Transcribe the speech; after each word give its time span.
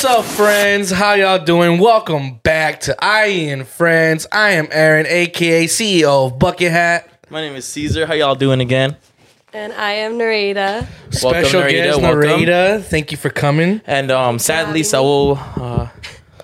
What's 0.00 0.16
up, 0.16 0.24
friends? 0.26 0.92
How 0.92 1.14
y'all 1.14 1.44
doing? 1.44 1.80
Welcome 1.80 2.36
back 2.44 2.78
to 2.82 2.96
IE 3.02 3.48
In 3.48 3.64
Friends. 3.64 4.28
I 4.30 4.50
am 4.50 4.68
Aaron, 4.70 5.06
aka 5.08 5.64
CEO 5.64 6.26
of 6.26 6.38
Bucket 6.38 6.70
Hat. 6.70 7.26
My 7.30 7.40
name 7.40 7.56
is 7.56 7.64
Cesar. 7.66 8.06
How 8.06 8.14
y'all 8.14 8.36
doing 8.36 8.60
again? 8.60 8.96
And 9.52 9.72
I 9.72 9.94
am 9.94 10.12
Nereyda. 10.12 10.86
Special 11.10 11.62
Nereyda, 11.62 11.70
guest 11.72 12.00
welcome. 12.00 12.20
Nereyda. 12.22 12.84
Thank 12.84 13.10
you 13.10 13.18
for 13.18 13.28
coming. 13.28 13.80
And 13.86 14.12
um, 14.12 14.38
sadly, 14.38 14.84
Saul 14.84 15.36
uh, 15.36 15.88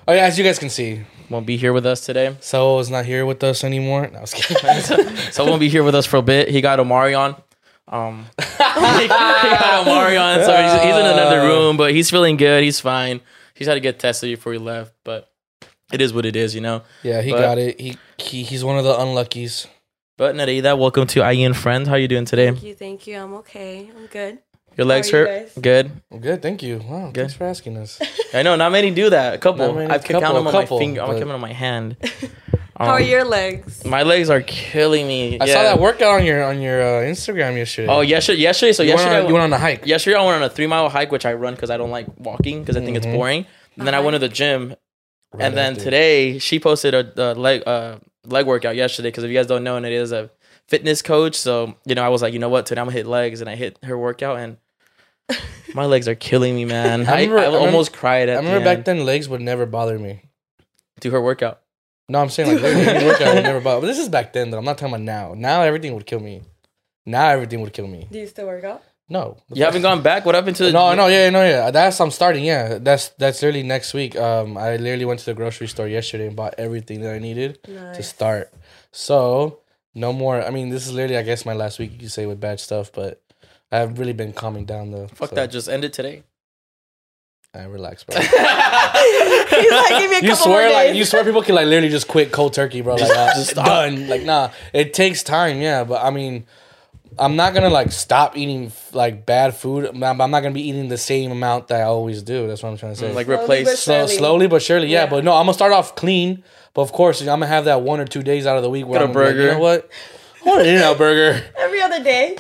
Oh 0.09 0.13
yeah, 0.13 0.25
as 0.25 0.37
you 0.37 0.43
guys 0.43 0.59
can 0.59 0.69
see, 0.69 1.03
won't 1.31 1.47
be 1.47 1.57
here 1.57 1.73
with 1.73 1.87
us 1.87 2.05
today. 2.05 2.37
Saul 2.41 2.81
is 2.81 2.91
not 2.91 3.05
here 3.07 3.25
with 3.25 3.45
us 3.45 3.63
anymore. 3.63 4.11
No, 4.13 4.19
I 4.19 4.21
was 4.23 4.35
kidding. 4.35 5.17
Saul 5.31 5.47
won't 5.47 5.61
be 5.61 5.69
here 5.69 5.85
with 5.85 5.95
us 5.95 6.07
for 6.07 6.17
a 6.17 6.23
bit. 6.23 6.49
He 6.49 6.61
got 6.61 6.81
Omarion. 6.81 7.41
Um, 7.87 8.27
he 8.39 8.59
got 8.59 9.87
Omarion, 9.87 10.45
so 10.45 10.57
he's, 10.61 10.83
he's 10.83 10.97
in 10.97 11.07
another 11.07 11.43
room, 11.47 11.77
but 11.77 11.93
he's 11.93 12.11
feeling 12.11 12.37
good. 12.37 12.65
He's 12.65 12.81
fine. 12.81 13.21
He's 13.55 13.67
had 13.69 13.75
to 13.75 13.81
get 13.81 13.99
tested 13.99 14.31
before 14.31 14.53
he 14.53 14.59
left, 14.59 14.93
but 15.05 15.31
it 15.93 16.01
is 16.01 16.13
what 16.13 16.27
it 16.27 16.35
is, 16.37 16.55
you 16.55 16.61
know. 16.61 16.83
yeah, 17.03 17.23
he 17.23 17.31
But- 17.31 17.41
got 17.41 17.59
it. 17.59 17.81
He, 17.81 17.97
he 18.19 18.43
he's 18.43 18.65
one 18.65 18.79
of 18.79 18.85
the 18.85 18.99
unluckies. 18.99 19.67
But 20.17 20.35
Nereyda, 20.37 20.79
welcome 20.79 21.07
to 21.09 21.29
IE 21.31 21.53
Friends. 21.53 21.89
How 21.89 21.97
you 21.97 22.07
doing 22.09 22.25
today? 22.25 22.47
Thank 22.51 22.63
you, 22.63 22.75
thank 22.75 23.07
you. 23.07 23.17
I'm 23.19 23.35
okay. 23.35 23.91
I'm 23.97 24.07
good. 24.07 24.39
Your 24.77 24.87
legs 24.87 25.11
How 25.11 25.19
are 25.19 25.21
you 25.21 25.27
hurt? 25.29 25.55
guys? 25.55 25.63
Good. 25.63 25.91
Good, 26.21 26.43
thank 26.43 26.63
you. 26.65 26.79
Wow, 26.79 27.07
Good. 27.13 27.15
thanks 27.15 27.35
for 27.35 27.45
asking 27.45 27.77
us. 27.77 28.01
I 28.35 28.43
know 28.43 28.57
not 28.57 28.73
many 28.73 28.91
do 28.91 29.11
that. 29.11 29.35
A 29.35 29.39
couple. 29.39 29.67
Not 29.69 29.77
many- 29.77 29.91
I 29.91 29.99
can 29.99 30.15
couple, 30.15 30.21
count 30.21 30.35
them 30.35 30.47
on 30.49 30.53
couple, 30.53 30.77
my 30.79 30.81
finger. 30.83 31.01
I'm 31.03 31.07
but- 31.09 31.13
counting 31.19 31.31
on 31.35 31.41
my 31.41 31.53
hand. 31.53 31.97
How 32.77 32.87
are 32.95 33.01
Um, 33.01 33.05
your 33.07 33.25
legs? 33.25 33.85
My 33.85 34.03
legs 34.03 34.31
are 34.31 34.41
killing 34.41 35.07
me. 35.07 35.39
I 35.41 35.45
Yeah. 35.45 35.53
saw 35.55 35.63
that 35.63 35.79
workout 35.81 36.21
on 36.21 36.25
your 36.27 36.43
on 36.43 36.61
your 36.61 36.83
uh, 36.83 37.03
Instagram 37.05 37.57
yesterday. 37.57 37.87
Oh, 37.89 38.01
yesterday. 38.01 38.41
Yesterday. 38.41 38.73
So 38.73 38.83
you 38.83 38.91
went, 38.91 38.99
yesterday, 39.01 39.19
on, 39.21 39.25
I 39.25 39.29
you 39.29 39.33
went 39.35 39.45
on 39.45 39.53
a 39.53 39.59
hike. 39.59 39.87
yesterday 39.87 40.17
I 40.17 40.23
went 40.25 40.37
on 40.37 40.43
a 40.43 40.51
three 40.51 40.67
mile 40.67 40.89
hike, 40.89 41.13
which 41.13 41.25
I 41.25 41.35
run 41.35 41.55
because 41.55 41.71
I 41.71 41.77
don't 41.77 41.91
like 41.93 42.07
walking 42.19 42.61
because 42.61 42.77
I 42.77 42.81
think 42.81 42.95
Mhm. 42.97 42.97
it's 42.99 43.07
boring. 43.07 43.47
And 43.79 43.87
then 43.87 43.95
I 43.95 43.99
Uh-huh. 43.99 44.07
went 44.07 44.15
to 44.17 44.19
the 44.19 44.29
gym, 44.29 44.75
Right 45.33 45.45
and 45.47 45.57
then 45.57 45.73
after. 45.73 45.85
today 45.85 46.39
she 46.39 46.59
posted 46.59 46.95
a, 46.95 47.13
a 47.17 47.35
leg 47.35 47.63
uh, 47.67 47.97
leg 48.27 48.47
workout 48.47 48.75
yesterday. 48.75 49.09
Because 49.09 49.23
if 49.25 49.31
you 49.31 49.37
guys 49.37 49.47
don't 49.47 49.63
know, 49.63 49.77
and 49.77 49.87
it 49.87 49.93
is 49.93 50.11
a 50.11 50.31
fitness 50.67 51.01
coach, 51.03 51.37
so 51.37 51.75
you 51.87 51.95
know 51.95 52.03
I 52.03 52.09
was 52.09 52.23
like, 52.23 52.33
you 52.33 52.41
know 52.41 52.49
what, 52.49 52.67
today 52.67 52.81
I'm 52.81 52.87
gonna 52.89 52.97
hit 52.97 53.07
legs, 53.07 53.41
and 53.41 53.49
I 53.49 53.55
hit 53.55 53.79
her 53.85 53.97
workout, 53.97 54.39
and 54.41 54.57
my 55.75 55.85
legs 55.85 56.09
are 56.09 56.15
killing 56.17 56.57
me, 56.57 56.65
man. 56.65 57.07
I 57.07 57.13
I, 57.13 57.15
remember- 57.21 57.39
I, 57.39 57.43
I 57.43 57.47
remember- 57.47 57.67
almost 57.67 57.93
cried 57.93 58.29
at 58.29 58.39
I 58.39 58.39
remember 58.39 58.59
the 58.59 58.65
back 58.65 58.77
end. 58.79 58.85
then 58.87 59.05
legs 59.07 59.29
would 59.29 59.41
never 59.41 59.65
bother 59.65 59.97
me. 59.99 60.23
do 61.01 61.11
her 61.13 61.21
workout. 61.21 61.61
No, 62.09 62.21
I'm 62.21 62.29
saying 62.29 62.55
like 62.55 62.65
any 62.65 63.07
workout 63.07 63.35
would 63.35 63.45
never 63.45 63.61
bother. 63.61 63.81
But 63.81 63.87
this 63.87 63.99
is 63.99 64.09
back 64.09 64.33
then 64.33 64.51
though. 64.51 64.59
I'm 64.59 64.65
not 64.65 64.79
talking 64.79 64.95
about 64.95 65.05
now. 65.05 65.35
Now 65.35 65.63
everything 65.63 65.95
would 65.95 66.07
kill 66.07 66.21
me. 66.21 66.43
Now 67.07 67.29
everything 67.29 67.61
would 67.63 67.73
kill 67.73 67.87
me. 67.87 68.07
Do 68.11 68.19
you 68.19 68.27
still 68.27 68.47
work 68.47 68.65
out? 68.65 68.83
No. 69.09 69.37
You 69.53 69.65
haven't 69.65 69.83
gone 69.83 70.03
back. 70.03 70.25
What 70.25 70.35
happened 70.35 70.57
to 70.57 70.65
the? 70.65 70.73
No, 70.73 70.95
no, 70.95 71.09
yeah, 71.09 71.29
no, 71.31 71.43
yeah. 71.43 71.71
That's 71.71 72.01
I'm 72.01 72.11
starting. 72.11 72.45
Yeah, 72.45 72.79
that's 72.79 73.11
that's 73.11 73.43
literally 73.43 73.63
next 73.63 73.93
week. 73.93 74.17
Um, 74.17 74.57
I 74.57 74.77
literally 74.77 75.05
went 75.05 75.21
to 75.21 75.27
the 75.27 75.35
grocery 75.35 75.69
store 75.69 75.89
yesterday 75.89 76.27
and 76.27 76.37
bought 76.37 76.55
everything 76.57 77.01
that 77.03 77.15
I 77.15 77.19
needed 77.19 77.63
to 77.65 78.03
start. 78.03 78.53
So 78.93 79.61
no 79.95 80.13
more. 80.13 80.43
I 80.43 80.51
mean, 80.51 80.71
this 80.71 80.87
is 80.87 80.93
literally, 80.93 81.19
I 81.19 81.23
guess, 81.23 81.45
my 81.45 81.53
last 81.53 81.79
week. 81.79 81.93
You 81.93 81.99
could 81.99 82.13
say 82.13 82.27
with 82.27 82.41
bad 82.41 82.61
stuff, 82.61 82.93
but 82.93 83.23
I 83.71 83.79
have 83.79 83.99
really 83.99 84.15
been 84.15 84.33
calming 84.33 84.65
down 84.65 84.91
though. 84.91 85.09
Fuck 85.09 85.31
so 85.31 85.35
that. 85.37 85.51
Just 85.51 85.69
end 85.69 85.85
it 85.85 85.93
today. 85.93 86.23
I 87.55 87.65
relax, 87.67 88.03
bro. 88.05 88.19
He's 88.21 88.33
like, 88.33 89.89
give 90.01 90.11
me 90.11 90.17
a 90.17 90.21
you 90.23 90.29
couple 90.31 90.37
swear 90.37 90.69
more 90.69 90.73
like 90.73 90.95
you 90.97 91.05
swear 91.05 91.25
people 91.25 91.43
can 91.43 91.55
like 91.55 91.67
literally 91.67 91.89
just 91.89 92.09
quit 92.09 92.33
cold 92.33 92.53
turkey, 92.53 92.81
bro. 92.81 92.95
Like 92.97 93.11
uh, 93.17 93.35
just 93.35 93.55
done. 93.55 94.09
Like 94.09 94.23
nah, 94.23 94.51
it 94.73 94.93
takes 94.95 95.23
time. 95.23 95.61
Yeah, 95.61 95.85
but 95.85 96.03
I 96.05 96.11
mean, 96.11 96.47
I'm 97.19 97.37
not 97.37 97.55
gonna 97.55 97.71
like 97.71 97.93
stop 97.93 98.37
eating 98.37 98.73
like 98.93 99.25
bad 99.25 99.55
food. 99.55 99.85
I'm 99.87 100.03
I'm 100.03 100.31
not 100.31 100.41
gonna 100.41 100.51
be 100.51 100.69
eating 100.69 100.89
the 100.89 100.99
same 100.99 101.31
amount 101.31 101.69
that 101.69 101.81
I 101.81 101.85
always 101.85 102.23
do. 102.23 102.49
That's 102.49 102.63
what 102.63 102.71
I'm 102.71 102.77
trying 102.77 102.93
to 102.95 102.99
say. 102.99 103.13
Like 103.13 103.27
Slowly 103.27 103.43
replace. 103.43 103.67
but 103.67 103.79
Slow, 103.79 103.95
surely. 104.07 104.17
slowly 104.17 104.47
but 104.49 104.63
surely, 104.63 104.89
yeah, 104.89 105.05
Yeah. 105.05 105.11
But 105.11 105.25
no, 105.25 105.33
I'm 105.35 105.45
gonna 105.45 105.55
start 105.55 105.73
off 105.73 105.95
clean. 105.95 106.43
But 106.75 106.83
of 106.83 106.93
course, 106.93 107.21
I'm 107.21 107.27
gonna 107.27 107.47
have 107.47 107.67
that 107.67 107.83
one 107.83 108.01
or 108.01 108.05
two 108.05 108.23
days 108.25 108.47
out 108.47 108.57
of 108.57 108.65
the 108.65 108.71
week 108.71 108.87
where 108.87 108.99
Get 108.99 109.05
a 109.05 109.09
I'm 109.09 109.13
gonna 109.13 109.27
be 109.27 109.31
like, 109.31 109.37
you 109.37 109.43
burger. 109.43 109.55
know 109.55 109.61
what? 109.61 109.89
I 110.45 110.49
want 110.49 110.61
an 110.63 110.67
In-N-Out 110.67 110.99
burger. 110.99 111.43
Every 111.59 111.81
other 111.81 112.03
day. 112.03 112.37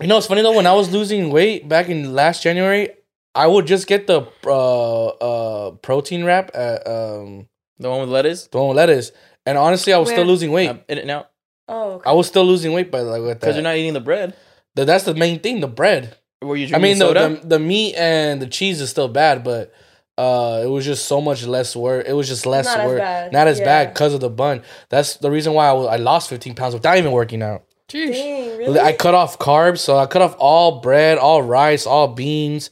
You 0.00 0.06
know, 0.06 0.18
it's 0.18 0.26
funny 0.26 0.42
though. 0.42 0.52
When 0.52 0.66
I 0.66 0.74
was 0.74 0.92
losing 0.92 1.30
weight 1.30 1.66
back 1.68 1.88
in 1.88 2.14
last 2.14 2.42
January, 2.42 2.90
I 3.34 3.46
would 3.46 3.66
just 3.66 3.86
get 3.86 4.06
the 4.06 4.26
uh 4.46 5.06
uh 5.06 5.70
protein 5.82 6.24
wrap 6.24 6.50
at 6.54 6.86
um 6.86 7.48
The 7.78 7.88
one 7.90 8.00
with 8.00 8.08
lettuce. 8.08 8.46
the 8.48 8.58
one 8.58 8.68
with 8.68 8.76
lettuce, 8.76 9.12
and 9.46 9.56
honestly, 9.58 9.92
I 9.92 9.98
was 9.98 10.08
still 10.08 10.18
Where? 10.20 10.26
losing 10.26 10.50
weight. 10.50 10.68
Uh, 10.70 10.76
in 10.88 10.98
and 10.98 11.10
out. 11.10 11.30
Oh, 11.68 11.92
okay. 11.92 12.10
I 12.10 12.12
was 12.14 12.26
still 12.26 12.44
losing 12.46 12.72
weight 12.72 12.90
by 12.90 13.00
like 13.00 13.22
with 13.22 13.40
Because 13.40 13.54
you're 13.56 13.62
not 13.62 13.76
eating 13.76 13.92
the 13.92 14.00
bread. 14.00 14.34
Th- 14.74 14.86
That's 14.86 15.04
the 15.04 15.14
main 15.14 15.40
thing, 15.40 15.60
the 15.60 15.68
bread. 15.68 16.16
Were 16.40 16.56
you 16.56 16.64
I 16.66 16.68
drinking 16.68 16.82
mean, 16.82 16.98
the, 16.98 17.06
soda? 17.06 17.28
the 17.42 17.46
the 17.46 17.58
meat 17.58 17.94
and 17.96 18.40
the 18.40 18.46
cheese 18.46 18.80
is 18.80 18.88
still 18.90 19.08
bad, 19.08 19.44
but 19.44 19.72
uh, 20.16 20.62
it 20.64 20.68
was 20.68 20.84
just 20.84 21.06
so 21.06 21.20
much 21.20 21.44
less 21.44 21.76
work. 21.76 22.06
It 22.08 22.12
was 22.14 22.26
just 22.26 22.46
less 22.46 22.64
Not 22.64 22.78
as 22.80 22.86
work, 22.86 22.98
bad, 22.98 23.32
not 23.32 23.46
as 23.48 23.58
yeah. 23.58 23.64
bad 23.64 23.94
because 23.94 24.14
of 24.14 24.20
the 24.20 24.30
bun. 24.30 24.62
That's 24.88 25.16
the 25.16 25.30
reason 25.30 25.52
why 25.52 25.68
I, 25.68 25.72
was, 25.72 25.86
I 25.86 25.96
lost 25.96 26.28
15 26.30 26.54
pounds 26.54 26.74
without 26.74 26.96
even 26.96 27.12
working 27.12 27.42
out. 27.42 27.64
Dang, 27.88 28.58
really? 28.58 28.78
I 28.80 28.92
cut 28.92 29.14
off 29.14 29.38
carbs, 29.38 29.78
so 29.78 29.96
I 29.96 30.06
cut 30.06 30.20
off 30.22 30.34
all 30.38 30.80
bread, 30.80 31.18
all 31.18 31.42
rice, 31.42 31.86
all 31.86 32.08
beans. 32.08 32.70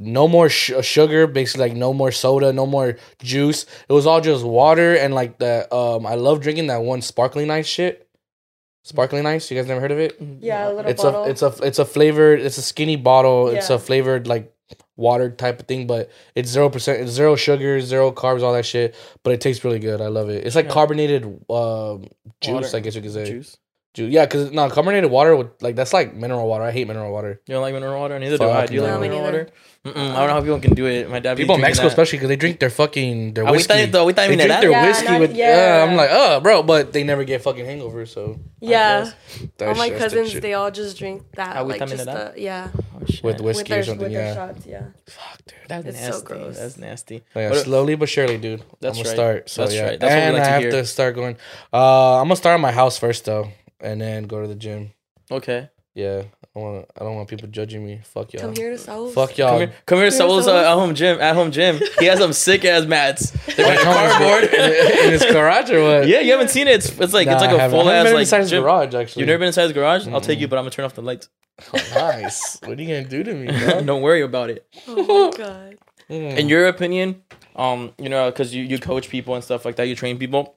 No 0.00 0.28
more 0.28 0.48
sh- 0.48 0.70
uh, 0.70 0.80
sugar, 0.82 1.26
basically 1.26 1.68
like 1.70 1.76
no 1.76 1.92
more 1.92 2.12
soda, 2.12 2.52
no 2.52 2.66
more 2.66 2.96
juice. 3.20 3.66
It 3.88 3.92
was 3.92 4.06
all 4.06 4.20
just 4.20 4.44
water 4.44 4.94
and 4.94 5.12
like 5.12 5.38
the 5.38 5.72
um. 5.74 6.06
I 6.06 6.14
love 6.14 6.40
drinking 6.40 6.68
that 6.68 6.82
one 6.82 7.02
sparkling 7.02 7.50
ice 7.50 7.66
shit. 7.66 8.08
Sparkling 8.84 9.26
ice, 9.26 9.50
you 9.50 9.56
guys 9.58 9.66
never 9.66 9.80
heard 9.80 9.90
of 9.90 9.98
it? 9.98 10.16
yeah, 10.40 10.68
a 10.68 10.72
little 10.72 10.90
It's 10.90 11.02
bottle. 11.02 11.24
a 11.24 11.28
it's 11.30 11.42
a 11.42 11.52
it's 11.62 11.78
a 11.78 11.84
flavored. 11.84 12.40
It's 12.40 12.58
a 12.58 12.62
skinny 12.62 12.96
bottle. 12.96 13.48
It's 13.48 13.70
a 13.70 13.78
flavored 13.78 14.26
like 14.28 14.54
water 14.96 15.30
type 15.30 15.60
of 15.60 15.66
thing, 15.66 15.86
but 15.86 16.10
it's 16.34 16.48
zero 16.48 16.70
percent. 16.70 17.02
It's 17.02 17.10
zero 17.10 17.34
sugar, 17.36 17.80
zero 17.80 18.12
carbs, 18.12 18.42
all 18.42 18.52
that 18.52 18.64
shit. 18.66 18.94
But 19.24 19.32
it 19.34 19.40
tastes 19.40 19.64
really 19.64 19.78
good. 19.80 20.00
I 20.00 20.06
love 20.06 20.30
it. 20.30 20.46
It's 20.46 20.54
like 20.56 20.66
Yeah. 20.66 20.72
carbonated 20.72 21.24
um, 21.50 22.04
juice, 22.40 22.52
Water. 22.72 22.76
I 22.76 22.80
guess 22.80 22.94
you 22.94 23.02
could 23.02 23.12
say. 23.12 23.26
Juice. 23.26 23.56
Juice. 23.98 24.12
Yeah, 24.12 24.24
because 24.26 24.50
no 24.52 24.70
carbonated 24.70 25.10
water 25.10 25.34
would 25.36 25.50
like 25.60 25.74
that's 25.76 25.92
like 25.92 26.14
mineral 26.14 26.46
water. 26.48 26.64
I 26.64 26.72
hate 26.72 26.86
mineral 26.86 27.12
water. 27.12 27.40
You 27.46 27.54
don't 27.54 27.62
like 27.62 27.74
mineral 27.74 28.00
water? 28.00 28.18
Neither 28.18 28.38
do 28.38 28.48
I. 28.48 28.66
Do 28.66 28.74
you 28.74 28.80
no. 28.80 28.92
like 28.92 29.00
mineral 29.00 29.22
water? 29.22 29.48
Mm-mm, 29.84 29.94
I 29.94 30.16
don't 30.18 30.26
know 30.28 30.34
how 30.34 30.40
people 30.40 30.60
can 30.60 30.74
do 30.74 30.86
it. 30.86 31.08
My 31.08 31.20
dad. 31.20 31.36
People 31.36 31.54
in 31.54 31.60
Mexico, 31.60 31.86
that. 31.86 31.92
especially, 31.92 32.18
because 32.18 32.28
they 32.28 32.36
drink 32.36 32.58
their 32.58 32.68
fucking 32.68 33.34
their 33.34 33.44
whiskey. 33.44 33.72
Agüita, 33.74 33.92
agüita 34.02 34.14
they 34.16 34.26
drink 34.26 34.38
mineral? 34.42 34.60
their 34.60 34.70
Yeah, 34.70 34.86
whiskey 34.86 35.06
not- 35.06 35.20
with 35.20 35.36
yeah. 35.36 35.56
yeah. 35.56 35.84
I'm 35.90 35.96
like, 35.96 36.10
oh, 36.12 36.40
bro, 36.40 36.62
but 36.62 36.92
they 36.92 37.04
never 37.04 37.24
get 37.24 37.42
fucking 37.42 37.64
hangovers. 37.64 38.08
So 38.08 38.38
yeah. 38.60 39.12
that 39.58 39.68
All 39.68 39.74
my 39.76 39.88
shit- 39.88 39.98
that's 39.98 40.12
the 40.14 40.20
cousins, 40.20 40.40
they 40.40 40.54
all 40.54 40.70
just 40.70 40.98
drink 40.98 41.22
that. 41.34 41.56
Agüita 41.56 41.68
like, 41.68 41.80
just 41.86 42.06
mineral? 42.06 42.32
the, 42.34 42.40
yeah. 42.40 42.68
Oh, 42.74 43.00
with 43.22 43.40
whiskey 43.40 43.62
with 43.62 43.68
their, 43.68 43.80
or 43.80 43.82
something. 43.84 44.02
with 44.04 44.12
yeah, 44.12 44.34
their 44.34 44.34
shots, 44.34 44.66
yeah. 44.66 44.84
fuck, 45.06 45.38
dude. 45.46 45.54
That's 45.68 45.86
It's 45.86 45.98
so 46.00 46.06
nasty. 46.10 46.26
gross. 46.26 46.56
That's 46.58 46.76
nasty. 46.76 47.22
Yeah, 47.36 47.50
What- 47.50 47.58
slowly 47.64 47.94
but 47.94 48.08
surely, 48.08 48.36
dude. 48.38 48.62
That's 48.80 48.98
I'm 48.98 49.04
gonna 49.04 49.08
right. 49.08 49.14
start. 49.14 49.50
So 49.50 49.62
That's 49.62 49.74
yeah, 49.74 49.82
right. 49.84 50.00
That's 50.00 50.10
what 50.10 50.18
we 50.18 50.22
and 50.26 50.34
like 50.34 50.42
I 50.42 50.46
to 50.46 50.50
have 50.52 50.62
hear. 50.62 50.70
to 50.72 50.84
start 50.84 51.14
going. 51.14 51.36
Uh, 51.72 52.18
I'm 52.20 52.24
gonna 52.26 52.36
start 52.36 52.54
at 52.54 52.60
my 52.60 52.72
house 52.72 52.98
first 52.98 53.24
though, 53.24 53.48
and 53.80 54.00
then 54.00 54.24
go 54.24 54.40
to 54.42 54.48
the 54.48 54.54
gym. 54.54 54.92
Okay. 55.30 55.68
Yeah, 55.94 56.22
I 56.54 56.58
want. 56.58 56.86
I 56.96 57.02
don't 57.02 57.16
want 57.16 57.28
people 57.28 57.48
judging 57.48 57.84
me. 57.84 58.00
Fuck 58.04 58.32
y'all. 58.32 58.42
Come 58.42 58.54
here 58.54 58.70
to 58.70 58.78
South. 58.78 59.12
Fuck 59.14 59.36
y'all. 59.36 59.50
Come 59.50 59.58
here, 59.58 59.72
come 59.84 59.98
here 59.98 60.10
to 60.10 60.16
Come 60.16 60.28
here, 60.28 60.42
Saul's 60.42 60.46
uh, 60.46 60.58
at 60.58 60.74
home 60.74 60.94
gym. 60.94 61.20
At 61.20 61.34
home 61.34 61.50
gym. 61.50 61.80
He 61.98 62.04
has 62.06 62.20
some 62.20 62.32
sick 62.32 62.64
ass 62.64 62.86
mats. 62.86 63.30
They're 63.56 63.66
Like, 63.66 63.78
like 63.78 63.84
how 63.84 63.94
much- 63.94 64.12
cardboard. 64.12 64.44
in 64.54 65.10
his 65.10 65.24
garage 65.24 65.70
or 65.72 65.82
what? 65.82 66.06
yeah, 66.06 66.20
you 66.20 66.30
haven't 66.30 66.50
seen 66.50 66.68
it. 66.68 66.76
It's, 66.76 66.88
it's 67.00 67.12
like 67.12 67.26
Nah, 67.26 67.32
it's 67.32 67.40
like 67.40 67.50
I 67.50 67.54
a 67.54 67.58
haven't. 67.58 67.80
full 67.80 67.88
I 67.88 67.94
haven't 67.94 67.98
ass 67.98 68.04
been 68.10 68.14
like 68.14 68.20
inside 68.22 68.40
his 68.42 68.50
gym. 68.50 68.62
garage 68.62 68.94
actually. 68.94 69.20
You've 69.22 69.26
never 69.26 69.38
been 69.38 69.46
inside 69.48 69.62
his 69.64 69.72
garage? 69.72 70.06
I'll 70.06 70.20
take 70.20 70.38
you, 70.38 70.46
but 70.46 70.56
I'm 70.56 70.62
gonna 70.62 70.70
turn 70.70 70.84
off 70.84 70.94
the 70.94 71.02
lights. 71.02 71.28
Oh, 71.74 71.78
nice. 71.96 72.60
what 72.64 72.78
are 72.78 72.82
you 72.82 72.86
gonna 72.88 73.08
do 73.08 73.24
to 73.24 73.34
me, 73.34 73.46
bro? 73.64 73.82
Don't 73.82 74.02
worry 74.02 74.22
about 74.22 74.50
it. 74.50 74.66
Oh 74.86 75.30
my 75.32 75.36
god. 75.36 75.78
Mm. 76.08 76.36
in 76.38 76.48
your 76.48 76.68
opinion, 76.68 77.22
um, 77.56 77.92
you 77.98 78.08
know, 78.08 78.30
because 78.30 78.54
you, 78.54 78.62
you 78.62 78.78
coach 78.78 79.08
people 79.10 79.34
and 79.34 79.42
stuff 79.44 79.64
like 79.64 79.76
that, 79.76 79.88
you 79.88 79.96
train 79.96 80.16
people. 80.18 80.54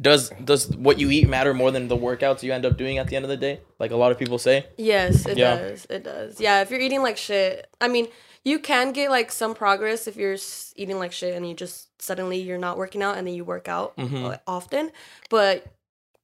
Does 0.00 0.30
does 0.44 0.68
what 0.76 1.00
you 1.00 1.10
eat 1.10 1.28
matter 1.28 1.52
more 1.52 1.72
than 1.72 1.88
the 1.88 1.96
workouts 1.96 2.44
you 2.44 2.52
end 2.52 2.64
up 2.64 2.76
doing 2.76 2.98
at 2.98 3.08
the 3.08 3.16
end 3.16 3.24
of 3.24 3.28
the 3.28 3.36
day? 3.36 3.60
Like 3.80 3.90
a 3.90 3.96
lot 3.96 4.12
of 4.12 4.18
people 4.18 4.38
say. 4.38 4.66
Yes, 4.78 5.26
it 5.26 5.36
Yeah. 5.36 5.56
does. 5.56 5.86
It 5.90 6.04
does. 6.04 6.40
Yeah, 6.40 6.62
if 6.62 6.70
you're 6.70 6.80
eating 6.80 7.02
like 7.02 7.16
shit, 7.16 7.66
I 7.80 7.88
mean, 7.88 8.06
you 8.44 8.60
can 8.60 8.92
get 8.92 9.10
like 9.10 9.32
some 9.32 9.52
progress 9.52 10.06
if 10.06 10.16
you're 10.16 10.36
eating 10.76 10.98
like 11.00 11.10
shit 11.10 11.34
and 11.34 11.46
you 11.46 11.54
just 11.54 11.88
suddenly 12.00 12.38
you're 12.40 12.56
not 12.56 12.78
working 12.78 13.02
out 13.02 13.18
and 13.18 13.26
then 13.26 13.34
you 13.34 13.44
work 13.44 13.66
out 13.66 13.96
Mhm. 13.96 14.32
uh, 14.32 14.38
often. 14.46 14.92
But 15.28 15.66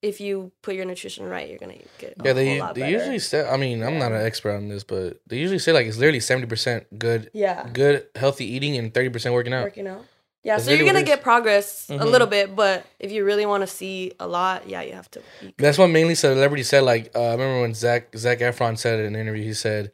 if 0.00 0.20
you 0.20 0.52
put 0.62 0.76
your 0.76 0.84
nutrition 0.84 1.26
right, 1.26 1.48
you're 1.48 1.58
gonna 1.58 1.74
get 1.98 2.12
a 2.12 2.24
Yeah, 2.24 2.32
whole 2.32 2.34
they 2.34 2.60
lot 2.60 2.74
they 2.76 2.82
better. 2.82 2.92
usually 2.92 3.18
say. 3.18 3.48
I 3.48 3.56
mean, 3.56 3.82
I'm 3.82 3.98
not 3.98 4.12
an 4.12 4.22
expert 4.24 4.52
on 4.52 4.68
this, 4.68 4.84
but 4.84 5.20
they 5.26 5.38
usually 5.38 5.58
say 5.58 5.72
like 5.72 5.86
it's 5.88 5.96
literally 5.96 6.20
seventy 6.20 6.46
percent 6.46 6.86
good, 6.96 7.30
yeah 7.32 7.68
good 7.72 8.06
healthy 8.14 8.44
eating 8.44 8.76
and 8.76 8.94
thirty 8.94 9.08
percent 9.08 9.34
working 9.34 9.52
out. 9.52 9.64
working 9.64 9.88
out. 9.88 10.04
Yeah, 10.46 10.58
so 10.58 10.70
you're 10.70 10.86
gonna 10.86 11.00
it 11.00 11.02
is. 11.02 11.08
get 11.08 11.22
progress 11.22 11.88
Mhm. 11.90 12.00
a 12.00 12.04
little 12.04 12.28
bit, 12.28 12.54
but 12.54 12.86
if 13.00 13.10
you 13.10 13.24
really 13.24 13.46
want 13.46 13.62
to 13.62 13.66
see 13.66 14.12
a 14.20 14.26
lot, 14.28 14.68
yeah, 14.68 14.80
you 14.82 14.92
have 14.92 15.10
to. 15.10 15.20
Eat. 15.42 15.54
That's 15.58 15.76
what 15.76 15.88
mainly 15.88 16.14
celebrity 16.14 16.62
said. 16.62 16.82
Like 16.84 17.10
uh, 17.16 17.20
I 17.20 17.32
remember 17.32 17.60
when 17.62 17.74
Zac 17.74 18.16
Zac 18.16 18.38
Efron 18.38 18.78
said 18.78 19.00
in 19.00 19.06
an 19.14 19.20
interview, 19.20 19.42
he 19.42 19.54
said 19.54 19.90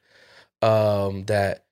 um, 0.60 1.24
that 1.24 1.64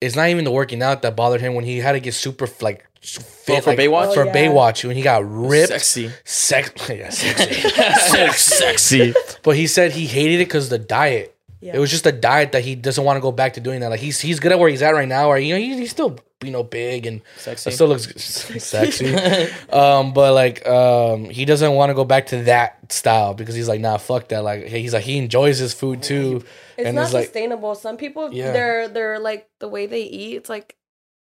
it's 0.00 0.14
not 0.14 0.28
even 0.28 0.44
the 0.44 0.50
working 0.52 0.82
out 0.82 1.02
that 1.02 1.16
bothered 1.16 1.40
him 1.40 1.54
when 1.54 1.64
he 1.64 1.78
had 1.78 1.92
to 1.92 2.00
get 2.00 2.14
super 2.14 2.46
like 2.60 2.84
fit 3.00 3.58
Oh, 3.58 3.60
for 3.62 3.70
like, 3.70 3.78
Baywatch? 3.78 4.14
for 4.14 4.22
Oh, 4.22 4.26
yeah. 4.26 4.34
Baywatch 4.34 4.84
when 4.86 4.96
he 4.96 5.02
got 5.02 5.22
ripped. 5.28 5.68
Sexy. 5.68 6.10
Sex, 6.24 6.70
yeah, 6.88 7.10
sexy. 7.10 8.32
sexy. 8.38 9.14
But 9.42 9.56
he 9.56 9.66
said 9.66 9.92
he 9.92 10.06
hated 10.06 10.36
it 10.40 10.46
because 10.46 10.68
the 10.68 10.78
diet. 10.78 11.35
Yeah. 11.66 11.76
It 11.76 11.78
was 11.80 11.90
just 11.90 12.06
a 12.06 12.12
diet 12.12 12.52
that 12.52 12.62
he 12.64 12.74
doesn't 12.76 13.02
want 13.02 13.16
to 13.16 13.20
go 13.20 13.32
back 13.32 13.54
to 13.54 13.60
doing 13.60 13.80
that. 13.80 13.88
Like 13.90 14.00
he's 14.00 14.20
he's 14.20 14.38
good 14.40 14.52
at 14.52 14.58
where 14.58 14.68
he's 14.68 14.82
at 14.82 14.90
right 14.94 15.08
now. 15.08 15.28
Or 15.28 15.38
you 15.38 15.52
know 15.54 15.58
he, 15.60 15.76
he's 15.76 15.90
still 15.90 16.16
you 16.44 16.50
know 16.52 16.62
big 16.62 17.06
and 17.06 17.22
Sexy. 17.38 17.70
still 17.72 17.88
looks 17.88 18.06
sexy. 18.62 19.14
um, 19.72 20.12
but 20.12 20.32
like 20.34 20.66
um, 20.66 21.24
he 21.28 21.44
doesn't 21.44 21.72
want 21.72 21.90
to 21.90 21.94
go 21.94 22.04
back 22.04 22.26
to 22.26 22.44
that 22.44 22.92
style 22.92 23.34
because 23.34 23.54
he's 23.54 23.68
like 23.68 23.80
nah 23.80 23.96
fuck 23.96 24.28
that. 24.28 24.44
Like 24.44 24.66
he's 24.66 24.94
like 24.94 25.02
he 25.04 25.18
enjoys 25.18 25.58
his 25.58 25.74
food 25.74 26.02
too. 26.02 26.44
it's 26.76 26.86
and 26.86 26.94
not 26.96 27.04
it's 27.06 27.14
like 27.14 27.24
sustainable. 27.24 27.74
Some 27.74 27.96
people, 27.96 28.32
Yeah. 28.32 28.52
they're 28.52 28.88
they're 28.88 29.18
like 29.18 29.48
the 29.58 29.68
way 29.68 29.86
they 29.86 30.02
eat. 30.02 30.36
It's 30.36 30.48
like 30.50 30.76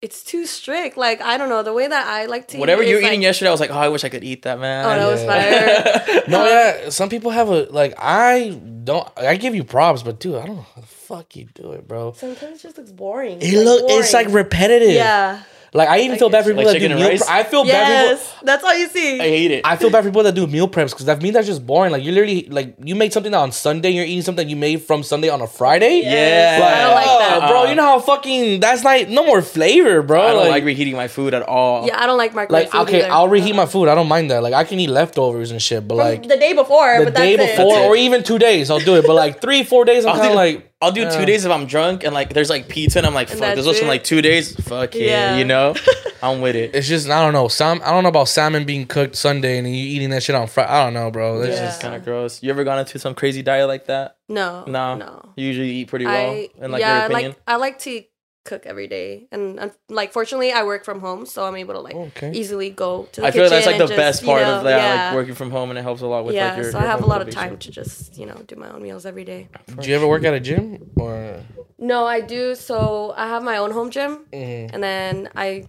it's 0.01 0.23
too 0.23 0.45
strict. 0.45 0.97
Like 0.97 1.21
I 1.21 1.38
don't 1.38 1.49
know 1.49 1.63
the 1.63 1.73
way 1.73 1.88
that 1.88 2.07
I 2.07 2.25
like 2.25 2.47
to. 2.49 2.57
Whatever 2.57 2.83
eat 2.83 2.89
you 2.89 2.95
were 2.95 3.01
is, 3.01 3.07
eating 3.07 3.19
like, 3.19 3.25
yesterday, 3.25 3.49
I 3.49 3.51
was 3.51 3.59
like, 3.59 3.71
oh, 3.71 3.77
I 3.77 3.89
wish 3.89 4.03
I 4.03 4.09
could 4.09 4.23
eat 4.23 4.44
that, 4.44 4.59
man. 4.59 4.85
Oh, 4.85 4.89
that 4.89 5.11
was 5.11 5.23
fire. 5.23 6.21
no, 6.27 6.45
yeah. 6.45 6.89
Some 6.89 7.09
people 7.09 7.31
have 7.31 7.49
a 7.49 7.63
like. 7.65 7.94
I 7.97 8.49
don't. 8.83 9.07
I 9.17 9.38
give 9.38 9.55
you 9.55 9.63
props, 9.63 10.03
but 10.03 10.19
dude, 10.19 10.35
I 10.35 10.45
don't 10.45 10.57
know 10.57 10.65
how 10.75 10.81
the 10.81 10.88
fuck 10.88 11.35
you 11.35 11.47
do 11.53 11.71
it, 11.71 11.88
bro. 11.88 12.13
Sometimes 12.13 12.59
it 12.59 12.63
just 12.63 12.77
looks 12.77 12.91
boring. 12.91 13.39
It 13.41 13.57
look. 13.63 13.83
It's 13.88 14.13
like 14.13 14.27
repetitive. 14.29 14.91
yeah. 14.91 15.44
Like 15.73 15.89
I 15.89 15.99
even 15.99 16.15
I 16.15 16.17
feel 16.17 16.29
bad 16.29 16.43
for 16.43 16.51
people 16.51 16.63
Like 16.63 16.73
that 16.73 16.79
do 16.87 16.95
meal. 16.95 17.07
and 17.07 17.19
Pre- 17.19 17.27
I 17.29 17.43
feel 17.43 17.63
bad 17.65 18.07
for 18.07 18.15
people. 18.15 18.23
Yes, 18.23 18.35
that's 18.43 18.63
all 18.63 18.75
you 18.77 18.87
see. 18.87 19.19
I 19.19 19.23
hate 19.27 19.51
it. 19.51 19.61
I 19.65 19.75
feel 19.75 19.89
bad 19.89 20.03
for 20.03 20.09
people 20.09 20.23
that 20.23 20.33
do 20.35 20.47
meal 20.47 20.67
preps 20.67 20.91
because 20.91 21.05
that 21.05 21.21
means 21.21 21.33
that's 21.33 21.47
just 21.47 21.65
boring. 21.65 21.91
Like 21.91 22.03
you 22.03 22.11
literally 22.11 22.47
like 22.49 22.75
you 22.83 22.95
made 22.95 23.11
something 23.13 23.33
on 23.33 23.51
Sunday, 23.51 23.89
and 23.89 23.97
you're 23.97 24.05
eating 24.05 24.21
something 24.21 24.47
you 24.47 24.55
made 24.55 24.81
from 24.81 25.03
Sunday 25.03 25.29
on 25.29 25.41
a 25.41 25.47
Friday. 25.47 26.01
Yes, 26.03 26.59
Yeah. 26.59 26.65
I 26.67 26.81
don't 26.83 26.95
like 26.95 27.29
that. 27.29 27.43
oh, 27.43 27.51
bro. 27.51 27.63
You 27.69 27.75
know 27.75 27.83
how 27.83 27.99
fucking 27.99 28.59
that's 28.61 28.83
like 28.83 29.09
no 29.09 29.25
more 29.25 29.41
flavor, 29.41 30.01
bro. 30.01 30.21
I 30.21 30.27
don't 30.27 30.37
like, 30.37 30.49
like, 30.49 30.63
reheating 30.63 30.95
my 30.95 31.07
food 31.07 31.33
at 31.33 31.43
all. 31.43 31.85
yeah, 31.85 32.01
I 32.01 32.05
don't 32.07 32.17
like 32.17 32.33
microwave 32.33 32.63
like 32.65 32.71
food 32.71 32.81
okay, 32.83 33.03
either. 33.03 33.11
I'll 33.11 33.27
reheat 33.27 33.55
my 33.55 33.65
food. 33.65 33.87
I 33.89 33.95
don't 33.95 34.07
mind 34.07 34.31
that. 34.31 34.41
Like 34.43 34.53
I 34.53 34.63
can 34.63 34.79
eat 34.79 34.89
leftovers 34.89 35.51
and 35.51 35.61
shit, 35.61 35.87
but 35.87 35.95
From 35.95 36.05
like 36.05 36.23
the 36.27 36.37
day 36.37 36.53
before, 36.53 36.99
the 36.99 37.05
but 37.11 37.15
day 37.15 37.35
before 37.35 37.77
it. 37.77 37.85
Or 37.85 37.95
even 37.95 38.23
two 38.23 38.39
days, 38.39 38.71
I'll 38.71 38.79
do 38.79 38.95
it. 38.95 39.05
But 39.05 39.15
like 39.15 39.41
three, 39.41 39.63
four 39.63 39.83
days, 39.85 40.05
I'm 40.05 40.13
I'll 40.13 40.17
kind 40.19 40.29
of 40.31 40.35
like. 40.35 40.73
I'll 40.81 40.91
do 40.91 41.01
Yeah. 41.01 41.09
two 41.09 41.24
uh. 41.24 41.25
days 41.25 41.44
if 41.45 41.51
I'm 41.51 41.65
drunk 41.65 42.03
and 42.03 42.13
like 42.13 42.33
there's 42.33 42.50
like 42.50 42.68
pizza 42.68 43.00
and 43.00 43.07
I'm 43.07 43.13
like, 43.13 43.29
fuck, 43.29 43.39
that's 43.39 43.57
this 43.57 43.65
was 43.65 43.79
from 43.79 43.88
like 43.88 44.03
two 44.03 44.21
days. 44.21 44.56
Fuck 44.68 44.94
yeah, 44.95 45.01
Yeah. 45.33 45.38
you 45.38 45.45
know? 45.45 45.74
I'm 46.21 46.41
with 46.41 46.56
it. 46.56 46.74
It's 46.75 46.88
just 46.88 47.09
I 47.09 47.24
don't 47.24 47.33
know. 47.33 47.47
Sam, 47.47 47.81
I 47.83 47.91
don't 47.91 48.03
know 48.03 48.09
about 48.09 48.27
salmon 48.27 48.65
being 48.65 48.85
cooked 48.85 49.15
Sunday 49.15 49.57
and 49.57 49.68
you 49.68 49.74
eating 49.74 50.09
that 50.12 50.24
shit 50.24 50.35
on 50.35 50.47
Friday. 50.47 50.69
I 50.71 50.83
don't 50.85 50.94
know, 50.94 51.09
bro. 51.12 51.39
That's 51.39 51.50
It's 51.50 51.57
Yeah. 51.59 51.65
just 51.65 51.75
just 51.77 51.81
kind 51.81 51.95
of 51.95 52.03
gross. 52.03 52.41
You 52.44 52.50
ever 52.51 52.63
gone 52.63 52.79
into 52.79 53.00
some 53.00 53.13
crazy 53.15 53.41
diet 53.41 53.68
like 53.68 53.85
that? 53.85 54.18
No, 54.29 54.63
No. 54.68 54.95
no. 54.95 55.29
You 55.35 55.47
usually 55.47 55.69
eat 55.71 55.88
pretty 55.89 56.06
well, 56.06 56.31
I 56.31 56.50
in 56.59 56.71
like 56.71 56.81
yeah, 56.81 56.97
your 56.97 57.06
opinion. 57.12 57.31
like 57.31 57.39
I 57.47 57.56
like 57.57 57.79
to 57.79 58.03
cook 58.47 58.65
every 58.65 58.88
day, 58.88 59.27
and 59.31 59.71
like 59.89 60.11
fortunately, 60.17 60.51
I 60.51 60.63
work 60.63 60.83
from 60.89 60.99
home, 61.07 61.25
so 61.33 61.45
I'm 61.45 61.55
able 61.63 61.75
to 61.75 61.81
like 61.88 61.95
Okay. 61.95 62.31
easily 62.33 62.69
go 62.71 62.91
to 63.13 63.21
the 63.21 63.27
I 63.27 63.31
feel 63.31 63.44
like 63.44 63.51
that's 63.51 63.65
like 63.71 63.77
the 63.77 63.94
and 63.94 63.95
best 64.03 64.19
just, 64.19 64.23
you 64.23 64.33
part 64.33 64.47
know, 64.47 64.55
of 64.57 64.63
that, 64.63 64.77
yeah. 64.77 65.05
like 65.09 65.15
working 65.19 65.35
from 65.35 65.51
home, 65.51 65.69
and 65.71 65.77
it 65.77 65.83
helps 65.83 66.01
a 66.01 66.07
lot 66.07 66.25
with 66.25 66.35
yeah, 66.35 66.47
like 66.47 66.57
your. 66.57 66.71
so 66.71 66.79
your 66.79 66.88
I 66.88 66.89
have 66.94 67.03
a 67.03 67.05
lot 67.13 67.21
of 67.21 67.29
time 67.29 67.57
to 67.57 67.69
just 67.79 68.17
you 68.17 68.25
know 68.25 68.38
do 68.47 68.55
my 68.55 68.69
own 68.73 68.81
meals 68.81 69.05
every 69.05 69.25
day. 69.25 69.49
Do 69.79 69.89
you 69.89 69.95
ever 69.95 70.07
work 70.07 70.23
at 70.23 70.33
a 70.33 70.39
gym 70.39 70.89
or? 70.97 71.39
No, 71.77 72.05
I 72.07 72.21
do. 72.21 72.55
So 72.55 73.13
I 73.15 73.27
have 73.27 73.44
my 73.44 73.57
own 73.57 73.71
home 73.71 73.91
gym, 73.91 74.25
Mhm. 74.33 74.73
and 74.73 74.81
then 74.83 75.29
I 75.35 75.67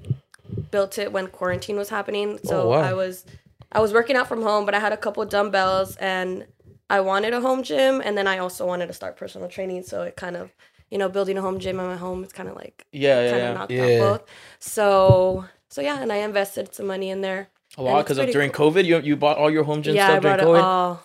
built 0.70 0.98
it 0.98 1.12
when 1.12 1.26
quarantine 1.28 1.76
was 1.76 1.88
happening. 1.88 2.38
So 2.44 2.54
Oh, 2.62 2.68
wow. 2.70 2.80
I 2.80 2.92
was 2.94 3.24
I 3.72 3.80
was 3.80 3.92
working 3.92 4.16
out 4.16 4.28
from 4.28 4.42
home, 4.42 4.64
but 4.64 4.74
I 4.74 4.80
had 4.80 4.92
a 4.92 4.96
couple 4.96 5.24
dumbbells, 5.26 5.96
and 5.96 6.46
I 6.88 7.00
wanted 7.00 7.34
a 7.34 7.40
home 7.40 7.62
gym, 7.62 8.00
and 8.04 8.16
then 8.16 8.26
I 8.26 8.38
also 8.38 8.66
wanted 8.66 8.86
to 8.86 8.94
start 8.94 9.16
personal 9.16 9.48
training. 9.48 9.82
So 9.82 10.02
it 10.02 10.16
kind 10.16 10.36
of 10.36 10.50
you 10.90 10.98
know 10.98 11.08
building 11.08 11.36
a 11.38 11.42
home 11.42 11.58
gym 11.58 11.78
in 11.80 11.86
my 11.86 11.96
home. 11.96 12.22
It's 12.24 12.32
kind 12.32 12.48
of 12.48 12.56
like 12.56 12.86
Yeah, 12.92 13.20
yeah, 13.22 13.30
kind 13.30 13.42
yeah. 13.42 13.48
of 13.50 13.54
knocked 13.58 13.72
Yeah. 13.72 13.82
out 13.82 13.98
both. 14.20 14.28
So 14.58 15.44
so 15.68 15.80
yeah, 15.80 16.00
and 16.00 16.12
I 16.12 16.16
invested 16.16 16.74
some 16.74 16.86
money 16.86 17.10
in 17.10 17.20
there. 17.20 17.48
A 17.76 17.80
And 17.80 17.86
lot 17.86 18.04
because 18.04 18.18
of 18.18 18.22
pretty 18.24 18.32
during 18.32 18.50
cool. 18.50 18.72
COVID, 18.72 18.84
you 18.84 18.98
you 19.00 19.16
bought 19.16 19.36
all 19.38 19.50
your 19.50 19.64
home 19.64 19.82
gym 19.82 19.94
yeah, 19.94 20.06
I 20.06 20.10
stuff 20.12 20.22
during 20.22 20.36
brought 20.38 20.48
it 20.56 20.62
COVID. 20.62 20.62
all. 20.62 21.02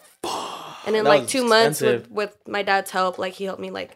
And 0.85 0.95
in 0.97 1.03
That 1.05 1.09
like 1.09 1.21
was 1.23 1.31
two 1.31 1.45
months 1.45 1.79
with, 1.81 2.09
with 2.11 2.35
my 2.47 2.61
dad's 2.61 2.91
help, 2.91 3.17
like 3.17 3.33
he 3.33 3.45
helped 3.45 3.61
me 3.61 3.71
like 3.71 3.91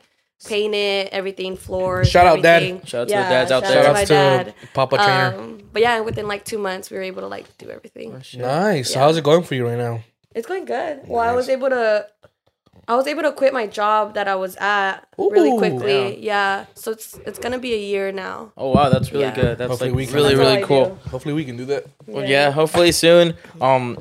paint 0.46 0.74
it, 0.74 1.10
everything, 1.12 1.58
floors. 1.58 2.08
Shout 2.10 2.26
out, 2.28 2.42
Dad. 2.42 2.88
Shout 2.88 3.02
out 3.02 3.08
to 3.10 3.14
the 3.14 3.22
dads 3.22 3.52
out 3.52 3.64
shout 3.64 3.72
there. 3.74 3.88
Out 3.90 3.96
Shout 3.98 3.98
to 3.98 4.06
to 4.06 4.44
dad. 4.52 4.54
Papa 4.74 4.96
Trainer. 4.98 5.36
Um, 5.38 5.62
but 5.74 5.82
yeah, 5.82 6.00
within 6.00 6.28
like 6.30 6.46
two 6.46 6.58
months, 6.58 6.90
we 6.90 6.96
were 6.98 7.04
able 7.04 7.22
to 7.24 7.28
like 7.28 7.58
do 7.58 7.70
everything. 7.70 8.14
Oh, 8.14 8.38
nice. 8.40 8.94
Yeah. 8.94 9.00
how's 9.02 9.18
it 9.18 9.24
going 9.26 9.44
for 9.44 9.56
you 9.56 9.68
right 9.68 9.78
now? 9.78 10.02
It's 10.36 10.48
going 10.48 10.66
good. 10.66 11.02
Well, 11.08 11.20
I 11.20 11.34
was 11.34 11.50
able 11.50 11.70
to, 11.70 12.08
I 12.90 12.96
was 12.96 13.06
able 13.08 13.24
to 13.24 13.32
quit 13.34 13.54
my 13.54 13.68
job 13.68 14.14
that 14.14 14.28
I 14.30 14.36
was 14.36 14.56
at 14.58 15.00
Ooh. 15.20 15.30
really 15.30 15.58
quickly. 15.58 16.24
Yeah. 16.24 16.66
So 16.74 16.92
it's 16.92 17.20
it's 17.26 17.38
gonna 17.40 17.60
be 17.60 17.74
a 17.74 17.80
year 17.80 18.12
now. 18.12 18.52
Oh 18.56 18.70
wow, 18.72 18.90
that's 18.90 19.12
really 19.12 19.26
Yeah. 19.26 19.36
good. 19.36 19.58
That's 19.58 19.70
Hopefully 19.70 19.90
like 19.92 19.98
we 19.98 20.06
can- 20.06 20.16
really 20.16 20.36
That's 20.36 20.48
really 20.48 20.64
cool. 20.64 20.98
Hopefully 21.12 21.34
we 21.34 21.44
can 21.46 21.58
do 21.58 21.66
that. 21.66 21.86
Well, 22.06 22.26
yeah, 22.26 22.52
hopefully 22.52 22.92
soon. 22.94 23.34
Um, 23.60 23.98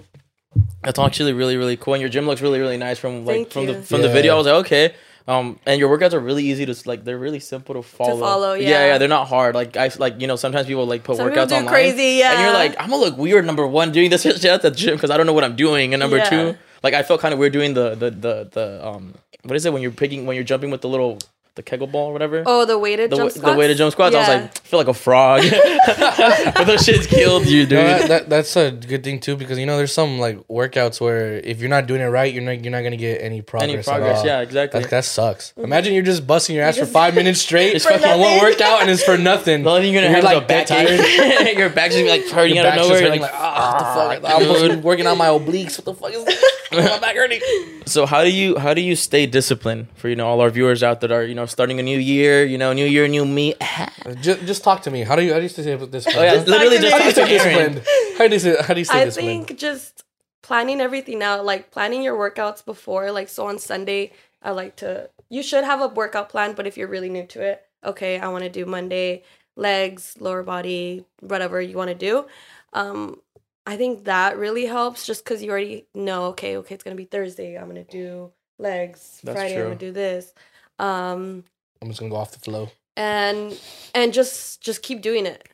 that's 0.83 0.99
actually 0.99 1.33
really 1.33 1.57
really 1.57 1.77
cool, 1.77 1.95
and 1.95 2.01
your 2.01 2.09
gym 2.11 2.27
looks 2.27 2.41
really 2.41 2.61
really 2.61 2.77
nice 2.77 2.99
from 2.99 3.25
like 3.27 3.35
Thank 3.37 3.51
from 3.51 3.67
the 3.67 3.73
you. 3.75 3.83
from 3.83 4.03
the 4.03 4.09
video. 4.09 4.35
I 4.35 4.39
was 4.39 4.47
like, 4.47 4.55
okay. 4.67 4.95
Um, 5.29 5.59
and 5.67 5.81
your 5.81 5.91
workouts 5.91 6.13
are 6.13 6.21
really 6.21 6.45
easy 6.45 6.65
to 6.67 6.75
like. 6.87 7.05
They're 7.05 7.19
really 7.19 7.41
simple 7.41 7.75
to 7.75 7.83
follow. 7.83 8.21
follow, 8.21 8.55
yeah, 8.55 8.69
yeah. 8.71 8.87
yeah. 8.87 8.99
They're 8.99 9.09
not 9.09 9.27
hard. 9.27 9.57
Like 9.57 9.77
I 9.77 9.91
like 9.99 10.21
you 10.21 10.29
know 10.29 10.37
sometimes 10.37 10.69
people 10.69 10.87
like 10.87 11.03
put 11.03 11.17
Some 11.17 11.29
workouts 11.29 11.49
do 11.49 11.57
online, 11.57 11.67
crazy, 11.67 12.19
yeah. 12.21 12.31
and 12.35 12.41
you're 12.43 12.53
like, 12.53 12.77
I'm 12.81 12.89
gonna 12.91 13.03
look 13.03 13.19
weird. 13.19 13.45
Number 13.45 13.67
one, 13.67 13.91
doing 13.91 14.09
this 14.11 14.23
shit 14.23 14.45
at 14.45 14.63
the 14.63 14.71
gym 14.71 14.95
because 14.95 15.11
I 15.11 15.17
don't 15.17 15.27
know 15.27 15.33
what 15.33 15.43
I'm 15.43 15.57
doing, 15.57 15.93
and 15.95 16.01
number 16.01 16.19
Yeah. 16.19 16.31
two, 16.31 16.57
like 16.83 16.95
I 16.95 17.03
felt 17.03 17.21
kind 17.21 17.33
of 17.33 17.39
weird 17.39 17.53
doing 17.53 17.75
the 17.75 17.91
the 17.95 18.11
the 18.11 18.49
the 18.53 18.87
um 18.87 19.15
what 19.43 19.57
is 19.57 19.65
it 19.67 19.73
when 19.73 19.83
you're 19.83 19.91
picking 19.93 20.27
when 20.27 20.35
you're 20.35 20.45
jumping 20.45 20.71
with 20.71 20.81
the 20.83 20.89
little 20.89 21.19
the 21.55 21.63
kettlebell 21.63 21.95
or 21.95 22.13
whatever. 22.13 22.43
Oh, 22.45 22.67
the 22.67 22.79
weighted 22.79 23.09
the, 23.09 23.17
jump 23.17 23.31
squats. 23.31 23.51
the 23.51 23.57
way 23.59 23.67
to 23.67 23.75
jump 23.75 23.91
squats, 23.91 24.15
I 24.15 24.19
was 24.19 24.29
like, 24.29 24.43
I 24.43 24.47
feel 24.69 24.79
like 24.79 24.89
a 24.89 24.93
frog. 24.93 25.41
but 25.87 26.65
those 26.65 26.83
shits 26.87 27.09
killed 27.09 27.47
you, 27.47 27.63
dude. 27.65 27.71
No, 27.79 27.85
that, 27.87 28.09
that- 28.09 28.29
that's 28.29 28.55
a 28.57 28.71
good 28.71 29.03
thing 29.03 29.21
too 29.21 29.37
because 29.37 29.59
you 29.59 29.65
know 29.65 29.79
there's 29.79 29.93
some 29.93 30.19
like 30.19 30.37
workouts 30.49 31.01
where 31.01 31.39
if 31.39 31.61
you're 31.61 31.71
not 31.71 31.87
doing 31.87 32.03
it 32.03 32.07
right, 32.07 32.31
you're 32.31 32.43
not 32.43 32.63
you're 32.63 32.71
not 32.73 32.83
gonna 32.83 32.99
get 32.99 33.23
any 33.23 33.41
progress. 33.41 33.71
Any 33.71 33.79
at 33.79 33.85
progress? 33.87 34.19
all. 34.19 34.27
Yeah, 34.27 34.41
exactly. 34.43 34.81
That, 34.83 34.91
that 34.91 35.05
sucks. 35.07 35.55
Imagine 35.57 35.95
you're 35.95 36.03
just 36.03 36.27
busting 36.27 36.55
your 36.57 36.65
ass 36.67 36.77
for 36.77 36.85
five 37.01 37.15
minutes 37.15 37.41
straight 37.41 37.75
It's 37.75 37.87
on 37.87 38.01
fucking- 38.01 38.21
one 38.21 38.39
workout 38.41 38.83
and 38.83 38.91
it's 38.91 39.03
for 39.03 39.17
nothing. 39.17 39.63
The 39.67 39.71
only 39.71 39.81
thing 39.83 39.95
you're 39.95 40.03
gonna 40.03 40.13
You're 40.15 40.23
have 40.23 40.25
like 40.25 40.37
is 40.37 40.43
a 40.43 40.47
back 40.47 40.67
that 40.67 41.47
tired. 41.47 41.57
Your 41.57 41.71
back's 41.71 41.95
just 41.95 42.05
gonna 42.07 42.19
be 42.19 42.23
like 42.25 42.31
hurting 42.35 42.57
Your 42.57 42.67
out 42.67 42.79
of 42.79 42.85
nowhere. 42.85 43.01
hurting, 43.01 43.21
Like, 43.23 43.33
like, 43.33 43.41
ah, 43.41 44.07
what 44.09 44.21
the 44.21 44.29
fuck? 44.29 44.35
I'm 44.37 44.43
supposed 44.43 44.71
to 44.73 44.77
be 44.77 44.83
working 44.83 45.07
on 45.07 45.17
my 45.17 45.29
obliques. 45.29 45.79
What 45.79 45.85
the 45.87 45.95
fuck 45.95 46.13
is 46.13 46.23
that? 46.27 46.46
My 46.85 46.99
back 46.99 47.17
hurting. 47.17 47.41
so 47.87 48.07
how 48.07 48.23
do 48.25 48.31
you 48.31 48.59
how 48.59 48.75
do 48.75 48.81
you 48.81 48.97
stay 48.97 49.27
disciplined 49.27 49.89
for 49.95 50.09
you 50.09 50.17
know 50.17 50.27
all 50.27 50.41
our 50.41 50.51
viewers 50.51 50.83
out 50.83 51.01
that 51.01 51.13
are 51.13 51.25
you 51.25 51.35
know 51.35 51.47
starting 51.47 51.79
a 51.81 51.83
new 51.83 51.99
year, 51.99 52.45
you 52.45 52.59
know, 52.59 52.73
new 52.73 52.87
year, 52.87 53.09
new 53.09 53.25
me. 53.25 53.55
Just, 54.21 54.47
just 54.47 54.63
talk 54.63 54.83
to 54.83 54.91
me. 54.91 55.03
How 55.03 55.17
do 55.17 55.23
you 55.23 55.33
how 55.33 55.39
do 55.39 55.43
you 55.43 55.49
stay 55.49 55.65
disciplined? 55.65 56.05
Oh 56.17 56.23
yeah, 56.23 56.35
Just 56.35 56.47
literally 56.47 56.79
talk 56.79 57.03
just 57.03 57.17
to 57.17 57.23
How 57.23 57.27
do 57.27 57.33
you 57.33 57.39
talk 57.39 57.39
stay 57.39 57.39
to 57.39 57.45
Aaron. 57.51 57.73
disciplined? 57.75 58.19
How 58.19 58.29
do 58.29 58.35
you 58.35 58.39
say, 58.39 58.57
how 58.63 58.75
do 58.75 58.81
you 58.81 58.85
stay 58.85 59.01
I 59.01 59.05
disciplined? 59.05 59.47
think 59.49 59.59
just 59.59 60.05
planning 60.43 60.81
everything 60.81 61.23
out, 61.25 61.45
like 61.45 61.71
planning 61.73 62.03
your 62.03 62.17
workouts 62.17 62.65
before. 62.65 63.11
Like 63.11 63.29
so 63.29 63.47
on 63.49 63.59
Sunday, 63.59 64.13
I 64.43 64.53
like 64.53 64.77
to. 64.77 65.11
You 65.29 65.43
should 65.43 65.65
have 65.65 65.81
a 65.81 65.89
workout 65.89 66.29
plan, 66.29 66.53
but 66.55 66.69
if 66.69 66.77
you're 66.77 66.87
really 66.87 67.09
new 67.09 67.27
to 67.27 67.41
it, 67.43 67.65
okay, 67.85 68.21
I 68.21 68.29
want 68.29 68.45
to 68.45 68.51
do 68.51 68.65
Monday 68.65 69.25
legs, 69.57 70.15
lower 70.21 70.45
body, 70.45 71.05
whatever 71.21 71.61
you 71.61 71.77
want 71.77 71.89
to 71.89 71.95
do. 71.97 72.27
Um, 72.73 73.21
I 73.67 73.77
think 73.77 74.05
that 74.05 74.39
really 74.39 74.65
helps, 74.67 75.05
just 75.07 75.25
because 75.25 75.43
you 75.43 75.51
already 75.51 75.87
know. 75.95 76.27
Okay, 76.27 76.57
okay, 76.59 76.75
it's 76.75 76.85
gonna 76.85 76.97
be 76.97 77.05
Thursday. 77.05 77.57
I'm 77.57 77.67
gonna 77.67 77.85
do 77.85 78.33
legs. 78.59 79.21
That's 79.25 79.37
Friday, 79.39 79.55
true. 79.55 79.63
I'm 79.65 79.69
gonna 79.71 79.81
do 79.81 79.93
this. 79.93 80.33
Um, 80.79 81.45
I'm 81.83 81.89
just 81.89 81.99
gonna 82.01 82.11
go 82.11 82.17
off 82.17 82.33
the 82.33 82.39
flow. 82.39 82.71
and 82.97 83.59
and 83.95 84.13
just 84.13 84.61
just 84.63 84.83
keep 84.83 85.03
doing 85.03 85.27
it 85.27 85.49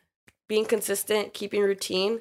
being 0.48 0.64
consistent 0.64 1.32
keeping 1.34 1.62
routine 1.62 2.20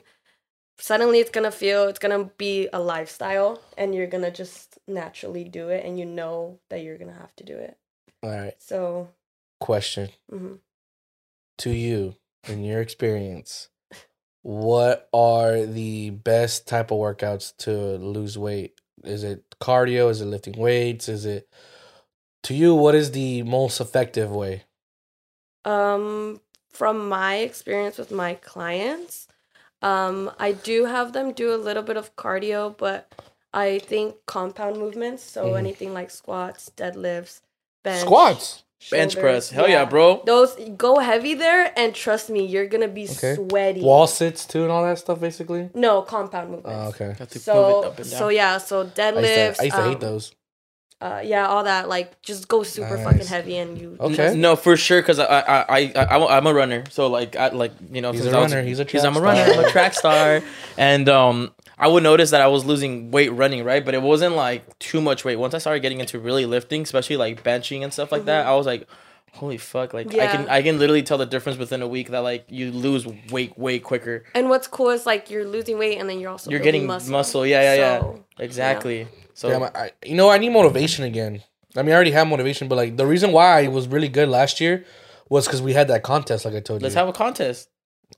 suddenly 0.79 1.19
it's 1.19 1.29
gonna 1.29 1.51
feel 1.51 1.87
it's 1.87 1.99
gonna 1.99 2.23
be 2.37 2.67
a 2.73 2.79
lifestyle 2.79 3.61
and 3.77 3.93
you're 3.93 4.07
gonna 4.07 4.31
just 4.31 4.79
naturally 4.87 5.43
do 5.43 5.69
it 5.69 5.85
and 5.85 5.99
you 5.99 6.05
know 6.05 6.57
that 6.69 6.81
you're 6.81 6.97
gonna 6.97 7.13
have 7.13 7.35
to 7.35 7.43
do 7.43 7.55
it 7.55 7.77
All 8.23 8.29
right. 8.31 8.53
so 8.57 9.09
Question 9.59 10.09
mhm. 10.31 10.59
to 11.59 11.69
you, 11.69 12.15
in 12.47 12.63
your 12.63 12.81
experience, 12.81 13.69
what 14.43 15.09
are 15.13 15.65
the 15.65 16.11
best 16.11 16.67
type 16.67 16.91
of 16.91 16.97
workouts 16.99 17.55
to 17.57 17.71
lose 17.97 18.37
weight? 18.37 18.79
Is 19.03 19.23
it 19.23 19.43
cardio? 19.61 20.09
Is 20.09 20.21
it 20.21 20.25
lifting 20.25 20.57
weights? 20.57 21.09
Is 21.09 21.25
it 21.25 21.47
to 22.43 22.53
you? 22.53 22.75
What 22.75 22.95
is 22.95 23.11
the 23.11 23.43
most 23.43 23.81
effective 23.81 24.31
way? 24.31 24.63
um 25.65 26.41
from 26.71 27.07
my 27.09 27.35
experience 27.37 27.97
with 27.97 28.11
my 28.11 28.33
clients 28.35 29.27
um 29.81 30.31
i 30.39 30.51
do 30.51 30.85
have 30.85 31.13
them 31.13 31.31
do 31.33 31.53
a 31.53 31.57
little 31.57 31.83
bit 31.83 31.97
of 31.97 32.15
cardio 32.15 32.75
but 32.77 33.13
i 33.53 33.77
think 33.79 34.15
compound 34.25 34.77
movements 34.77 35.23
so 35.23 35.53
Mhm. 35.53 35.57
anything 35.59 35.93
like 35.93 36.09
squats 36.09 36.71
deadlifts 36.75 37.41
bench 37.83 38.01
Squats. 38.07 38.63
Bench 38.89 39.13
shoulders, 39.13 39.21
press. 39.21 39.49
Hell 39.51 39.69
yeah, 39.69 39.85
bro. 39.85 40.23
Those 40.25 40.55
go 40.75 40.97
heavy 40.99 41.35
there, 41.35 41.71
and 41.77 41.93
trust 41.93 42.29
me, 42.29 42.45
you're 42.45 42.65
gonna 42.67 42.87
be 42.87 43.03
Okay. 43.09 43.35
sweaty. 43.35 43.81
Wall 43.81 44.07
sits 44.07 44.45
too, 44.45 44.63
and 44.63 44.71
all 44.71 44.83
that 44.83 44.97
stuff, 44.97 45.19
basically. 45.19 45.69
No 45.75 46.01
compound 46.01 46.49
movements. 46.51 46.79
Oh, 46.83 46.87
okay. 46.89 47.15
Got 47.19 47.29
to 47.29 47.37
move 47.37 47.43
So 47.43 47.81
it 47.81 47.85
up 47.87 47.99
and 47.99 48.09
down. 48.09 48.19
so 48.19 48.29
yeah, 48.29 48.57
so 48.57 48.79
I 48.79 48.83
used 48.83 48.95
deadlifts. 48.95 49.55
to, 49.55 49.61
I 49.61 49.65
used 49.65 49.75
to 49.77 49.83
hate 49.83 49.93
um, 49.95 49.99
those. 49.99 50.31
uh, 51.01 51.21
yeah, 51.23 51.47
all 51.47 51.63
that 51.63 51.89
like 51.89 52.21
just 52.21 52.47
go 52.47 52.63
super 52.63 52.95
Nice. 52.97 53.03
fucking 53.05 53.27
heavy 53.27 53.57
and 53.57 53.77
you. 53.79 53.97
Okay. 53.99 54.35
No, 54.35 54.55
for 54.55 54.75
sure, 54.77 55.01
because 55.01 55.19
I, 55.19 55.25
I, 55.25 55.65
I, 55.79 55.91
I, 55.95 56.37
I'm 56.37 56.45
a 56.47 56.53
runner. 56.53 56.83
So 56.89 57.07
like, 57.07 57.35
I 57.35 57.49
like 57.49 57.71
you 57.91 58.01
know, 58.01 58.11
He's 58.11 58.21
since 58.21 58.33
a 58.33 58.37
I 58.37 58.41
was- 58.41 58.51
runner, 58.53 58.67
he's 58.67 58.79
a 58.79 58.83
he's- 58.83 59.01
track 59.03 59.05
I'm 59.05 59.17
a 59.17 59.21
runner. 59.21 59.41
I'm 59.41 59.65
a 59.65 59.69
track 59.71 59.93
star, 59.93 60.41
and 60.77 61.07
um, 61.09 61.53
I 61.81 61.87
would 61.87 62.03
notice 62.03 62.29
that 62.29 62.41
I 62.41 62.47
was 62.47 62.63
losing 62.63 63.09
weight 63.09 63.29
running, 63.29 63.63
right? 63.63 63.83
But 63.83 63.95
it 63.95 64.01
wasn't 64.01 64.35
like 64.35 64.77
too 64.77 65.01
much 65.01 65.25
weight. 65.25 65.37
Once 65.37 65.55
I 65.55 65.57
started 65.57 65.79
getting 65.81 65.99
into 65.99 66.19
really 66.19 66.45
lifting, 66.45 66.83
especially 66.83 67.17
like 67.17 67.43
benching 67.43 67.83
and 67.83 67.91
stuff 67.91 68.11
like 68.11 68.25
that, 68.25 68.41
mm-hmm. 68.41 68.51
I 68.51 68.55
was 68.55 68.65
like. 68.65 68.87
Holy 69.33 69.57
fuck! 69.57 69.93
Like 69.93 70.13
I 70.13 70.27
can 70.27 70.49
I 70.49 70.61
can 70.61 70.77
literally 70.77 71.03
tell 71.03 71.17
the 71.17 71.25
difference 71.25 71.57
within 71.57 71.81
a 71.81 71.87
week 71.87 72.09
that 72.09 72.19
like 72.19 72.43
you 72.49 72.69
lose 72.69 73.07
weight 73.31 73.57
way 73.57 73.79
quicker. 73.79 74.25
And 74.35 74.49
what's 74.49 74.67
cool 74.67 74.89
is 74.89 75.05
like 75.05 75.29
you're 75.29 75.47
losing 75.47 75.77
weight 75.77 75.99
and 75.99 76.09
then 76.09 76.19
you're 76.19 76.31
also 76.31 76.51
You're 76.51 76.59
getting 76.59 76.85
muscle. 76.85 77.13
muscle. 77.13 77.45
Yeah, 77.45 77.61
yeah, 77.61 77.75
yeah. 77.75 77.99
So, 78.01 78.25
Exactly. 78.39 79.07
So 79.33 79.47
Damn, 79.47 79.63
I, 79.63 79.91
you 80.03 80.15
know, 80.15 80.29
I 80.29 80.37
need 80.37 80.49
motivation 80.49 81.05
again. 81.05 81.41
I 81.77 81.81
mean, 81.81 81.91
I 81.91 81.95
already 81.95 82.11
have 82.11 82.27
motivation, 82.27 82.67
but 82.67 82.75
like 82.75 82.97
the 82.97 83.07
reason 83.07 83.31
why 83.31 83.63
I 83.63 83.67
was 83.69 83.87
really 83.87 84.09
good 84.09 84.27
last 84.27 84.59
year 84.59 84.83
was 85.29 85.47
because 85.47 85.61
we 85.61 85.71
had 85.71 85.87
that 85.87 86.03
contest, 86.03 86.43
like 86.43 86.53
I 86.53 86.59
told 86.59 86.81
you. 86.81 86.83
let's 86.83 86.95
have 86.95 87.07
a 87.07 87.13
contest. 87.13 87.69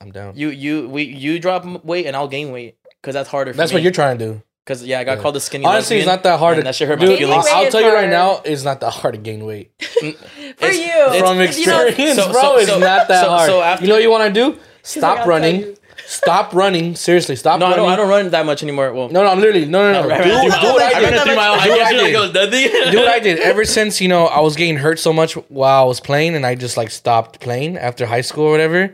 I'm 0.02 0.12
down. 0.12 0.36
You 0.36 0.50
you 0.50 0.90
we 0.90 1.04
you 1.04 1.40
drop 1.40 1.86
weight 1.86 2.08
and 2.08 2.16
I'll 2.16 2.28
gain 2.28 2.52
weight 2.52 2.78
because 3.04 3.14
that's 3.14 3.30
harder. 3.30 3.52
For 3.52 3.58
That's 3.58 3.72
me. 3.72 3.76
what 3.76 3.84
you're 3.84 3.92
trying 3.92 4.18
to 4.18 4.26
do. 4.26 4.42
Because 4.66 4.82
yeah, 4.86 5.00
I 5.00 5.04
got 5.04 5.18
Yeah. 5.18 5.22
called 5.24 5.36
the 5.36 5.42
skinny. 5.42 5.66
Honestly, 5.66 5.98
it's 5.98 6.08
not 6.08 6.24
that 6.24 6.40
hard. 6.40 6.54
and 6.54 6.62
To, 6.62 6.68
that 6.70 6.76
shit 6.76 6.88
hurt 6.88 6.98
my 6.98 7.06
dude, 7.06 7.20
Gaining 7.20 7.28
feelings. 7.34 7.48
I'll 7.52 7.66
is 7.66 7.72
tell 7.74 7.82
you 7.82 7.94
right 7.94 8.10
now, 8.10 8.42
it's 8.46 8.64
not 8.64 8.80
that 8.80 8.92
hard 8.92 9.14
to 9.16 9.20
gain 9.20 9.46
weight. 9.46 9.72
For 10.00 10.06
It's- 10.08 10.78
you. 10.78 11.20
From 11.20 11.42
It's- 11.42 11.60
you 11.60 11.68
know, 11.68 11.86
experience, 11.86 12.18
so- 12.18 12.32
bro, 12.32 12.42
so- 12.42 12.58
it's 12.58 12.70
so- 12.70 12.80
not 12.80 13.10
that 13.10 13.24
so- 13.26 13.30
hard. 13.30 13.50
so 13.50 13.62
after- 13.62 13.84
you 13.84 13.90
know 13.90 13.96
what 13.96 14.04
you 14.04 14.10
want 14.10 14.34
to 14.34 14.40
do? 14.52 14.58
Stop 14.84 15.20
"I'll 15.20 15.28
running. 15.28 15.76
Stop 16.06 16.54
running. 16.54 16.96
Seriously, 16.96 17.36
stop 17.36 17.60
No, 17.60 17.66
I 17.66 17.70
running. 17.72 17.86
don't. 17.86 17.94
I 17.94 17.96
don't 17.98 18.10
run 18.10 18.30
that 18.32 18.46
much 18.46 18.62
anymore. 18.64 18.92
Well, 18.94 19.10
No, 19.10 19.24
no, 19.24 19.30
I'm 19.30 19.40
literally 19.40 19.66
no, 19.66 19.92
no, 19.92 20.08
no. 20.08 20.14
I 20.14 20.18
Do, 20.24 20.30
ran 20.30 20.30
do 20.30 20.34
a 20.36 20.40
three 20.40 20.50
what 20.50 20.62
mile- 20.62 20.80
I 20.80 20.84
I 20.84 21.02
ran 21.02 21.04
a 21.06 21.12
did. 21.12 21.22
three 21.24 21.36
mile. 21.36 21.54
Do 21.56 21.60
I 21.62 21.68
what 21.70 21.78
guess 21.78 21.88
I 21.88 21.92
did. 21.94 22.14
it 22.16 22.20
was 22.20 22.34
nothing. 22.34 22.92
do 22.92 22.98
what 23.00 23.08
I 23.08 23.20
did 23.20 23.40
ever 23.40 23.66
since 23.66 24.02
you 24.02 24.08
know 24.10 24.26
I 24.28 24.40
was 24.42 24.56
getting 24.58 24.78
hurt 24.78 25.00
so 25.00 25.14
much 25.14 25.34
while 25.50 25.84
I 25.84 25.86
was 25.86 26.00
playing, 26.00 26.36
and 26.36 26.46
I 26.46 26.56
just 26.56 26.76
like 26.78 26.92
stopped 26.92 27.40
playing 27.40 27.78
after 27.78 28.06
high 28.06 28.22
school 28.22 28.46
or 28.46 28.52
whatever. 28.52 28.94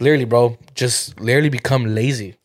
Literally, 0.00 0.24
bro, 0.24 0.56
just 0.74 1.18
literally 1.20 1.48
become 1.50 1.94
lazy. 1.94 2.36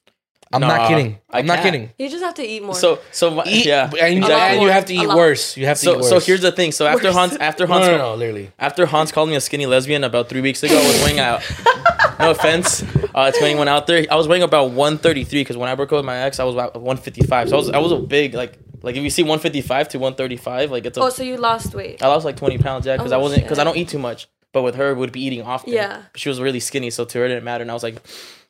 I'm 0.54 0.62
not 0.62 0.82
Nah, 0.82 0.88
kidding. 0.88 1.20
I 1.30 1.40
I'm 1.40 1.46
not 1.46 1.60
can't. 1.60 1.66
kidding. 1.74 1.90
You 1.98 2.10
just 2.10 2.24
have 2.24 2.34
to 2.36 2.44
eat 2.44 2.64
more. 2.64 2.76
So 2.76 3.00
so 3.12 3.32
my, 3.32 3.44
Eat, 3.46 3.66
yeah. 3.66 3.90
and, 4.00 4.18
A 4.24 4.28
lot 4.28 4.32
and 4.32 4.62
you 4.62 4.68
have 4.70 4.86
to 4.86 4.94
eat 4.94 5.08
lot. 5.08 5.18
worse. 5.18 5.58
You 5.58 5.66
have 5.66 5.78
to 5.80 5.84
So 5.84 5.92
eat 5.94 5.98
worse. 5.98 6.10
so 6.10 6.20
here's 6.20 6.42
the 6.42 6.52
thing. 6.52 6.72
So 6.72 6.86
after 6.88 7.08
Worse. 7.08 7.16
Hans 7.16 7.36
after 7.38 7.66
no, 7.68 7.74
Hans 7.74 7.88
no, 7.88 7.98
no, 7.98 8.16
literally. 8.16 8.52
after 8.60 8.86
Hans 8.86 9.12
called 9.12 9.30
me 9.30 9.36
a 9.36 9.42
skinny 9.42 9.66
lesbian 9.66 10.04
about 10.04 10.30
three 10.30 10.42
weeks 10.42 10.62
ago, 10.64 10.76
I 10.78 10.88
was 10.88 11.04
weighing 11.04 11.20
out. 11.20 11.42
no 12.20 12.32
offense 12.32 12.84
uh, 13.16 13.32
to 13.32 13.44
anyone 13.44 13.68
out 13.68 13.88
there. 13.88 14.06
I 14.12 14.16
was 14.16 14.28
weighing 14.28 14.44
about 14.44 14.72
133 14.72 15.42
because 15.42 15.58
when 15.58 15.70
I 15.70 15.76
broke 15.76 15.92
up 15.92 15.98
with 15.98 16.06
my 16.06 16.18
ex, 16.18 16.40
I 16.40 16.44
was 16.44 16.54
about 16.56 16.76
155. 16.76 17.50
So 17.50 17.56
I 17.56 17.58
was 17.58 17.70
I 17.72 17.78
was 17.80 17.92
a 17.92 17.98
big 18.00 18.34
like 18.36 18.58
like 18.84 18.96
if 18.96 19.04
you 19.04 19.10
see 19.10 19.24
155 19.24 19.90
to 19.90 19.98
135, 20.00 20.72
like 20.72 20.86
it's 20.86 20.98
a 20.98 21.02
oh, 21.02 21.10
so 21.10 21.24
you 21.24 21.38
lost 21.38 21.74
weight. 21.74 22.04
I 22.04 22.08
lost 22.08 22.26
like 22.26 22.36
20 22.36 22.58
pounds, 22.60 22.86
yeah, 22.86 22.98
because 22.98 23.12
I 23.12 23.18
Oh, 23.18 23.22
wasn't 23.22 23.44
because 23.44 23.58
I 23.58 23.62
shit. 23.64 23.66
don't 23.74 23.78
eat 23.78 23.88
too 23.90 24.00
much. 24.00 24.28
But 24.52 24.62
with 24.62 24.76
her, 24.76 24.94
would 24.94 25.12
be 25.12 25.22
eating 25.26 25.42
often. 25.42 25.74
Yeah. 25.74 26.04
she 26.16 26.30
was 26.30 26.40
really 26.40 26.60
skinny, 26.60 26.92
so 26.92 27.06
to 27.06 27.18
her 27.18 27.26
it 27.26 27.30
didn't 27.30 27.44
matter. 27.44 27.64
And 27.64 27.72
I 27.72 27.74
was 27.74 27.82
like, 27.82 27.96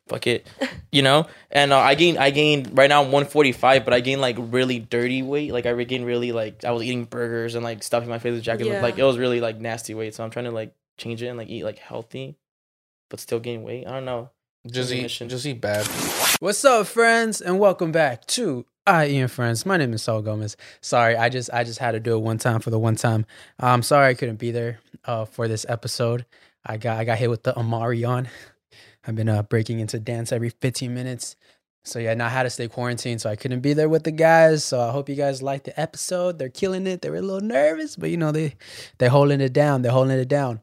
fuck 0.08 0.26
it, 0.26 0.46
you 0.92 1.02
know. 1.02 1.26
And 1.50 1.72
uh, 1.72 1.78
I 1.78 1.94
gained 1.94 2.18
I 2.18 2.30
gained 2.30 2.76
right 2.76 2.88
now 2.88 3.00
I'm 3.00 3.12
145, 3.12 3.84
but 3.84 3.94
I 3.94 4.00
gained 4.00 4.20
like 4.20 4.36
really 4.38 4.78
dirty 4.78 5.22
weight. 5.22 5.52
Like 5.52 5.66
I 5.66 5.70
regained 5.70 6.06
really 6.06 6.32
like 6.32 6.64
I 6.64 6.70
was 6.72 6.82
eating 6.82 7.04
burgers 7.04 7.54
and 7.54 7.64
like 7.64 7.82
stuffing 7.82 8.08
my 8.08 8.18
face 8.18 8.32
with 8.32 8.42
jacket. 8.42 8.66
Yeah. 8.66 8.82
Like 8.82 8.98
it 8.98 9.04
was 9.04 9.18
really 9.18 9.40
like 9.40 9.60
nasty 9.60 9.94
weight. 9.94 10.14
So 10.14 10.24
I'm 10.24 10.30
trying 10.30 10.46
to 10.46 10.50
like 10.50 10.74
change 10.98 11.22
it 11.22 11.26
and 11.28 11.38
like 11.38 11.48
eat 11.48 11.64
like 11.64 11.78
healthy, 11.78 12.36
but 13.10 13.20
still 13.20 13.40
gain 13.40 13.62
weight. 13.62 13.86
I 13.86 13.92
don't 13.92 14.04
know. 14.04 14.30
Just 14.66 14.92
eat, 14.92 15.02
Mission. 15.02 15.28
just 15.28 15.44
eat 15.44 15.60
bad. 15.60 15.86
What's 16.40 16.64
up, 16.64 16.86
friends, 16.86 17.42
and 17.42 17.58
welcome 17.58 17.92
back 17.92 18.26
to 18.28 18.64
IE 18.88 19.16
In 19.16 19.28
Friends. 19.28 19.66
My 19.66 19.76
name 19.76 19.92
is 19.92 20.02
Saul 20.02 20.22
Gomez. 20.22 20.56
Sorry, 20.80 21.16
I 21.16 21.28
just 21.28 21.50
I 21.52 21.64
just 21.64 21.78
had 21.78 21.92
to 21.92 22.00
do 22.00 22.16
it 22.16 22.20
one 22.20 22.38
time 22.38 22.60
for 22.60 22.70
the 22.70 22.78
one 22.78 22.96
time. 22.96 23.26
I'm 23.60 23.82
sorry 23.82 24.08
I 24.08 24.14
couldn't 24.14 24.36
be 24.36 24.52
there 24.52 24.80
uh, 25.04 25.26
for 25.26 25.48
this 25.48 25.66
episode. 25.68 26.24
I 26.64 26.78
got 26.78 26.98
I 26.98 27.04
got 27.04 27.18
hit 27.18 27.28
with 27.28 27.42
the 27.42 27.52
Amarion. 27.52 28.26
I've 29.06 29.14
been 29.14 29.28
uh, 29.28 29.42
breaking 29.42 29.80
into 29.80 29.98
dance 29.98 30.32
every 30.32 30.50
15 30.50 30.92
minutes. 30.92 31.36
So 31.86 31.98
yeah, 31.98 32.14
now 32.14 32.26
I 32.26 32.30
had 32.30 32.44
to 32.44 32.50
stay 32.50 32.66
quarantined, 32.66 33.20
so 33.20 33.28
I 33.28 33.36
couldn't 33.36 33.60
be 33.60 33.74
there 33.74 33.90
with 33.90 34.04
the 34.04 34.10
guys. 34.10 34.64
So 34.64 34.80
I 34.80 34.90
hope 34.90 35.08
you 35.08 35.14
guys 35.14 35.42
liked 35.42 35.64
the 35.66 35.78
episode. 35.78 36.38
They're 36.38 36.48
killing 36.48 36.86
it. 36.86 37.02
They 37.02 37.10
were 37.10 37.16
a 37.16 37.22
little 37.22 37.46
nervous, 37.46 37.94
but 37.96 38.08
you 38.08 38.16
know 38.16 38.32
they 38.32 38.54
they're 38.96 39.10
holding 39.10 39.42
it 39.42 39.52
down. 39.52 39.82
They're 39.82 39.92
holding 39.92 40.18
it 40.18 40.28
down. 40.28 40.62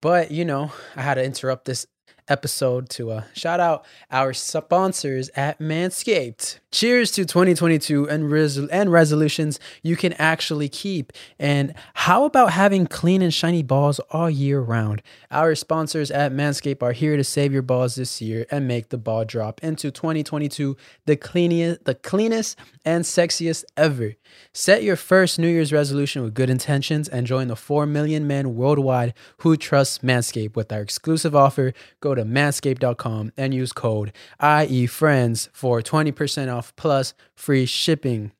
But 0.00 0.30
you 0.30 0.44
know, 0.44 0.72
I 0.94 1.02
had 1.02 1.14
to 1.14 1.24
interrupt 1.24 1.64
this 1.64 1.86
episode 2.28 2.88
to 2.90 3.10
uh, 3.10 3.24
shout 3.34 3.58
out 3.58 3.84
our 4.10 4.32
sponsors 4.32 5.28
at 5.34 5.58
Manscaped. 5.58 6.60
Cheers 6.72 7.10
to 7.12 7.24
2022 7.24 8.08
and, 8.08 8.30
resol- 8.30 8.68
and 8.70 8.92
resolutions 8.92 9.58
you 9.82 9.96
can 9.96 10.12
actually 10.12 10.68
keep. 10.68 11.12
And 11.36 11.74
how 11.94 12.24
about 12.24 12.52
having 12.52 12.86
clean 12.86 13.22
and 13.22 13.34
shiny 13.34 13.64
balls 13.64 13.98
all 14.10 14.30
year 14.30 14.60
round? 14.60 15.02
Our 15.32 15.56
sponsors 15.56 16.12
at 16.12 16.30
Manscaped 16.30 16.80
are 16.80 16.92
here 16.92 17.16
to 17.16 17.24
save 17.24 17.52
your 17.52 17.62
balls 17.62 17.96
this 17.96 18.22
year 18.22 18.46
and 18.52 18.68
make 18.68 18.90
the 18.90 18.98
ball 18.98 19.24
drop 19.24 19.64
into 19.64 19.90
2022 19.90 20.76
the 21.06 21.16
cleanest, 21.16 21.84
the 21.86 21.96
cleanest 21.96 22.56
and 22.84 23.04
sexiest 23.04 23.64
ever. 23.76 24.14
Set 24.52 24.84
your 24.84 24.94
first 24.94 25.40
New 25.40 25.48
Year's 25.48 25.72
resolution 25.72 26.22
with 26.22 26.34
good 26.34 26.50
intentions 26.50 27.08
and 27.08 27.26
join 27.26 27.48
the 27.48 27.56
4 27.56 27.84
million 27.84 28.28
men 28.28 28.54
worldwide 28.54 29.12
who 29.38 29.56
trust 29.56 30.04
Manscaped 30.04 30.54
with 30.54 30.70
our 30.70 30.82
exclusive 30.82 31.34
offer. 31.34 31.72
Go 31.98 32.14
to 32.14 32.24
manscaped.com 32.24 33.32
and 33.36 33.52
use 33.52 33.72
code 33.72 34.12
IEFRIENDS 34.40 35.48
for 35.52 35.82
20% 35.82 36.54
off 36.54 36.59
plus 36.76 37.14
free 37.34 37.66
shipping. 37.66 38.32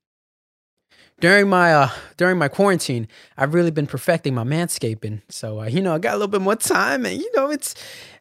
During 1.21 1.51
my 1.51 1.75
uh 1.75 1.91
during 2.17 2.39
my 2.39 2.49
quarantine, 2.49 3.07
I've 3.37 3.53
really 3.53 3.71
been 3.71 3.87
perfecting 3.87 4.35
my 4.35 4.45
manscaping. 4.45 5.21
So 5.29 5.61
uh, 5.61 5.67
you 5.67 5.83
know, 5.83 5.95
I 5.95 5.99
got 5.99 6.13
a 6.13 6.17
little 6.17 6.29
bit 6.29 6.41
more 6.41 6.57
time, 6.57 7.05
and 7.05 7.21
you 7.21 7.31
know, 7.37 7.51
it's 7.51 7.75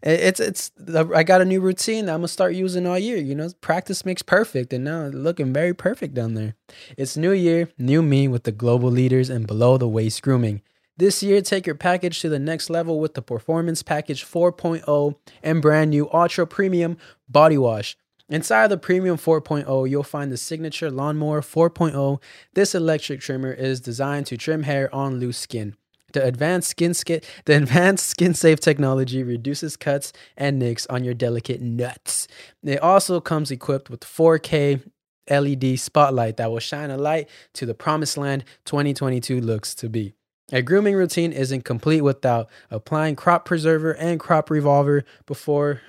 it's 0.04 0.42
it's 0.42 0.72
I 1.16 1.24
got 1.24 1.40
a 1.42 1.46
new 1.46 1.62
routine 1.62 2.08
that 2.08 2.14
I'm 2.14 2.20
gonna 2.20 2.28
start 2.28 2.56
using 2.56 2.86
all 2.86 3.00
year. 3.00 3.16
You 3.16 3.36
know, 3.36 3.50
practice 3.62 4.06
makes 4.06 4.22
perfect, 4.22 4.74
and 4.74 4.84
now 4.84 5.06
looking 5.08 5.54
very 5.54 5.74
perfect 5.74 6.14
down 6.14 6.34
there. 6.34 6.56
It's 6.98 7.16
new 7.16 7.32
year, 7.32 7.70
new 7.78 8.02
me 8.02 8.28
with 8.28 8.44
the 8.44 8.52
global 8.52 8.92
leaders 8.92 9.30
and 9.30 9.48
below 9.48 9.78
the 9.78 9.88
waist 9.88 10.22
grooming. 10.22 10.62
This 11.00 11.24
year, 11.24 11.42
take 11.42 11.66
your 11.66 11.76
package 11.76 12.20
to 12.20 12.28
the 12.28 12.40
next 12.40 12.70
level 12.70 13.00
with 13.00 13.14
the 13.14 13.22
Performance 13.22 13.82
Package 13.82 14.26
4.0 14.26 15.16
and 15.42 15.62
brand 15.62 15.92
new 15.92 16.10
Ultra 16.12 16.46
Premium 16.46 16.98
Body 17.30 17.58
Wash. 17.58 17.96
Inside 18.30 18.68
the 18.68 18.78
Premium 18.78 19.18
4.0, 19.18 19.90
you'll 19.90 20.04
find 20.04 20.32
the 20.32 20.38
signature 20.38 20.92
Lawnmower 20.92 21.42
4.0. 21.42 22.22
This 22.54 22.76
electric 22.76 23.22
trimmer 23.22 23.52
is 23.52 23.82
designed 23.82 24.28
to 24.28 24.38
trim 24.38 24.64
hair 24.64 24.94
on 24.94 25.20
loose 25.20 25.40
skin. 25.40 25.76
The 26.14 26.24
advanced 26.24 26.70
skin, 26.70 26.94
skin 26.94 27.22
the 27.46 27.56
advanced 27.58 28.06
skin 28.06 28.36
safe 28.36 28.60
technology 28.60 29.24
reduces 29.24 29.76
cuts 29.76 30.14
and 30.38 30.60
nicks 30.60 30.86
on 30.88 31.04
your 31.04 31.16
delicate 31.16 31.60
nuts. 31.62 32.28
It 32.64 32.82
also 32.82 33.20
comes 33.20 33.50
equipped 33.50 33.90
with 33.90 34.02
4K 34.02 34.84
LED 35.30 35.80
spotlight 35.80 36.38
that 36.38 36.52
will 36.52 36.60
shine 36.60 36.92
a 36.92 36.98
light 36.98 37.30
to 37.54 37.66
the 37.66 37.76
promised 37.76 38.18
land 38.18 38.44
2022 38.66 39.42
looks 39.42 39.74
to 39.76 39.90
be. 39.90 40.14
A 40.52 40.64
grooming 40.64 40.96
routine 40.96 41.32
isn't 41.32 41.64
complete 41.64 42.02
without 42.02 42.50
applying 42.72 43.16
crop 43.16 43.46
preserver 43.46 43.92
and 43.92 44.20
crop 44.20 44.50
reviver 44.50 45.04
before 45.28 45.82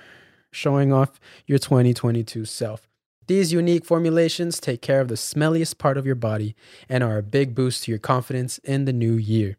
showing 0.51 0.91
off 0.93 1.19
your 1.45 1.59
2022 1.59 2.45
self. 2.45 2.87
These 3.27 3.53
unique 3.53 3.85
formulations 3.85 4.59
take 4.59 4.81
care 4.81 4.99
of 4.99 5.07
the 5.07 5.15
smelliest 5.15 5.77
part 5.77 5.97
of 5.97 6.05
your 6.05 6.15
body 6.15 6.55
and 6.89 7.03
are 7.03 7.17
a 7.17 7.23
big 7.23 7.55
boost 7.55 7.83
to 7.83 7.91
your 7.91 7.99
confidence 7.99 8.57
in 8.59 8.85
the 8.85 8.93
new 8.93 9.13
year. 9.13 9.57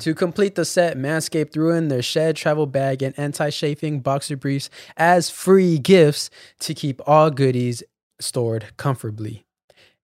To 0.00 0.14
complete 0.14 0.54
the 0.54 0.64
set, 0.64 0.96
Manscaped 0.96 1.52
threw 1.52 1.74
in 1.74 1.88
their 1.88 2.02
shed 2.02 2.36
travel 2.36 2.66
bag 2.66 3.02
and 3.02 3.18
anti 3.18 3.50
chafing 3.50 4.00
boxer 4.00 4.36
briefs 4.36 4.70
as 4.96 5.30
free 5.30 5.78
gifts 5.78 6.30
to 6.60 6.74
keep 6.74 7.00
all 7.06 7.30
goodies 7.30 7.82
stored 8.20 8.76
comfortably. 8.76 9.44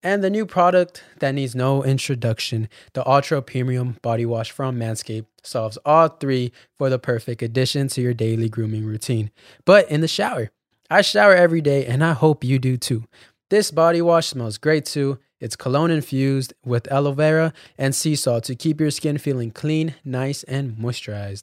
And 0.06 0.22
the 0.22 0.30
new 0.30 0.46
product 0.46 1.02
that 1.18 1.34
needs 1.34 1.56
no 1.56 1.82
introduction, 1.82 2.68
the 2.92 3.04
Ultra 3.04 3.42
Premium 3.42 3.96
Body 4.02 4.25
Wash 4.25 4.52
from 4.52 4.78
Manscaped, 4.78 5.26
solves 5.42 5.78
all 5.84 6.06
three 6.06 6.52
for 6.78 6.88
the 6.88 7.00
perfect 7.00 7.42
addition 7.42 7.88
to 7.88 8.00
your 8.00 8.14
daily 8.14 8.48
grooming 8.48 8.86
routine. 8.86 9.32
But 9.64 9.90
in 9.90 10.02
the 10.02 10.06
shower, 10.06 10.52
I 10.88 11.02
shower 11.02 11.34
every 11.34 11.60
day 11.60 11.86
and 11.86 12.04
I 12.04 12.12
hope 12.12 12.44
you 12.44 12.60
do 12.60 12.76
too. 12.76 13.02
This 13.50 13.72
body 13.72 14.00
wash 14.00 14.28
smells 14.28 14.58
great 14.58 14.84
too. 14.84 15.18
It's 15.40 15.56
cologne 15.56 15.90
infused 15.90 16.54
with 16.64 16.86
aloe 16.92 17.10
vera 17.10 17.52
and 17.76 17.92
sea 17.92 18.14
salt 18.14 18.44
to 18.44 18.54
keep 18.54 18.80
your 18.80 18.92
skin 18.92 19.18
feeling 19.18 19.50
clean, 19.50 19.96
nice, 20.04 20.44
and 20.44 20.76
moisturized. 20.76 21.42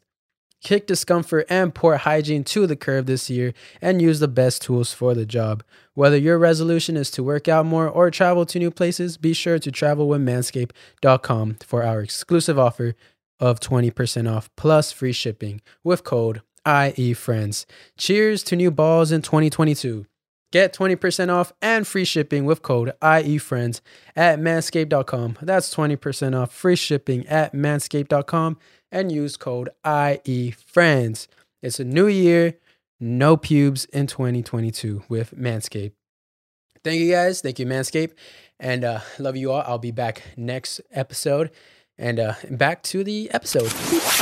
Kick 0.64 0.88
discomfort 0.88 1.46
and 1.50 1.76
poor 1.76 1.98
hygiene 1.98 2.46
to 2.46 2.66
the 2.66 2.78
curb 2.78 3.06
this 3.06 3.30
year 3.30 3.54
and 3.82 4.02
use 4.02 4.20
the 4.20 4.30
best 4.30 4.62
tools 4.62 4.94
for 4.94 5.14
the 5.14 5.26
job. 5.26 5.62
Whether 5.94 6.18
your 6.18 6.40
resolution 6.40 6.96
is 6.96 7.12
to 7.12 7.24
work 7.24 7.50
out 7.50 7.66
more 7.66 7.88
or 7.88 8.10
travel 8.10 8.46
to 8.46 8.60
new 8.60 8.72
places, 8.72 9.18
be 9.18 9.34
sure 9.34 9.60
to 9.60 9.72
travel 9.72 10.08
with 10.08 10.22
manscaped.com 10.22 11.58
for 11.66 11.84
our 11.84 12.00
exclusive 12.00 12.58
offer 12.58 12.96
of 13.42 13.60
20% 13.60 14.34
off 14.34 14.50
plus 14.56 14.94
free 14.94 15.12
shipping 15.12 15.62
with 15.84 16.06
code 16.06 16.42
IEFRIENDS. 16.66 17.66
Cheers 17.98 18.42
to 18.44 18.56
new 18.56 18.72
balls 18.72 19.12
in 19.12 19.22
2022. 19.22 20.06
Get 20.54 20.72
20% 20.72 21.34
off 21.34 21.52
and 21.64 21.88
free 21.88 22.06
shipping 22.06 22.46
with 22.46 22.62
code 22.62 22.94
IEFriends 23.02 23.82
at 24.16 24.38
manscaped.com. 24.38 25.40
That's 25.42 25.74
20% 25.74 26.40
off 26.40 26.54
free 26.54 26.76
shipping 26.76 27.26
at 27.26 27.54
manscaped.com 27.54 28.60
and 28.92 29.12
use 29.12 29.36
code 29.36 29.72
IEFriends. 29.84 31.26
It's 31.64 31.80
a 31.80 31.84
new 31.84 32.06
year, 32.06 32.60
no 33.00 33.36
pubes 33.36 33.86
in 33.86 34.06
2022 34.06 35.06
with 35.10 35.36
Manscaped. 35.36 35.94
Thank 36.84 37.00
you 37.00 37.12
guys. 37.12 37.42
Thank 37.42 37.58
you, 37.58 37.66
Manscaped. 37.66 38.14
And 38.60 38.84
uh, 38.86 39.00
love 39.18 39.36
you 39.36 39.52
all. 39.52 39.64
I'll 39.66 39.80
be 39.80 39.90
back 39.90 40.22
next 40.38 40.82
episode. 40.92 41.50
And 41.98 42.20
uh, 42.20 42.36
back 42.52 42.84
to 42.84 43.04
the 43.04 43.32
episode. 43.32 43.74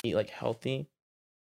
Eat 0.02 0.16
like 0.16 0.30
healthy, 0.30 0.88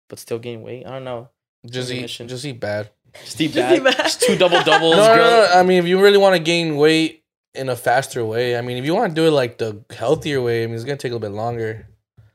but 0.08 0.20
still 0.20 0.40
gain 0.40 0.62
weight. 0.62 0.86
I 0.86 0.92
don't 0.92 1.04
know. 1.04 1.28
Just 1.66 1.92
eat, 1.92 2.08
just 2.08 2.46
eat 2.46 2.62
bad. 2.62 2.92
Just 3.24 3.42
eat 3.42 3.52
Just 3.52 3.84
bad. 3.84 3.98
Just 3.98 4.22
two 4.22 4.36
double 4.38 4.62
doubles. 4.64 4.96
No, 4.96 5.16
no, 5.16 5.16
no, 5.16 5.50
I 5.54 5.64
mean, 5.64 5.80
if 5.80 5.88
you 5.88 6.02
really 6.02 6.18
want 6.18 6.36
to 6.36 6.40
gain 6.40 6.76
weight 6.78 7.24
in 7.54 7.70
a 7.70 7.76
faster 7.76 8.26
way, 8.26 8.58
I 8.58 8.62
mean, 8.62 8.78
if 8.78 8.86
you 8.86 8.94
want 8.96 9.10
to 9.10 9.16
do 9.16 9.28
it 9.28 9.32
like 9.32 9.58
the 9.58 9.84
healthier 9.90 10.42
way, 10.42 10.64
I 10.64 10.68
mean, 10.68 10.76
it's 10.76 10.84
gonna 10.84 10.98
take 10.98 11.12
a 11.12 11.16
little 11.16 11.28
bit 11.30 11.36
longer. 11.36 11.88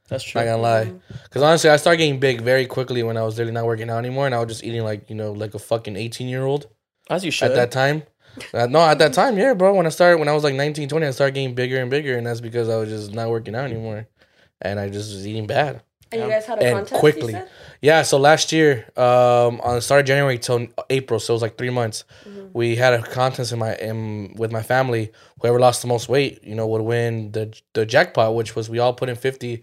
That's 0.09 0.23
true. 0.23 0.41
Not 0.41 0.47
gonna 0.47 0.63
lie, 0.63 0.93
because 1.23 1.43
honestly, 1.43 1.71
I 1.71 1.77
started 1.77 1.99
getting 1.99 2.21
big 2.21 2.43
very 2.43 2.67
quickly 2.67 3.03
when 3.03 3.17
I 3.17 3.23
was 3.23 3.39
really 3.39 3.53
not 3.53 3.65
working 3.65 3.89
out 3.89 3.99
anymore, 3.99 4.27
and 4.27 4.35
I 4.35 4.39
was 4.39 4.49
just 4.49 4.65
eating 4.65 4.85
like 4.85 5.09
you 5.09 5.17
know 5.17 5.33
like 5.33 5.55
a 5.55 5.59
fucking 5.59 5.97
eighteen 5.97 6.29
year 6.29 6.45
old 6.45 6.67
As 7.09 7.25
you 7.25 7.31
should. 7.31 7.51
at 7.51 7.55
that 7.55 7.71
time. 7.71 8.03
Uh, 8.53 8.67
no, 8.67 8.81
at 8.81 8.99
that 8.99 9.13
time, 9.13 9.39
yeah, 9.39 9.55
bro. 9.55 9.75
When 9.75 9.87
I 9.87 9.91
started, 9.91 10.19
when 10.19 10.29
I 10.29 10.33
was 10.33 10.43
like 10.43 10.55
19, 10.55 10.89
20, 10.89 11.07
I 11.07 11.11
started 11.13 11.35
getting 11.35 11.55
bigger 11.55 11.81
and 11.81 11.89
bigger, 11.89 12.19
and 12.19 12.27
that's 12.27 12.41
because 12.41 12.69
I 12.69 12.77
was 12.77 12.89
just 12.89 13.13
not 13.13 13.31
working 13.31 13.55
out 13.55 13.65
anymore, 13.65 14.09
and 14.61 14.81
I 14.81 14.89
just 14.89 15.13
was 15.13 15.25
eating 15.27 15.47
bad. 15.47 15.83
And 16.15 16.23
you 16.25 16.29
guys 16.31 16.47
had 16.47 16.59
a 16.59 16.65
And 16.65 16.77
contest. 16.79 17.01
quickly. 17.01 17.33
You 17.33 17.39
said? 17.41 17.49
Yeah, 17.81 18.03
so 18.03 18.17
last 18.19 18.51
year, 18.53 18.87
um, 18.97 19.61
on 19.61 19.75
the 19.75 19.81
start 19.83 20.01
of 20.01 20.07
January 20.07 20.39
till 20.39 20.69
April, 20.89 21.21
so 21.21 21.33
it 21.33 21.37
was 21.37 21.43
like 21.43 21.59
three 21.59 21.71
months. 21.71 22.05
We 22.55 22.77
had 22.77 22.95
a 22.95 23.03
contest 23.03 23.53
in 23.53 23.59
my 23.59 23.75
in 23.77 24.35
with 24.37 24.51
my 24.53 24.63
family. 24.63 25.13
Whoever 25.41 25.59
lost 25.61 25.83
the 25.83 25.89
most 25.89 26.09
weight, 26.09 26.43
you 26.43 26.55
know, 26.55 26.67
would 26.69 26.83
win 26.83 27.33
the 27.33 27.53
the 27.75 27.85
jackpot, 27.85 28.35
which 28.35 28.57
was 28.57 28.71
we 28.71 28.79
all 28.79 28.95
put 28.95 29.09
in 29.11 29.17
fifty. 29.17 29.63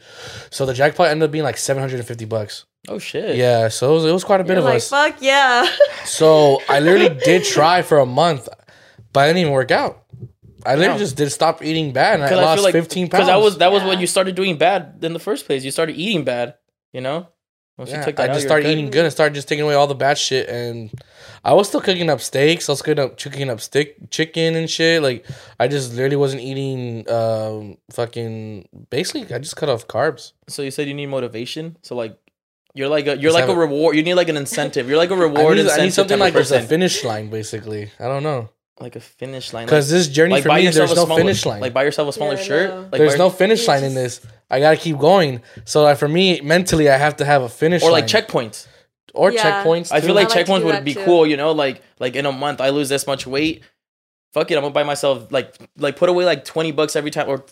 So 0.52 0.66
the 0.68 0.74
jackpot 0.76 1.08
ended 1.08 1.26
up 1.28 1.32
being 1.32 1.44
like 1.44 1.58
seven 1.58 1.82
hundred 1.82 2.00
and 2.00 2.08
fifty 2.08 2.26
bucks. 2.26 2.66
oh 2.90 3.00
shit. 3.00 3.38
Yeah, 3.38 3.70
so 3.70 3.92
it 3.92 3.94
was, 3.96 4.06
it 4.06 4.12
was 4.12 4.24
quite 4.24 4.42
a 4.42 4.44
bit 4.44 4.54
You're 4.54 4.60
of 4.60 4.66
like, 4.66 4.76
us. 4.78 4.90
fuck 4.90 5.16
yeah. 5.22 5.66
So 6.06 6.62
I 6.70 6.80
literally 6.80 7.16
did 7.24 7.44
try 7.44 7.82
for 7.82 7.98
a 8.00 8.06
month, 8.06 8.48
but 9.14 9.22
I 9.22 9.28
didn't 9.28 9.40
even 9.40 9.54
work 9.54 9.72
out. 9.72 10.04
I 10.66 10.76
literally 10.76 11.00
just 11.00 11.16
did 11.16 11.30
stop 11.32 11.64
eating 11.64 11.92
bad, 11.94 12.20
and 12.20 12.24
I 12.24 12.32
I 12.38 12.44
lost 12.44 12.58
feel 12.58 12.64
like 12.64 12.74
fifteen 12.74 13.10
pounds. 13.10 13.26
Because 13.26 13.28
that 13.28 13.42
was 13.42 13.58
that 13.60 13.72
was 13.72 13.82
Yeah. 13.84 13.90
when 13.90 14.00
you 14.00 14.08
started 14.08 14.36
doing 14.36 14.58
bad 14.58 15.00
in 15.02 15.14
the 15.14 15.20
first 15.20 15.46
place. 15.46 15.64
You 15.64 15.72
started 15.72 15.96
eating 15.96 16.24
bad. 16.24 16.56
You 16.94 17.02
know. 17.02 17.28
Once 17.78 17.90
Yeah, 17.90 18.00
you 18.00 18.06
took 18.06 18.20
I 18.20 18.28
out, 18.28 18.34
just 18.34 18.46
started 18.46 18.66
good. 18.66 18.74
eating 18.74 18.92
good 18.92 19.06
and 19.06 19.12
started 19.14 19.34
just 19.34 19.48
taking 19.48 19.64
away 19.64 19.74
all 19.74 19.88
the 19.88 19.96
bad 19.96 20.18
shit. 20.18 20.48
And 20.50 20.92
I 21.44 21.54
was 21.54 21.70
still 21.70 21.82
cooking 21.82 22.10
up 22.10 22.20
steaks. 22.22 22.70
I 22.70 22.74
was 22.74 22.82
cooking 22.82 23.04
up 23.04 23.18
cooking 23.18 23.50
up 23.50 23.60
stick 23.62 23.96
chicken 24.12 24.56
and 24.56 24.70
shit. 24.70 25.02
Like 25.02 25.26
I 25.60 25.68
just 25.68 25.92
literally 25.94 26.18
wasn't 26.18 26.42
eating 26.44 27.10
um 27.10 27.78
fucking 27.92 28.68
basically 28.90 29.34
I 29.34 29.40
just 29.40 29.56
cut 29.56 29.70
off 29.70 29.88
carbs. 29.88 30.34
So 30.48 30.62
you 30.62 30.70
said 30.70 30.88
you 30.88 30.94
need 30.94 31.08
motivation. 31.08 31.78
So 31.82 31.96
like. 31.96 32.18
You're 32.74 32.88
like 32.88 33.06
a, 33.06 33.18
you're 33.18 33.34
Just 33.34 33.36
like 33.36 33.50
a 33.50 33.56
reward. 33.56 33.98
You 33.98 34.04
need 34.04 34.14
like 34.14 34.30
an 34.30 34.38
incentive. 34.38 34.88
You're 34.88 34.98
like 34.98 35.10
a 35.10 35.16
reward 35.18 35.58
need, 35.58 35.68
I 35.68 35.82
need 35.82 35.94
something 35.94 36.18
like 36.18 36.30
of 36.30 36.36
there's 36.36 36.52
a 36.54 36.62
finish 36.62 37.04
line 37.04 37.30
basically. 37.30 37.92
I 38.00 38.06
don't 38.06 38.24
know. 38.24 38.50
Like 38.82 38.96
a 38.96 39.00
finish 39.00 39.54
line. 39.54 39.66
Because 39.66 39.90
this 39.90 40.08
journey 40.08 40.34
like 40.36 40.44
for 40.44 40.50
buy 40.50 40.58
me 40.58 40.64
yourself 40.66 40.90
there's 40.90 40.98
a 40.98 41.02
no 41.02 41.06
smaller 41.06 41.22
finish 41.22 41.46
line. 41.46 41.62
Like 41.62 41.74
buy 41.74 41.84
yourself 41.84 42.10
a 42.10 42.14
smaller 42.14 42.36
Yeah, 42.36 42.42
shirt. 42.44 42.72
Like 42.92 42.92
there's 42.92 43.14
buy- 43.14 43.18
no 43.20 43.30
finish 43.30 43.68
line 43.68 43.84
in 43.84 43.94
this. 43.94 44.22
I 44.50 44.60
gotta 44.60 44.78
keep 44.78 44.98
going. 44.98 45.42
So 45.66 45.84
like 45.84 45.98
for 45.98 46.08
me 46.08 46.42
mentally 46.42 46.90
I 46.90 46.98
have 46.98 47.18
to 47.18 47.26
have 47.26 47.42
a 47.44 47.50
finish 47.50 47.84
or 47.84 47.92
like 47.92 48.12
line. 48.14 48.24
checkpoints. 48.24 48.68
or 49.14 49.32
Yeah. 49.32 49.64
checkpoints. 49.64 49.92
I 49.92 50.02
feel 50.02 50.16
like 50.16 50.32
I 50.32 50.36
like 50.36 50.46
checkpoints 50.48 50.60
do 50.60 50.66
would 50.66 50.84
be 50.84 50.94
too. 50.94 51.04
cool. 51.06 51.28
You 51.28 51.38
know, 51.38 51.52
like 51.52 51.82
like 52.00 52.16
in 52.16 52.26
a 52.26 52.32
month 52.32 52.60
I 52.62 52.70
lose 52.70 52.90
this 52.90 53.06
much 53.08 53.26
weight. 53.28 53.64
Fuck 54.34 54.50
it, 54.52 54.56
I'm 54.56 54.62
gonna 54.62 54.74
buy 54.74 54.84
myself 54.84 55.32
like 55.32 55.56
like 55.78 55.96
put 55.98 56.10
away 56.10 56.26
like 56.26 56.46
twenty 56.46 56.72
bucks 56.72 56.96
every 56.96 57.12
time 57.12 57.28
or 57.30 57.44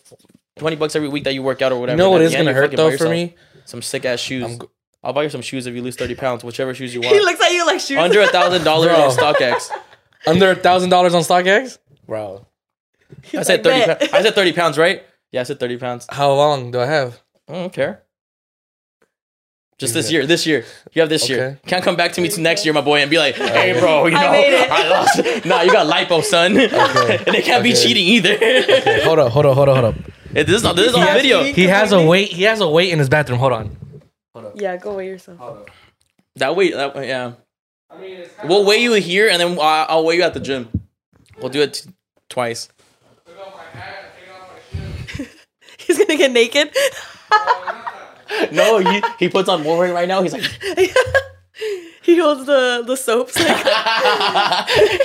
twenty 0.58 0.76
bucks 0.78 0.96
every 0.96 1.10
week 1.10 1.26
that 1.26 1.34
you 1.34 1.44
work 1.44 1.62
out 1.62 1.72
or 1.72 1.80
whatever. 1.80 2.02
you 2.02 2.04
whatever. 2.04 2.08
know 2.08 2.12
what 2.12 2.22
At 2.22 2.26
is 2.26 2.32
the 2.32 2.38
end, 2.40 2.48
gonna 2.48 2.58
hurt 2.58 2.72
though 2.76 2.96
for 2.98 3.10
me? 3.10 3.36
Some 3.66 3.82
sick 3.82 4.06
ass 4.06 4.20
shoes. 4.20 4.44
I'm 4.46 4.58
go- 4.58 4.70
I'll 5.04 5.14
buy 5.14 5.24
you 5.24 5.30
some 5.30 5.42
shoes 5.42 5.66
if 5.68 5.76
you 5.76 5.82
lose 5.82 5.96
thirty 5.96 6.16
pounds, 6.16 6.44
whichever 6.44 6.74
shoes 6.74 6.94
you 6.94 7.02
want. 7.04 7.14
he 7.16 7.22
looks 7.22 7.42
at 7.42 7.52
you 7.52 7.66
like 7.66 7.80
shoes. 7.80 7.98
Under 7.98 8.22
a 8.22 8.28
thousand 8.28 8.64
dollars 8.64 8.88
Bro. 8.92 9.02
on 9.02 9.12
StockX. 9.36 9.70
Under 10.28 10.52
a 10.52 10.56
thousand 10.56 10.90
dollars 10.90 11.14
on 11.14 11.22
StockX, 11.22 11.78
bro. 12.06 12.46
I 13.34 13.44
said 13.44 13.64
like, 13.66 13.88
thirty. 13.88 14.06
"Bet." 14.06 14.14
I 14.14 14.22
said 14.22 14.36
thirty 14.36 14.54
pounds, 14.54 14.78
right? 14.78 15.04
Yeah, 15.32 15.42
I 15.42 15.44
said 15.44 15.60
thirty 15.60 15.78
pounds. 15.78 16.06
How 16.10 16.34
long 16.34 16.72
do 16.72 16.80
I 16.80 16.86
have? 16.86 17.20
I 17.48 17.54
don't 17.54 17.74
care. 17.74 18.04
Just 19.78 19.94
this 19.94 20.12
year. 20.12 20.26
This 20.26 20.46
year. 20.46 20.66
You 20.94 21.02
have 21.02 21.08
this 21.10 21.30
year. 21.30 21.58
Can't 21.66 21.84
come 21.84 21.96
back 21.96 22.12
to 22.14 22.22
me 22.22 22.28
to 22.30 22.42
next 22.42 22.66
year, 22.66 22.74
my 22.74 22.82
boy, 22.82 23.00
and 23.00 23.10
be 23.10 23.18
like, 23.18 23.36
"Hey, 23.36 23.80
bro, 23.80 24.08
you 24.08 24.12
know, 24.16 24.20
I 24.20 24.28
I, 24.28 24.32
made 24.32 24.54
it." 24.54 24.90
lost." 24.90 25.46
Nah, 25.46 25.62
you 25.62 25.72
got 25.72 25.88
lipo, 25.88 26.22
son, 26.22 26.52
and 26.58 27.36
it 27.36 27.46
can't 27.46 27.64
be 27.64 27.74
cheating 27.74 28.06
either. 28.06 28.34
Okay, 28.36 29.02
hold 29.06 29.20
up, 29.20 29.32
hold 29.32 29.46
up, 29.46 29.56
hold 29.56 29.70
up, 29.70 29.76
hold 29.84 29.96
up. 29.96 30.02
It- 30.36 30.44
this 30.48 30.58
is 30.58 30.66
on, 30.66 30.76
this 30.76 30.88
is 30.90 30.96
on 30.96 31.06
Yeah, 31.06 31.14
video. 31.14 31.44
see? 31.44 31.54
He 31.54 31.64
has 31.68 31.92
a 31.94 32.04
weight. 32.06 32.28
He 32.30 32.44
has 32.44 32.60
a 32.60 32.68
weight 32.70 32.92
in 32.92 33.00
his 33.00 33.08
bathroom. 33.10 33.40
Hold 33.40 33.54
on. 33.54 33.78
yeah, 34.56 34.76
go 34.76 34.96
weigh 34.96 35.08
yourself. 35.08 35.40
That 36.36 36.56
weight, 36.58 36.74
that, 36.74 36.96
yeah. 37.08 37.32
We'll 38.46 38.66
weigh 38.66 38.82
you 38.82 38.94
here, 38.94 39.28
and 39.30 39.40
then 39.42 39.58
I'll, 39.60 39.86
I'll 39.90 40.06
weigh 40.06 40.16
you 40.18 40.24
at 40.24 40.34
the 40.34 40.40
gym. 40.40 40.70
We'll 41.40 41.50
do 41.50 41.62
it 41.62 41.74
t- 41.74 41.90
twice. 42.30 42.70
He's 45.78 45.98
gonna 45.98 46.18
get 46.18 46.32
naked. 46.32 46.72
No, 48.52 48.78
he, 48.78 49.02
he 49.18 49.28
puts 49.28 49.50
on 49.50 49.64
more 49.64 49.80
weight 49.80 49.92
right 49.92 50.08
now. 50.08 50.22
He's 50.22 50.34
like, 50.34 50.44
he 52.04 52.20
holds 52.20 52.46
the 52.46 52.84
the 52.86 52.96
soaps. 52.96 53.36
Like, 53.38 53.58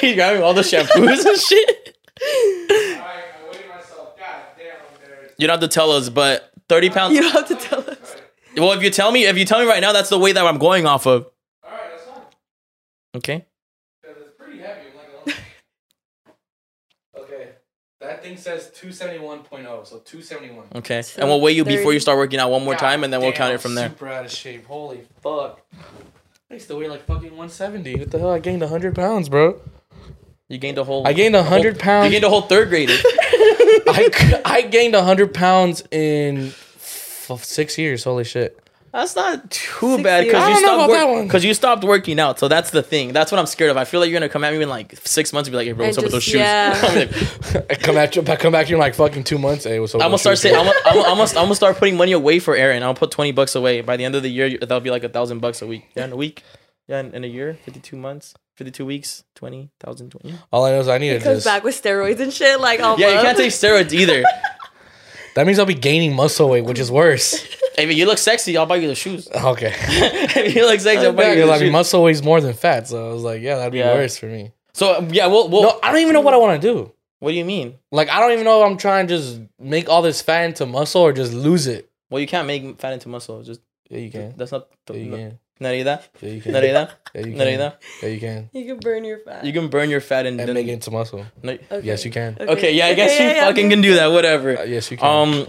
he's 0.01 0.15
grabbing 0.15 0.43
all 0.43 0.53
the 0.53 0.61
shampoos 0.61 1.25
and 1.25 1.39
shit. 1.41 1.97
You 5.39 5.47
don't 5.47 5.61
have 5.61 5.69
to 5.69 5.75
tell 5.75 5.91
us, 5.91 6.11
but 6.11 6.53
thirty 6.69 6.91
pounds. 6.91 7.15
you 7.15 7.23
don't 7.23 7.33
have 7.33 7.49
to 7.49 7.57
tell 7.57 7.81
us. 7.81 8.17
Well, 8.57 8.73
if 8.73 8.83
you 8.83 8.91
tell 8.91 9.11
me, 9.11 9.25
if 9.25 9.39
you 9.39 9.47
tell 9.47 9.59
me 9.61 9.67
right 9.67 9.81
now, 9.81 9.93
that's 9.93 10.11
the 10.11 10.19
weight 10.19 10.35
that 10.35 10.47
I'm 10.47 10.59
going 10.59 10.85
off 10.87 11.07
of. 11.07 11.27
Okay. 13.15 13.45
Okay, 17.17 17.51
that 18.01 18.23
thing 18.23 18.37
says 18.37 18.71
two 18.75 18.93
seventy 18.93 19.21
one 19.21 19.41
oh, 19.67 19.85
so 19.85 19.99
two 19.99 20.21
seventy 20.21 20.53
one. 20.53 20.67
Okay. 20.75 21.01
So 21.03 21.21
and 21.21 21.31
we'll 21.31 21.41
weigh 21.41 21.53
you 21.53 21.65
before 21.65 21.93
you 21.93 22.01
start 22.01 22.19
working 22.19 22.39
out 22.41 22.51
one 22.51 22.65
more 22.65 22.75
time, 22.75 23.05
and 23.05 23.13
then 23.13 23.21
we'll 23.21 23.33
count 23.33 23.55
it 23.55 23.61
from 23.61 23.75
there. 23.77 23.89
Super 23.89 24.09
out 24.09 24.25
of 24.25 24.31
shape. 24.31 24.67
Holy 24.67 25.03
fuck. 25.23 25.61
I 26.51 26.55
used 26.55 26.69
to 26.69 26.77
weigh 26.77 26.89
like 26.89 27.05
fucking 27.07 27.31
170. 27.31 27.95
What 27.97 28.11
the 28.11 28.19
hell? 28.19 28.31
I 28.31 28.41
gained 28.41 28.61
100 28.61 28.95
pounds, 28.95 29.29
bro. 29.29 29.61
You 30.49 30.59
gained 30.59 30.77
a 30.79 30.85
whole. 30.85 31.07
I 31.07 31.13
gained 31.13 31.35
100 31.35 31.75
You 31.77 31.81
pounds. 31.81 32.05
You 32.07 32.11
gained 32.13 32.25
a 32.25 32.29
whole 32.29 32.43
third 32.43 32.69
grader. 32.69 32.93
I, 33.87 34.43
I 34.45 34.63
gained 34.63 34.95
100 34.95 35.33
pounds 35.33 35.83
in 35.91 36.49
f- 36.49 37.43
six 37.43 37.79
years. 37.79 38.05
Holy 38.05 38.25
shit. 38.25 38.59
That's 38.95 39.17
not 39.17 39.51
too 39.51 39.95
Six 39.97 40.03
bad 40.05 40.25
because 40.25 40.49
you 40.49 40.57
stopped 40.61 40.85
about 40.85 41.17
that 41.17 41.23
because 41.25 41.45
you 41.45 41.53
stopped 41.53 41.83
working 41.83 42.21
out. 42.21 42.39
So 42.39 42.47
that's 42.47 42.71
the 42.71 42.81
thing. 42.81 43.13
That's 43.13 43.33
what 43.33 43.41
I'm 43.41 43.47
scared 43.47 43.73
of. 43.73 43.77
I 43.77 43.85
feel 43.85 43.99
like 43.99 44.09
you're 44.09 44.21
gonna 44.21 44.29
come 44.29 44.45
at 44.45 44.53
me 44.55 44.63
in 44.63 44.69
like 44.69 44.95
six 45.05 45.33
months 45.33 45.49
and 45.49 45.53
be 45.53 45.57
like, 45.57 45.67
"Hey, 45.67 45.73
bro, 45.73 45.87
what's 45.87 45.99
up 45.99 46.05
with 46.05 46.13
those 46.13 46.23
shoes?" 46.23 46.35
yeah. 46.37 46.81
I'm, 46.81 46.95
like, 47.67 47.81
come 47.83 47.97
at 47.97 48.15
you. 48.15 48.23
I 48.23 48.37
come 48.37 48.53
back 48.53 48.67
to 48.67 48.71
you 48.71 48.77
in 48.77 48.81
like 48.81 48.95
fucking 48.95 49.25
two 49.25 49.37
months. 49.37 49.65
Hey, 49.65 49.81
what's 49.81 49.97
up? 49.97 50.01
I'm 50.01 50.07
gonna 50.11 50.19
start 50.19 50.39
saying. 50.39 50.55
I'm, 50.55 50.67
gonna- 50.67 50.79
I'm, 50.87 50.99
I'm, 50.99 51.17
gonna, 51.17 51.23
I'm 51.31 51.35
gonna 51.47 51.55
start 51.57 51.77
putting 51.77 51.97
money 51.97 52.13
away 52.13 52.39
for 52.39 52.55
Aaron. 52.55 52.85
I'll 52.85 52.95
put 52.95 53.11
20 53.11 53.33
bucks 53.33 53.57
away. 53.57 53.81
By 53.81 53.97
the 53.97 54.05
end 54.05 54.15
of 54.15 54.23
the 54.23 54.31
year, 54.31 54.57
that'll 54.59 54.79
be 54.79 54.91
like 54.93 55.03
a 55.03 55.09
thousand 55.09 55.41
bucks 55.41 55.61
a 55.61 55.67
week. 55.67 55.89
Yeah, 55.97 56.05
in 56.05 56.13
a 56.13 56.17
week. 56.17 56.45
Yeah, 56.87 57.01
in, 57.01 57.13
in 57.17 57.25
a 57.25 57.27
year, 57.27 57.59
52 57.65 57.97
months, 57.97 58.35
52 58.59 58.87
weeks, 58.87 59.25
20,000. 59.35 60.11
20. 60.11 60.35
All 60.53 60.65
I 60.67 60.71
know 60.71 60.79
is 60.81 60.87
I 60.87 60.99
need 60.99 61.13
He 61.15 61.19
to 61.19 61.25
comes 61.25 61.37
just. 61.39 61.47
back 61.47 61.65
with 61.65 61.75
steroids 61.83 62.21
and 62.21 62.33
shit. 62.33 62.61
Like, 62.61 62.79
all 62.79 62.97
yeah, 63.01 63.17
you 63.17 63.23
can't 63.23 63.37
take 63.37 63.51
steroids 63.51 63.93
either. 63.93 64.23
That 65.35 65.47
means 65.47 65.59
I'll 65.59 65.67
be 65.67 65.75
gaining 65.75 66.15
muscle 66.15 66.49
weight, 66.49 66.65
which 66.65 66.79
is 66.79 66.91
worse. 66.91 67.35
if 67.79 67.97
you 67.97 68.07
look 68.07 68.19
sexy, 68.19 68.57
I'll 68.57 68.67
buy 68.67 68.77
you 68.77 68.89
the 68.89 68.95
shoes. 68.95 69.29
Okay. 69.35 69.73
if 69.79 70.55
you 70.55 70.65
look 70.67 70.81
sexy, 70.81 71.07
I'll 71.07 71.13
buy 71.13 71.33
you 71.33 71.41
the 71.41 71.47
like 71.47 71.61
shoes. 71.61 71.73
muscle 71.73 72.03
weighs 72.03 72.23
more 72.23 72.41
than 72.41 72.53
fat, 72.55 72.87
so 72.89 73.11
I 73.11 73.13
was 73.13 73.23
like, 73.23 73.43
yeah, 73.43 73.57
that'd 73.57 73.73
be 73.73 73.79
Yeah. 73.79 73.95
worse 73.95 74.17
for 74.17 74.27
me. 74.27 74.53
So 74.73 75.07
yeah, 75.11 75.27
well, 75.27 75.49
well 75.49 75.63
No, 75.63 75.81
I 75.83 75.93
don't 75.93 76.01
even 76.01 76.13
know 76.15 76.21
what 76.21 76.35
I 76.35 76.37
want 76.39 76.61
to 76.61 76.67
do. 76.73 76.93
what 77.21 77.31
do 77.31 77.37
you 77.37 77.45
mean? 77.45 77.79
Like, 77.91 78.09
I 78.11 78.21
don't 78.21 78.33
even 78.33 78.45
know 78.45 78.63
if 78.65 78.71
I'm 78.71 78.77
trying 78.77 79.07
to 79.09 79.17
just 79.17 79.41
make 79.59 79.89
all 79.89 80.03
this 80.03 80.21
fat 80.23 80.45
into 80.45 80.67
muscle 80.67 81.03
or 81.03 81.13
just 81.13 81.33
lose 81.33 81.67
it. 81.67 81.91
Well, 82.11 82.21
you 82.21 82.27
can't 82.27 82.47
make 82.47 82.79
fat 82.81 82.93
into 82.93 83.09
muscle. 83.09 83.43
Just 83.43 83.61
Yeah, 83.89 83.99
you 83.99 84.11
can. 84.11 84.35
that's 84.37 84.53
not. 84.53 84.69
Yeah, 84.91 84.97
you 84.97 85.11
can. 85.11 85.39
Nereyda, 85.61 86.03
Yeah, 86.21 86.29
you 86.31 86.41
can. 86.43 86.53
nereyda, 86.53 86.91
Yeah, 87.15 87.21
you 87.27 87.35
nereyda. 87.37 87.71
can. 87.71 87.79
Yeah, 88.03 88.09
you 88.09 88.21
can. 88.21 88.51
You 88.53 88.65
can 88.67 88.79
burn 88.81 89.05
your 89.05 89.19
fat. 89.21 89.45
You 89.45 89.53
can 89.53 89.69
burn 89.69 89.89
your 89.89 90.01
fat 90.01 90.27
and, 90.27 90.39
And 90.41 90.49
then 90.49 90.55
make 90.55 90.67
it 90.67 90.73
into 90.73 90.91
muscle. 90.91 91.25
No- 91.43 91.53
Okay. 91.71 91.81
Yes, 91.87 92.05
you 92.05 92.11
can. 92.11 92.37
Okay, 92.41 92.73
yeah, 92.73 92.87
I 92.87 92.95
guess 92.95 93.13
Okay, 93.13 93.23
you 93.23 93.29
yeah, 93.31 93.37
yeah. 93.37 93.47
fucking 93.47 93.71
can 93.71 93.81
do 93.81 93.95
that. 93.95 94.09
Whatever. 94.09 94.59
Uh, 94.59 94.63
yes, 94.65 94.91
you 94.91 94.97
can. 94.97 95.07
Um, 95.07 95.47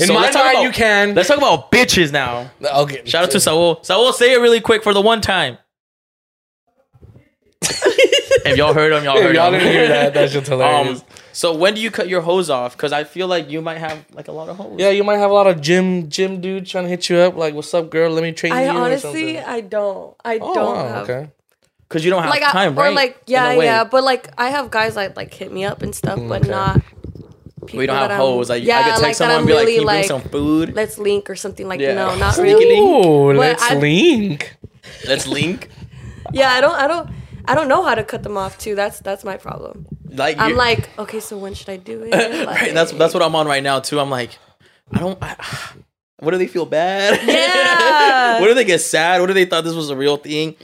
In 0.00 0.06
so 0.08 0.14
my 0.14 0.22
let's 0.22 0.34
talk 0.34 0.44
mind, 0.46 0.56
about- 0.58 0.62
you 0.64 0.72
can. 0.72 1.14
Let's 1.14 1.28
talk 1.28 1.38
about 1.38 1.70
bitches 1.70 2.10
now. 2.12 2.50
okay. 2.60 3.02
Shout 3.04 3.22
out 3.24 3.30
to 3.30 3.40
Saul. 3.40 3.82
Saul, 3.84 4.12
say 4.12 4.32
it 4.34 4.38
really 4.40 4.60
quick 4.60 4.82
for 4.82 4.92
the 4.92 5.00
one 5.00 5.20
time. 5.20 5.58
if 8.50 8.56
y'all 8.56 8.74
heard 8.74 8.92
him, 8.92 9.04
y'all 9.04 9.16
If 9.16 9.22
heard 9.24 9.34
y'all 9.36 9.52
him. 9.52 9.60
didn't 9.60 9.72
hear 9.72 9.88
that, 9.88 10.14
that's 10.14 10.32
just 10.32 10.46
hilarious. 10.48 11.00
Um, 11.00 11.06
so 11.32 11.54
when 11.54 11.74
do 11.74 11.80
you 11.80 11.90
cut 11.90 12.08
your 12.08 12.20
hose 12.22 12.48
off? 12.50 12.76
Because 12.76 12.92
I 12.92 13.04
feel 13.04 13.26
like 13.28 13.50
you 13.50 13.60
might 13.60 13.78
have 13.78 14.04
like 14.12 14.28
a 14.28 14.32
lot 14.32 14.48
of 14.48 14.56
hose. 14.56 14.76
yeah, 14.78 14.90
you 14.90 15.04
might 15.04 15.18
have 15.18 15.30
a 15.30 15.34
lot 15.34 15.46
of 15.46 15.60
gym 15.60 16.08
gym 16.08 16.40
dudes 16.40 16.70
trying 16.70 16.84
to 16.84 16.90
hit 16.90 17.08
you 17.10 17.16
up, 17.18 17.36
like, 17.36 17.54
"What's 17.54 17.72
up, 17.74 17.90
girl? 17.90 18.10
Let 18.12 18.22
me 18.22 18.32
train 18.32 18.52
I 18.52 18.64
you." 18.64 18.70
or 18.70 18.82
honestly, 18.82 19.34
something. 19.36 19.38
I 19.38 19.60
don't. 19.60 20.14
I 20.24 20.38
Oh, 20.40 20.54
don't 20.54 20.74
wow, 20.76 20.88
have. 20.88 21.10
okay. 21.10 21.28
because 21.88 22.04
you 22.04 22.10
don't 22.10 22.22
have 22.22 22.30
like 22.30 22.42
I- 22.42 22.52
time, 22.52 22.72
or 22.78 22.82
right? 22.82 22.94
like 22.94 23.16
yeah 23.26 23.52
yeah 23.52 23.84
but 23.84 24.02
like 24.02 24.28
i 24.36 24.50
have 24.50 24.72
guys 24.72 24.96
that 24.96 25.14
like 25.16 25.32
hit 25.32 25.52
me 25.52 25.64
up 25.64 25.82
and 25.82 25.94
stuff 25.94 26.18
but 26.28 26.42
Okay. 26.42 26.50
not 26.50 26.80
We 27.72 27.86
don't 27.86 27.96
have 27.96 28.10
hoes. 28.12 28.48
Like 28.50 28.64
yeah 28.64 28.78
I 28.78 28.82
could 28.82 28.88
text 28.90 29.02
like 29.02 29.10
that 29.12 29.16
someone 29.16 29.34
i'm 29.36 29.38
and 29.42 29.46
be 29.48 29.54
like, 29.54 29.66
really 29.66 29.72
"Can 29.74 29.82
you 29.82 29.86
bring 29.86 29.96
like 29.98 30.06
some 30.06 30.22
food? 30.22 30.74
let's 30.74 30.98
link 30.98 31.30
or 31.30 31.36
something 31.36 31.68
like 31.68 31.80
Yeah. 31.80 31.94
no 31.94 32.16
not 32.18 32.36
really 32.38 32.64
link. 32.66 33.06
Ooh, 33.06 33.26
But 33.34 33.36
let's 33.38 33.62
I- 33.62 33.74
link. 33.76 34.56
Let's 35.06 35.26
link." 35.28 35.68
yeah 36.32 36.50
i 36.50 36.60
don't 36.60 36.74
i 36.74 36.86
don't 36.88 37.08
i 37.48 37.54
don't 37.54 37.68
know 37.68 37.82
how 37.82 37.94
to 37.94 38.04
cut 38.04 38.22
them 38.22 38.36
off 38.36 38.58
too 38.58 38.74
that's 38.74 39.00
that's 39.00 39.24
my 39.24 39.36
problem 39.36 39.86
Like 40.10 40.38
i'm 40.38 40.56
like 40.56 40.88
okay 40.98 41.20
so 41.20 41.36
when 41.38 41.54
should 41.54 41.68
i 41.68 41.76
do 41.76 42.02
it 42.04 42.12
right. 42.46 42.72
That's 42.74 42.92
that's 42.92 43.14
what 43.14 43.22
I'm 43.22 43.34
on 43.34 43.46
right 43.46 43.62
now 43.62 43.80
too. 43.80 43.98
I'm 44.00 44.10
like, 44.10 44.30
I 44.92 44.98
don't. 45.00 45.18
I, 45.22 45.36
what 46.20 46.30
do 46.32 46.38
they 46.38 46.46
feel 46.46 46.66
bad? 46.66 47.20
Yeah. 47.28 48.40
what 48.40 48.46
do 48.48 48.54
they 48.54 48.64
get 48.64 48.80
sad? 48.80 49.20
What 49.20 49.26
do 49.28 49.34
they 49.34 49.44
thought 49.44 49.64
this 49.64 49.74
was 49.74 49.90
a 49.90 49.96
real 49.96 50.16
thing? 50.16 50.56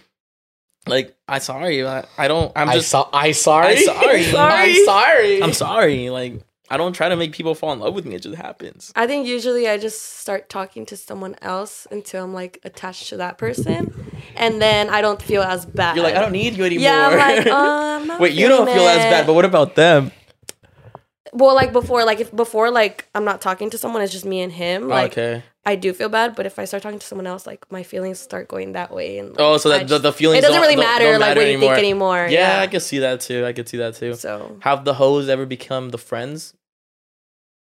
Like, 0.86 1.14
I 1.28 1.38
sorry. 1.38 1.86
I, 1.86 2.04
I 2.18 2.28
don't. 2.28 2.52
I'm 2.56 2.68
I 2.68 2.74
just. 2.74 2.88
saw. 2.88 3.08
I 3.12 3.32
sorry. 3.32 3.76
I 3.76 3.76
sorry. 3.82 4.26
I'm 4.26 4.84
sorry. 4.84 5.42
I'm 5.42 5.52
sorry. 5.52 6.10
Like, 6.10 6.40
I 6.72 6.76
don't 6.78 6.94
try 6.94 7.08
to 7.10 7.16
make 7.16 7.32
people 7.32 7.54
fall 7.54 7.72
in 7.74 7.80
love 7.80 7.92
with 7.94 8.06
me. 8.06 8.14
It 8.14 8.22
just 8.22 8.36
happens. 8.36 8.92
I 8.96 9.06
think 9.06 9.26
usually 9.26 9.68
I 9.68 9.76
just 9.76 10.00
start 10.20 10.48
talking 10.48 10.86
to 10.86 10.96
someone 10.96 11.36
else 11.42 11.86
until 11.90 12.24
I'm 12.24 12.32
like 12.32 12.58
attached 12.64 13.08
to 13.10 13.16
that 13.18 13.36
person, 13.36 13.92
and 14.36 14.60
then 14.60 14.88
I 14.88 15.02
don't 15.02 15.20
feel 15.20 15.42
as 15.42 15.66
bad. 15.66 15.96
You're 15.96 16.04
like, 16.08 16.16
I 16.16 16.20
don't 16.20 16.32
need 16.32 16.56
you 16.56 16.64
anymore. 16.64 16.84
Yeah, 16.84 17.08
I'm 17.08 17.18
like, 17.18 17.46
um, 17.46 18.06
not 18.10 18.20
Wait, 18.20 18.32
you 18.32 18.48
don't 18.48 18.64
feeling 18.66 18.78
feel 18.80 18.88
as 18.88 19.04
bad, 19.14 19.26
but 19.26 19.34
what 19.34 19.44
about 19.44 19.74
them? 19.74 20.10
well, 21.34 21.54
like 21.54 21.72
before, 21.72 22.04
like 22.04 22.20
if 22.20 22.34
before, 22.34 22.70
like 22.70 23.08
I'm 23.14 23.24
not 23.24 23.40
talking 23.40 23.70
to 23.70 23.78
someone, 23.78 24.02
it's 24.02 24.12
just 24.12 24.24
me 24.24 24.40
and 24.42 24.52
him. 24.52 24.88
Like 24.88 25.12
okay. 25.12 25.42
I 25.64 25.76
do 25.76 25.92
feel 25.92 26.08
bad, 26.08 26.34
but 26.34 26.44
if 26.44 26.58
I 26.58 26.64
start 26.64 26.82
talking 26.82 26.98
to 26.98 27.06
someone 27.06 27.26
else, 27.26 27.46
like 27.46 27.70
my 27.70 27.82
feelings 27.84 28.18
start 28.18 28.48
going 28.48 28.72
that 28.72 28.92
way, 28.92 29.18
and 29.18 29.28
like, 29.30 29.38
Oh, 29.40 29.56
so 29.58 29.68
that 29.68 29.80
the, 29.82 29.84
just- 29.86 30.02
the 30.02 30.12
feelings. 30.12 30.42
it 30.42 30.46
doesn't 30.46 30.60
really 30.60 30.74
don't- 30.74 30.84
matter 30.84 31.04
don't 31.12 31.20
like 31.20 31.36
what 31.36 31.46
you 31.46 31.58
think 31.60 31.78
anymore. 31.78 32.26
Yeah, 32.28 32.56
Yeah, 32.56 32.62
I 32.62 32.66
can 32.66 32.80
see 32.80 32.98
that 32.98 33.20
too. 33.20 33.46
I 33.46 33.52
can 33.52 33.64
see 33.66 33.76
that 33.78 33.94
too. 33.94 34.14
so 34.14 34.56
Have 34.60 34.84
the 34.84 34.94
hoes 34.94 35.28
ever 35.28 35.46
become 35.46 35.90
the 35.90 35.98
friends? 35.98 36.54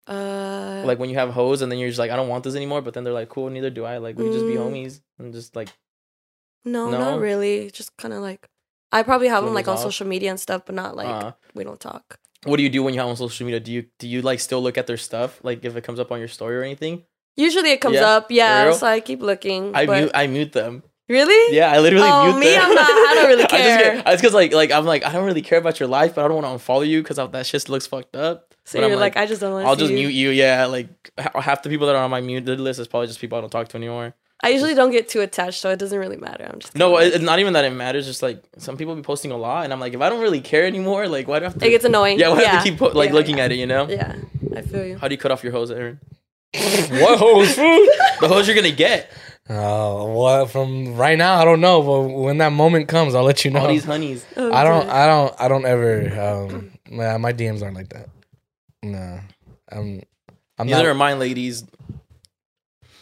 Uh, 0.07 0.83
Like 0.85 0.99
when 0.99 1.09
you 1.09 1.15
have 1.17 1.29
hoes 1.31 1.61
and 1.61 1.71
then 1.71 1.79
you're 1.79 1.89
just 1.89 1.99
like, 1.99 2.11
I 2.11 2.15
don't 2.15 2.27
want 2.29 2.43
this 2.43 2.55
anymore, 2.55 2.81
but 2.81 2.93
then 2.93 3.03
they're 3.03 3.13
like, 3.13 3.29
cool, 3.29 3.49
neither 3.49 3.69
do 3.69 3.85
I. 3.85 3.97
Like 3.97 4.17
we 4.17 4.29
just 4.29 4.45
be 4.47 4.53
Mm. 4.55 4.71
homies 4.71 5.01
and 5.19 5.33
just 5.33 5.55
like, 5.55 5.69
no, 6.65 6.89
no? 6.89 6.97
not 6.99 7.19
really. 7.19 7.71
Just 7.71 7.95
kind 7.97 8.13
of 8.13 8.21
like 8.21 8.47
I 8.91 9.03
probably 9.03 9.27
have 9.27 9.43
them 9.43 9.53
like 9.53 9.67
on 9.67 9.77
social 9.77 10.07
media 10.07 10.29
and 10.29 10.39
stuff, 10.39 10.63
but 10.65 10.75
not 10.75 10.95
like 10.95 11.07
uh, 11.07 11.31
we 11.53 11.63
don't 11.63 11.79
talk. 11.79 12.19
what 12.45 12.57
do 12.57 12.63
you 12.63 12.69
do 12.69 12.83
when 12.83 12.93
you 12.93 12.99
have 12.99 13.07
them 13.07 13.11
on 13.11 13.17
social 13.17 13.45
media? 13.45 13.59
Do 13.59 13.71
you 13.71 13.85
do 13.99 14.07
you 14.07 14.21
like 14.21 14.39
still 14.39 14.61
look 14.61 14.77
at 14.77 14.87
their 14.87 14.97
stuff? 14.97 15.39
Like 15.43 15.65
if 15.65 15.75
it 15.75 15.83
comes 15.83 15.99
up 15.99 16.11
on 16.11 16.19
your 16.19 16.27
story 16.27 16.55
or 16.57 16.63
anything? 16.63 17.03
Usually 17.35 17.71
it 17.71 17.81
comes 17.81 17.95
Yeah? 17.95 18.07
up, 18.17 18.29
yeah. 18.31 18.71
So 18.73 18.85
I 18.85 18.99
keep 18.99 19.21
looking. 19.21 19.73
I 19.75 19.85
but 19.87 19.97
mute 19.99 20.11
I 20.13 20.27
mute 20.27 20.51
them. 20.53 20.83
really? 21.09 21.55
Yeah, 21.55 21.71
I 21.71 21.79
literally 21.79 22.07
Oh, 22.07 22.25
mute 22.31 22.39
me, 22.39 22.51
them. 22.51 22.61
I'm 22.65 22.75
not- 22.75 22.85
I 22.87 23.13
don't 23.15 23.27
really 23.29 23.47
care. 23.47 23.59
I 23.59 23.63
just 23.63 23.83
care. 23.83 24.13
it's 24.13 24.21
because 24.21 24.33
like 24.35 24.53
like 24.53 24.71
I'm 24.71 24.85
like 24.85 25.03
I 25.03 25.11
don't 25.11 25.25
really 25.25 25.41
care 25.41 25.57
about 25.59 25.79
your 25.79 25.89
life, 25.89 26.13
but 26.15 26.23
I 26.23 26.27
don't 26.27 26.41
want 26.43 26.47
to 26.59 26.63
unfollow 26.63 26.87
you 26.87 27.01
because 27.01 27.17
that 27.17 27.45
shit 27.47 27.67
looks 27.69 27.87
fucked 27.87 28.15
up. 28.15 28.52
So 28.65 28.79
But 28.79 28.85
I'm 28.85 28.91
you're 28.91 28.99
like, 28.99 29.17
I 29.17 29.25
just 29.25 29.41
don't 29.41 29.51
want 29.53 29.65
to. 29.65 29.69
I'll 29.69 29.75
just 29.75 29.91
mute 29.91 30.13
you. 30.13 30.29
Yeah, 30.29 30.65
like 30.67 30.87
half 31.35 31.63
the 31.63 31.69
people 31.69 31.87
that 31.87 31.95
are 31.95 32.03
on 32.03 32.09
my 32.11 32.21
muted 32.21 32.59
list 32.59 32.79
is 32.79 32.87
probably 32.87 33.07
just 33.07 33.19
people 33.19 33.37
I 33.37 33.41
don't 33.41 33.49
talk 33.49 33.67
to 33.69 33.77
anymore. 33.77 34.13
I 34.41 34.49
usually 34.49 34.73
don't 34.73 34.91
get 34.91 35.07
too 35.07 35.21
attached, 35.21 35.61
so 35.61 35.69
it 35.69 35.79
doesn't 35.79 35.97
really 35.97 36.17
matter. 36.17 36.45
I'm 36.51 36.59
just 36.59 36.75
No, 36.75 36.87
kinda 36.89 37.01
it, 37.01 37.05
like- 37.05 37.15
it's 37.15 37.23
not 37.23 37.39
even 37.39 37.53
that 37.53 37.65
it 37.65 37.71
matters. 37.71 38.05
Just 38.05 38.21
like 38.21 38.43
some 38.57 38.75
people 38.77 38.95
be 38.95 39.01
posting 39.01 39.31
a 39.31 39.37
lot, 39.37 39.63
and 39.63 39.71
I'm 39.73 39.79
like, 39.79 39.93
if 39.93 40.01
I 40.01 40.09
don't 40.09 40.21
really 40.21 40.41
care 40.41 40.65
anymore, 40.65 41.07
like 41.07 41.27
why 41.27 41.39
do 41.39 41.45
I 41.45 41.49
have 41.49 41.57
to? 41.59 41.65
it 41.65 41.69
gets 41.69 41.85
annoying. 41.85 42.19
yeah, 42.19 42.29
why 42.29 42.35
do 42.35 42.39
I 42.41 42.43
yeah. 42.43 42.51
have 42.51 42.63
to 42.63 42.69
keep 42.69 42.79
po- 42.79 42.87
like 42.89 43.09
Yeah, 43.09 43.15
looking 43.15 43.37
yeah. 43.37 43.43
at 43.45 43.51
it? 43.51 43.55
You 43.55 43.65
know? 43.67 43.87
Yeah, 43.89 44.15
I 44.55 44.61
feel 44.61 44.85
you. 44.85 44.97
How 44.97 45.07
do 45.07 45.13
you 45.13 45.17
cut 45.19 45.31
off 45.31 45.43
your 45.43 45.51
hose, 45.53 45.71
Aaron? 45.71 45.99
what 46.53 47.19
hose? 47.19 47.55
The 48.21 48.27
hose 48.29 48.47
you're 48.47 48.55
gonna 48.55 48.71
get. 48.71 49.11
Oh, 49.49 50.13
well, 50.13 50.45
from 50.45 50.95
right 50.95 51.17
now, 51.17 51.35
I 51.37 51.43
don't 51.43 51.59
know, 51.59 51.81
but 51.81 52.01
when 52.13 52.37
that 52.37 52.53
moment 52.53 52.87
comes, 52.87 53.13
I'll 53.15 53.23
let 53.23 53.43
you 53.43 53.51
know. 53.51 53.59
All 53.59 53.67
these 53.67 53.83
honeys. 53.83 54.25
Oh, 54.37 54.49
I 54.53 54.63
don't, 54.63 54.85
dear. 54.85 54.95
I 54.95 55.05
don't, 55.05 55.35
I 55.41 55.47
don't 55.49 55.65
ever. 55.65 56.21
Um, 56.21 56.71
my, 56.89 57.17
my 57.17 57.33
DMs 57.33 57.61
aren't 57.61 57.75
like 57.75 57.89
that. 57.89 58.07
No, 58.83 59.19
I'm, 59.71 60.01
I'm 60.59 60.67
Neither 60.67 60.83
not. 60.83 60.89
are 60.89 60.93
mine, 60.93 61.19
ladies. 61.19 61.63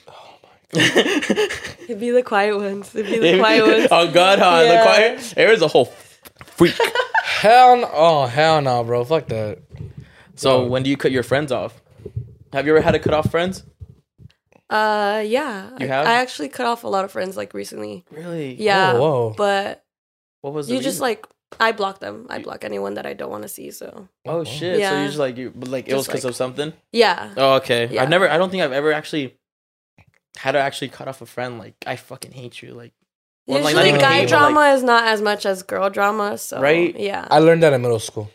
Oh 0.08 0.38
my 0.44 0.50
god. 0.80 0.98
It'd 1.84 2.00
be 2.00 2.12
the 2.12 2.24
quiet 2.24 2.56
ones. 2.58 2.94
It'd 2.96 3.12
be 3.12 3.32
the 3.32 3.40
quiet 3.40 3.66
ones. 3.66 3.88
oh 3.92 4.12
God, 4.12 4.40
huh? 4.40 4.62
Yeah. 4.64 4.76
The 4.78 4.84
quiet. 4.84 5.34
Aaron's 5.38 5.62
a 5.62 5.68
whole 5.68 5.86
freak. 6.46 6.76
hell, 7.24 7.78
no, 7.78 7.90
oh 7.92 8.26
hell 8.28 8.62
no, 8.62 8.84
bro. 8.84 9.04
Fuck 9.04 9.28
that. 9.28 9.60
so 10.36 10.66
when 10.68 10.84
do 10.84 10.90
you 10.90 10.98
cut 10.98 11.12
your 11.12 11.24
friends 11.24 11.52
off? 11.52 11.82
Have 12.54 12.66
you 12.68 12.74
ever 12.76 12.82
had 12.82 12.92
to 12.92 13.00
cut 13.00 13.14
off 13.14 13.32
friends? 13.32 13.64
Uh, 14.70 15.24
yeah. 15.26 15.72
You 15.80 15.86
I- 15.86 15.88
have? 15.88 16.06
I 16.08 16.14
actually 16.16 16.50
cut 16.50 16.66
off 16.68 16.84
a 16.84 16.88
lot 16.88 17.04
of 17.06 17.12
friends 17.12 17.36
like 17.36 17.54
recently. 17.54 18.06
Really? 18.12 18.54
Yeah. 18.56 18.94
Oh, 18.96 19.00
whoa. 19.00 19.34
But 19.36 19.84
What 20.42 20.54
was 20.54 20.68
the 20.68 20.76
you 20.76 20.82
just 20.82 21.02
like 21.02 21.26
I 21.60 21.72
block 21.74 22.00
them. 22.00 22.28
I 22.30 22.40
block 22.40 22.64
anyone 22.64 22.94
that 22.96 23.06
I 23.06 23.14
don't 23.14 23.30
want 23.30 23.44
to 23.44 23.50
see. 23.50 23.72
So 23.72 24.08
oh, 24.26 24.32
oh 24.40 24.44
shit! 24.44 24.76
So 24.76 24.80
Yeah. 24.80 25.02
you 25.02 25.08
just 25.08 25.20
like 25.20 25.38
you, 25.38 25.52
but 25.56 25.70
like 25.70 25.88
it 25.88 25.94
was 25.96 26.08
because 26.08 26.24
like- 26.24 26.32
of 26.32 26.36
something. 26.36 26.74
yeah. 26.92 27.34
Oh, 27.38 27.54
okay. 27.56 27.88
Yeah. 27.92 28.04
I've 28.04 28.10
never. 28.10 28.30
I 28.30 28.38
don't 28.38 28.50
think 28.50 28.64
I've 28.64 28.72
ever 28.72 28.92
actually 28.94 29.38
had 30.38 30.54
to 30.54 30.60
actually 30.60 30.90
cut 30.90 31.08
off 31.08 31.22
a 31.22 31.26
friend. 31.26 31.60
Like 31.60 31.76
I 31.86 31.96
fucking 31.98 32.32
hate 32.32 32.62
you. 32.62 32.74
Like 32.74 32.94
Well, 33.48 33.60
like, 33.62 33.74
Usually, 33.74 33.90
even 33.90 34.02
guy 34.02 34.14
hate, 34.14 34.30
but, 34.30 34.42
like- 34.42 34.54
drama 34.54 34.74
is 34.76 34.84
not 34.84 35.08
as 35.08 35.22
much 35.22 35.46
as 35.46 35.62
girl 35.64 35.90
drama. 35.90 36.38
So 36.38 36.60
Right? 36.62 36.98
Yeah. 36.98 37.28
I 37.30 37.40
learned 37.40 37.64
that 37.64 37.74
in 37.74 37.82
middle 37.82 38.00
school. 38.00 38.30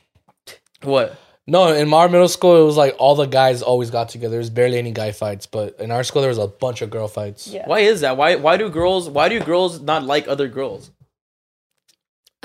what? 0.83 1.17
No, 1.49 1.73
in 1.73 1.93
our 1.95 2.09
middle 2.09 2.27
school, 2.29 2.61
it 2.61 2.65
was 2.67 2.77
like 2.77 2.97
all 2.99 3.15
the 3.15 3.27
guys 3.27 3.63
always 3.63 3.89
got 3.91 4.09
together. 4.09 4.33
There's 4.35 4.51
barely 4.51 4.79
any 4.79 4.91
guy 4.91 5.13
fights, 5.13 5.47
but 5.47 5.79
in 5.79 5.93
our 5.93 6.03
school, 6.03 6.21
there 6.21 6.29
was 6.29 6.39
a 6.39 6.49
bunch 6.49 6.83
of 6.83 6.91
girl 6.91 7.07
fights. 7.07 7.47
yeah. 7.47 7.69
Why 7.69 7.81
is 7.81 8.01
that? 8.01 8.17
Why? 8.17 8.35
Why 8.35 8.57
do 8.57 8.69
girls? 8.69 9.09
Why 9.09 9.29
do 9.29 9.39
girls 9.41 9.81
not 9.81 10.03
like 10.03 10.27
other 10.27 10.49
girls? 10.49 10.91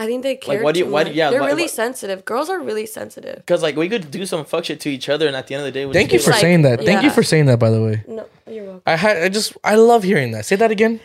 I 0.01 0.05
think 0.07 0.23
they 0.23 0.35
care. 0.35 0.63
why 0.63 0.71
do 0.71 0.79
you- 0.79 0.85
too 0.85 0.91
why 0.91 1.03
do- 1.03 1.09
much. 1.11 1.15
yeah, 1.15 1.29
They're 1.31 1.41
why- 1.41 1.47
really 1.53 1.63
why- 1.63 1.83
sensitive. 1.83 2.25
Girls 2.25 2.49
are 2.49 2.59
really 2.59 2.85
sensitive. 2.85 3.37
Because 3.37 3.61
like 3.61 3.75
we 3.75 3.87
could 3.89 4.09
do 4.11 4.25
some 4.25 4.43
fuck 4.45 4.63
shit 4.65 4.79
to 4.85 4.89
each 4.89 5.07
other, 5.09 5.27
and 5.27 5.35
at 5.35 5.45
the 5.47 5.53
end 5.55 5.61
of 5.61 5.65
the 5.65 5.71
day, 5.79 5.85
we 5.85 5.93
Thank 5.93 6.09
just 6.11 6.25
you 6.25 6.31
for 6.31 6.35
like- 6.35 6.41
saying 6.41 6.61
that. 6.63 6.83
Thank 6.83 7.03
you 7.03 7.11
for 7.11 7.23
saying 7.23 7.45
that, 7.49 7.59
by 7.59 7.69
the 7.69 7.81
way. 7.81 8.03
No, 8.07 8.25
you're 8.49 8.63
welcome. 8.65 8.81
I 8.85 8.95
had, 8.95 9.17
I 9.17 9.29
just, 9.29 9.53
I 9.63 9.75
love 9.75 10.03
hearing 10.03 10.31
that. 10.31 10.45
Say 10.45 10.55
that 10.57 10.71
again. 10.71 10.99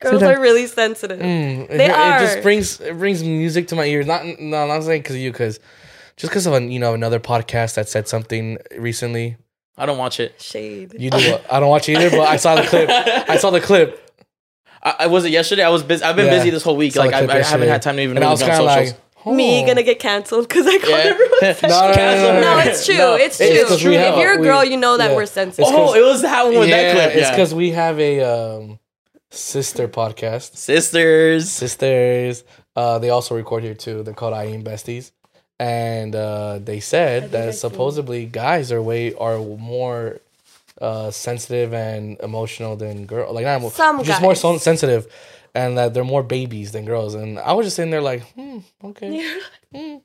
Girls 0.00 0.20
that- 0.20 0.36
are 0.36 0.40
really 0.40 0.66
sensitive. 0.66 1.18
Mm, 1.20 1.68
They 1.68 1.84
it, 1.86 1.90
are. 1.90 2.16
It 2.16 2.20
just 2.26 2.42
brings, 2.42 2.80
it 2.80 2.96
brings 2.98 3.22
music 3.22 3.68
to 3.68 3.76
my 3.76 3.84
ears. 3.84 4.06
Not, 4.06 4.24
no, 4.40 4.56
I'm 4.62 4.68
not 4.68 4.82
saying 4.82 5.02
because 5.02 5.14
of 5.16 5.22
you, 5.22 5.30
because 5.30 5.60
just 6.16 6.30
because 6.32 6.46
of 6.46 6.54
a, 6.54 6.60
you 6.60 6.78
know 6.80 6.94
another 6.94 7.20
podcast 7.20 7.74
that 7.74 7.88
said 7.88 8.08
something 8.08 8.58
recently. 8.78 9.36
I 9.78 9.86
don't 9.86 9.98
watch 9.98 10.20
it. 10.20 10.40
Shade. 10.40 10.94
You 10.98 11.10
do? 11.10 11.36
I 11.50 11.58
don't 11.60 11.70
watch 11.70 11.88
it 11.88 11.96
either, 11.98 12.10
but 12.10 12.28
I 12.28 12.36
saw 12.36 12.54
the 12.56 12.62
clip. 12.62 12.88
I 13.28 13.36
saw 13.38 13.50
the 13.50 13.60
clip, 13.60 14.01
I, 14.82 14.94
I 15.00 15.06
was 15.06 15.24
it 15.24 15.30
yesterday. 15.30 15.62
I 15.64 15.68
was 15.68 15.82
busy. 15.82 16.02
I've 16.04 16.16
been 16.16 16.26
Yeah. 16.26 16.38
busy 16.38 16.50
this 16.50 16.62
whole 16.62 16.76
week. 16.76 16.92
Saw 16.92 17.02
the 17.02 17.06
Like 17.08 17.14
I, 17.14 17.18
clip 17.20 17.30
I 17.30 17.34
haven't 17.34 17.48
yesterday. 17.50 17.66
had 17.68 17.82
time 17.82 17.96
to 17.96 18.02
even 18.02 18.16
and 18.16 18.24
I 18.24 18.28
really 18.28 18.32
was 18.32 18.40
be 18.42 18.50
on 18.50 18.56
kind 18.56 18.62
of 18.68 18.70
socials. 18.86 19.00
like, 19.26 19.36
Me 19.36 19.64
gonna 19.64 19.82
get 19.84 19.98
canceled 20.00 20.48
because 20.48 20.66
I 20.66 20.78
called 20.78 20.90
Yeah. 20.90 21.10
everyone 21.12 21.38
sensitive. 21.40 21.70
No, 21.70 21.80
no, 21.80 21.94
no, 21.94 22.32
no, 22.32 22.40
No, 22.40 22.56
no. 22.56 22.70
it's 22.70 22.84
true. 22.86 22.94
No, 22.98 23.14
it's 23.14 23.40
it's 23.40 23.54
true. 23.60 23.68
'cause 23.68 23.84
we 23.84 23.94
have 23.94 24.14
if 24.14 24.20
you're 24.20 24.32
a 24.32 24.40
a- 24.40 24.42
girl, 24.42 24.62
we- 24.62 24.70
you 24.70 24.76
know 24.76 24.96
that 24.96 25.10
yeah. 25.10 25.16
we're 25.16 25.26
sensitive. 25.26 25.66
It's 25.68 25.70
oh, 25.76 25.86
'cause- 25.86 25.96
it 25.96 26.02
was 26.02 26.22
that 26.22 26.44
one 26.46 26.58
with 26.58 26.68
yeah, 26.68 26.82
that 26.94 26.94
clip. 26.94 27.16
it's 27.16 27.30
because 27.30 27.54
we 27.54 27.70
have 27.70 28.00
a 28.00 28.20
um, 28.22 28.78
sister 29.30 29.86
podcast. 29.88 30.56
sisters. 30.56 31.48
Sisters. 31.50 32.42
Uh, 32.74 32.98
they 32.98 33.10
also 33.10 33.34
record 33.36 33.62
here 33.62 33.74
too. 33.74 34.02
They're 34.02 34.14
called 34.14 34.34
IEM 34.34 34.64
Besties, 34.64 35.12
and 35.60 36.16
uh, 36.16 36.58
they 36.58 36.80
said 36.80 37.30
think 37.30 37.34
I 37.34 37.46
that 37.46 37.52
see. 37.54 37.60
supposedly 37.60 38.26
guys 38.26 38.72
are 38.72 38.82
way 38.82 39.14
are 39.14 39.38
more 39.38 40.18
uh, 40.82 41.10
sensitive 41.10 41.72
and 41.72 42.18
emotional 42.20 42.76
than 42.76 43.06
girls. 43.06 43.34
Like 43.34 43.44
not 43.46 43.60
emo- 43.60 43.70
Some 43.70 44.02
just 44.04 44.20
more 44.20 44.34
so 44.34 44.58
sensitive, 44.58 45.06
and 45.54 45.78
that 45.78 45.94
they're 45.94 46.04
more 46.04 46.22
babies 46.22 46.72
than 46.72 46.84
girls. 46.84 47.14
And 47.14 47.38
I 47.38 47.52
was 47.54 47.66
just 47.66 47.76
sitting 47.76 47.90
there 47.90 48.02
like, 48.02 48.22
hmm, 48.32 48.58
okay. 48.84 49.38
Hmm. 49.74 49.96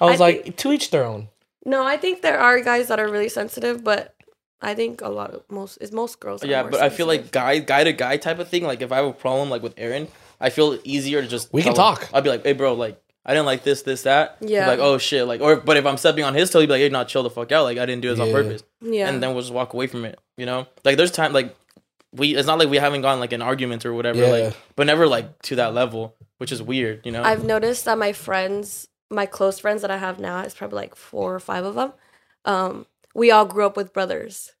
I 0.00 0.04
was 0.06 0.20
I 0.20 0.24
like, 0.24 0.56
to 0.58 0.72
each 0.72 0.90
their 0.90 1.04
own. 1.04 1.28
no, 1.64 1.84
I 1.84 1.96
think 1.96 2.22
there 2.22 2.38
are 2.38 2.60
guys 2.60 2.88
that 2.88 3.00
are 3.00 3.08
really 3.08 3.28
sensitive, 3.30 3.82
but 3.82 4.14
I 4.60 4.74
think 4.74 5.00
a 5.00 5.08
lot 5.08 5.30
of 5.32 5.42
most 5.50 5.78
is 5.78 5.90
most 5.92 6.20
girls. 6.20 6.44
Are 6.44 6.46
Yeah, 6.46 6.62
more 6.62 6.70
but 6.72 6.80
I 6.82 6.88
feel 6.90 7.06
like 7.06 7.30
guy 7.32 7.58
guy 7.58 7.84
to 7.84 7.92
guy 7.92 8.16
type 8.18 8.38
of 8.38 8.48
thing. 8.48 8.64
Like 8.64 8.82
if 8.82 8.92
I 8.92 8.96
have 8.96 9.06
a 9.06 9.12
problem 9.12 9.50
like 9.50 9.62
with 9.62 9.74
Aaron, 9.76 10.08
I 10.40 10.50
feel 10.50 10.78
easier 10.84 11.22
to 11.22 11.28
just 11.28 11.52
We 11.52 11.62
can 11.62 11.74
tell 11.74 11.90
him. 11.90 11.96
talk. 11.96 12.10
I'll 12.12 12.22
be 12.22 12.30
like, 12.30 12.44
hey 12.44 12.52
bro, 12.52 12.74
like 12.74 13.00
I 13.26 13.32
didn't 13.32 13.46
like 13.46 13.64
this, 13.64 13.82
this, 13.82 14.02
that. 14.02 14.36
He'd 14.40 14.46
be 14.48 14.52
Yeah. 14.52 14.66
like 14.68 14.78
oh 14.80 14.98
shit, 14.98 15.26
like 15.26 15.40
or 15.40 15.56
but 15.56 15.76
if 15.76 15.86
I'm 15.86 15.96
stepping 15.96 16.24
on 16.24 16.34
his 16.34 16.50
toe, 16.50 16.60
he'd 16.60 16.66
be 16.66 16.72
like, 16.72 16.80
hey, 16.80 16.88
not 16.90 17.08
chill 17.08 17.22
the 17.22 17.30
fuck 17.30 17.50
out. 17.52 17.64
Like 17.64 17.78
I 17.78 17.86
didn't 17.86 18.02
do 18.02 18.10
this 18.10 18.20
on 18.20 18.30
purpose. 18.30 18.62
yeah, 18.80 19.08
And 19.08 19.22
then 19.22 19.32
we'll 19.32 19.42
just 19.42 19.52
walk 19.52 19.72
away 19.74 19.86
from 19.86 20.04
it. 20.04 20.18
You 20.36 20.46
know, 20.46 20.66
like 20.84 20.96
there's 20.96 21.10
time 21.10 21.32
like 21.32 21.54
we. 22.12 22.34
It's 22.36 22.46
not 22.46 22.58
like 22.58 22.68
we 22.68 22.76
haven't 22.78 23.02
gone 23.02 23.20
like 23.20 23.32
an 23.32 23.42
argument 23.42 23.86
or 23.86 23.94
whatever. 23.94 24.20
Yeah. 24.20 24.30
Like, 24.46 24.56
but 24.76 24.86
never 24.86 25.06
like 25.06 25.40
to 25.42 25.56
that 25.56 25.74
level, 25.74 26.14
which 26.38 26.52
is 26.52 26.62
weird. 26.62 27.04
You 27.04 27.12
know. 27.12 27.22
I've 27.22 27.44
noticed 27.44 27.84
that 27.86 27.98
my 27.98 28.12
friends, 28.12 28.88
my 29.10 29.26
close 29.26 29.58
friends 29.58 29.82
that 29.82 29.90
I 29.90 29.96
have 29.96 30.18
now, 30.18 30.40
it's 30.40 30.54
probably 30.54 30.76
like 30.76 30.94
four 30.96 31.34
or 31.34 31.40
five 31.40 31.64
of 31.64 31.74
them. 31.76 31.92
Um, 32.44 32.86
we 33.14 33.30
all 33.30 33.44
grew 33.46 33.64
up 33.64 33.76
with 33.76 33.92
brothers. 33.92 34.53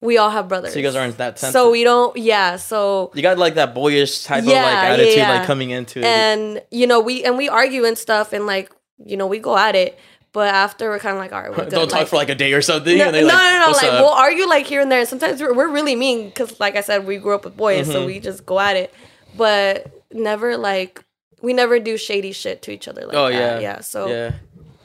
We 0.00 0.16
all 0.16 0.30
have 0.30 0.46
brothers. 0.48 0.72
so 0.72 0.78
you 0.78 0.84
guys 0.84 0.94
aren't 0.94 1.16
that 1.18 1.38
sensitive. 1.38 1.52
So 1.60 1.70
we 1.72 1.82
don't. 1.82 2.16
Yeah. 2.16 2.56
So 2.56 3.10
you 3.14 3.22
got 3.22 3.36
like 3.38 3.54
that 3.54 3.74
boyish 3.74 4.22
type 4.24 4.42
of 4.42 4.48
like 4.48 4.56
attitude 4.56 5.16
yeah. 5.16 5.38
like 5.38 5.46
coming 5.46 5.70
into 5.70 5.98
it. 6.00 6.04
and 6.04 6.62
you 6.70 6.86
know 6.86 7.00
we 7.00 7.24
and 7.24 7.36
we 7.36 7.48
argue 7.48 7.84
and 7.84 7.98
stuff 7.98 8.32
and 8.32 8.46
like 8.46 8.70
you 9.04 9.16
know 9.16 9.26
we 9.26 9.38
go 9.40 9.56
at 9.58 9.74
it, 9.74 9.98
but 10.32 10.54
after 10.54 10.88
we're 10.90 11.00
kind 11.00 11.16
of 11.16 11.20
like 11.20 11.32
all 11.32 11.40
right, 11.42 11.50
we're 11.50 11.64
good. 11.64 11.70
Don't 11.70 11.88
talk 11.88 12.00
like, 12.00 12.08
for 12.08 12.16
like 12.16 12.28
a 12.28 12.36
day 12.36 12.52
or 12.52 12.62
something. 12.62 12.96
no, 12.96 13.06
and 13.08 13.12
no, 13.16 13.22
like, 13.22 13.32
no, 13.32 13.58
no, 13.58 13.66
"What's 13.68 13.82
Like 13.82 13.92
up?" 13.92 14.00
we'll 14.00 14.10
argue 14.12 14.46
like 14.46 14.66
here 14.66 14.80
and 14.80 14.90
there. 14.92 15.00
And 15.00 15.08
sometimes 15.08 15.40
we're, 15.40 15.52
we're 15.52 15.68
really 15.68 15.96
mean 15.96 16.26
because, 16.28 16.60
like 16.60 16.76
I 16.76 16.80
said, 16.82 17.04
we 17.04 17.16
grew 17.16 17.34
up 17.34 17.44
with 17.44 17.56
boys, 17.56 17.86
so 17.90 18.02
Mhm. 18.02 18.06
we 18.06 18.20
just 18.20 18.46
go 18.46 18.60
at 18.60 18.76
it. 18.76 18.94
But 19.36 19.90
never 20.12 20.56
like 20.56 21.04
we 21.42 21.52
never 21.52 21.78
do 21.80 21.96
shady 21.96 22.32
shit 22.32 22.62
to 22.62 22.70
each 22.70 22.88
other 22.88 23.02
like 23.06 23.16
Oh 23.16 23.30
that. 23.30 23.32
yeah, 23.32 23.58
yeah. 23.60 23.80
So 23.80 24.06
yeah. 24.08 24.32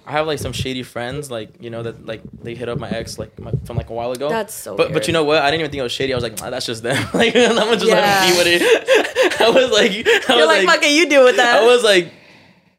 I 0.05 0.11
have 0.11 0.27
like 0.27 0.39
some 0.39 0.51
shady 0.53 0.83
friends, 0.83 1.31
like 1.31 1.61
you 1.61 1.69
know 1.69 1.83
that 1.83 2.05
like 2.05 2.21
they 2.41 2.55
hit 2.55 2.67
up 2.69 2.77
my 2.77 2.89
ex 2.89 3.17
like 3.17 3.37
my, 3.39 3.51
from 3.65 3.77
like 3.77 3.89
a 3.89 3.93
while 3.93 4.11
ago. 4.11 4.29
that's 4.29 4.53
so. 4.53 4.75
but 4.75 4.91
but 4.93 5.07
you 5.07 5.13
know 5.13 5.23
what? 5.23 5.41
I 5.41 5.49
didn't 5.49 5.61
even 5.61 5.71
think 5.71 5.79
it 5.79 5.83
was 5.83 5.91
shady. 5.91 6.13
I 6.13 6.17
was 6.17 6.23
like, 6.23 6.39
nah, 6.39 6.49
that's 6.49 6.65
just 6.65 6.83
them. 6.83 6.95
like 7.13 7.35
I'm 7.35 7.55
gonna 7.55 7.71
just 7.77 7.85
let 7.85 7.97
Yeah. 7.97 8.25
them 8.25 8.31
be 8.31 8.37
with 8.37 8.47
it. 8.61 9.41
I 9.41 9.49
was 9.49 9.71
like, 9.71 9.91
I 9.91 9.95
you're 10.37 10.47
was 10.47 10.47
like, 10.47 10.65
like, 10.67 10.75
fuck 10.75 10.83
it, 10.85 10.93
you 10.95 11.09
do 11.09 11.23
with 11.23 11.37
that. 11.37 11.61
I 11.63 11.65
was 11.65 11.83
like. 11.83 12.11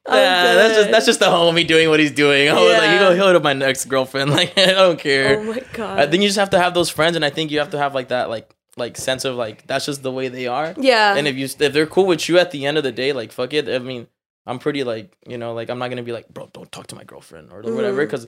Nah, 0.06 0.12
that's 0.12 0.74
just 0.76 0.90
that's 0.90 1.06
just 1.06 1.20
the 1.20 1.26
homie 1.26 1.66
doing 1.66 1.88
what 1.88 1.98
he's 1.98 2.10
doing. 2.12 2.48
I 2.50 2.52
was 2.52 2.72
like, 2.74 2.82
you 2.82 2.96
Yeah. 2.96 2.98
go 2.98 3.14
hit 3.28 3.36
up 3.36 3.42
my 3.42 3.54
ex 3.64 3.86
girlfriend. 3.86 4.30
Like 4.32 4.52
I 4.58 4.66
don't 4.72 4.98
care. 4.98 5.38
oh 5.40 5.44
my 5.44 5.62
god. 5.72 5.98
I 5.98 6.06
think 6.06 6.22
you 6.22 6.28
just 6.28 6.38
have 6.38 6.50
to 6.50 6.58
have 6.58 6.74
those 6.74 6.90
friends, 6.90 7.16
and 7.16 7.24
I 7.24 7.30
think 7.30 7.50
you 7.50 7.58
have 7.58 7.70
to 7.70 7.78
have 7.78 7.94
like 7.94 8.08
that 8.08 8.28
like 8.28 8.54
like 8.76 8.98
sense 8.98 9.24
of 9.24 9.36
like 9.36 9.66
that's 9.66 9.86
just 9.86 10.02
the 10.02 10.12
way 10.12 10.28
they 10.28 10.46
are. 10.46 10.74
yeah. 10.76 11.14
And 11.16 11.26
if 11.26 11.36
you 11.36 11.44
if 11.46 11.72
they're 11.72 11.86
cool 11.86 12.04
with 12.06 12.28
you 12.28 12.38
at 12.38 12.50
the 12.50 12.66
end 12.66 12.76
of 12.76 12.84
the 12.84 12.92
day, 12.92 13.14
like 13.14 13.32
fuck 13.32 13.54
it. 13.54 13.66
I 13.66 13.78
mean, 13.78 14.06
I'm 14.46 14.58
pretty 14.58 14.84
like 14.84 15.16
you 15.26 15.38
know 15.38 15.54
like 15.54 15.70
I'm 15.70 15.78
not 15.78 15.88
gonna 15.88 16.02
be 16.02 16.12
like 16.12 16.28
bro, 16.28 16.48
don't 16.52 16.70
talk 16.70 16.86
to 16.88 16.94
my 16.96 17.04
girlfriend 17.04 17.50
or 17.52 17.62
whatever 17.62 18.02
Mhm. 18.02 18.06
because 18.06 18.26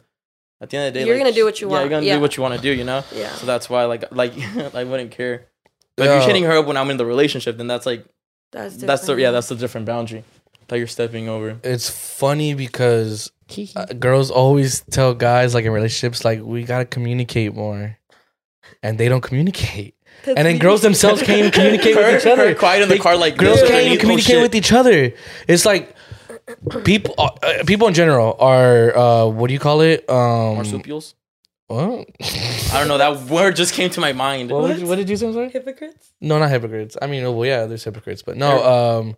at 0.60 0.70
the 0.70 0.76
end 0.78 0.88
of 0.88 0.94
the 0.94 1.00
day, 1.00 1.06
You're 1.06 1.16
like, 1.16 1.24
gonna 1.24 1.34
do 1.34 1.44
what 1.44 1.60
you 1.60 1.66
Yeah, 1.68 1.72
want. 1.72 1.82
you're 1.82 1.90
gonna 1.90 2.06
Yeah. 2.06 2.14
do 2.16 2.20
what 2.22 2.36
you 2.36 2.42
want 2.42 2.54
to 2.56 2.60
do. 2.60 2.70
You 2.72 2.84
know. 2.84 3.04
yeah. 3.14 3.30
So 3.34 3.46
that's 3.46 3.68
why 3.68 3.84
like 3.84 4.04
like 4.12 4.32
I 4.74 4.84
wouldn't 4.84 5.10
care. 5.10 5.46
But 5.96 6.06
if 6.06 6.12
you're 6.12 6.20
hitting 6.26 6.44
her 6.44 6.58
up 6.58 6.66
when 6.66 6.76
I'm 6.76 6.90
in 6.90 6.96
the 6.98 7.06
relationship, 7.06 7.56
then 7.56 7.66
that's 7.66 7.86
like 7.86 8.04
That's 8.52 8.76
that's 8.76 9.06
the 9.06 9.14
yeah 9.16 9.30
that's 9.32 9.48
the 9.48 9.54
different 9.56 9.86
boundary 9.86 10.24
that 10.68 10.78
you're 10.78 10.86
stepping 10.86 11.28
over. 11.28 11.58
It's 11.62 11.88
funny 11.90 12.54
because 12.54 13.30
uh, 13.76 13.86
girls 13.98 14.30
always 14.30 14.80
tell 14.90 15.14
guys 15.14 15.54
like 15.54 15.64
in 15.64 15.72
relationships 15.72 16.24
like 16.24 16.40
we 16.42 16.64
gotta 16.64 16.84
communicate 16.84 17.54
more, 17.54 17.98
and 18.82 18.98
they 18.98 19.08
don't 19.08 19.22
communicate. 19.22 19.94
That's 20.24 20.36
And 20.38 20.46
then 20.46 20.58
girls 20.58 20.82
themselves 20.82 21.22
can't 21.22 21.38
even 21.38 21.50
communicate 21.58 21.94
Her- 21.94 22.12
with 22.12 22.22
each 22.22 22.26
other. 22.26 22.48
her 22.48 22.54
quiet 22.54 22.82
in 22.82 22.88
the 22.88 22.94
They- 22.96 23.00
car 23.00 23.16
like 23.16 23.36
girls 23.36 23.60
this, 23.60 23.70
can't 23.70 23.86
even 23.86 23.98
communicate 23.98 24.26
shit. 24.36 24.42
with 24.42 24.54
each 24.54 24.72
other. 24.72 25.12
It's 25.48 25.64
like 25.64 25.94
people, 26.84 27.14
uh, 27.18 27.28
uh, 27.42 27.64
people 27.64 27.88
in 27.88 27.94
general 27.94 28.36
are 28.38 28.96
uh, 28.96 29.26
what 29.26 29.48
do 29.48 29.54
you 29.54 29.60
call 29.60 29.80
it? 29.80 30.08
Um, 30.08 30.56
marsupials. 30.56 31.14
well, 31.68 32.04
I 32.20 32.78
don't 32.78 32.88
know. 32.88 32.98
That 32.98 33.28
word 33.28 33.56
just 33.56 33.74
came 33.74 33.90
to 33.90 34.00
my 34.00 34.12
mind. 34.12 34.50
what, 34.50 34.68
did 34.68 34.78
you, 34.80 34.86
what 34.86 34.96
did 34.96 35.08
you 35.08 35.16
say? 35.16 35.26
I'm 35.26 35.32
sorry? 35.34 35.50
hypocrites. 35.50 36.12
No, 36.20 36.38
not 36.38 36.50
hypocrites. 36.50 36.96
I 37.00 37.06
mean, 37.06 37.22
well, 37.24 37.44
yeah, 37.46 37.66
there's 37.66 37.84
hypocrites, 37.84 38.22
but 38.22 38.36
no. 38.36 38.64
Um, 39.00 39.16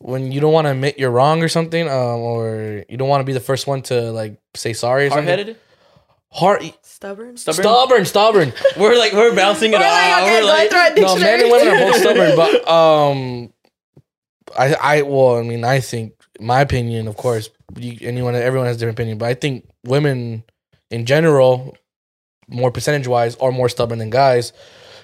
when 0.00 0.30
you 0.30 0.40
don't 0.40 0.52
want 0.52 0.66
to 0.66 0.70
admit 0.70 0.98
you're 0.98 1.10
wrong 1.10 1.42
or 1.42 1.48
something, 1.48 1.88
um, 1.88 2.20
or 2.20 2.84
you 2.88 2.96
don't 2.96 3.08
want 3.08 3.20
to 3.20 3.24
be 3.24 3.32
the 3.32 3.40
first 3.40 3.66
one 3.66 3.82
to 3.82 4.12
like 4.12 4.38
say 4.54 4.72
sorry 4.72 5.06
or 5.06 5.10
Hard 5.10 5.18
something. 5.18 5.38
headed, 5.38 5.56
Hard, 6.30 6.62
Stubborn. 6.82 7.36
stubborn. 7.36 7.62
stubborn, 7.64 8.04
stubborn. 8.04 8.52
We're 8.76 8.96
like 8.98 9.12
we're 9.12 9.34
bouncing 9.34 9.72
it 9.72 9.76
We're 9.76 9.80
like, 9.80 10.12
off. 10.12 10.22
okay, 10.22 10.40
we're 10.40 10.46
like, 10.46 10.70
go 10.70 10.94
through 10.94 11.02
a 11.02 11.06
no, 11.06 11.20
men 11.20 11.40
and 11.40 11.50
women 11.50 11.68
are 11.68 11.78
both 11.90 11.96
stubborn, 11.96 12.36
but 12.36 12.68
um, 12.70 13.52
I, 14.56 14.74
I, 14.74 15.02
well, 15.02 15.36
I 15.38 15.42
mean, 15.42 15.64
I 15.64 15.80
think 15.80 16.12
my 16.38 16.60
opinion, 16.60 17.08
of 17.08 17.16
course, 17.16 17.50
you, 17.76 17.98
anyone, 18.02 18.34
everyone 18.34 18.66
has 18.66 18.76
a 18.76 18.78
different 18.78 18.98
opinion, 18.98 19.18
but 19.18 19.26
I 19.26 19.34
think 19.34 19.68
women 19.84 20.44
in 20.90 21.04
general, 21.06 21.76
more 22.48 22.70
percentage 22.70 23.06
wise, 23.06 23.36
are 23.36 23.52
more 23.52 23.68
stubborn 23.68 23.98
than 23.98 24.10
guys. 24.10 24.52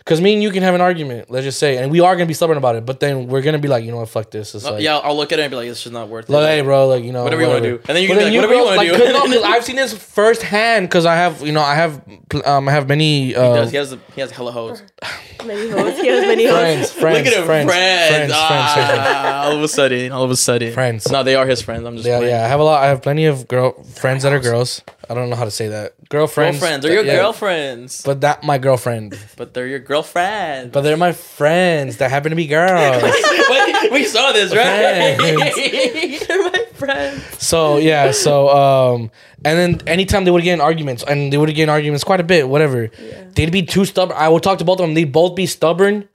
Because 0.04 0.20
me 0.20 0.34
and 0.34 0.42
you 0.42 0.50
can 0.50 0.62
have 0.62 0.74
an 0.74 0.82
argument, 0.82 1.30
let's 1.30 1.44
just 1.44 1.58
say, 1.58 1.78
and 1.78 1.90
we 1.90 1.98
are 2.00 2.14
gonna 2.14 2.26
be 2.26 2.34
stubborn 2.34 2.58
about 2.58 2.76
it, 2.76 2.84
but 2.84 3.00
then 3.00 3.26
we're 3.26 3.40
gonna 3.40 3.58
be 3.58 3.68
like, 3.68 3.84
you 3.86 3.90
know 3.90 3.96
what, 3.96 4.10
fuck 4.10 4.30
this. 4.30 4.54
It's 4.54 4.66
Uh, 4.66 4.72
like, 4.72 4.82
yeah, 4.82 4.98
I'll 4.98 5.16
look 5.16 5.32
at 5.32 5.38
it 5.38 5.42
and 5.44 5.50
be 5.50 5.56
like, 5.56 5.66
this 5.70 5.86
is 5.86 5.92
not 5.92 6.08
worth 6.10 6.28
it. 6.28 6.32
like, 6.32 6.46
hey, 6.46 6.60
bro, 6.60 6.88
like 6.88 7.04
you 7.04 7.10
know, 7.12 7.24
Whatever 7.24 7.40
you 7.40 7.48
wanna 7.48 7.60
do. 7.62 7.80
And 7.88 7.96
then 7.96 8.02
you 8.02 8.08
can 8.08 8.16
But 8.18 8.24
be 8.30 8.36
like, 8.36 8.36
whatever 8.36 8.52
you 8.54 8.58
girls, 8.58 8.76
wanna 8.76 8.84
do. 8.98 8.98
'cause 8.98 9.12
no, 9.30 9.40
'cause 9.40 9.42
I've 9.44 9.64
seen 9.64 9.76
this 9.76 9.94
firsthand 9.94 10.88
because 10.90 11.06
I 11.06 11.14
have, 11.14 11.40
you 11.40 11.52
know, 11.52 11.62
I 11.62 11.74
have, 11.74 12.02
um, 12.44 12.68
I 12.68 12.72
have 12.72 12.86
many. 12.86 13.28
He, 13.28 13.34
Uh, 13.34 13.54
does, 13.54 13.70
he 13.70 13.78
has 13.78 13.96
he 14.14 14.20
has 14.20 14.30
hella 14.30 14.52
hoes. 14.52 14.82
Many 15.46 15.70
hoes. 15.70 15.98
He 15.98 16.06
has 16.08 16.26
many 16.26 16.44
hoes. 16.46 16.54
friends, 16.58 16.90
friends, 16.92 17.18
Look 17.24 17.26
at 17.34 17.40
him, 17.40 17.44
friends, 17.46 17.70
friends. 17.70 18.10
friends, 18.10 18.32
friends, 18.34 18.72
friends. 18.72 18.98
Ah, 19.04 19.44
all 19.46 19.56
of 19.56 19.62
a 19.62 19.68
sudden, 19.68 20.12
all 20.12 20.22
of 20.22 20.30
a 20.30 20.36
sudden, 20.36 20.72
Friends. 20.72 21.10
No, 21.10 21.22
they 21.22 21.34
are 21.34 21.46
his 21.46 21.60
friends. 21.62 21.86
I'm 21.86 21.96
just 21.96 22.06
Yeah, 22.06 22.18
playing. 22.18 22.34
yeah. 22.34 22.44
I 22.44 22.48
have 22.48 22.60
a 22.60 22.64
lot. 22.64 22.82
I 22.82 22.88
have 22.88 23.00
plenty 23.02 23.24
of 23.26 23.48
girl 23.48 23.72
friends 23.94 24.22
that 24.22 24.32
are 24.34 24.38
girls. 24.40 24.82
I 25.08 25.14
don't 25.14 25.30
know 25.30 25.36
how 25.36 25.44
to 25.44 25.50
say 25.50 25.68
that. 25.68 26.08
Girlfriends. 26.08 26.58
Girlfriends, 26.58 26.82
they're 26.84 26.94
your 26.94 27.04
yeah. 27.04 27.16
girlfriends, 27.16 28.02
but, 28.02 28.20
that 28.22 28.42
my 28.42 28.58
girlfriend. 28.58 29.18
But 29.36 29.54
they're 29.54 29.66
your 29.66 29.78
girlfriends. 29.78 30.72
But 30.72 30.82
they're 30.82 30.96
my 30.96 31.12
friends 31.12 31.98
that 31.98 32.10
happen 32.10 32.30
to 32.30 32.36
be 32.36 32.46
girls. 32.46 33.02
Wait, 33.02 33.92
we 33.92 34.04
saw 34.04 34.32
this, 34.32 34.54
right? 34.54 35.16
They're 36.26 36.42
my 36.50 36.64
friends. 36.72 37.42
so 37.42 37.76
yeah. 37.78 38.10
So 38.12 38.48
um, 38.48 39.10
and 39.44 39.58
then 39.58 39.88
anytime 39.88 40.24
they 40.24 40.30
would 40.30 40.42
get 40.42 40.54
in 40.54 40.60
arguments, 40.60 41.04
and 41.06 41.32
they 41.32 41.36
would 41.36 41.54
get 41.54 41.64
in 41.64 41.68
arguments 41.68 42.04
quite 42.04 42.20
a 42.20 42.24
bit, 42.24 42.48
whatever. 42.48 42.90
Yeah. 42.98 43.24
They'd 43.34 43.52
be 43.52 43.62
too 43.62 43.84
stubborn. 43.84 44.16
I 44.18 44.28
would 44.28 44.42
talk 44.42 44.58
to 44.58 44.64
both 44.64 44.80
of 44.80 44.86
them. 44.86 44.94
They'd 44.94 45.12
both 45.12 45.34
be 45.34 45.46
stubborn 45.46 46.08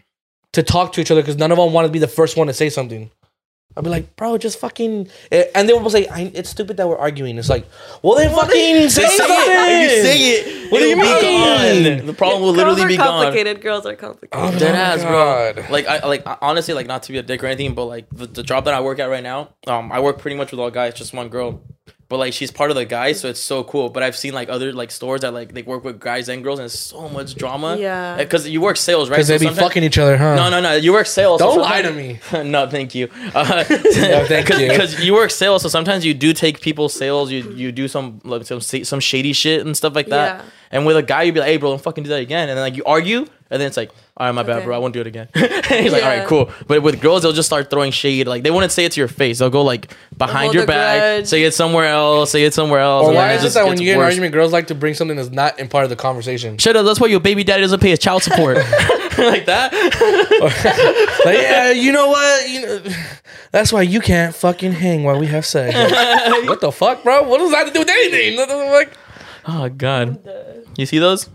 to 0.53 0.63
talk 0.63 0.93
to 0.93 1.01
each 1.01 1.11
other 1.11 1.21
because 1.21 1.37
none 1.37 1.51
of 1.51 1.57
them 1.57 1.73
wanted 1.73 1.89
to 1.89 1.93
be 1.93 1.99
the 1.99 2.07
first 2.07 2.37
one 2.37 2.47
to 2.47 2.53
say 2.53 2.69
something. 2.69 3.11
I'd 3.77 3.83
be 3.83 3.89
like, 3.89 4.15
bro, 4.15 4.37
just 4.37 4.59
fucking. 4.59 5.09
eh, 5.31 5.45
And 5.55 5.69
they 5.69 5.73
would 5.73 5.91
say, 5.91 6.07
I, 6.07 6.31
it's 6.33 6.49
stupid 6.49 6.77
that 6.77 6.87
we're 6.87 6.97
arguing. 6.97 7.37
It's 7.37 7.49
like, 7.49 7.65
well, 8.01 8.15
then 8.15 8.29
fucking 8.35 8.89
say, 8.89 9.05
Say 9.05 9.17
something. 9.17 9.35
it. 9.37 9.91
If 9.91 9.91
you 9.91 10.03
say 10.03 10.19
it, 10.31 10.71
What 10.71 10.79
do 10.79 10.85
you 10.85 10.91
it'll 10.99 11.03
be 11.21 11.83
mean? 11.83 11.97
gone. 11.99 12.05
The 12.07 12.13
problem 12.13 12.41
will 12.41 12.53
Girls 12.53 12.77
literally 12.77 12.83
are 12.83 12.87
be 12.87 12.97
gone. 12.97 13.07
complicated. 13.23 13.61
Girls 13.61 13.85
are 13.85 13.95
complicated. 13.95 14.29
Oh, 14.33 14.57
Dead 14.59 14.73
my 14.73 14.79
ass, 14.79 15.03
God. 15.03 15.55
bro. 15.55 15.65
Like 15.69 15.87
I 15.87 16.05
like 16.07 16.23
honestly, 16.41 16.73
like 16.73 16.87
not 16.87 17.03
to 17.03 17.11
be 17.11 17.19
a 17.19 17.23
dick 17.23 17.43
or 17.43 17.47
anything, 17.47 17.75
but 17.75 17.85
like 17.85 18.07
the, 18.11 18.25
the 18.25 18.43
job 18.43 18.65
that 18.65 18.73
I 18.73 18.81
work 18.81 18.99
at 18.99 19.05
right 19.05 19.23
now, 19.23 19.49
um, 19.67 19.91
I 19.91 19.99
work 19.99 20.17
pretty 20.17 20.35
much 20.35 20.51
with 20.51 20.59
all 20.59 20.71
guys, 20.71 20.95
just 20.95 21.13
one 21.13 21.29
girl. 21.29 21.61
But 22.09 22.17
like 22.17 22.33
she's 22.33 22.49
part 22.49 22.71
of 22.71 22.75
the 22.75 22.85
guys, 22.85 23.19
so 23.19 23.29
it's 23.29 23.39
so 23.39 23.63
cool. 23.63 23.89
But 23.89 24.01
I've 24.01 24.17
seen 24.17 24.33
like 24.33 24.49
other 24.49 24.73
like 24.73 24.89
stores 24.89 25.21
that 25.21 25.31
like 25.31 25.53
they 25.53 25.61
work 25.61 25.83
with 25.83 25.99
guys 25.99 26.27
and 26.27 26.43
girls, 26.43 26.57
and 26.57 26.65
it's 26.65 26.77
so 26.77 27.07
much 27.07 27.35
drama. 27.35 27.77
Yeah. 27.77 28.17
because 28.17 28.49
you 28.49 28.61
work 28.61 28.77
sales, 28.77 29.11
right? 29.11 29.17
Because 29.17 29.27
So 29.27 29.37
they 29.37 29.47
be 29.47 29.53
fucking 29.53 29.83
each 29.83 29.99
other, 29.99 30.17
huh? 30.17 30.35
No, 30.35 30.49
no, 30.49 30.59
no. 30.59 30.73
You 30.73 30.91
work 30.91 31.05
sales. 31.05 31.39
Don't 31.39 31.61
lie 31.61 31.83
to 31.83 31.91
me. 31.91 32.19
no, 32.49 32.67
thank 32.67 32.95
you. 32.95 33.09
Uh, 33.35 33.63
thank 34.25 34.49
you. 34.59 34.69
Because 34.69 34.99
you 35.05 35.13
work 35.13 35.29
sales, 35.29 35.61
so 35.61 35.69
sometimes 35.69 36.03
you 36.03 36.15
do 36.15 36.33
take 36.33 36.61
people's 36.61 36.95
sales. 36.95 37.31
You 37.31 37.51
you 37.51 37.71
do 37.71 37.87
some 37.87 38.19
like 38.23 38.43
some 38.47 38.59
some 38.59 38.99
shady 38.99 39.31
shit 39.33 39.63
and 39.63 39.77
stuff 39.77 39.93
like 39.93 40.07
that. 40.07 40.39
Yeah. 40.39 40.49
And 40.71 40.85
with 40.85 40.97
a 40.97 41.01
guy, 41.03 41.23
you'd 41.23 41.33
be 41.33 41.39
like, 41.39 41.49
"Hey, 41.49 41.57
bro, 41.57 41.71
don't 41.71 41.81
fucking 41.81 42.03
do 42.03 42.09
that 42.11 42.21
again." 42.21 42.47
And 42.49 42.57
then 42.57 42.63
like 42.63 42.75
you 42.77 42.83
argue, 42.85 43.19
and 43.49 43.59
then 43.59 43.61
it's 43.61 43.75
like, 43.77 43.89
"All 44.17 44.27
right, 44.27 44.31
my 44.31 44.43
bad, 44.43 44.57
Okay. 44.57 44.65
bro. 44.65 44.75
I 44.75 44.79
won't 44.79 44.93
do 44.93 45.01
it 45.01 45.07
again." 45.07 45.27
and 45.33 45.45
he's 45.65 45.91
like, 45.91 46.03
"All 46.03 46.09
right, 46.09 46.27
cool." 46.27 46.51
But 46.67 46.83
with 46.83 47.01
girls, 47.01 47.23
they'll 47.23 47.31
just 47.33 47.47
start 47.47 47.71
throwing 47.71 47.91
shade. 47.91 48.27
Like 48.27 48.43
they 48.43 48.51
wouldn't 48.51 48.71
say 48.71 48.85
it 48.85 48.91
to 48.91 49.01
your 49.01 49.07
face. 49.07 49.39
They'll 49.39 49.49
go 49.49 49.63
like 49.63 49.91
behind 50.15 50.53
your 50.53 50.67
back, 50.67 50.99
grudge. 50.99 51.25
say 51.27 51.41
it 51.43 51.53
somewhere 51.55 51.85
else, 51.87 52.29
say 52.31 52.43
it 52.43 52.53
somewhere 52.53 52.81
else. 52.81 53.07
Or 53.07 53.13
why 53.13 53.33
is 53.33 53.41
it 53.41 53.45
just 53.45 53.55
that 53.55 53.65
when 53.65 53.79
you 53.79 53.85
get 53.85 53.93
in 53.93 53.99
an 53.99 54.05
argument, 54.05 54.33
girls 54.33 54.53
like 54.53 54.67
to 54.67 54.75
bring 54.75 54.93
something 54.93 55.17
that's 55.17 55.31
not 55.31 55.57
in 55.59 55.67
part 55.69 55.85
of 55.85 55.89
the 55.89 55.95
conversation? 55.95 56.57
Shut 56.59 56.75
up. 56.75 56.85
That's 56.85 56.99
why 56.99 57.07
your 57.07 57.19
baby 57.19 57.43
daddy 57.43 57.61
doesn't 57.61 57.79
pay 57.79 57.89
his 57.89 57.99
child 57.99 58.21
support. 58.21 58.57
like 59.17 59.47
that. 59.47 59.73
like, 61.25 61.37
yeah, 61.37 61.71
you 61.71 61.91
know 61.91 62.07
what? 62.09 62.49
You 62.49 62.61
know, 62.61 62.83
that's 63.51 63.73
why 63.73 63.81
you 63.81 63.99
can't 63.99 64.33
fucking 64.35 64.71
hang 64.73 65.03
while 65.03 65.19
we 65.19 65.27
have 65.27 65.45
sex. 65.45 65.75
Like, 65.75 66.47
what 66.47 66.61
the 66.61 66.71
fuck, 66.71 67.03
bro? 67.03 67.23
What 67.23 67.39
does 67.39 67.51
that 67.51 67.57
have 67.57 67.67
to 67.67 67.73
do 67.73 67.79
with 67.79 67.89
anything? 67.89 68.37
What 68.37 68.47
the 68.47 68.55
fuck? 68.55 68.98
Oh 69.47 69.69
God. 69.69 70.19
You 70.77 70.85
see 70.85 70.99
those? 70.99 71.29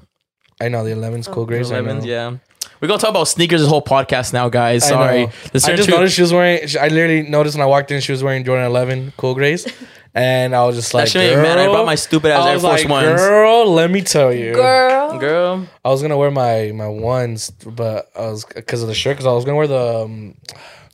I 0.61 0.69
know 0.69 0.85
the 0.85 0.91
11's 0.91 1.29
cool 1.29 1.47
grays. 1.47 1.71
I 1.73 1.81
know. 1.81 1.87
Lemons, 1.89 2.05
yeah. 2.07 2.37
We're 2.81 2.89
gonna 2.89 3.01
talk 3.01 3.11
about 3.11 3.25
sneakers 3.29 3.61
this 3.61 3.69
whole 3.69 3.83
podcast 3.83 4.33
now, 4.33 4.49
guys. 4.49 4.87
Sorry. 4.87 5.27
know. 5.27 5.33
Let's 5.53 5.65
I 5.67 5.75
just 5.77 5.89
to- 5.89 5.95
noticed 5.95 6.17
she 6.17 6.23
was 6.23 6.33
wearing. 6.33 6.61
I 6.81 6.89
literally 6.89 7.23
noticed 7.23 7.57
when 7.57 7.63
I 7.63 7.67
walked 7.67 7.91
in, 7.91 8.01
she 8.01 8.13
was 8.13 8.23
wearing 8.23 8.45
Jordan 8.45 8.67
11 8.67 9.15
cool 9.17 9.35
grays, 9.35 9.67
and 10.15 10.55
I 10.55 10.65
was 10.65 10.77
just 10.77 10.93
like, 10.93 11.07
that 11.07 11.11
shit 11.11 11.33
ain't 11.33 11.41
mad. 11.43 11.59
I 11.59 11.65
"Girl." 11.65 11.73
brought 11.75 11.87
my 11.87 11.95
stupid 11.95 12.31
ass 12.33 12.43
I 12.45 12.49
Air 12.49 12.55
was 12.55 12.63
Force 12.63 12.81
like, 12.85 12.91
Ones. 12.91 13.21
girl, 13.21 13.73
let 13.73 13.91
me 13.91 14.03
tell 14.03 14.33
you, 14.33 14.53
Girl. 14.55 15.19
Girl. 15.19 15.67
I 15.85 15.89
was 15.89 16.03
gonna 16.03 16.19
wear 16.19 16.31
my 16.31 16.73
my 16.75 16.89
ones, 16.89 17.51
but 17.51 18.11
I 18.15 18.27
was 18.27 18.45
because 18.45 18.83
of 18.83 18.89
the 18.89 18.95
shirt. 18.95 19.17
Because 19.17 19.27
I 19.27 19.33
was 19.33 19.45
gonna 19.45 19.57
wear 19.57 19.67
the. 19.69 20.03
Um, 20.05 20.35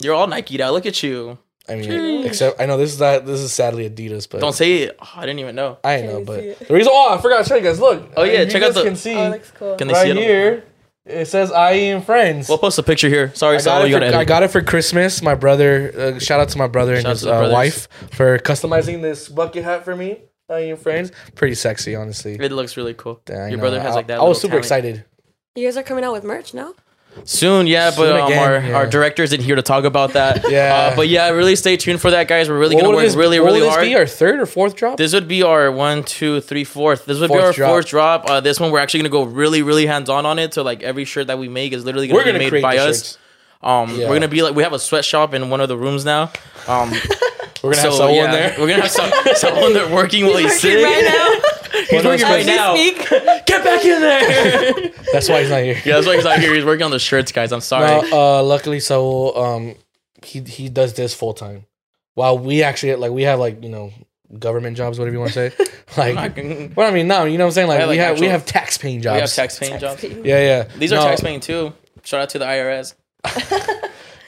You're 0.00 0.14
all 0.14 0.26
Nike 0.28 0.62
out. 0.62 0.72
Look 0.72 0.86
at 0.86 1.02
you. 1.02 1.38
I 1.68 1.76
mean, 1.76 2.24
except 2.26 2.60
I 2.60 2.66
know 2.66 2.76
this 2.76 2.90
is 2.92 2.98
that 2.98 3.26
this 3.26 3.40
is 3.40 3.52
sadly 3.52 3.88
Adidas, 3.88 4.28
but 4.28 4.40
Don't 4.40 4.52
say 4.54 4.82
it. 4.82 4.96
Oh, 5.00 5.08
I 5.16 5.20
didn't 5.26 5.38
even 5.40 5.54
know. 5.54 5.78
I 5.84 6.00
know, 6.02 6.24
but 6.24 6.58
the 6.58 6.74
reason. 6.74 6.90
Oh, 6.92 7.14
I 7.14 7.20
forgot 7.20 7.38
to 7.38 7.44
show 7.48 7.54
you 7.56 7.62
guys. 7.62 7.78
Look. 7.78 8.10
Oh, 8.16 8.24
yeah, 8.24 8.42
You 8.42 8.50
check 8.50 8.62
out 8.62 8.74
the- 8.74 8.82
Can 8.82 8.96
see 8.96 9.14
Oh, 9.14 9.26
it 9.26 9.30
looks 9.30 9.50
cool. 9.52 9.76
Can 9.76 9.86
they 9.88 9.94
right 9.94 10.02
see 10.04 10.10
it? 10.10 10.16
here. 10.16 10.64
It 11.06 11.26
says 11.26 11.50
I 11.50 11.72
and 11.72 12.04
friends. 12.04 12.48
We'll 12.48 12.58
post 12.58 12.78
a 12.78 12.82
picture 12.82 13.08
here. 13.08 13.32
Sorry, 13.34 13.54
I 13.54 13.58
got, 13.58 13.62
Sal, 13.62 13.84
it 13.84 13.90
for, 13.90 14.16
I 14.16 14.24
got 14.24 14.42
it 14.42 14.48
for 14.48 14.62
Christmas. 14.62 15.22
My 15.22 15.34
brother, 15.34 15.92
uh, 15.96 16.18
shout 16.18 16.40
out 16.40 16.50
to 16.50 16.58
my 16.58 16.66
brother 16.68 16.94
and 16.94 17.02
Shout 17.02 17.10
out 17.26 17.42
his 17.44 17.50
uh, 17.50 17.50
wife 17.52 17.88
for 18.12 18.38
customizing 18.38 19.00
this 19.02 19.28
bucket 19.28 19.64
hat 19.64 19.84
for 19.84 19.96
me. 19.96 20.20
I 20.48 20.60
and 20.60 20.78
friends, 20.78 21.12
pretty 21.36 21.54
sexy, 21.54 21.94
honestly. 21.94 22.34
It 22.38 22.50
looks 22.52 22.76
really 22.76 22.94
cool. 22.94 23.20
Yeah, 23.28 23.46
Your 23.46 23.56
know. 23.56 23.62
brother 23.62 23.80
has 23.80 23.92
I- 23.92 23.94
like 23.94 24.06
that. 24.08 24.18
I 24.20 24.24
was 24.24 24.40
super 24.40 24.52
talent. 24.52 24.64
excited. 24.64 25.04
You 25.54 25.66
guys 25.66 25.76
are 25.76 25.82
coming 25.82 26.04
out 26.04 26.12
with 26.12 26.24
merch 26.24 26.52
now? 26.54 26.74
Soon, 27.24 27.66
yeah, 27.66 27.90
but 27.96 28.20
um, 28.20 28.26
again, 28.26 28.38
our, 28.42 28.60
yeah. 28.68 28.76
our 28.76 28.86
director 28.86 29.22
isn't 29.22 29.40
here 29.42 29.54
to 29.56 29.62
talk 29.62 29.84
about 29.84 30.14
that. 30.14 30.44
Yeah. 30.50 30.90
Uh, 30.92 30.96
but 30.96 31.08
yeah, 31.08 31.28
really 31.30 31.54
stay 31.54 31.76
tuned 31.76 32.00
for 32.00 32.10
that, 32.10 32.26
guys. 32.28 32.48
We're 32.48 32.58
really 32.58 32.74
What 32.76 32.84
gonna 32.84 32.96
work 32.96 33.04
this, 33.04 33.14
really, 33.14 33.38
what 33.40 33.46
really 33.46 33.60
would 33.60 33.70
this 33.70 33.76
be? 33.82 33.94
Our 33.94 34.06
third 34.06 34.40
or 34.40 34.46
fourth 34.46 34.74
drop? 34.74 34.96
This 34.96 35.12
would 35.12 35.28
be 35.28 35.42
our 35.42 35.70
one, 35.70 36.02
two, 36.02 36.40
three, 36.40 36.64
fourth. 36.64 37.04
This 37.04 37.18
would 37.20 37.30
be 37.30 37.38
our 37.38 37.52
drop. 37.52 37.70
fourth 37.70 37.86
drop. 37.86 38.30
Uh, 38.30 38.40
this 38.40 38.58
one 38.58 38.70
we're 38.72 38.78
actually 38.80 39.00
gonna 39.00 39.10
go 39.10 39.24
really, 39.24 39.62
really 39.62 39.86
hands 39.86 40.08
on 40.08 40.24
on 40.26 40.38
it. 40.38 40.54
So 40.54 40.62
like 40.62 40.82
every 40.82 41.04
shirt 41.04 41.26
that 41.28 41.38
we 41.38 41.48
make 41.48 41.72
is 41.72 41.84
literally 41.84 42.08
gonna 42.08 42.18
We're 42.20 42.24
be 42.32 42.38
gonna 42.38 42.50
made 42.50 42.62
by 42.62 42.78
us. 42.78 42.96
shirts. 42.96 43.18
Um, 43.62 43.90
Yeah. 43.94 44.08
we're 44.08 44.14
gonna 44.16 44.28
be 44.28 44.42
like 44.42 44.54
we 44.54 44.62
have 44.62 44.72
a 44.72 44.78
sweatshop 44.78 45.34
in 45.34 45.50
one 45.50 45.60
of 45.60 45.68
the 45.68 45.76
rooms 45.76 46.04
now. 46.04 46.32
Um, 46.66 46.90
We're 47.62 47.72
gonna 47.72 47.82
have 47.82 47.92
someone 47.94 48.14
yeah, 48.14 48.30
there. 48.32 48.54
we're 48.58 48.68
gonna 48.68 48.82
have 48.82 48.90
some, 48.90 49.10
someone 49.34 49.74
there 49.74 49.86
working 49.94 50.24
while 50.24 50.38
he's 50.38 50.46
Working 50.46 50.58
sitting. 50.60 50.84
right 50.86 51.04
now. 51.04 51.59
He's 51.88 52.04
working 52.04 52.26
right 52.26 52.46
now. 52.46 52.74
speak. 52.74 52.96
Get 53.08 53.64
back 53.64 53.84
in 53.84 54.00
there. 54.00 54.90
That's 55.12 55.28
why 55.28 55.40
he's 55.40 55.50
not 55.50 55.62
here. 55.62 55.80
yeah, 55.84 55.94
that's 55.94 56.06
why 56.06 56.16
he's 56.16 56.26
out 56.26 56.38
here. 56.38 56.54
He's 56.54 56.64
working 56.64 56.84
on 56.84 56.90
the 56.92 56.98
shirts, 56.98 57.32
guys. 57.32 57.52
I'm 57.52 57.60
sorry. 57.60 58.08
No, 58.10 58.38
uh, 58.38 58.42
luckily, 58.42 58.78
so 58.78 59.36
um, 59.36 59.74
he 60.24 60.40
he 60.40 60.68
does 60.68 60.94
this 60.94 61.14
full 61.14 61.34
time. 61.34 61.66
while 62.14 62.38
we 62.38 62.62
actually 62.62 62.94
like 62.94 63.10
we 63.10 63.22
have 63.22 63.40
like 63.40 63.62
you 63.62 63.70
know 63.70 63.92
government 64.38 64.76
jobs, 64.76 64.98
whatever 64.98 65.14
you 65.14 65.20
want 65.20 65.32
to 65.32 65.50
say. 65.50 65.64
like, 65.96 66.14
not 66.14 66.34
gonna- 66.36 66.70
well, 66.76 66.88
I 66.88 66.94
mean, 66.94 67.08
no, 67.08 67.24
you 67.24 67.38
know 67.38 67.44
what 67.44 67.48
I'm 67.48 67.54
saying. 67.54 67.68
Like, 67.68 67.80
have, 67.80 67.88
we 67.88 67.98
like, 67.98 68.06
have 68.06 68.20
we 68.20 68.26
have 68.26 68.46
tax 68.46 68.78
paying 68.78 69.02
jobs. 69.02 69.14
We 69.16 69.20
have 69.22 69.32
tax 69.32 69.58
paying 69.58 69.80
jobs. 69.80 70.04
Yeah, 70.04 70.20
yeah. 70.22 70.62
These 70.76 70.92
are 70.92 70.96
no, 70.96 71.02
tax 71.02 71.20
paying 71.20 71.40
too. 71.40 71.72
Shout 72.04 72.20
out 72.20 72.30
to 72.30 72.38
the 72.38 72.44
IRS. 72.44 72.94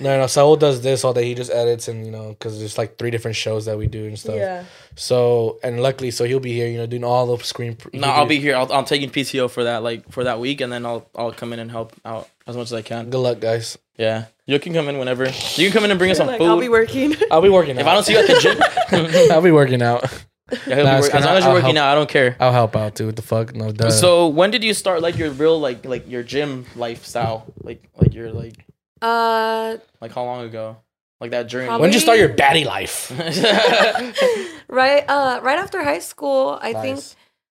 No, 0.03 0.19
no. 0.19 0.27
Saul 0.27 0.57
does 0.57 0.83
this 0.83 1.05
all 1.05 1.13
day. 1.15 1.25
He 1.25 1.35
just 1.35 1.51
edits 1.51 1.89
and 1.89 2.05
you 2.05 2.13
know 2.13 2.31
because 2.31 2.59
there's 2.59 2.77
like 2.77 2.99
three 2.99 3.11
different 3.11 3.37
shows 3.37 3.65
that 3.67 3.79
we 3.79 3.87
do 3.87 4.07
and 4.07 4.19
stuff. 4.19 4.37
Yeah. 4.37 4.65
So 4.97 5.59
and 5.63 5.81
luckily, 5.81 6.11
so 6.11 6.25
he'll 6.25 6.41
be 6.41 6.53
here. 6.53 6.67
You 6.69 6.79
know, 6.79 6.87
doing 6.87 7.05
all 7.05 7.35
the 7.35 7.43
screen. 7.45 7.77
pr- 7.77 7.89
No, 7.93 8.07
he'll 8.09 8.17
I'll 8.17 8.27
be 8.27 8.41
here. 8.41 8.57
I'll, 8.57 8.71
I'm 8.73 8.85
taking 8.85 9.11
PTO 9.11 9.51
for 9.51 9.65
that, 9.65 9.83
like 9.83 10.11
for 10.13 10.25
that 10.25 10.39
week, 10.41 10.61
and 10.61 10.73
then 10.73 10.85
I'll 10.85 11.09
I'll 11.17 11.33
come 11.33 11.53
in 11.53 11.59
and 11.59 11.71
help 11.71 11.93
out 12.05 12.29
as 12.47 12.57
much 12.57 12.67
as 12.67 12.73
I 12.75 12.83
can. 12.83 13.11
Good 13.11 13.19
luck, 13.21 13.41
guys. 13.41 13.79
Yeah, 13.97 14.27
you 14.47 14.59
can 14.59 14.73
come 14.75 14.89
in 14.89 14.99
whenever. 14.99 15.25
You 15.27 15.67
can 15.67 15.73
come 15.73 15.85
in 15.85 15.91
and 15.91 15.99
bring 15.99 16.11
us 16.11 16.17
some 16.17 16.27
Like, 16.27 16.39
food. 16.39 16.49
I'll 16.49 16.59
be 16.61 16.69
working. 16.69 17.15
I'll 17.31 17.43
be 17.43 17.49
working. 17.51 17.77
if 17.79 17.87
out. 17.87 17.89
I 17.91 17.95
don't 17.95 18.05
see 18.05 18.13
you 18.15 18.19
at 18.21 18.27
the 18.27 18.41
gym, 18.41 19.31
I'll 19.33 19.43
be 19.43 19.51
working 19.53 19.83
out. 19.83 20.03
yeah, 20.67 20.83
Nah, 20.83 20.97
be 20.97 21.01
work- 21.03 21.05
as 21.05 21.09
gonna- 21.11 21.27
long 21.27 21.37
as 21.37 21.45
you're 21.45 21.49
I'll 21.51 21.55
working 21.55 21.77
help. 21.77 21.85
out, 21.87 21.93
I 21.93 21.95
don't 21.95 22.09
care. 22.09 22.37
I'll 22.41 22.53
help 22.53 22.75
out 22.75 22.95
too. 22.97 23.07
What 23.07 23.17
the 23.17 23.23
fuck? 23.23 23.55
No, 23.55 23.71
duh. 23.71 23.91
So 23.91 24.29
when 24.29 24.51
did 24.51 24.65
you 24.65 24.75
start 24.75 25.03
like 25.03 25.17
your 25.19 25.31
real 25.31 25.61
like 25.61 25.85
like 25.85 26.09
your 26.11 26.23
gym 26.23 26.65
lifestyle? 26.75 27.45
Like 27.63 27.89
like 27.97 28.15
your 28.15 28.33
like 28.33 28.65
uh, 29.03 29.77
like 30.01 30.13
how 30.13 30.25
long 30.25 30.45
ago? 30.45 30.77
Like 31.21 31.31
that 31.33 31.45
journey. 31.49 31.67
Probably- 31.67 31.83
when 31.83 31.91
did 31.91 31.95
you 31.97 32.01
start 32.01 32.19
your 32.19 32.29
baddie 32.31 32.65
life? 32.65 33.11
right. 34.69 35.05
Uh, 35.09 35.41
right 35.43 35.59
after 35.59 35.83
high 35.83 35.99
school, 36.01 36.59
I 36.61 36.73
think. 36.73 36.97
Nice. 36.97 37.17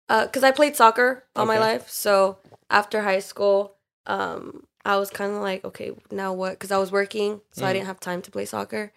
Uh, 0.10 0.28
cause 0.28 0.44
I 0.44 0.52
played 0.52 0.76
soccer 0.76 1.24
all 1.36 1.46
my 1.46 1.58
life. 1.60 1.90
So 1.90 2.38
after 2.70 3.02
high 3.02 3.20
school, 3.20 3.76
um, 4.06 4.66
I 4.86 4.98
was 4.98 5.10
kind 5.10 5.34
of 5.34 5.42
like, 5.42 5.64
okay, 5.64 5.92
now 6.12 6.34
what? 6.34 6.60
Cause 6.60 6.72
I 6.72 6.78
was 6.78 6.92
working, 6.92 7.40
so 7.52 7.66
I 7.66 7.70
Mm. 7.70 7.74
didn't 7.76 7.88
have 7.88 8.00
time 8.02 8.22
to 8.24 8.32
play 8.32 8.44
soccer. 8.46 8.92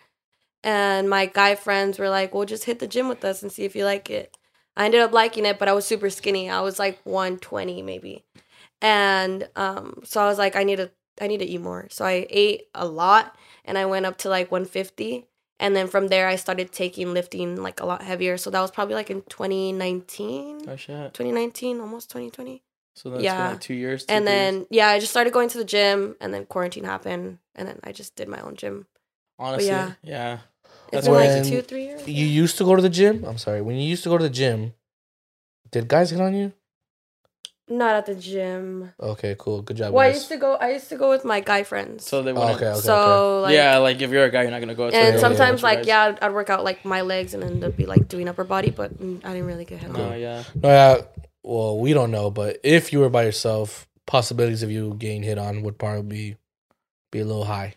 And 0.64 1.08
my 1.08 1.26
guy 1.26 1.54
friends 1.54 1.98
were 1.98 2.08
like, 2.08 2.34
well, 2.34 2.44
just 2.44 2.64
hit 2.64 2.80
the 2.80 2.88
gym 2.88 3.06
with 3.08 3.24
us 3.24 3.40
and 3.42 3.52
see 3.52 3.64
if 3.64 3.76
you 3.76 3.84
like 3.84 4.10
it. 4.10 4.36
I 4.76 4.84
ended 4.86 5.00
up 5.00 5.12
liking 5.12 5.46
it, 5.46 5.58
but 5.60 5.68
I 5.68 5.72
was 5.74 5.84
super 5.86 6.10
skinny. 6.10 6.50
I 6.50 6.60
was 6.60 6.78
like 6.80 6.98
120 7.04 7.82
maybe. 7.82 8.24
And 8.82 9.48
um, 9.54 10.00
so 10.04 10.20
I 10.20 10.26
was 10.26 10.38
like, 10.38 10.56
I 10.56 10.64
need 10.64 10.76
to, 10.76 10.90
I 11.20 11.26
need 11.26 11.38
to 11.38 11.44
eat 11.46 11.60
more. 11.60 11.86
So 11.90 12.04
I 12.04 12.26
ate 12.30 12.68
a 12.74 12.86
lot, 12.86 13.36
and 13.64 13.76
I 13.78 13.86
went 13.86 14.06
up 14.06 14.18
to 14.18 14.28
like 14.28 14.50
150. 14.50 15.26
And 15.58 15.74
then 15.74 15.88
from 15.88 16.08
there, 16.08 16.28
I 16.28 16.36
started 16.36 16.70
taking 16.70 17.14
lifting 17.14 17.56
like 17.62 17.80
a 17.80 17.86
lot 17.86 18.02
heavier. 18.02 18.36
So 18.36 18.50
that 18.50 18.60
was 18.60 18.70
probably 18.70 18.94
like 18.94 19.10
in 19.10 19.22
2019. 19.22 20.66
oh 20.68 20.76
shit! 20.76 21.14
2019, 21.14 21.80
almost 21.80 22.10
2020. 22.10 22.62
So 22.94 23.10
that's 23.10 23.22
Yeah. 23.22 23.36
been, 23.36 23.52
like 23.52 23.60
two 23.60 23.74
years. 23.74 24.04
two, 24.04 24.12
and 24.14 24.26
three 24.26 24.34
years. 24.34 24.54
then 24.54 24.66
yeah, 24.70 24.88
I 24.88 24.98
just 24.98 25.12
started 25.12 25.32
going 25.32 25.48
to 25.50 25.58
the 25.58 25.64
gym, 25.64 26.16
and 26.20 26.32
then 26.32 26.44
quarantine 26.46 26.84
happened, 26.84 27.38
and 27.54 27.66
then 27.68 27.80
I 27.84 27.92
just 27.92 28.16
did 28.16 28.28
my 28.28 28.40
own 28.40 28.56
gym. 28.56 28.86
honestly, 29.38 29.66
yeah. 29.68 29.92
yeah. 30.02 30.38
It's 30.92 31.04
That's 31.04 31.06
been 31.06 31.14
like 31.14 31.44
two, 31.44 31.62
three 31.62 31.84
years. 31.84 32.06
You 32.06 32.26
used 32.26 32.58
to 32.58 32.64
go 32.64 32.76
to 32.76 32.82
the 32.82 32.88
gym. 32.88 33.24
I'm 33.24 33.38
sorry. 33.38 33.60
When 33.60 33.76
you 33.76 33.88
used 33.88 34.04
to 34.04 34.08
go 34.08 34.18
to 34.18 34.24
the 34.24 34.30
gym, 34.30 34.74
did 35.70 35.88
guys 35.88 36.10
hit 36.10 36.20
on 36.20 36.34
you? 36.34 36.52
Not 37.68 37.96
at 37.96 38.06
the 38.06 38.14
gym. 38.14 38.92
Okay, 39.00 39.34
cool. 39.38 39.60
Good 39.62 39.76
job, 39.78 39.92
Well, 39.92 40.06
I 40.06 40.12
used 40.12 40.28
to 40.28 40.36
go. 40.36 40.54
I 40.54 40.70
used 40.70 40.88
to 40.90 40.96
go 40.96 41.10
with 41.10 41.24
my 41.24 41.40
guy 41.40 41.64
friends. 41.64 42.06
So 42.06 42.22
they 42.22 42.30
Oh, 42.30 42.34
wouldn't. 42.34 42.56
okay, 42.56 42.68
okay, 42.68 42.80
so 42.80 42.94
okay. 42.96 43.42
like 43.42 43.54
yeah, 43.54 43.78
like 43.78 44.00
if 44.00 44.10
you're 44.10 44.24
a 44.24 44.30
guy, 44.30 44.42
you're 44.42 44.52
not 44.52 44.60
gonna 44.60 44.76
go. 44.76 44.88
And 44.88 45.16
a- 45.16 45.18
sometimes 45.18 45.62
bunch 45.62 45.62
like 45.64 45.78
guys. 45.80 45.86
yeah, 45.88 46.04
I'd, 46.04 46.20
I'd 46.22 46.32
work 46.32 46.48
out 46.48 46.62
like 46.62 46.84
my 46.84 47.00
legs 47.00 47.34
and 47.34 47.42
then 47.42 47.58
they'd 47.58 47.76
be 47.76 47.86
like 47.86 48.06
doing 48.06 48.28
upper 48.28 48.44
body, 48.44 48.70
but 48.70 48.96
mm, 49.02 49.24
I 49.24 49.32
didn't 49.32 49.46
really 49.48 49.64
get 49.64 49.80
hit 49.80 49.90
on. 49.90 49.96
No, 49.96 50.14
yeah. 50.14 50.44
No, 50.62 50.68
yeah. 50.68 51.02
Well, 51.42 51.78
we 51.78 51.92
don't 51.92 52.12
know, 52.12 52.30
but 52.30 52.58
if 52.62 52.92
you 52.92 53.00
were 53.00 53.08
by 53.10 53.24
yourself, 53.24 53.88
possibilities 54.06 54.62
of 54.62 54.70
you 54.70 54.94
getting 54.98 55.24
hit 55.24 55.36
on 55.38 55.62
would 55.62 55.76
probably 55.78 56.02
be 56.02 56.36
be 57.10 57.18
a 57.18 57.24
little 57.24 57.44
high. 57.46 57.74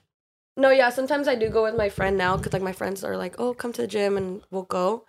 No, 0.56 0.69
yeah. 0.69 0.89
Sometimes 0.91 1.28
I 1.28 1.34
do 1.34 1.49
go 1.49 1.63
with 1.63 1.75
my 1.75 1.89
friend 1.89 2.15
now 2.15 2.38
because 2.38 2.54
like 2.54 2.62
my 2.62 2.73
friends 2.73 3.04
are 3.04 3.17
like, 3.17 3.36
"Oh, 3.39 3.56
come 3.56 3.73
to 3.73 3.82
the 3.82 3.88
gym 3.88 4.17
and 4.17 4.41
we'll 4.52 4.63
go," 4.69 5.06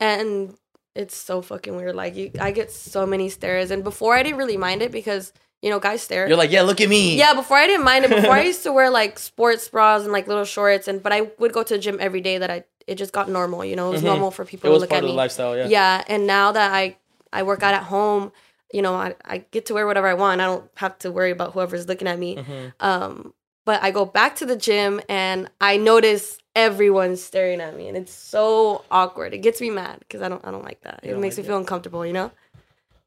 and 0.00 0.56
it's 0.94 1.16
so 1.16 1.42
fucking 1.42 1.76
weird. 1.76 1.94
Like 1.94 2.14
you, 2.16 2.30
I 2.40 2.50
get 2.50 2.70
so 2.70 3.06
many 3.06 3.28
stares, 3.28 3.70
and 3.70 3.82
before 3.84 4.14
I 4.14 4.22
didn't 4.22 4.38
really 4.38 4.56
mind 4.56 4.82
it 4.82 4.92
because 4.92 5.32
you 5.62 5.70
know 5.70 5.78
guys 5.80 6.02
stare. 6.02 6.28
You're 6.28 6.36
like, 6.36 6.50
yeah, 6.50 6.62
look 6.62 6.80
at 6.80 6.88
me. 6.88 7.16
yeah, 7.16 7.34
before 7.34 7.56
I 7.56 7.66
didn't 7.66 7.84
mind 7.84 8.04
it. 8.04 8.10
Before 8.10 8.32
I 8.32 8.42
used 8.52 8.62
to 8.64 8.72
wear 8.72 8.90
like 8.90 9.18
sports 9.18 9.68
bras 9.68 10.02
and 10.04 10.12
like 10.12 10.26
little 10.28 10.44
shorts, 10.44 10.88
and 10.88 11.02
but 11.02 11.12
I 11.12 11.22
would 11.38 11.52
go 11.52 11.62
to 11.62 11.74
the 11.74 11.80
gym 11.80 11.98
every 12.00 12.20
day. 12.20 12.38
That 12.38 12.50
I 12.50 12.64
it 12.86 12.96
just 12.96 13.12
got 13.12 13.28
normal. 13.28 13.64
You 13.64 13.76
know, 13.76 13.88
it 13.88 13.92
was 13.92 14.02
Mhm. 14.02 14.06
normal 14.06 14.30
for 14.30 14.44
people 14.44 14.68
to 14.68 14.72
was 14.72 14.80
look 14.82 14.90
part 14.90 14.98
at 14.98 15.04
of 15.04 15.08
the 15.08 15.12
me. 15.14 15.16
lifestyle. 15.16 15.56
Yeah. 15.56 15.66
Yeah, 15.68 16.04
and 16.06 16.26
now 16.26 16.52
that 16.52 16.72
I 16.72 16.96
I 17.32 17.42
work 17.42 17.62
out 17.62 17.74
at 17.74 17.82
home, 17.84 18.30
you 18.72 18.82
know, 18.82 18.94
I, 18.94 19.14
I 19.24 19.38
get 19.38 19.66
to 19.66 19.74
wear 19.74 19.86
whatever 19.86 20.06
I 20.06 20.14
want. 20.14 20.40
I 20.40 20.44
don't 20.46 20.70
have 20.76 20.98
to 21.00 21.10
worry 21.10 21.30
about 21.30 21.52
whoever's 21.54 21.88
looking 21.88 22.06
at 22.08 22.18
me. 22.18 22.36
Mhm. 22.36 22.72
Um, 22.80 23.34
but 23.64 23.82
I 23.82 23.90
go 23.90 24.04
back 24.04 24.36
to 24.36 24.46
the 24.46 24.56
gym 24.56 25.00
and 25.08 25.50
I 25.60 25.78
notice 25.78 26.38
everyone's 26.54 27.22
staring 27.22 27.60
at 27.60 27.76
me, 27.76 27.88
and 27.88 27.96
it's 27.96 28.12
so 28.12 28.84
awkward. 28.90 29.34
It 29.34 29.38
gets 29.38 29.60
me 29.60 29.70
mad 29.70 29.98
because 30.00 30.22
I 30.22 30.28
don't 30.28 30.44
I 30.46 30.50
don't 30.50 30.64
like 30.64 30.80
that. 30.82 31.00
You 31.02 31.14
It 31.14 31.18
makes 31.18 31.36
like 31.36 31.44
me 31.44 31.48
feel 31.48 31.58
uncomfortable, 31.58 32.04
you 32.06 32.12
know. 32.12 32.30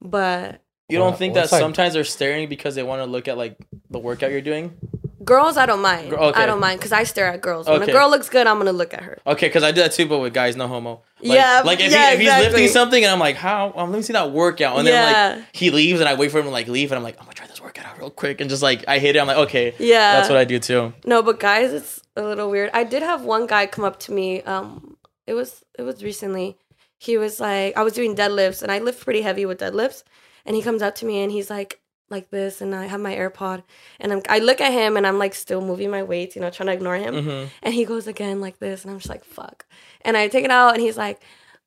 But 0.02 0.62
You 0.90 0.98
don't 0.98 1.18
think 1.18 1.34
well, 1.34 1.44
that 1.46 1.52
like- 1.52 1.62
sometimes 1.62 1.94
they're 1.94 2.04
staring 2.04 2.48
because 2.50 2.76
they 2.76 2.84
want 2.84 3.02
to 3.02 3.06
look 3.06 3.28
at 3.28 3.38
like 3.38 3.58
the 3.90 4.00
workout 4.00 4.32
you're 4.32 4.42
doing? 4.42 4.78
girls, 5.26 5.58
I 5.58 5.66
don't 5.66 5.82
mind. 5.82 6.10
Gr- 6.10 6.16
okay. 6.16 6.42
I 6.42 6.46
don't 6.46 6.62
mind 6.62 6.80
because 6.80 6.94
I 6.94 7.04
stare 7.04 7.28
at 7.28 7.42
girls. 7.42 7.68
When 7.68 7.82
Okay. 7.82 7.92
a 7.92 7.94
girl 7.94 8.10
looks 8.10 8.30
good, 8.30 8.48
I'm 8.48 8.60
gonna 8.60 8.72
look 8.72 8.94
at 8.94 9.04
her. 9.04 9.18
Okay, 9.28 9.48
because 9.50 9.62
I 9.62 9.72
do 9.72 9.82
that 9.82 9.92
too, 9.92 10.06
but 10.08 10.20
with 10.20 10.34
guys, 10.34 10.56
no 10.56 10.70
homo. 10.70 11.02
Like, 11.22 11.36
Yeah, 11.36 11.62
like 11.66 11.80
if, 11.82 11.92
yeah, 11.92 12.12
he, 12.12 12.14
if 12.16 12.20
he's 12.22 12.30
lifting 12.46 12.68
something 12.70 13.04
and 13.04 13.12
I'm 13.12 13.20
like, 13.20 13.36
how? 13.36 13.74
Um, 13.76 13.92
let 13.92 13.98
me 13.98 14.04
see 14.04 14.14
that 14.14 14.32
workout, 14.32 14.78
and 14.78 14.88
then 14.88 15.36
like 15.38 15.44
he 15.52 15.70
leaves 15.70 16.00
and 16.00 16.08
I 16.08 16.14
wait 16.14 16.32
for 16.32 16.38
him 16.40 16.46
to 16.46 16.50
like 16.50 16.70
leave 16.70 16.94
and 16.94 16.98
I'm 16.98 17.04
like, 17.04 17.18
I'm 17.20 17.26
gonna 17.26 17.34
try 17.34 17.46
this 17.48 17.60
workout 17.62 17.86
out 17.88 17.98
real 18.00 18.10
quick 18.10 18.40
and 18.40 18.50
just 18.50 18.64
like 18.64 18.86
I 18.88 19.00
hit 19.00 19.18
it. 19.18 19.20
I'm 19.20 19.28
like, 19.28 19.36
okay, 19.50 19.76
Yeah, 19.80 20.14
that's 20.16 20.30
what 20.30 20.38
I 20.38 20.46
do 20.46 20.60
too. 20.60 20.94
No, 21.06 21.22
but 21.22 21.42
guys, 21.42 21.74
it's 21.74 22.02
a 22.18 22.24
little 22.24 22.50
weird. 22.50 22.72
I 22.74 22.84
did 22.84 23.04
have 23.04 23.24
one 23.24 23.48
guy 23.48 23.66
come 23.68 23.86
up 23.86 24.00
to 24.02 24.12
me. 24.12 24.42
Um, 24.42 24.98
it 25.26 25.34
was 25.34 25.64
it 25.78 25.84
was 25.84 26.04
recently. 26.04 26.58
He 27.00 27.18
was 27.18 27.40
like, 27.40 27.78
I 27.78 27.84
was 27.84 27.94
doing 27.94 28.16
deadlifts, 28.16 28.64
and 28.64 28.72
I 28.72 28.80
lift 28.80 29.04
pretty 29.04 29.22
heavy 29.22 29.46
with 29.46 29.60
deadlifts. 29.60 30.04
And 30.46 30.56
he 30.56 30.62
comes 30.62 30.82
up 30.82 30.96
to 30.96 31.06
me, 31.06 31.22
and 31.22 31.32
he's 31.32 31.50
like, 31.50 31.80
like 32.10 32.30
this, 32.30 32.62
and 32.62 32.74
I 32.74 32.86
have 32.86 33.02
my 33.02 33.14
AirPod, 33.16 33.64
and 34.00 34.14
I'm, 34.14 34.22
I 34.30 34.40
look 34.40 34.62
at 34.62 34.72
him, 34.72 34.98
and 34.98 35.06
I'm 35.06 35.20
like 35.20 35.36
still 35.36 35.62
moving 35.62 35.92
my 35.92 36.04
weights, 36.04 36.36
you 36.36 36.42
know, 36.42 36.50
trying 36.50 36.68
to 36.68 36.74
ignore 36.74 36.96
him. 36.96 37.24
hmm 37.24 37.46
And 37.62 37.74
he 37.74 37.86
goes 37.86 38.08
again 38.08 38.42
like 38.42 38.60
this, 38.60 38.84
and 38.84 38.92
I'm 38.92 38.98
just 39.00 39.10
like, 39.10 39.26
fuck. 39.26 39.66
And 40.02 40.16
I 40.16 40.28
take 40.28 40.46
it 40.46 40.52
out, 40.52 40.74
and 40.74 40.82
he's 40.82 40.98
like, 40.98 41.22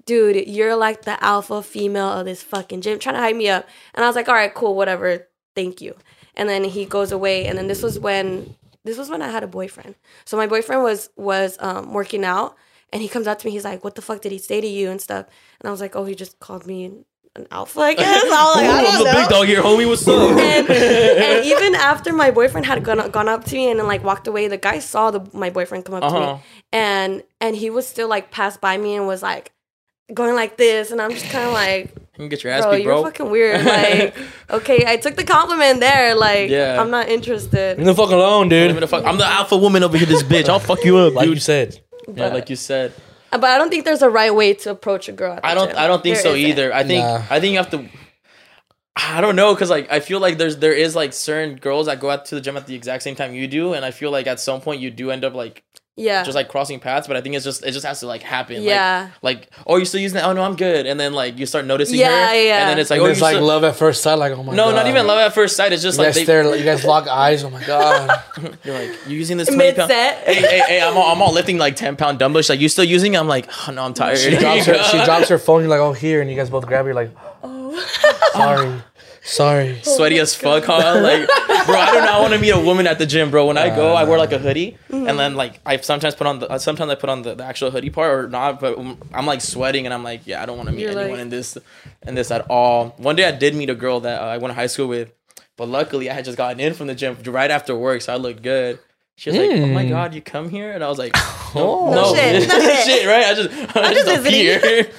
dude, 0.06 0.48
you're 0.48 0.76
like 0.76 1.02
the 1.02 1.22
alpha 1.22 1.62
female 1.62 2.08
of 2.08 2.24
this 2.24 2.42
fucking 2.42 2.80
gym, 2.80 2.98
trying 2.98 3.16
to 3.16 3.20
hype 3.20 3.36
me 3.36 3.48
up. 3.48 3.68
And 3.94 4.04
I 4.04 4.08
was 4.08 4.16
like, 4.16 4.28
all 4.28 4.34
right, 4.34 4.52
cool, 4.52 4.74
whatever, 4.74 5.28
thank 5.54 5.80
you. 5.80 5.94
And 6.34 6.48
then 6.48 6.64
he 6.64 6.86
goes 6.86 7.12
away, 7.12 7.46
and 7.46 7.58
then 7.58 7.66
this 7.66 7.82
was 7.82 7.98
when 7.98 8.56
this 8.84 8.96
was 8.98 9.08
when 9.10 9.22
I 9.22 9.28
had 9.28 9.42
a 9.42 9.46
boyfriend. 9.48 9.94
So 10.24 10.36
my 10.36 10.46
boyfriend 10.46 10.82
was 10.82 11.10
was 11.16 11.56
um, 11.60 11.92
working 11.92 12.24
out, 12.24 12.56
and 12.92 13.02
he 13.02 13.08
comes 13.08 13.26
up 13.26 13.38
to 13.40 13.46
me, 13.46 13.52
he's 13.52 13.64
like, 13.64 13.84
what 13.84 13.94
the 13.94 14.02
fuck 14.02 14.20
did 14.22 14.32
he 14.32 14.38
say 14.38 14.60
to 14.60 14.66
you 14.66 14.90
and 14.90 15.00
stuff? 15.00 15.26
And 15.60 15.68
I 15.68 15.70
was 15.70 15.80
like, 15.80 15.94
oh, 15.96 16.04
he 16.04 16.14
just 16.14 16.38
called 16.40 16.66
me 16.66 16.84
an, 16.86 17.04
alpha, 17.52 17.80
I 17.80 17.94
guess. 17.94 18.24
I 18.24 18.26
was 18.28 18.56
like, 18.56 18.66
I 18.66 18.78
I'm 18.78 18.84
don't 18.84 19.04
the 19.06 19.12
big 19.20 19.28
dog 19.28 19.46
here, 19.46 19.62
homie. 19.62 19.86
What's 19.88 20.06
up? 20.08 20.30
and, 20.30 20.68
and 20.68 21.44
even 21.52 21.74
after 21.76 22.12
my 22.12 22.30
boyfriend 22.32 22.66
had 22.66 22.82
gone, 22.82 23.08
gone 23.10 23.28
up 23.28 23.44
to 23.44 23.54
me 23.54 23.70
and 23.70 23.78
then 23.78 23.86
like 23.86 24.02
walked 24.02 24.26
away, 24.26 24.48
the 24.48 24.56
guy 24.58 24.78
saw 24.80 25.10
the 25.12 25.20
my 25.32 25.48
boyfriend 25.50 25.84
come 25.84 25.94
up 25.94 26.02
to 26.02 26.06
Uh-huh. 26.08 26.34
me, 26.36 26.42
and 26.72 27.22
and 27.40 27.54
he 27.56 27.70
was 27.70 27.86
still 27.86 28.08
like 28.08 28.30
passed 28.30 28.60
by 28.60 28.76
me 28.76 28.96
and 28.96 29.06
was 29.06 29.22
like 29.22 29.52
going 30.12 30.34
like 30.34 30.56
this, 30.56 30.90
and 30.90 31.00
I'm 31.00 31.12
just 31.12 31.28
kind 31.30 31.46
of 31.46 31.52
like, 31.52 31.94
you 32.20 32.24
can 32.24 32.28
get 32.28 32.44
your 32.44 32.52
ass 32.52 32.64
bro, 32.64 32.76
beat, 32.76 32.84
you're 32.84 33.02
fucking 33.02 33.30
weird. 33.30 33.64
Like, 33.64 34.14
okay, 34.50 34.84
I 34.86 34.96
took 34.96 35.16
the 35.16 35.24
compliment 35.24 35.80
there. 35.80 36.14
Like, 36.14 36.50
Yeah. 36.50 36.80
I'm 36.80 36.90
not 36.90 37.08
interested. 37.08 37.78
Leave 37.78 37.86
the 37.86 37.94
fuck 37.94 38.10
alone, 38.10 38.48
Leave 38.48 38.72
dude. 38.74 38.82
the 38.82 38.86
fuck- 38.86 39.04
I'm 39.04 39.18
the 39.18 39.26
alpha 39.40 39.56
woman 39.56 39.82
over 39.82 39.96
here, 39.96 40.06
this 40.06 40.22
bitch. 40.22 40.48
I'll 40.48 40.58
fuck 40.60 40.84
you 40.84 40.96
up, 40.98 41.14
Like 41.14 41.26
dude. 41.26 41.36
you 41.36 41.40
said. 41.40 41.80
yeah, 42.14 42.28
like 42.28 42.50
you 42.50 42.56
said. 42.56 42.92
Uh, 43.32 43.38
but 43.38 43.50
I 43.50 43.58
don't 43.58 43.70
think 43.70 43.84
there's 43.84 44.02
a 44.02 44.10
right 44.10 44.34
way 44.34 44.54
to 44.54 44.70
approach 44.72 45.08
a 45.08 45.12
girl. 45.12 45.34
at 45.34 45.42
the 45.42 45.48
I 45.48 45.54
don't. 45.54 45.68
gym. 45.68 45.78
I 45.78 45.86
don't 45.86 46.02
think 46.02 46.16
There 46.16 46.22
so 46.24 46.34
isn't. 46.34 46.50
either. 46.50 46.74
I 46.74 46.82
think. 46.84 47.04
Nah. 47.04 47.22
I 47.30 47.38
think 47.40 47.52
you 47.52 47.58
have 47.58 47.70
to. 47.70 47.88
I 48.96 49.20
don't 49.20 49.36
know, 49.36 49.54
cause 49.56 49.70
like 49.70 49.90
I 49.90 50.00
feel 50.00 50.18
like 50.20 50.36
there's 50.36 50.56
there 50.58 50.72
is 50.72 50.94
like 50.96 51.12
certain 51.12 51.56
girls 51.56 51.86
that 51.86 52.00
go 52.00 52.10
out 52.10 52.26
to 52.26 52.34
the 52.34 52.40
gym 52.40 52.56
at 52.56 52.66
the 52.66 52.74
exact 52.74 53.02
same 53.04 53.14
time 53.14 53.32
you 53.34 53.46
do, 53.46 53.72
and 53.72 53.84
I 53.84 53.92
feel 53.92 54.10
like 54.10 54.26
at 54.26 54.40
some 54.40 54.60
point 54.60 54.80
you 54.80 54.90
do 54.90 55.10
end 55.10 55.24
up 55.24 55.32
like 55.32 55.62
Yeah. 56.00 56.22
just 56.24 56.34
like 56.34 56.48
crossing 56.48 56.80
paths. 56.80 57.06
But 57.06 57.16
I 57.16 57.20
think 57.20 57.34
it's 57.34 57.44
just 57.44 57.64
it 57.64 57.72
just 57.72 57.84
has 57.86 58.00
to 58.00 58.06
like 58.06 58.22
happen. 58.22 58.62
yeah. 58.62 59.10
Like, 59.22 59.38
like 59.40 59.50
oh 59.66 59.76
you're 59.76 59.84
still 59.84 60.00
using 60.00 60.16
that. 60.16 60.24
Oh 60.24 60.32
no, 60.32 60.42
I'm 60.42 60.56
good. 60.56 60.86
And 60.86 60.98
then 60.98 61.12
like 61.12 61.38
you 61.38 61.46
start 61.46 61.64
noticing 61.66 61.98
Yeah, 61.98 62.28
her, 62.28 62.34
yeah. 62.34 62.60
and 62.60 62.70
then 62.70 62.78
it's 62.78 62.90
like 62.90 63.00
Like, 63.00 63.08
oh 63.08 63.10
it's 63.10 63.20
you're 63.20 63.28
like 63.28 63.36
still- 63.36 63.46
love 63.46 63.64
at 63.64 63.76
first 63.76 64.02
sight. 64.02 64.14
Like, 64.14 64.32
oh 64.32 64.42
my 64.42 64.54
no, 64.54 64.64
god. 64.64 64.70
No 64.70 64.76
not 64.76 64.86
even 64.86 65.06
love 65.06 65.18
at 65.18 65.34
first 65.34 65.56
sight. 65.56 65.72
It's 65.72 65.82
just 65.82 65.98
You 65.98 66.04
like 66.04 66.08
guys 66.08 66.14
they, 66.16 66.24
stare. 66.24 66.56
You 66.56 66.64
guys 66.64 66.84
lock 66.84 67.06
eyes. 67.08 67.44
Oh 67.44 67.50
my 67.50 67.62
god. 67.64 68.22
you're 68.64 68.74
like 68.78 68.90
you're 69.06 69.18
using 69.18 69.36
this 69.36 69.48
20 69.54 69.58
Mid 69.58 69.76
set. 69.76 70.18
Hey, 70.26 70.34
hey, 70.34 70.58
hey! 70.66 70.80
I'm 70.82 70.96
all, 70.96 71.12
I'm 71.12 71.20
all 71.22 71.32
lifting 71.32 71.58
like 71.58 71.76
ten 71.76 71.96
pound 71.96 72.18
dumbbells. 72.18 72.48
Like 72.48 72.60
you 72.60 72.68
still 72.68 72.84
using? 72.84 73.14
it? 73.14 73.18
I'm 73.18 73.28
like, 73.28 73.48
oh 73.68 73.72
no, 73.72 73.84
I'm 73.84 73.94
tired. 73.94 74.18
She 74.18 74.36
drops 74.36 74.64
her. 74.70 74.82
She 74.84 75.04
drops 75.04 75.28
her 75.28 75.38
phone. 75.38 75.60
You're 75.62 75.70
like, 75.70 75.80
oh 75.80 75.92
here, 75.92 76.20
and 76.20 76.30
you 76.30 76.36
guys 76.36 76.50
both 76.50 76.66
grab. 76.66 76.86
You're 76.86 76.94
like, 76.94 77.10
Oh. 77.42 77.76
sorry, 78.32 78.82
sorry. 79.22 79.78
sweaty 79.82 80.18
as 80.18 80.34
fuck, 80.34 80.64
huh? 80.64 81.00
Like, 81.02 81.26
bro, 81.66 81.76
I 81.76 81.90
do 81.92 82.00
not 82.00 82.20
want 82.20 82.32
to 82.34 82.38
meet 82.40 82.50
a 82.50 82.58
woman 82.60 82.86
at 82.86 82.98
the 82.98 83.06
gym, 83.06 83.30
bro. 83.30 83.46
When 83.46 83.58
I 83.58 83.74
go, 83.74 83.94
I 83.94 84.04
wear 84.04 84.18
like 84.18 84.32
a 84.32 84.38
hoodie, 84.38 84.76
and 84.90 85.18
then 85.18 85.34
like 85.34 85.60
I 85.66 85.76
sometimes 85.78 86.14
put 86.14 86.26
on 86.26 86.38
the 86.40 86.58
sometimes 86.58 86.90
I 86.90 86.94
put 86.94 87.10
on 87.10 87.22
the, 87.22 87.34
the 87.34 87.44
actual 87.44 87.70
hoodie 87.70 87.90
part 87.90 88.12
or 88.24 88.28
not, 88.28 88.60
but 88.60 88.78
I'm 89.12 89.26
like 89.26 89.40
sweating, 89.40 89.84
and 89.86 89.94
I'm 89.94 90.02
like, 90.04 90.26
yeah, 90.26 90.42
I 90.42 90.46
don't 90.46 90.56
want 90.56 90.68
to 90.68 90.74
meet 90.74 90.82
You're 90.82 90.90
anyone 90.92 91.10
like- 91.12 91.20
in 91.20 91.28
this 91.28 91.56
in 92.06 92.14
this 92.14 92.30
at 92.30 92.46
all. 92.50 92.94
One 92.98 93.16
day 93.16 93.24
I 93.26 93.32
did 93.32 93.54
meet 93.54 93.70
a 93.70 93.74
girl 93.74 94.00
that 94.00 94.20
uh, 94.20 94.24
I 94.26 94.38
went 94.38 94.50
to 94.50 94.54
high 94.54 94.66
school 94.66 94.88
with, 94.88 95.10
but 95.56 95.68
luckily 95.68 96.10
I 96.10 96.14
had 96.14 96.24
just 96.24 96.36
gotten 96.38 96.60
in 96.60 96.74
from 96.74 96.86
the 96.86 96.94
gym 96.94 97.16
right 97.26 97.50
after 97.50 97.76
work, 97.76 98.02
so 98.02 98.12
I 98.12 98.16
looked 98.16 98.42
good. 98.42 98.78
She 99.16 99.28
was 99.28 99.38
like, 99.38 99.50
"Oh 99.50 99.66
my 99.66 99.84
Mm. 99.84 99.90
god, 99.90 100.14
you 100.14 100.22
come 100.22 100.48
here?" 100.48 100.72
And 100.72 100.82
I 100.82 100.88
was 100.88 100.98
like, 100.98 101.12
Oh. 101.54 101.90
"No, 101.92 102.02
No 102.10 102.14
shit, 102.14 102.48
no 102.48 102.58
shit. 102.60 102.86
shit, 102.86 103.06
right? 103.06 103.26
I 103.26 103.34
just, 103.34 103.50
I 103.76 103.92
just 103.92 104.06
just 104.06 104.22
visiting. 104.22 104.56
appear." 104.56 104.90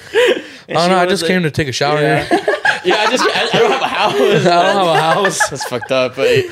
And 0.68 0.78
Oh 0.78 0.82
she 0.84 0.88
no, 0.90 0.96
I 0.98 1.06
just 1.06 1.22
like- 1.22 1.28
came 1.28 1.42
to 1.42 1.50
take 1.50 1.66
a 1.66 1.72
shower. 1.72 2.00
Yeah, 2.00 2.24
here. 2.24 2.46
Yeah. 2.84 2.96
I 2.96 3.10
just, 3.10 3.24
I, 3.24 3.48
I 3.52 3.58
don't 3.58 3.70
have 3.70 3.82
a 3.82 3.88
house. 3.88 4.14
I 4.46 4.62
don't 4.72 4.86
have 4.86 4.86
a 4.86 5.00
house. 5.24 5.48
That's 5.50 5.64
fucked 5.68 5.92
up, 5.92 6.16
but 6.16 6.44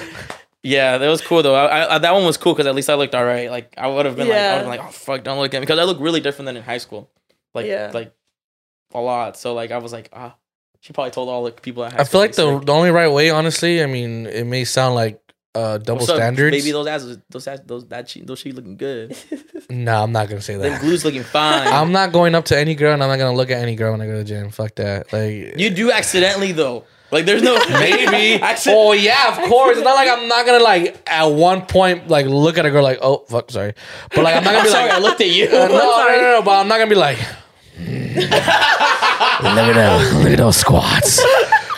yeah, 0.63 0.99
that 0.99 1.09
was 1.09 1.21
cool 1.21 1.43
though. 1.43 1.55
I, 1.55 1.95
I, 1.95 1.99
that 1.99 2.13
one 2.13 2.25
was 2.25 2.37
cool 2.37 2.53
because 2.53 2.67
at 2.67 2.75
least 2.75 2.91
I 2.91 2.95
looked 2.95 3.15
all 3.15 3.25
right. 3.25 3.51
Like 3.51 3.75
I 3.79 3.87
would 3.89 4.07
have 4.07 4.17
been 4.17 4.29
like, 4.29 4.37
I 4.37 4.41
Yeah. 4.41 4.53
would 4.53 4.57
have 4.57 4.71
been 4.73 4.79
like, 4.79 4.89
oh 4.89 4.93
fuck, 4.93 5.25
don't 5.25 5.39
look 5.39 5.53
at 5.55 5.59
me 5.59 5.61
because 5.67 5.79
I 5.79 5.85
look 5.85 5.99
really 6.01 6.21
different 6.21 6.47
than 6.47 6.57
in 6.57 6.63
high 6.63 6.79
school, 6.79 7.11
like 7.55 7.67
Yeah. 7.67 7.91
like 7.95 8.13
a 8.93 9.01
lot. 9.01 9.37
So 9.37 9.55
like 9.55 9.71
I 9.71 9.79
was 9.79 9.93
like, 9.93 10.09
ah, 10.13 10.35
she 10.81 10.93
probably 10.93 11.11
told 11.13 11.29
all 11.29 11.45
the 11.45 11.53
people 11.53 11.85
at 11.85 11.93
high 11.93 12.01
I 12.01 12.03
school. 12.05 12.11
feel 12.13 12.21
like 12.23 12.35
the 12.61 12.65
the 12.65 12.73
only 12.73 12.91
right 12.91 13.09
way, 13.11 13.31
honestly. 13.31 13.83
I 13.83 13.87
mean, 13.87 14.27
it 14.27 14.45
may 14.47 14.65
sound 14.65 14.95
like 14.95 15.20
uh, 15.55 15.79
double 15.79 16.05
standards. 16.07 16.57
Maybe 16.57 16.73
those 16.73 16.87
ass, 16.87 17.17
those 17.29 17.47
ass, 17.49 17.61
those 17.67 17.87
that 17.89 18.09
she, 18.09 18.21
those 18.23 18.39
she 18.39 18.53
looking 18.53 18.77
good. 18.77 19.17
no, 19.71 20.03
I'm 20.03 20.13
not 20.13 20.29
gonna 20.29 20.41
say 20.41 20.55
Them 20.57 20.73
that. 20.73 20.81
glues 20.81 21.05
looking 21.05 21.25
fine. 21.25 21.67
I'm 21.73 21.93
not 21.93 22.13
going 22.13 22.35
up 22.35 22.45
to 22.47 22.59
any 22.59 22.75
girl, 22.75 22.93
and 22.95 23.03
I'm 23.03 23.09
not 23.09 23.19
gonna 23.19 23.37
look 23.37 23.51
at 23.51 23.61
any 23.61 23.75
girl 23.75 23.93
when 23.93 24.01
I 24.01 24.07
go 24.07 24.13
to 24.13 24.19
the 24.19 24.25
gym. 24.25 24.51
Fuck 24.51 24.77
that. 24.77 25.13
Like 25.13 25.59
you 25.59 25.71
do 25.71 25.91
accidentally 25.91 26.53
though. 26.53 26.85
Like 27.11 27.25
there's 27.27 27.43
no 27.43 27.59
maybe. 27.71 28.41
Accident- 28.41 28.77
oh 28.79 28.93
yeah, 28.93 29.37
of 29.37 29.49
course. 29.49 29.77
It's 29.79 29.85
not 29.85 29.95
like 29.95 30.09
I'm 30.09 30.29
not 30.29 30.47
gonna 30.47 30.63
like 30.63 31.03
at 31.11 31.25
one 31.25 31.67
point 31.67 32.07
like 32.09 32.27
look 32.27 32.57
at 32.57 32.65
a 32.65 32.71
girl 32.71 32.85
like 32.85 32.99
oh 33.03 33.25
fuck 33.29 33.51
sorry, 33.51 33.75
but 34.15 34.23
like 34.23 34.37
I'm 34.37 34.45
not 34.45 34.53
gonna 34.53 34.65
be 34.65 34.71
sorry, 34.71 34.89
like 34.89 34.99
I 34.99 35.01
looked 35.01 35.21
at 35.21 35.29
you. 35.31 35.47
Uh, 35.47 35.67
no, 35.67 35.67
no, 35.69 36.09
no, 36.09 36.21
no, 36.39 36.43
but 36.45 36.53
I'm 36.61 36.69
not 36.69 36.79
gonna 36.79 36.91
be 36.91 36.95
like. 36.95 37.19
look 37.81 38.23
at 38.23 39.75
those, 39.75 40.13
look 40.15 40.33
at 40.33 40.39
those 40.39 40.57
squats. 40.57 41.21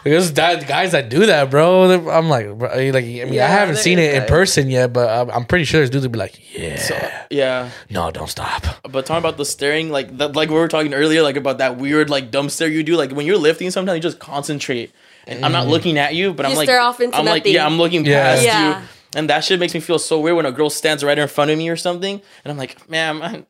Because 0.05 0.33
that 0.35 0.67
guys 0.67 0.93
that 0.93 1.09
do 1.09 1.27
that, 1.27 1.51
bro. 1.51 1.91
I'm 2.11 2.29
like, 2.29 2.59
bro, 2.59 2.69
like, 2.69 3.05
I 3.05 3.25
mean, 3.25 3.39
I 3.41 3.47
haven't 3.47 3.77
seen 3.77 3.99
is 3.99 4.09
it 4.09 4.15
in 4.15 4.21
guys. 4.23 4.29
person 4.29 4.71
yet, 4.71 4.93
but 4.93 5.09
I'm, 5.09 5.31
I'm 5.31 5.45
pretty 5.45 5.65
sure 5.65 5.81
there's 5.81 5.91
dudes 5.91 6.05
would 6.05 6.13
be 6.13 6.19
like, 6.19 6.41
yeah, 6.59 7.25
yeah. 7.31 7.71
no, 7.89 8.11
don't 8.11 8.29
stop. 8.29 8.65
But 8.83 9.07
talking 9.07 9.19
about 9.19 9.37
the 9.37 9.45
staring, 9.45 9.91
like 9.91 10.17
that, 10.19 10.35
like 10.35 10.49
we 10.49 10.57
were 10.57 10.69
talking 10.69 10.93
earlier, 10.93 11.23
like 11.23 11.37
about 11.37 11.59
that 11.59 11.77
weird 11.77 12.11
like 12.11 12.31
dumb 12.31 12.49
stare 12.49 12.69
you 12.69 12.83
do. 12.83 12.97
Like 12.97 13.13
when 13.13 13.27
you're 13.27 13.39
lifting, 13.39 13.71
sometimes 13.71 13.97
you 13.97 14.03
just 14.03 14.19
concentrate, 14.19 14.93
and 15.27 15.45
I'm 15.45 15.53
not 15.53 15.67
mm. 15.67 15.71
looking 15.71 15.99
at 15.99 16.15
you, 16.15 16.33
but 16.35 16.47
I'm 16.47 16.53
You 16.53 16.59
like, 16.59 16.69
off 16.69 17.01
into 17.01 17.17
I'm 17.17 17.25
like, 17.25 17.45
yeah, 17.47 17.65
I'm 17.65 17.79
looking 17.79 18.05
Yeah. 18.05 18.23
past 18.23 18.45
Yeah. 18.45 18.81
you, 18.81 18.87
and 19.15 19.31
that 19.31 19.45
shit 19.45 19.61
makes 19.61 19.75
me 19.75 19.81
feel 19.81 19.99
so 19.99 20.19
weird 20.21 20.37
when 20.37 20.47
a 20.47 20.53
girl 20.53 20.71
stands 20.71 21.05
right 21.05 21.19
in 21.19 21.29
front 21.29 21.51
of 21.51 21.59
me 21.59 21.69
or 21.69 21.77
something, 21.77 22.21
and 22.45 22.51
I'm 22.51 22.59
like, 22.59 22.89
man, 22.91 23.23
I'm 23.23 23.47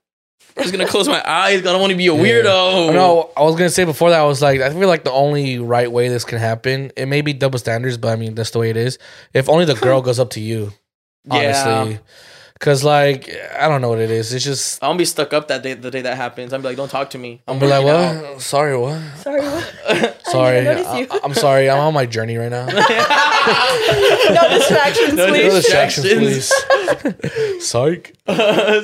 just 0.56 0.72
gonna 0.72 0.86
close 0.86 1.08
my 1.08 1.22
eyes. 1.28 1.60
I 1.60 1.64
don't 1.64 1.80
want 1.80 1.90
to 1.92 1.96
be 1.96 2.08
a 2.08 2.12
weirdo. 2.12 2.92
No, 2.92 3.30
I 3.36 3.42
was 3.42 3.54
gonna 3.56 3.70
say 3.70 3.84
before 3.84 4.10
that. 4.10 4.20
I 4.20 4.24
was 4.24 4.42
like, 4.42 4.60
I 4.60 4.70
feel 4.70 4.88
like 4.88 5.04
the 5.04 5.12
only 5.12 5.58
right 5.58 5.90
way 5.90 6.08
this 6.08 6.24
can 6.24 6.38
happen. 6.38 6.92
It 6.96 7.06
may 7.06 7.20
be 7.22 7.32
double 7.32 7.58
standards, 7.58 7.96
but 7.96 8.08
I 8.08 8.16
mean 8.16 8.34
that's 8.34 8.50
the 8.50 8.58
way 8.58 8.70
it 8.70 8.76
is. 8.76 8.98
If 9.32 9.48
only 9.48 9.64
the 9.64 9.74
girl 9.74 10.02
goes 10.02 10.18
up 10.18 10.30
to 10.30 10.40
you, 10.40 10.72
Yeah. 11.32 11.96
Honestly, 12.66 12.70
because 12.70 12.84
like 12.84 13.30
I 13.58 13.68
don't 13.68 13.80
know 13.80 13.88
what 13.88 14.00
it 14.00 14.10
is. 14.10 14.32
It's 14.32 14.44
just 14.44 14.82
I'm 14.82 14.88
gonna 14.90 14.98
be 14.98 15.04
stuck 15.04 15.32
up 15.32 15.48
that 15.48 15.62
day, 15.62 15.74
the 15.74 15.90
day 15.90 16.02
that 16.02 16.16
happens. 16.16 16.52
I'm 16.52 16.62
be 16.62 16.68
like, 16.68 16.76
don't 16.76 16.88
talk 16.90 17.10
to 17.10 17.18
me. 17.18 17.42
I'm 17.46 17.54
I'm 17.54 17.60
be 17.60 17.66
like, 17.66 17.84
what? 17.84 17.94
out." 17.94 18.40
Sorry, 18.40 18.76
what? 18.76 19.00
Sorry, 19.18 19.40
what? 19.40 20.18
Sorry, 20.26 20.62
notice 20.64 20.86
I, 20.86 20.98
you. 21.00 21.08
am 21.24 21.34
sorry. 21.34 21.68
I'm 21.68 21.78
on 21.78 21.92
my 21.92 22.06
journey 22.06 22.36
right 22.36 22.50
now. 22.50 22.64
no 24.32 24.48
distractions, 24.56 25.12
No 25.14 25.26
No 25.26 25.32
please. 25.32 25.52
distractions, 25.54 26.06
Distractions. 26.06 26.52
please. 27.20 27.66
Psych. 27.66 28.14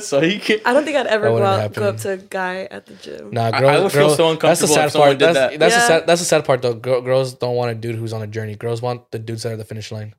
so 0.02 0.20
he 0.20 0.38
can. 0.38 0.60
I 0.66 0.72
don't 0.74 0.84
think 0.84 0.96
I'd 0.96 1.06
ever 1.06 1.28
go 1.28 1.42
out, 1.42 1.72
go 1.72 1.88
up 1.90 1.96
to 1.98 2.10
a 2.12 2.16
guy 2.18 2.68
at 2.70 2.84
the 2.86 2.94
gym. 2.94 3.30
Nah, 3.30 3.50
girls. 3.52 3.62
I 3.72 3.78
would 3.80 3.92
feel 3.92 4.00
girls- 4.08 4.16
so 4.18 4.34
That's 4.36 4.60
the 4.60 4.66
sad 4.68 4.86
if 4.88 4.92
part. 4.94 5.18
That's 5.18 5.34
that. 5.34 5.58
that's 5.58 5.74
the 5.74 5.80
Yeah. 5.80 5.86
sad. 5.86 6.06
That's 6.06 6.20
the 6.20 6.26
sad 6.26 6.44
part 6.44 6.60
though. 6.62 6.74
Girl, 6.74 7.00
girls 7.00 7.34
don't 7.34 7.54
want 7.54 7.70
a 7.70 7.74
dude 7.74 7.94
who's 7.96 8.12
on 8.12 8.20
a 8.22 8.26
journey. 8.26 8.54
Girls 8.56 8.82
want 8.82 9.10
the 9.10 9.18
dudes 9.18 9.44
that 9.44 9.52
are 9.52 9.56
the 9.56 9.64
finish 9.64 9.90
line. 9.90 10.14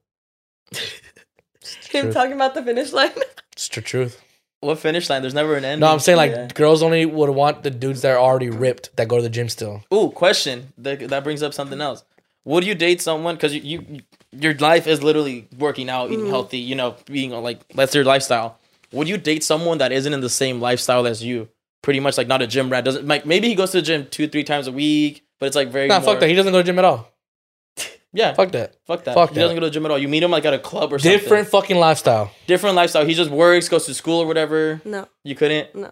Him 1.92 2.06
Truth. 2.06 2.14
talking 2.14 2.34
about 2.34 2.54
the 2.56 2.64
finish 2.64 2.92
line. 2.94 3.12
It's 3.60 3.68
the 3.68 3.82
truth. 3.82 4.22
What 4.62 4.80
finish 4.80 5.10
line? 5.10 5.22
There's 5.22 5.34
never 5.34 5.56
an 5.56 5.66
end. 5.66 5.82
No, 5.82 5.88
I'm 5.88 6.00
saying 6.00 6.16
like 6.16 6.32
Yeah. 6.32 6.48
girls 6.48 6.82
only 6.82 7.06
would 7.06 7.30
want 7.30 7.64
the 7.64 7.70
dudes 7.70 8.04
that 8.04 8.12
are 8.12 8.18
already 8.18 8.50
ripped 8.50 8.96
that 8.96 9.10
go 9.10 9.18
to 9.18 9.22
the 9.22 9.30
gym 9.30 9.50
still. 9.50 9.84
Ooh, 9.94 10.12
question. 10.12 10.72
That, 10.78 11.10
that 11.10 11.26
brings 11.26 11.44
up 11.44 11.54
something 11.54 11.82
else. 11.82 12.06
Would 12.46 12.64
you 12.64 12.74
date 12.74 13.02
someone 13.02 13.36
because 13.36 13.54
you, 13.54 13.62
you 13.62 14.02
your 14.32 14.54
life 14.56 14.88
is 14.88 15.04
literally 15.04 15.50
working 15.58 15.90
out, 15.90 16.08
eating 16.10 16.20
mm-hmm. 16.22 16.30
healthy, 16.30 16.60
you 16.60 16.76
know, 16.76 16.96
being 17.06 17.32
like 17.32 17.68
that's 17.76 17.94
your 17.94 18.06
lifestyle. 18.06 18.58
Would 18.94 19.10
you 19.10 19.18
date 19.18 19.44
someone 19.44 19.80
that 19.80 19.92
isn't 19.92 20.14
in 20.14 20.22
the 20.22 20.30
same 20.30 20.62
lifestyle 20.62 21.06
as 21.06 21.22
you? 21.22 21.50
Pretty 21.82 22.00
much 22.00 22.18
like 22.18 22.28
not 22.28 22.42
a 22.42 22.48
gym 22.48 22.70
rat. 22.70 22.86
Doesn't 22.86 23.06
like 23.06 23.26
maybe 23.26 23.50
he 23.50 23.56
goes 23.56 23.72
to 23.72 23.78
the 23.80 23.82
gym 23.82 24.08
two 24.10 24.30
three 24.30 24.46
times 24.46 24.68
a 24.68 24.72
week, 24.72 25.26
but 25.38 25.48
it's 25.48 25.56
like 25.56 25.70
very 25.70 25.88
Nah, 25.90 26.00
more- 26.00 26.12
fuck 26.14 26.22
that. 26.22 26.30
He 26.30 26.36
doesn't 26.36 26.54
go 26.54 26.60
to 26.60 26.64
the 26.64 26.68
gym 26.68 26.80
at 26.80 26.86
all. 26.86 27.12
Yeah. 28.14 28.34
Fuck 28.34 28.52
that. 28.52 28.76
Fuck 28.88 29.04
that. 29.06 29.14
Fuck 29.16 29.30
he 29.30 29.36
that. 29.36 29.42
doesn't 29.42 29.56
go 29.56 29.62
to 29.62 29.66
the 29.68 29.72
gym 29.72 29.86
at 29.86 29.92
all. 29.92 29.98
You 30.00 30.08
meet 30.08 30.24
him 30.24 30.32
like 30.32 30.46
at 30.46 30.54
a 30.54 30.60
club 30.60 30.92
or 30.94 31.00
something. 31.00 31.20
Different 31.20 31.48
fucking 31.50 31.78
lifestyle. 31.78 32.32
different 32.48 32.76
lifestyle. 32.76 33.06
He 33.06 33.14
just 33.14 33.30
works, 33.32 33.70
goes 33.70 33.86
to 33.86 33.94
school 33.94 34.20
or 34.22 34.26
whatever. 34.28 34.82
No, 34.86 35.08
You 35.24 35.36
couldn't 35.36 35.74
no. 35.76 35.92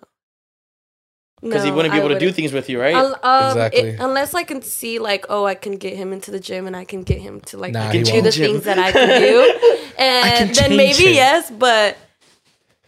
because 1.42 1.64
he 1.64 1.72
wouldn't 1.72 1.94
be 1.94 2.00
I 2.00 2.04
able 2.04 2.14
to 2.14 2.20
do 2.20 2.32
things 2.32 2.52
with 2.52 2.68
you, 2.70 2.82
right? 2.82 2.96
Um, 2.96 3.14
Exactly. 3.52 3.82
it- 3.90 4.00
unless 4.00 4.34
I 4.34 4.44
can 4.44 4.62
see 4.62 4.98
like, 5.00 5.26
oh, 5.30 5.46
I 5.46 5.54
can 5.56 5.78
get 5.78 5.96
him 5.96 6.12
into 6.14 6.32
the 6.32 6.40
gym 6.40 6.66
and 6.68 6.76
I 6.76 6.84
can 6.86 7.04
get 7.04 7.20
him 7.22 7.42
to 7.42 7.58
like 7.58 7.74
Nah, 7.74 7.92
do 7.92 8.04
the 8.04 8.12
won't. 8.22 8.34
things 8.34 8.64
that 8.64 8.80
I 8.80 8.92
can 8.92 9.22
do, 9.22 9.60
and 10.00 10.54
can 10.56 10.70
then 10.70 10.78
maybe 10.78 11.08
him. 11.10 11.14
yes, 11.14 11.52
but 11.52 11.98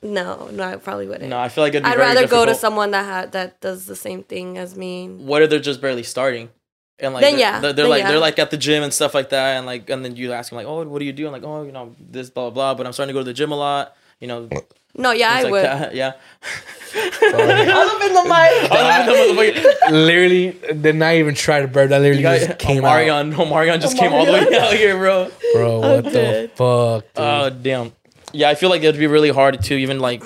no, 0.01 0.49
no, 0.51 0.63
I 0.63 0.77
probably 0.77 1.07
wouldn't. 1.07 1.29
no, 1.29 1.37
I 1.37 1.49
feel 1.49 1.63
like 1.63 1.71
it'd 1.73 1.83
be 1.83 1.89
I'd 1.89 1.97
very 1.97 2.15
rather 2.15 2.27
go 2.27 2.45
to 2.45 2.55
someone 2.55 2.91
that 2.91 3.05
ha- 3.05 3.29
that 3.31 3.59
does 3.61 3.85
the 3.85 3.95
same 3.97 4.23
thing 4.23 4.57
as 4.57 4.75
me. 4.75 5.07
what 5.09 5.41
if 5.43 5.49
they're 5.49 5.59
just 5.59 5.81
barely 5.81 6.03
starting? 6.03 6.49
And 7.01 7.13
like 7.13 7.21
Then 7.21 7.33
they're, 7.33 7.39
yeah, 7.39 7.59
they're, 7.59 7.73
they're 7.73 7.83
then 7.85 7.89
like 7.89 8.01
yeah. 8.01 8.09
they're 8.09 8.19
like 8.19 8.39
at 8.39 8.51
the 8.51 8.57
gym 8.57 8.83
and 8.83 8.93
stuff 8.93 9.13
like 9.13 9.29
that, 9.29 9.57
and 9.57 9.65
like 9.65 9.89
and 9.89 10.03
then 10.03 10.15
you 10.15 10.33
ask 10.33 10.49
them 10.49 10.57
like, 10.57 10.67
oh, 10.67 10.83
what 10.85 10.99
do 10.99 11.05
you 11.05 11.13
do? 11.13 11.25
I'm 11.27 11.31
like, 11.31 11.43
oh, 11.43 11.63
you 11.63 11.71
know, 11.71 11.95
this 11.99 12.29
blah 12.29 12.49
blah 12.49 12.73
blah. 12.73 12.75
But 12.75 12.87
I'm 12.87 12.93
starting 12.93 13.13
to 13.13 13.17
go 13.17 13.21
to 13.21 13.25
the 13.25 13.33
gym 13.33 13.51
a 13.51 13.55
lot. 13.55 13.95
You 14.19 14.27
know, 14.27 14.49
No, 14.95 15.11
yeah, 15.11 15.31
I 15.31 15.43
like 15.43 15.51
would. 15.51 15.63
that. 15.63 15.95
Yeah. 15.95 16.13
All 17.21 17.41
up 17.41 18.01
in 18.01 18.13
the 18.13 19.33
mic. 19.35 19.91
literally 19.91 20.59
did 20.81 20.95
not 20.95 21.13
even 21.13 21.35
try 21.35 21.61
to 21.61 21.67
burp. 21.67 21.89
That 21.89 22.01
literally 22.01 22.21
got, 22.23 22.39
just 22.39 22.59
came 22.59 22.83
out. 22.83 22.97
Omarion, 22.97 23.33
Omarion 23.33 23.79
just 23.79 23.97
came 23.97 24.11
all 24.11 24.25
the 24.25 24.31
way 24.33 24.45
Omarion. 24.45 24.57
out 24.59 24.73
here, 24.73 24.97
bro. 24.97 25.31
Bro, 25.53 25.79
what 25.79 26.03
the 26.05 26.09
dead. 26.11 26.51
fuck? 26.53 27.03
Dude? 27.03 27.11
Oh 27.15 27.49
damn. 27.49 27.91
Yeah, 28.33 28.49
I 28.49 28.55
feel 28.55 28.69
like 28.69 28.83
it'd 28.83 28.99
be 28.99 29.07
really 29.07 29.29
hard 29.29 29.61
to 29.63 29.75
even 29.75 29.99
like 29.99 30.23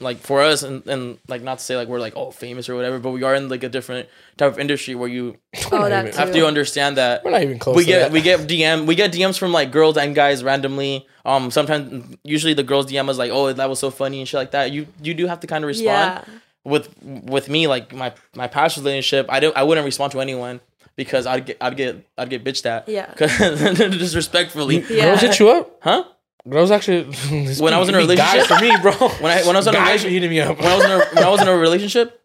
like 0.00 0.18
for 0.18 0.40
us 0.42 0.62
and, 0.62 0.86
and 0.86 1.18
like 1.26 1.42
not 1.42 1.58
to 1.58 1.64
say 1.64 1.76
like 1.76 1.88
we're 1.88 1.98
like 1.98 2.14
oh 2.16 2.30
famous 2.30 2.68
or 2.68 2.76
whatever, 2.76 2.98
but 3.00 3.10
we 3.10 3.24
are 3.24 3.34
in 3.34 3.48
like 3.48 3.64
a 3.64 3.68
different 3.68 4.08
type 4.36 4.52
of 4.52 4.58
industry 4.58 4.94
where 4.94 5.08
you 5.08 5.36
Oh, 5.72 5.88
that 5.88 6.02
even- 6.04 6.12
too. 6.12 6.18
have 6.18 6.32
to 6.32 6.46
understand 6.46 6.96
that 6.98 7.24
We're 7.24 7.32
not 7.32 7.42
even 7.42 7.58
close. 7.58 7.76
we 7.76 7.82
to 7.84 7.88
get 7.90 7.98
that. 7.98 8.12
we 8.12 8.20
get 8.22 8.40
DM 8.46 8.86
we 8.86 8.94
get 8.94 9.12
DMs 9.12 9.36
from 9.38 9.52
like 9.52 9.72
girls 9.72 9.96
and 9.96 10.14
guys 10.14 10.44
randomly. 10.44 11.06
Um, 11.24 11.50
sometimes 11.50 12.16
usually 12.24 12.54
the 12.54 12.62
girls 12.62 12.86
DM 12.86 13.08
us 13.08 13.18
like, 13.18 13.30
"Oh, 13.32 13.52
that 13.52 13.68
was 13.68 13.78
so 13.80 13.90
funny" 13.90 14.20
and 14.20 14.28
shit 14.28 14.38
like 14.38 14.52
that. 14.52 14.70
You 14.72 14.86
you 15.02 15.14
do 15.14 15.26
have 15.26 15.40
to 15.40 15.46
kind 15.46 15.64
of 15.64 15.68
respond. 15.68 15.86
Yeah. 15.86 16.24
With 16.64 16.88
with 17.02 17.48
me, 17.48 17.66
like 17.66 17.92
my 17.92 18.12
my 18.36 18.46
past 18.46 18.76
relationship, 18.76 19.26
I 19.28 19.40
don't 19.40 19.56
I 19.56 19.62
wouldn't 19.64 19.84
respond 19.84 20.12
to 20.12 20.20
anyone 20.20 20.60
because 20.96 21.26
I'd 21.26 21.44
get 21.44 21.56
I'd 21.60 21.76
get 21.76 22.06
I'd 22.16 22.30
get 22.30 22.44
bitched 22.44 22.66
at. 22.66 22.88
Yeah. 22.88 23.12
disrespectfully. 23.88 24.84
Yeah. 24.88 25.06
Girls 25.06 25.20
hit 25.20 25.38
you 25.40 25.48
up? 25.50 25.78
Huh? 25.82 26.04
Girls 26.48 26.70
actually. 26.70 27.04
When 27.60 27.72
I 27.74 27.78
was 27.78 27.88
in 27.88 27.94
a 27.94 27.98
relationship- 27.98 28.46
for 28.46 28.58
me, 28.60 28.72
bro. 28.82 28.92
When 29.20 29.32
I 29.32 29.42
when 29.46 29.56
I 29.56 29.58
was 29.58 29.66
in 29.66 29.74
a 29.74 29.76
guys 29.78 30.04
relationship, 30.04 30.10
hitting 30.12 30.30
me 30.30 30.40
up. 30.40 30.58
when 30.58 30.66
I 30.66 30.76
was 30.76 30.84
in 30.84 30.90
a 30.90 30.98
when 31.14 31.24
I 31.24 31.28
was 31.30 31.40
in 31.42 31.48
a 31.48 31.56
relationship, 31.66 32.20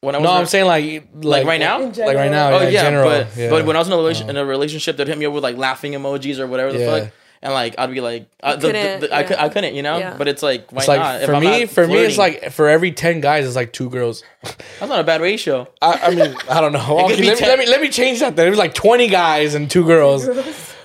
when 0.00 0.14
I 0.14 0.18
was 0.18 0.24
No, 0.24 0.30
in 0.30 0.36
a- 0.36 0.40
I'm 0.40 0.46
saying 0.46 0.66
like 0.66 1.08
like, 1.14 1.46
right 1.46 1.60
now? 1.60 1.80
In 1.82 1.92
like 1.92 2.16
right 2.16 2.30
now. 2.30 2.52
Oh 2.52 2.62
yeah, 2.62 2.68
yeah, 2.68 2.82
general. 2.82 3.08
but 3.08 3.36
yeah. 3.36 3.50
but 3.50 3.64
when 3.66 3.76
I 3.76 3.78
was 3.78 3.88
in 3.88 3.92
a 3.94 3.96
relation 3.96 4.30
in 4.30 4.36
a 4.36 4.44
relationship, 4.44 4.96
they'd 4.96 5.06
hit 5.08 5.18
me 5.18 5.26
up 5.26 5.32
with 5.32 5.42
like 5.44 5.56
laughing 5.56 5.92
emojis 5.92 6.38
or 6.38 6.46
whatever 6.46 6.72
the 6.72 6.78
Yeah. 6.80 7.00
fuck, 7.00 7.12
and 7.42 7.52
like 7.52 7.74
I'd 7.78 7.92
be 7.92 8.00
like, 8.00 8.28
uh, 8.42 8.56
the, 8.56 8.66
the, 8.68 8.72
couldn't, 8.72 9.00
the- 9.02 9.14
I, 9.14 9.22
cou- 9.22 9.34
yeah. 9.34 9.44
I 9.44 9.48
couldn't, 9.48 9.74
you 9.74 9.82
know. 9.82 9.98
Yeah. 9.98 10.16
But 10.18 10.26
it's 10.28 10.42
like 10.42 10.72
why 10.72 10.78
it's 10.80 10.88
like 10.88 10.98
not? 11.00 11.20
If 11.20 11.26
for 11.26 11.34
I'm 11.34 11.42
me, 11.42 11.60
not 11.60 11.68
for 11.70 11.86
me, 11.86 11.98
it's 11.98 12.18
like 12.18 12.50
for 12.50 12.68
every 12.68 12.90
ten 12.92 13.20
guys, 13.20 13.46
it's 13.46 13.54
like 13.56 13.72
two 13.72 13.90
girls. 13.90 14.24
that's 14.42 14.88
not 14.90 14.98
a 15.00 15.04
bad 15.04 15.20
ratio. 15.20 15.68
I, 15.80 15.92
I 16.02 16.10
mean, 16.14 16.34
I 16.50 16.60
don't 16.60 16.72
know. 16.72 16.84
could 16.84 17.12
Okay, 17.12 17.20
be 17.20 17.26
let, 17.28 17.34
me, 17.34 17.40
10. 17.40 17.48
let 17.48 17.58
me 17.60 17.66
let 17.68 17.80
me 17.80 17.88
change 17.90 18.20
that. 18.20 18.34
There 18.34 18.50
was 18.50 18.58
like 18.58 18.74
twenty 18.74 19.06
guys 19.08 19.54
and 19.54 19.70
two 19.70 19.84
girls. 19.86 20.26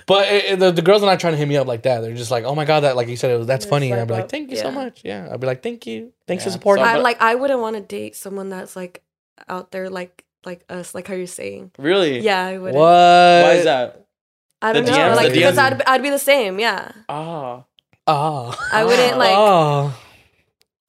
But 0.08 0.28
it, 0.28 0.45
it- 0.45 0.60
the, 0.60 0.72
the 0.72 0.82
girls 0.82 1.04
are 1.04 1.06
not 1.06 1.20
trying 1.20 1.34
to 1.34 1.38
hit 1.38 1.47
me 1.47 1.58
up 1.58 1.68
like 1.68 1.84
that. 1.84 2.02
They're 2.02 2.14
just 2.16 2.32
like, 2.32 2.43
oh 2.43 2.56
my 2.56 2.66
god, 2.66 2.82
that 2.82 2.95
like 2.95 3.08
you 3.08 3.18
said, 3.18 3.32
it 3.32 3.38
was, 3.38 3.47
that's 3.47 3.66
funny. 3.66 3.91
And 3.91 3.99
I'd 4.02 4.08
be 4.08 4.14
like, 4.14 4.30
thank 4.30 4.49
you 4.52 4.58
so 4.58 4.70
Yeah. 4.70 4.76
much. 4.76 5.02
Yeah, 5.04 5.30
I'd 5.32 5.39
be 5.39 5.47
like, 5.47 5.62
thank 5.64 5.86
you, 5.88 6.14
thanks 6.28 6.43
for 6.43 6.49
Yeah. 6.49 6.54
supporting. 6.54 6.84
So- 6.86 6.89
I 6.89 6.93
but- 6.95 7.04
like 7.04 7.22
I 7.22 7.36
wouldn't 7.36 7.60
want 7.60 7.76
to 7.76 7.82
date 7.82 8.16
someone 8.16 8.49
that's 8.49 8.76
like 8.76 9.04
out 9.49 9.72
there 9.72 9.89
like 9.89 10.24
like 10.45 10.64
us, 10.70 10.95
like 10.95 11.08
how 11.08 11.14
you're 11.14 11.28
saying. 11.28 11.72
Really? 11.78 12.20
Yeah, 12.20 12.43
I 12.45 12.58
wouldn't. 12.58 12.76
what? 12.78 12.86
Why 12.88 13.54
is 13.54 13.66
that? 13.66 14.06
I 14.62 14.74
The 14.74 14.82
don't 14.82 14.91
know. 14.91 14.97
DMs, 14.97 15.16
like 15.16 15.28
the 15.30 15.34
because 15.36 15.56
DMs. 15.58 15.60
I'd 15.74 15.82
I'd 15.88 16.04
be 16.04 16.10
the 16.10 16.20
same. 16.20 16.60
Yeah, 16.60 16.91
Ah, 17.10 17.64
Oh, 18.08 18.58
I 18.72 18.84
wouldn't 18.84 19.14
ah. 19.14 19.18
like. 19.18 19.36
oh. 19.36 19.93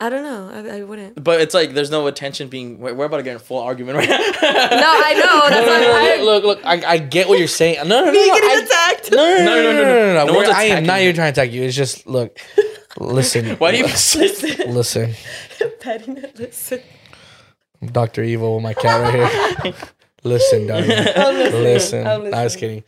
I 0.04 0.08
don't 0.10 0.22
know. 0.24 0.50
I, 0.72 0.78
I 0.78 0.82
wouldn't. 0.82 1.22
but 1.22 1.40
it's 1.40 1.54
like 1.54 1.74
there's 1.74 1.90
no 1.90 2.06
attention 2.08 2.48
being. 2.48 2.78
We're, 2.80 2.92
we're 2.94 3.04
about 3.04 3.18
to 3.18 3.22
get 3.22 3.30
in 3.30 3.36
a 3.36 3.40
full 3.40 3.60
argument 3.60 3.98
right 3.98 4.08
now. 4.08 4.16
No, 4.18 4.24
I 4.24 5.14
know. 5.14 5.48
That's 5.48 5.66
No, 5.66 5.78
no, 5.78 5.80
no, 5.80 5.92
why 5.92 6.16
I. 6.18 6.22
look, 6.22 6.44
look, 6.44 6.60
I, 6.64 6.82
I 6.94 6.98
get 6.98 7.28
what 7.28 7.38
you're 7.38 7.46
saying. 7.48 7.76
No, 7.86 8.00
no, 8.00 8.04
no, 8.06 8.12
Me 8.12 8.26
no, 8.28 8.34
getting 8.34 8.50
I- 8.50 8.62
attacked. 8.64 9.10
no, 9.12 9.16
no, 9.16 9.44
no, 9.44 9.44
no, 9.44 9.62
no, 9.62 9.72
no, 9.72 9.84
no, 9.84 10.14
no. 10.14 10.32
No 10.32 10.38
We're- 10.38 10.50
I 10.52 10.64
am 10.64 10.84
not 10.84 11.00
even 11.00 11.14
trying 11.14 11.32
to 11.32 11.40
attack 11.40 11.52
you. 11.54 11.62
It's 11.62 11.76
just 11.76 12.06
look, 12.06 12.38
listen, 12.98 13.56
Why 13.58 13.70
do 13.70 13.76
you? 13.78 13.84
listen, 13.84 15.14
Petting 15.80 16.16
it. 16.18 16.38
Listen. 16.38 16.80
Doctor 17.84 18.22
Evil 18.22 18.54
with 18.56 18.62
my 18.62 18.74
cat 18.74 19.00
right 19.00 19.62
here. 19.64 19.74
listen, 20.24 20.66
darling. 20.66 20.90
I'm 20.90 21.34
listening. 21.34 21.62
Listen, 21.62 22.06
I'm 22.06 22.34
I 22.34 22.44
was 22.44 22.56
kidding. 22.56 22.84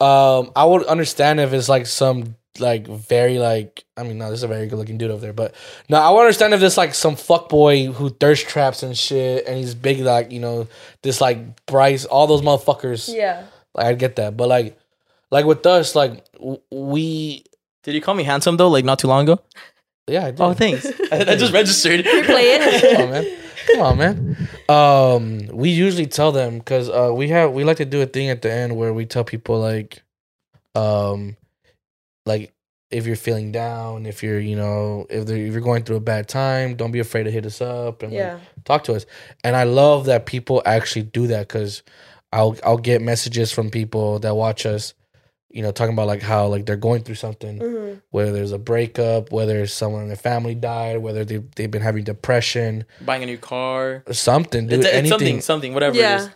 Um, 0.00 0.52
I 0.56 0.64
would 0.66 0.84
understand 0.84 1.40
if 1.40 1.52
it's 1.52 1.68
like 1.68 1.86
some 1.86 2.36
like 2.60 2.86
very 2.86 3.38
like 3.38 3.84
I 3.96 4.02
mean 4.02 4.18
no, 4.18 4.30
this 4.30 4.40
is 4.40 4.42
a 4.42 4.48
very 4.48 4.66
good 4.66 4.76
looking 4.78 4.98
dude 4.98 5.10
over 5.10 5.20
there, 5.20 5.32
but 5.32 5.54
no, 5.88 5.98
I 5.98 6.10
would 6.10 6.20
understand 6.20 6.54
if 6.54 6.60
this 6.60 6.76
like 6.76 6.94
some 6.94 7.16
fuck 7.16 7.48
boy 7.48 7.86
who 7.86 8.10
thirst 8.10 8.48
traps 8.48 8.82
and 8.82 8.96
shit, 8.96 9.46
and 9.46 9.56
he's 9.56 9.74
big 9.74 10.00
like 10.00 10.30
you 10.32 10.40
know 10.40 10.68
this 11.02 11.20
like 11.20 11.64
Bryce, 11.66 12.04
all 12.04 12.26
those 12.26 12.42
motherfuckers. 12.42 13.12
Yeah. 13.12 13.46
Like 13.74 13.86
I 13.86 13.94
get 13.94 14.16
that, 14.16 14.36
but 14.36 14.48
like 14.48 14.78
like 15.30 15.44
with 15.44 15.64
us, 15.66 15.94
like 15.94 16.24
w- 16.34 16.60
we 16.70 17.44
Did 17.82 17.94
you 17.94 18.00
call 18.00 18.14
me 18.14 18.22
handsome 18.24 18.56
though? 18.56 18.68
Like 18.68 18.84
not 18.84 18.98
too 18.98 19.08
long 19.08 19.28
ago? 19.28 19.42
yeah, 20.08 20.26
I 20.26 20.30
did. 20.30 20.40
Oh, 20.40 20.54
thanks. 20.54 20.86
I, 21.12 21.18
I 21.32 21.36
just 21.36 21.52
registered. 21.52 22.04
Play 22.04 22.54
it. 22.54 22.96
Come 22.96 23.02
on, 23.02 23.10
man. 23.10 23.36
Come 23.66 23.80
on, 23.80 23.98
man. 23.98 24.48
Um, 25.50 25.56
we 25.56 25.70
usually 25.70 26.06
tell 26.06 26.30
them 26.30 26.58
because 26.58 26.88
uh, 26.88 27.10
we 27.12 27.28
have 27.28 27.52
we 27.52 27.64
like 27.64 27.78
to 27.78 27.84
do 27.84 28.00
a 28.00 28.06
thing 28.06 28.28
at 28.30 28.40
the 28.42 28.52
end 28.52 28.76
where 28.76 28.92
we 28.92 29.04
tell 29.06 29.24
people 29.24 29.58
like, 29.58 30.02
um, 30.76 31.36
like 32.26 32.52
if 32.90 33.06
you're 33.06 33.16
feeling 33.16 33.50
down, 33.52 34.06
if 34.06 34.22
you're 34.22 34.38
you 34.38 34.56
know 34.56 35.06
if 35.08 35.28
if 35.28 35.52
you're 35.52 35.60
going 35.60 35.84
through 35.84 35.96
a 35.96 36.00
bad 36.00 36.28
time, 36.28 36.76
don't 36.76 36.92
be 36.92 37.00
afraid 37.00 37.24
to 37.24 37.30
hit 37.30 37.46
us 37.46 37.60
up 37.60 38.02
and 38.02 38.12
like, 38.12 38.20
Yeah. 38.22 38.38
talk 38.64 38.84
to 38.84 38.94
us. 38.94 39.06
And 39.42 39.56
I 39.56 39.64
love 39.64 40.06
that 40.06 40.26
people 40.26 40.62
actually 40.66 41.02
do 41.02 41.26
that 41.28 41.48
because 41.48 41.82
I'll 42.32 42.56
I'll 42.64 42.78
get 42.78 43.00
messages 43.02 43.52
from 43.52 43.70
people 43.70 44.18
that 44.20 44.34
watch 44.36 44.66
us, 44.66 44.94
you 45.50 45.62
know, 45.62 45.72
talking 45.72 45.94
about 45.94 46.06
like 46.06 46.22
how 46.22 46.46
like 46.48 46.66
they're 46.66 46.76
going 46.76 47.02
through 47.02 47.16
something 47.16 47.58
hmm 47.60 47.86
whether 48.10 48.32
there's 48.32 48.52
a 48.52 48.58
breakup, 48.58 49.30
whether 49.32 49.66
someone 49.66 50.02
in 50.02 50.06
their 50.08 50.16
family 50.16 50.54
died, 50.54 50.98
whether 50.98 51.24
they 51.24 51.38
they've 51.56 51.70
been 51.70 51.82
having 51.82 52.04
depression, 52.04 52.84
Buying 53.04 53.24
a 53.24 53.26
new 53.26 53.36
car. 53.36 54.04
something, 54.12 54.68
dude, 54.68 54.78
It's, 54.78 54.86
it's 54.86 54.94
anything. 54.94 55.10
something, 55.10 55.40
something, 55.40 55.74
whatever 55.74 55.96
it 55.96 56.02
Yeah. 56.02 56.16
is. 56.16 56.30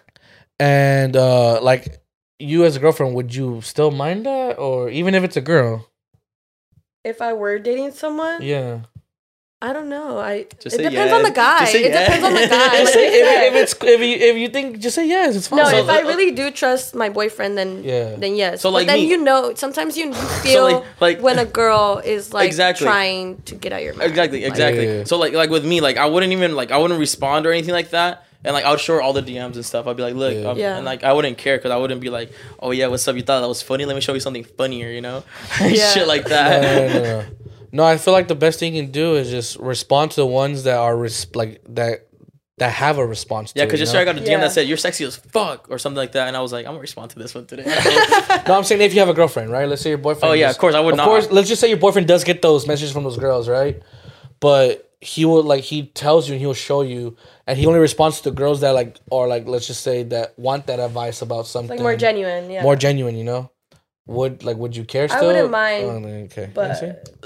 And 0.58 1.16
uh 1.16 1.60
like 1.62 1.99
you 2.40 2.64
as 2.64 2.76
a 2.76 2.80
girlfriend, 2.80 3.14
would 3.14 3.34
you 3.34 3.60
still 3.60 3.90
mind 3.90 4.26
that, 4.26 4.58
or 4.58 4.88
even 4.88 5.14
if 5.14 5.22
it's 5.22 5.36
a 5.36 5.40
girl? 5.40 5.86
If 7.04 7.22
I 7.22 7.32
were 7.32 7.58
dating 7.58 7.92
someone, 7.92 8.42
Yeah, 8.42 8.80
I 9.62 9.72
don't 9.72 9.88
know. 9.88 10.18
I 10.18 10.44
Just 10.60 10.76
it 10.76 10.78
say 10.84 10.88
depends 10.88 11.12
on 11.12 11.22
the 11.22 11.30
guy. 11.44 11.60
Just 11.60 11.72
say 11.72 11.84
It 11.84 11.92
depends 11.92 12.24
on 12.24 12.32
the 12.34 12.46
guy. 12.48 12.68
just 12.80 12.84
like 12.84 12.88
say 12.94 13.18
you 13.18 13.24
if, 13.24 13.52
if 13.52 13.54
it's 13.62 13.74
if 13.84 14.00
you 14.00 14.14
if 14.30 14.36
you 14.36 14.48
think 14.48 14.78
just 14.80 14.94
say 14.96 15.06
yes, 15.08 15.36
it's 15.36 15.48
fine. 15.48 15.58
no, 15.60 15.68
So 15.70 15.78
if 15.78 15.88
I 15.88 16.00
really 16.00 16.30
do 16.32 16.50
trust 16.50 16.94
my 16.94 17.08
boyfriend, 17.08 17.56
then 17.56 17.84
Yeah. 17.84 18.16
then 18.16 18.36
yes. 18.36 18.60
So, 18.60 18.68
but 18.70 18.74
like 18.74 18.86
then 18.88 19.00
me- 19.00 19.08
you 19.08 19.16
know, 19.22 19.54
sometimes 19.54 19.96
you 19.96 20.12
feel 20.44 20.64
like- 20.64 21.00
like- 21.00 21.20
when 21.22 21.38
a 21.38 21.44
girl 21.46 22.00
is 22.04 22.32
like 22.34 22.46
Exactly. 22.48 22.84
trying 22.86 23.40
to 23.48 23.54
get 23.54 23.72
out 23.72 23.82
your 23.82 23.94
mind. 23.94 24.08
Exactly, 24.10 24.40
Like, 24.42 24.50
exactly. 24.50 24.84
Yeah, 24.84 24.90
yeah, 24.92 24.98
yeah. 24.98 25.04
So 25.04 25.16
like 25.18 25.32
like 25.32 25.50
with 25.50 25.64
me, 25.64 25.80
like 25.80 25.96
I 25.96 26.06
wouldn't 26.06 26.32
even 26.32 26.54
like 26.56 26.70
I 26.70 26.76
wouldn't 26.78 27.00
respond 27.00 27.44
or 27.46 27.52
anything 27.52 27.72
like 27.74 27.90
that. 27.90 28.24
And 28.44 28.54
like 28.54 28.64
I 28.64 28.70
would 28.70 28.80
show 28.80 28.94
her 28.94 29.02
all 29.02 29.12
the 29.12 29.22
DMs 29.22 29.54
and 29.56 29.64
stuff. 29.66 29.86
I'd 29.86 29.96
be 29.96 30.02
like, 30.02 30.14
look, 30.14 30.32
Yeah. 30.34 30.54
Yeah. 30.54 30.76
and 30.76 30.84
like 30.86 31.04
I 31.04 31.12
wouldn't 31.12 31.36
care 31.38 31.58
because 31.58 31.70
I 31.70 31.76
wouldn't 31.76 32.00
be 32.00 32.08
like, 32.10 32.32
oh 32.58 32.70
yeah, 32.70 32.86
what's 32.86 33.06
up? 33.06 33.16
You 33.16 33.22
thought 33.22 33.40
that 33.40 33.48
was 33.48 33.60
funny? 33.62 33.84
Let 33.84 33.94
me 33.94 34.00
show 34.00 34.14
you 34.14 34.20
something 34.20 34.44
funnier, 34.44 34.90
you 34.90 35.00
know, 35.02 35.24
Yeah. 35.60 35.90
shit 35.90 36.08
like 36.08 36.24
that. 36.26 36.62
no, 36.62 36.88
no, 36.88 36.92
no, 36.94 37.20
no. 37.22 37.26
No, 37.72 37.84
I 37.84 37.98
feel 37.98 38.12
like 38.12 38.26
the 38.26 38.34
best 38.34 38.58
thing 38.58 38.74
you 38.74 38.82
can 38.82 38.90
do 38.90 39.14
is 39.14 39.30
just 39.30 39.56
respond 39.58 40.10
to 40.12 40.16
the 40.16 40.26
ones 40.26 40.64
that 40.64 40.76
are 40.76 40.96
res- 40.96 41.28
like 41.36 41.62
that 41.68 42.08
that 42.58 42.72
have 42.72 42.98
a 42.98 43.06
response. 43.06 43.52
Yeah, 43.54 43.64
because 43.64 43.78
it, 43.78 43.84
you 43.84 43.86
yesterday 43.86 44.10
I 44.10 44.12
got 44.12 44.16
a 44.20 44.24
DM 44.24 44.30
Yeah. 44.32 44.40
that 44.40 44.50
said 44.52 44.66
you're 44.66 44.76
sexy 44.76 45.04
as 45.04 45.14
fuck 45.14 45.70
or 45.70 45.78
something 45.78 45.96
like 45.96 46.10
that, 46.12 46.26
and 46.26 46.36
I 46.36 46.40
was 46.40 46.52
like, 46.52 46.66
I'm 46.66 46.72
gonna 46.72 46.80
respond 46.80 47.12
to 47.12 47.18
this 47.20 47.32
one 47.32 47.46
today. 47.46 47.62
No, 48.48 48.54
I'm 48.56 48.64
saying 48.64 48.80
if 48.80 48.92
you 48.92 48.98
have 48.98 49.08
a 49.08 49.14
girlfriend, 49.14 49.52
right? 49.52 49.68
Let's 49.68 49.82
say 49.82 49.90
your 49.90 49.98
boyfriend. 49.98 50.30
Oh, 50.30 50.34
yeah, 50.34 50.48
just- 50.48 50.56
of 50.56 50.60
course, 50.60 50.74
I 50.74 50.80
would 50.80 50.94
of 50.94 50.96
not. 50.96 51.04
course, 51.06 51.30
let's 51.30 51.48
just 51.48 51.60
say 51.60 51.68
your 51.68 51.78
boyfriend 51.78 52.08
does 52.08 52.24
get 52.24 52.42
those 52.42 52.66
messages 52.66 52.90
from 52.90 53.04
those 53.04 53.18
girls, 53.18 53.48
right? 53.48 53.80
But 54.40 54.89
he 55.00 55.24
will 55.24 55.42
like 55.42 55.64
he 55.64 55.86
tells 55.86 56.28
you 56.28 56.34
and 56.34 56.40
he'll 56.40 56.52
show 56.54 56.82
you, 56.82 57.16
and 57.46 57.58
he 57.58 57.66
only 57.66 57.80
responds 57.80 58.20
to 58.22 58.30
girls 58.30 58.60
that 58.60 58.72
like 58.72 58.98
or 59.10 59.26
like 59.26 59.46
let's 59.46 59.66
just 59.66 59.82
say 59.82 60.02
that 60.04 60.38
want 60.38 60.66
that 60.66 60.78
advice 60.80 61.22
about 61.22 61.46
something 61.46 61.76
like 61.78 61.82
more 61.82 61.96
genuine. 61.96 62.50
Yeah. 62.50 62.62
more 62.62 62.76
genuine, 62.76 63.16
you 63.16 63.24
know. 63.24 63.50
Would 64.06 64.42
like 64.44 64.56
would 64.56 64.74
you 64.76 64.84
care 64.84 65.08
still? 65.08 65.22
I 65.22 65.26
wouldn't 65.26 65.50
mind, 65.50 65.84
Oh, 66.06 66.08
okay. 66.24 66.50
but 66.52 66.74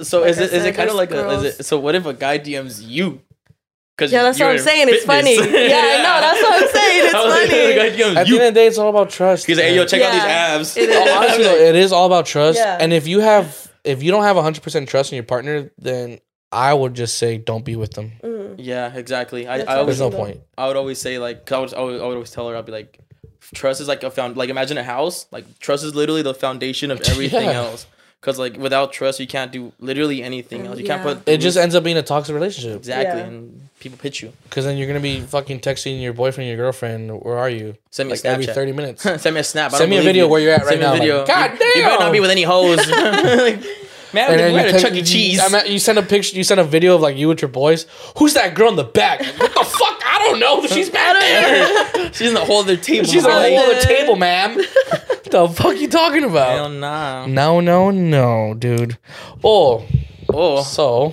so 0.02 0.20
Like 0.20 0.30
is 0.30 0.38
I 0.38 0.42
it 0.44 0.52
is 0.52 0.64
it 0.66 0.74
kind 0.74 0.90
of 0.90 0.96
there's 0.96 1.10
like 1.10 1.10
a, 1.12 1.30
is 1.46 1.58
it 1.60 1.64
so 1.64 1.78
what 1.80 1.94
if 1.94 2.04
a 2.06 2.12
guy 2.12 2.38
DMs 2.38 2.86
you? 2.86 3.22
Cause 3.96 4.12
yeah, 4.12 4.22
that's 4.24 4.38
what 4.40 4.48
I'm 4.50 4.56
in 4.56 4.62
saying. 4.62 4.88
It's 4.88 5.04
funny. 5.04 5.36
fitness. 5.38 5.52
Yeah, 5.70 5.76
I 5.76 5.96
know. 5.98 6.20
That's 6.20 6.42
what 6.42 6.62
I'm 6.62 6.68
saying. 6.74 7.04
It's 7.06 7.14
I 7.14 7.24
was 7.24 7.30
like, 7.34 7.48
funny. 7.48 7.66
the 7.66 7.74
guy 7.74 7.90
DMs 7.90 8.16
At 8.16 8.26
the 8.26 8.32
end 8.34 8.42
of 8.42 8.54
the 8.54 8.60
day, 8.60 8.66
it's 8.66 8.76
all 8.78 8.90
about 8.90 9.08
trust. 9.10 9.46
He's 9.46 9.56
like, 9.56 9.66
hey, 9.66 9.74
yo, 9.76 9.82
man. 9.82 9.88
check 9.88 10.02
out 10.02 10.12
these 10.12 10.22
Yeah, 10.22 10.56
abs. 10.58 10.76
it 10.76 10.90
is. 10.90 10.96
Oh, 10.96 11.16
honestly, 11.16 11.44
it 11.44 11.76
is 11.76 11.92
all 11.92 12.06
about 12.06 12.26
trust. 12.26 12.58
Yeah. 12.58 12.76
And 12.80 12.92
if 12.92 13.06
you 13.06 13.20
have, 13.20 13.72
if 13.84 14.02
you 14.02 14.10
don't 14.10 14.24
have 14.24 14.36
hundred 14.36 14.62
percent 14.64 14.88
trust 14.88 15.12
in 15.12 15.16
your 15.16 15.22
partner, 15.24 15.70
then 15.78 16.18
I 16.54 16.72
would 16.72 16.94
just 16.94 17.18
say 17.18 17.36
don't 17.38 17.64
be 17.64 17.76
with 17.76 17.92
them. 17.94 18.12
Mhm. 18.22 18.54
Yeah, 18.58 18.94
exactly. 18.94 19.46
I, 19.48 19.56
I 19.58 19.76
always 19.78 19.98
There's 19.98 20.10
no 20.12 20.16
point. 20.16 20.40
I 20.56 20.68
would 20.68 20.76
always 20.76 20.98
say 21.00 21.18
like 21.18 21.44
'cause 21.44 21.74
I 21.74 21.80
would, 21.80 21.80
I 21.80 21.82
would 21.82 22.00
I 22.02 22.06
would 22.06 22.14
always 22.14 22.30
tell 22.30 22.48
her 22.48 22.56
I'd 22.56 22.66
be 22.66 22.72
like 22.72 22.98
trust 23.52 23.80
is 23.80 23.88
like 23.88 24.02
a 24.02 24.10
found 24.10 24.36
like 24.36 24.48
imagine 24.48 24.78
a 24.78 24.84
house 24.84 25.26
like 25.30 25.44
trust 25.60 25.84
is 25.84 25.94
literally 25.94 26.22
the 26.22 26.32
foundation 26.34 26.90
of 26.90 27.00
everything 27.12 27.44
Yeah. 27.44 27.52
else 27.64 27.86
because 28.20 28.38
like 28.38 28.56
without 28.56 28.90
trust 28.92 29.20
you 29.20 29.26
can't 29.26 29.52
do 29.52 29.72
literally 29.80 30.22
anything 30.22 30.66
else 30.66 30.78
you 30.78 30.86
can't 30.86 31.02
put 31.02 31.28
It 31.28 31.38
just 31.38 31.58
ends 31.58 31.74
up 31.74 31.84
being 31.84 31.98
a 31.98 32.02
toxic 32.02 32.34
relationship 32.34 32.78
exactly 32.78 33.20
Yeah. 33.20 33.26
and 33.26 33.68
people 33.80 33.98
pitch 33.98 34.22
you 34.22 34.32
because 34.44 34.64
then 34.64 34.78
you're 34.78 34.86
gonna 34.86 35.00
be 35.00 35.20
fucking 35.20 35.60
texting 35.60 36.00
your 36.00 36.14
boyfriend, 36.14 36.48
your 36.48 36.56
girlfriend. 36.56 37.10
Where 37.20 37.36
are 37.36 37.50
you? 37.50 37.76
send 37.90 38.08
me 38.08 38.14
Like 38.14 38.24
a 38.24 38.28
every 38.28 38.46
Snapchat 38.46 38.54
thirty 38.54 38.72
minutes. 38.72 39.02
send 39.22 39.34
me 39.34 39.40
a 39.40 39.44
snap 39.44 39.74
I 39.74 39.78
Send 39.78 39.90
don't 39.90 39.98
me 39.98 39.98
a 39.98 40.02
video 40.10 40.24
you. 40.24 40.30
where 40.30 40.40
you're 40.40 40.54
at 40.54 40.60
right 40.64 40.68
send 40.78 40.80
me 40.80 40.86
now. 40.86 40.94
a 40.94 40.98
video 40.98 41.18
Like, 41.18 41.26
God 41.26 41.50
you, 41.60 41.66
you 41.66 41.82
better 41.82 42.04
not 42.04 42.12
be 42.12 42.20
with 42.20 42.30
any 42.30 42.44
hoes 42.44 42.78
like, 42.88 43.60
man 44.14 44.30
And 44.30 44.40
we're 44.40 44.46
then 44.52 44.56
at 44.56 44.62
you, 44.62 44.68
a 44.68 44.72
text- 44.72 44.84
Chuck 44.86 44.94
E. 44.94 45.02
Cheese 45.02 45.40
I 45.40 45.48
mean, 45.48 45.72
you 45.72 45.78
send 45.78 45.98
a 45.98 46.02
picture. 46.02 46.36
You 46.36 46.44
send 46.44 46.60
a 46.60 46.64
video 46.64 46.94
of 46.94 47.00
like 47.00 47.16
you 47.16 47.28
with 47.28 47.42
your 47.42 47.48
boys. 47.50 47.86
Who's 48.18 48.34
that 48.34 48.54
girl 48.54 48.68
in 48.70 48.76
the 48.76 48.84
back? 48.84 49.20
What 49.20 49.52
the 49.54 49.64
fuck? 49.64 50.02
I 50.06 50.18
don't 50.26 50.38
know. 50.40 50.66
She's 50.66 50.88
back 50.90 51.18
there. 51.20 52.12
she's 52.12 52.28
in 52.28 52.34
the 52.34 52.44
whole 52.44 52.60
other 52.60 52.76
table 52.76 53.06
She's 53.08 53.24
on 53.26 53.42
the 53.42 53.48
whole 53.50 53.58
other 53.58 53.80
table, 53.80 54.16
ma'am. 54.16 54.56
what 54.56 55.24
the 55.24 55.48
fuck 55.48 55.76
you 55.76 55.88
talking 55.88 56.24
about? 56.24 56.50
hell 56.50 56.68
nah 56.70 57.26
No, 57.26 57.60
no, 57.60 57.90
no, 57.90 58.54
dude. 58.54 58.96
Oh, 59.42 59.84
oh 60.32 60.62
so 60.62 61.12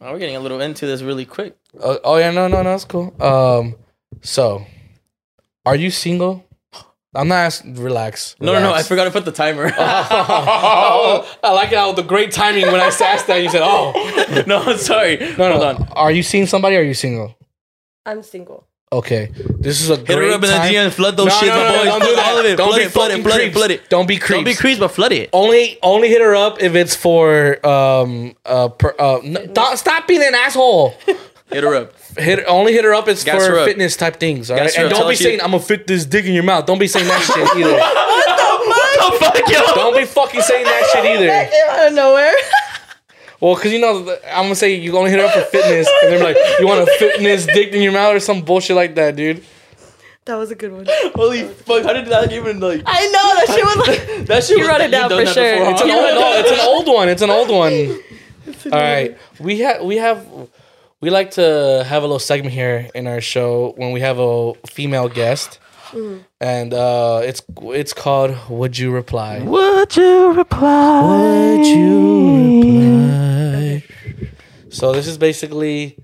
we're 0.00 0.18
getting 0.18 0.36
a 0.36 0.40
little 0.40 0.60
into 0.60 0.86
this 0.86 1.00
really 1.02 1.24
quick 1.24 1.56
Uh, 1.80 1.96
oh 2.04 2.16
yeah, 2.18 2.30
no, 2.30 2.48
no, 2.48 2.58
no, 2.62 2.70
that's 2.70 2.84
cool. 2.84 3.14
Um, 3.22 3.76
so, 4.20 4.66
are 5.64 5.74
you 5.76 5.90
single? 5.90 6.44
I'm 7.14 7.28
not 7.28 7.36
asking. 7.36 7.74
Relax. 7.74 8.36
no 8.40 8.52
no 8.54 8.60
no 8.60 8.72
I 8.72 8.82
forgot 8.82 9.04
to 9.04 9.10
put 9.10 9.24
the 9.26 9.32
timer 9.32 9.70
oh, 9.78 11.38
I 11.42 11.52
like 11.52 11.68
how 11.72 11.92
the 11.92 12.02
great 12.02 12.32
timing 12.32 12.66
when 12.66 12.80
I 12.80 12.86
asked 12.86 13.26
that. 13.26 13.42
You 13.42 13.50
said, 13.50 13.60
"Oh, 13.62 13.92
no 14.46 14.76
sorry 14.76 15.16
no, 15.18 15.48
no." 15.48 15.52
hold 15.58 15.64
on 15.64 15.88
Are 15.92 16.10
you 16.10 16.22
seeing 16.22 16.46
somebody? 16.46 16.76
or 16.76 16.80
Are 16.80 16.82
you 16.82 16.94
single? 16.94 17.36
I'm 18.06 18.22
single. 18.22 18.66
Okay, 18.92 19.30
this 19.58 19.80
is 19.80 19.88
a 19.88 19.96
Hit 19.96 20.04
great 20.06 20.16
her 20.28 20.34
up 20.34 20.42
in 20.44 20.50
the 20.50 20.56
time. 20.56 20.70
DM, 20.70 20.90
flood 20.92 21.16
those 21.16 21.28
No, 21.28 21.32
shit, 21.38 21.48
no, 21.48 21.54
my 21.56 21.62
no, 21.64 21.76
boys. 21.78 21.84
don't 21.86 22.00
do 22.02 22.14
that. 22.14 22.26
all 22.30 22.38
of 22.38 22.44
it. 22.44 22.56
Don't 22.56 22.68
flood 22.68 22.78
be 22.78 22.84
it, 22.84 22.90
flood 22.92 23.10
it, 23.10 23.12
fucking 23.14 23.24
flood 23.24 23.34
it, 23.40 23.42
creeps. 23.44 23.56
flood 23.56 23.70
it. 23.70 23.88
Don't 23.88 24.06
be 24.06 24.16
creeps. 24.18 24.36
Don't 24.36 24.44
be 24.44 24.54
creeps, 24.54 24.80
but 24.80 24.88
flood 24.88 25.12
it. 25.12 25.30
Only, 25.32 25.78
only 25.82 26.08
hit 26.10 26.20
her 26.20 26.34
up 26.36 26.60
if 26.62 26.74
it's 26.74 26.94
for 26.94 27.64
um 27.66 28.34
uh, 28.44 28.68
per, 28.68 28.94
uh 28.98 29.16
n- 29.20 29.50
don't- 29.54 29.78
stop 29.78 30.06
being 30.06 30.22
an 30.22 30.34
asshole. 30.34 30.94
Hit 31.52 31.64
her 31.64 31.74
up. 31.74 31.92
Hit 32.18 32.44
only 32.46 32.72
hit 32.72 32.84
her 32.84 32.94
up. 32.94 33.08
It's 33.08 33.24
Gas 33.24 33.44
for 33.46 33.52
her 33.52 33.58
up. 33.60 33.66
fitness 33.66 33.96
type 33.96 34.16
things. 34.20 34.50
All 34.50 34.56
right, 34.56 34.64
Gas 34.64 34.74
her 34.76 34.84
and 34.84 34.86
up. 34.86 34.90
don't 34.92 35.00
Tell 35.00 35.08
be 35.08 35.14
her 35.14 35.18
she- 35.18 35.24
saying 35.24 35.40
I'm 35.40 35.50
gonna 35.52 35.62
fit 35.62 35.86
this 35.86 36.04
dick 36.04 36.24
in 36.26 36.32
your 36.34 36.42
mouth. 36.44 36.66
Don't 36.66 36.78
be 36.78 36.88
saying 36.88 37.06
that 37.08 37.22
shit 37.22 37.36
either. 37.56 37.72
What 37.72 39.18
the 39.20 39.24
fuck, 39.24 39.48
yo? 39.48 39.74
Don't 39.74 39.96
be 39.96 40.04
fucking 40.04 40.40
saying 40.42 40.64
that 40.64 40.90
shit 40.92 41.04
either. 41.04 41.30
out 41.72 41.88
of 41.88 41.94
nowhere. 41.94 42.32
Well, 43.40 43.54
because 43.56 43.72
you 43.72 43.80
know, 43.80 43.98
I'm 44.28 44.44
gonna 44.44 44.54
say 44.54 44.74
you 44.74 44.96
only 44.96 45.10
hit 45.10 45.18
her 45.20 45.26
up 45.26 45.32
for 45.32 45.40
fitness, 45.42 45.88
and 46.02 46.12
they're 46.12 46.22
like, 46.22 46.36
you 46.60 46.66
want 46.66 46.88
a 46.88 46.92
fitness 46.98 47.44
dick 47.46 47.72
in 47.72 47.82
your 47.82 47.92
mouth 47.92 48.14
or 48.14 48.20
some 48.20 48.42
bullshit 48.42 48.76
like 48.76 48.94
that, 48.94 49.16
dude. 49.16 49.42
that 50.26 50.36
was 50.36 50.50
a 50.52 50.54
good 50.54 50.72
one. 50.72 50.86
Holy 51.16 51.42
fuck! 51.42 51.82
How 51.82 51.92
did 51.92 52.06
that 52.06 52.32
even 52.32 52.60
like? 52.60 52.82
I 52.86 53.06
know 53.08 53.34
that 53.34 53.46
shit 53.48 53.64
was 53.64 53.88
like. 53.88 54.26
That 54.28 54.44
shit. 54.44 54.58
You 54.58 54.62
was- 54.62 54.68
wrote 54.68 54.80
it 54.82 54.90
down 54.92 55.10
done 55.10 55.18
for 55.20 55.24
that 55.24 55.34
sure. 55.34 55.58
before, 55.58 55.72
It's 55.72 55.82
an 55.82 55.88
huh? 55.88 55.96
old, 55.98 56.14
no, 56.14 56.32
it's 56.38 56.50
an 56.52 56.60
old 56.60 56.86
one. 56.86 57.08
It's 57.08 57.22
an 57.22 57.30
old 57.30 57.48
one. 57.50 58.72
All 58.72 58.80
right, 58.80 59.18
we 59.40 59.58
have 59.60 59.82
we 59.82 59.96
have 59.96 60.24
we 61.02 61.10
like 61.10 61.32
to 61.32 61.84
have 61.86 62.02
a 62.02 62.06
little 62.06 62.18
segment 62.20 62.54
here 62.54 62.88
in 62.94 63.06
our 63.06 63.20
show 63.20 63.74
when 63.76 63.90
we 63.92 64.00
have 64.00 64.18
a 64.18 64.54
female 64.66 65.08
guest, 65.08 65.58
and 66.40 66.72
uh, 66.72 67.20
it's 67.24 67.42
it's 67.60 67.92
called 67.92 68.34
"Would 68.48 68.78
You 68.78 68.92
Reply." 68.92 69.40
Would 69.42 69.96
you 69.96 70.32
reply? 70.32 71.02
Would 71.58 71.66
you 71.66 72.30
reply? 72.78 73.84
So 74.70 74.92
this 74.92 75.06
is 75.06 75.18
basically, 75.18 75.98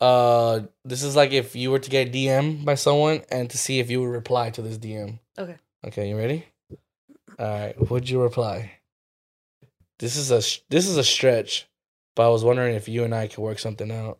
uh, 0.00 0.60
this 0.84 1.02
is 1.02 1.14
like 1.14 1.32
if 1.32 1.54
you 1.54 1.70
were 1.70 1.78
to 1.80 1.90
get 1.90 2.12
DM 2.12 2.64
by 2.64 2.74
someone 2.76 3.22
and 3.30 3.50
to 3.50 3.58
see 3.58 3.80
if 3.80 3.90
you 3.90 4.00
would 4.00 4.08
reply 4.10 4.50
to 4.50 4.62
this 4.62 4.78
DM. 4.78 5.18
Okay. 5.36 5.56
Okay, 5.86 6.08
you 6.08 6.16
ready? 6.16 6.46
All 7.38 7.46
right. 7.46 7.90
Would 7.90 8.08
you 8.08 8.22
reply? 8.22 8.72
This 9.98 10.16
is 10.16 10.30
a 10.30 10.40
this 10.70 10.86
is 10.86 10.96
a 10.96 11.04
stretch, 11.04 11.68
but 12.14 12.24
I 12.24 12.28
was 12.30 12.44
wondering 12.44 12.76
if 12.76 12.88
you 12.88 13.02
and 13.04 13.12
I 13.14 13.26
could 13.26 13.38
work 13.38 13.58
something 13.58 13.90
out. 13.90 14.18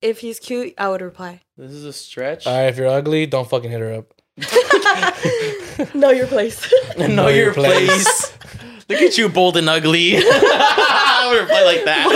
If 0.00 0.20
he's 0.20 0.38
cute, 0.38 0.74
I 0.78 0.88
would 0.88 1.00
reply. 1.00 1.40
This 1.56 1.72
is 1.72 1.84
a 1.84 1.92
stretch. 1.92 2.46
All 2.46 2.54
right. 2.54 2.68
If 2.68 2.76
you're 2.76 2.86
ugly, 2.86 3.26
don't 3.26 3.48
fucking 3.48 3.70
hit 3.70 3.80
her 3.80 3.92
up. 3.94 4.14
know 5.94 6.10
your 6.10 6.28
place. 6.28 6.72
know 6.98 7.26
your 7.28 7.52
place. 7.52 8.32
Look 8.88 9.02
at 9.02 9.18
you, 9.18 9.28
bold 9.28 9.56
and 9.58 9.68
ugly. 9.68 10.14
I 10.16 11.28
would 11.30 11.40
reply 11.42 11.62
like 11.64 11.84
that. 11.84 12.06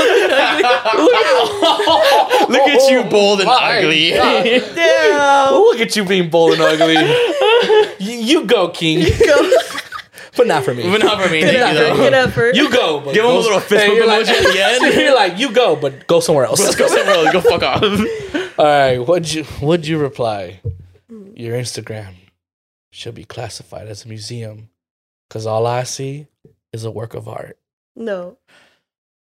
Look 2.48 2.62
at 2.62 2.90
you, 2.90 3.02
bold 3.10 3.40
and 3.40 3.46
my 3.48 3.78
ugly. 3.78 4.12
God. 4.12 4.44
Damn. 4.74 5.52
Look 5.54 5.80
at 5.80 5.94
you 5.96 6.04
being 6.04 6.30
bold 6.30 6.54
and 6.54 6.62
ugly. 6.62 6.94
you, 7.98 8.46
go, 8.46 8.70
King. 8.70 9.00
you 9.00 9.18
go, 9.26 9.50
King. 9.50 9.81
But 10.36 10.46
not 10.46 10.64
for 10.64 10.74
me. 10.74 10.82
But 10.82 11.02
not 11.02 11.22
for 11.22 11.28
me. 11.30 11.40
Good 11.40 11.54
Thank 11.54 11.74
you, 11.78 11.84
effort. 11.84 11.96
though. 11.96 12.02
Good 12.02 12.14
effort. 12.14 12.54
You 12.56 12.70
go. 12.70 13.00
But 13.00 13.14
Give 13.14 13.24
him 13.24 13.30
a 13.30 13.34
little 13.38 13.60
fist 13.60 13.86
bump 13.86 13.96
you're 13.98 14.06
like- 14.06 14.26
emoji 14.26 14.30
at 14.30 14.52
the 14.80 14.84
end. 14.86 14.94
you're 14.94 15.14
like, 15.14 15.38
you 15.38 15.52
go, 15.52 15.76
but 15.76 16.06
go 16.06 16.20
somewhere 16.20 16.44
else. 16.46 16.60
Let's 16.60 16.76
go 16.76 16.86
somewhere 16.88 17.14
else. 17.14 17.32
Go 17.32 17.40
fuck 17.40 17.62
off. 17.62 17.82
All 18.58 18.64
right. 18.64 18.98
What'd 18.98 19.32
you 19.32 19.44
What'd 19.44 19.86
you 19.86 19.98
reply? 19.98 20.60
Your 21.34 21.56
Instagram 21.56 22.14
should 22.90 23.14
be 23.14 23.24
classified 23.24 23.88
as 23.88 24.04
a 24.04 24.08
museum, 24.08 24.68
cause 25.30 25.46
all 25.46 25.66
I 25.66 25.82
see 25.84 26.26
is 26.72 26.84
a 26.84 26.90
work 26.90 27.14
of 27.14 27.26
art. 27.28 27.58
no, 27.96 28.36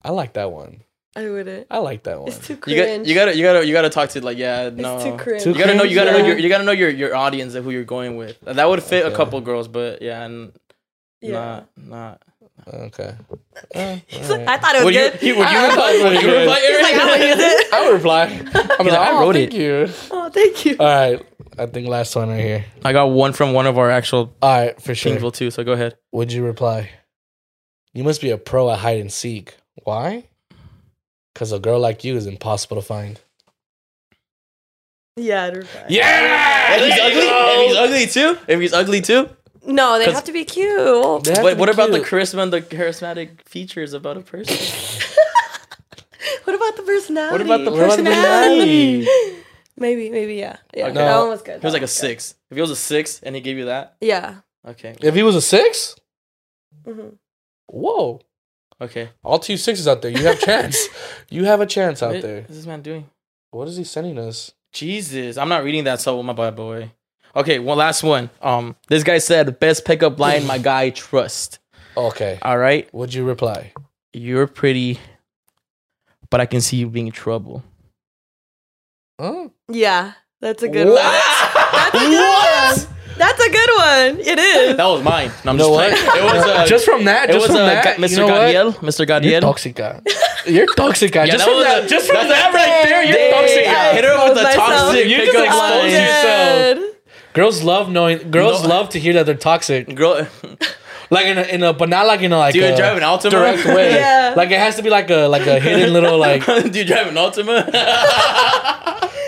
I 0.03 0.11
like 0.11 0.35
that 0.35 0.53
one. 0.53 0.83
I 1.17 1.29
wouldn't. 1.29 1.67
I 1.69 1.79
like 1.79 2.05
that 2.05 2.21
one. 2.21 2.29
It's 2.29 2.39
too 2.47 2.55
You 2.67 2.77
got, 2.77 2.85
cringe. 2.85 3.09
you 3.09 3.15
gotta, 3.15 3.37
you 3.37 3.43
gotta, 3.43 3.67
you 3.67 3.73
gotta 3.73 3.91
talk 3.91 4.11
to 4.11 4.25
like, 4.25 4.39
yeah, 4.39 4.71
no. 4.73 4.95
It's 4.97 5.05
too 5.05 5.17
cringe. 5.17 5.43
Too 5.43 5.51
You 5.51 5.59
gotta 5.59 5.75
know, 5.75 5.83
you 5.83 5.95
gotta 5.97 6.13
know 6.13 6.25
your, 6.25 6.39
you 6.39 6.49
gotta 6.49 6.63
know 6.65 6.71
your 6.73 6.91
your 6.91 7.17
audience 7.17 7.55
and 7.55 7.65
who 7.65 7.71
you're 7.73 7.83
going 7.85 8.17
with. 8.17 8.39
That 8.43 8.69
would 8.69 8.83
fit 8.83 9.05
Okay. 9.05 9.13
a 9.13 9.17
couple 9.17 9.41
girls, 9.41 9.67
but 9.67 10.01
yeah, 10.03 10.23
and 10.25 10.53
Yeah. 11.21 11.33
not, 11.33 11.69
not. 11.77 12.23
Okay. 12.73 13.15
Uh, 13.75 13.97
He's 14.07 14.29
like, 14.31 14.41
right. 14.41 14.49
I 14.49 14.57
thought 14.59 14.75
it 14.75 14.79
was 14.79 14.85
Would 14.87 14.95
you, 14.95 15.01
good. 15.01 15.13
would 15.21 15.23
you 15.29 15.43
I- 15.43 15.55
I 15.55 15.69
reply? 15.69 15.99
thought 15.99 16.13
Would 16.13 16.23
you 16.23 16.29
reply, 16.29 16.45
like, 16.47 16.95
I 16.95 17.11
would 17.11 17.29
use 17.29 17.39
it. 17.39 17.73
I 17.73 17.87
would 17.87 17.95
reply. 17.95 18.23
I'm 18.79 18.87
like, 18.87 18.93
like, 18.93 18.93
I 18.93 19.11
oh, 19.13 19.21
wrote 19.21 19.35
thank 19.35 19.55
it. 19.55 19.57
you. 19.59 19.89
Oh, 20.11 20.31
thank 20.31 20.65
you. 20.65 20.77
All 20.79 20.87
right. 20.87 21.27
I 21.59 21.67
think 21.67 21.89
last 21.89 22.15
one 22.15 22.29
right 22.29 22.41
here. 22.41 22.65
I 22.85 22.93
got 22.93 23.07
one 23.07 23.33
from 23.33 23.53
one 23.53 23.67
of 23.67 23.79
our 23.79 23.91
actual 23.91 24.33
All 24.43 24.61
right, 24.61 24.81
for 24.81 24.95
sure. 24.95 25.17
Kingsville 25.17 25.33
too. 25.35 25.51
So 25.51 25.65
go 25.65 25.73
ahead. 25.73 25.97
Would 26.13 26.33
you 26.33 26.45
reply? 26.45 26.91
You 27.95 28.05
must 28.05 28.21
be 28.21 28.31
a 28.31 28.39
pro 28.39 28.71
at 28.71 28.79
hide 28.79 29.01
and 29.01 29.13
seek. 29.13 29.57
Why? 29.83 30.25
Because 31.35 31.51
a 31.53 31.59
girl 31.59 31.81
like 31.81 32.05
you 32.05 32.17
is 32.17 32.27
impossible 32.27 32.77
to 32.77 32.83
find. 32.83 33.21
Yeah, 35.17 35.47
I'd 35.47 35.57
reply. 35.57 35.85
Yeah. 35.89 36.75
If 36.77 36.83
he's 36.85 37.01
ugly, 37.01 37.23
if 37.27 37.69
he's 37.69 37.77
ugly 37.77 38.07
too, 38.07 38.39
if 38.47 38.61
he's 38.61 38.73
ugly 38.73 39.01
too. 39.01 39.29
No, 39.67 39.99
they 39.99 40.05
'Cause- 40.07 40.15
have 40.15 40.25
to 40.25 40.33
be 40.33 40.45
cute. 40.45 41.25
They 41.25 41.35
have 41.35 41.45
Wait, 41.45 41.51
to 41.51 41.57
be 41.57 41.61
what 41.61 41.69
about 41.69 41.91
the 41.91 41.99
cute. 41.99 42.09
charisma 42.09 42.43
and 42.43 42.53
the 42.53 42.63
charismatic 42.63 43.43
features 43.43 43.93
about 43.93 44.17
a 44.17 44.21
person? 44.21 44.57
What 46.45 46.57
about 46.57 46.77
the 46.77 46.83
personality? 46.83 47.33
What 47.33 47.41
about 47.43 47.65
the 47.65 47.71
What 47.71 47.81
about 47.85 47.97
the 47.99 48.03
personality? 48.05 49.07
maybe, 49.77 50.11
maybe, 50.11 50.35
yeah. 50.37 50.57
Yeah, 50.75 50.87
Okay. 50.87 50.95
that 50.95 51.05
No. 51.11 51.21
one 51.21 51.29
was 51.31 51.43
good. 51.43 51.61
He 51.61 51.67
was 51.67 51.73
That 51.73 51.73
like 51.73 51.83
a 51.83 51.85
good. 51.85 51.89
six. 51.91 52.35
If 52.51 52.57
he 52.57 52.61
was 52.61 52.71
a 52.71 52.77
six 52.77 53.21
and 53.23 53.35
he 53.35 53.41
gave 53.41 53.57
you 53.59 53.67
that, 53.67 53.97
Yeah. 54.01 54.37
okay, 54.67 54.97
If 55.01 55.15
he 55.15 55.23
was 55.23 55.37
a 55.37 55.41
six, 55.43 55.95
Mhm. 56.87 57.17
whoa. 57.67 58.21
okay. 58.81 59.11
All 59.23 59.39
two 59.39 59.57
sixes 59.57 59.87
out 59.87 60.03
there. 60.03 60.11
You 60.11 60.25
have 60.25 60.41
chance. 60.41 60.89
you 61.31 61.45
have 61.45 61.61
a 61.61 61.67
chance 61.67 62.03
out 62.03 62.15
What 62.15 62.23
there. 62.23 62.47
is 62.49 62.57
this 62.57 62.67
man 62.67 62.83
doing? 62.83 63.09
What 63.51 63.69
is 63.69 63.77
he 63.77 63.85
sending 63.85 64.19
us? 64.19 64.53
Jesus, 64.73 65.37
I'm 65.39 65.49
not 65.49 65.65
reading 65.65 65.85
that. 65.85 66.01
So 66.01 66.23
my 66.23 66.33
bad 66.33 66.57
boy. 66.57 66.91
Okay, 67.39 67.59
one 67.61 67.79
last 67.79 68.03
one. 68.03 68.31
Um, 68.43 68.75
this 68.89 69.05
guy 69.05 69.19
said 69.19 69.59
best 69.61 69.85
pickup 69.85 70.19
line 70.19 70.47
my 70.47 70.59
guy 70.59 70.91
trust. 70.91 71.59
Okay. 71.97 72.39
All 72.43 72.59
right, 72.59 72.93
Would 72.93 73.15
you 73.15 73.25
reply? 73.25 73.73
you're 74.13 74.47
pretty, 74.47 74.99
but 76.31 76.41
I 76.41 76.47
can 76.47 76.61
see 76.61 76.77
you 76.79 76.89
being 76.89 77.07
in 77.07 77.13
trouble. 77.13 77.63
Huh? 79.21 79.49
Yeah, 79.69 80.13
that's 80.41 80.63
a 80.63 80.69
good 80.69 80.87
What? 80.89 80.95
one. 81.03 81.13
That's 81.73 81.95
a 81.95 82.09
good 82.09 82.87
one. 82.89 82.95
That's 83.19 83.41
a 83.45 83.51
good 83.51 83.71
one. 83.77 84.21
It 84.27 84.39
is. 84.39 84.77
That 84.77 84.85
was 84.87 85.03
mine. 85.03 85.33
No, 85.45 85.51
I'm 85.51 85.59
You 85.59 85.65
know 85.65 85.65
just 85.65 85.71
what? 85.71 85.91
playing. 85.91 86.19
It 86.19 86.25
was 86.37 86.47
uh, 86.47 86.67
just 86.67 86.85
from 86.85 87.05
that. 87.07 87.31
it 87.31 87.33
Just 87.33 87.49
was 87.49 87.57
from 87.57 87.67
uh, 87.67 87.75
that. 87.75 87.97
Mr. 87.99 88.11
You 88.11 88.17
know 88.19 88.27
what? 88.27 88.41
Gadiel. 88.43 88.73
Mr. 88.79 88.99
You're 89.09 89.41
Gadiel. 89.41 89.43
toxica. 89.43 90.03
You're 90.47 90.67
toxica. 90.69 91.27
Yeah, 91.27 91.27
just 91.27 91.39
that 91.39 91.51
from 91.51 91.61
that. 91.63 91.85
a- 91.85 91.89
just 91.89 92.07
from 92.07 92.15
that's- 92.17 92.31
that 92.31 92.55
right 92.55 92.89
there. 92.89 93.05
You're 93.05 93.31
toxic. 93.33 93.67
I 93.67 93.93
hit 93.95 94.05
her 94.05 94.25
with 94.25 94.35
the 94.35 94.47
exposed 94.47 94.59
myself. 94.59 94.93
toxic 94.93 95.07
You 95.09 95.17
just 95.19 95.35
exposed 95.35 95.93
yourself. 95.93 96.95
Dead. 97.29 97.35
Girls 97.35 97.63
love 97.63 97.91
knowing. 97.91 98.31
Girls 98.31 98.63
No. 98.63 98.69
love 98.69 98.89
to 98.91 98.99
hear 99.01 99.13
that 99.15 99.27
they're 99.27 99.35
toxic. 99.37 99.95
Girl, 99.95 100.27
Like 101.11 101.25
in 101.27 101.39
a, 101.39 101.43
in 101.43 101.63
a 101.63 101.73
but 101.73 101.89
not 101.89 102.07
like 102.07 102.21
in 102.21 102.33
a 102.33 102.39
like 102.39 102.53
do 102.53 102.59
you 102.61 102.67
a 102.67 102.77
drive 102.77 102.97
an 102.99 103.03
Altima? 103.03 103.31
direct 103.31 103.65
way. 103.65 103.93
Yeah. 103.95 104.35
Like 104.37 104.51
it 104.51 104.59
has 104.59 104.77
to 104.77 104.83
be 104.83 104.91
like 104.91 105.09
a 105.09 105.27
like 105.27 105.47
a 105.47 105.59
hidden 105.59 105.93
little 105.95 106.19
like. 106.19 106.45
do 106.73 106.79
you 106.79 106.85
drive 106.85 107.07
an 107.07 107.15
Altima? 107.15 107.65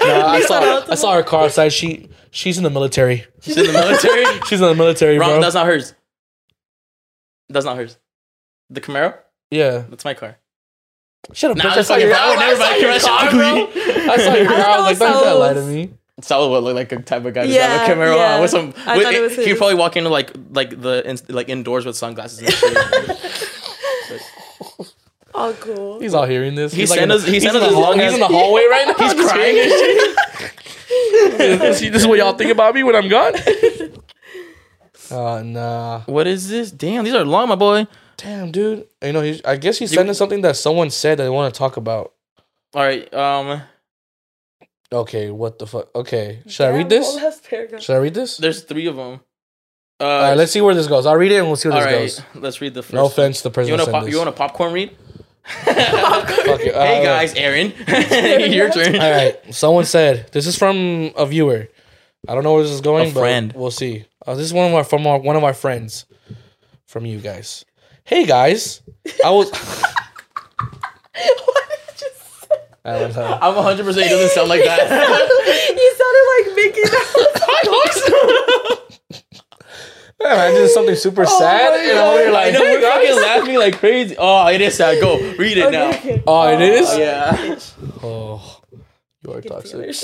No, 0.02 0.26
I 0.26 0.42
saw 0.46 0.84
I 0.90 0.94
saw 0.94 1.14
her 1.14 1.22
car 1.22 1.44
outside. 1.44 1.70
She 1.72 2.08
she's 2.30 2.58
in 2.58 2.64
the 2.64 2.70
military. 2.70 3.24
She's 3.40 3.56
in 3.56 3.66
the 3.66 3.72
military. 3.72 4.24
She's 4.46 4.60
in 4.60 4.68
the 4.68 4.74
military, 4.74 5.18
Wrong. 5.18 5.30
bro. 5.30 5.40
That's 5.40 5.54
not 5.54 5.66
hers. 5.66 5.94
That's 7.48 7.64
not 7.64 7.76
hers. 7.78 7.96
The 8.68 8.80
Camaro. 8.80 9.16
yeah. 9.50 9.84
That's 9.88 10.04
my 10.04 10.14
car. 10.14 10.36
Shut 11.32 11.50
up. 11.52 11.56
Nah, 11.56 11.64
bitch. 11.64 11.70
I 11.70 11.74
that's 11.76 11.88
saw 11.88 11.94
not 11.94 12.00
your 12.00 12.08
your 12.10 12.16
car. 12.18 12.34
car. 12.36 12.36
Oh, 12.36 12.40
I 12.40 12.52
would 12.52 12.60
I 12.60 12.86
never 12.86 13.00
saw 13.00 13.08
buy 13.08 13.22
your 13.24 13.30
Camaro. 13.30 13.72
car, 13.72 13.94
bro. 14.04 14.12
I 14.12 14.16
saw 14.18 14.34
your 14.34 14.46
car. 14.46 14.56
I 14.56 14.76
was 14.76 14.84
like, 14.86 14.96
thought 14.98 15.12
don't 15.12 15.24
so. 15.24 15.38
lie 15.38 15.52
to 15.54 15.62
me. 15.62 15.90
Saul 16.22 16.50
would 16.50 16.64
look 16.64 16.74
like 16.74 16.92
a 16.92 16.98
type 17.00 17.24
of 17.24 17.34
guy 17.34 17.46
to 17.46 17.52
Yeah, 17.52 17.86
drive 17.86 17.98
a 17.98 18.00
Camaro 18.00 18.16
yeah. 18.16 18.40
with 18.40 18.50
some. 18.50 18.74
I 18.86 18.96
with- 18.96 19.04
thought 19.06 19.14
it 19.14 19.20
was 19.22 19.36
He'd 19.36 19.56
probably 19.56 19.74
walk 19.76 19.96
into 19.96 20.10
like 20.10 20.32
like 20.50 20.80
the 20.80 21.08
in, 21.08 21.18
like 21.28 21.48
indoors 21.48 21.86
with 21.86 21.96
sunglasses. 21.96 22.40
And 22.40 22.52
shit. 22.52 24.26
Oh, 25.32 25.56
cool. 25.60 26.00
He's 26.00 26.12
all 26.12 26.26
hearing 26.26 26.56
this. 26.56 26.72
He 26.72 26.80
He's 26.80 26.90
like 26.90 26.98
sent 26.98 27.12
in 27.12 27.16
us- 27.16 27.22
the- 27.22 27.28
he 27.28 27.34
he's 27.34 27.44
sent 27.44 27.56
in 27.56 27.62
us 27.62 27.70
the 27.72 27.78
long 27.78 27.98
He's 27.98 28.12
in 28.14 28.18
the 28.20 28.26
hallway 28.26 28.62
right 28.68 28.84
now. 28.88 28.94
He's 28.94 29.14
crying 29.28 29.58
and 29.58 29.70
shit. 29.70 30.16
this, 31.38 31.80
this 31.80 32.02
is 32.02 32.06
what 32.06 32.18
y'all 32.18 32.32
think 32.32 32.50
about 32.50 32.74
me 32.74 32.82
when 32.82 32.96
I'm 32.96 33.08
gone. 33.08 33.34
Uh, 35.12 35.42
nah. 35.44 36.02
what 36.06 36.28
is 36.28 36.48
this? 36.48 36.70
Damn, 36.70 37.02
these 37.02 37.14
are 37.14 37.24
long, 37.24 37.48
my 37.48 37.56
boy. 37.56 37.84
Damn, 38.16 38.52
dude. 38.52 38.86
You 39.02 39.12
know, 39.12 39.22
he's, 39.22 39.42
I 39.44 39.56
guess 39.56 39.76
he's 39.76 39.90
sending 39.92 40.14
something 40.14 40.40
that 40.42 40.54
someone 40.56 40.88
said 40.90 41.18
that 41.18 41.24
they 41.24 41.28
want 41.28 41.52
to 41.52 41.58
talk 41.58 41.76
about. 41.76 42.12
All 42.74 42.82
right. 42.84 43.12
Um, 43.12 43.60
Okay, 44.92 45.30
what 45.30 45.58
the 45.58 45.66
fuck? 45.66 45.94
Okay, 45.94 46.40
should 46.46 46.66
I 46.66 46.70
read 46.76 46.88
this? 46.88 47.06
whole 47.06 47.16
last 47.22 47.48
paragraph. 47.48 47.80
Should 47.82 47.94
I 47.94 47.98
read 47.98 48.14
this? 48.14 48.36
there's 48.38 48.62
three 48.62 48.86
of 48.86 48.96
them. 48.96 49.20
Uh, 50.00 50.04
All 50.04 50.22
right, 50.22 50.34
let's 50.36 50.50
see 50.50 50.60
where 50.62 50.74
this 50.74 50.86
goes. 50.86 51.04
I'll 51.06 51.16
read 51.16 51.30
it 51.30 51.36
and 51.36 51.46
we'll 51.46 51.56
see 51.56 51.68
where 51.68 51.78
all 51.78 51.84
this 51.84 52.18
right, 52.18 52.32
goes. 52.34 52.42
let's 52.42 52.60
read 52.60 52.74
the 52.74 52.82
first. 52.82 52.94
No 52.94 53.06
offense 53.06 53.38
to 53.38 53.42
the 53.44 53.50
person 53.50 53.68
You 53.68 53.74
want 53.74 53.80
to 53.82 53.90
sent 53.92 54.02
pop? 54.04 54.10
You 54.10 54.16
want 54.18 54.28
to 54.28 54.32
popcorn 54.32 54.72
read? 54.72 54.96
Fuck 55.44 55.66
it. 56.60 56.74
Uh, 56.74 56.84
hey 56.84 57.04
guys, 57.04 57.34
Aaron, 57.34 57.72
your 58.52 58.70
turn. 58.70 58.96
All 58.96 59.10
right. 59.10 59.54
Someone 59.54 59.84
said 59.84 60.28
this 60.32 60.46
is 60.46 60.56
from 60.56 61.12
a 61.16 61.26
viewer. 61.26 61.68
I 62.28 62.34
don't 62.34 62.44
know 62.44 62.54
where 62.54 62.62
this 62.62 62.72
is 62.72 62.80
going, 62.80 63.10
A 63.10 63.14
but 63.14 63.20
friend. 63.20 63.52
we'll 63.54 63.70
see. 63.70 64.06
Uh, 64.26 64.34
this 64.34 64.46
is 64.46 64.52
one 64.54 64.68
of 64.68 64.74
our 64.74 64.84
from 64.84 65.06
our, 65.06 65.18
one 65.18 65.36
of 65.36 65.44
our 65.44 65.54
friends 65.54 66.06
from 66.86 67.04
you 67.06 67.18
guys. 67.18 67.64
Hey 68.04 68.24
guys, 68.26 68.80
I 69.24 69.30
was. 69.30 69.50
what 69.54 69.94
did 71.14 72.00
you 72.00 72.08
say? 72.16 72.56
I 72.84 72.98
don't 72.98 73.14
know. 73.14 73.38
I'm 73.40 73.54
100. 73.54 73.84
percent 73.84 74.06
It 74.06 74.10
doesn't 74.10 74.30
sound 74.30 74.48
like 74.48 74.64
that. 74.64 74.88
you 75.76 75.94
sounded 76.00 76.24
like 76.32 76.46
Mickey 76.56 76.84
Mouse. 76.90 78.00
Imagine 80.20 80.68
something 80.68 80.94
super 80.96 81.24
sad, 81.24 81.80
and 81.80 81.98
over 81.98 82.18
here 82.18 82.30
like, 82.30 82.48
I 82.48 82.50
know 82.50 82.64
hey 82.64 82.74
we're 82.74 82.80
guys. 82.82 83.08
fucking 83.08 83.22
laughing 83.22 83.58
like 83.58 83.78
crazy. 83.78 84.16
Oh, 84.18 84.46
it 84.48 84.60
is 84.60 84.74
sad. 84.76 85.00
Go 85.00 85.16
read 85.38 85.56
it 85.56 85.70
now. 85.72 85.88
Okay. 85.90 86.22
Oh, 86.26 86.46
it 86.48 86.60
is. 86.60 86.86
Oh, 86.90 86.98
yeah. 86.98 87.58
Oh, 88.02 88.60
you 89.22 89.32
are 89.32 89.40
toxic. 89.40 89.96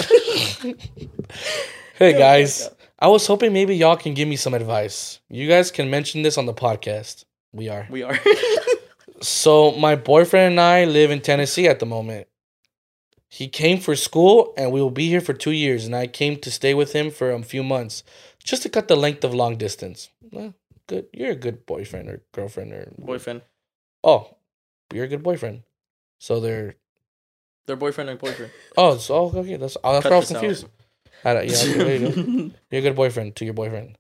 Hey 1.96 2.12
guys, 2.18 2.70
I 2.98 3.08
was 3.08 3.26
hoping 3.26 3.52
maybe 3.52 3.76
y'all 3.76 3.96
can 3.96 4.14
give 4.14 4.26
me 4.26 4.36
some 4.36 4.54
advice. 4.54 5.20
You 5.28 5.46
guys 5.48 5.70
can 5.70 5.90
mention 5.90 6.22
this 6.22 6.38
on 6.38 6.46
the 6.46 6.54
podcast. 6.54 7.24
We 7.52 7.68
are. 7.68 7.86
We 7.90 8.02
are. 8.02 8.18
So 9.22 9.72
my 9.72 9.96
boyfriend 9.96 10.52
and 10.52 10.60
I 10.60 10.84
live 10.84 11.10
in 11.10 11.22
Tennessee 11.22 11.68
at 11.68 11.78
the 11.78 11.86
moment. 11.86 12.28
He 13.28 13.48
came 13.48 13.78
for 13.80 13.96
school 13.96 14.54
and 14.56 14.70
we 14.72 14.80
will 14.80 14.90
be 14.90 15.08
here 15.08 15.20
for 15.20 15.32
two 15.34 15.50
years. 15.50 15.84
And 15.86 15.94
I 15.96 16.06
came 16.06 16.36
to 16.38 16.50
stay 16.50 16.74
with 16.74 16.92
him 16.92 17.10
for 17.10 17.30
a 17.30 17.42
few 17.42 17.62
months, 17.64 18.02
just 18.42 18.62
to 18.62 18.68
cut 18.68 18.88
the 18.88 18.96
length 18.96 19.24
of 19.24 19.34
long 19.34 19.56
distance. 19.56 20.10
Well, 20.32 20.54
good. 20.86 21.06
You're 21.12 21.32
a 21.32 21.36
good 21.36 21.66
boyfriend 21.66 22.08
or 22.08 22.22
girlfriend 22.32 22.72
or 22.72 22.92
boyfriend. 22.98 23.42
oh, 24.04 24.36
you're 24.92 25.04
a 25.04 25.08
good 25.08 25.22
boyfriend. 25.24 25.62
So 26.20 26.40
they're 26.40 26.76
Their 27.66 27.76
boyfriend 27.76 28.10
and 28.10 28.18
boyfriend. 28.18 28.52
oh, 28.76 28.96
so 28.98 29.14
oh, 29.16 29.38
okay. 29.40 29.56
That's 29.56 29.76
oh, 29.82 29.92
that's 29.94 30.04
Cut 30.04 30.10
where 30.10 30.16
I 30.16 30.20
was 30.20 30.30
out. 30.32 30.38
confused. 30.40 30.66
I 31.24 31.34
don't- 31.34 31.48
yeah, 31.48 31.64
you. 31.64 32.52
You're 32.70 32.78
a 32.78 32.82
good 32.82 32.94
boyfriend 32.96 33.34
to 33.36 33.44
your 33.44 33.54
boyfriend. 33.54 33.98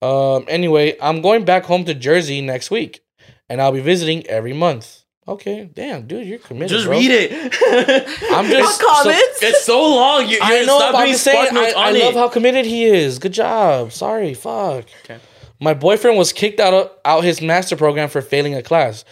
Um. 0.00 0.44
Anyway, 0.48 0.96
I'm 1.00 1.20
going 1.20 1.44
back 1.44 1.64
home 1.64 1.84
to 1.84 1.94
Jersey 1.94 2.40
next 2.40 2.70
week, 2.70 3.04
and 3.48 3.60
I'll 3.60 3.72
be 3.72 3.80
visiting 3.80 4.26
every 4.26 4.52
month. 4.54 5.03
Okay, 5.26 5.70
damn, 5.72 6.06
dude, 6.06 6.26
you're 6.26 6.38
committed. 6.38 6.68
Just 6.68 6.84
bro. 6.86 6.98
read 6.98 7.10
it. 7.10 7.32
I'm 8.30 8.46
just 8.50 8.80
No 8.82 8.88
comments. 8.88 9.42
it's 9.42 9.64
so 9.64 9.80
long. 9.80 10.28
You, 10.28 10.38
I 10.42 10.56
you're 10.58 10.66
know, 10.66 10.78
stop 10.78 10.92
but 10.92 10.98
I'm 10.98 11.08
just 11.12 11.24
saying. 11.24 11.46
spark 11.46 11.54
notes 11.64 11.74
I, 11.76 11.88
I 11.88 11.90
love 11.92 12.14
how 12.14 12.28
committed 12.28 12.66
he 12.66 12.84
is. 12.84 13.18
Good 13.18 13.32
job. 13.32 13.92
Sorry, 13.92 14.34
fuck. 14.34 14.84
Okay. 15.04 15.18
My 15.60 15.72
boyfriend 15.72 16.18
was 16.18 16.32
kicked 16.34 16.60
out 16.60 16.74
of 16.74 16.90
out 17.06 17.24
his 17.24 17.40
master 17.40 17.74
program 17.74 18.10
for 18.10 18.20
failing 18.20 18.54
a 18.54 18.62
class, 18.62 19.04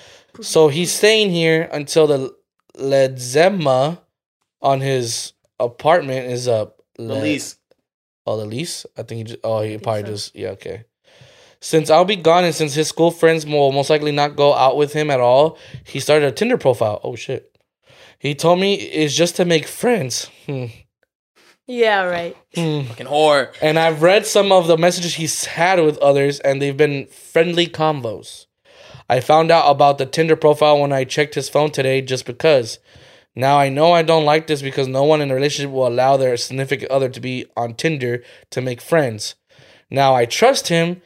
so 0.43 0.69
he's 0.69 0.93
staying 0.93 1.31
here 1.31 1.69
until 1.73 2.07
the 2.07 2.35
ledzema 2.77 3.99
on 4.61 4.81
his 4.81 5.33
apartment 5.59 6.31
is 6.31 6.47
up. 6.49 6.83
the 6.97 7.05
Le- 7.05 7.15
lease. 7.23 7.57
Oh, 8.27 8.37
the 8.37 8.45
lease? 8.45 8.85
I 8.99 9.03
think 9.03 9.19
he 9.19 9.25
just. 9.25 9.41
Oh, 9.43 9.63
he 9.63 9.79
probably 9.79 10.03
so. 10.03 10.07
just. 10.09 10.37
Yeah, 10.37 10.49
okay. 10.51 10.85
Since 11.63 11.91
I'll 11.91 12.05
be 12.05 12.17
gone 12.17 12.45
and 12.45 12.53
since 12.53 12.75
his 12.75 12.89
school 12.89 13.13
friends 13.13 13.47
will 13.47 13.71
most 13.71 13.89
likely 13.89 14.11
not 14.11 14.35
go 14.35 14.53
out 14.53 14.77
with 14.77 14.93
him 14.93 15.11
at 15.11 15.21
all, 15.21 15.57
he 15.85 16.01
started 16.01 16.27
a 16.27 16.33
Tinder 16.33 16.59
profile. 16.59 17.01
Oh 17.05 17.15
shit. 17.15 17.57
He 18.19 18.35
told 18.35 18.59
me 18.59 18.75
it's 18.75 19.15
just 19.15 19.37
to 19.37 19.45
make 19.45 19.69
friends. 19.69 20.29
Hmm. 20.47 20.67
Yeah, 21.69 22.03
right. 22.03 22.37
Fucking 22.55 23.07
whore. 23.07 23.55
And 23.63 23.79
I've 23.79 24.03
read 24.03 24.27
some 24.27 24.51
of 24.51 24.67
the 24.67 24.77
messages 24.77 25.15
he's 25.15 25.45
had 25.45 25.79
with 25.79 25.99
others, 25.99 26.41
and 26.41 26.61
they've 26.61 26.77
been 26.77 27.07
friendly 27.07 27.69
convos. 27.69 28.47
I 29.09 29.21
found 29.21 29.53
out 29.53 29.71
about 29.71 29.99
the 29.99 30.07
Tinder 30.07 30.35
profile 30.35 30.81
when 30.81 30.93
I 30.93 31.05
checked 31.05 31.37
his 31.37 31.49
phone 31.49 31.71
today 31.71 32.03
just 32.03 32.27
because. 32.27 32.81
Now 33.37 33.59
I 33.59 33.69
know 33.69 33.93
I 33.93 34.03
don't 34.03 34.25
like 34.25 34.49
this 34.49 34.63
because 34.63 34.89
no 34.89 35.05
one 35.05 35.21
in 35.21 35.31
a 35.31 35.35
relationship 35.35 35.71
will 35.71 35.87
allow 35.87 36.17
their 36.17 36.37
significant 36.37 36.91
other 36.91 37.09
to 37.09 37.21
be 37.21 37.47
on 37.57 37.75
Tinder 37.75 38.25
to 38.51 38.61
make 38.61 38.81
friends. 38.81 39.37
Now 39.91 40.15
I 40.15 40.27
trust 40.27 40.69
him, 40.69 41.01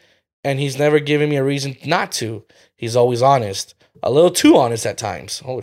and 0.46 0.60
he's 0.60 0.78
never 0.78 1.00
given 1.00 1.28
me 1.28 1.34
a 1.34 1.42
reason 1.42 1.76
not 1.84 2.12
to. 2.12 2.44
He's 2.76 2.94
always 2.94 3.20
honest, 3.20 3.74
a 4.00 4.12
little 4.12 4.30
too 4.30 4.56
honest 4.56 4.86
at 4.86 4.96
times. 4.96 5.42
Oh, 5.46 5.60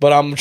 But 0.00 0.12
I'm, 0.12 0.34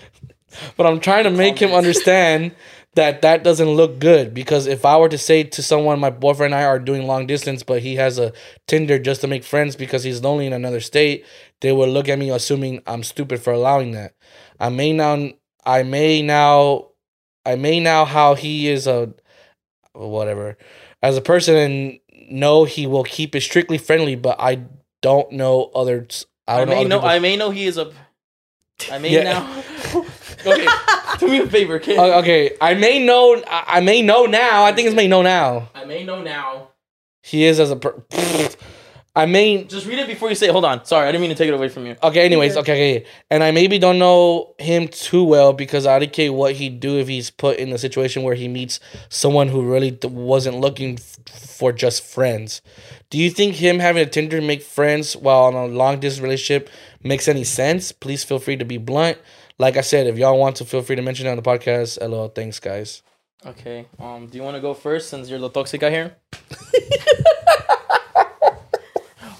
but 0.76 0.86
I'm 0.86 0.98
trying 0.98 1.24
to 1.24 1.30
make 1.30 1.58
him 1.58 1.72
understand 1.72 2.56
that 2.94 3.20
that 3.20 3.44
doesn't 3.44 3.68
look 3.68 3.98
good 3.98 4.32
because 4.32 4.66
if 4.66 4.86
I 4.86 4.96
were 4.96 5.10
to 5.10 5.18
say 5.18 5.42
to 5.42 5.62
someone, 5.62 6.00
my 6.00 6.08
boyfriend 6.08 6.54
and 6.54 6.62
I 6.62 6.66
are 6.66 6.78
doing 6.78 7.06
long 7.06 7.26
distance, 7.26 7.62
but 7.62 7.82
he 7.82 7.96
has 7.96 8.18
a 8.18 8.32
Tinder 8.66 8.98
just 8.98 9.20
to 9.20 9.26
make 9.26 9.44
friends 9.44 9.76
because 9.76 10.02
he's 10.02 10.22
lonely 10.22 10.46
in 10.46 10.54
another 10.54 10.80
state, 10.80 11.26
they 11.60 11.70
would 11.70 11.90
look 11.90 12.08
at 12.08 12.18
me 12.18 12.30
assuming 12.30 12.82
I'm 12.86 13.02
stupid 13.02 13.42
for 13.42 13.52
allowing 13.52 13.90
that. 13.90 14.14
I 14.58 14.70
may 14.70 14.94
now, 14.94 15.32
I 15.66 15.82
may 15.82 16.22
now, 16.22 16.92
I 17.44 17.56
may 17.56 17.78
now 17.78 18.06
how 18.06 18.36
he 18.36 18.70
is 18.70 18.86
a, 18.86 19.12
whatever, 19.92 20.56
as 21.02 21.18
a 21.18 21.20
person 21.20 21.56
and 21.56 22.00
know 22.34 22.64
he 22.64 22.86
will 22.86 23.04
keep 23.04 23.34
it 23.34 23.40
strictly 23.40 23.78
friendly, 23.78 24.16
but 24.16 24.36
I 24.38 24.62
don't 25.00 25.32
know 25.32 25.70
others. 25.74 26.26
I 26.46 26.54
I, 26.54 26.58
don't 26.58 26.68
know. 26.68 26.74
may 26.74 26.80
other 26.80 26.88
know. 26.88 27.00
I 27.00 27.18
may 27.18 27.36
know 27.36 27.50
he 27.50 27.64
is 27.66 27.78
a. 27.78 27.92
I 28.90 28.98
may 28.98 29.10
Yeah. 29.14 29.22
now. 29.22 29.64
okay, 30.46 30.66
do 31.18 31.28
me 31.28 31.38
a 31.38 31.46
favor, 31.46 31.78
kid. 31.78 31.98
Okay, 31.98 32.50
I 32.60 32.74
may 32.74 33.04
know. 33.04 33.42
I 33.46 33.64
I 33.78 33.80
may 33.80 34.02
know 34.02 34.26
now. 34.26 34.64
I 34.64 34.72
think 34.72 34.86
it's 34.86 34.96
may 34.96 35.08
know 35.08 35.22
now. 35.22 35.70
I 35.74 35.84
may 35.84 36.04
know 36.04 36.20
now. 36.22 36.68
He 37.22 37.44
is 37.44 37.58
as 37.60 37.70
a. 37.70 37.76
Per- 37.76 38.02
I 39.16 39.26
may. 39.26 39.62
Just 39.64 39.86
read 39.86 40.00
it 40.00 40.08
before 40.08 40.28
you 40.28 40.34
say. 40.34 40.46
it. 40.48 40.52
Hold 40.52 40.64
on. 40.64 40.84
Sorry, 40.84 41.06
I 41.08 41.12
didn't 41.12 41.20
mean 41.22 41.30
to 41.30 41.36
take 41.36 41.48
it 41.48 41.54
away 41.54 41.68
from 41.68 41.86
you. 41.86 41.94
Okay. 42.02 42.24
Anyways. 42.24 42.56
Okay. 42.56 42.72
Okay. 42.98 43.06
And 43.30 43.44
I 43.44 43.52
maybe 43.52 43.78
don't 43.78 43.98
know 44.00 44.54
him 44.58 44.88
too 44.88 45.22
well 45.22 45.52
because 45.52 45.86
I 45.86 45.94
indicate 45.94 46.30
what 46.30 46.54
he'd 46.56 46.80
do 46.80 46.98
if 46.98 47.06
he's 47.06 47.30
put 47.30 47.58
in 47.58 47.72
a 47.72 47.78
situation 47.78 48.24
where 48.24 48.34
he 48.34 48.48
meets 48.48 48.80
someone 49.08 49.48
who 49.48 49.62
really 49.62 49.96
wasn't 50.02 50.58
looking 50.58 50.94
f- 50.98 51.18
for 51.32 51.72
just 51.72 52.02
friends. 52.02 52.60
Do 53.10 53.18
you 53.18 53.30
think 53.30 53.54
him 53.54 53.78
having 53.78 54.02
a 54.02 54.06
Tinder 54.10 54.40
to 54.40 54.46
make 54.46 54.62
friends 54.62 55.16
while 55.16 55.44
on 55.44 55.54
a 55.54 55.66
long 55.66 56.00
distance 56.00 56.20
relationship 56.22 56.68
makes 57.04 57.28
any 57.28 57.44
sense? 57.44 57.92
Please 57.92 58.24
feel 58.24 58.40
free 58.40 58.56
to 58.56 58.64
be 58.64 58.78
blunt. 58.78 59.18
Like 59.58 59.76
I 59.76 59.82
said, 59.82 60.08
if 60.08 60.18
y'all 60.18 60.36
want 60.36 60.56
to, 60.56 60.64
feel 60.64 60.82
free 60.82 60.96
to 60.96 61.02
mention 61.02 61.28
it 61.28 61.30
on 61.30 61.36
the 61.36 61.42
podcast. 61.42 61.98
Hello, 62.00 62.26
Thanks, 62.26 62.58
guys. 62.58 63.02
Okay. 63.46 63.86
Um. 64.00 64.26
Do 64.26 64.36
you 64.38 64.42
want 64.42 64.56
to 64.56 64.60
go 64.60 64.74
first 64.74 65.10
since 65.10 65.28
you're 65.30 65.38
the 65.38 65.50
toxic 65.50 65.82
guy 65.82 65.90
here? 65.90 66.16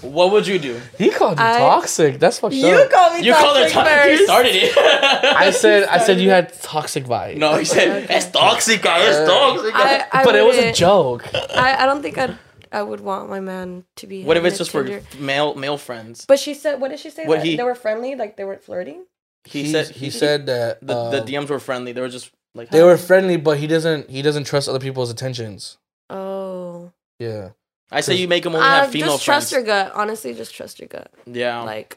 what 0.05 0.33
would 0.33 0.47
you 0.47 0.59
do? 0.59 0.81
He 0.99 1.11
called 1.11 1.39
you 1.39 1.45
I- 1.45 1.59
toxic. 1.59 2.19
That's 2.19 2.39
fucked 2.39 2.55
You 2.55 2.69
up. 2.69 2.91
call 2.91 3.19
me 3.19 3.27
You 3.27 3.33
called 3.33 3.57
her 3.57 3.69
toxic 3.69 3.75
toxic. 3.75 4.11
You 4.11 4.17
first. 4.19 4.25
started 4.25 4.55
it. 4.57 4.77
I 5.47 5.51
said. 5.51 5.85
I 5.89 5.99
said 5.99 6.21
you 6.21 6.31
had 6.31 6.53
toxic 6.63 7.05
vibes. 7.05 7.39
no, 7.39 7.57
he 7.57 7.65
said 7.65 8.05
Okay. 8.05 8.17
it's 8.17 8.27
toxic, 8.31 8.83
guy. 8.83 9.01
It's 9.09 9.29
toxic. 9.29 9.75
I, 9.75 10.07
I 10.13 10.25
but 10.25 10.35
it 10.35 10.45
was 10.45 10.57
a 10.57 10.61
wouldn't- 10.61 10.77
joke. 10.77 11.27
I, 11.35 11.83
I 11.83 11.87
don't 11.87 12.03
think 12.03 12.19
I'd 12.19 12.37
I 12.73 12.83
would 12.83 13.01
want 13.01 13.31
my 13.31 13.39
man 13.41 13.85
to 13.97 14.07
be. 14.09 14.25
What 14.25 14.37
if 14.37 14.43
having 14.43 14.49
it's 14.53 14.57
a 14.57 14.65
just 14.65 14.71
for 14.73 14.83
Tinder. 14.85 15.03
male 15.19 15.55
male 15.55 15.79
friends? 15.79 16.27
But 16.27 16.39
she 16.41 16.55
said, 16.55 16.81
what 16.81 16.89
did 16.91 16.99
she 16.99 17.11
say? 17.11 17.25
What 17.27 17.39
That 17.39 17.47
he- 17.47 17.57
they 17.57 17.63
were 17.63 17.75
friendly, 17.77 18.15
like 18.17 18.37
they 18.37 18.45
weren't 18.45 18.63
flirting. 18.65 19.05
He 19.45 19.65
He, 19.65 19.73
said 19.73 19.89
he 19.91 20.11
said 20.11 20.47
that 20.47 20.81
the, 20.81 21.11
the 21.11 21.21
um, 21.21 21.27
DMs 21.27 21.51
were 21.51 21.61
friendly. 21.61 21.93
They 21.93 22.01
were 22.01 22.09
just 22.09 22.31
like 22.55 22.71
they 22.71 22.83
were 22.83 22.97
friendly, 22.97 23.37
but 23.37 23.59
he 23.59 23.67
doesn't 23.67 24.11
he 24.11 24.23
doesn't 24.23 24.45
trust 24.45 24.69
other 24.69 24.79
people's 24.81 25.11
attentions. 25.11 25.77
Oh, 26.11 26.91
Yeah. 27.19 27.51
I 27.95 28.01
say 28.01 28.15
you 28.17 28.29
make 28.29 28.43
them 28.43 28.55
only 28.55 28.67
uh, 28.67 28.71
have 28.83 28.91
female 28.91 29.13
just 29.13 29.25
friends. 29.25 29.45
Just 29.45 29.53
trust 29.53 29.53
your 29.53 29.63
gut. 29.63 29.93
Honestly, 29.95 30.35
just 30.35 30.55
trust 30.55 30.79
your 30.81 30.89
gut. 30.89 31.11
yeah, 31.27 31.63
Like, 31.63 31.97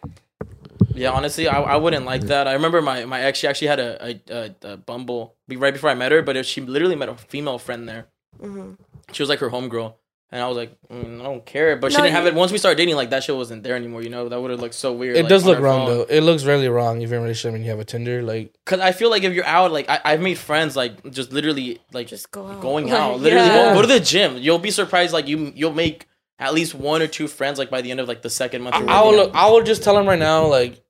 yeah. 0.93 1.11
Honestly, 1.11 1.47
I, 1.47 1.61
I 1.61 1.75
wouldn't 1.77 2.05
like 2.05 2.21
that. 2.23 2.47
I 2.47 2.53
remember 2.53 2.81
my 2.81 3.05
my 3.05 3.21
ex. 3.21 3.39
She 3.39 3.47
actually 3.47 3.67
had 3.67 3.79
a 3.79 4.05
a, 4.07 4.21
a, 4.29 4.73
a 4.73 4.77
Bumble 4.77 5.35
right 5.49 5.73
before 5.73 5.89
I 5.89 5.95
met 5.95 6.11
her, 6.11 6.21
but 6.21 6.45
she 6.45 6.61
literally 6.61 6.95
met 6.95 7.09
a 7.09 7.15
female 7.15 7.57
friend 7.59 7.87
there. 7.89 8.07
hmm 8.39 8.73
She 9.11 9.21
was 9.21 9.29
like 9.29 9.39
her 9.39 9.49
homegirl. 9.49 9.95
And 10.29 10.41
I 10.41 10.47
was 10.47 10.57
like, 10.57 10.77
mm, 10.89 11.21
I 11.21 11.23
don't 11.23 11.45
care. 11.45 11.77
But 11.77 11.93
she 11.93 11.97
didn't 11.97 12.11
have 12.11 12.25
it. 12.25 12.35
Once 12.35 12.51
we 12.51 12.57
started 12.57 12.75
dating, 12.75 12.95
like 12.97 13.11
that 13.11 13.23
shit 13.23 13.35
wasn't 13.35 13.63
there 13.63 13.77
anymore. 13.77 14.01
You 14.01 14.09
know, 14.09 14.27
that 14.27 14.41
would 14.41 14.51
have 14.51 14.59
looked 14.59 14.73
so 14.73 14.91
weird. 14.91 15.15
It 15.15 15.23
like, 15.23 15.29
does 15.29 15.45
look 15.45 15.59
wrong 15.59 15.87
phone. 15.87 15.97
though. 15.99 16.03
It 16.03 16.19
looks 16.21 16.43
really 16.43 16.67
wrong 16.67 17.01
if 17.01 17.09
you're 17.09 17.17
in 17.19 17.21
a 17.21 17.23
relationship 17.23 17.55
and 17.55 17.63
you 17.63 17.69
have 17.69 17.79
a 17.79 17.85
Tinder. 17.85 18.21
Like 18.21 18.53
Cause 18.65 18.81
I 18.81 18.91
feel 18.91 19.09
like 19.09 19.23
if 19.23 19.33
you're 19.33 19.45
out, 19.45 19.71
like 19.71 19.89
I, 19.89 20.01
I've 20.03 20.21
made 20.21 20.37
friends, 20.37 20.75
like 20.75 21.11
just 21.11 21.31
literally, 21.31 21.79
like 21.93 22.07
just 22.07 22.29
go 22.31 22.45
out. 22.45 22.59
going 22.59 22.87
Like, 22.87 22.93
out. 22.99 23.19
Literally, 23.21 23.47
yeah. 23.47 23.73
go, 23.73 23.75
go 23.75 23.81
to 23.83 23.87
the 23.87 24.01
gym. 24.01 24.35
You'll 24.35 24.59
be 24.59 24.71
surprised. 24.71 25.13
Like 25.13 25.29
you, 25.29 25.53
you'll 25.55 25.73
make 25.73 26.07
at 26.39 26.53
least 26.53 26.75
one 26.75 27.01
or 27.01 27.07
two 27.07 27.29
friends. 27.29 27.57
Like 27.57 27.69
by 27.69 27.81
the 27.81 27.91
end 27.91 28.01
of 28.01 28.09
like 28.09 28.21
the 28.21 28.29
second 28.29 28.63
month. 28.63 28.75
you're 28.75 28.89
I 28.89 29.01
will 29.01 29.15
look, 29.15 29.33
I 29.33 29.49
will 29.49 29.63
just 29.63 29.81
tell 29.81 29.97
him 29.97 30.07
right 30.07 30.19
now, 30.19 30.45
like 30.47 30.83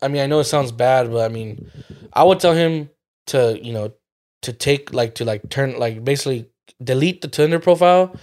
I 0.00 0.06
mean, 0.06 0.22
I 0.22 0.26
know 0.26 0.38
it 0.38 0.44
sounds 0.44 0.70
bad, 0.70 1.10
but 1.10 1.28
I 1.28 1.34
mean 1.34 1.70
I 2.12 2.22
would 2.22 2.38
tell 2.38 2.54
him 2.54 2.90
to, 3.26 3.58
you 3.60 3.72
know, 3.72 3.92
to 4.42 4.52
take 4.52 4.92
like 4.94 5.16
to 5.16 5.24
like 5.24 5.48
turn 5.48 5.76
like 5.76 6.04
basically 6.04 6.46
delete 6.84 7.20
the 7.22 7.28
Tinder 7.28 7.58
profile. 7.58 8.14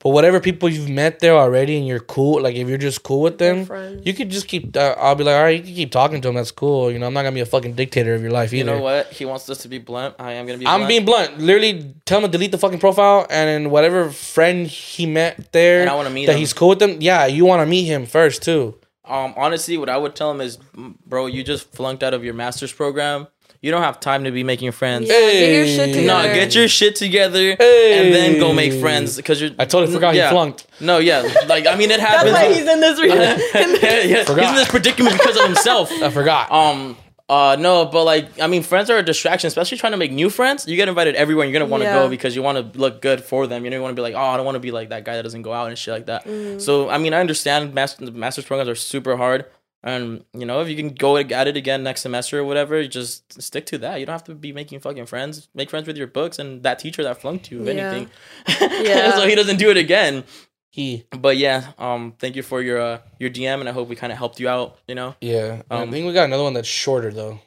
But 0.00 0.10
whatever 0.10 0.38
people 0.38 0.68
you've 0.68 0.90
met 0.90 1.20
there 1.20 1.32
already 1.34 1.78
and 1.78 1.86
you're 1.86 1.98
cool, 1.98 2.42
like 2.42 2.56
if 2.56 2.68
you're 2.68 2.76
just 2.76 3.02
cool 3.04 3.22
with 3.22 3.38
them, 3.38 3.60
you 4.04 4.12
could 4.12 4.28
just 4.28 4.48
keep. 4.48 4.76
Uh, 4.76 4.94
I'll 4.98 5.14
be 5.14 5.24
like, 5.24 5.34
all 5.34 5.42
right, 5.44 5.56
you 5.58 5.64
can 5.64 5.74
keep 5.74 5.92
talking 5.92 6.20
to 6.20 6.28
them. 6.28 6.34
That's 6.34 6.50
cool. 6.50 6.90
You 6.92 6.98
know, 6.98 7.06
I'm 7.06 7.14
not 7.14 7.22
gonna 7.22 7.32
be 7.32 7.40
a 7.40 7.46
fucking 7.46 7.72
dictator 7.72 8.14
of 8.14 8.20
your 8.20 8.30
life 8.30 8.52
either. 8.52 8.70
You 8.72 8.76
know 8.76 8.82
what? 8.82 9.10
He 9.12 9.24
wants 9.24 9.48
us 9.48 9.58
to 9.58 9.68
be 9.68 9.78
blunt. 9.78 10.16
I 10.18 10.32
am 10.32 10.44
gonna 10.46 10.58
be. 10.58 10.66
I'm 10.66 10.86
being 10.86 11.06
blunt. 11.06 11.38
Literally, 11.38 11.94
tell 12.04 12.18
him 12.18 12.24
to 12.26 12.28
delete 12.30 12.50
the 12.50 12.58
fucking 12.58 12.80
profile, 12.80 13.26
and 13.30 13.48
then 13.48 13.70
whatever 13.70 14.10
friend 14.10 14.66
he 14.66 15.06
met 15.06 15.52
there 15.52 15.80
And 15.80 15.88
I 15.88 15.94
wanna 15.94 16.10
meet 16.10 16.26
that 16.26 16.32
him. 16.32 16.38
he's 16.38 16.52
cool 16.52 16.68
with 16.70 16.80
them. 16.80 16.98
Yeah, 17.00 17.24
you 17.24 17.46
want 17.46 17.62
to 17.62 17.66
meet 17.66 17.84
him 17.84 18.04
first 18.04 18.42
too. 18.42 18.76
Um, 19.06 19.32
honestly, 19.38 19.78
what 19.78 19.88
I 19.88 19.96
would 19.96 20.14
tell 20.14 20.30
him 20.30 20.40
is, 20.42 20.58
"Mm, 20.76 20.96
bro, 21.06 21.26
you 21.26 21.42
just 21.44 21.72
flunked 21.72 22.02
out 22.02 22.12
of 22.12 22.24
your 22.24 22.34
master's 22.34 22.72
program. 22.72 23.28
You 23.64 23.70
don't 23.70 23.80
have 23.82 23.98
time 23.98 24.24
to 24.24 24.30
be 24.30 24.44
making 24.44 24.72
friends. 24.72 25.08
Yeah, 25.08 25.18
get 25.18 25.54
your 25.56 25.66
shit 25.66 25.94
Hey. 25.94 26.06
No, 26.06 26.20
together. 26.20 26.34
get 26.34 26.54
your 26.54 26.68
shit 26.68 26.96
together 26.96 27.56
Hey. 27.56 27.98
and 28.04 28.14
then 28.14 28.38
go 28.38 28.52
make 28.52 28.74
friends 28.78 29.16
because 29.16 29.40
you're. 29.40 29.52
I 29.58 29.64
totally 29.64 29.90
forgot 29.90 30.14
yeah. 30.14 30.28
he 30.28 30.34
flunked. 30.34 30.66
No, 30.80 30.98
yeah, 30.98 31.22
like 31.46 31.66
I 31.66 31.74
mean, 31.74 31.90
it 31.90 31.98
happens. 31.98 32.32
That's 32.32 32.46
why 32.46 32.52
he's 32.52 32.68
in 32.68 32.80
this. 32.80 33.00
Re- 33.00 33.08
yeah, 33.08 34.02
yeah. 34.02 34.18
He's 34.18 34.28
in 34.50 34.54
this 34.54 34.68
predicament 34.68 35.16
because 35.18 35.38
of 35.38 35.46
himself. 35.46 35.90
I 36.02 36.10
forgot. 36.10 36.52
Um, 36.52 36.94
uh, 37.26 37.56
no, 37.58 37.86
but 37.86 38.04
like, 38.04 38.38
I 38.38 38.48
mean, 38.48 38.62
friends 38.62 38.90
are 38.90 38.98
a 38.98 39.02
distraction, 39.02 39.48
especially 39.48 39.78
trying 39.78 39.92
to 39.92 39.96
make 39.96 40.12
new 40.12 40.28
friends. 40.28 40.68
You 40.68 40.76
get 40.76 40.88
invited 40.90 41.14
everywhere, 41.14 41.44
and 41.46 41.50
you're 41.50 41.58
gonna 41.58 41.70
want 41.70 41.84
to 41.84 41.88
Yeah. 41.88 41.94
go 42.00 42.10
because 42.10 42.36
you 42.36 42.42
want 42.42 42.58
to 42.74 42.78
look 42.78 43.00
good 43.00 43.24
for 43.24 43.46
them. 43.46 43.64
You 43.64 43.70
know, 43.70 43.76
you 43.78 43.82
want 43.82 43.92
to 43.92 43.98
be 43.98 44.02
like, 44.02 44.14
oh, 44.14 44.18
I 44.18 44.36
don't 44.36 44.44
want 44.44 44.56
to 44.56 44.60
be 44.60 44.72
like 44.72 44.90
that 44.90 45.06
guy 45.06 45.16
that 45.16 45.22
doesn't 45.22 45.40
go 45.40 45.54
out 45.54 45.68
and 45.68 45.78
shit 45.78 45.94
like 45.94 46.04
that. 46.06 46.26
Mm-hmm. 46.26 46.58
So, 46.58 46.90
I 46.90 46.98
mean, 46.98 47.14
I 47.14 47.20
understand 47.20 47.72
master, 47.72 48.10
master's 48.12 48.44
programs 48.44 48.68
are 48.68 48.74
super 48.74 49.16
hard, 49.16 49.46
and 49.84 50.24
you 50.32 50.46
know, 50.46 50.60
if 50.62 50.68
you 50.68 50.74
can 50.76 50.88
go 50.94 51.16
at 51.18 51.30
it 51.46 51.56
again 51.56 51.82
next 51.84 52.00
semester 52.00 52.40
or 52.40 52.44
whatever, 52.44 52.82
just 52.88 53.40
stick 53.40 53.66
to 53.66 53.78
that. 53.78 54.00
You 54.00 54.06
don't 54.06 54.14
have 54.14 54.24
to 54.24 54.34
be 54.34 54.52
making 54.52 54.80
fucking 54.80 55.06
friends. 55.06 55.48
Make 55.54 55.70
friends 55.70 55.86
with 55.86 55.96
your 55.96 56.06
books 56.08 56.38
and 56.40 56.62
that 56.64 56.78
teacher 56.80 57.02
that 57.04 57.20
flunked 57.20 57.50
you, 57.52 57.62
if 57.62 57.76
Yeah. 57.76 57.90
anything. 57.90 58.10
Yeah. 58.84 59.14
so 59.14 59.28
he 59.28 59.34
doesn't 59.36 59.58
do 59.58 59.70
it 59.70 59.76
again. 59.76 60.24
he. 60.70 61.04
But 61.16 61.36
yeah, 61.36 61.72
um, 61.78 62.14
thank 62.18 62.34
you 62.34 62.42
for 62.42 62.60
your 62.62 62.80
uh, 62.80 62.98
your 63.20 63.30
DM, 63.30 63.60
and 63.60 63.68
I 63.68 63.72
hope 63.72 63.88
we 63.88 63.94
kind 63.94 64.10
of 64.12 64.18
helped 64.18 64.40
you 64.40 64.48
out. 64.48 64.78
You 64.88 64.94
know, 64.96 65.14
Yeah, 65.20 65.62
I 65.70 65.82
Um, 65.82 65.90
think 65.92 66.06
we 66.06 66.12
got 66.12 66.24
another 66.24 66.42
one 66.42 66.54
that's 66.54 66.66
shorter 66.66 67.12
though. 67.12 67.38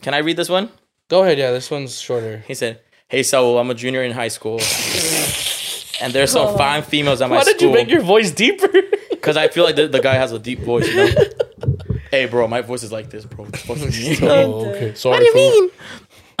can 0.00 0.14
I 0.14 0.18
read 0.18 0.36
this 0.38 0.48
one? 0.48 0.70
Go 1.08 1.22
ahead. 1.24 1.36
Yeah, 1.38 1.50
this 1.50 1.70
one's 1.70 2.00
shorter. 2.00 2.44
He 2.46 2.54
said, 2.54 2.80
"Hey 3.08 3.22
Saul, 3.24 3.58
I'm 3.58 3.68
a 3.70 3.74
junior 3.74 4.02
in 4.04 4.12
high 4.12 4.28
school, 4.30 4.60
and 6.00 6.12
there's 6.12 6.30
some 6.30 6.46
Oh. 6.54 6.56
fine 6.56 6.82
females 6.82 7.20
at 7.20 7.28
my 7.28 7.36
Why 7.36 7.44
did 7.44 7.60
you 7.60 7.70
make 7.72 7.88
your 7.90 8.02
voice 8.02 8.30
deeper? 8.30 8.68
Because 9.20 9.36
I 9.36 9.48
feel 9.48 9.64
like 9.64 9.76
the, 9.76 9.86
the 9.86 10.00
guy 10.00 10.14
has 10.14 10.32
a 10.32 10.38
deep 10.38 10.60
voice. 10.60 10.88
You 10.88 10.96
know? 10.96 11.76
Hey, 12.10 12.26
bro, 12.26 12.46
my 12.48 12.60
voice 12.60 12.82
is 12.82 12.92
like 12.92 13.10
this, 13.10 13.24
bro. 13.24 13.46
Oh, 13.68 14.66
okay. 14.70 14.94
Sorry. 14.94 15.12
what 15.14 15.18
do 15.20 15.24
you 15.24 15.32
fool. 15.32 15.60
mean? 15.60 15.70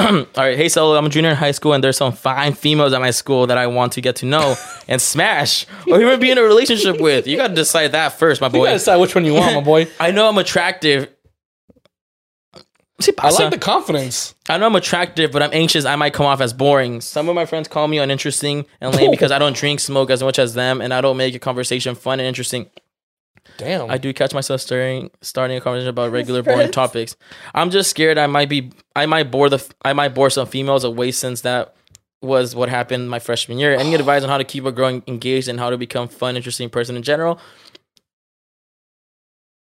All 0.00 0.26
right, 0.44 0.56
hey 0.56 0.68
Saul, 0.70 0.96
I'm 0.96 1.04
a 1.04 1.08
junior 1.10 1.30
in 1.30 1.36
high 1.36 1.50
school, 1.50 1.74
and 1.74 1.84
there's 1.84 1.98
some 1.98 2.12
fine 2.12 2.54
females 2.54 2.94
at 2.94 3.00
my 3.02 3.10
school 3.10 3.46
that 3.48 3.58
I 3.58 3.66
want 3.66 3.92
to 3.92 4.00
get 4.00 4.16
to 4.16 4.26
know 4.26 4.56
and 4.88 5.00
smash, 5.00 5.66
or 5.86 6.00
even 6.00 6.18
be 6.18 6.30
in 6.30 6.38
a 6.38 6.42
relationship 6.42 7.00
with. 7.00 7.26
You 7.26 7.36
gotta 7.36 7.54
decide 7.54 7.92
that 7.92 8.14
first, 8.14 8.40
my 8.40 8.46
You 8.46 8.52
boy. 8.52 8.64
gotta 8.64 8.76
decide 8.78 8.96
which 8.96 9.14
one 9.14 9.26
you 9.26 9.34
want, 9.34 9.54
my 9.54 9.60
boy. 9.60 9.88
I 10.00 10.10
know 10.10 10.26
I'm 10.28 10.38
attractive. 10.38 11.08
I 13.18 13.30
like 13.30 13.50
the 13.50 13.58
confidence. 13.58 14.34
I 14.48 14.58
know 14.58 14.66
I'm 14.66 14.76
attractive, 14.76 15.32
but 15.32 15.42
I'm 15.42 15.50
anxious. 15.54 15.86
I 15.86 15.96
might 15.96 16.12
come 16.12 16.26
off 16.26 16.40
as 16.42 16.52
boring. 16.52 17.00
Some 17.00 17.28
of 17.30 17.34
my 17.34 17.46
friends 17.46 17.66
call 17.66 17.88
me 17.88 17.98
uninteresting 17.98 18.66
and 18.80 18.94
lame 18.94 19.10
because 19.10 19.32
I 19.32 19.38
don't 19.38 19.56
drink, 19.56 19.80
smoke 19.80 20.10
as 20.10 20.22
much 20.22 20.38
as 20.38 20.52
them, 20.52 20.82
and 20.82 20.92
I 20.92 21.00
don't 21.00 21.16
make 21.16 21.34
a 21.34 21.38
conversation 21.38 21.94
fun 21.94 22.20
and 22.20 22.26
interesting. 22.26 22.68
Damn. 23.56 23.90
I 23.90 23.98
do 23.98 24.12
catch 24.12 24.32
myself 24.34 24.60
starting 24.60 25.10
starting 25.20 25.56
a 25.56 25.60
conversation 25.60 25.88
about 25.90 26.12
regular 26.18 26.42
boring 26.42 26.70
topics. 26.70 27.16
I'm 27.54 27.70
just 27.70 27.90
scared 27.90 28.18
I 28.18 28.26
might 28.26 28.48
be 28.48 28.72
I 28.96 29.06
might 29.06 29.30
bore 29.30 29.48
the 29.48 29.66
I 29.84 29.92
might 29.92 30.14
bore 30.14 30.30
some 30.30 30.46
females 30.46 30.84
away 30.84 31.10
since 31.10 31.42
that 31.42 31.74
was 32.22 32.54
what 32.54 32.68
happened 32.68 33.08
my 33.10 33.18
freshman 33.18 33.58
year. 33.58 33.74
Any 33.74 33.94
advice 34.00 34.22
on 34.22 34.28
how 34.28 34.38
to 34.38 34.44
keep 34.44 34.64
a 34.64 34.72
girl 34.72 35.00
engaged 35.06 35.48
and 35.48 35.58
how 35.58 35.70
to 35.70 35.78
become 35.78 36.08
fun, 36.08 36.36
interesting 36.36 36.70
person 36.70 36.96
in 36.96 37.02
general? 37.02 37.38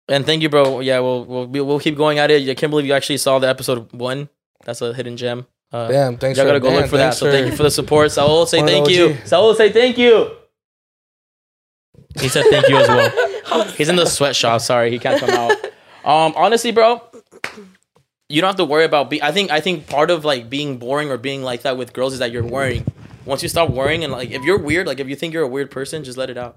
And 0.09 0.27
thank 0.27 0.43
you, 0.43 0.49
bro. 0.49 0.81
Yeah, 0.81 0.99
we'll 1.01 1.25
we'll 1.25 1.47
we'll 1.67 1.81
keep 1.81 1.97
going 1.97 2.19
at 2.19 2.31
it. 2.31 2.49
I 2.49 2.55
can't 2.55 2.71
believe 2.71 2.87
you 2.87 2.93
actually 2.93 3.19
saw 3.19 3.39
the 3.39 3.49
episode 3.49 3.93
one. 3.93 4.29
That's 4.65 4.83
a 4.83 4.93
hidden 4.93 5.17
gem. 5.17 5.47
Uh, 5.73 5.89
Damn, 5.89 6.19
thanks 6.19 6.37
Y'all 6.37 6.45
for 6.45 6.51
gotta 6.51 6.61
go 6.61 6.71
look 6.71 6.87
for 6.91 6.99
that. 6.99 7.15
thanks 7.15 7.19
So 7.19 7.31
thank 7.31 7.47
you 7.51 7.57
for 7.57 7.63
the 7.63 7.71
support. 7.71 8.13
Saul, 8.13 8.45
say 8.45 8.59
One 8.61 8.69
of 8.69 8.75
the 8.75 8.75
thank 8.75 8.91
you. 8.91 9.07
OG. 9.21 9.27
Saul, 9.27 9.55
say 9.55 9.73
thank 9.73 9.97
you. 9.97 10.31
He 12.21 12.29
said 12.29 12.45
thank 12.51 12.69
you 12.69 12.77
as 12.77 12.89
well. 12.89 13.29
He's 13.77 13.89
in 13.89 13.97
the 13.97 14.07
sweatshop. 14.07 14.61
Sorry, 14.61 14.91
he 14.91 14.99
can't 14.99 15.21
come 15.21 15.31
out. 15.31 15.53
Um, 16.05 16.33
honestly, 16.37 16.73
bro, 16.73 17.01
you 18.29 18.41
don't 18.41 18.49
have 18.49 18.57
to 18.57 18.65
worry 18.65 18.85
about. 18.85 19.11
Be- 19.11 19.23
I 19.23 19.33
think 19.33 19.51
I 19.51 19.61
think 19.61 19.87
part 19.87 20.11
of 20.11 20.25
like 20.25 20.49
being 20.51 20.79
boring 20.79 21.11
or 21.11 21.19
being 21.19 21.43
like 21.43 21.63
that 21.63 21.77
with 21.77 21.93
girls 21.93 22.13
is 22.13 22.19
that 22.21 22.33
you're 22.33 22.45
worrying. 22.45 22.85
Once 23.25 23.43
you 23.43 23.49
stop 23.49 23.71
worrying 23.71 24.03
and 24.05 24.13
like 24.13 24.31
if 24.31 24.43
you're 24.43 24.59
weird, 24.59 24.87
like 24.87 24.99
if 25.01 25.09
you 25.09 25.17
think 25.17 25.33
you're 25.35 25.45
a 25.45 25.49
weird 25.49 25.71
person, 25.71 26.03
just 26.05 26.19
let 26.19 26.31
it 26.31 26.37
out. 26.39 26.57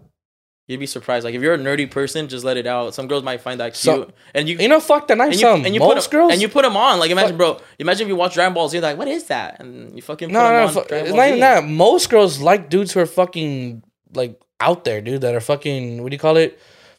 You'd 0.68 0.80
be 0.80 0.88
surprised. 0.88 1.24
Like 1.26 1.36
if 1.36 1.44
you're 1.44 1.54
a 1.54 1.60
nerdy 1.60 1.90
person, 1.90 2.28
just 2.28 2.44
let 2.44 2.58
it 2.58 2.66
out. 2.66 2.96
Some 2.96 3.08
girls 3.08 3.22
might 3.24 3.40
find 3.42 3.60
that 3.60 3.76
cute, 3.76 3.82
So- 4.08 4.12
and 4.34 4.50
you 4.50 4.58
You 4.58 4.68
know, 4.68 4.80
fuck 4.80 5.08
that. 5.10 5.22
I'm 5.22 5.28
and 5.30 5.34
you, 5.34 5.40
some. 5.40 5.64
and 5.64 5.76
you 5.76 5.80
put 5.80 5.94
Most 5.96 6.10
them, 6.10 6.20
girls. 6.22 6.34
and 6.34 6.42
you 6.42 6.50
put 6.50 6.64
them 6.64 6.76
on. 6.76 6.98
Like 6.98 7.12
imagine, 7.12 7.38
Fuck. 7.38 7.60
bro. 7.60 7.66
Imagine 7.78 8.04
if 8.04 8.08
you 8.08 8.16
watch 8.16 8.34
Dragon 8.34 8.54
Balls, 8.56 8.74
you're 8.74 8.82
like, 8.82 8.98
what 8.98 9.08
is 9.08 9.26
that? 9.26 9.60
And 9.60 9.96
you 9.96 10.02
fucking 10.02 10.30
put 10.30 10.34
no, 10.34 10.40
no, 10.40 10.64
on 10.64 10.64
it's 10.70 10.74
Ball 11.10 11.16
not 11.16 11.28
even 11.28 11.40
that. 11.42 11.66
Most 11.66 12.10
girls 12.10 12.40
like 12.40 12.70
dudes 12.72 12.94
who 12.94 13.00
are 13.00 13.06
fucking 13.06 13.84
like 14.16 14.42
out 14.60 14.86
there, 14.86 15.02
dude. 15.02 15.22
That 15.22 15.36
are 15.36 15.40
fucking. 15.42 16.02
What 16.02 16.10
do 16.10 16.16
you 16.16 16.20
call 16.20 16.38
it? 16.38 16.58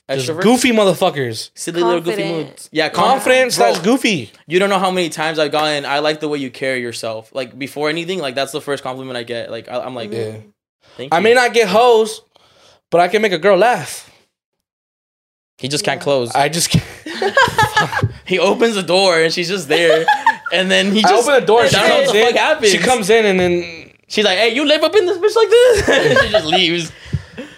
Just 0.09 0.29
Extroverts? 0.29 0.43
goofy 0.43 0.71
motherfuckers. 0.71 1.51
silly 1.55 1.83
little 1.83 2.01
goofy 2.01 2.23
Confident. 2.23 2.49
moods. 2.51 2.69
Yeah, 2.73 2.89
Confident 2.91 3.57
Bro, 3.57 3.73
slash 3.73 3.79
goofy. 3.85 4.31
You 4.47 4.59
don't 4.61 4.69
know 4.71 4.79
how 4.79 4.93
many 4.93 5.09
times 5.09 5.39
I've 5.41 5.51
gotten. 5.51 5.85
I 5.85 5.99
like 5.99 6.21
the 6.21 6.29
way 6.29 6.39
you 6.39 6.49
carry 6.51 6.81
yourself. 6.81 7.35
Like 7.35 7.59
before 7.59 7.89
anything, 7.89 8.21
like 8.21 8.35
that's 8.37 8.53
the 8.53 8.61
first 8.61 8.85
compliment 8.85 9.17
I 9.17 9.25
get. 9.25 9.51
Like 9.51 9.69
I, 9.69 9.81
I'm 9.81 9.95
like, 9.97 10.13
Yeah. 10.13 10.37
thank 10.97 11.13
I 11.13 11.17
you. 11.19 11.23
may 11.25 11.35
not 11.35 11.53
get 11.55 11.69
hoes, 11.69 12.23
but 12.91 13.01
I 13.01 13.09
can 13.09 13.21
make 13.21 13.33
a 13.33 13.39
girl 13.39 13.57
laugh. 13.57 14.09
he 15.59 15.67
just 15.69 15.85
can't 15.85 16.01
close. 16.01 16.31
I 16.35 16.49
just. 16.51 16.71
Can't. 16.71 16.85
he 18.27 18.39
opens 18.39 18.75
the 18.77 18.83
door 18.85 19.21
and 19.21 19.33
she's 19.33 19.49
just 19.49 19.67
there, 19.69 20.07
and 20.53 20.71
then 20.71 20.93
he 20.93 21.03
I 21.05 21.09
just 21.09 21.29
open 21.29 21.41
the 21.41 21.47
door. 21.47 21.67
She 21.67 21.77
I 21.77 21.89
don't 21.89 22.15
know 22.15 22.33
comes 22.33 22.63
in. 22.63 22.71
She 22.71 22.79
comes 22.79 23.11
in 23.11 23.25
and 23.27 23.41
then. 23.41 23.91
She's 24.09 24.25
like, 24.25 24.39
"Hey, 24.39 24.55
you 24.55 24.65
live 24.65 24.85
up 24.85 24.95
in 24.95 25.05
this 25.07 25.19
bitch 25.19 25.35
like 25.35 25.51
this?" 25.51 25.89
and 26.13 26.19
she 26.27 26.31
just 26.31 26.47
leaves. 26.47 26.93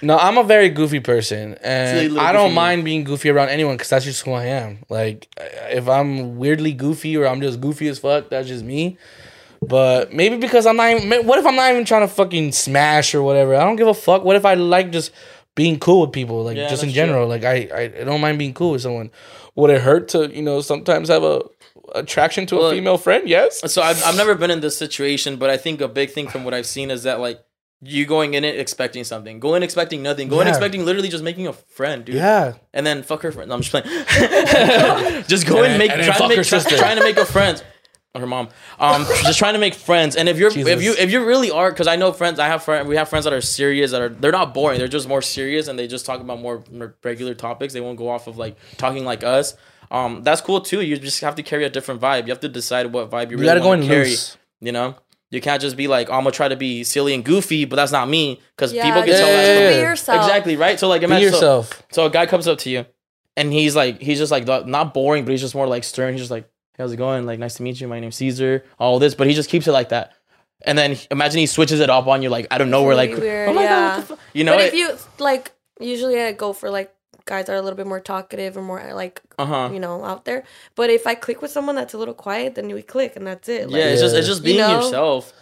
No, 0.03 0.16
I'm 0.16 0.38
a 0.38 0.44
very 0.44 0.68
goofy 0.68 1.01
person, 1.01 1.55
and 1.62 1.99
little 2.12 2.20
I 2.20 2.32
don't 2.32 2.49
goofy. 2.49 2.55
mind 2.55 2.84
being 2.84 3.05
goofy 3.05 3.30
around 3.30 3.49
anyone 3.49 3.74
because 3.76 3.88
that's 3.90 4.05
just 4.05 4.22
who 4.24 4.32
I 4.32 4.44
am. 4.46 4.78
Like, 4.88 5.26
if 5.70 5.88
I'm 5.88 6.36
weirdly 6.38 6.72
goofy 6.72 7.16
or 7.16 7.26
I'm 7.26 7.40
just 7.40 7.61
goofy 7.61 7.88
as 7.88 7.99
fuck, 7.99 8.30
that's 8.30 8.49
just 8.49 8.64
me. 8.64 8.96
But 9.61 10.12
maybe 10.12 10.36
because 10.36 10.66
I'm 10.66 10.76
not 10.76 10.90
even. 10.90 11.26
What 11.26 11.38
if 11.38 11.46
I'm 11.46 11.57
not 11.57 11.70
even 11.70 11.84
trying 11.84 12.03
to 12.03 12.09
fucking 12.09 12.53
smash 12.53 13.14
or 13.14 13.22
whatever? 13.22 13.57
I 13.57 13.64
don't 13.64 13.76
give 13.76 13.88
a 13.88 13.94
fuck. 13.94 14.22
What 14.22 14.36
if 14.36 14.44
I 14.44 14.55
like 14.55 14.92
just 14.92 15.11
being 15.57 15.80
cool 15.80 16.03
with 16.03 16.12
people, 16.12 16.44
like 16.44 16.57
Yeah, 16.57 16.68
just 16.68 16.84
in 16.84 16.90
that's 16.90 16.94
general? 16.94 17.26
Like, 17.26 17.44
I, 17.44 17.68
I 17.74 17.80
I 17.82 18.05
don't 18.05 18.20
mind 18.20 18.38
being 18.38 18.55
cool 18.55 18.70
with 18.72 18.82
someone. 18.82 19.11
Would 19.57 19.70
it 19.70 19.80
hurt 19.80 20.07
to 20.09 20.28
you 20.32 20.42
know 20.42 20.61
sometimes 20.61 21.09
have 21.09 21.24
a 21.24 21.42
attraction 21.96 22.46
to 22.46 22.59
a 22.61 22.70
female 22.70 22.99
friend? 22.99 23.28
Yes. 23.28 23.61
So 23.72 23.82
I've, 23.82 24.01
I've 24.05 24.16
never 24.16 24.36
been 24.36 24.51
in 24.53 24.61
this 24.61 24.76
situation, 24.78 25.36
but 25.38 25.51
I 25.51 25.57
think 25.57 25.80
a 25.80 25.88
big 25.88 26.11
thing 26.11 26.28
from 26.28 26.44
what 26.44 26.55
I've 26.55 26.66
seen 26.66 26.90
is 26.92 27.03
that 27.03 27.18
like 27.18 27.40
you 27.81 28.07
going 28.07 28.35
in 28.35 28.45
it 28.45 28.59
expecting 28.59 29.05
something, 29.05 29.39
go 29.41 29.55
in 29.55 29.62
expecting 29.62 30.03
nothing, 30.03 30.29
go 30.29 30.41
in 30.41 30.47
Yeah. 30.47 30.53
expecting 30.53 30.85
literally 30.85 31.09
just 31.09 31.22
making 31.22 31.47
a 31.47 31.53
friend, 31.53 32.05
dude. 32.05 32.16
Yeah. 32.16 32.55
And 32.74 32.85
then 32.87 33.03
fuck 33.03 33.22
her 33.22 33.31
friend. 33.33 33.49
No, 33.49 33.55
I'm 33.55 33.62
just 33.62 33.70
playing. 33.70 33.87
just 35.29 35.47
go 35.47 35.62
And 35.62 35.72
and 35.72 35.79
make 35.79 35.91
and 35.91 36.03
try 36.03 36.12
to 36.12 36.18
fuck 36.18 36.29
make 36.29 36.39
her 36.39 36.45
try, 36.45 36.59
sister. 36.59 36.76
trying 36.76 36.97
to 36.97 37.03
make 37.05 37.16
a 37.16 37.24
friend. 37.24 37.62
Her 38.16 38.26
mom. 38.26 38.49
Um, 38.81 39.05
just 39.22 39.39
trying 39.39 39.53
to 39.53 39.61
make 39.61 39.74
friends. 39.74 40.16
And 40.16 40.29
if 40.29 40.39
you're 40.39 40.49
if 40.51 40.83
you 40.83 40.95
if 40.99 41.12
you 41.12 41.24
really 41.24 41.51
are, 41.53 41.70
because 41.70 41.87
I 41.87 41.95
know 41.97 42.11
friends, 42.12 42.41
I 42.41 42.47
have 42.49 42.64
friends. 42.64 42.89
We 42.89 42.97
have 42.97 43.09
friends 43.09 43.24
that 43.24 43.33
are 43.33 43.41
serious. 43.41 43.93
That 43.93 44.01
are 44.01 44.09
they're 44.09 44.33
not 44.33 44.55
boring. 44.55 44.79
They're 44.79 44.89
just 44.89 45.07
more 45.07 45.22
serious, 45.22 45.68
and 45.68 45.79
they 45.79 45.87
just 45.87 46.05
talk 46.05 46.20
about 46.20 46.41
more, 46.41 46.64
more 46.72 46.97
regular 47.05 47.35
topics. 47.35 47.74
They 47.74 47.81
won't 47.81 47.97
go 47.99 48.09
off 48.09 48.26
of 48.26 48.37
like 48.37 48.57
talking 48.76 49.05
like 49.05 49.22
us. 49.22 49.55
Um, 49.93 50.22
that's 50.24 50.41
cool 50.41 50.61
too. 50.62 50.81
You 50.81 50.97
just 50.97 51.20
have 51.20 51.37
to 51.37 51.43
carry 51.45 51.64
a 51.64 51.70
different 51.70 52.01
vibe. 52.01 52.26
You 52.26 52.33
have 52.33 52.41
to 52.41 52.49
decide 52.49 52.93
what 52.93 53.09
vibe 53.11 53.26
you, 53.31 53.33
You 53.33 53.37
really 53.37 53.47
gotta 53.47 53.61
go 53.61 53.68
want 53.68 53.83
in 53.83 53.89
to 53.89 53.95
carry. 53.95 54.09
loose. 54.09 54.37
You 54.61 54.72
know, 54.72 54.97
you 55.31 55.41
can't 55.41 55.61
just 55.61 55.76
be 55.76 55.89
like, 55.89 56.09
oh, 56.09 56.14
I'm 56.14 56.20
gonna 56.20 56.31
try 56.33 56.49
to 56.49 56.57
be 56.57 56.85
silly 56.85 57.14
and 57.14 57.24
goofy, 57.24 57.64
but 57.64 57.76
that's 57.76 57.93
not 57.93 58.09
me. 58.09 58.41
Because 58.57 58.72
Yeah, 58.72 58.85
people 58.85 59.03
can 59.03 59.09
just 59.09 59.20
tell 59.20 59.29
Yeah, 59.29 59.37
that's 59.37 59.49
yeah, 59.49 59.68
from 59.70 59.76
be 59.76 59.83
yourself. 59.83 60.22
Exactly 60.24 60.57
right. 60.57 60.79
So 60.81 60.89
like, 60.89 61.03
imagine 61.03 61.31
so- 61.31 61.35
yourself. 61.37 61.83
so 61.91 62.07
a 62.07 62.11
guy 62.11 62.26
comes 62.26 62.49
up 62.49 62.59
to 62.61 62.70
you, 62.70 62.87
and 63.37 63.53
he's 63.53 63.76
like, 63.76 64.01
he's 64.01 64.18
just 64.18 64.33
like 64.33 64.47
not 64.66 64.95
boring, 64.95 65.24
but 65.24 65.31
he's 65.33 65.41
just 65.41 65.55
more 65.55 65.66
like 65.66 65.85
stern. 65.85 66.12
He's 66.12 66.22
just 66.22 66.31
like, 66.31 66.45
hey, 66.76 66.83
how's 66.83 66.93
it 66.93 66.97
going? 66.97 67.26
Like, 67.26 67.39
nice 67.39 67.55
to 67.55 67.62
meet 67.62 67.81
you. 67.81 67.89
My 67.89 68.01
name's 68.01 68.16
Cesar. 68.16 68.64
All 68.79 68.99
this, 68.99 69.14
but 69.14 69.26
he 69.26 69.35
just 69.35 69.51
keeps 69.51 69.66
it 69.68 69.72
like 69.72 69.91
that. 69.91 70.12
And 70.62 70.76
then 70.76 70.97
imagine 71.11 71.39
he 71.39 71.47
switches 71.47 71.79
it 71.81 71.89
up 71.89 72.07
on 72.09 72.20
you, 72.22 72.31
like 72.31 72.47
I 72.51 72.59
don't 72.59 72.70
know 72.70 72.83
where, 72.83 72.97
like, 72.97 73.11
weird, 73.11 73.49
oh 73.49 73.53
my 73.53 73.62
yeah. 73.62 73.68
god, 73.68 73.97
what 73.97 74.01
the 74.01 74.16
fuck? 74.16 74.18
you 74.33 74.45
know, 74.45 74.57
but 74.57 74.64
it, 74.64 74.74
if 74.74 74.74
you 74.74 74.97
like, 75.18 75.53
usually 75.79 76.20
I 76.20 76.33
go 76.33 76.53
for 76.53 76.68
like 76.68 76.93
guys 77.33 77.49
are 77.51 77.55
a 77.55 77.62
little 77.62 77.76
bit 77.76 77.87
more 77.87 78.01
talkative 78.01 78.57
or 78.57 78.62
more 78.62 78.83
like 79.03 79.20
uh 79.39 79.47
huh, 79.53 79.70
you 79.72 79.81
know 79.85 80.05
out 80.11 80.24
there. 80.24 80.43
But 80.74 80.89
if 80.91 81.07
I 81.07 81.14
click 81.14 81.39
with 81.43 81.53
someone 81.57 81.76
that's 81.76 81.95
a 81.95 81.99
little 82.03 82.14
quiet, 82.26 82.55
then 82.57 82.66
we 82.79 82.83
click 82.83 83.14
and 83.16 83.24
that's 83.26 83.49
it. 83.49 83.70
Like, 83.70 83.79
yeah, 83.81 83.89
it's 83.93 84.03
just 84.05 84.16
it's 84.16 84.26
just 84.26 84.43
You 84.43 84.47
being 84.53 84.59
know? 84.59 84.76
yourself. 84.81 85.33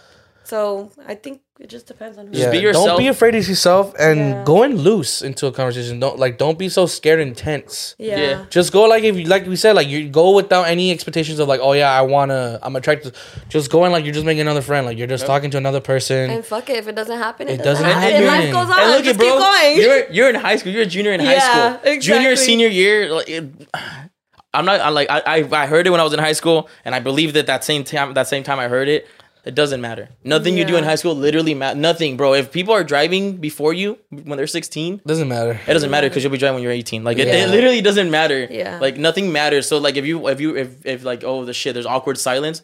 So 0.44 0.90
I 1.06 1.14
think 1.14 1.40
it 1.58 1.68
just 1.68 1.86
depends 1.86 2.18
on 2.18 2.26
who. 2.26 2.32
Just 2.34 2.50
be 2.50 2.58
yourself. 2.58 2.86
Don't 2.86 2.98
be 2.98 3.08
afraid 3.08 3.34
of 3.34 3.48
yourself 3.48 3.94
and 3.98 4.18
Yeah. 4.20 4.44
go 4.44 4.62
in 4.62 4.76
loose 4.76 5.22
into 5.22 5.46
a 5.46 5.52
conversation. 5.52 5.98
Don't 5.98 6.18
like 6.18 6.36
don't 6.38 6.58
be 6.58 6.68
so 6.68 6.84
scared 6.86 7.18
and 7.20 7.34
tense. 7.36 7.94
Yeah. 7.98 8.16
Yeah. 8.18 8.44
Just 8.50 8.72
go 8.72 8.84
like 8.84 9.04
if 9.04 9.16
you 9.16 9.24
like 9.24 9.46
we 9.46 9.56
said 9.56 9.74
like 9.74 9.88
you 9.88 10.08
go 10.08 10.34
without 10.34 10.64
any 10.68 10.90
expectations 10.90 11.38
of 11.38 11.48
like 11.48 11.60
oh 11.62 11.72
yeah 11.72 11.90
I 11.90 12.02
wanna 12.02 12.58
I'm 12.62 12.76
attracted. 12.76 13.14
Just 13.48 13.70
go 13.70 13.84
in 13.86 13.92
like 13.92 14.04
you're 14.04 14.12
just 14.14 14.26
making 14.26 14.42
another 14.42 14.60
friend 14.62 14.84
like 14.86 14.98
you're 14.98 15.06
just 15.06 15.24
talking 15.26 15.50
to 15.52 15.56
another 15.56 15.80
person. 15.80 16.30
And 16.30 16.44
fuck 16.44 16.68
it, 16.68 16.76
if 16.76 16.88
it 16.88 16.94
doesn't 16.94 17.18
happen, 17.18 17.48
it, 17.48 17.60
It 17.60 17.64
doesn't, 17.64 17.84
doesn't 17.84 18.00
happen. 18.02 18.16
And 18.16 18.24
happen. 18.26 18.52
life 18.52 18.66
goes 18.68 18.70
on. 18.76 18.82
And 18.82 18.90
look 18.92 19.04
just 19.04 19.14
at 19.14 19.18
bro, 19.18 19.30
keep 19.30 19.38
going. 19.38 19.76
you're 19.80 20.10
you're 20.12 20.28
in 20.28 20.34
high 20.34 20.56
school. 20.56 20.72
You're 20.72 20.82
a 20.82 20.86
junior 20.86 21.12
in 21.12 21.20
high 21.20 21.32
Yeah, 21.34 21.78
school. 21.80 22.00
Junior, 22.00 22.36
senior 22.36 22.68
year. 22.68 23.10
Like, 23.12 23.28
it, 23.28 23.44
I'm 24.54 24.64
not. 24.64 24.80
I'm 24.80 24.94
like. 24.94 25.10
I, 25.10 25.20
I 25.26 25.48
I 25.64 25.66
heard 25.66 25.86
it 25.86 25.90
when 25.90 26.00
I 26.00 26.04
was 26.04 26.12
in 26.14 26.18
high 26.18 26.32
school, 26.32 26.68
and 26.84 26.94
I 26.94 26.98
believe 27.00 27.34
that 27.34 27.46
that 27.46 27.62
same 27.62 27.84
time 27.84 28.14
that 28.14 28.26
same 28.26 28.42
time 28.42 28.58
I 28.58 28.68
heard 28.68 28.88
it. 28.88 29.06
It 29.46 29.54
doesn't 29.54 29.80
matter. 29.80 30.08
Nothing 30.24 30.58
you 30.58 30.64
do 30.64 30.76
in 30.76 30.82
high 30.84 30.96
school 30.96 31.14
literally 31.14 31.54
matter. 31.54 31.78
Nothing, 31.78 32.16
bro. 32.16 32.34
If 32.34 32.50
people 32.50 32.74
are 32.74 32.82
driving 32.82 33.36
before 33.36 33.72
you 33.72 33.96
when 34.10 34.36
they're 34.36 34.48
16, 34.48 35.02
Doesn't 35.06 35.28
matter. 35.28 35.60
it 35.68 35.72
doesn't 35.72 35.90
matter 35.90 36.08
because 36.08 36.24
you'll 36.24 36.32
be 36.32 36.38
driving 36.38 36.56
when 36.56 36.62
you're 36.64 36.72
18. 36.72 37.04
Like 37.04 37.18
it, 37.18 37.28
Yeah. 37.28 37.44
it 37.46 37.50
literally 37.50 37.80
doesn't 37.80 38.10
matter. 38.10 38.48
Yeah. 38.50 38.78
Like 38.80 38.96
nothing 38.98 39.30
matters. 39.32 39.68
So 39.68 39.78
like 39.78 39.96
if 39.96 40.04
you 40.04 40.26
if 40.28 40.40
you 40.40 40.56
if 40.56 40.84
if 40.84 41.04
like 41.04 41.22
oh 41.24 41.44
the 41.44 41.54
shit 41.54 41.74
there's 41.74 41.86
awkward 41.86 42.18
silence, 42.18 42.62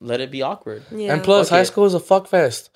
let 0.00 0.20
it 0.20 0.30
be 0.30 0.42
awkward. 0.42 0.84
yeah. 0.92 1.12
And 1.12 1.22
plus 1.24 1.48
Fuck 1.48 1.56
high 1.56 1.62
it. 1.62 1.66
school 1.66 1.84
is 1.86 1.94
a 1.94 2.00
fuck 2.00 2.28
fest. 2.28 2.70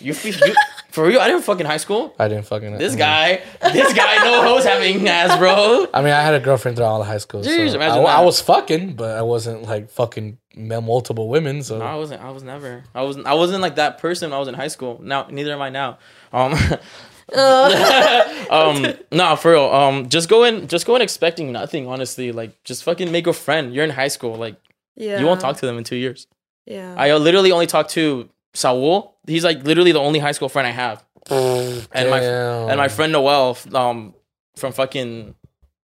You, 0.00 0.14
feel 0.14 0.34
you 0.48 0.54
for 0.90 1.04
real? 1.06 1.20
I 1.20 1.28
didn't 1.28 1.44
fucking 1.44 1.66
high 1.66 1.76
school. 1.76 2.14
I 2.18 2.26
didn't 2.28 2.46
fucking 2.46 2.78
This 2.78 2.94
I 2.94 2.96
mean- 2.96 2.98
guy, 2.98 3.42
this 3.74 3.92
guy, 3.92 4.16
no 4.24 4.42
hoes 4.42 4.64
having 4.64 5.06
ass, 5.06 5.38
bro. 5.38 5.86
I 5.94 6.00
mean 6.00 6.12
I 6.12 6.22
had 6.22 6.34
a 6.34 6.40
girlfriend 6.40 6.78
throughout 6.78 6.92
all 6.92 7.00
of 7.02 7.06
high 7.06 7.18
school. 7.18 7.42
Jeez, 7.42 7.68
so 7.70 7.74
imagine 7.76 7.98
I, 8.06 8.18
I 8.18 8.20
was 8.24 8.40
fucking, 8.40 8.94
but 8.94 9.16
I 9.16 9.22
wasn't 9.22 9.62
like 9.64 9.90
fucking 9.90 10.26
m- 10.26 10.49
multiple 10.60 11.28
women. 11.28 11.62
So 11.62 11.78
No, 11.78 11.84
I 11.84 11.96
wasn't. 11.96 12.22
I 12.22 12.30
was 12.30 12.42
never. 12.42 12.84
I 12.94 13.02
wasn't. 13.02 13.26
I 13.26 13.34
wasn't 13.34 13.62
like 13.62 13.76
that 13.76 13.98
person 13.98 14.30
when 14.30 14.36
I 14.36 14.38
was 14.38 14.48
in 14.48 14.54
high 14.54 14.68
school. 14.68 15.00
Now, 15.02 15.26
neither 15.30 15.52
am 15.52 15.62
I 15.62 15.70
now. 15.70 15.98
Um, 16.32 16.54
Uh, 17.32 18.44
um, 18.50 18.94
no, 19.12 19.36
for 19.36 19.52
real. 19.52 19.66
Um, 19.66 20.08
just 20.08 20.28
go 20.28 20.44
in. 20.44 20.66
Just 20.68 20.86
go 20.86 20.96
in 20.96 21.02
expecting 21.02 21.52
nothing. 21.52 21.86
Honestly, 21.86 22.32
like 22.32 22.62
just 22.64 22.84
fucking 22.84 23.12
make 23.12 23.26
a 23.26 23.32
friend. 23.32 23.74
You're 23.74 23.84
in 23.84 23.90
high 23.90 24.08
school. 24.08 24.34
Like 24.34 24.56
yeah. 24.96 25.20
you 25.20 25.26
won't 25.26 25.40
talk 25.40 25.56
to 25.58 25.66
them 25.66 25.78
in 25.78 25.84
two 25.84 25.96
years. 25.96 26.26
Yeah. 26.66 26.94
I 26.96 27.14
literally 27.16 27.52
only 27.52 27.66
talked 27.66 27.90
to 27.90 28.28
Saul. 28.54 29.16
He's 29.26 29.44
like 29.44 29.64
literally 29.64 29.92
the 29.92 30.00
only 30.00 30.18
high 30.18 30.32
school 30.32 30.48
friend 30.48 30.66
I 30.66 30.70
have. 30.70 31.04
And 31.92 32.10
my 32.10 32.20
and 32.20 32.78
my 32.78 32.88
friend 32.88 33.12
Noel, 33.12 33.56
um, 33.74 34.14
from 34.56 34.72
fucking, 34.72 35.34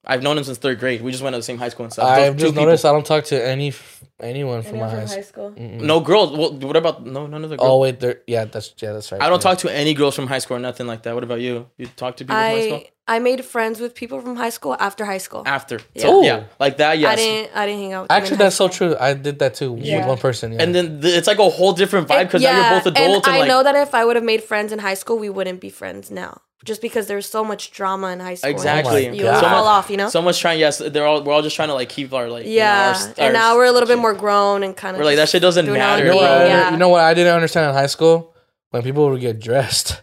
I've 0.05 0.23
known 0.23 0.37
him 0.37 0.43
since 0.43 0.57
third 0.57 0.79
grade. 0.79 1.01
We 1.01 1.11
just 1.11 1.23
went 1.23 1.33
to 1.33 1.39
the 1.39 1.43
same 1.43 1.57
high 1.57 1.69
school 1.69 1.85
and 1.85 1.93
stuff. 1.93 2.07
I've 2.07 2.37
just 2.37 2.55
two 2.55 2.59
noticed 2.59 2.85
I 2.85 2.91
don't 2.91 3.05
talk 3.05 3.25
to 3.25 3.45
any 3.45 3.69
f- 3.69 4.03
anyone 4.19 4.61
from 4.61 4.69
Anyone 4.75 4.89
my 4.89 4.95
high 4.95 5.05
from 5.05 5.15
high 5.15 5.21
school. 5.21 5.51
school? 5.53 5.63
Mm-mm. 5.63 5.81
No 5.81 5.99
girls. 5.99 6.31
Well, 6.37 6.53
what 6.53 6.75
about 6.75 7.05
no 7.05 7.27
none 7.27 7.43
of 7.43 7.49
the 7.49 7.57
girls? 7.57 7.69
Oh 7.69 7.79
wait, 7.79 7.99
there. 7.99 8.21
Yeah, 8.27 8.45
that's 8.45 8.73
yeah, 8.81 8.93
that's 8.93 9.11
right. 9.11 9.21
I 9.21 9.29
don't 9.29 9.39
yeah. 9.39 9.49
talk 9.51 9.57
to 9.59 9.73
any 9.73 9.93
girls 9.93 10.15
from 10.15 10.27
high 10.27 10.39
school 10.39 10.57
or 10.57 10.59
nothing 10.59 10.87
like 10.87 11.03
that. 11.03 11.13
What 11.13 11.23
about 11.23 11.41
you? 11.41 11.67
You 11.77 11.87
talk 11.87 12.17
to 12.17 12.23
people 12.25 12.35
from 12.35 12.43
high 12.43 12.65
school 12.67 12.77
I 12.77 12.91
I 13.09 13.19
made 13.19 13.45
friends 13.45 13.79
with 13.79 13.95
people 13.95 14.19
from 14.19 14.35
high 14.35 14.49
school 14.49 14.75
after 14.79 15.05
high 15.05 15.19
school. 15.19 15.43
after. 15.45 15.79
Yeah. 15.93 16.01
So, 16.01 16.19
Ooh. 16.21 16.25
yeah, 16.25 16.43
like 16.59 16.75
that. 16.77 16.99
Yes. 16.99 17.13
I 17.13 17.15
didn't 17.15 17.55
I 17.55 17.65
didn't 17.65 17.81
hang 17.81 17.93
out. 17.93 18.01
With 18.01 18.09
them 18.09 18.17
in 18.17 18.21
Actually, 18.23 18.37
high 18.37 18.43
that's 18.43 18.55
so 18.57 18.67
true. 18.67 18.95
I 18.99 19.13
did 19.13 19.39
that 19.39 19.55
too 19.55 19.77
Yeah. 19.79 19.99
with 19.99 20.07
one 20.07 20.17
person. 20.17 20.51
Yeah. 20.53 20.61
And 20.63 20.75
then 20.75 20.99
th- 21.01 21.15
it's 21.17 21.27
like 21.27 21.39
a 21.39 21.49
whole 21.49 21.71
different 21.73 22.07
vibe 22.09 22.25
because 22.25 22.41
now 22.41 22.51
you're 22.59 22.79
both 22.79 22.87
adults 22.87 23.27
and, 23.27 23.35
I 23.35 23.39
like 23.39 23.47
know 23.47 23.63
that 23.63 23.75
if 23.75 23.95
I 23.95 24.03
would 24.03 24.15
have 24.17 24.25
made 24.25 24.43
friends 24.43 24.73
in 24.73 24.79
high 24.79 24.95
school, 24.95 25.17
we 25.17 25.29
wouldn't 25.29 25.61
be 25.61 25.69
friends 25.69 26.11
now. 26.11 26.41
Just 26.65 26.81
because 26.81 27.07
there's 27.07 27.29
so 27.29 27.45
much 27.45 27.71
drama 27.71 28.07
in 28.07 28.19
high 28.19 28.33
school. 28.33 28.49
exactly. 28.49 29.07
Oh 29.07 29.13
You 29.13 29.23
God. 29.23 29.39
So 29.41 29.49
fall 29.49 29.67
off, 29.67 29.89
you 29.89 29.95
know? 29.95 30.09
So 30.09 30.21
much 30.21 30.41
trying. 30.41 30.59
Yes, 30.59 30.79
they're 30.79 31.05
all. 31.05 31.23
We're 31.23 31.31
all 31.31 31.43
just 31.43 31.55
trying 31.55 31.69
to 31.69 31.75
like 31.75 31.87
keep 31.87 32.11
our 32.13 32.27
like. 32.29 32.43
you 32.45 32.49
know, 32.49 32.55
yeah. 32.57 32.87
our 32.89 32.95
st- 32.95 33.19
our 33.19 33.25
and 33.25 33.33
now 33.33 33.55
we're 33.55 33.65
a 33.65 33.71
little 33.71 33.87
bit 33.87 33.93
shit. 33.93 34.01
More 34.11 34.19
grown 34.19 34.63
and 34.63 34.75
kind 34.75 34.95
of 34.95 34.99
We're 34.99 35.05
like 35.05 35.17
that 35.17 35.29
shit 35.29 35.41
doesn't 35.41 35.65
doing 35.65 35.79
our 35.81 35.97
matter, 35.97 36.05
you 36.05 36.11
know, 36.11 36.17
thing, 36.19 36.21
what 36.21 36.31
I, 36.31 36.45
yeah. 36.47 36.71
you 36.71 36.77
know 36.77 36.89
what 36.89 37.01
I 37.01 37.13
didn't 37.13 37.33
understand 37.33 37.69
in 37.69 37.75
high 37.75 37.87
school 37.87 38.33
when 38.71 38.83
people 38.83 39.09
would 39.09 39.21
get 39.21 39.39
dressed. 39.39 40.01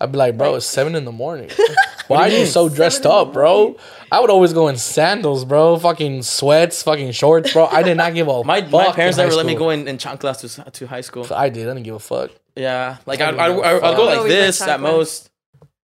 I'd 0.00 0.12
be 0.12 0.18
like, 0.18 0.36
bro, 0.36 0.50
Like- 0.50 0.56
it's 0.58 0.66
seven 0.66 0.94
in 0.94 1.04
the 1.04 1.12
morning. 1.12 1.50
Why 2.08 2.28
are 2.28 2.28
you 2.28 2.44
so 2.44 2.68
dressed 2.68 3.04
Seven 3.04 3.12
in 3.18 3.24
the 3.24 3.30
up, 3.30 3.32
bro? 3.32 3.76
I 4.12 4.20
would 4.20 4.28
always 4.28 4.52
go 4.52 4.68
in 4.68 4.76
sandals, 4.76 5.46
bro. 5.46 5.78
Fucking 5.78 6.22
sweats, 6.22 6.82
fucking 6.82 7.12
shorts, 7.12 7.52
bro. 7.54 7.64
I 7.66 7.82
did 7.82 7.96
not 7.96 8.12
give 8.12 8.28
a 8.28 8.44
My, 8.44 8.60
fuck. 8.60 8.72
my 8.72 8.86
in 8.88 8.92
parents 8.92 9.16
high 9.16 9.24
never 9.24 9.34
let 9.36 9.46
me 9.46 9.54
go 9.54 9.70
in 9.70 9.88
in 9.88 9.96
chanclas 9.96 10.40
to 10.64 10.70
to 10.70 10.86
high 10.86 11.00
school. 11.00 11.26
I 11.34 11.48
did. 11.48 11.66
I 11.66 11.70
didn't 11.72 11.84
give 11.84 11.94
a 11.94 11.98
fuck. 11.98 12.30
Yeah, 12.56 12.98
like 13.06 13.20
I 13.22 13.28
I'd, 13.30 13.34
I'd, 13.40 13.48
give 13.48 13.58
a 13.58 13.62
I'd, 13.66 13.82
I'd 13.82 13.96
go 13.96 14.04
like 14.04 14.28
this 14.28 14.60
at 14.60 14.78
chanclas. 14.78 14.82
most. 14.82 15.30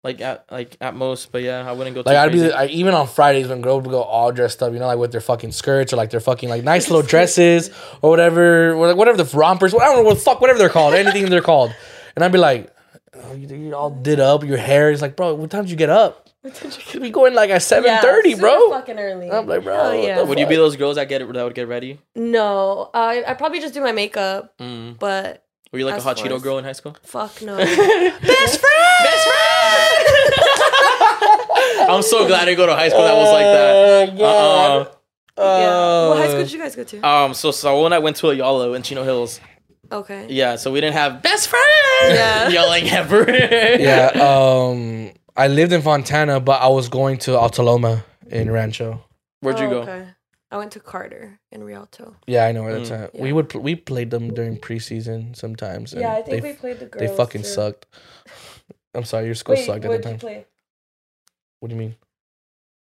Like 0.08 0.20
at 0.20 0.44
like 0.50 0.76
at 0.80 0.94
most. 0.94 1.30
But 1.32 1.42
yeah, 1.42 1.68
I 1.68 1.72
wouldn't 1.72 1.94
go. 1.94 2.02
Like 2.04 2.14
too 2.14 2.18
I'd 2.18 2.32
be 2.32 2.38
crazy. 2.38 2.52
I, 2.52 2.66
even 2.66 2.94
on 2.94 3.06
Fridays 3.06 3.48
when 3.48 3.60
girls 3.60 3.82
would 3.84 3.90
go 3.90 4.02
all 4.02 4.32
dressed 4.32 4.62
up, 4.62 4.72
you 4.72 4.78
know, 4.78 4.86
like 4.86 4.98
with 4.98 5.12
their 5.12 5.20
fucking 5.20 5.52
skirts 5.52 5.92
or 5.92 5.96
like 5.96 6.10
their 6.10 6.20
fucking 6.20 6.48
like 6.48 6.64
nice 6.64 6.88
little 6.90 7.06
dresses 7.12 7.70
or 8.02 8.10
whatever, 8.10 8.72
or 8.74 8.88
like 8.88 8.96
whatever 8.96 9.22
the 9.22 9.36
rompers, 9.36 9.74
I 9.74 9.78
don't 9.78 9.96
know 9.96 10.02
what 10.02 10.18
fuck, 10.18 10.40
whatever 10.40 10.58
they're 10.58 10.68
called, 10.68 10.94
anything 10.94 11.28
they're 11.30 11.42
called, 11.42 11.74
and 12.16 12.24
I'd 12.24 12.32
be 12.32 12.38
like, 12.38 12.72
oh, 13.14 13.34
you, 13.34 13.48
you 13.54 13.74
all 13.74 13.90
did 13.90 14.20
up, 14.20 14.44
your 14.44 14.56
hair 14.58 14.90
is 14.90 15.02
like, 15.02 15.14
bro, 15.16 15.34
what 15.34 15.50
time 15.50 15.64
did 15.64 15.70
you 15.70 15.76
get 15.76 15.90
up? 15.90 16.24
You 16.92 17.00
be 17.00 17.10
going 17.10 17.34
like 17.34 17.50
at 17.50 17.62
seven 17.62 17.98
thirty, 18.00 18.30
super 18.30 18.42
bro. 18.42 18.70
Fucking 18.70 18.98
early. 18.98 19.30
I'm 19.30 19.46
like, 19.46 19.64
bro, 19.64 19.74
Hell 19.76 19.90
what 19.98 20.02
yeah. 20.02 20.18
the 20.18 20.24
would 20.24 20.38
you 20.38 20.46
be 20.46 20.56
those 20.56 20.76
girls 20.76 20.96
that 20.96 21.08
get 21.08 21.18
that 21.18 21.44
would 21.44 21.54
get 21.54 21.68
ready? 21.68 22.00
No, 22.14 22.88
I 22.94 23.22
I 23.26 23.34
probably 23.34 23.60
just 23.60 23.74
do 23.74 23.80
my 23.82 23.92
makeup, 23.92 24.56
Mm. 24.58 24.98
but 24.98 25.44
Were 25.72 25.80
you 25.80 25.84
like 25.84 25.98
a 25.98 26.00
hot 26.00 26.16
Cheeto 26.16 26.40
girl 26.40 26.56
in 26.56 26.64
high 26.64 26.72
school? 26.72 26.96
fuck 27.02 27.42
no. 27.42 27.56
Best 27.58 27.74
friend. 27.74 28.96
Best 29.02 29.24
friend. 29.28 29.57
I'm 31.90 32.02
so 32.02 32.26
glad 32.26 32.48
I 32.48 32.54
go 32.54 32.66
to 32.66 32.74
high 32.74 32.88
school 32.88 33.02
that 33.02 33.16
was 33.16 33.32
like 33.32 33.44
that. 33.44 34.20
Uh-uh. 34.20 34.84
yeah. 35.38 36.08
What 36.08 36.18
high 36.18 36.24
Uh, 36.24 36.28
school 36.28 36.42
did 36.42 36.52
you 36.52 36.58
guys 36.58 36.76
go 36.76 36.84
to? 36.84 37.00
Um, 37.08 37.34
so 37.34 37.50
Saul 37.50 37.82
when 37.82 37.92
I 37.92 37.98
went 37.98 38.16
to 38.16 38.30
Ayala 38.30 38.72
in 38.72 38.82
Chino 38.82 39.04
Hills. 39.04 39.40
Okay. 39.90 40.26
Yeah, 40.28 40.56
so 40.56 40.70
we 40.70 40.80
didn't 40.82 40.96
have 40.96 41.22
best 41.22 41.48
friend 41.48 41.64
Yeah. 42.14 42.48
yelling 42.50 42.88
ever. 42.90 43.24
yeah, 43.30 44.10
um, 44.20 45.12
I 45.36 45.48
lived 45.48 45.72
in 45.72 45.80
Fontana, 45.82 46.40
but 46.40 46.60
I 46.60 46.68
was 46.68 46.88
going 46.90 47.16
to 47.18 47.36
Alta 47.38 47.62
Loma 47.62 48.04
in 48.30 48.50
Rancho. 48.50 49.02
Where'd 49.40 49.58
you 49.58 49.66
Oh, 49.66 49.70
go? 49.70 49.80
Okay. 49.82 50.04
I 50.50 50.56
went 50.58 50.72
to 50.72 50.80
Carter 50.80 51.38
in 51.52 51.62
Rialto. 51.62 52.16
Yeah, 52.26 52.44
I 52.46 52.52
know 52.52 52.62
where 52.64 52.74
that's 52.78 52.90
Mm. 52.90 53.04
at. 53.04 53.14
Yeah. 53.14 53.22
We 53.22 53.32
would 53.32 53.48
pl- 53.50 53.60
we 53.62 53.76
played 53.76 54.10
them 54.10 54.32
during 54.34 54.56
preseason 54.58 55.34
sometimes. 55.36 55.92
and 55.92 56.02
Yeah, 56.02 56.12
I 56.14 56.22
think 56.22 56.42
they, 56.42 56.50
we 56.52 56.56
played 56.56 56.80
the 56.80 56.86
girls. 56.86 57.00
they 57.10 57.16
fucking 57.16 57.42
too. 57.42 57.48
sucked. 57.48 57.86
I'm 58.98 59.04
sorry, 59.04 59.26
your 59.26 59.34
school 59.34 59.54
Wait, 59.54 59.64
sucked 59.66 59.84
at 59.84 59.90
the 59.90 59.98
time. 60.00 60.18
play? 60.18 60.46
What 61.60 61.68
do 61.68 61.74
you 61.74 61.78
mean? 61.80 61.96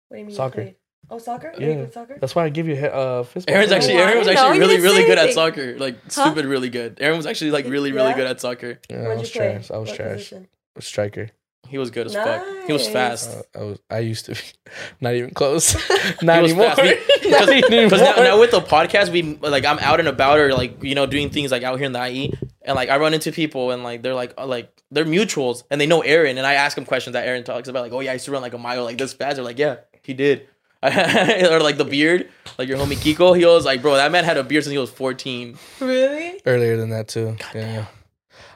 What 0.09 0.17
do 0.17 0.21
you 0.21 0.27
mean? 0.27 0.37
Soccer. 0.37 0.63
played? 0.63 0.77
Oh, 1.11 1.19
soccer? 1.19 1.53
Yeah. 1.59 1.67
Yeah. 1.67 1.75
Good 1.75 1.93
soccer? 1.93 2.17
That's 2.21 2.35
why 2.35 2.45
I 2.45 2.49
give 2.49 2.69
you 2.69 2.75
a 2.75 2.77
he- 2.77 2.87
uh, 2.87 3.23
fist. 3.25 3.47
bump. 3.47 3.55
Aaron's 3.57 3.71
bro. 3.71 3.77
actually 3.79 3.95
Oh, 3.95 3.99
Aaron 3.99 4.19
was 4.19 4.29
actually 4.29 4.53
He 4.55 4.59
really 4.61 4.81
really 4.81 5.05
good 5.05 5.19
at 5.19 5.33
soccer. 5.33 5.77
Like 5.79 5.97
Huh? 6.05 6.11
stupid 6.27 6.45
really 6.47 6.71
good. 6.71 6.99
Aaron 7.01 7.17
was 7.17 7.27
actually 7.27 7.51
like 7.51 7.67
really 7.67 7.93
really 7.93 8.11
Yeah? 8.11 8.17
good 8.17 8.27
at 8.29 8.41
soccer. 8.41 8.79
Yeah, 8.89 8.99
I 9.09 9.15
was 9.17 9.29
you 9.35 9.41
play? 9.41 9.53
trash. 9.55 9.71
I 9.71 9.79
was 9.79 9.89
What 9.89 9.97
trash. 9.97 10.13
position? 10.13 10.49
Striker. 10.79 11.31
He 11.69 11.79
was 11.79 11.91
good 11.91 12.07
as 12.07 12.15
fuck. 12.15 12.45
He 12.67 12.73
was 12.73 12.87
fast. 12.89 13.31
Uh, 13.55 13.59
I 13.59 13.63
was. 13.65 13.79
I 13.91 13.99
used 14.01 14.27
to 14.27 14.33
be. 14.33 14.41
Not 15.01 15.15
even 15.15 15.31
close. 15.31 15.73
He 16.21 16.27
Not 16.27 16.43
was 16.43 16.53
anymore. 16.53 16.75
We- 16.79 17.31
Not 17.31 17.49
anymore. 17.49 17.85
Because 17.91 18.01
now, 18.01 18.15
now 18.17 18.41
with 18.41 18.51
the 18.51 18.61
podcast, 18.61 19.11
we 19.11 19.23
like 19.41 19.65
I'm 19.65 19.79
out 19.81 19.99
and 19.99 20.09
about 20.09 20.39
or 20.39 20.53
like 20.55 20.83
you 20.83 20.95
know 20.95 21.07
doing 21.07 21.31
things 21.31 21.51
like 21.51 21.63
out 21.63 21.77
here 21.79 21.87
in 21.87 21.93
the 21.93 22.07
IE, 22.09 22.33
and 22.65 22.75
like 22.77 22.89
I 22.89 22.97
run 22.99 23.15
into 23.15 23.33
people 23.33 23.71
and 23.71 23.83
like 23.83 24.03
they're 24.03 24.15
like 24.15 24.35
uh, 24.39 24.47
like 24.47 24.71
they're 24.91 25.05
mutuals 25.05 25.63
and 25.71 25.81
they 25.81 25.87
know 25.87 26.01
Aaron, 26.03 26.39
and 26.39 26.47
I 26.47 26.55
ask 26.55 26.75
them 26.75 26.85
questions 26.85 27.15
that 27.15 27.27
Aaron 27.27 27.45
talks 27.45 27.69
about 27.69 27.83
like 27.83 27.93
oh 27.93 28.01
yeah 28.01 28.11
I 28.11 28.15
used 28.15 28.25
to 28.27 28.31
run 28.33 28.43
like 28.43 28.55
a 28.55 28.59
mile 28.59 28.85
like 28.85 28.99
this 28.99 29.13
fast. 29.13 29.37
They're 29.37 29.45
like 29.45 29.59
yeah 29.59 29.77
he 30.03 30.15
did, 30.15 30.49
or 30.83 31.61
like 31.61 31.77
the 31.79 31.87
beard 31.89 32.29
like 32.59 32.69
your 32.69 32.79
homie 32.79 32.97
Kiko. 32.97 33.37
He 33.37 33.45
was 33.45 33.65
like 33.65 33.83
bro 33.83 33.95
that 33.97 34.11
man 34.13 34.25
had 34.25 34.37
a 34.37 34.45
beard 34.45 34.65
since 34.65 34.73
he 34.73 34.79
was 34.79 34.91
14. 34.91 35.57
Really? 35.81 36.41
Earlier 36.47 36.77
than 36.77 36.91
that 36.91 37.09
too. 37.09 37.37
yeah. 37.55 37.87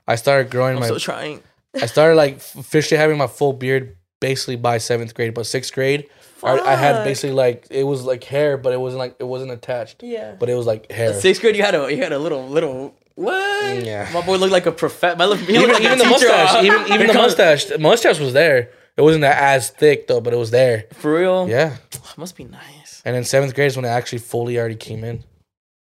I 0.09 0.15
started 0.17 0.51
growing 0.51 0.75
I'm 0.77 0.81
my. 0.81 0.87
still 0.87 1.01
trying. 1.01 1.43
I 1.75 1.87
started 1.87 2.15
like 2.17 2.37
officially 2.37 2.99
having 2.99 3.19
my 3.19 3.27
full 3.27 3.53
beard 3.53 3.97
basically 4.21 4.57
by 4.57 4.79
seventh 4.79 5.15
grade, 5.15 5.35
but 5.35 5.47
sixth 5.47 5.73
grade, 5.75 6.09
I, 6.43 6.59
I 6.59 6.75
had 6.75 7.05
basically 7.05 7.33
like 7.35 7.67
it 7.71 7.85
was 7.85 8.05
like 8.05 8.25
hair, 8.25 8.57
but 8.57 8.73
it 8.73 8.81
wasn't 8.81 9.01
like 9.01 9.17
it 9.19 9.25
wasn't 9.25 9.51
attached, 9.51 10.03
Yeah. 10.03 10.35
but 10.39 10.49
it 10.49 10.55
was 10.55 10.65
like 10.67 10.91
hair. 10.91 11.13
Sixth 11.15 11.41
grade 11.43 11.57
you 11.57 11.63
had 11.63 11.75
a 11.75 11.91
you 11.93 12.03
had 12.03 12.13
a 12.13 12.19
little 12.19 12.47
little 12.49 12.95
what? 13.17 13.85
Yeah. 13.85 14.09
My 14.15 14.25
boy 14.25 14.37
looked 14.37 14.53
like 14.53 14.67
a 14.67 14.73
prophet. 14.73 15.19
My 15.19 15.27
even 15.27 15.69
like 15.69 15.81
even 15.83 15.93
a 15.93 15.97
the 15.97 16.05
teacher. 16.05 16.11
mustache, 16.29 16.65
even 16.65 16.81
even 16.87 16.87
Here 16.99 16.99
the 17.09 17.13
comes- 17.13 17.17
mustache, 17.37 17.65
the 17.67 17.79
mustache 17.79 18.19
was 18.21 18.33
there. 18.33 18.71
It 18.97 19.03
wasn't 19.03 19.23
that 19.23 19.43
as 19.43 19.69
thick 19.71 20.07
though, 20.07 20.21
but 20.23 20.33
it 20.33 20.37
was 20.37 20.51
there. 20.53 20.85
For 20.95 21.13
real? 21.19 21.49
Yeah. 21.49 21.77
Must 22.17 22.35
be 22.37 22.45
nice. 22.45 23.03
And 23.05 23.15
then 23.15 23.25
seventh 23.25 23.55
grade 23.55 23.67
is 23.67 23.77
when 23.77 23.85
it 23.85 23.89
actually 23.89 24.19
fully 24.21 24.59
already 24.59 24.77
came 24.77 25.05
in. 25.05 25.23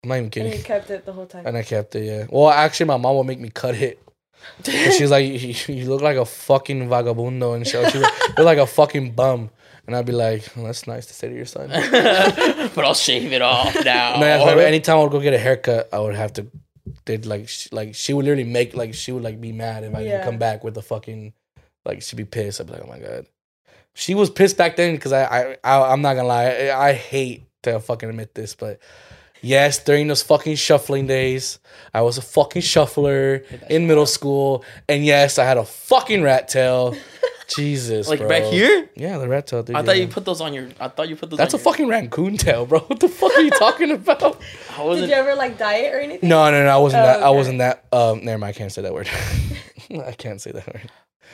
I'm 0.03 0.09
not 0.09 0.13
even 0.15 0.24
And 0.26 0.32
kidding. 0.32 0.53
you 0.53 0.63
kept 0.63 0.89
it 0.89 1.05
the 1.05 1.13
whole 1.13 1.26
time. 1.26 1.45
And 1.47 1.55
I 1.57 1.63
kept 1.63 1.95
it, 1.95 2.05
yeah. 2.05 2.26
Well, 2.30 2.49
actually, 2.49 2.88
my 2.88 2.97
mom 2.97 3.15
would 3.17 3.26
make 3.28 3.39
me 3.39 3.49
cut 3.49 3.76
it. 3.76 3.99
She's 4.63 5.11
like, 5.11 5.26
you, 5.28 5.53
you 5.76 5.88
look 5.89 6.01
like 6.01 6.17
a 6.17 6.26
fucking 6.26 6.88
vagabundo. 6.89 7.55
And 7.55 7.65
she, 7.67 7.74
she 7.89 7.97
would 7.99 8.07
look 8.38 8.45
like 8.45 8.57
a 8.57 8.65
fucking 8.67 9.11
bum. 9.11 9.49
And 9.88 9.95
I'd 9.95 10.05
be 10.05 10.11
like, 10.13 10.47
well, 10.55 10.65
that's 10.65 10.88
nice 10.88 11.05
to 11.07 11.13
say 11.13 11.28
to 11.30 11.36
your 11.36 11.45
son. 11.45 11.69
but 11.69 12.80
I'll 12.86 12.93
shave 12.95 13.32
it 13.34 13.41
off 13.41 13.76
now. 13.86 14.13
No, 14.15 14.22
that's 14.22 14.43
why 14.55 14.63
anytime 14.63 14.97
I 14.97 15.01
would 15.03 15.11
go 15.11 15.19
get 15.19 15.34
a 15.34 15.39
haircut, 15.39 15.89
I 15.93 15.99
would 15.99 16.15
have 16.15 16.34
to. 16.34 16.47
They'd 17.05 17.25
like, 17.25 17.47
sh- 17.47 17.67
like 17.71 17.95
she 17.95 18.13
would 18.13 18.25
literally 18.25 18.43
make 18.49 18.75
like 18.75 18.93
she 18.93 19.11
would 19.11 19.23
like 19.23 19.39
be 19.39 19.51
mad 19.51 19.84
if 19.84 19.93
I 19.93 19.99
didn't 19.99 20.09
Yeah. 20.19 20.23
come 20.23 20.38
back 20.38 20.63
with 20.63 20.77
a 20.77 20.82
fucking, 20.82 21.34
like 21.86 22.01
she'd 22.01 22.15
be 22.15 22.25
pissed. 22.25 22.59
I'd 22.61 22.67
be 22.67 22.73
like, 22.73 22.84
oh 22.84 22.88
my 22.88 22.99
god, 22.99 23.25
she 23.93 24.15
was 24.15 24.29
pissed 24.29 24.57
back 24.57 24.75
then 24.75 24.95
because 24.95 25.11
I, 25.11 25.23
I, 25.23 25.57
I, 25.63 25.91
I'm 25.91 26.01
not 26.01 26.15
gonna 26.15 26.27
lie, 26.27 26.45
I, 26.69 26.89
I 26.89 26.93
hate 26.93 27.43
to 27.63 27.79
fucking 27.79 28.09
admit 28.09 28.34
this, 28.34 28.55
but 28.55 28.79
yes, 29.41 29.84
during 29.84 30.07
those 30.07 30.23
fucking 30.23 30.55
shuffling 30.55 31.07
days, 31.07 31.59
I 31.93 32.01
was 32.01 32.17
a 32.17 32.21
fucking 32.21 32.61
shuffler 32.63 33.43
in 33.69 33.88
middle 33.88 34.05
school, 34.05 34.63
and 34.89 35.05
yes, 35.05 35.38
I 35.38 35.43
had 35.45 35.57
a 35.57 35.65
fucking 35.65 36.23
rat 36.23 36.47
tail. 36.47 36.95
Jesus, 37.48 38.08
like 38.08 38.20
bro. 38.20 38.30
back 38.30 38.44
here? 38.44 38.89
Yeah, 38.96 39.18
the 39.18 39.28
rat 39.28 39.48
tail. 39.48 39.64
Dude, 39.64 39.76
I 39.76 39.84
thought 39.84 39.96
yeah. 39.98 40.04
you 40.04 40.08
put 40.08 40.26
those 40.26 40.42
on 40.42 40.54
your. 40.54 40.70
I 40.80 40.88
thought 40.88 41.10
you 41.10 41.16
put 41.16 41.30
those. 41.30 41.38
That's 41.38 41.54
a 41.54 41.58
on 41.58 41.64
fucking 41.64 41.88
raccoon 41.88 42.38
tail, 42.38 42.66
bro. 42.66 42.80
What 42.88 43.00
the 43.00 43.10
fuck 43.10 43.34
are 43.36 43.42
you 43.42 43.52
talking 43.52 43.92
about? 43.92 44.20
Did 44.78 45.10
you 45.10 45.16
ever 45.16 45.36
like 45.36 45.58
diet 45.58 45.94
or 45.94 46.00
anything? 46.00 46.28
No, 46.28 46.50
no, 46.52 46.64
no. 46.64 46.70
I 46.70 46.78
wasn't 46.78 47.04
Oh, 47.04 47.06
that. 47.06 47.24
I 47.24 47.30
wasn't 47.30 47.58
that. 47.60 47.86
Um, 47.92 48.24
never 48.24 48.38
mind. 48.38 48.56
I 48.56 48.58
can't 48.58 48.72
say 48.72 48.82
that 48.82 48.94
word. 48.94 49.10
I 50.06 50.14
can't 50.14 50.42
say 50.42 50.52
that 50.52 50.68
word. 50.68 50.92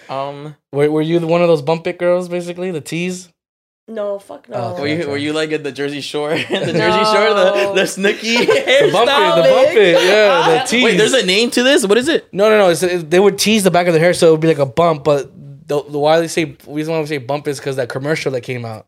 Um, 0.09 0.55
Were, 0.71 0.89
were 0.89 1.01
you 1.01 1.19
one 1.25 1.41
of 1.41 1.47
those 1.47 1.61
bump 1.61 1.85
it 1.87 1.99
girls, 1.99 2.29
basically 2.29 2.71
the 2.71 2.81
tees? 2.81 3.29
No, 3.89 4.19
fuck 4.19 4.49
no. 4.49 4.75
Oh, 4.77 4.81
were 4.81 4.87
you 4.87 5.07
were 5.07 5.17
you 5.17 5.31
like 5.31 5.53
at 5.53 5.63
the 5.63 5.71
Jersey 5.71 6.01
Shore? 6.01 6.31
the 6.31 6.43
Jersey 6.45 6.73
No. 6.73 7.13
Shore, 7.13 7.33
the 7.33 7.71
the 7.73 7.81
Snooki 7.83 8.45
The 8.45 8.89
bump 8.91 9.09
it, 9.09 9.35
the 9.41 9.49
bump 9.49 9.77
it. 9.77 10.03
Yeah, 10.03 10.59
the 10.59 10.67
tees. 10.67 10.83
Wait, 10.83 10.97
there's 10.97 11.13
a 11.13 11.25
name 11.25 11.49
to 11.51 11.63
this. 11.63 11.87
What 11.87 11.97
is 11.97 12.09
it? 12.09 12.27
no, 12.33 12.49
no, 12.49 12.57
no. 12.57 12.69
It's, 12.69 12.83
it, 12.83 13.09
they 13.09 13.19
would 13.19 13.39
tease 13.39 13.63
the 13.63 13.71
back 13.71 13.87
of 13.87 13.93
their 13.93 14.03
hair 14.03 14.13
so 14.13 14.27
it 14.27 14.31
would 14.31 14.41
be 14.41 14.49
like 14.49 14.59
a 14.59 14.65
bump. 14.65 15.05
But 15.05 15.31
the, 15.67 15.83
the 15.83 15.99
why 15.99 16.19
they 16.19 16.27
say 16.27 16.55
reason 16.67 16.93
why 16.93 16.99
we 17.01 17.05
say 17.07 17.17
bump 17.19 17.47
is 17.47 17.59
because 17.59 17.75
that 17.75 17.89
commercial 17.89 18.31
that 18.31 18.41
came 18.41 18.65
out. 18.65 18.87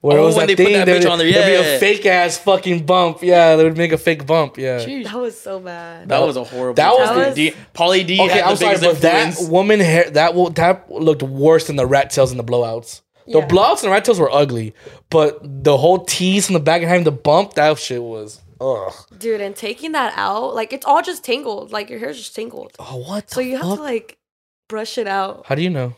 Where 0.00 0.16
Oh, 0.18 0.22
it 0.22 0.26
was 0.26 0.36
when 0.36 0.46
that 0.46 0.56
they 0.56 0.62
put 0.64 0.68
thing, 0.70 0.78
that 0.78 0.84
there'd, 0.84 1.02
bitch 1.02 1.10
on 1.10 1.18
there, 1.18 1.32
there'd 1.32 1.46
be 1.46 1.68
yeah. 1.68 1.74
a 1.74 1.80
fake 1.80 2.06
ass 2.06 2.38
fucking 2.38 2.86
bump. 2.86 3.18
Yeah, 3.20 3.56
they 3.56 3.64
would 3.64 3.76
make 3.76 3.90
a 3.90 3.98
fake 3.98 4.26
bump. 4.26 4.56
Yeah. 4.56 4.78
That 4.78 5.14
was 5.14 5.40
so 5.40 5.58
bad. 5.58 6.08
That 6.08 6.20
was 6.20 6.36
a 6.36 6.44
horrible. 6.44 6.74
That 6.74 6.92
was 6.92 7.08
time. 7.08 7.34
the- 7.34 7.50
D, 7.50 7.56
Pauly 7.74 8.06
D. 8.06 8.20
Okay, 8.20 8.32
had 8.34 8.44
the 8.44 8.46
I'm 8.50 8.56
sorry, 8.56 8.76
biggest 8.76 9.02
but 9.02 9.02
that 9.02 9.50
woman 9.50 9.80
hair 9.80 10.08
that 10.10 10.34
will 10.36 10.50
that 10.50 10.88
looked 10.90 11.24
worse 11.24 11.66
than 11.66 11.74
the 11.74 11.86
rat 11.86 12.10
tails 12.10 12.30
and 12.30 12.38
the 12.38 12.44
blowouts. 12.44 13.00
The 13.26 13.40
Yeah. 13.40 13.46
blowouts 13.48 13.82
and 13.82 13.88
the 13.88 13.90
rat 13.90 14.04
tails 14.04 14.20
were 14.20 14.30
ugly, 14.32 14.72
but 15.10 15.40
the 15.42 15.76
whole 15.76 16.04
tease 16.04 16.46
from 16.46 16.54
the 16.54 16.60
back 16.60 16.80
and 16.80 16.88
having 16.88 17.04
the 17.04 17.10
bump, 17.12 17.54
that 17.54 17.76
shit 17.78 18.00
was 18.02 18.40
ugh. 18.60 18.92
Dude, 19.18 19.40
and 19.40 19.56
taking 19.56 19.92
that 19.92 20.12
out, 20.16 20.54
like 20.54 20.72
it's 20.72 20.86
all 20.86 21.02
just 21.02 21.24
tangled. 21.24 21.72
Like 21.72 21.90
your 21.90 21.98
hair's 21.98 22.18
just 22.18 22.36
tangled. 22.36 22.72
Oh 22.78 22.98
what? 22.98 23.28
So 23.30 23.40
the 23.40 23.46
you 23.48 23.56
have 23.56 23.76
to 23.76 23.82
like 23.82 24.16
brush 24.68 24.96
it 24.96 25.08
out. 25.08 25.44
How 25.46 25.56
do 25.56 25.62
you 25.62 25.70
know? 25.70 25.94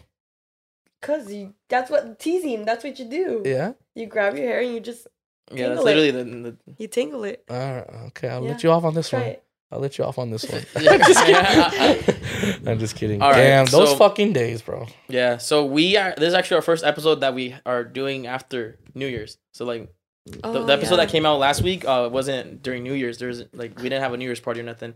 Cause 1.03 1.32
you 1.32 1.55
that's 1.68 1.90
what 1.90 2.18
teasing, 2.18 2.64
that's 2.64 2.84
what 2.84 2.98
you 2.98 3.07
do. 3.07 3.42
Yeah. 3.44 3.72
You 3.94 4.07
grab 4.07 4.36
your 4.36 4.46
hair 4.46 4.61
and 4.61 4.74
you 4.74 4.80
just 4.80 5.07
yeah, 5.51 5.68
that's 5.68 5.80
tingle 5.80 5.86
it. 5.86 5.96
literally 5.96 6.11
the. 6.11 6.51
the 6.51 6.74
you 6.78 6.88
tingle 6.88 7.24
it. 7.24 7.42
All 7.48 7.57
right. 7.57 7.86
Okay, 8.09 8.28
I'll 8.28 8.42
let 8.42 8.62
you 8.62 8.70
off 8.70 8.84
on 8.84 8.94
this 8.94 9.09
Try 9.11 9.18
one. 9.20 9.28
it. 9.30 9.44
I'll 9.72 9.78
let 9.80 9.98
you 9.98 10.05
off 10.05 10.18
on 10.18 10.30
this 10.30 10.44
one. 10.51 10.62
Yeah. 10.82 10.92
I'm 10.92 11.01
just 11.01 11.24
kidding. 11.26 12.66
I'm 12.68 12.78
just 12.78 12.96
kidding. 12.96 13.22
All 13.22 13.30
right, 13.30 13.36
Damn, 13.36 13.66
those 13.66 13.90
so- 13.90 13.96
fucking 13.96 14.32
days, 14.32 14.62
bro. 14.62 14.86
Yeah, 15.09 15.38
so 15.38 15.64
we 15.64 15.96
are. 15.96 16.12
This 16.16 16.28
is 16.28 16.34
actually 16.34 16.57
our 16.57 16.62
first 16.62 16.84
episode 16.84 17.20
that 17.20 17.34
we 17.34 17.55
are 17.64 17.82
doing 17.84 18.26
after 18.26 18.78
New 18.94 19.07
Year's. 19.07 19.38
So 19.55 19.64
like 19.64 19.92
the, 20.26 20.40
Oh, 20.44 20.64
the 20.66 20.72
episode 20.72 20.96
yeah. 20.96 21.05
that 21.07 21.09
came 21.11 21.24
out 21.24 21.38
last 21.38 21.62
week 21.62 21.84
uh 21.86 22.09
wasn't 22.12 22.62
during 22.62 22.82
New 22.82 22.92
Year's. 22.94 23.18
There's 23.18 23.44
like 23.53 23.76
we 23.78 23.84
didn't 23.84 24.03
have 24.03 24.12
a 24.12 24.16
New 24.16 24.24
Year's 24.26 24.40
party 24.40 24.61
or 24.61 24.64
nothing. 24.64 24.94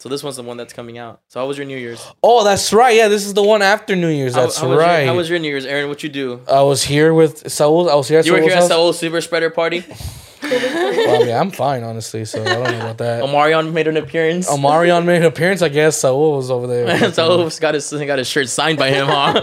So 0.00 0.08
this 0.08 0.22
one's 0.22 0.36
the 0.36 0.42
one 0.42 0.56
that's 0.56 0.72
coming 0.72 0.96
out. 0.96 1.20
So 1.28 1.40
how 1.40 1.46
was 1.46 1.58
your 1.58 1.66
New 1.66 1.76
Year's? 1.76 2.04
Oh, 2.22 2.42
that's 2.42 2.72
right. 2.72 2.96
Yeah, 2.96 3.08
this 3.08 3.26
is 3.26 3.34
the 3.34 3.42
one 3.42 3.60
after 3.60 3.94
New 3.94 4.08
Year's. 4.08 4.34
How- 4.34 4.40
That's 4.42 4.56
how 4.56 4.66
was 4.68 4.72
your- 4.76 4.80
right. 4.80 5.06
how 5.06 5.14
was 5.14 5.28
your 5.28 5.38
New 5.38 5.48
Year's, 5.48 5.66
Aaron? 5.66 5.90
What 5.90 6.02
you 6.02 6.08
do? 6.08 6.40
I 6.50 6.62
was 6.62 6.82
here 6.82 7.12
with 7.12 7.52
Saul. 7.52 7.90
I 7.90 7.94
was 7.94 8.08
here 8.08 8.18
at 8.18 8.24
You 8.24 8.32
were 8.32 8.40
here 8.40 8.48
Saul's 8.50 8.56
at 8.56 8.62
house. 8.62 8.68
Saul's 8.70 8.98
super 8.98 9.20
spreader 9.20 9.50
party. 9.50 9.84
Well, 10.50 11.22
I 11.22 11.24
mean, 11.26 11.36
I'm 11.36 11.50
fine, 11.50 11.84
honestly. 11.84 12.24
So 12.24 12.40
I 12.40 12.44
don't 12.44 12.64
know 12.72 12.80
about 12.80 12.98
that. 12.98 13.22
Omarion 13.22 13.72
made 13.72 13.86
an 13.88 13.96
appearance. 13.98 14.48
Omarion 14.48 15.04
made 15.04 15.18
an 15.18 15.24
appearance, 15.24 15.60
I 15.62 15.68
guess. 15.68 15.98
Saul 16.00 16.36
was 16.36 16.50
over 16.50 16.66
there. 16.66 17.12
Saul 17.12 17.48
got 17.60 17.74
his 17.74 17.92
got 17.92 18.18
his 18.18 18.26
shirt 18.26 18.48
signed 18.48 18.78
by 18.78 18.90
him, 18.90 19.06
huh? 19.06 19.40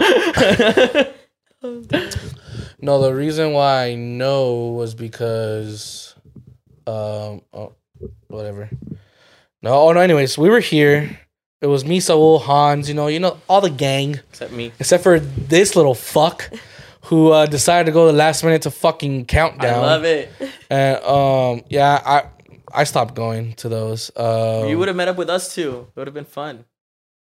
no, 2.80 3.00
the 3.00 3.14
reason 3.14 3.52
why 3.52 3.86
I 3.86 3.94
know 3.94 4.72
was 4.72 4.94
because, 4.94 6.14
um, 6.86 7.42
oh, 7.54 7.72
whatever. 8.26 8.68
No, 9.62 9.74
oh 9.74 9.92
no. 9.92 10.00
Anyways, 10.00 10.38
we 10.38 10.48
were 10.50 10.60
here. 10.60 11.18
It 11.60 11.66
was 11.66 11.84
me, 11.84 11.98
Saul, 12.00 12.38
Hans. 12.38 12.88
You 12.88 12.94
know, 12.94 13.08
you 13.08 13.18
know, 13.18 13.38
all 13.48 13.60
the 13.60 13.70
gang, 13.70 14.20
Except 14.30 14.52
me. 14.52 14.72
except 14.78 15.02
for 15.02 15.18
this 15.18 15.74
little 15.74 15.94
fuck 15.94 16.48
who 17.06 17.30
uh, 17.32 17.46
decided 17.46 17.86
to 17.86 17.92
go 17.92 18.06
the 18.06 18.12
last 18.12 18.44
minute 18.44 18.62
to 18.62 18.70
fucking 18.70 19.24
countdown. 19.26 19.82
I 19.82 19.86
love 19.86 20.04
it. 20.04 20.30
And 20.70 21.02
um, 21.04 21.62
yeah, 21.68 22.00
I 22.04 22.24
I 22.72 22.84
stopped 22.84 23.14
going 23.14 23.54
to 23.54 23.68
those. 23.68 24.10
Um, 24.16 24.68
You 24.68 24.78
would 24.78 24.88
have 24.88 24.96
met 24.96 25.08
up 25.08 25.16
with 25.16 25.30
us 25.30 25.54
too. 25.54 25.88
It 25.88 25.98
would 25.98 26.06
have 26.06 26.14
been 26.14 26.24
fun. 26.24 26.64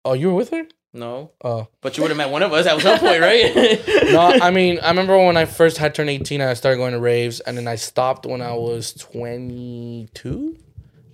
Oh, 0.05 0.13
you 0.13 0.29
were 0.29 0.35
with 0.35 0.51
her? 0.51 0.65
No, 0.93 1.33
Oh 1.45 1.69
but 1.83 1.97
you 1.97 2.03
would 2.03 2.09
have 2.11 2.17
met 2.17 2.31
one 2.31 2.43
of 2.43 2.55
us 2.55 2.65
at 2.67 2.81
some 2.81 2.99
point, 2.99 3.21
right? 3.21 3.55
no, 4.05 4.39
I 4.41 4.51
mean 4.51 4.79
I 4.81 4.89
remember 4.89 5.19
when 5.19 5.37
I 5.37 5.45
first 5.45 5.77
had 5.77 5.95
turned 5.95 6.09
eighteen, 6.09 6.41
I 6.41 6.55
started 6.55 6.79
going 6.79 6.93
to 6.95 6.99
raves, 7.01 7.41
and 7.41 7.57
then 7.57 7.69
I 7.69 7.75
stopped 7.77 8.25
when 8.25 8.41
I 8.41 8.55
was 8.55 8.95
22, 8.95 10.57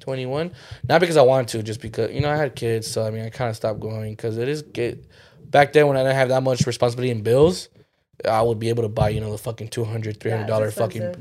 21. 0.03 0.53
Not 0.88 1.00
because 1.00 1.16
I 1.16 1.22
wanted 1.22 1.48
to, 1.48 1.62
just 1.62 1.80
because 1.80 2.12
you 2.12 2.20
know 2.20 2.30
I 2.30 2.36
had 2.36 2.55
kids, 2.55 2.86
so 2.86 3.07
I 3.07 3.11
mean 3.11 3.24
I 3.24 3.30
kind 3.30 3.48
of 3.48 3.57
stopped 3.57 3.80
going 3.80 4.12
because 4.12 4.36
it 4.36 4.48
is 4.48 4.62
get 4.62 5.05
back 5.50 5.72
then 5.72 5.86
when 5.86 5.96
I 5.96 6.00
didn't 6.03 6.16
have 6.16 6.28
that 6.28 6.42
much 6.42 6.66
responsibility 6.66 7.11
in 7.11 7.22
bills. 7.22 7.68
I 8.28 8.42
would 8.42 8.61
be 8.61 8.68
able 8.68 8.84
to 8.84 8.88
buy, 8.88 9.09
you 9.09 9.20
know, 9.20 9.32
the 9.32 9.38
fucking 9.38 9.68
200 9.68 10.20
300 10.20 10.46
dollar 10.46 10.70
fucking 10.70 11.14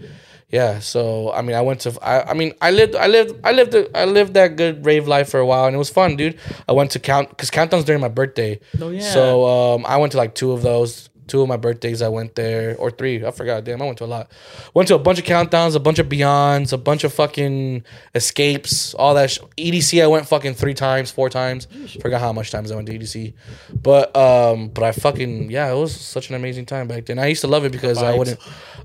yeah. 0.50 0.80
So 0.80 1.32
I 1.32 1.42
mean, 1.42 1.56
I 1.56 1.62
went 1.62 1.80
to 1.82 1.98
I, 2.02 2.32
I 2.32 2.34
mean, 2.34 2.54
I 2.62 2.72
lived 2.72 2.96
I 2.96 3.08
lived 3.08 3.40
I 3.44 3.52
lived 3.54 3.74
a, 3.74 3.98
I 3.98 4.06
lived 4.06 4.34
that 4.36 4.56
good 4.58 4.86
rave 4.86 5.08
life 5.08 5.30
for 5.30 5.40
a 5.40 5.46
while, 5.46 5.66
and 5.66 5.74
it 5.74 5.80
was 5.80 5.90
fun, 5.90 6.16
dude. 6.16 6.38
I 6.68 6.74
went 6.74 6.92
to 6.92 7.00
count 7.00 7.30
because 7.30 7.50
countdowns 7.50 7.86
during 7.86 8.02
my 8.02 8.10
birthday. 8.10 8.60
Oh, 8.80 8.90
yeah. 8.90 9.02
So 9.02 9.48
um, 9.48 9.86
I 9.88 9.98
went 9.98 10.12
to 10.12 10.18
like 10.18 10.36
two 10.36 10.52
of 10.52 10.62
those. 10.62 11.10
Two 11.32 11.42
of 11.42 11.48
my 11.48 11.56
birthdays, 11.56 12.02
I 12.02 12.10
went 12.10 12.36
there, 12.36 12.76
or 12.78 12.92
three. 12.92 13.26
I 13.26 13.32
forgot. 13.32 13.64
Damn, 13.64 13.82
I 13.82 13.86
went 13.86 13.98
to 14.00 14.04
a 14.04 14.06
lot. 14.06 14.30
Went 14.74 14.90
to 14.90 14.96
a 14.96 15.00
bunch 15.00 15.18
of 15.18 15.24
countdowns, 15.24 15.78
a 15.78 15.80
bunch 15.80 15.98
of 15.98 16.08
beyonds, 16.10 16.74
a 16.74 16.78
bunch 16.78 17.06
of 17.06 17.14
fucking 17.14 17.86
escapes, 18.14 18.94
all 18.96 19.14
that. 19.14 19.32
Sh- 19.32 19.40
EDC, 19.58 20.04
I 20.04 20.08
went 20.08 20.28
fucking 20.28 20.56
three 20.56 20.74
times, 20.74 21.10
four 21.10 21.30
times. 21.30 21.70
Forgot 22.02 22.20
how 22.20 22.34
much 22.34 22.52
times 22.52 22.70
I 22.70 22.76
went 22.76 22.88
to 22.88 23.00
EDC, 23.00 23.34
but 23.82 24.14
um, 24.14 24.68
but 24.68 24.84
I 24.84 24.92
fucking 24.92 25.50
yeah, 25.50 25.72
it 25.72 25.76
was 25.80 25.96
such 25.96 26.28
an 26.30 26.36
amazing 26.36 26.66
time 26.66 26.90
back 26.90 27.06
then. 27.06 27.18
I 27.18 27.28
used 27.28 27.42
to 27.42 27.48
love 27.48 27.64
it 27.64 27.72
because 27.72 28.04
I 28.04 28.14
wouldn't, 28.14 28.38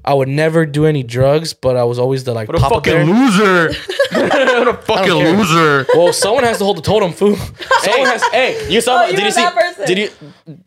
I 0.05 0.15
would 0.15 0.29
never 0.29 0.65
do 0.67 0.87
any 0.87 1.03
drugs, 1.03 1.53
but 1.53 1.77
I 1.77 1.83
was 1.83 1.99
always 1.99 2.23
the 2.23 2.33
like 2.33 2.47
what 2.47 2.59
a 2.59 2.61
Papa 2.61 2.77
fucking 2.77 2.93
Bear. 2.93 3.05
loser! 3.07 3.73
what 4.13 4.69
a 4.69 4.75
fucking 4.83 5.13
loser! 5.13 5.85
Well, 5.95 6.13
someone 6.13 6.45
has 6.45 6.59
to 6.59 6.65
hold 6.65 6.77
the 6.79 6.83
totem, 6.83 7.13
fool. 7.13 7.35
Someone 7.81 8.07
has. 8.07 8.23
Hey, 8.31 8.71
You 8.73 8.81
saw? 8.81 9.03
Oh, 9.03 9.07
you 9.07 9.13
did 9.13 9.19
you 9.19 9.25
were 9.27 9.31
see? 9.33 9.41
that 9.41 9.55
person. 9.55 9.87
Did 9.87 9.99
you 9.99 10.11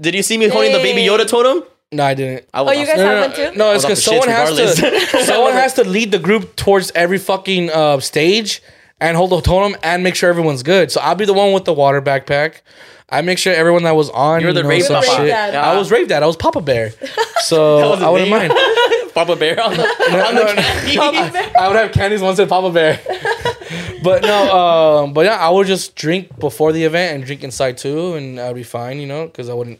did 0.01 0.15
you 0.15 0.23
see 0.23 0.38
me 0.38 0.49
holding 0.49 0.73
the 0.73 0.80
baby 0.80 1.01
Yoda 1.01 1.25
totem? 1.27 1.63
No, 1.91 2.03
I 2.03 2.13
didn't. 2.13 2.45
I 2.53 2.61
was 2.61 2.75
Oh, 2.75 2.79
you 2.79 2.85
guys 2.85 2.97
No, 2.97 3.05
have 3.05 3.15
no, 3.15 3.21
one 3.21 3.29
no, 3.29 3.51
too? 3.51 3.57
no, 3.57 3.73
it's 3.73 3.83
because 3.85 4.03
someone 4.03 4.27
has 4.29 4.55
to 4.55 5.23
someone 5.25 5.53
has 5.53 5.73
to 5.75 5.83
lead 5.83 6.11
the 6.11 6.19
group 6.19 6.55
towards 6.55 6.91
every 6.95 7.17
fucking 7.17 7.69
uh, 7.71 7.99
stage 7.99 8.61
and 9.01 9.15
hold 9.17 9.29
the 9.31 9.41
totem 9.41 9.77
and 9.83 10.03
make 10.03 10.15
sure 10.15 10.29
everyone's 10.29 10.61
good. 10.63 10.91
So 10.91 11.01
I'll 11.01 11.15
be 11.15 11.25
the 11.25 11.33
one 11.33 11.53
with 11.53 11.65
the 11.65 11.73
water 11.73 12.01
backpack. 12.01 12.61
I 13.11 13.21
make 13.21 13.39
sure 13.39 13.53
everyone 13.55 13.83
that 13.83 13.95
was 13.95 14.11
on. 14.11 14.41
You're 14.41 14.53
the 14.53 14.59
you 14.59 14.63
know, 14.63 14.69
rave 14.69 14.83
some 14.83 14.93
You're 14.93 15.01
the 15.01 15.07
rave 15.07 15.17
shit. 15.19 15.27
dad. 15.29 15.55
I 15.55 15.75
was 15.77 15.89
rave 15.89 16.07
dad. 16.09 16.21
I 16.21 16.27
was 16.27 16.35
Papa 16.35 16.61
Bear. 16.61 16.93
So 17.41 17.93
I 17.93 18.09
wouldn't 18.09 18.29
name. 18.29 18.49
mind. 18.49 18.53
Papa 19.13 19.35
Bear 19.37 19.59
on 19.63 19.75
the 19.75 19.83
on 19.83 20.35
the 20.35 20.61
candy. 20.91 20.97
I, 20.99 21.51
I 21.57 21.67
would 21.69 21.77
have 21.77 21.91
candies 21.93 22.21
once 22.21 22.35
said 22.37 22.49
Papa 22.49 22.69
Bear. 22.69 22.99
but 24.03 24.21
no, 24.23 24.55
um, 25.03 25.13
but 25.13 25.25
yeah, 25.25 25.37
I 25.37 25.49
would 25.49 25.65
just 25.65 25.95
drink 25.95 26.37
before 26.37 26.71
the 26.73 26.83
event 26.83 27.15
and 27.15 27.25
drink 27.25 27.43
inside 27.43 27.77
too, 27.77 28.13
and 28.15 28.39
I'd 28.39 28.53
be 28.55 28.63
fine, 28.63 28.99
you 28.99 29.07
know, 29.07 29.25
because 29.25 29.49
I 29.49 29.53
wouldn't. 29.53 29.79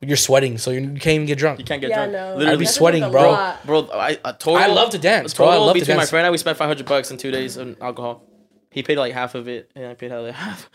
You're 0.00 0.16
sweating, 0.16 0.58
so 0.58 0.70
you 0.70 0.80
you 0.80 0.86
can't 1.00 1.06
even 1.16 1.26
get 1.26 1.38
drunk. 1.38 1.58
You 1.58 1.64
can't 1.64 1.80
get 1.80 1.90
Yeah, 1.90 2.06
drunk. 2.06 2.12
no. 2.12 2.28
Literally, 2.36 2.52
I'd 2.52 2.58
be 2.58 2.66
sweating, 2.66 3.02
like 3.02 3.10
bro. 3.12 3.30
lot. 3.32 3.66
bro. 3.66 3.88
I 3.92 4.10
a 4.24 4.32
total. 4.32 4.56
I 4.56 4.66
love 4.66 4.90
to 4.90 4.98
dance, 4.98 5.34
bro. 5.34 5.46
I 5.48 5.50
Total 5.54 5.66
love 5.66 5.74
to 5.74 5.80
between 5.80 5.96
my 5.96 6.02
dance. 6.02 6.10
friend 6.10 6.20
and 6.20 6.28
I, 6.28 6.30
we 6.30 6.38
spent 6.38 6.56
five 6.56 6.68
hundred 6.68 6.86
bucks 6.86 7.10
in 7.10 7.16
two 7.16 7.32
days 7.32 7.58
on 7.58 7.76
alcohol. 7.80 8.22
He 8.70 8.82
paid 8.84 8.96
like 8.98 9.12
half 9.12 9.34
of 9.34 9.48
it, 9.48 9.70
and 9.74 9.86
I 9.86 9.94
paid 9.94 10.12
like 10.12 10.34
half. 10.34 10.70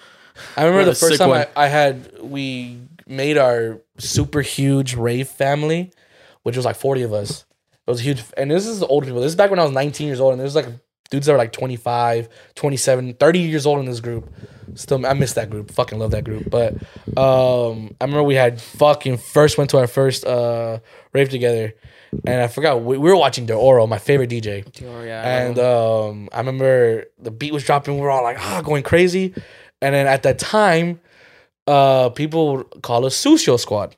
I 0.57 0.65
remember 0.65 0.85
the 0.85 0.95
first 0.95 1.19
time. 1.19 1.31
I, 1.31 1.47
I 1.55 1.67
had 1.67 2.21
we 2.21 2.79
made 3.07 3.37
our 3.37 3.79
super 3.97 4.41
huge 4.41 4.95
rave 4.95 5.29
family, 5.29 5.91
which 6.41 6.57
was 6.57 6.65
like 6.65 6.75
40 6.75 7.03
of 7.03 7.13
us. 7.13 7.45
It 7.87 7.91
was 7.91 7.99
huge. 8.03 8.23
And 8.35 8.49
this 8.49 8.65
is 8.65 8.79
the 8.79 8.87
older 8.87 9.05
people. 9.05 9.21
This 9.21 9.29
is 9.31 9.35
back 9.35 9.51
when 9.51 9.59
I 9.59 9.63
was 9.63 9.71
19 9.73 10.07
years 10.07 10.19
old. 10.19 10.31
And 10.33 10.41
there's 10.41 10.55
like 10.55 10.67
dudes 11.13 11.27
that 11.27 11.31
were 11.33 11.37
like 11.37 11.51
25, 11.51 12.27
27, 12.55 13.13
30 13.13 13.39
years 13.39 13.67
old 13.67 13.79
in 13.79 13.85
this 13.85 13.99
group. 13.99 14.33
Still, 14.73 15.05
I 15.05 15.13
miss 15.13 15.33
that 15.33 15.51
group. 15.51 15.69
Fucking 15.71 15.99
love 15.99 16.09
that 16.11 16.23
group. 16.23 16.49
But 16.49 16.73
um, 17.15 17.95
I 18.01 18.05
remember 18.05 18.23
we 18.23 18.33
had 18.33 18.59
fucking 18.59 19.17
first 19.17 19.59
went 19.59 19.69
to 19.69 19.77
our 19.77 19.85
first 19.85 20.25
uh, 20.25 20.79
rave 21.13 21.29
together. 21.29 21.75
And 22.25 22.41
I 22.41 22.47
forgot, 22.47 22.81
we, 22.81 22.97
we 22.97 23.09
were 23.11 23.15
watching 23.15 23.49
Oro, 23.51 23.85
my 23.85 23.99
favorite 23.99 24.31
DJ. 24.31 24.65
Yeah, 24.81 25.21
And 25.47 25.59
um, 25.59 26.29
I 26.33 26.39
remember 26.39 27.05
the 27.19 27.29
beat 27.29 27.53
was 27.53 27.63
dropping. 27.63 27.93
We 27.95 28.01
were 28.01 28.09
all 28.09 28.23
like, 28.23 28.39
ah, 28.39 28.61
going 28.63 28.81
crazy. 28.81 29.35
And 29.81 29.93
then 29.93 30.07
at 30.07 30.23
that 30.23 30.39
time, 30.39 30.99
uh, 31.67 32.09
people 32.09 32.57
would 32.57 32.81
call 32.81 33.05
us 33.05 33.15
Sucio 33.23 33.59
Squad 33.59 33.95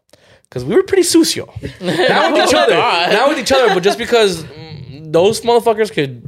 because 0.50 0.66
we 0.66 0.76
were 0.76 0.84
pretty 0.84 1.04
sucio. 1.04 1.48
Not 1.82 2.34
with 2.34 2.50
each 2.50 2.54
Oh, 2.54 2.60
other, 2.60 2.76
not 3.16 3.30
with 3.30 3.40
each 3.40 3.52
other, 3.54 3.74
but 3.74 3.84
just 3.84 3.98
because 3.98 4.44
mm, 4.44 5.12
those 5.12 5.42
motherfuckers 5.42 5.92
could 5.92 6.22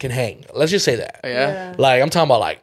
can 0.00 0.10
hang. 0.10 0.44
Let's 0.52 0.70
just 0.72 0.84
say 0.84 0.96
that. 0.96 1.20
Oh, 1.22 1.28
yeah, 1.28 1.74
Like 1.78 2.02
I'm 2.02 2.10
talking 2.10 2.26
about 2.28 2.40
like 2.40 2.62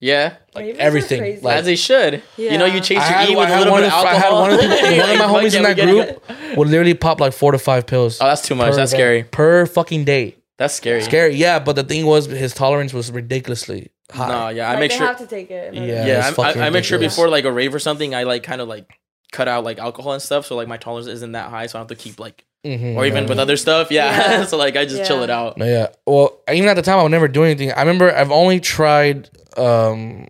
yeah. 0.00 0.36
like 0.54 0.64
Ravers 0.66 0.78
are 0.78 0.82
everything. 0.82 1.42
Like 1.42 1.56
As 1.56 1.64
they 1.64 1.74
should. 1.76 2.22
You 2.36 2.56
know, 2.56 2.66
you 2.66 2.80
chase 2.80 2.90
your 2.90 3.00
had, 3.00 3.28
E 3.30 3.34
I 3.34 3.38
with 3.38 3.48
a 3.50 3.58
little 3.58 3.72
one 3.72 3.82
bit 3.82 3.92
of, 3.92 3.98
of 3.98 4.04
I 4.06 4.14
had 4.14 4.24
alcohol. 4.26 4.40
one 4.42 4.52
of, 4.52 4.56
the 4.60 4.68
people, 4.68 4.98
one 4.98 5.10
of 5.10 5.18
my 5.18 5.24
homies 5.26 5.52
yeah, 5.52 5.58
in 5.58 5.62
that 5.64 5.76
group 5.76 6.56
would 6.56 6.68
literally 6.68 6.94
pop 6.94 7.20
like 7.20 7.32
four 7.32 7.50
to 7.52 7.58
five 7.58 7.86
pills. 7.86 8.18
Oh, 8.20 8.26
that's 8.26 8.42
too 8.46 8.54
much. 8.54 8.76
That's 8.76 8.92
event- 8.92 9.00
scary. 9.00 9.22
per 9.24 9.66
fucking 9.66 10.04
day. 10.04 10.36
That's 10.58 10.74
scary. 10.74 11.02
Scary, 11.02 11.34
yeah. 11.36 11.58
But 11.58 11.74
the 11.76 11.84
thing 11.84 12.04
was, 12.06 12.26
his 12.26 12.52
tolerance 12.54 12.92
was 12.92 13.10
ridiculously 13.12 13.90
high. 14.10 14.28
No, 14.28 14.48
yeah. 14.48 14.68
I 14.68 14.72
Like, 14.72 14.80
make 14.80 14.90
they 14.92 14.96
sure. 14.98 15.06
have 15.06 15.18
to 15.18 15.26
take 15.26 15.50
it. 15.50 15.72
Yeah. 15.74 15.82
yeah, 16.06 16.28
it's 16.28 16.38
I, 16.38 16.50
I, 16.52 16.66
I 16.66 16.70
make 16.70 16.84
sure 16.84 16.98
before 16.98 17.28
like 17.28 17.44
a 17.44 17.52
rave 17.52 17.74
or 17.74 17.78
something, 17.78 18.14
I 18.14 18.24
like 18.24 18.42
kind 18.42 18.60
of 18.60 18.66
like 18.68 18.88
cut 19.30 19.46
out 19.48 19.62
like 19.64 19.78
alcohol 19.78 20.12
and 20.14 20.22
stuff, 20.22 20.46
so 20.46 20.56
like 20.56 20.66
my 20.68 20.76
tolerance 20.76 21.06
isn't 21.08 21.32
that 21.32 21.50
high, 21.50 21.66
so 21.66 21.78
I 21.78 21.82
don't 21.82 21.90
have 21.90 21.96
to 21.98 22.02
keep 22.02 22.18
like 22.18 22.44
Mhm, 22.68 22.96
or 22.96 23.06
even 23.06 23.24
yeah. 23.24 23.28
with 23.28 23.38
other 23.38 23.56
stuff. 23.56 23.90
Yeah, 23.90 24.10
Yeah. 24.40 24.44
so 24.50 24.56
like 24.56 24.76
I 24.76 24.84
just 24.84 25.04
chill 25.08 25.22
it 25.22 25.30
out. 25.30 25.56
No, 25.58 25.64
yeah. 25.64 25.88
Well, 26.06 26.40
even 26.52 26.68
at 26.68 26.74
the 26.74 26.82
time, 26.82 26.98
I 26.98 27.02
would 27.02 27.10
never 27.12 27.28
do 27.28 27.44
anything. 27.44 27.72
I 27.72 27.80
remember 27.80 28.14
I've 28.14 28.30
only 28.30 28.60
tried 28.60 29.30
um 29.56 30.26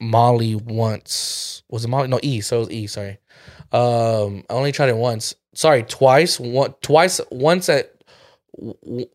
Molly 0.00 0.54
once. 0.54 1.62
Was 1.68 1.84
it 1.84 1.88
Molly? 1.88 2.08
No, 2.08 2.18
E. 2.22 2.40
So 2.40 2.56
it 2.56 2.60
was 2.60 2.70
E. 2.70 2.86
Sorry. 2.86 3.18
Um, 3.72 4.44
I 4.48 4.54
only 4.54 4.72
tried 4.72 4.88
it 4.88 4.96
once. 4.96 5.34
Sorry, 5.54 5.82
twice. 5.82 6.38
One, 6.40 6.74
twice. 6.82 7.20
Once 7.30 7.68
at. 7.68 7.92
w- 8.56 9.08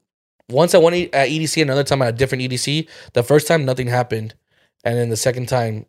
Once 0.52 0.76
at 0.76 0.82
one 0.82 0.94
E- 0.94 1.10
at 1.14 1.30
EDC, 1.30 1.62
another 1.62 1.84
time 1.86 2.02
at 2.02 2.10
a 2.10 2.12
different 2.12 2.44
EDC. 2.44 2.88
The 3.14 3.24
first 3.24 3.48
time, 3.48 3.66
nothing 3.66 3.88
happened, 3.88 4.36
and 4.84 4.98
then 4.98 5.10
the 5.10 5.16
second 5.18 5.48
time, 5.48 5.86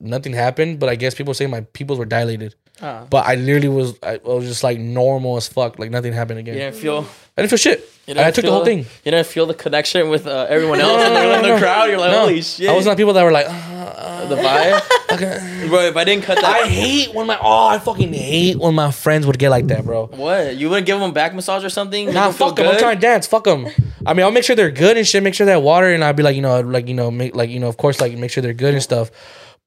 nothing 0.00 0.32
happened. 0.34 0.80
But 0.80 0.88
I 0.88 0.96
guess 0.96 1.14
people 1.14 1.34
say 1.34 1.46
my 1.46 1.60
pupils 1.72 1.98
were 1.98 2.04
dilated. 2.04 2.56
Ah. 2.82 3.06
But 3.08 3.26
I 3.26 3.36
literally 3.36 3.68
was, 3.68 3.98
I 4.02 4.20
was 4.22 4.44
just 4.46 4.62
like 4.62 4.78
normal 4.78 5.36
as 5.36 5.48
fuck. 5.48 5.78
Like 5.78 5.90
nothing 5.90 6.12
happened 6.12 6.40
again. 6.40 6.54
You 6.54 6.60
didn't 6.60 6.76
feel. 6.76 7.06
I 7.36 7.42
didn't 7.42 7.50
feel 7.50 7.58
shit. 7.58 7.80
You 8.06 8.12
And 8.12 8.20
I 8.20 8.24
didn't 8.24 8.34
took 8.36 8.44
the 8.44 8.50
whole 8.50 8.64
thing. 8.64 8.78
You 8.80 9.10
didn't 9.12 9.26
feel 9.26 9.46
the 9.46 9.54
connection 9.54 10.08
with 10.08 10.26
uh, 10.26 10.46
everyone 10.48 10.80
else 10.82 11.02
no, 11.02 11.06
in, 11.06 11.12
no, 11.14 11.20
the, 11.20 11.26
no, 11.28 11.34
in 11.36 11.42
the 11.42 11.48
no. 11.48 11.58
crowd. 11.58 11.88
You're 11.90 11.98
like, 11.98 12.12
No. 12.12 12.20
holy 12.20 12.42
shit! 12.42 12.68
I 12.68 12.76
was 12.76 12.86
not 12.86 12.96
people 12.96 13.12
that 13.14 13.22
were 13.24 13.32
like, 13.32 13.46
uh, 13.46 13.50
uh, 13.50 14.26
the 14.28 14.36
vibe, 14.36 14.82
okay. 15.12 15.66
bro. 15.68 15.80
If 15.80 15.96
I 15.96 16.04
didn't 16.04 16.24
cut 16.24 16.36
that, 16.36 16.44
I 16.44 16.66
hate 16.68 17.14
when 17.14 17.26
my 17.26 17.38
oh, 17.40 17.66
I 17.66 17.78
fucking 17.78 18.12
hate 18.12 18.58
when 18.58 18.74
my 18.74 18.90
friends 18.90 19.26
would 19.26 19.38
get 19.38 19.50
like 19.50 19.66
that, 19.68 19.84
bro. 19.84 20.06
what 20.06 20.56
you 20.56 20.68
wouldn't 20.68 20.86
give 20.86 20.98
them 21.00 21.10
a 21.10 21.12
back 21.12 21.34
massage 21.34 21.64
or 21.64 21.70
something? 21.70 22.06
Make 22.06 22.14
Nah, 22.14 22.30
fuck 22.30 22.56
them. 22.56 22.68
I'm 22.68 22.78
trying 22.78 22.96
to 22.96 23.00
dance. 23.00 23.26
Fuck 23.26 23.44
them. 23.44 23.66
I 24.06 24.14
mean, 24.14 24.24
I'll 24.24 24.30
make 24.30 24.44
sure 24.44 24.54
they're 24.54 24.70
good 24.70 24.96
and 24.96 25.06
shit. 25.06 25.22
Make 25.22 25.34
sure 25.34 25.44
they 25.46 25.52
have 25.52 25.62
water, 25.62 25.92
and 25.92 26.04
I'll 26.04 26.12
be 26.12 26.22
like, 26.22 26.36
you 26.36 26.42
know, 26.42 26.60
like 26.60 26.86
you 26.88 26.94
know, 26.94 27.10
make 27.10 27.34
like 27.34 27.50
you 27.50 27.58
know, 27.58 27.68
of 27.68 27.76
course, 27.76 28.00
like 28.00 28.16
make 28.16 28.30
sure 28.30 28.42
they're 28.42 28.52
good 28.54 28.74
and 28.74 28.82
stuff. 28.82 29.10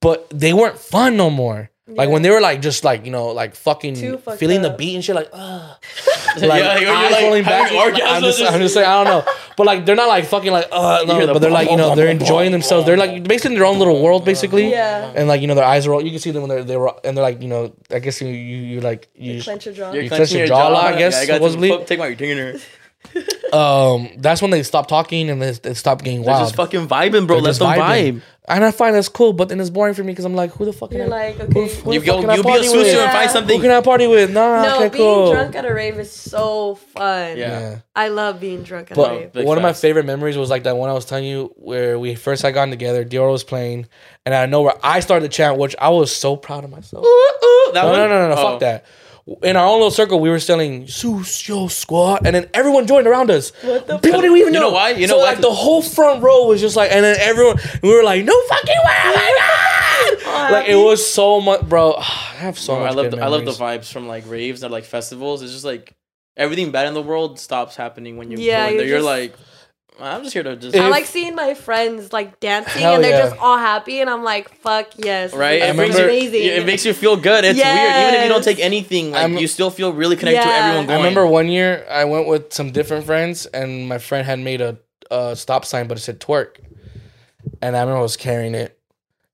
But 0.00 0.28
they 0.30 0.52
weren't 0.54 0.78
fun 0.78 1.16
no 1.16 1.28
more. 1.28 1.70
Like 1.96 2.08
when 2.08 2.22
they 2.22 2.30
were 2.30 2.40
like 2.40 2.60
just 2.62 2.84
like 2.84 3.04
you 3.04 3.10
know 3.12 3.28
like 3.28 3.54
fucking 3.54 3.94
Too 3.96 4.18
fucked 4.18 4.38
feeling 4.38 4.62
the 4.62 4.70
beat 4.70 4.94
and 4.94 5.04
shit 5.04 5.14
like 5.14 5.28
uh 5.32 5.74
like 6.40 6.62
Yeah, 6.62 6.78
you're 6.78 6.92
like 7.10 7.22
rolling 7.22 7.44
back. 7.44 7.70
having 7.70 7.78
I'm 7.80 7.92
orgasms. 8.22 8.38
just, 8.38 8.42
I'm 8.52 8.60
just 8.60 8.74
saying 8.74 8.86
I 8.86 9.04
don't 9.04 9.12
know, 9.26 9.32
but 9.56 9.66
like 9.66 9.84
they're 9.86 9.96
not 9.96 10.08
like 10.08 10.24
fucking 10.26 10.52
like 10.52 10.66
uh 10.72 11.04
no, 11.06 11.26
the 11.26 11.32
but 11.32 11.38
they're 11.40 11.50
like 11.50 11.70
you 11.70 11.76
know 11.76 11.94
they're 11.94 12.06
bum, 12.06 12.18
bum, 12.18 12.22
enjoying 12.22 12.52
themselves. 12.52 12.86
They're 12.86 12.96
like 12.96 13.24
basically 13.24 13.54
in 13.54 13.60
their 13.60 13.66
own 13.68 13.78
little 13.78 14.02
world 14.02 14.24
basically. 14.24 14.70
Yeah. 14.70 15.12
And 15.16 15.28
like 15.28 15.40
you 15.40 15.46
know 15.46 15.54
their 15.54 15.64
eyes 15.64 15.86
are 15.86 15.92
all 15.94 16.02
You 16.04 16.10
can 16.10 16.20
see 16.20 16.30
them 16.30 16.42
when 16.42 16.48
they're 16.50 16.64
they're 16.64 16.86
and 17.04 17.16
they're 17.16 17.24
like 17.24 17.42
you 17.42 17.48
know 17.48 17.72
I 17.90 17.98
guess 17.98 18.20
you 18.20 18.28
you, 18.28 18.56
you 18.74 18.80
like 18.80 19.08
you. 19.14 19.34
You 19.34 19.42
clench 19.42 19.66
your 19.66 19.74
jaw. 19.74 19.92
You're 19.92 20.02
You 20.04 20.08
clenching 20.08 20.26
clench 20.36 20.38
your 20.38 20.46
jaw 20.48 20.72
a 20.72 20.94
I 20.94 20.98
guess, 20.98 21.14
Yeah, 21.14 21.20
I 21.20 21.26
got 21.26 21.34
supposedly. 21.36 21.84
take 21.84 21.98
my 21.98 22.06
retainer. 22.06 22.58
um, 23.52 24.08
that's 24.18 24.40
when 24.42 24.50
they 24.50 24.62
stop 24.62 24.86
talking 24.88 25.30
and 25.30 25.40
they, 25.42 25.50
they 25.52 25.74
stop 25.74 26.02
getting 26.02 26.22
They're 26.22 26.32
wild. 26.32 26.44
just 26.46 26.56
fucking 26.56 26.86
vibing, 26.88 27.26
bro. 27.26 27.36
They're 27.36 27.42
Let 27.44 27.48
just 27.50 27.58
them 27.60 27.68
vibing. 27.70 28.14
vibe. 28.18 28.22
And 28.48 28.64
I 28.64 28.72
find 28.72 28.96
that's 28.96 29.08
cool, 29.08 29.32
but 29.32 29.48
then 29.48 29.60
it's 29.60 29.70
boring 29.70 29.94
for 29.94 30.02
me 30.02 30.10
because 30.12 30.24
I'm 30.24 30.34
like, 30.34 30.50
who 30.52 30.64
the 30.64 30.72
fuck? 30.72 30.90
You're 30.92 31.04
can 31.04 31.12
I- 31.12 31.16
like, 31.28 31.36
who, 31.36 31.42
okay. 31.62 31.74
who 31.82 31.92
You 31.92 32.00
the 32.00 32.06
fuck 32.06 32.16
go, 32.16 32.20
can 32.22 32.30
I 32.30 32.34
you 32.36 32.42
be 32.42 32.48
a 32.48 32.52
party 32.52 32.66
sushi 32.68 32.72
with? 32.72 32.86
and 32.88 32.96
Yeah. 32.96 33.12
find 33.12 33.26
Who 33.26 33.32
something. 33.32 33.60
can 33.60 33.70
I 33.70 33.80
party 33.80 34.06
with? 34.08 34.30
Nah, 34.32 34.62
No, 34.62 34.76
okay, 34.76 34.88
being 34.88 35.04
cool. 35.04 35.32
drunk 35.32 35.54
at 35.54 35.64
a 35.64 35.72
rave 35.74 35.98
is 36.00 36.10
so 36.10 36.74
fun. 36.74 37.36
Yeah. 37.36 37.60
yeah. 37.60 37.78
I 37.94 38.08
love 38.08 38.40
being 38.40 38.62
drunk 38.64 38.90
at 38.90 38.96
But 38.96 39.10
a 39.12 39.14
rave. 39.16 39.32
Big 39.32 39.46
one 39.46 39.56
of 39.56 39.62
my 39.62 39.68
facts. 39.70 39.80
favorite 39.82 40.06
memories 40.06 40.36
was 40.36 40.50
like 40.50 40.64
that 40.64 40.76
one 40.76 40.90
I 40.90 40.94
was 40.94 41.04
telling 41.04 41.24
you 41.26 41.52
where 41.56 41.96
we 41.98 42.16
first 42.16 42.42
had 42.42 42.54
gotten 42.54 42.70
together. 42.70 43.04
Dior 43.04 43.30
was 43.30 43.44
playing, 43.44 43.86
and 44.26 44.34
I 44.34 44.46
know 44.46 44.62
where 44.62 44.74
I 44.82 44.98
started 45.00 45.24
the 45.24 45.32
chant, 45.32 45.56
which 45.58 45.76
I 45.78 45.90
was 45.90 46.14
so 46.14 46.36
proud 46.36 46.64
of 46.64 46.70
myself. 46.70 47.04
Ooh, 47.04 47.08
ooh, 47.08 47.70
that 47.74 47.82
No, 47.82 47.88
one? 47.90 47.98
no, 47.98 48.08
no, 48.08 48.28
no, 48.28 48.34
no, 48.34 48.40
Oh. 48.40 48.50
fuck 48.52 48.60
that. 48.60 48.84
In 49.42 49.56
our 49.56 49.64
own 49.66 49.74
little 49.74 49.90
circle, 49.92 50.18
we 50.18 50.28
were 50.28 50.40
selling 50.40 50.86
Sucio 50.86 51.70
Squad, 51.70 52.26
and 52.26 52.34
then 52.34 52.48
everyone 52.52 52.86
joined 52.88 53.06
around 53.06 53.30
us. 53.30 53.50
What 53.62 53.86
the 53.86 53.98
People 53.98 54.22
didn't 54.22 54.36
even 54.38 54.52
You 54.54 54.58
know. 54.60 54.68
know 54.70 54.74
why? 54.74 54.90
You 54.90 55.06
so 55.06 55.14
know 55.14 55.18
why? 55.20 55.30
like 55.32 55.40
the 55.40 55.50
whole 55.52 55.82
front 55.82 56.20
row 56.22 56.46
was 56.46 56.60
just 56.60 56.74
like, 56.74 56.90
and 56.90 57.04
then 57.04 57.16
everyone, 57.20 57.58
we 57.82 57.94
were 57.94 58.02
like, 58.02 58.24
no 58.24 58.38
fucking 58.48 58.68
way, 58.84 58.96
oh 59.04 59.14
my 59.14 60.16
god! 60.24 60.52
like 60.52 60.68
it 60.68 60.74
was 60.74 61.08
so 61.08 61.40
much, 61.40 61.62
bro. 61.68 61.94
I 61.98 62.02
have 62.02 62.58
so 62.58 62.74
Bro, 62.74 62.82
much. 62.84 62.92
I 62.92 62.94
love 62.94 63.10
good 63.10 63.18
the, 63.20 63.24
I 63.24 63.28
love 63.28 63.44
the 63.44 63.52
vibes 63.52 63.92
from 63.92 64.08
like 64.08 64.28
raves 64.28 64.64
or 64.64 64.68
like 64.68 64.84
festivals. 64.84 65.42
It's 65.42 65.52
just 65.52 65.64
like 65.64 65.94
everything 66.36 66.72
bad 66.72 66.88
in 66.88 66.94
the 66.94 67.02
world 67.02 67.38
stops 67.38 67.76
happening 67.76 68.16
when 68.16 68.30
you 68.32 68.38
Yeah, 68.38 68.64
go 68.66 68.70
in 68.72 68.76
there. 68.78 68.86
you're 68.86 68.98
You're 68.98 68.98
just- 68.98 69.06
like, 69.06 69.34
I'm 70.02 70.22
just 70.22 70.32
here 70.32 70.42
to 70.42 70.56
just 70.56 70.76
I 70.76 70.88
like 70.88 71.06
seeing 71.06 71.34
my 71.34 71.54
friends 71.54 72.12
like 72.12 72.40
dancing 72.40 72.82
Hell 72.82 72.94
and 72.96 73.04
they're 73.04 73.10
yeah. 73.18 73.28
just 73.28 73.40
all 73.40 73.58
happy, 73.58 74.00
and 74.00 74.08
I'm 74.10 74.22
like, 74.24 74.48
"Fuck 74.60 74.88
yes!" 74.96 75.32
right. 75.34 75.60
It 75.62 75.70
is 75.70 75.76
brings 75.76 75.96
amazing. 75.98 76.42
it 76.42 76.66
makes 76.66 76.84
you 76.84 76.92
feel 76.94 77.16
good. 77.16 77.44
It's 77.44 77.56
weird, 77.58 77.68
even 77.68 78.14
if 78.14 78.22
you 78.22 78.28
don't 78.28 78.44
take 78.44 78.60
anything. 78.60 79.10
Like 79.12 79.20
I'm- 79.22 79.36
you 79.38 79.46
still 79.46 79.70
feel 79.70 79.92
really 79.92 80.16
connected 80.16 80.42
to 80.42 80.48
Yeah. 80.48 80.66
everyone 80.66 80.90
I 80.90 80.96
remember 80.96 81.26
one 81.26 81.48
year 81.48 81.86
I 81.90 82.04
went 82.04 82.26
with 82.26 82.52
some 82.52 82.70
different 82.72 83.04
friends, 83.06 83.46
and 83.46 83.88
my 83.88 83.98
friend 83.98 84.26
had 84.26 84.38
made 84.38 84.60
a, 84.60 84.78
a 85.10 85.36
stop 85.36 85.64
sign, 85.64 85.86
but 85.88 85.98
it 85.98 86.00
said 86.00 86.20
twerk, 86.20 86.56
and 87.62 87.76
I 87.76 87.80
remember 87.80 87.98
I 87.98 88.02
was 88.02 88.16
carrying 88.16 88.54
it, 88.54 88.78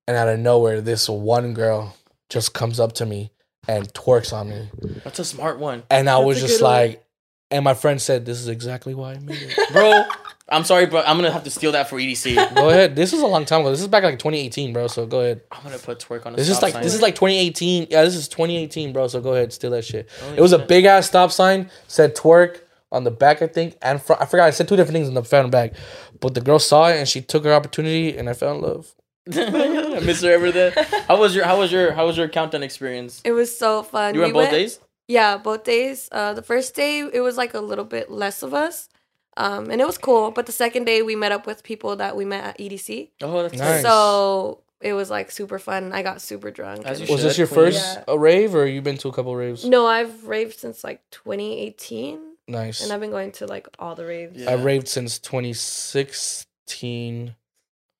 and 0.09 0.16
out 0.16 0.28
of 0.28 0.38
nowhere, 0.38 0.80
this 0.80 1.09
one 1.09 1.55
girl 1.55 1.97
just 2.28 2.55
comes 2.55 2.80
up 2.80 2.93
to 2.94 3.06
me 3.06 3.30
and 3.68 3.93
twerks 3.94 4.32
on 4.32 4.48
me, 4.48 4.68
That's 5.05 5.18
a 5.18 5.24
smart 5.24 5.59
one, 5.59 5.82
and 5.90 6.09
I 6.09 6.14
That's 6.18 6.26
was 6.26 6.40
just 6.40 6.59
good 6.59 6.64
one. 6.64 6.72
like, 6.72 7.05
and 7.51 7.64
my 7.64 7.74
friend 7.74 8.01
said, 8.01 8.24
"This 8.26 8.38
is 8.38 8.48
exactly 8.48 8.94
why 8.94 9.12
I 9.14 9.18
made 9.18 9.38
it." 9.40 9.72
bro. 9.72 10.05
I'm 10.48 10.62
sorry, 10.64 10.86
but 10.86 11.09
I'm 11.09 11.16
gonna 11.16 11.32
have 11.32 11.44
to 11.44 11.51
steal 11.51 11.73
that 11.73 11.89
for 11.89 11.97
EDC. 11.97 12.55
go 12.55 12.70
ahead. 12.70 12.94
This 12.94 13.12
was 13.12 13.20
a 13.20 13.27
long 13.27 13.44
time 13.44 13.62
ago. 13.62 13.70
This 13.70 13.81
is 13.81 13.89
back 13.89 14.05
like 14.05 14.18
2018, 14.18 14.73
bro. 14.73 14.86
So 14.86 15.05
go 15.06 15.20
ahead. 15.20 15.40
I'm 15.51 15.62
gonna 15.64 15.78
put 15.78 15.98
twerk 15.98 16.24
on. 16.24 16.35
A 16.35 16.36
This 16.36 16.48
is 16.48 16.62
like 16.62 16.73
sign. 16.74 16.82
this 16.82 16.94
is 16.94 17.02
like 17.02 17.14
2018. 17.16 17.89
Yeah, 17.90 18.02
this 18.05 18.14
is 18.14 18.28
2018, 18.28 18.93
bro. 18.93 19.09
So 19.09 19.20
go 19.20 19.35
ahead, 19.35 19.52
steal 19.52 19.70
that 19.70 19.85
shit. 19.85 20.09
Holy 20.20 20.39
It 20.39 20.40
was 20.40 20.52
a 20.52 20.59
big 20.59 20.85
ass 20.85 21.06
stop 21.09 21.32
sign. 21.32 21.70
Said 21.89 22.14
twerk 22.14 22.60
on 22.93 23.02
the 23.02 23.10
back, 23.10 23.43
I 23.43 23.48
think, 23.48 23.77
and 23.82 24.01
front. 24.01 24.23
I 24.23 24.27
forgot. 24.27 24.44
I 24.47 24.51
said 24.51 24.68
two 24.68 24.77
different 24.77 24.94
things 24.94 25.09
in 25.09 25.14
the 25.14 25.24
front 25.24 25.44
and 25.47 25.52
back, 25.52 25.73
but 26.20 26.35
the 26.35 26.40
girl 26.40 26.60
saw 26.60 26.89
it 26.89 26.97
and 26.97 27.09
she 27.09 27.20
took 27.20 27.44
her 27.44 27.52
opportunity, 27.52 28.16
and 28.16 28.28
I 28.31 28.32
fell 28.32 28.55
in 28.55 28.60
love. 28.62 28.94
Mr. 29.28 30.24
Ever 30.28 30.52
there. 30.52 30.70
How 31.09 31.18
was 31.18 31.35
your 31.35 31.44
How 31.44 31.59
was 31.59 31.73
your 31.73 31.93
How 31.93 32.06
was 32.06 32.16
your 32.16 32.28
countdown 32.28 32.62
experience? 32.62 33.20
it 33.24 33.32
was 33.32 33.56
so 33.56 33.82
fun. 33.82 34.14
You 34.14 34.20
went 34.20 34.35
both 34.35 34.51
days. 34.51 34.78
Yeah, 35.09 35.36
both 35.36 35.64
days. 35.64 36.09
Uh, 36.12 36.35
the 36.35 36.43
first 36.43 36.74
day 36.74 37.01
it 37.01 37.20
was 37.20 37.36
like 37.36 37.55
a 37.55 37.60
little 37.60 37.85
bit 37.85 38.10
less 38.10 38.43
of 38.43 38.55
us, 38.55 38.89
um, 39.36 39.70
and 39.70 39.80
it 39.80 39.86
was 39.86 39.98
cool. 39.98 40.30
But 40.30 40.46
the 40.46 40.52
second 40.52 40.84
day 40.84 41.02
we 41.02 41.16
met 41.16 41.32
up 41.32 41.46
with 41.46 41.62
people 41.62 41.96
that 41.96 42.16
we 42.16 42.24
met 42.24 42.44
at 42.44 42.58
EDC, 42.58 43.10
Oh, 43.22 43.42
that's 43.42 43.58
Nice. 43.58 43.82
so 43.82 44.62
it 44.80 44.92
was 44.92 45.10
like 45.10 45.30
super 45.30 45.58
fun. 45.58 45.92
I 45.92 46.02
got 46.02 46.20
super 46.20 46.50
drunk. 46.50 46.84
As 46.86 47.00
and- 47.00 47.08
you 47.08 47.14
Was 47.14 47.22
this 47.22 47.38
your 47.38 47.46
first 47.46 47.98
Yeah. 48.08 48.14
rave, 48.16 48.54
or 48.54 48.66
you've 48.66 48.84
been 48.84 48.98
to 48.98 49.08
a 49.08 49.12
couple 49.12 49.34
raves? 49.36 49.64
no, 49.64 49.86
I've 49.86 50.26
raved 50.26 50.58
since 50.58 50.84
like 50.84 51.00
2018, 51.10 52.20
Nice. 52.48 52.82
and 52.82 52.92
I've 52.92 53.00
been 53.00 53.10
going 53.10 53.32
to 53.32 53.46
like 53.46 53.68
all 53.78 53.94
the 53.94 54.06
raves. 54.06 54.42
Yeah. 54.42 54.50
I 54.50 54.54
raved 54.54 54.88
since 54.88 55.18
2016, 55.18 57.34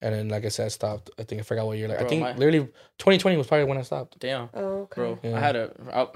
and 0.01 0.15
then 0.15 0.29
like 0.29 0.45
I 0.45 0.49
said, 0.49 0.65
I 0.65 0.69
stopped. 0.69 1.09
I 1.19 1.23
think 1.23 1.41
I 1.41 1.43
forgot 1.43 1.65
what 1.65 1.77
year. 1.77 1.87
Like 1.87 2.01
I 2.01 2.05
think 2.05 2.21
my- 2.21 2.33
literally 2.35 2.67
2020 2.99 3.37
was 3.37 3.47
probably 3.47 3.65
when 3.65 3.77
I 3.77 3.81
stopped. 3.81 4.19
Damn, 4.19 4.49
Oh, 4.53 4.81
okay. 4.83 5.01
bro. 5.01 5.19
Yeah. 5.23 5.35
I 5.35 5.39
had 5.39 5.55
a. 5.55 5.71
I, 5.91 6.07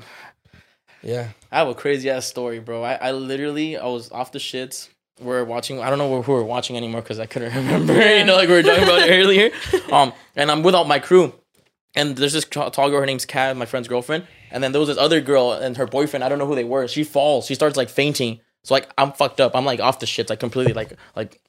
Yeah. 1.03 1.30
I 1.52 1.57
have 1.57 1.68
a 1.68 1.73
crazy 1.73 2.11
ass 2.11 2.27
story, 2.27 2.60
bro. 2.60 2.84
I, 2.84 2.93
I 2.93 3.11
literally 3.11 3.76
I 3.76 3.88
was 3.88 4.11
off 4.11 4.31
the 4.31 4.38
shits. 4.39 4.89
We're 5.22 5.43
watching. 5.43 5.80
I 5.81 5.89
don't 5.89 5.99
know 5.99 6.22
who 6.22 6.31
we're 6.34 6.43
watching 6.43 6.76
anymore 6.77 7.02
because 7.02 7.19
I 7.19 7.26
couldn't 7.26 7.53
remember. 7.56 7.93
you 7.93 8.23
know, 8.26 8.35
like 8.35 8.49
we 8.49 8.56
were 8.56 8.64
talking 8.64 8.84
about 8.84 9.07
earlier. 9.10 9.52
Um, 9.91 10.14
and 10.35 10.49
I'm 10.49 10.64
without 10.64 10.88
my 10.88 10.99
crew, 10.99 11.34
and 11.95 12.15
there's 12.15 12.34
this 12.34 12.45
tall 12.45 12.72
girl. 12.72 12.99
Her 12.99 13.06
name's 13.06 13.26
Kat, 13.26 13.56
my 13.57 13.65
friend's 13.65 13.88
girlfriend. 13.88 14.26
And 14.52 14.64
then 14.64 14.72
there 14.72 14.80
was 14.80 14.88
this 14.89 14.98
other 14.98 15.19
girl 15.22 15.52
and 15.53 15.76
her 15.77 15.85
boyfriend. 15.85 16.23
I 16.23 16.30
don't 16.30 16.39
know 16.39 16.48
who 16.48 16.56
they 16.56 16.64
were. 16.64 16.88
She 16.88 17.03
falls. 17.03 17.45
She 17.45 17.56
starts 17.56 17.76
like 17.77 17.89
fainting. 17.89 18.39
So 18.64 18.73
like 18.73 18.89
I'm 18.98 19.11
fucked 19.14 19.39
up. 19.41 19.56
I'm 19.56 19.65
like 19.65 19.80
off 19.80 19.99
the 19.99 20.06
shits, 20.06 20.30
like 20.30 20.39
completely, 20.39 20.73
like 20.73 20.93
like, 21.15 21.39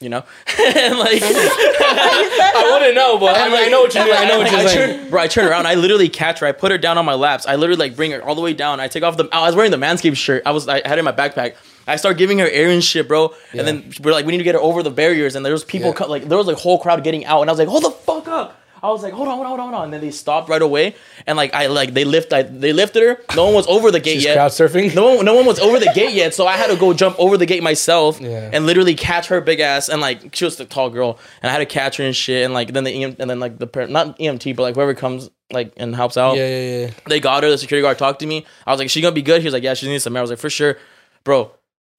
you 0.00 0.08
know, 0.08 0.24
and 0.58 0.98
like. 0.98 1.20
I 1.22 2.70
wouldn't 2.72 2.94
know, 2.94 3.18
but 3.18 3.36
I, 3.36 3.48
mean, 3.48 3.56
I 3.64 3.68
know 3.68 3.82
what 3.82 3.94
you 3.94 4.00
And, 4.00 4.08
mean. 4.10 4.16
like, 4.18 4.24
I 4.26 4.28
know 4.28 4.38
what 4.38 4.50
you're 4.52 4.68
saying. 4.68 5.10
bro, 5.10 5.20
I 5.22 5.26
turn 5.28 5.46
around. 5.46 5.66
I 5.66 5.74
literally 5.74 6.08
catch 6.08 6.40
her. 6.40 6.46
I 6.46 6.52
put 6.52 6.70
her 6.70 6.78
down 6.78 6.98
on 6.98 7.04
my 7.04 7.14
laps. 7.14 7.46
I 7.46 7.56
literally 7.56 7.78
like 7.88 7.96
bring 7.96 8.10
her 8.12 8.22
all 8.22 8.34
the 8.34 8.40
way 8.40 8.52
down. 8.52 8.80
I 8.80 8.88
take 8.88 9.02
off 9.02 9.16
the. 9.16 9.28
I 9.32 9.46
was 9.46 9.54
wearing 9.56 9.70
the 9.70 9.76
Manscaped 9.76 10.16
shirt. 10.16 10.42
I 10.46 10.52
was. 10.52 10.68
I 10.68 10.76
had 10.86 10.92
it 10.92 10.98
in 11.00 11.04
my 11.04 11.12
backpack. 11.12 11.54
I 11.86 11.96
start 11.96 12.18
giving 12.18 12.38
her 12.38 12.48
air 12.48 12.68
and 12.68 12.82
shit, 12.84 13.08
bro. 13.08 13.34
Yeah. 13.52 13.60
And 13.60 13.68
then 13.68 13.92
we're 14.02 14.12
like, 14.12 14.26
we 14.26 14.32
need 14.32 14.38
to 14.38 14.44
get 14.44 14.54
her 14.54 14.60
over 14.60 14.82
the 14.82 14.90
barriers. 14.90 15.34
And 15.36 15.44
there 15.44 15.52
was 15.52 15.64
people 15.64 15.88
Yeah. 15.88 15.94
co- 15.94 16.06
like 16.08 16.28
there 16.28 16.38
was 16.38 16.46
like 16.46 16.56
whole 16.58 16.78
crowd 16.78 17.02
getting 17.04 17.24
out. 17.24 17.40
And 17.40 17.50
I 17.50 17.52
was 17.52 17.58
like, 17.58 17.68
hold 17.68 17.84
the 17.84 17.90
fuck 17.90 18.28
up. 18.28 18.56
I 18.82 18.88
was 18.88 19.02
like, 19.02 19.12
hold 19.12 19.28
on, 19.28 19.34
hold 19.34 19.44
on, 19.44 19.48
hold 19.48 19.60
on, 19.60 19.66
hold 19.66 19.74
on. 19.80 19.84
And 19.84 19.92
then 19.92 20.00
they 20.00 20.10
stopped 20.10 20.48
right 20.48 20.62
away. 20.62 20.94
And 21.26 21.36
like 21.36 21.52
I 21.52 21.66
like 21.66 21.92
they 21.92 22.04
lift. 22.06 22.32
I, 22.32 22.42
they 22.44 22.72
lifted 22.72 23.02
her. 23.02 23.18
No 23.36 23.44
one 23.44 23.52
was 23.54 23.66
over 23.66 23.90
the 23.90 24.00
gate 24.00 24.14
She's 24.14 24.24
yet. 24.24 24.36
crowd 24.36 24.52
surfing. 24.52 24.94
No 24.94 25.16
one, 25.16 25.24
no 25.26 25.34
one 25.34 25.44
was 25.44 25.58
over 25.60 25.78
the 25.78 25.92
gate 25.94 26.14
yet, 26.14 26.32
so 26.32 26.46
I 26.46 26.56
had 26.56 26.68
to 26.70 26.76
go 26.76 26.94
jump 26.94 27.16
over 27.18 27.36
the 27.36 27.44
gate 27.44 27.62
myself 27.62 28.18
Yeah. 28.22 28.48
and 28.54 28.64
literally 28.64 28.94
catch 28.94 29.26
her 29.28 29.42
big 29.42 29.60
ass 29.60 29.90
and 29.90 30.00
like 30.00 30.34
she 30.34 30.46
was 30.46 30.58
a 30.60 30.64
tall 30.64 30.88
girl 30.88 31.18
and 31.42 31.50
I 31.50 31.52
had 31.52 31.58
to 31.58 31.66
catch 31.66 31.98
her 31.98 32.04
and 32.04 32.16
shit 32.16 32.42
and 32.42 32.54
like 32.54 32.72
then 32.72 32.84
the 32.84 33.04
EM, 33.04 33.16
and 33.18 33.28
then 33.28 33.38
like 33.38 33.58
the 33.58 33.66
par- 33.66 33.86
not 33.86 34.18
EMT 34.18 34.56
but 34.56 34.62
like 34.62 34.76
whoever 34.76 34.94
comes 34.94 35.28
like 35.52 35.74
and 35.76 35.94
helps 35.94 36.16
out. 36.16 36.36
Yeah, 36.38 36.46
yeah, 36.48 36.78
yeah. 36.86 36.90
They 37.06 37.20
got 37.20 37.42
her. 37.42 37.50
The 37.50 37.58
security 37.58 37.82
guard 37.82 37.98
talked 37.98 38.20
to 38.20 38.26
me. 38.26 38.46
I 38.66 38.70
was 38.70 38.78
like, 38.78 38.88
"She 38.88 39.02
gonna 39.02 39.14
be 39.14 39.20
good?" 39.20 39.42
He 39.42 39.46
was 39.46 39.52
like, 39.52 39.62
"Yeah, 39.64 39.74
she 39.74 39.88
needs 39.88 40.04
some 40.04 40.16
air." 40.16 40.20
I 40.20 40.22
was 40.22 40.30
like, 40.30 40.38
"For 40.38 40.48
sure, 40.48 40.78
bro." 41.24 41.50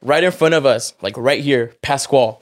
Right 0.02 0.24
in 0.24 0.32
front 0.32 0.54
of 0.54 0.66
us, 0.66 0.94
like 1.02 1.16
right 1.16 1.42
here, 1.44 1.74
Pasquale, 1.84 2.38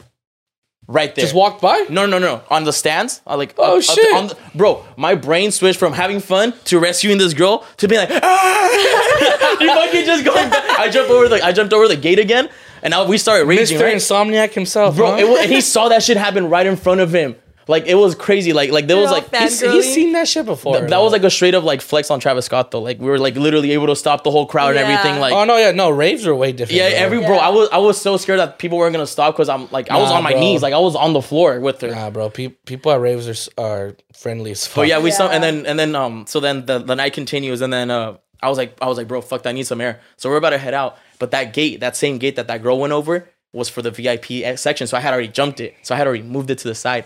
right 0.88 1.14
there. 1.14 1.24
Just 1.24 1.36
walked 1.36 1.62
by. 1.62 1.86
No, 1.90 2.06
no, 2.06 2.18
no. 2.20 2.42
On 2.50 2.64
the 2.64 2.72
stands, 2.72 3.22
I 3.28 3.36
like. 3.36 3.54
Oh, 3.58 3.78
up- 3.80 3.90
up 3.90 3.96
shit. 3.96 4.16
on 4.16 4.28
the- 4.28 4.38
bro, 4.56 4.86
my 4.96 5.16
brain 5.16 5.52
switched 5.52 5.78
from 5.78 5.92
having 5.94 6.20
fun 6.22 6.54
to 6.66 6.80
rescuing 6.80 7.18
this 7.18 7.34
girl 7.34 7.66
to 7.78 7.88
being 7.88 8.00
like, 8.00 8.24
ah! 8.24 9.58
you 9.60 9.68
fucking 9.68 10.06
just 10.06 10.24
going. 10.24 10.50
Back. 10.50 10.80
I 10.80 10.90
jumped 10.90 11.12
over 11.12 11.28
the. 11.28 11.44
I 11.44 11.52
jumped 11.52 11.74
over 11.74 11.88
the 11.90 11.98
gate 11.98 12.20
again, 12.20 12.50
and 12.82 12.92
now 12.92 13.06
we 13.06 13.18
started 13.18 13.46
raging. 13.46 13.78
Mr. 13.78 13.84
Right? 13.84 13.96
Insomniac 13.96 14.54
himself, 14.54 14.96
Bro, 14.96 15.12
huh? 15.12 15.18
it 15.18 15.44
and 15.44 15.52
he 15.52 15.60
saw 15.62 15.90
that 15.90 16.02
shit 16.04 16.16
happen 16.16 16.50
right 16.50 16.66
in 16.66 16.78
front 16.78 17.02
of 17.02 17.14
him. 17.14 17.36
Like 17.70 17.86
it 17.86 17.94
was 17.94 18.16
crazy. 18.16 18.52
Like 18.52 18.72
like 18.72 18.88
there 18.88 18.98
was 18.98 19.12
You're 19.12 19.20
all 19.22 19.30
like 19.32 19.42
he's, 19.44 19.62
he's 19.62 19.94
seen 19.94 20.12
that 20.14 20.28
shit 20.28 20.46
before. 20.48 20.82
that 20.82 20.98
was 21.00 21.12
like 21.12 21.24
a 21.24 21.30
straight 21.30 21.54
up 21.54 21.64
like 21.64 21.82
flex 21.82 22.10
on 22.10 22.20
Travis 22.20 22.46
Scott 22.46 22.72
though. 22.72 22.82
Like 22.82 23.00
we 23.00 23.06
were 23.08 23.20
like 23.20 23.36
literally 23.36 23.72
able 23.74 23.86
to 23.88 23.96
stop 23.96 24.24
the 24.24 24.32
whole 24.32 24.48
crowd 24.48 24.70
and 24.76 24.80
everything. 24.80 25.20
Like 25.20 25.34
oh 25.34 25.46
no, 25.46 25.56
yeah, 25.56 25.70
no, 25.70 25.92
raves 25.92 26.26
are 26.26 26.34
way 26.34 26.52
different. 26.52 26.78
yeah, 26.80 26.90
bro. 26.90 26.98
every 26.98 27.20
bro. 27.20 27.38
I 27.38 27.50
was 27.50 27.70
I 27.72 27.78
was 27.78 28.02
so 28.02 28.18
scared 28.18 28.40
that 28.40 28.58
people 28.58 28.80
weren't 28.80 28.94
gonna 28.94 29.06
stop 29.06 29.36
because 29.36 29.50
I'm 29.50 29.70
like 29.70 29.92
I 29.92 29.98
was 30.00 30.10
Nah, 30.10 30.18
on 30.18 30.24
my 30.24 30.32
bro. 30.32 30.40
knees. 30.40 30.64
Like 30.64 30.74
I 30.74 30.80
was 30.80 30.96
on 30.96 31.14
the 31.14 31.22
floor 31.22 31.60
with 31.60 31.80
her. 31.82 31.92
Nah, 31.92 32.10
bro. 32.10 32.32
Pe- 32.32 32.48
people 32.66 32.92
at 32.92 33.00
raves 33.02 33.28
are, 33.30 33.64
are 33.64 33.96
friendly 34.14 34.50
as 34.50 34.66
fuck. 34.66 34.78
But 34.78 34.88
yeah, 34.88 35.00
we 35.00 35.12
saw, 35.12 35.28
Yeah. 35.28 35.36
and 35.36 35.44
then 35.44 35.66
and 35.68 35.78
then 35.78 35.96
um, 35.96 36.26
so 36.28 36.40
then 36.40 36.66
the, 36.66 36.80
the 36.80 36.96
night 36.96 37.14
continues, 37.14 37.62
and 37.62 37.72
then 37.72 37.92
uh, 37.92 38.18
I 38.42 38.50
was 38.50 38.58
like, 38.58 38.76
I 38.82 38.88
was 38.88 38.98
like, 38.98 39.08
bro, 39.08 39.22
fuck, 39.22 39.44
that, 39.44 39.50
I 39.50 39.52
need 39.54 39.68
some 39.68 39.80
air. 39.80 40.00
So 40.18 40.28
we're 40.32 40.38
about 40.38 40.52
to 40.52 40.58
head 40.58 40.74
out, 40.74 40.98
but 41.20 41.30
that 41.32 41.54
gate, 41.54 41.82
that 41.82 41.96
same 41.96 42.18
gate 42.18 42.36
that 42.38 42.48
that 42.48 42.64
girl 42.64 42.80
went 42.80 42.94
over, 42.94 43.30
was 43.54 43.70
for 43.70 43.84
the 43.84 43.92
VIP 43.92 44.58
section. 44.58 44.88
So 44.88 44.98
I 44.98 45.02
had 45.02 45.14
already 45.14 45.28
jumped 45.28 45.60
it, 45.60 45.76
so 45.84 45.94
I 45.94 46.00
had 46.00 46.08
already 46.08 46.24
moved 46.24 46.50
it 46.50 46.58
to 46.60 46.68
the 46.68 46.74
side. 46.76 47.06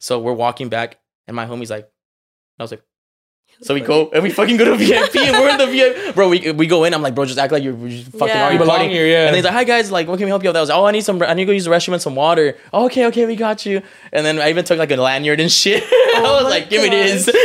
So 0.00 0.18
we're 0.18 0.32
walking 0.32 0.68
back, 0.68 0.98
and 1.28 1.36
my 1.36 1.46
homie's 1.46 1.70
like, 1.70 1.88
I 2.58 2.62
was 2.64 2.72
like. 2.72 2.82
So 3.62 3.74
we 3.74 3.80
go 3.80 4.08
and 4.14 4.22
we 4.22 4.30
fucking 4.30 4.56
go 4.56 4.64
to 4.64 4.76
VIP 4.76 5.16
and 5.16 5.36
we're 5.36 5.50
in 5.50 5.58
the 5.58 5.66
VIP, 5.66 6.14
bro. 6.14 6.30
We, 6.30 6.50
we 6.52 6.66
go 6.66 6.84
in. 6.84 6.94
I'm 6.94 7.02
like, 7.02 7.14
bro, 7.14 7.26
just 7.26 7.38
act 7.38 7.52
like 7.52 7.62
you're, 7.62 7.76
you're 7.76 7.88
just 7.90 8.10
fucking 8.12 8.28
Yeah. 8.28 8.40
already 8.42 8.54
You 8.54 8.60
belong 8.60 8.78
partying. 8.78 8.90
here, 8.90 9.06
yeah. 9.06 9.26
And 9.26 9.34
he's 9.36 9.44
like, 9.44 9.52
hi 9.52 9.64
guys, 9.64 9.90
like, 9.90 10.06
what 10.08 10.16
can 10.16 10.24
we 10.24 10.30
help 10.30 10.42
you 10.42 10.48
with? 10.48 10.56
I 10.56 10.60
was 10.60 10.70
like, 10.70 10.78
oh, 10.78 10.86
I 10.86 10.92
need 10.92 11.04
some, 11.04 11.20
I 11.22 11.34
need 11.34 11.42
to 11.42 11.46
go 11.46 11.52
use 11.52 11.64
the 11.66 11.70
restroom 11.70 11.92
and 11.94 12.00
some 12.00 12.14
water. 12.14 12.56
Oh, 12.72 12.86
okay, 12.86 13.04
okay, 13.06 13.26
we 13.26 13.36
got 13.36 13.66
you. 13.66 13.82
And 14.14 14.24
then 14.24 14.38
I 14.38 14.48
even 14.48 14.64
took 14.64 14.78
like 14.78 14.90
a 14.92 14.96
lanyard 14.96 15.40
and 15.40 15.50
shit. 15.52 15.82
I 15.92 16.20
was 16.22 16.44
like, 16.44 16.70
give 16.70 16.82
me 16.82 16.88
this. 16.90 17.28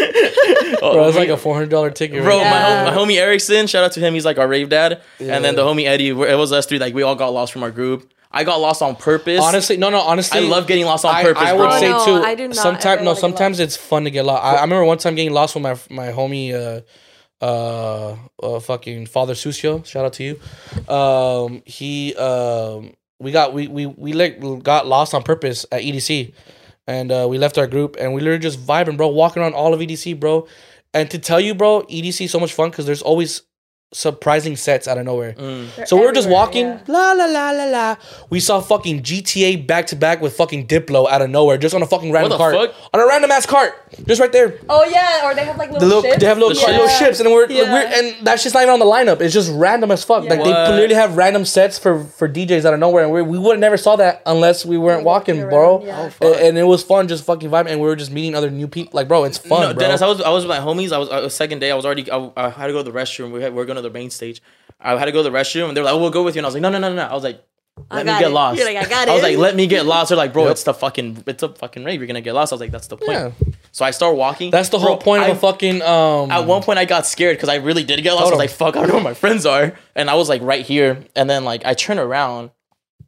Oh, 0.82 0.94
bro, 0.94 1.08
it's 1.08 1.18
like 1.18 1.30
a 1.30 1.38
four 1.38 1.54
hundred 1.56 1.70
dollar 1.70 1.90
ticket. 1.90 2.22
Bro, 2.22 2.38
right 2.38 2.50
my, 2.50 2.60
hom- 2.62 2.86
my 3.08 3.14
homie 3.14 3.18
Erickson, 3.18 3.66
shout 3.66 3.84
out 3.84 3.94
to 3.94 4.00
him. 4.00 4.14
He's 4.14 4.26
like 4.26 4.38
our 4.38 4.48
rave 4.48 4.70
dad. 4.70 5.02
And 5.20 5.44
then 5.44 5.56
the 5.56 5.64
homie 5.64 5.86
Eddie, 5.86 6.10
it 6.10 6.14
was 6.38 6.52
us 6.52 6.66
three. 6.68 6.78
Like 6.80 6.94
we 6.94 7.02
all 7.02 7.16
got 7.16 7.30
lost 7.30 7.52
from 7.54 7.64
our 7.64 7.72
group. 7.72 8.12
I 8.36 8.44
got 8.44 8.58
lost 8.60 8.82
on 8.82 8.96
purpose. 8.98 9.42
Honestly, 9.42 9.78
no, 9.78 9.90
no. 9.90 10.00
Honestly, 10.02 10.40
I 10.40 10.44
love 10.44 10.68
getting 10.68 10.86
lost 10.86 11.06
on 11.06 11.16
I, 11.16 11.24
purpose, 11.24 11.42
I 11.42 11.56
bro. 11.56 11.62
would 11.68 11.72
Oh, 11.74 11.80
say 11.80 11.90
no, 11.90 12.06
too. 12.06 12.26
I 12.26 12.36
do 12.36 12.48
not 12.50 12.56
sometimes, 12.58 13.02
no. 13.02 13.14
Sometimes 13.14 13.60
it's 13.62 13.78
fun 13.78 14.04
to 14.04 14.12
get 14.12 14.26
lost. 14.26 14.44
I, 14.44 14.56
I 14.58 14.62
remember 14.62 14.84
one 14.84 14.98
time 14.98 15.16
getting 15.16 15.32
lost 15.34 15.56
with 15.56 15.64
my 15.64 15.76
my 15.90 16.12
homie, 16.12 16.54
uh, 16.54 16.82
uh, 17.44 18.18
uh, 18.44 18.60
fucking 18.60 19.06
Father 19.06 19.34
Sucio. 19.36 19.86
Shout 19.86 20.06
out 20.06 20.14
to 20.14 20.24
you. 20.24 20.94
Um, 20.94 21.64
he, 21.66 22.14
um, 22.16 22.94
we 23.20 23.32
got 23.32 23.54
we 23.54 23.68
we 23.68 23.86
we 23.86 24.12
like 24.14 24.42
got 24.64 24.86
lost 24.86 25.14
on 25.14 25.24
purpose 25.24 25.66
at 25.72 25.82
EDC, 25.82 26.34
and 26.88 27.12
uh, 27.12 27.28
we 27.30 27.38
left 27.38 27.58
our 27.58 27.68
group 27.68 27.96
and 28.00 28.14
we 28.14 28.20
literally 28.20 28.40
just 28.40 28.60
vibing, 28.60 28.98
bro, 28.98 29.08
walking 29.08 29.42
around 29.42 29.54
all 29.54 29.74
of 29.74 29.80
EDC, 29.80 30.20
bro. 30.20 30.46
And 30.94 31.10
to 31.12 31.20
tell 31.20 31.40
you, 31.40 31.56
bro, 31.56 31.84
EDC 31.84 32.26
is 32.26 32.32
so 32.32 32.40
much 32.40 32.54
fun 32.54 32.70
because 32.70 32.86
there's 32.86 33.02
always 33.02 33.42
surprising 33.96 34.56
sets 34.58 34.88
out 34.88 34.98
of 34.98 35.06
nowhere. 35.06 35.32
They're 35.34 35.86
So 35.88 35.96
we 35.96 36.06
were 36.06 36.12
just 36.12 36.28
walking, 36.30 36.66
yeah. 36.66 36.80
la 36.88 37.14
la 37.14 37.26
la 37.26 37.52
la 37.52 37.66
la. 37.66 37.96
We 38.30 38.40
saw 38.42 38.60
fucking 38.60 39.02
GTA 39.04 39.66
back 39.66 39.88
to 39.88 39.96
back 39.96 40.22
with 40.22 40.36
fucking 40.36 40.68
Diplo 40.68 41.08
out 41.10 41.22
of 41.22 41.30
nowhere, 41.30 41.58
just 41.58 41.74
on 41.74 41.82
a 41.82 41.88
fucking 41.88 42.12
random 42.12 42.32
the 42.32 42.38
cart, 42.38 42.56
fuck? 42.56 42.76
on 42.94 43.00
a 43.00 43.08
random 43.08 43.32
ass 43.32 43.46
cart, 43.46 43.72
just 44.06 44.20
right 44.20 44.32
there. 44.32 44.60
Oh 44.68 44.84
yeah, 44.86 45.26
or 45.26 45.34
they 45.34 45.46
have 45.46 45.58
like 45.58 45.72
little, 45.72 45.80
The 45.88 45.96
little, 45.96 46.04
ships. 46.04 46.20
they 46.20 46.26
have 46.26 46.38
little, 46.38 46.54
The 46.54 46.60
cart, 46.60 46.72
little 46.74 46.88
ships, 46.90 47.20
and 47.22 47.32
we're, 47.32 47.48
Yeah. 47.50 47.72
we're 47.72 47.88
and 47.88 48.26
that's 48.28 48.44
just 48.44 48.54
not 48.54 48.64
even 48.64 48.74
on 48.74 48.80
the 48.80 48.86
lineup. 48.86 49.22
It's 49.22 49.34
just 49.34 49.50
random 49.54 49.92
as 49.92 50.04
fuck. 50.04 50.24
Like 50.26 50.44
they 50.44 50.50
What? 50.52 50.72
literally 50.72 50.96
have 50.96 51.16
random 51.16 51.46
sets 51.46 51.80
for 51.80 52.04
for 52.04 52.28
DJs 52.28 52.66
out 52.66 52.74
of 52.74 52.80
nowhere, 52.82 53.04
and 53.06 53.14
we 53.14 53.22
we 53.22 53.40
would 53.40 53.54
have 53.54 53.60
never 53.62 53.78
saw 53.78 53.96
that 53.96 54.22
unless 54.26 54.66
we 54.66 54.78
weren't 54.78 55.04
walking, 55.06 55.38
Walking 55.38 55.50
bro. 55.50 55.84
yeah. 55.86 56.10
Oh, 56.22 56.34
A- 56.34 56.48
and, 56.48 56.58
it 56.58 56.64
was 56.64 56.84
fun, 56.84 57.08
just 57.08 57.24
fucking 57.24 57.50
vibing, 57.50 57.70
and 57.72 57.80
we 57.80 57.88
were 57.88 57.96
just 57.96 58.12
meeting 58.12 58.36
other 58.36 58.50
new 58.50 58.68
people. 58.68 58.92
Like, 58.98 59.08
bro, 59.08 59.24
it's 59.24 59.38
fun, 59.38 59.62
no, 59.62 59.74
bro. 59.74 59.80
Dennis, 59.80 60.02
I 60.02 60.08
was 60.08 60.20
I 60.22 60.30
was 60.30 60.44
with 60.46 60.50
my 60.58 60.60
homies. 60.64 60.92
I 60.92 60.98
was 60.98 61.08
uh, 61.10 61.30
second 61.30 61.60
day. 61.60 61.72
I 61.72 61.76
was 61.76 61.86
already. 61.86 62.10
I, 62.12 62.32
I 62.36 62.50
had 62.50 62.68
to 62.68 62.74
go 62.74 62.84
to 62.84 62.92
the 62.92 62.98
restroom. 62.98 63.32
We, 63.32 63.42
had, 63.42 63.54
we 63.54 63.58
were 63.58 63.66
going 63.66 63.78
to 63.78 63.85
the 63.86 63.94
main 63.94 64.10
stage. 64.10 64.42
I 64.80 64.98
had 64.98 65.06
to 65.06 65.12
go 65.12 65.24
to 65.24 65.30
the 65.30 65.36
restroom, 65.38 65.70
and 65.70 65.78
they 65.78 65.82
were 65.82 65.86
like, 65.86 65.96
"Oh, 65.96 66.00
we'll 66.00 66.10
go 66.12 66.24
with 66.24 66.36
you." 66.36 66.40
And 66.40 66.46
I 66.46 66.50
was 66.50 66.54
like, 66.56 66.62
"No, 66.62 66.70
no, 66.70 66.80
no, 66.80 66.90
no." 66.90 66.96
no." 66.96 67.04
I 67.08 67.14
was 67.14 67.24
like, 67.24 67.42
"Let 67.90 68.06
me 68.06 68.12
get 68.14 68.24
it. 68.24 68.30
lost." 68.30 68.58
You're 68.58 68.68
like, 68.68 68.78
"I 68.86 68.90
got 68.90 69.08
I 69.10 69.14
was 69.14 69.24
like, 69.24 69.38
"Let 69.38 69.56
me 69.56 69.68
get 69.68 69.86
lost." 69.86 70.10
They're 70.10 70.18
like, 70.18 70.34
"Bro, 70.34 70.44
Yep. 70.48 70.52
it's 70.52 70.64
the 70.64 70.74
fucking, 70.74 71.24
it's 71.28 71.44
a 71.44 71.50
fucking 71.50 71.84
rave. 71.84 72.00
You're 72.00 72.08
gonna 72.08 72.22
get 72.22 72.34
lost." 72.34 72.52
I 72.52 72.56
was 72.56 72.62
like, 72.62 72.72
"That's 72.72 72.88
the 72.88 72.98
point." 72.98 73.12
Yeah. 73.12 73.32
So 73.72 73.84
I 73.86 73.92
start 73.92 74.16
walking. 74.16 74.52
that's 74.52 74.70
the 74.70 74.80
whole 74.80 74.96
Bro, 74.96 75.04
point 75.04 75.24
I- 75.24 75.28
of 75.30 75.38
a 75.38 75.40
fucking 75.40 75.82
um. 75.82 76.32
At 76.32 76.46
one 76.46 76.62
point, 76.62 76.78
I 76.80 76.86
got 76.86 77.06
scared 77.06 77.38
because 77.38 77.50
I 77.50 77.56
really 77.56 77.84
did 77.84 78.02
get 78.04 78.14
lost. 78.14 78.28
I 78.28 78.30
was 78.32 78.38
like, 78.40 78.50
"Fuck, 78.50 78.76
I 78.76 78.80
don't 78.80 78.90
know 78.90 78.96
where 78.96 79.04
my 79.04 79.14
friends 79.14 79.46
are," 79.46 79.74
and 79.96 80.10
I 80.10 80.16
was 80.16 80.30
like 80.30 80.42
right 80.42 80.66
here. 80.66 81.04
And 81.16 81.30
then 81.30 81.44
like 81.46 81.66
I 81.66 81.74
turn 81.74 82.00
around, 82.00 82.52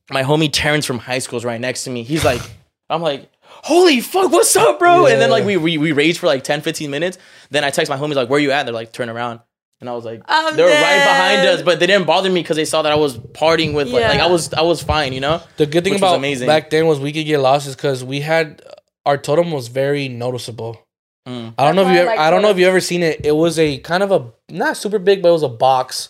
my 0.09 0.23
homie 0.23 0.49
Terrence 0.51 0.85
from 0.85 0.99
high 0.99 1.19
school 1.19 1.37
is 1.37 1.45
right 1.45 1.59
next 1.61 1.83
to 1.83 1.89
me. 1.89 2.03
He's 2.03 2.23
like, 2.25 2.41
I'm 2.89 3.01
like, 3.01 3.29
holy 3.43 3.99
fuck, 4.01 4.31
what's 4.31 4.55
up, 4.55 4.79
bro? 4.79 5.05
And 5.07 5.21
then 5.21 5.29
like 5.29 5.43
we, 5.45 5.57
we 5.57 5.77
we 5.77 5.91
raged 5.91 6.19
for 6.19 6.27
like 6.27 6.43
10, 6.43 6.61
15 6.61 6.89
minutes. 6.89 7.17
Then 7.49 7.63
I 7.63 7.69
text 7.69 7.89
my 7.89 7.97
homies 7.97 8.15
like, 8.15 8.29
where 8.29 8.39
you 8.39 8.51
at? 8.51 8.63
They're 8.65 8.73
like, 8.73 8.91
turn 8.93 9.09
around. 9.09 9.39
And 9.79 9.89
I 9.89 9.93
was 9.93 10.05
like, 10.05 10.23
I'm 10.25 10.55
they're 10.55 10.65
right 10.65 11.03
behind 11.03 11.47
us, 11.47 11.61
but 11.61 11.79
they 11.79 11.85
didn't 11.85 12.07
bother 12.07 12.29
me 12.29 12.41
because 12.41 12.57
they 12.57 12.65
saw 12.65 12.81
that 12.81 12.91
I 12.91 12.95
was 12.95 13.17
partying 13.17 13.73
with 13.73 13.89
like, 13.89 14.05
like 14.05 14.19
I 14.19 14.27
was 14.27 14.51
I 14.53 14.61
was 14.61 14.81
fine, 14.81 15.13
you 15.13 15.19
know. 15.19 15.41
The 15.57 15.67
good 15.67 15.83
thing 15.83 15.93
Which 15.93 16.01
about 16.01 16.15
amazing. 16.15 16.47
back 16.47 16.71
then 16.71 16.87
was 16.87 16.99
we 16.99 17.11
could 17.11 17.25
get 17.25 17.39
lost 17.39 17.67
is 17.67 17.75
because 17.75 18.03
we 18.03 18.21
had 18.21 18.61
our 19.05 19.17
totem 19.17 19.51
was 19.51 19.67
very 19.67 20.07
noticeable. 20.09 20.83
Mm. 21.27 21.53
I 21.57 21.65
don't 21.65 21.75
know 21.75 21.83
if 21.83 21.89
you 21.89 21.93
I 21.93 21.97
ever, 21.97 22.09
like 22.09 22.19
I 22.19 22.29
don't 22.31 22.41
know 22.41 22.49
if 22.49 22.57
you 22.57 22.67
ever 22.67 22.81
seen 22.81 23.03
it. 23.03 23.23
It 23.23 23.33
was 23.33 23.59
a 23.59 23.77
kind 23.79 24.01
of 24.01 24.11
a 24.11 24.31
not 24.49 24.77
super 24.77 24.97
big, 24.97 25.21
but 25.21 25.29
it 25.29 25.33
was 25.33 25.43
a 25.43 25.49
box. 25.49 26.09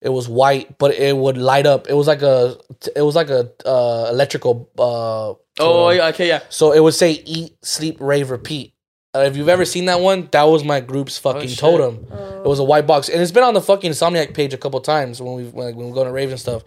It 0.00 0.10
was 0.10 0.28
white, 0.28 0.78
but 0.78 0.94
it 0.94 1.16
would 1.16 1.36
light 1.36 1.66
up. 1.66 1.88
It 1.88 1.94
was 1.94 2.06
like 2.06 2.22
a 2.22 2.56
it 2.96 3.02
was 3.02 3.14
like 3.14 3.28
a 3.28 3.50
uh, 3.66 4.08
electrical. 4.10 4.70
Uh, 4.78 5.34
Oh 5.60 5.90
yeah, 5.90 6.06
okay, 6.08 6.28
yeah. 6.28 6.40
So 6.48 6.72
it 6.72 6.80
would 6.80 6.94
say 6.94 7.22
eat, 7.26 7.56
sleep, 7.62 7.96
rave, 8.00 8.30
repeat. 8.30 8.74
Uh, 9.14 9.20
if 9.20 9.36
you've 9.36 9.48
ever 9.48 9.64
seen 9.64 9.86
that 9.86 10.00
one, 10.00 10.28
that 10.32 10.42
was 10.42 10.64
my 10.64 10.80
group's 10.80 11.16
fucking 11.16 11.50
Oh, 11.50 11.54
totem. 11.54 12.06
Oh. 12.10 12.42
It 12.42 12.46
was 12.46 12.58
a 12.58 12.64
white 12.64 12.86
box, 12.86 13.08
and 13.08 13.22
it's 13.22 13.32
been 13.32 13.42
on 13.42 13.54
the 13.54 13.60
fucking 13.60 13.90
Insomniac 13.90 14.34
page 14.34 14.52
a 14.52 14.58
couple 14.58 14.80
times 14.80 15.20
when 15.22 15.34
we 15.34 15.44
when, 15.44 15.74
when 15.76 15.86
we 15.88 15.92
go 15.92 16.04
to 16.04 16.10
raves 16.10 16.30
and 16.32 16.40
stuff. 16.40 16.62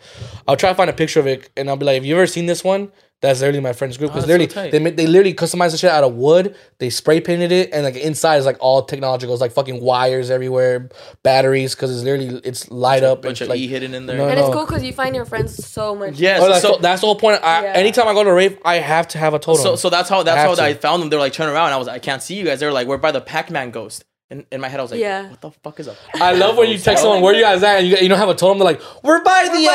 I'll 0.47 0.57
try 0.57 0.69
to 0.69 0.75
find 0.75 0.89
a 0.89 0.93
picture 0.93 1.19
of 1.19 1.27
it, 1.27 1.49
and 1.55 1.69
I'll 1.69 1.77
be 1.77 1.85
like, 1.85 1.95
"Have 1.95 2.05
you 2.05 2.15
ever 2.15 2.25
seen 2.27 2.47
this 2.47 2.63
one?" 2.63 2.91
That's 3.21 3.39
literally 3.39 3.59
my 3.59 3.73
friend's 3.73 3.97
group 3.97 4.09
Oh, 4.09 4.13
because 4.15 4.25
that's 4.25 4.33
so 4.33 4.39
literally 4.39 4.47
tight. 4.69 4.71
they 4.71 4.79
made, 4.79 4.97
they 4.97 5.05
literally 5.05 5.35
customized 5.35 5.71
the 5.71 5.77
shit 5.77 5.91
out 5.91 6.03
of 6.03 6.15
wood. 6.15 6.55
They 6.79 6.89
spray 6.89 7.21
painted 7.21 7.51
it, 7.51 7.69
and 7.71 7.83
like 7.83 7.95
inside 7.95 8.37
is 8.37 8.45
like 8.47 8.57
all 8.59 8.81
technological. 8.81 9.33
It's 9.35 9.41
like 9.41 9.51
fucking 9.51 9.79
wires 9.79 10.31
everywhere, 10.31 10.89
batteries 11.21 11.75
because 11.75 11.95
it's 11.95 12.03
literally 12.03 12.41
it's 12.43 12.69
light 12.71 13.03
up. 13.03 13.21
bunch 13.21 13.41
and 13.41 13.45
of 13.45 13.49
like, 13.49 13.59
E 13.59 13.67
hidden 13.67 13.93
in 13.93 14.07
there. 14.07 14.17
No, 14.17 14.27
And 14.27 14.39
no. 14.39 14.47
it's 14.47 14.55
cool 14.55 14.65
because 14.65 14.83
you 14.83 14.91
find 14.91 15.15
your 15.15 15.25
friends 15.25 15.63
so 15.63 15.93
much. 15.95 16.15
Yes. 16.19 16.41
Oh, 16.41 16.47
that's, 16.49 16.61
so- 16.63 16.77
that's 16.81 17.01
the 17.01 17.07
whole 17.07 17.15
point. 17.15 17.43
I, 17.43 17.63
Yeah. 17.63 17.73
Anytime 17.73 18.07
I 18.07 18.13
go 18.13 18.23
to 18.23 18.29
a 18.31 18.33
rave, 18.33 18.57
I 18.65 18.75
have 18.77 19.07
to 19.09 19.17
have 19.19 19.33
a 19.35 19.39
totem. 19.39 19.61
So, 19.61 19.75
so 19.75 19.89
that's 19.91 20.09
how 20.09 20.23
that's 20.23 20.37
have 20.37 20.49
how 20.49 20.55
to. 20.55 20.63
I 20.63 20.73
found 20.73 21.03
them. 21.03 21.09
They're 21.09 21.19
like, 21.19 21.33
turn 21.33 21.47
around. 21.47 21.65
And 21.67 21.75
I 21.75 21.77
was 21.77 21.85
like, 21.87 21.97
I 21.97 21.99
can't 21.99 22.23
see 22.23 22.33
you 22.35 22.43
guys. 22.45 22.59
They're 22.59 22.73
like, 22.73 22.87
we're 22.87 22.97
by 22.97 23.11
the 23.11 23.21
Pac-Man 23.21 23.69
ghost. 23.71 24.03
And 24.31 24.45
in 24.49 24.61
my 24.61 24.69
head, 24.69 24.79
I 24.79 24.83
was 24.83 24.91
like, 24.91 25.01
Yeah. 25.01 25.29
what 25.29 25.41
the 25.41 25.51
fuck 25.51 25.77
is 25.81 25.89
up? 25.89 25.97
I 26.15 26.31
love 26.31 26.55
when 26.57 26.69
you 26.69 26.77
text 26.87 27.03
someone, 27.03 27.21
"Where 27.21 27.35
you 27.35 27.41
guys 27.41 27.61
at?" 27.63 27.79
and 27.79 27.87
you, 27.87 27.97
you 27.97 28.07
don't 28.07 28.17
have 28.17 28.29
a 28.29 28.33
totem. 28.33 28.59
They're 28.59 28.65
like, 28.65 28.81
"We're 29.03 29.21
by 29.23 29.49
the 29.51 29.65
by 29.65 29.73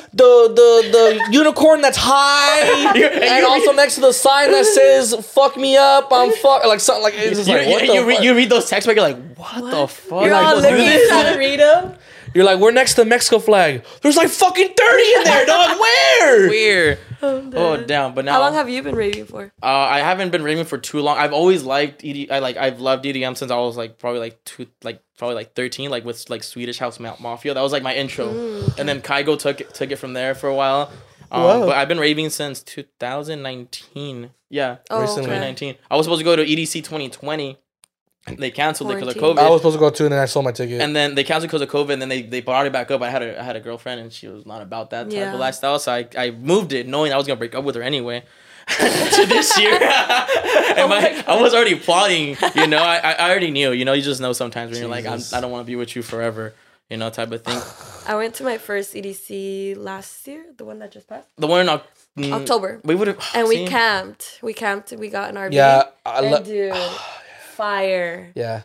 uh, 0.00 0.06
the 0.12 0.52
the 0.54 0.88
the 1.26 1.32
unicorn 1.32 1.80
that's 1.80 1.98
high, 2.00 2.60
and, 2.94 3.02
and 3.24 3.44
also 3.44 3.72
next 3.72 3.96
to 3.96 4.00
the 4.00 4.12
sign 4.12 4.52
that 4.52 4.64
says 4.66 5.14
"fuck 5.26 5.56
me 5.56 5.76
up." 5.76 6.08
I'm 6.12 6.30
fuck 6.44 6.64
like 6.64 6.78
something 6.78 7.02
like 7.02 7.14
it's 7.16 7.38
just 7.38 7.48
You, 7.48 7.56
like 7.56 7.66
you, 7.66 7.72
what 7.72 7.82
you 7.86 8.00
the 8.00 8.06
read, 8.06 8.14
fuck? 8.18 8.24
you 8.24 8.34
read 8.36 8.50
those 8.50 8.68
texts 8.70 8.86
back, 8.86 8.94
you're 8.96 9.04
like, 9.04 9.34
what, 9.36 9.68
the 9.70 9.88
fuck? 9.88 10.22
You're 10.22 10.30
like, 10.32 10.46
all 10.46 10.54
let's 10.56 10.66
do 10.68 10.72
looking 10.74 10.86
this. 10.86 11.08
trying 11.08 11.32
to 11.32 11.38
read 11.38 11.58
them. 11.60 11.94
You're 12.38 12.46
like, 12.46 12.60
we're 12.60 12.70
next 12.70 12.94
to 12.94 13.02
the 13.02 13.10
Mexico 13.10 13.40
flag. 13.40 13.84
There's 14.00 14.16
like 14.16 14.28
fucking 14.28 14.68
thirty 14.76 15.12
in 15.16 15.24
there, 15.24 15.44
dog. 15.44 15.76
Where? 15.80 16.48
Weird. 16.48 16.98
Oh, 17.20 17.50
Oh 17.52 17.76
damn. 17.78 17.86
damn! 17.88 18.14
But 18.14 18.26
now 18.26 18.34
How 18.34 18.40
long 18.42 18.54
have 18.54 18.68
you 18.70 18.80
been 18.80 18.94
raving 18.94 19.24
for? 19.26 19.52
uh, 19.60 19.66
I 19.66 19.98
haven't 19.98 20.30
been 20.30 20.44
raving 20.44 20.66
for 20.66 20.78
too 20.78 21.00
long. 21.00 21.18
I've 21.18 21.32
always 21.32 21.64
liked 21.64 22.04
ED. 22.04 22.28
I 22.30 22.38
like 22.38 22.56
I've 22.56 22.80
loved 22.80 23.04
EDM 23.04 23.36
since 23.36 23.50
I 23.50 23.56
was 23.56 23.76
like 23.76 23.98
probably 23.98 24.20
like 24.20 24.44
two 24.44 24.68
like 24.84 25.02
probably 25.18 25.34
like 25.34 25.54
thirteen 25.56 25.90
like 25.90 26.04
with 26.04 26.30
like 26.30 26.44
Swedish 26.44 26.78
House 26.78 27.00
Ma- 27.00 27.16
Mafia. 27.18 27.54
That 27.54 27.60
was 27.62 27.72
like 27.72 27.82
my 27.82 27.94
intro, 27.96 28.28
Mm, 28.28 28.78
and 28.78 28.88
then 28.88 29.02
Kygo 29.02 29.36
took 29.36 29.60
it, 29.60 29.74
took 29.74 29.90
it 29.90 29.96
from 29.96 30.12
there 30.12 30.36
for 30.36 30.48
a 30.48 30.54
while. 30.54 30.92
Um, 31.32 31.42
Wow. 31.42 31.66
But 31.66 31.76
I've 31.76 31.88
been 31.88 31.98
raving 31.98 32.30
since 32.30 32.62
2019. 32.62 34.30
Yeah, 34.50 34.76
Oh, 34.90 35.00
Recently. 35.00 35.22
okay. 35.24 35.34
2019. 35.34 35.74
I 35.90 35.96
was 35.96 36.06
supposed 36.06 36.20
to 36.20 36.24
go 36.24 36.36
to 36.36 36.44
EDC 36.44 36.82
2020. 36.84 37.58
They 38.36 38.50
canceled 38.50 38.90
it 38.92 39.00
because 39.00 39.16
of 39.16 39.22
COVID. 39.22 39.38
I 39.38 39.48
was 39.48 39.60
supposed 39.60 39.76
to 39.76 39.80
go 39.80 39.90
too, 39.90 40.04
and 40.04 40.12
then 40.12 40.20
I 40.20 40.26
sold 40.26 40.44
my 40.44 40.52
ticket. 40.52 40.80
and 40.80 40.94
then 40.94 41.14
they 41.14 41.24
canceled 41.24 41.48
because 41.50 41.62
of 41.62 41.68
COVID, 41.70 41.92
and 41.92 42.02
then 42.02 42.08
they, 42.08 42.22
they 42.22 42.40
brought 42.40 42.66
it 42.66 42.72
back 42.72 42.90
up. 42.90 43.00
I 43.02 43.10
had 43.10 43.22
a 43.22 43.40
I 43.40 43.42
had 43.42 43.56
a 43.56 43.60
girlfriend, 43.60 44.00
and 44.00 44.12
she 44.12 44.28
was 44.28 44.44
not 44.46 44.62
about 44.62 44.90
that 44.90 45.04
type 45.04 45.12
Yeah. 45.12 45.32
of 45.34 45.40
lifestyle, 45.40 45.78
so 45.78 45.92
I, 45.92 46.06
I 46.16 46.30
moved 46.30 46.72
it 46.72 46.86
knowing 46.86 47.12
I 47.12 47.16
was 47.16 47.26
gonna 47.26 47.38
break 47.38 47.54
up 47.54 47.64
with 47.64 47.74
her 47.76 47.82
anyway. 47.82 48.24
to 48.68 49.24
this 49.26 49.58
year, 49.58 49.72
and 49.80 50.88
my, 50.90 51.24
I 51.26 51.40
was 51.40 51.54
already 51.54 51.74
plotting. 51.76 52.36
You 52.54 52.66
know, 52.66 52.82
I, 52.82 52.96
I 52.98 53.12
I 53.12 53.30
already 53.30 53.50
knew. 53.50 53.72
You 53.72 53.84
know, 53.86 53.94
you 53.94 54.02
just 54.02 54.20
know 54.20 54.32
sometimes 54.34 54.72
when 54.72 54.80
you're 54.80 54.90
like, 54.90 55.06
I'm, 55.06 55.20
I 55.32 55.40
don't 55.40 55.50
want 55.50 55.64
to 55.64 55.66
be 55.70 55.76
with 55.76 55.96
you 55.96 56.02
forever. 56.02 56.52
You 56.90 56.96
know, 56.98 57.08
type 57.10 57.32
of 57.32 57.42
thing. 57.44 57.58
I 58.06 58.14
went 58.16 58.34
to 58.36 58.44
my 58.44 58.56
first 58.58 58.94
EDC 58.94 59.76
last 59.76 60.26
year, 60.26 60.44
the 60.56 60.64
one 60.64 60.78
that 60.80 60.90
just 60.92 61.06
passed. 61.08 61.28
The 61.36 61.46
one 61.46 61.60
in 61.62 61.68
Oc- 61.68 61.84
mm, 62.16 62.32
October. 62.32 62.80
we 62.84 62.94
would 62.94 63.08
have, 63.08 63.18
And 63.34 63.46
we 63.48 63.66
camped. 63.76 64.38
We 64.42 64.54
camped. 64.54 64.92
We 64.92 65.08
got 65.10 65.28
an 65.30 65.36
RV. 65.36 65.52
yeah, 65.52 65.84
I 66.06 66.24
And 66.24 66.44
dude, 66.46 66.72
fire. 67.58 68.32
yeah. 68.34 68.62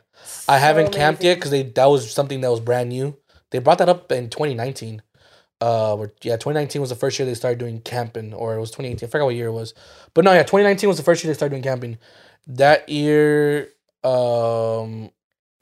I 0.47 0.57
haven't 0.59 0.93
So 0.93 0.99
camped 0.99 1.23
yet 1.23 1.35
because 1.35 1.51
they 1.51 1.63
that 1.63 1.85
was 1.85 2.09
something 2.11 2.39
that 2.41 2.51
was 2.51 2.59
brand 2.61 2.89
new. 2.89 3.17
They 3.51 3.59
brought 3.59 3.79
that 3.79 3.89
up 3.89 4.11
in 4.11 4.29
2019. 4.29 5.01
Uh, 5.61 5.95
or, 5.95 6.11
yeah, 6.21 6.35
2019 6.35 6.81
was 6.81 6.89
the 6.89 6.95
first 6.95 7.17
year 7.17 7.25
they 7.25 7.33
started 7.33 7.57
doing 7.57 7.79
camping, 7.81 8.33
or 8.33 8.55
it 8.55 8.59
was 8.59 8.71
2018. 8.71 9.07
I 9.07 9.09
forgot 9.09 9.25
what 9.25 9.35
year 9.35 9.47
it 9.47 9.53
was, 9.53 9.73
but 10.13 10.25
no, 10.25 10.33
yeah, 10.33 10.43
2019 10.43 10.89
was 10.89 10.97
the 10.97 11.03
first 11.03 11.23
year 11.23 11.31
they 11.31 11.37
started 11.37 11.51
doing 11.53 11.63
camping. 11.63 11.97
That 12.47 12.89
year, 12.89 13.69
um, 14.03 15.09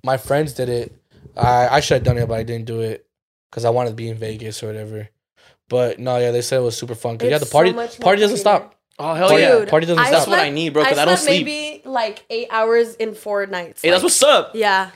my 0.03 0.17
friends 0.17 0.53
did 0.53 0.69
it. 0.69 0.95
I 1.37 1.67
I 1.67 1.79
should 1.81 1.95
have 1.95 2.03
done 2.03 2.17
it, 2.17 2.27
but 2.27 2.39
I 2.39 2.43
didn't 2.43 2.65
do 2.65 2.81
it 2.81 3.05
because 3.49 3.63
I 3.63 3.69
wanted 3.69 3.91
to 3.91 3.95
be 3.95 4.09
in 4.09 4.17
Vegas 4.17 4.63
or 4.63 4.67
whatever. 4.67 5.09
But 5.69 5.99
no, 5.99 6.17
yeah, 6.17 6.31
they 6.31 6.41
said 6.41 6.59
it 6.59 6.63
was 6.63 6.77
super 6.77 6.95
fun. 6.95 7.17
Yeah, 7.21 7.37
the 7.37 7.45
party 7.45 7.71
so 7.71 8.01
party 8.01 8.21
doesn't 8.21 8.37
stop. 8.37 8.75
Oh 8.99 9.13
hell 9.13 9.29
Party- 9.29 9.43
yeah! 9.43 9.65
Party 9.65 9.85
doesn't 9.87 9.99
I 9.99 10.07
stop. 10.07 10.19
That's 10.19 10.27
what 10.27 10.39
I 10.39 10.49
need, 10.49 10.73
bro. 10.73 10.83
Because 10.83 10.97
I, 10.99 11.05
don't 11.05 11.17
slept 11.17 11.27
sleep. 11.27 11.45
maybe 11.45 11.81
like 11.89 12.23
eight 12.29 12.47
hours 12.51 12.95
in 12.95 13.13
four 13.15 13.45
nights. 13.47 13.81
hey, 13.81 13.89
that's 13.89 14.03
what's 14.03 14.21
up. 14.21 14.51
Yeah. 14.55 14.91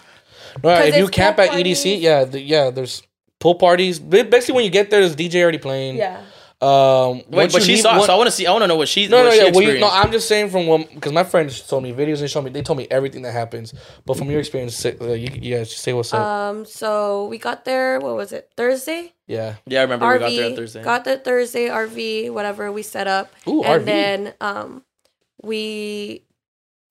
No, 0.64 0.70
yeah, 0.70 0.78
'Cause 0.78 0.88
if 0.90 0.98
you 0.98 1.08
camp 1.08 1.38
pool 1.38 1.46
at 1.46 1.52
EDC, 1.52 2.00
yeah, 2.00 2.24
the, 2.24 2.40
yeah, 2.40 2.70
there's 2.70 3.02
pool 3.40 3.56
parties. 3.56 4.00
Basically, 4.00 4.54
when 4.56 4.64
you 4.64 4.70
get 4.70 4.90
there, 4.90 5.02
there's 5.02 5.16
DJ 5.16 5.42
already 5.42 5.58
playing. 5.58 5.96
Yeah. 5.98 6.22
Um, 6.66 7.22
Wait, 7.30 7.52
but 7.52 7.62
she 7.62 7.74
leave- 7.74 7.82
saw. 7.82 7.98
one- 7.98 8.08
so 8.08 8.14
I 8.14 8.18
want 8.18 8.28
to 8.28 8.32
see. 8.32 8.48
I 8.48 8.52
want 8.52 8.64
to 8.64 8.68
know 8.68 8.76
what 8.76 8.88
she. 8.88 9.08
No, 9.08 9.18
what 9.18 9.24
no, 9.26 9.32
she 9.32 9.38
yeah. 9.38 9.52
Well, 9.54 9.62
you, 9.62 9.80
no, 9.80 9.90
I'm 9.92 10.12
just 10.12 10.28
saying 10.28 10.50
from 10.50 10.66
one 10.68 10.86
because 10.94 11.12
my 11.12 11.24
friends 11.24 11.62
told 11.62 11.84
me 11.84 11.92
videos 11.94 12.22
and 12.22 12.30
showed 12.30 12.44
me. 12.44 12.50
They 12.52 12.62
told 12.62 12.78
me 12.78 12.88
everything 12.90 13.22
that 13.24 13.34
happens. 13.34 13.74
But 14.06 14.18
from 14.18 14.30
your 14.32 14.40
experience, 14.40 14.76
say, 14.76 14.96
uh, 15.00 15.14
you, 15.14 15.30
yeah, 15.42 15.60
just 15.60 15.80
say 15.80 15.94
what's 15.94 16.14
up. 16.14 16.22
Um. 16.22 16.66
So 16.66 17.26
we 17.28 17.38
got 17.38 17.66
there. 17.66 18.00
What 18.00 18.16
was 18.16 18.32
it? 18.32 18.50
Thursday. 18.58 19.14
yeah. 19.28 19.56
yeah, 19.66 19.80
I 19.80 19.84
remember 19.84 20.06
RV. 20.06 20.14
we 20.14 20.20
got 20.20 20.30
there 20.36 20.46
on 20.50 20.56
Thursday. 20.56 20.84
Got 20.84 21.04
there 21.06 21.18
Thursday. 21.18 21.68
RV. 21.68 22.32
Whatever 22.32 22.72
we 22.72 22.82
set 22.84 23.08
up. 23.08 23.32
Ooh, 23.48 23.64
and 23.64 23.84
RV. 23.84 23.86
then 23.86 24.34
um, 24.42 24.84
we 25.44 26.24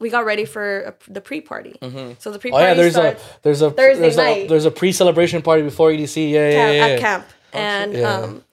we 0.01 0.11
got 0.11 0.25
ready 0.25 0.45
for 0.45 0.81
a, 0.81 0.95
the 1.13 1.21
pre-party. 1.21 1.77
hmm 1.83 2.13
So 2.19 2.31
the 2.31 2.37
Oh 2.37 2.39
pre-party 2.39 2.65
Oh 2.65 2.69
yeah, 2.69 2.75
there's 2.75 2.97
a 2.97 3.17
there's 3.43 3.63
a 3.63 3.71
Thursday 3.71 4.01
there's 4.01 4.19
a 4.19 4.47
there's 4.47 4.65
a 4.67 4.71
pre-celebration 4.71 5.43
party 5.43 5.63
before 5.63 5.91
EDC. 5.91 6.31
Yeah, 6.31 6.49
yeah, 6.49 6.53
camp, 6.53 6.75
yeah. 6.75 6.87
yeah. 6.87 6.93
at 6.95 7.01
camp, 7.01 7.27
and 7.53 7.93
Yeah. 7.95 8.11
um, 8.19 8.45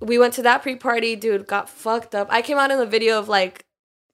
we 0.00 0.18
went 0.18 0.34
to 0.34 0.42
that 0.42 0.62
pre-party. 0.62 1.16
Dude, 1.16 1.46
got 1.46 1.68
fucked 1.68 2.14
up. 2.14 2.28
I 2.30 2.42
came 2.42 2.58
out 2.58 2.70
in 2.70 2.78
the 2.78 2.86
video 2.86 3.18
of 3.18 3.28
like 3.28 3.64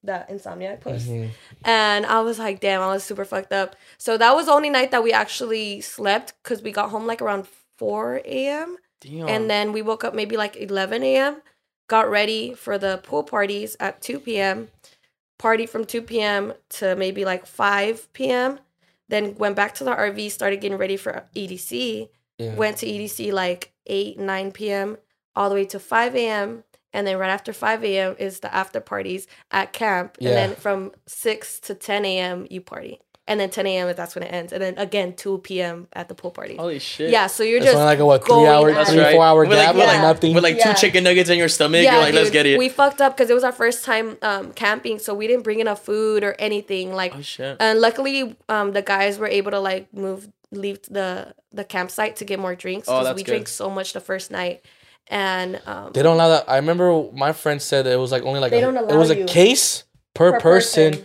that 0.03 0.31
insomniac 0.31 0.81
post, 0.81 1.09
Mhm. 1.09 1.31
and 1.65 2.07
I 2.07 2.21
was 2.21 2.39
like, 2.39 2.61
damn, 2.61 2.81
I 2.81 2.87
was 2.89 3.05
super 3.05 3.25
fucked 3.25 3.53
up. 3.53 3.77
So 3.99 4.17
that 4.17 4.35
was 4.35 4.47
the 4.47 4.53
only 4.53 4.71
night 4.71 4.91
that 4.93 5.03
we 5.03 5.13
actually 5.13 5.81
slept 5.83 6.33
because 6.43 6.63
we 6.63 6.73
got 6.73 6.91
home 6.91 7.07
like 7.07 7.21
around 7.21 7.47
four 7.79 8.21
a.m. 8.25 8.77
Damn. 9.01 9.29
and 9.29 9.49
then 9.51 9.73
we 9.73 9.81
woke 9.81 10.05
up 10.05 10.15
maybe 10.15 10.37
like 10.37 10.57
11 10.57 11.03
a.m 11.03 11.41
got 11.89 12.11
ready 12.11 12.53
for 12.53 12.77
the 12.77 13.01
pool 13.03 13.23
parties 13.23 13.75
at 13.81 14.03
2 14.03 14.21
p.m 14.21 14.69
party 15.39 15.65
from 15.65 15.87
2 15.87 16.03
p.m 16.03 16.53
to 16.69 16.95
maybe 16.97 17.25
like 17.25 17.47
5 17.47 18.13
p.m 18.13 18.61
then 19.09 19.35
went 19.37 19.57
back 19.57 19.75
to 19.77 19.85
the 19.85 19.91
rv 19.93 20.31
started 20.31 20.61
getting 20.61 20.77
ready 20.77 20.99
for 20.99 21.25
edc 21.35 22.11
Yeah. 22.39 22.55
went 22.57 22.77
to 22.79 22.87
edc 22.87 23.33
like 23.33 23.73
8 23.87 24.19
9 24.19 24.53
p.m 24.53 24.99
all 25.37 25.49
the 25.49 25.55
way 25.55 25.65
to 25.67 25.79
5 25.79 26.15
a.m 26.17 26.65
and 26.93 27.07
then 27.07 27.17
right 27.19 27.31
after 27.31 27.53
5 27.53 27.85
a.m 27.85 28.17
is 28.19 28.41
the 28.41 28.53
after 28.55 28.81
parties 28.81 29.27
at 29.51 29.73
camp 29.73 30.17
Yeah. 30.21 30.31
and 30.31 30.37
then 30.39 30.57
from 30.57 30.93
6 31.07 31.61
to 31.61 31.75
10 31.75 32.05
a.m 32.05 32.47
you 32.51 32.61
party 32.61 33.01
and 33.29 33.39
then 33.39 33.49
10 33.49 33.65
a.m 33.69 33.95
that's 33.95 34.17
when 34.17 34.25
it 34.25 34.33
ends 34.33 34.53
and 34.53 34.61
then 34.61 34.77
again 34.77 35.15
2 35.15 35.39
p.m 35.39 35.87
at 35.93 36.09
the 36.09 36.17
pool 36.17 36.33
party 36.33 36.57
Holy 36.57 36.81
shit. 36.81 37.11
yeah 37.11 37.29
so 37.29 37.45
you're 37.45 37.61
That's 37.61 37.73
just 37.73 37.85
like 37.85 38.01
a 38.01 38.05
what 38.07 38.23
three 38.25 38.29
going 38.35 38.49
hour, 38.49 38.71
at 38.71 38.75
That's 38.75 38.91
it. 38.91 38.95
three 38.95 39.03
right. 39.03 39.15
four 39.15 39.25
hour 39.25 39.41
With 39.45 39.51
like- 39.57 39.67
gap, 39.69 39.75
with 39.77 39.85
like 39.85 39.93
like- 39.99 40.03
nothing. 40.03 40.35
With 40.35 40.43
like 40.43 40.57
Yeah. 40.57 40.73
two 40.73 40.81
chicken 40.81 41.05
nuggets 41.05 41.31
in 41.31 41.39
your 41.39 41.49
stomach, 41.49 41.83
you're 41.85 41.93
like, 41.93 42.13
let's 42.15 42.31
get 42.31 42.47
it. 42.47 42.59
We 42.59 42.69
fucked 42.69 43.01
up 43.01 43.17
because 43.17 43.31
it 43.31 43.35
was 43.35 43.45
our 43.45 43.53
first 43.53 43.85
time 43.85 44.17
um, 44.23 44.53
camping, 44.53 44.99
so 44.99 45.15
we 45.15 45.29
didn't 45.29 45.45
bring 45.45 45.61
enough 45.61 45.85
food 45.85 46.25
or 46.25 46.35
anything. 46.41 46.93
Like, 46.93 47.15
oh 47.15 47.21
shit. 47.21 47.57
and 47.61 47.81
luckily, 47.81 48.37
um, 48.49 48.73
the 48.73 48.83
guys 48.83 49.17
were 49.19 49.29
able 49.29 49.53
to 49.53 49.61
like 49.61 49.95
move, 49.95 50.29
leave 50.51 50.83
the 50.91 51.33
the 51.53 51.63
campsite 51.65 52.17
to 52.17 52.25
get 52.25 52.39
more 52.41 52.57
drinks 52.57 52.89
Oh, 52.89 52.95
because 52.95 53.07
that's 53.07 53.17
we 53.17 53.23
good. 53.23 53.31
drank 53.33 53.49
so 53.49 53.71
much 53.71 53.93
the 53.93 54.01
first 54.01 54.31
night, 54.33 54.65
and 55.11 55.61
um, 55.67 55.93
They 55.93 56.03
don't 56.03 56.15
allow 56.15 56.29
that. 56.29 56.49
I 56.49 56.57
remember 56.57 57.09
my 57.13 57.33
friend 57.33 57.61
said 57.61 57.85
that 57.85 57.93
it 57.93 57.97
was 57.99 58.13
like 58.13 58.23
only 58.23 58.41
like 58.41 58.51
They 58.53 58.59
a, 58.63 58.73
don't 58.73 58.91
it 58.91 58.97
was 58.97 59.11
a 59.11 59.25
case 59.25 59.85
per, 60.15 60.33
per 60.33 60.41
person, 60.41 61.05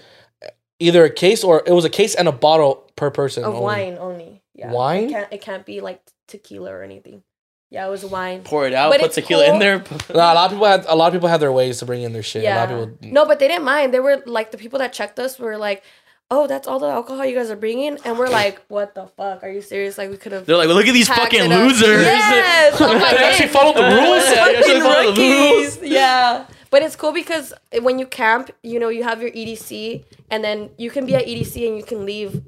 either 0.79 1.03
a 1.03 1.09
case 1.09 1.43
or 1.43 1.63
it 1.65 1.73
was 1.73 1.85
a 1.85 1.89
case 1.89 2.15
and 2.15 2.27
a 2.27 2.31
bottle 2.31 2.89
per 2.95 3.09
person 3.11 3.43
of 3.43 3.55
only. 3.55 3.61
wine 3.61 3.97
only. 3.99 4.41
Yeah, 4.53 4.71
Wine? 4.71 5.05
It 5.05 5.09
can't 5.11 5.33
it 5.33 5.41
can't 5.41 5.65
be 5.65 5.81
like 5.81 6.01
tequila 6.27 6.71
or 6.71 6.83
anything. 6.83 7.23
Yeah, 7.71 7.87
it 7.87 7.89
was 7.89 8.05
wine. 8.05 8.43
Pour 8.43 8.65
it 8.67 8.73
out. 8.73 8.91
But 8.91 9.01
put 9.01 9.07
it's 9.07 9.15
tequila 9.15 9.51
in 9.51 9.59
there. 9.59 9.79
No, 10.13 10.15
a 10.15 10.33
lot 10.33 10.45
of 10.45 10.51
people 10.51 10.65
had 10.67 10.85
a 10.87 10.95
lot 10.95 11.07
of 11.07 11.13
people 11.13 11.27
had 11.27 11.41
their 11.41 11.51
ways 11.51 11.79
to 11.79 11.85
bring 11.85 12.03
in 12.03 12.13
their 12.13 12.23
shit. 12.23 12.43
Yeah. 12.43 12.57
A 12.57 12.59
lot 12.59 12.71
of 12.71 13.01
people. 13.01 13.13
No, 13.13 13.25
but 13.25 13.39
they 13.39 13.47
didn't 13.47 13.65
mind. 13.65 13.93
They 13.93 13.99
were 13.99 14.21
like 14.25 14.51
the 14.51 14.57
people 14.57 14.79
that 14.79 14.93
checked 14.93 15.19
us 15.19 15.37
were 15.39 15.57
like, 15.57 15.83
"Oh, 16.31 16.47
that's 16.47 16.67
all 16.67 16.79
the 16.79 16.87
alcohol 16.87 17.25
you 17.25 17.35
guys 17.35 17.49
are 17.51 17.55
bringing," 17.55 17.97
and 18.05 18.17
we're 18.17 18.29
like, 18.29 18.61
"What 18.67 18.95
the 18.95 19.07
fuck? 19.07 19.43
Are 19.43 19.49
you 19.49 19.61
serious? 19.61 19.97
Like 19.97 20.09
we 20.09 20.17
could 20.17 20.31
have." 20.31 20.45
They're 20.45 20.57
like, 20.57 20.67
look 20.67 20.87
at 20.87 20.93
these 20.93 21.07
packed 21.07 21.21
fucking 21.33 21.45
it 21.45 21.51
up." 21.51 21.59
losers. 21.69 22.03
Yes. 22.03 22.77
Oh 22.79 22.85
I'm 22.91 22.99
They 23.17 23.23
actually 23.23 23.47
followed 23.49 23.75
the 23.77 23.83
rules. 23.83 24.23
Yeah, 24.25 24.47
you 24.49 24.55
fucking 24.63 24.81
follow 24.81 25.11
the 25.13 25.21
rules. 25.21 25.77
rookies. 25.77 25.91
Yeah. 25.91 26.45
But 26.71 26.81
it's 26.83 26.95
cool 26.95 27.13
because 27.13 27.53
when 27.81 27.99
you 27.99 28.05
camp, 28.07 28.51
you 28.63 28.79
know, 28.79 28.89
you 28.89 29.03
have 29.03 29.21
your 29.21 29.31
EDC 29.31 30.03
and 30.29 30.43
then 30.43 30.71
you 30.77 30.89
can 30.89 31.05
be 31.05 31.15
at 31.15 31.25
EDC 31.25 31.65
and 31.67 31.77
you 31.77 31.83
can 31.83 32.05
leave 32.05 32.41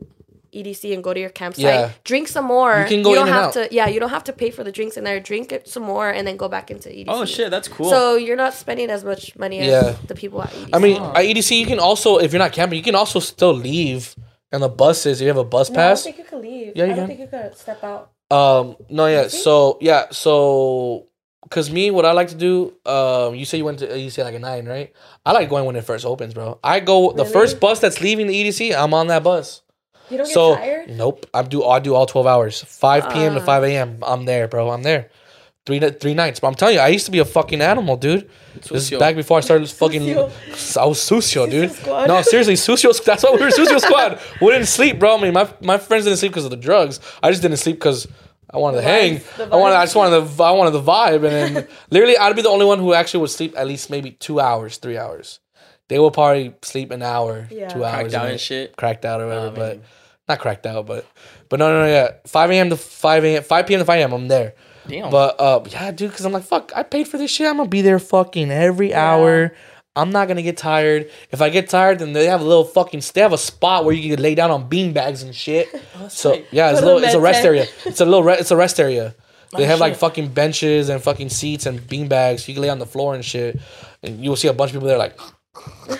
EDC 0.53 0.93
and 0.93 1.03
go 1.03 1.13
to 1.13 1.19
your 1.19 1.29
campsite. 1.29 1.63
Yeah. 1.63 1.91
Drink 2.03 2.27
some 2.27 2.45
more. 2.45 2.79
You 2.81 2.85
can 2.87 3.01
go 3.03 3.15
don't 3.15 3.27
in 3.27 3.33
and 3.33 3.35
have 3.43 3.57
out. 3.57 3.69
to 3.69 3.75
yeah, 3.75 3.87
you 3.87 3.99
don't 3.99 4.09
have 4.09 4.23
to 4.25 4.33
pay 4.33 4.51
for 4.51 4.63
the 4.63 4.71
drinks 4.71 4.97
in 4.97 5.03
there. 5.03 5.19
Drink 5.19 5.51
it 5.51 5.67
some 5.67 5.83
more 5.83 6.09
and 6.09 6.25
then 6.27 6.37
go 6.37 6.47
back 6.47 6.69
into 6.71 6.89
EDC. 6.89 7.05
Oh 7.07 7.25
shit, 7.25 7.49
that's 7.51 7.67
cool. 7.67 7.89
So 7.89 8.15
you're 8.15 8.35
not 8.35 8.53
spending 8.53 8.89
as 8.89 9.03
much 9.03 9.35
money 9.37 9.59
as 9.59 9.67
Yeah. 9.67 9.95
the 10.07 10.15
people 10.15 10.41
at 10.41 10.49
EDC. 10.53 10.69
I 10.73 10.79
mean, 10.79 11.01
at 11.01 11.25
EDC, 11.25 11.59
you 11.59 11.65
can 11.65 11.79
also, 11.79 12.17
if 12.17 12.31
you're 12.33 12.39
not 12.39 12.53
camping, 12.53 12.77
you 12.77 12.83
can 12.83 12.95
also 12.95 13.19
still 13.19 13.53
leave. 13.53 14.15
And 14.51 14.63
the 14.63 14.69
buses, 14.69 15.19
if 15.19 15.25
you 15.25 15.27
have 15.27 15.37
a 15.37 15.43
bus 15.43 15.69
no, 15.69 15.73
I 15.73 15.83
don't 15.83 15.89
pass. 15.91 16.03
think 16.05 16.17
you 16.19 16.23
can 16.23 16.41
leave. 16.41 16.71
Yeah, 16.75 16.85
you 16.85 16.93
I 16.93 16.95
don't 16.95 17.07
can. 17.07 17.07
think 17.07 17.19
you 17.19 17.27
could 17.27 17.57
step 17.57 17.83
out. 17.83 18.11
Um, 18.31 18.77
no, 18.89 19.05
yeah. 19.07 19.17
Really? 19.17 19.29
So 19.29 19.77
yeah, 19.81 20.05
so 20.11 21.07
because 21.43 21.69
me, 21.71 21.91
what 21.91 22.05
I 22.05 22.11
like 22.13 22.29
to 22.29 22.35
do, 22.35 22.73
um, 22.85 23.35
you 23.35 23.43
say 23.45 23.57
you 23.57 23.65
went 23.65 23.79
to 23.79 23.99
you 23.99 24.09
say 24.09 24.23
like 24.23 24.35
a 24.35 24.39
nine, 24.39 24.65
right? 24.65 24.93
I 25.25 25.31
like 25.33 25.49
going 25.49 25.65
when 25.65 25.75
it 25.75 25.83
first 25.83 26.05
opens, 26.05 26.33
bro. 26.33 26.59
I 26.63 26.79
go 26.79 27.11
the 27.11 27.25
first 27.25 27.59
bus 27.59 27.79
that's 27.79 27.99
leaving 28.01 28.27
the 28.27 28.33
EDC. 28.35 28.73
I'm 28.77 28.93
on 28.93 29.07
that 29.07 29.23
bus. 29.23 29.61
You 30.09 30.17
don't 30.17 30.27
get 30.27 30.33
So 30.33 30.55
tired? 30.55 30.89
nope, 30.89 31.25
I 31.33 31.41
do 31.43 31.63
I 31.65 31.79
do 31.79 31.93
all 31.95 32.05
twelve 32.05 32.27
hours, 32.27 32.61
five 32.63 33.09
p.m. 33.09 33.33
to 33.35 33.41
Uh. 33.41 33.45
five 33.45 33.63
a.m. 33.63 33.99
I'm 34.01 34.25
there, 34.25 34.47
bro. 34.47 34.69
I'm 34.71 34.83
there. 34.83 35.09
Three 35.65 35.79
three 35.81 36.13
nights, 36.13 36.39
but 36.39 36.47
I'm 36.47 36.55
telling 36.55 36.75
you, 36.75 36.79
I 36.81 36.87
used 36.87 37.05
to 37.07 37.11
be 37.11 37.19
a 37.19 37.25
fucking 37.25 37.59
animal, 37.61 37.97
dude. 37.97 38.29
This 38.71 38.89
is 38.91 38.97
back 38.99 39.15
before 39.17 39.37
I 39.37 39.41
started 39.41 39.69
fucking. 39.69 40.01
Sucio. 40.01 40.77
I 40.81 40.85
was 40.85 40.97
sucio, 40.99 41.49
dude. 41.49 41.71
squad. 41.73 42.07
No, 42.07 42.21
seriously, 42.21 42.53
sucio. 42.53 43.03
That's 43.03 43.23
why 43.23 43.31
we 43.31 43.39
were 43.41 43.49
sucio 43.49 43.79
squad. 43.81 44.17
We 44.41 44.47
didn't 44.51 44.67
sleep, 44.67 44.97
bro. 44.97 45.17
I 45.17 45.21
mean, 45.21 45.33
my 45.33 45.45
my 45.61 45.77
friends 45.77 46.05
didn't 46.05 46.19
sleep 46.19 46.31
because 46.31 46.45
of 46.45 46.51
the 46.51 46.57
drugs. 46.57 47.01
I 47.21 47.31
just 47.31 47.41
didn't 47.41 47.57
sleep 47.57 47.75
because 47.75 48.07
I 48.49 48.57
wanted 48.59 48.77
to 48.77 48.83
hang. 48.83 49.17
vibes, 49.17 49.51
I 49.51 49.55
wanted. 49.57 49.75
I 49.75 49.83
just 49.83 49.95
wanted 49.97 50.11
the. 50.37 50.43
I 50.43 50.51
wanted 50.51 50.71
the 50.71 50.81
vibe, 50.81 51.15
and 51.27 51.55
then 51.55 51.67
literally, 51.89 52.17
I'd 52.17 52.33
be 52.37 52.41
the 52.43 52.49
only 52.49 52.65
one 52.65 52.79
who 52.79 52.93
actually 52.93 53.19
would 53.19 53.29
sleep 53.31 53.53
at 53.57 53.67
least 53.67 53.89
maybe 53.89 54.11
two 54.11 54.39
hours, 54.39 54.77
three 54.77 54.97
hours. 54.97 55.41
They 55.89 55.99
will 55.99 56.11
probably 56.11 56.53
sleep 56.63 56.91
an 56.91 57.01
hour, 57.01 57.47
Yeah. 57.49 57.69
two 57.69 57.83
hours, 57.85 57.93
Cracked 58.11 58.13
out 58.15 58.23
and 58.25 58.31
and 58.33 58.39
shit. 58.41 58.75
cracked 58.75 59.05
out 59.05 59.21
or 59.21 59.27
whatever. 59.27 59.47
Oh, 59.47 59.51
but 59.51 59.75
man. 59.77 59.85
not 60.27 60.39
cracked 60.39 60.65
out, 60.65 60.85
but 60.85 61.05
but 61.49 61.59
no, 61.59 61.69
no, 61.71 61.81
no, 61.85 61.87
yeah. 61.87 62.11
Five 62.25 62.51
a.m. 62.51 62.69
to 62.69 62.77
five 62.77 63.23
a.m. 63.23 63.43
Five 63.43 63.67
p.m. 63.67 63.79
to 63.79 63.85
five 63.85 63.99
a.m. 63.99 64.11
I'm 64.11 64.27
there. 64.27 64.53
Damn. 64.87 65.09
But 65.11 65.39
uh, 65.39 65.63
yeah, 65.69 65.91
dude, 65.91 66.09
because 66.11 66.25
I'm 66.25 66.31
like, 66.33 66.43
fuck, 66.43 66.71
I 66.75 66.83
paid 66.83 67.07
for 67.07 67.17
this 67.17 67.31
shit. 67.31 67.47
I'm 67.47 67.57
gonna 67.57 67.69
be 67.69 67.81
there 67.81 67.99
fucking 67.99 68.51
every 68.51 68.93
hour. 68.93 69.53
I'm 69.95 70.11
not 70.11 70.27
gonna 70.27 70.43
get 70.43 70.57
tired. 70.57 71.09
If 71.31 71.41
I 71.41 71.49
get 71.49 71.69
tired, 71.69 71.99
then 71.99 72.13
they 72.13 72.27
have 72.27 72.41
a 72.41 72.45
little 72.45 72.63
fucking. 72.65 73.01
They 73.13 73.21
have 73.21 73.33
a 73.33 73.37
spot 73.37 73.83
where 73.85 73.95
you 73.95 74.13
can 74.15 74.21
lay 74.21 74.35
down 74.35 74.51
on 74.51 74.67
bean 74.69 74.93
bags 74.93 75.23
and 75.23 75.33
shit. 75.33 75.67
so 76.09 76.41
yeah, 76.51 76.69
it's 76.71 76.81
a 76.81 76.85
little. 76.85 76.99
the 76.99 77.05
It's 77.07 77.15
a 77.15 77.19
rest 77.19 77.43
area. 77.45 77.65
It's 77.85 77.99
a 78.01 78.05
little. 78.05 78.23
Re- 78.23 78.37
it's 78.37 78.51
a 78.51 78.57
rest 78.57 78.79
area. 78.79 79.15
They 79.55 79.63
Oh, 79.63 79.67
have 79.67 79.79
like 79.79 79.95
fucking 79.95 80.33
benches 80.33 80.89
and 80.89 81.01
fucking 81.01 81.29
seats 81.29 81.65
and 81.65 81.85
bean 81.87 82.09
bags. 82.09 82.45
You 82.49 82.53
can 82.53 82.61
lay 82.63 82.69
on 82.69 82.79
the 82.79 82.85
floor 82.85 83.15
and 83.15 83.23
shit, 83.23 83.57
and 84.03 84.21
you 84.21 84.29
will 84.29 84.35
see 84.35 84.49
a 84.49 84.53
bunch 84.53 84.71
of 84.71 84.73
people 84.75 84.89
there 84.89 84.97
like 84.97 85.17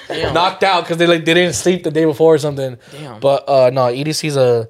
Damn. 0.07 0.33
knocked 0.33 0.63
out 0.63 0.83
because 0.83 0.97
they 0.97 1.07
like 1.07 1.25
they 1.25 1.33
didn't 1.33 1.55
sleep 1.55 1.83
the 1.83 1.91
day 1.91 2.05
before 2.05 2.35
or 2.35 2.37
something. 2.37 2.77
Damn. 2.91 3.19
But 3.19 3.47
uh 3.47 3.69
no, 3.69 3.81
EDC's 3.83 4.37
a 4.37 4.67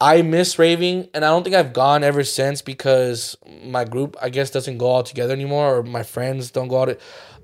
I 0.00 0.22
miss 0.22 0.58
raving 0.58 1.08
and 1.12 1.24
I 1.24 1.28
don't 1.28 1.42
think 1.42 1.56
I've 1.56 1.72
gone 1.72 2.04
ever 2.04 2.22
since 2.24 2.62
because 2.62 3.36
my 3.64 3.84
group 3.84 4.16
I 4.20 4.28
guess 4.28 4.50
doesn't 4.50 4.78
go 4.78 4.86
all 4.86 5.02
together 5.02 5.32
anymore 5.32 5.78
or 5.78 5.82
my 5.82 6.02
friends 6.02 6.50
don't 6.50 6.68
go 6.68 6.82
out. 6.82 6.98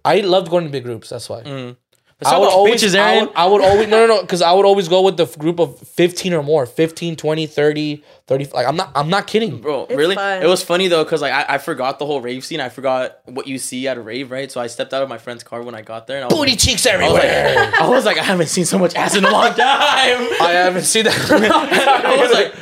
I 0.04 0.20
loved 0.20 0.50
going 0.50 0.64
to 0.64 0.70
big 0.70 0.84
groups, 0.84 1.08
that's 1.08 1.28
why. 1.28 1.42
Mm. 1.42 1.76
I 2.24 2.38
would 2.38 2.48
always 2.48 2.82
bitches, 2.82 2.98
I 2.98 3.20
would, 3.20 3.30
I 3.34 3.46
would 3.46 3.60
always 3.62 3.88
no 3.88 4.06
no 4.06 4.16
no 4.20 4.24
cuz 4.26 4.40
I 4.40 4.52
would 4.52 4.64
always 4.64 4.88
go 4.88 5.02
with 5.02 5.16
the 5.16 5.26
group 5.38 5.58
of 5.60 5.78
15 5.80 6.32
or 6.32 6.42
more, 6.42 6.64
15, 6.64 7.16
20, 7.16 7.46
30, 7.46 8.04
30 8.26 8.44
like 8.54 8.66
I'm 8.66 8.76
not 8.76 8.92
I'm 8.94 9.10
not 9.10 9.26
kidding. 9.26 9.60
Bro, 9.60 9.86
It's 9.90 9.94
really? 9.96 10.14
fun. 10.14 10.42
It 10.42 10.46
was 10.46 10.62
funny 10.62 10.88
though, 10.88 11.04
cause 11.04 11.20
like 11.20 11.32
I, 11.32 11.54
I 11.54 11.58
forgot 11.58 11.98
the 11.98 12.06
whole 12.06 12.20
rave 12.20 12.44
scene. 12.44 12.60
I 12.60 12.68
forgot 12.70 13.18
what 13.26 13.46
you 13.46 13.58
see 13.58 13.86
at 13.88 13.96
a 13.98 14.00
rave, 14.00 14.30
right? 14.30 14.50
So 14.50 14.60
I 14.60 14.68
stepped 14.68 14.94
out 14.94 15.02
of 15.02 15.08
my 15.08 15.18
friend's 15.18 15.42
car 15.44 15.62
when 15.62 15.74
I 15.74 15.82
got 15.82 16.06
there, 16.06 16.16
and 16.16 16.24
I 16.24 16.28
was, 16.28 16.34
Booty 16.38 16.52
like, 16.52 16.60
cheeks 16.60 16.86
I 16.86 16.96
was 16.96 17.02
everywhere. 17.18 17.54
like, 17.56 17.80
I 17.80 17.88
was 17.88 18.04
like, 18.06 18.18
I 18.18 18.22
haven't 18.22 18.46
seen 18.48 18.64
so 18.64 18.78
much 18.78 18.94
ass 18.94 19.16
in 19.16 19.24
a 19.24 19.30
long 19.30 19.48
time. 19.48 19.58
I 20.40 20.50
haven't 20.64 20.84
seen 20.84 21.04
that. 21.04 21.30
I 22.04 22.16
was 22.16 22.32
like, 22.32 22.54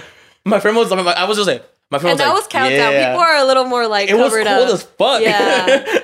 my 0.45 0.59
friend 0.61 0.77
was, 0.77 0.91
like 0.91 1.07
I 1.17 1.25
was 1.25 1.37
just 1.37 1.47
like, 1.49 1.63
my 1.91 1.99
friend 1.99 2.13
And 2.13 2.21
was 2.21 2.27
that 2.27 2.29
like, 2.33 2.37
was 2.39 2.47
countdown. 2.49 2.93
yeah. 2.95 3.11
People 3.11 3.21
are 3.23 3.37
a 3.37 3.45
little 3.45 3.65
more 3.65 3.87
like 3.87 4.09
it 4.09 4.15
was 4.15 4.31
covered 4.33 4.47
cold 4.47 4.69
up. 4.69 4.75
as 4.75 4.83
fuck. 4.83 5.21
Yeah. 5.23 5.99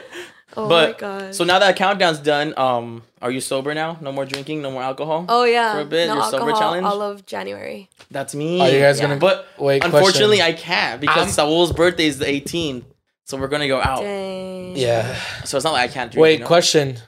Oh 0.57 0.69
but 0.69 0.93
my 0.93 0.99
god. 0.99 1.35
so 1.35 1.45
now 1.45 1.59
that 1.59 1.77
countdown's 1.77 2.19
done, 2.21 2.55
um, 2.57 3.03
are 3.21 3.31
you 3.31 3.41
sober 3.41 3.75
now? 3.75 3.99
No 4.01 4.13
more 4.13 4.25
drinking, 4.25 4.63
no 4.63 4.71
more 4.71 4.83
alcohol. 4.83 5.27
Oh 5.29 5.45
yeah. 5.45 5.75
for 5.75 5.81
a 5.81 5.85
bit, 5.85 6.09
no 6.09 6.15
your 6.15 6.25
sober 6.31 6.53
challenge? 6.53 6.85
all 6.85 7.03
of 7.03 7.27
January. 7.27 7.89
That's 8.11 8.35
me. 8.35 8.61
Are 8.61 8.71
you 8.71 8.81
guys 8.81 8.99
Yeah. 8.99 9.07
going 9.07 9.19
to 9.19 9.21
But 9.27 9.47
Wait, 9.59 9.85
unfortunately, 9.85 10.39
question. 10.39 10.55
I 10.55 10.59
can't 10.59 11.01
because 11.01 11.17
I'm- 11.19 11.29
Saul's 11.29 11.73
birthday 11.73 12.07
is 12.07 12.19
the 12.19 12.27
18th, 12.27 12.85
so 13.25 13.37
we're 13.37 13.49
gonna 13.49 13.69
go 13.69 13.81
out. 13.81 14.01
Dang. 14.01 14.77
Yeah. 14.77 15.15
So 15.45 15.57
it's 15.59 15.65
not 15.65 15.75
like 15.75 15.91
I 15.91 15.93
can't 15.93 16.11
drink. 16.13 16.23
Wait, 16.23 16.33
you 16.35 16.39
know? 16.41 16.47
question. 16.47 16.99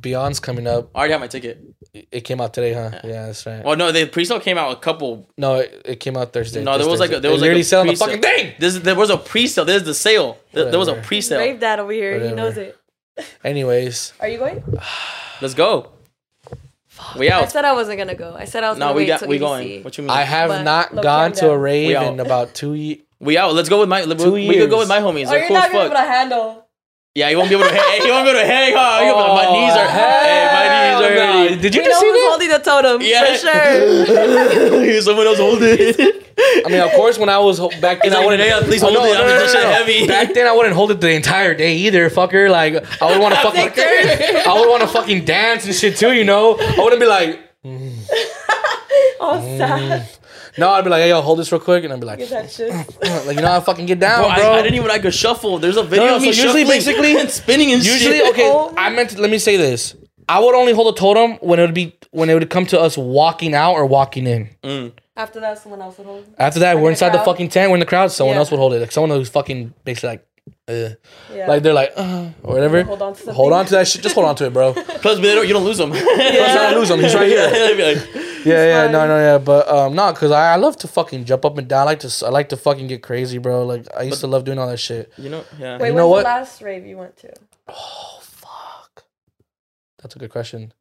Beyond's 0.00 0.38
coming 0.40 0.66
up. 0.66 0.90
I 0.94 0.98
already 0.98 1.12
have 1.12 1.20
my 1.20 1.26
ticket. 1.26 1.58
It 1.92 2.20
came 2.20 2.40
out 2.40 2.54
today, 2.54 2.72
huh? 2.72 2.90
Yeah, 3.02 3.26
that's 3.26 3.44
right. 3.46 3.64
Well, 3.64 3.74
no, 3.76 3.90
the 3.90 4.06
pre-sale 4.06 4.38
came 4.38 4.56
out 4.56 4.70
a 4.70 4.76
couple. 4.76 5.28
No, 5.36 5.56
it, 5.56 5.82
it 5.84 5.96
came 6.00 6.16
out 6.16 6.32
Thursday. 6.32 6.62
No, 6.62 6.72
there 6.72 6.78
this 6.78 6.86
was 6.86 7.00
like 7.00 7.10
a, 7.10 7.18
there 7.18 7.32
was 7.32 7.40
They 7.40 7.48
like 7.48 7.56
literally 7.56 7.60
a 7.62 7.64
selling 7.64 7.86
the 7.88 7.92
pre-sale. 7.94 8.06
fucking 8.06 8.22
thing. 8.22 8.54
This 8.60 8.78
there 8.78 8.94
was 8.94 9.10
a 9.10 9.16
pre-sale. 9.16 9.64
This 9.64 9.78
is 9.78 9.84
the 9.84 9.94
sale. 9.94 10.38
There, 10.52 10.70
there 10.70 10.78
was 10.78 10.86
a 10.88 10.94
pre-sale. 10.94 11.38
Brave 11.38 11.60
that 11.60 11.80
over 11.80 11.90
here. 11.92 12.20
He 12.20 12.32
knows 12.32 12.56
it. 12.56 12.76
Anyways, 13.44 14.12
Are 14.20 14.28
you 14.28 14.38
going? 14.38 14.62
Let's 15.40 15.54
go. 15.54 15.90
We 17.16 17.30
out. 17.30 17.40
I 17.40 17.44
out. 17.44 17.52
said 17.52 17.64
I 17.64 17.72
wasn't 17.72 17.98
gonna 17.98 18.14
go. 18.14 18.34
I 18.38 18.44
said 18.44 18.62
I 18.62 18.68
was 18.70 18.78
No, 18.78 18.86
gonna 18.86 18.96
we 18.96 19.02
wait 19.02 19.06
got 19.08 19.18
till 19.20 19.28
we 19.28 19.36
EDC. 19.38 19.40
going. 19.40 19.82
What 19.84 19.96
you 19.96 20.02
mean? 20.04 20.10
I 20.10 20.22
have 20.22 20.48
But 20.48 20.62
not 20.64 20.94
low 20.94 21.02
gone 21.02 21.32
to 21.32 21.38
a 21.38 21.40
countdown. 21.48 21.60
rave 21.60 21.86
We 21.88 21.96
out. 21.96 22.12
in 22.12 22.20
about 22.20 22.54
two 22.54 22.74
years. 22.74 22.98
we 23.20 23.38
out. 23.38 23.54
Let's 23.54 23.68
go 23.70 23.80
with 23.80 23.88
my. 23.88 24.04
We, 24.04 24.14
Two 24.16 24.32
we 24.32 24.54
could 24.58 24.68
go 24.70 24.78
with 24.78 24.88
my 24.88 24.98
homies. 25.00 25.26
Oh, 25.26 25.30
They're 25.30 25.38
you're 25.40 25.48
cool 25.48 25.56
not 25.56 25.66
as 25.66 25.72
gonna 25.72 25.84
be 25.88 25.88
fuck. 25.94 25.98
able 25.98 26.06
to 26.06 26.12
handle. 26.12 26.66
Yeah, 27.14 27.28
you 27.30 27.38
won't 27.38 27.48
be 27.48 27.56
able 27.56 27.68
to 27.68 27.74
hang. 27.74 28.02
You 28.06 28.10
won't 28.12 28.24
be 28.26 28.30
able 28.30 28.40
to 28.40 28.46
hang. 28.46 28.72
Huh? 28.76 29.00
You 29.04 29.12
won't 29.14 29.26
be 29.26 29.30
able 29.32 29.34
to- 29.34 29.42
my 29.42 29.50
knees 29.50 29.74
are. 29.74 29.84
Oh, 29.84 29.88
hey, 29.88 30.46
my 30.52 30.64
knees 30.70 31.00
are 31.10 31.14
no. 31.14 31.42
hurting. 31.42 31.60
Did 31.60 31.74
you 31.74 31.80
we 31.82 31.86
just 31.88 31.96
know 31.96 32.00
see 32.00 32.06
who's 32.12 32.20
that? 32.20 32.28
holding 32.30 32.48
the 32.50 32.58
totem 32.58 33.02
Yeah. 33.02 33.24
for 33.24 34.94
sure. 34.94 35.02
Someone 35.02 35.26
else 35.26 35.38
hold 35.38 35.58
it. 35.62 36.26
I 36.40 36.62
mean, 36.68 36.80
of 36.80 36.90
course, 36.92 37.18
when 37.18 37.28
I 37.28 37.38
was 37.38 37.58
back 37.80 38.02
then, 38.02 38.12
He's 38.12 38.14
I 38.14 38.24
wouldn't. 38.24 38.42
"Yeah, 38.46 38.60
please 38.60 38.82
Oh, 38.82 38.86
hold 38.92 39.06
it. 39.08 39.16
I'm 39.16 39.40
just 39.40 39.54
shit 39.54 39.64
heavy." 39.64 40.06
Back 40.06 40.32
then, 40.34 40.46
I 40.46 40.52
wouldn't 40.52 40.74
hold 40.74 40.90
it 40.90 41.00
the 41.00 41.10
entire 41.10 41.54
day 41.54 41.74
either, 41.76 42.08
fucker. 42.10 42.50
Like, 42.50 42.74
I 43.02 43.06
would 43.10 43.20
want 43.20 43.34
to 43.34 43.40
fucking. 43.40 43.72
I 44.46 44.52
would 44.58 44.68
want 44.68 44.82
to 44.82 44.88
fucking 44.88 45.24
dance 45.24 45.64
and 45.66 45.74
shit 45.74 45.96
too, 45.96 46.12
you 46.12 46.24
know. 46.24 46.56
I 46.58 46.76
wouldn't 46.78 47.00
be 47.00 47.06
like, 47.06 47.38
All 49.20 49.36
Mm. 49.38 49.58
sad. 49.58 50.08
no. 50.58 50.70
I'd 50.70 50.84
be 50.84 50.90
like, 50.90 51.02
hey, 51.02 51.10
yo, 51.10 51.20
hold 51.20 51.38
this 51.38 51.52
real 51.52 51.60
quick, 51.60 51.84
and 51.84 51.92
I'd 51.92 52.00
be 52.00 52.06
like, 52.06 52.26
that 52.28 52.50
shit. 52.50 52.70
like 53.26 53.36
you 53.36 53.42
know, 53.42 53.48
how 53.48 53.56
I 53.58 53.60
fucking 53.60 53.86
get 53.86 54.00
down, 54.00 54.22
Bro, 54.24 54.34
bro. 54.36 54.50
I, 54.52 54.58
I 54.58 54.62
didn't 54.62 54.74
even 54.76 54.88
like 54.88 55.04
a 55.04 55.10
shuffle. 55.10 55.58
There's 55.58 55.76
a 55.76 55.82
video 55.82 56.06
No, 56.06 56.16
of 56.16 56.22
me 56.22 56.32
so 56.32 56.42
usually, 56.44 56.64
basically- 56.64 57.16
and 57.18 57.30
spinning 57.30 57.72
and 57.72 57.84
Usually, 57.84 58.16
shit. 58.18 58.30
okay. 58.32 58.50
Oh 58.50 58.72
I 58.76 58.90
meant 58.90 59.10
to, 59.10 59.20
let 59.20 59.30
me 59.30 59.38
say 59.38 59.56
this. 59.56 59.94
I 60.28 60.38
would 60.38 60.54
only 60.54 60.72
hold 60.72 60.94
a 60.94 60.98
totem 60.98 61.32
when 61.40 61.58
it 61.58 61.62
would 61.62 61.74
be 61.74 61.96
when 62.12 62.30
it 62.30 62.34
would 62.34 62.48
come 62.50 62.64
to 62.66 62.80
us 62.80 62.96
walking 62.96 63.52
out 63.54 63.74
or 63.74 63.84
walking 63.84 64.26
in. 64.28 64.92
After 65.20 65.40
that, 65.40 65.58
someone 65.58 65.80
else 65.82 65.98
would 65.98 66.06
hold. 66.06 66.22
it. 66.24 66.34
After 66.38 66.60
that, 66.60 66.74
Like 66.74 66.82
we're 66.82 66.90
in 66.90 66.92
the 66.92 67.04
inside 67.04 67.08
the 67.10 67.18
crowd? 67.18 67.24
fucking 67.26 67.48
tent. 67.50 67.70
We're 67.70 67.76
in 67.76 67.80
the 67.80 67.86
crowd. 67.86 68.10
Someone 68.12 68.34
Yeah. 68.34 68.40
else 68.40 68.50
would 68.50 68.58
hold 68.58 68.72
it. 68.74 68.80
Like 68.80 68.92
someone 68.92 69.10
who's 69.18 69.28
fucking 69.28 69.74
basically 69.84 70.08
like, 70.10 70.26
uh, 70.68 70.94
Yeah. 71.34 71.46
like 71.48 71.62
they're 71.62 71.74
like, 71.74 71.92
uh, 71.96 72.28
or 72.42 72.54
whatever. 72.54 72.82
Hold 72.84 73.02
on 73.02 73.12
to 73.12 73.18
something. 73.18 73.34
Hold 73.34 73.52
on 73.52 73.64
to 73.66 73.70
that 73.76 73.86
shit. 73.88 74.02
Just 74.02 74.14
hold 74.14 74.26
on 74.26 74.34
to 74.36 74.46
it, 74.46 74.52
bro. 74.52 74.72
Plus, 75.02 75.18
they 75.20 75.34
don't, 75.34 75.46
you 75.46 75.52
don't 75.52 75.64
lose 75.64 75.78
them. 75.78 75.90
Plus, 75.90 76.02
I 76.02 76.70
don't 76.70 76.80
lose 76.80 76.90
him. 76.90 77.00
He's 77.00 77.14
right 77.14 77.28
here. 77.28 78.02
Yeah, 78.42 78.64
yeah, 78.64 78.90
no, 78.90 79.00
fine. 79.00 79.08
no, 79.08 79.18
yeah, 79.18 79.36
but 79.36 79.68
um, 79.68 79.94
no, 79.94 80.10
cause 80.14 80.30
I, 80.30 80.54
I 80.54 80.56
love 80.56 80.74
to 80.78 80.88
fucking 80.88 81.26
jump 81.26 81.44
up 81.44 81.58
and 81.58 81.68
down. 81.68 81.82
I 81.82 81.84
like 81.84 82.00
to, 82.00 82.06
s- 82.06 82.22
I 82.22 82.30
like 82.30 82.48
to 82.48 82.56
fucking 82.56 82.86
get 82.86 83.02
crazy, 83.02 83.36
bro. 83.36 83.66
Like 83.66 83.84
I 83.94 84.00
used 84.04 84.20
to 84.20 84.26
love 84.26 84.44
doing 84.44 84.58
all 84.58 84.66
that 84.66 84.78
shit. 84.78 85.12
You 85.18 85.28
know, 85.28 85.44
yeah. 85.58 85.72
Wait, 85.76 85.88
You 85.88 85.92
when's 85.92 85.96
know 85.96 86.08
what? 86.08 86.20
the 86.22 86.24
last 86.30 86.62
rave 86.62 86.86
you 86.86 86.96
went 86.96 87.18
to? 87.18 87.34
Oh 87.68 88.18
fuck, 88.22 89.04
that's 90.00 90.16
a 90.16 90.18
good 90.18 90.30
question. 90.30 90.72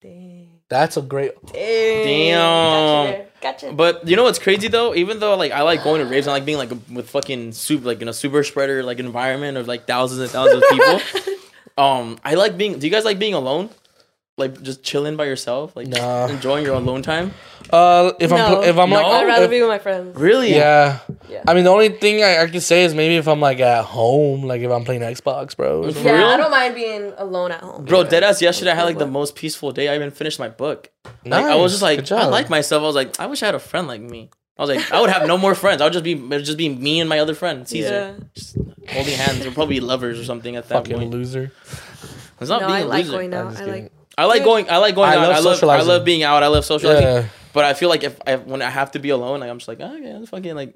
Dang. 0.00 0.53
That's 0.68 0.96
a 0.96 1.02
great. 1.02 1.32
Damn. 1.52 3.06
Gotcha. 3.06 3.26
Gotcha. 3.40 3.72
But 3.72 4.08
you 4.08 4.16
know 4.16 4.22
what's 4.24 4.38
crazy 4.38 4.68
though? 4.68 4.94
Even 4.94 5.20
though 5.20 5.36
like 5.36 5.52
I 5.52 5.62
like 5.62 5.84
going 5.84 6.00
to 6.00 6.06
raves, 6.06 6.26
I 6.26 6.32
like 6.32 6.46
being 6.46 6.58
like 6.58 6.70
with 6.90 7.10
fucking 7.10 7.52
super 7.52 7.84
like 7.86 8.00
in 8.00 8.08
a 8.08 8.12
super 8.12 8.42
spreader 8.42 8.82
like 8.82 8.98
environment 8.98 9.58
of 9.58 9.68
like 9.68 9.86
thousands 9.86 10.20
and 10.20 10.30
thousands 10.30 10.62
of 10.62 10.70
people. 10.70 11.34
um, 11.84 12.18
I 12.24 12.34
like 12.34 12.56
being. 12.56 12.78
Do 12.78 12.86
you 12.86 12.90
guys 12.90 13.04
like 13.04 13.18
being 13.18 13.34
alone? 13.34 13.68
Like 14.36 14.60
just 14.62 14.82
chilling 14.82 15.14
by 15.14 15.26
yourself, 15.26 15.76
like 15.76 15.86
Nah. 15.86 16.26
enjoying 16.26 16.64
your 16.64 16.74
alone 16.74 17.02
time. 17.02 17.32
Uh, 17.70 18.12
if 18.18 18.32
I'm 18.32 18.52
pl- 18.52 18.62
if 18.64 18.76
I'm 18.76 18.90
No? 18.90 18.96
like, 18.96 19.06
I'd 19.06 19.26
rather 19.28 19.44
if- 19.44 19.50
be 19.50 19.60
with 19.60 19.68
my 19.68 19.78
friends. 19.78 20.18
Really? 20.18 20.50
yeah. 20.56 20.98
Yeah. 21.28 21.44
I 21.46 21.54
mean, 21.54 21.62
the 21.62 21.70
only 21.70 21.90
thing 21.90 22.20
I, 22.24 22.42
I 22.42 22.46
can 22.48 22.60
say 22.60 22.82
is 22.84 22.94
maybe 22.96 23.14
if 23.16 23.28
I'm 23.28 23.38
like 23.40 23.60
at 23.60 23.84
home, 23.84 24.42
like 24.42 24.60
if 24.60 24.72
I'm 24.72 24.84
playing 24.84 25.02
Xbox, 25.02 25.56
bro. 25.56 25.86
yeah, 25.86 26.12
real? 26.12 26.26
I 26.26 26.36
don't 26.36 26.50
mind 26.50 26.74
being 26.74 27.12
alone 27.16 27.52
at 27.52 27.60
home. 27.60 27.84
Bro, 27.84 28.04
dead 28.04 28.24
deadass 28.24 28.40
yesterday 28.42 28.72
I 28.72 28.74
had 28.74 28.84
like 28.84 28.98
the 28.98 29.06
most 29.06 29.36
peaceful 29.36 29.70
day. 29.70 29.88
I 29.88 29.94
even 29.94 30.10
finished 30.10 30.40
my 30.40 30.48
book. 30.48 30.90
Like 31.24 31.44
I 31.44 31.54
was 31.54 31.70
just 31.70 31.82
like 31.82 32.10
I 32.10 32.26
like 32.26 32.50
myself. 32.50 32.82
I 32.82 32.86
was 32.86 32.96
like, 32.96 33.20
I 33.20 33.26
wish 33.26 33.40
I 33.42 33.46
had 33.46 33.54
a 33.54 33.60
friend 33.60 33.86
like 33.86 34.00
me. 34.00 34.30
I 34.58 34.62
was 34.62 34.70
like, 34.76 34.90
I 34.92 35.00
would 35.00 35.10
have 35.10 35.28
no 35.28 35.38
more 35.38 35.54
friends. 35.54 35.80
I 35.80 35.84
would 35.84 35.92
just 35.92 36.04
be 36.04 36.12
it 36.14 36.20
would 36.28 36.44
just 36.44 36.58
be 36.58 36.68
me 36.68 36.98
and 36.98 37.08
my 37.08 37.20
other 37.20 37.34
friend, 37.36 37.68
Cesar. 37.68 38.16
Yeah. 38.18 38.24
Just 38.34 38.56
holding 38.88 39.14
hands. 39.16 39.44
We're 39.46 39.52
probably 39.52 39.78
lovers 39.78 40.18
or 40.18 40.24
something 40.24 40.56
at 40.56 40.68
that 40.68 40.74
fucking 40.74 40.96
point. 40.98 41.10
loser. 41.12 41.52
It's 42.40 42.50
not 42.50 42.62
no, 42.62 42.66
being 42.66 42.78
I 42.78 42.80
a 42.80 42.86
like 42.86 43.04
loser. 43.04 43.12
going 43.16 43.32
I'm 43.34 43.46
out. 43.46 43.50
just 43.52 43.62
I 43.62 43.66
kidding. 43.66 43.82
like 43.84 43.92
I 44.16 44.24
like 44.26 44.44
going. 44.44 44.68
I 44.70 44.78
like 44.78 44.94
going 44.94 45.10
I 45.10 45.16
out. 45.16 45.20
love 45.42 45.62
I 45.62 45.66
love. 45.66 45.80
I 45.80 45.82
love 45.82 46.04
being 46.04 46.22
out. 46.22 46.42
I 46.42 46.46
love 46.48 46.64
socializing. 46.64 47.02
Yeah. 47.04 47.26
But 47.52 47.64
I 47.64 47.74
feel 47.74 47.88
like 47.88 48.02
if 48.04 48.18
I, 48.26 48.36
when 48.36 48.62
I 48.62 48.70
have 48.70 48.92
to 48.92 48.98
be 48.98 49.10
alone, 49.10 49.40
like 49.40 49.50
I'm 49.50 49.58
just 49.58 49.68
like, 49.68 49.78
oh 49.80 49.94
yeah, 49.96 50.18
it's 50.18 50.30
fucking 50.30 50.54
like 50.54 50.74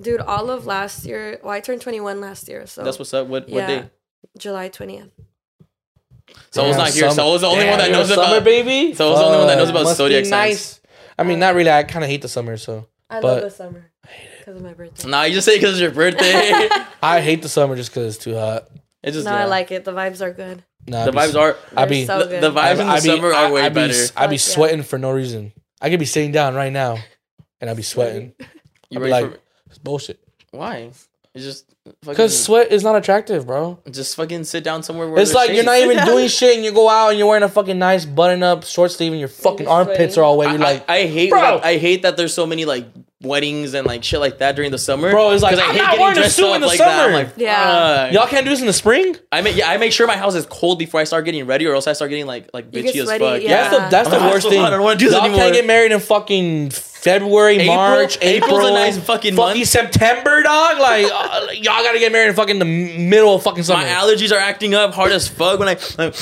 Dude, 0.00 0.20
all 0.20 0.50
of 0.50 0.66
last 0.66 1.04
year, 1.04 1.38
well, 1.42 1.52
I 1.52 1.60
turned 1.60 1.80
21 1.80 2.20
last 2.20 2.48
year, 2.48 2.66
so 2.66 2.82
that's 2.82 2.98
what's 2.98 3.14
up. 3.14 3.26
What 3.28 3.48
what 3.48 3.66
day? 3.66 3.88
July 4.38 4.68
20th. 4.68 5.10
So 6.50 6.64
it's 6.66 6.76
Damn, 6.76 6.78
not 6.78 6.88
here. 6.90 7.02
summer- 7.10 7.14
So 7.14 7.34
it's 7.34 7.40
the 7.42 7.46
only 7.48 7.60
Damn, 7.64 7.70
one 7.70 7.78
that 7.78 7.88
you're 7.88 7.96
a 7.96 8.00
knows 8.00 8.08
summer 8.14 8.36
about. 8.36 8.44
baby. 8.44 8.94
So 8.94 9.10
it's 9.12 9.20
the 9.20 9.26
only 9.26 9.38
one 9.38 9.46
that 9.48 9.56
knows 9.58 9.70
about 9.70 9.84
Must 9.84 9.94
be 9.98 10.04
zodiac 10.04 10.24
signs. 10.24 10.30
nice. 10.30 10.80
I 11.18 11.22
mean, 11.24 11.38
not 11.38 11.54
really. 11.54 11.70
I 11.70 11.82
kind 11.82 12.04
of 12.04 12.10
hate 12.10 12.22
the 12.22 12.28
summer, 12.28 12.56
so 12.56 12.86
I 13.08 13.20
But- 13.20 13.26
love 13.28 13.42
the 13.42 13.50
summer 13.50 13.90
because 14.38 14.56
of 14.56 14.62
my 14.62 14.72
birthday. 14.74 15.08
Nah, 15.08 15.22
you 15.24 15.34
just 15.34 15.44
say 15.46 15.56
because 15.56 15.72
it's 15.72 15.80
your 15.80 15.90
birthday. 15.90 16.68
I 17.02 17.20
hate 17.20 17.42
the 17.42 17.48
summer 17.48 17.76
just 17.76 17.90
because 17.90 18.14
it's 18.16 18.24
too 18.24 18.34
hot. 18.36 18.68
it's 19.02 19.14
just 19.14 19.26
no. 19.26 19.32
I 19.32 19.44
like 19.46 19.70
it. 19.70 19.84
The 19.84 19.92
vibes 19.92 20.20
are 20.20 20.32
good. 20.32 20.64
Nah, 20.86 21.04
the 21.04 21.12
be- 21.12 21.18
vibes 21.18 21.36
are. 21.38 21.56
I 21.76 21.84
They're 21.84 21.86
be 21.86 22.06
so 22.06 22.18
the- 22.20 22.24
good. 22.26 22.42
the 22.42 22.50
vibes 22.50 22.70
in 22.72 22.78
the 22.78 22.84
I 22.92 23.00
be- 23.00 23.06
summer 23.08 23.32
are 23.32 23.52
way 23.52 23.62
I 23.62 23.68
be, 23.68 23.74
better. 23.74 23.92
I 24.16 24.26
be 24.26 24.38
Fuck 24.38 24.48
yeah. 24.48 24.54
sweating 24.54 24.82
for 24.82 24.98
no 24.98 25.10
reason. 25.10 25.52
I 25.80 25.90
could 25.90 26.00
be 26.00 26.06
sitting 26.06 26.32
down 26.32 26.54
right 26.54 26.72
now, 26.72 26.98
and 27.60 27.70
I'd 27.70 27.76
be 27.76 27.82
sweating. 27.82 28.32
You 28.38 28.46
I'd 28.98 29.04
be 29.04 29.10
ready 29.10 29.10
like, 29.12 29.32
for 29.34 29.40
it's 29.66 29.78
bullshit. 29.78 30.20
why? 30.50 30.90
It's 31.32 31.44
just 31.44 31.64
Because 32.04 32.42
sweat 32.44 32.72
is 32.72 32.82
not 32.82 32.96
attractive, 32.96 33.46
bro. 33.46 33.78
just 33.90 34.16
fucking 34.16 34.42
sit 34.44 34.64
down 34.64 34.82
somewhere 34.82 35.08
where 35.08 35.20
It's 35.20 35.30
there's 35.32 35.48
like 35.48 35.54
you're 35.54 35.64
not 35.64 35.78
even 35.78 36.04
doing 36.04 36.26
shit, 36.28 36.56
and 36.56 36.64
you 36.64 36.72
go 36.72 36.88
out 36.88 37.10
and 37.10 37.18
you're 37.18 37.28
wearing 37.28 37.44
a 37.44 37.48
fucking 37.48 37.78
nice 37.78 38.04
button-up 38.04 38.64
short 38.64 38.90
sleeve, 38.90 39.12
and 39.12 39.20
your 39.20 39.28
fucking 39.28 39.60
you're 39.66 39.70
armpits 39.70 40.14
sweating. 40.14 40.18
are 40.20 40.24
all 40.24 40.36
wet. 40.38 40.50
You're 40.50 40.58
like, 40.58 40.84
I, 40.90 40.98
I 41.02 41.06
hate 41.06 41.30
Bro. 41.30 41.40
that, 41.40 41.64
I 41.64 41.76
hate 41.76 42.02
that 42.02 42.16
there's 42.16 42.34
so 42.34 42.46
many 42.46 42.64
like 42.64 42.86
weddings 43.22 43.74
and 43.74 43.86
like 43.86 44.02
shit 44.02 44.18
like 44.18 44.38
that 44.38 44.56
during 44.56 44.72
the 44.72 44.78
summer. 44.78 45.10
Bro, 45.12 45.30
it's 45.32 45.42
like 45.44 45.56
I 45.56 45.62
I'm 45.66 45.70
hate 45.72 45.78
not 45.78 45.86
getting 45.90 46.00
wearing 46.00 46.16
a 46.16 46.20
dressed 46.20 46.36
suit 46.36 46.46
up 46.46 46.54
in 46.56 46.60
the 46.62 46.66
like 46.66 46.78
that. 46.78 46.88
I'm 46.88 47.12
summer. 47.12 47.24
like, 47.28 47.34
Yeah. 47.36 48.04
fuck. 48.06 48.12
y'all 48.14 48.26
can't 48.26 48.44
do 48.44 48.50
this 48.50 48.60
in 48.60 48.66
the 48.66 48.72
spring. 48.72 49.14
I 49.30 49.40
make 49.42 49.56
yeah, 49.56 49.70
I 49.70 49.76
make 49.76 49.92
sure 49.92 50.08
my 50.08 50.16
house 50.16 50.34
is 50.34 50.46
cold 50.46 50.80
before 50.80 51.00
I 51.00 51.04
start 51.04 51.24
getting 51.26 51.46
ready, 51.46 51.64
or 51.66 51.74
else 51.74 51.86
I 51.86 51.92
start 51.92 52.08
getting 52.10 52.26
like 52.26 52.50
like 52.52 52.72
bitchy 52.72 52.92
get 52.92 52.96
as 53.08 53.10
fuck. 53.18 53.40
yeah. 53.40 53.68
That's 53.68 53.70
the 53.70 53.88
that's 53.90 54.08
I'm 54.08 54.14
the 54.14 54.18
like, 54.20 54.32
worst 54.34 54.46
I 54.48 54.70
don't 54.70 54.82
wanna 54.82 54.98
do 54.98 55.04
this 55.04 55.14
Y'all 55.14 55.24
anymore. 55.26 55.38
can't 55.42 55.54
get 55.54 55.64
married 55.66 55.92
in 55.92 56.00
fucking 56.00 56.70
February, 57.00 57.56
April? 57.56 57.76
March, 57.76 58.18
April. 58.20 58.58
April's 58.58 58.70
a 58.70 58.74
nice 58.74 58.98
fucking 58.98 59.34
month. 59.34 59.66
September, 59.66 60.42
dog. 60.42 60.78
Like 60.78 61.06
uh, 61.10 61.46
y'all 61.52 61.82
gotta 61.82 61.98
get 61.98 62.12
married 62.12 62.28
in 62.28 62.34
fucking 62.34 62.58
the 62.58 62.64
middle 62.64 63.34
of 63.34 63.42
fucking 63.42 63.62
summer. 63.62 63.82
My 63.82 63.88
allergies 63.88 64.32
are 64.32 64.38
acting 64.38 64.74
up 64.74 64.92
hard 64.92 65.12
as 65.12 65.26
fuck 65.26 65.58
when 65.58 65.68
I. 65.68 65.78
Like, 65.98 66.14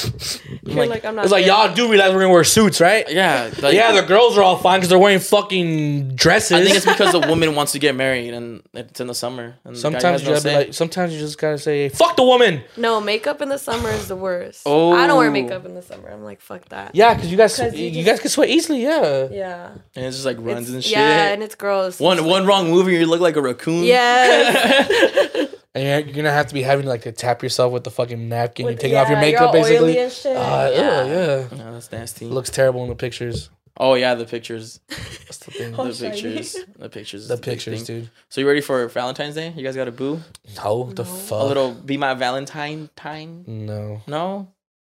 like, 0.77 0.91
like, 0.91 1.05
I'm 1.05 1.15
not. 1.15 1.25
it's 1.25 1.33
like 1.33 1.45
there. 1.47 1.55
y'all 1.55 1.75
do 1.75 1.89
realize 1.91 2.13
we're 2.13 2.21
gonna 2.21 2.33
wear 2.33 2.45
suits, 2.45 2.81
right? 2.81 3.05
yeah, 3.11 3.51
like, 3.63 3.75
yeah, 3.75 3.93
the 3.93 4.07
girls 4.07 4.37
are 4.37 4.43
all 4.43 4.57
fine 4.59 4.79
because 4.81 4.89
they're 4.91 4.99
wearing 4.99 5.19
fucking 5.21 6.15
dresses. 6.15 6.53
I 6.53 6.65
think 6.65 6.77
it's 6.77 6.87
because 6.87 7.13
the 7.13 7.21
woman 7.21 7.55
wants 7.55 7.73
to 7.73 7.79
get 7.79 7.95
married 7.95 8.35
and 8.35 8.63
it's 8.75 9.01
in 9.01 9.07
the 9.07 9.15
summer. 9.15 9.57
And 9.65 9.75
the 9.77 9.79
sometimes 9.81 10.21
has 10.21 10.23
you 10.23 10.29
no 10.29 10.35
gotta 10.35 10.57
like, 10.59 10.75
sometimes 10.75 11.13
you 11.13 11.19
just 11.21 11.39
gotta 11.39 11.59
say, 11.59 11.89
"Fuck 11.89 12.17
the 12.17 12.25
woman." 12.25 12.63
No, 12.77 13.01
makeup 13.01 13.41
in 13.43 13.49
the 13.49 13.59
summer 13.59 13.91
is 13.91 14.09
the 14.09 14.17
worst. 14.17 14.63
Oh. 14.67 14.93
I 14.93 15.07
don't 15.07 15.19
wear 15.19 15.31
makeup 15.31 15.65
in 15.67 15.75
the 15.75 15.83
summer. 15.83 16.09
I'm 16.11 16.25
like, 16.25 16.41
fuck 16.41 16.69
that. 16.71 16.95
Yeah, 16.95 17.15
because 17.15 17.31
you 17.31 17.37
guys, 17.37 17.57
'Cause 17.57 17.75
you, 17.75 17.87
you 17.87 17.91
just- 18.03 18.07
guys 18.07 18.21
can 18.21 18.31
sweat 18.31 18.49
easily. 18.49 18.83
Yeah. 18.83 19.29
Yeah. 19.31 19.71
and 19.97 20.05
it's 20.07 20.17
just 20.17 20.27
like 20.27 20.37
runs 20.39 20.69
It's- 20.69 20.75
and 20.75 20.85
shit. 20.85 20.93
Yeah, 20.99 21.29
and 21.33 21.43
it's 21.43 21.55
gross. 21.55 21.99
one 22.01 22.25
one 22.25 22.47
wrong 22.47 22.71
move 22.71 22.87
and 22.89 22.97
you 22.97 23.07
look 23.07 23.21
like 23.21 23.37
a 23.37 23.43
raccoon. 23.43 23.85
Yeah. 23.85 25.47
And 25.79 25.87
you're, 25.87 25.99
you're 26.01 26.17
gonna 26.17 26.33
have 26.33 26.47
to 26.49 26.55
be 26.55 26.63
having 26.63 26.87
like 26.87 27.03
to 27.03 27.13
tap 27.13 27.43
yourself 27.43 27.73
with 27.73 27.85
the 27.85 27.91
fucking 27.91 28.29
napkin. 28.29 28.67
With- 28.67 28.75
you're 28.75 28.81
taking 28.81 28.99
off 28.99 29.09
your 29.09 29.21
makeup 29.21 29.55
you're 29.55 29.63
all 29.63 29.67
oily 29.67 29.95
basically. 29.95 29.99
and 29.99 30.13
shit. 30.13 30.37
Uh, 30.37 30.71
Yeah. 30.73 30.81
yeah. 30.81 31.05
yeah. 31.07 31.47
Yeah, 31.57 31.71
that's 31.73 31.93
nasty. 31.93 32.27
It 32.27 32.31
looks 32.33 32.51
terrible 32.51 32.83
in 32.83 32.89
the 32.89 32.95
pictures. 32.97 33.51
oh 33.81 33.95
yeah, 33.95 34.15
the 34.17 34.25
pictures, 34.25 34.81
That's 34.89 35.39
the 35.39 35.51
thing. 35.53 35.75
Oh, 35.79 35.87
the 35.87 36.11
pictures, 36.11 36.57
the 36.77 36.89
pictures, 36.89 37.23
is 37.23 37.29
the 37.29 37.37
pictures, 37.37 37.85
dude. 37.85 38.11
So 38.29 38.41
you 38.41 38.49
ready 38.49 38.61
for 38.61 38.89
Valentine's 38.89 39.35
Day? 39.37 39.53
You 39.57 39.63
guys 39.63 39.77
got 39.77 39.87
a 39.87 39.93
boo? 39.93 40.21
No, 40.57 40.91
the 40.91 41.05
No. 41.05 41.09
fuck. 41.09 41.43
A 41.43 41.45
little 41.45 41.73
be 41.75 41.97
my 41.97 42.15
Valentine 42.15 42.91
time? 42.97 43.45
No. 43.47 44.03
No. 44.09 44.49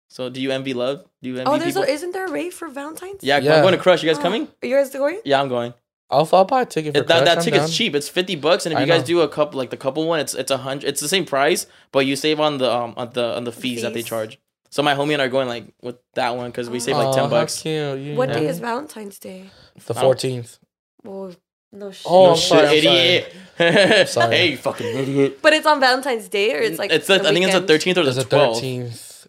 So 0.09 0.29
do 0.29 0.39
you 0.39 0.51
envy 0.51 0.73
love? 0.75 1.03
Do 1.23 1.29
you 1.29 1.37
envy 1.39 1.49
Oh, 1.51 1.57
there's 1.57 1.73
people? 1.73 1.89
a, 1.89 1.91
isn't 1.91 2.11
there 2.11 2.25
a 2.27 2.31
rave 2.31 2.53
for 2.53 2.67
Valentine's? 2.69 3.23
yeah, 3.23 3.39
Yeah. 3.39 3.55
I'm 3.55 3.61
going 3.63 3.73
to 3.73 3.79
Crush. 3.81 4.03
You 4.03 4.09
guys 4.09 4.19
Oh, 4.19 4.21
coming? 4.21 4.47
Are 4.61 4.67
you 4.67 4.75
guys 4.77 4.91
going? 4.91 5.19
Yeah, 5.25 5.41
I'm 5.41 5.49
going. 5.49 5.73
I'll, 6.09 6.29
I'll 6.33 6.45
buy 6.45 6.61
a 6.61 6.65
ticket 6.65 6.93
for 6.93 7.01
It, 7.01 7.07
that 7.07 7.25
that 7.25 7.41
ticket's 7.41 7.65
down. 7.65 7.69
cheap. 7.69 7.95
It's 7.95 8.07
fifty 8.09 8.35
bucks, 8.35 8.65
and 8.65 8.73
if 8.73 8.77
I 8.77 8.81
you 8.81 8.87
guys 8.87 9.01
know. 9.01 9.07
do 9.07 9.21
a 9.21 9.27
couple 9.29 9.57
like 9.57 9.69
the 9.71 9.77
couple 9.77 10.07
one, 10.07 10.19
it's 10.19 10.33
it's 10.35 10.51
a 10.51 10.57
hundred. 10.57 10.87
It's 10.87 11.01
the 11.01 11.07
same 11.07 11.25
price, 11.25 11.65
but 11.91 12.05
you 12.05 12.15
save 12.15 12.39
on 12.39 12.57
the 12.59 12.71
um 12.71 12.93
on 12.97 13.09
the 13.13 13.35
on 13.35 13.43
the 13.43 13.51
fees, 13.51 13.81
that 13.81 13.93
they 13.93 14.03
charge. 14.03 14.39
So 14.69 14.83
my 14.83 14.93
homie 14.93 15.13
and 15.13 15.21
I 15.21 15.25
are 15.25 15.29
going 15.29 15.47
like 15.47 15.73
with 15.81 15.95
that 16.15 16.35
one 16.35 16.51
because 16.51 16.69
we 16.69 16.79
save 16.79 16.97
like 16.97 17.15
ten 17.15 17.29
bucks. 17.29 17.61
cute. 17.61 17.99
You 17.99 18.15
What 18.15 18.29
know. 18.29 18.35
day 18.35 18.47
is 18.47 18.59
Valentine's 18.59 19.17
Day? 19.19 19.49
The 19.87 19.93
14th. 19.93 20.59
Well, 21.03 21.33
no 21.71 21.91
shit. 21.91 22.05
Oh, 22.05 22.25
No 22.25 22.31
I'm 22.31 22.37
sorry, 22.37 22.67
I'm 22.67 22.73
shit, 22.81 23.33
idiot. 23.57 24.09
sorry. 24.09 24.35
hey, 24.37 24.51
you 24.51 24.57
fucking 24.57 24.85
idiot. 24.87 25.39
But 25.41 25.53
it's 25.53 25.65
on 25.65 25.79
Valentine's 25.79 26.27
Day, 26.27 26.53
or 26.55 26.59
it's 26.61 26.77
like 26.77 26.91
it's 26.91 27.07
the, 27.07 27.17
the 27.19 27.29
I 27.29 27.33
think 27.33 27.45
it's 27.45 27.53
the 27.55 27.61
thirteenth 27.61 27.97
or 27.97 28.01
It's 28.01 28.15
the 28.15 28.23
the 28.23 28.29
twelfth. 28.29 28.61
13th. 28.61 29.27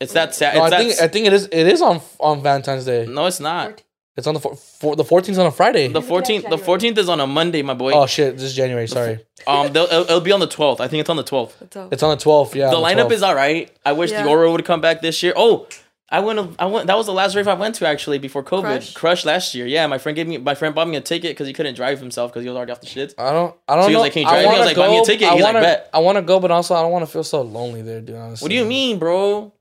It's 0.00 0.12
that 0.12 0.34
sad. 0.34 0.54
No, 0.56 0.62
I 0.62 0.70
that 0.70 0.78
think 0.80 1.00
I 1.00 1.08
think 1.08 1.26
it 1.26 1.32
is 1.32 1.46
it 1.46 1.66
is 1.66 1.80
on 1.80 2.00
on 2.20 2.42
Valentine's 2.42 2.84
Day. 2.84 3.06
no, 3.06 3.26
it's 3.26 3.40
not. 3.40 3.82
It's 4.16 4.26
on 4.28 4.34
the 4.34 4.40
four, 4.40 4.54
four, 4.54 4.94
the 4.96 5.02
14th 5.02 5.38
on 5.40 5.46
a 5.46 5.50
Friday. 5.50 5.88
The 5.88 6.00
fourteenth. 6.00 6.48
The 6.48 6.56
fourteenth 6.58 6.96
is 6.98 7.08
on 7.08 7.18
a 7.20 7.26
Monday, 7.26 7.62
my 7.62 7.74
boy. 7.74 7.92
oh 7.92 8.06
shit, 8.06 8.34
this 8.34 8.44
is 8.44 8.54
January. 8.54 8.86
Sorry, 8.86 9.18
Um, 9.46 9.72
they'll, 9.72 9.84
it'll, 9.86 10.02
it'll 10.04 10.20
be 10.20 10.30
on 10.32 10.38
the 10.40 10.46
twelfth. 10.46 10.80
I 10.80 10.86
think 10.88 11.00
it's 11.00 11.10
on 11.10 11.16
the 11.16 11.24
twelfth. 11.24 11.60
It's 11.90 12.02
on 12.02 12.16
the 12.16 12.24
12th. 12.24 12.54
Yeah, 12.54 12.70
the 12.70 12.76
on 12.76 12.82
lineup 12.84 13.08
12th. 13.08 13.12
is 13.12 13.22
all 13.24 13.34
right. 13.34 13.70
I 13.84 13.92
wish 13.92 14.12
Yeah. 14.12 14.22
the 14.22 14.28
Aura 14.30 14.50
would 14.52 14.64
come 14.64 14.80
back 14.80 15.02
this 15.02 15.20
year. 15.22 15.32
Oh, 15.34 15.66
I 16.10 16.20
went. 16.20 16.38
I 16.60 16.66
went. 16.66 16.86
That 16.86 16.96
was 16.96 17.06
the 17.06 17.12
last 17.12 17.34
rave 17.34 17.48
I 17.48 17.54
went 17.54 17.74
to 17.76 17.88
actually 17.88 18.18
before 18.18 18.44
COVID. 18.44 18.62
Crush? 18.62 18.94
Crush, 18.94 19.24
last 19.24 19.52
year. 19.52 19.66
Yeah, 19.66 19.88
my 19.88 19.98
friend 19.98 20.14
gave 20.14 20.28
me. 20.28 20.38
My 20.38 20.54
friend 20.54 20.72
bought 20.76 20.86
me 20.86 20.96
a 20.96 21.00
ticket 21.00 21.30
because 21.32 21.48
he 21.48 21.52
couldn't 21.52 21.74
drive 21.74 21.98
himself 21.98 22.30
because 22.30 22.44
he 22.44 22.48
was 22.48 22.56
already 22.56 22.70
off 22.70 22.80
the 22.82 22.86
shit. 22.86 23.14
I 23.18 23.32
don't. 23.32 23.56
I 23.66 23.74
don't 23.74 23.84
So 23.84 23.88
he 23.88 23.94
know. 23.94 23.98
was 23.98 24.04
like, 24.04 24.12
"Can 24.12 24.22
you 24.22 24.28
drive 24.28 24.42
me?" 24.42 24.46
I 24.46 24.50
was 24.50 24.58
wanna 24.58 24.66
like, 24.66 24.76
"Buy 24.76 24.88
me 24.90 24.98
a 25.00 25.04
ticket." 25.04 25.26
I 25.28 25.34
He's 25.34 25.42
like, 25.42 25.54
wanna, 25.54 25.66
"Bet." 25.66 25.90
I 25.92 25.98
want 25.98 26.16
to 26.18 26.22
go, 26.22 26.38
but 26.38 26.52
also 26.52 26.76
I 26.76 26.82
don't 26.82 26.92
want 26.92 27.04
to 27.04 27.10
feel 27.10 27.24
so 27.24 27.42
lonely 27.42 27.82
there, 27.82 28.00
dude. 28.00 28.14
Honestly. 28.14 28.44
What 28.44 28.50
do 28.50 28.54
you 28.54 28.64
mean, 28.64 29.00
bro? 29.00 29.52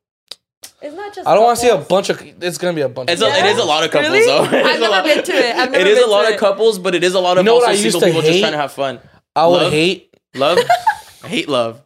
It's 0.83 0.95
not 0.95 1.15
just. 1.15 1.27
I 1.27 1.33
don't 1.33 1.43
want 1.43 1.57
to 1.59 1.65
see 1.65 1.69
a 1.71 1.77
bunch 1.77 2.09
of. 2.09 2.21
It's 2.41 2.57
gonna 2.57 2.73
be 2.73 2.81
a 2.81 2.89
bunch. 2.89 3.09
It's 3.09 3.21
of 3.21 3.29
a, 3.29 3.31
it 3.37 3.45
is 3.45 3.57
a 3.57 3.63
lot 3.63 3.83
of 3.85 3.91
couples 3.91 4.11
Really? 4.11 4.25
though. 4.25 4.43
I've 4.43 4.53
It's 4.53 4.77
a 4.77 4.79
never 4.81 4.91
lot- 4.91 5.03
been 5.05 5.23
to 5.23 5.31
it. 5.31 5.55
I've 5.55 5.71
never 5.71 5.81
It 5.81 5.87
is 5.87 5.99
been 5.99 6.07
a 6.09 6.11
lot 6.11 6.25
of 6.25 6.31
it. 6.33 6.39
couples, 6.39 6.77
but 6.79 6.93
it 6.93 7.03
is 7.03 7.13
a 7.15 7.19
lot 7.21 7.37
of 7.37 7.45
know 7.45 7.55
what 7.55 7.63
also 7.63 7.69
I 7.69 7.71
used 7.81 7.83
single 7.83 8.01
to 8.01 8.05
people 8.07 8.21
just 8.21 8.33
hate? 8.33 8.39
trying 8.41 8.51
to 8.51 8.57
have 8.57 8.73
fun. 8.73 8.99
I 9.35 9.47
would 9.47 9.61
Love? 9.63 9.71
hate. 9.71 10.13
Love, 10.35 10.59
I 11.23 11.27
hate 11.27 11.47
love. 11.47 11.81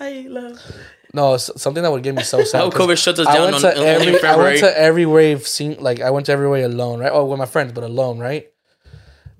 I 0.00 0.04
hate 0.10 0.30
love. 0.30 0.58
No, 1.14 1.34
it's 1.34 1.50
something 1.60 1.82
that 1.82 1.92
would 1.92 2.02
get 2.02 2.14
me 2.14 2.22
so 2.22 2.38
I 2.40 2.44
sad. 2.44 2.60
hope 2.62 2.72
'cause 2.74 2.86
COVID 2.86 2.96
shuts 3.02 3.18
us 3.20 3.26
I 3.26 3.34
down 3.34 3.42
went 3.52 3.56
on, 3.56 3.60
to 3.60 3.74
only 3.74 3.86
every. 3.86 4.08
in 4.08 4.14
I 4.14 4.18
February. 4.18 4.50
went 4.52 4.58
to 4.60 4.80
every 4.80 5.04
rave 5.06 5.46
scene. 5.46 5.76
Like 5.78 6.00
I 6.00 6.10
went 6.10 6.26
to 6.26 6.32
every 6.32 6.48
rave 6.48 6.64
alone, 6.64 7.00
right? 7.00 7.10
Oh, 7.12 7.26
with 7.26 7.38
my 7.38 7.44
friends, 7.46 7.72
but 7.72 7.84
alone, 7.84 8.18
right? 8.18 8.46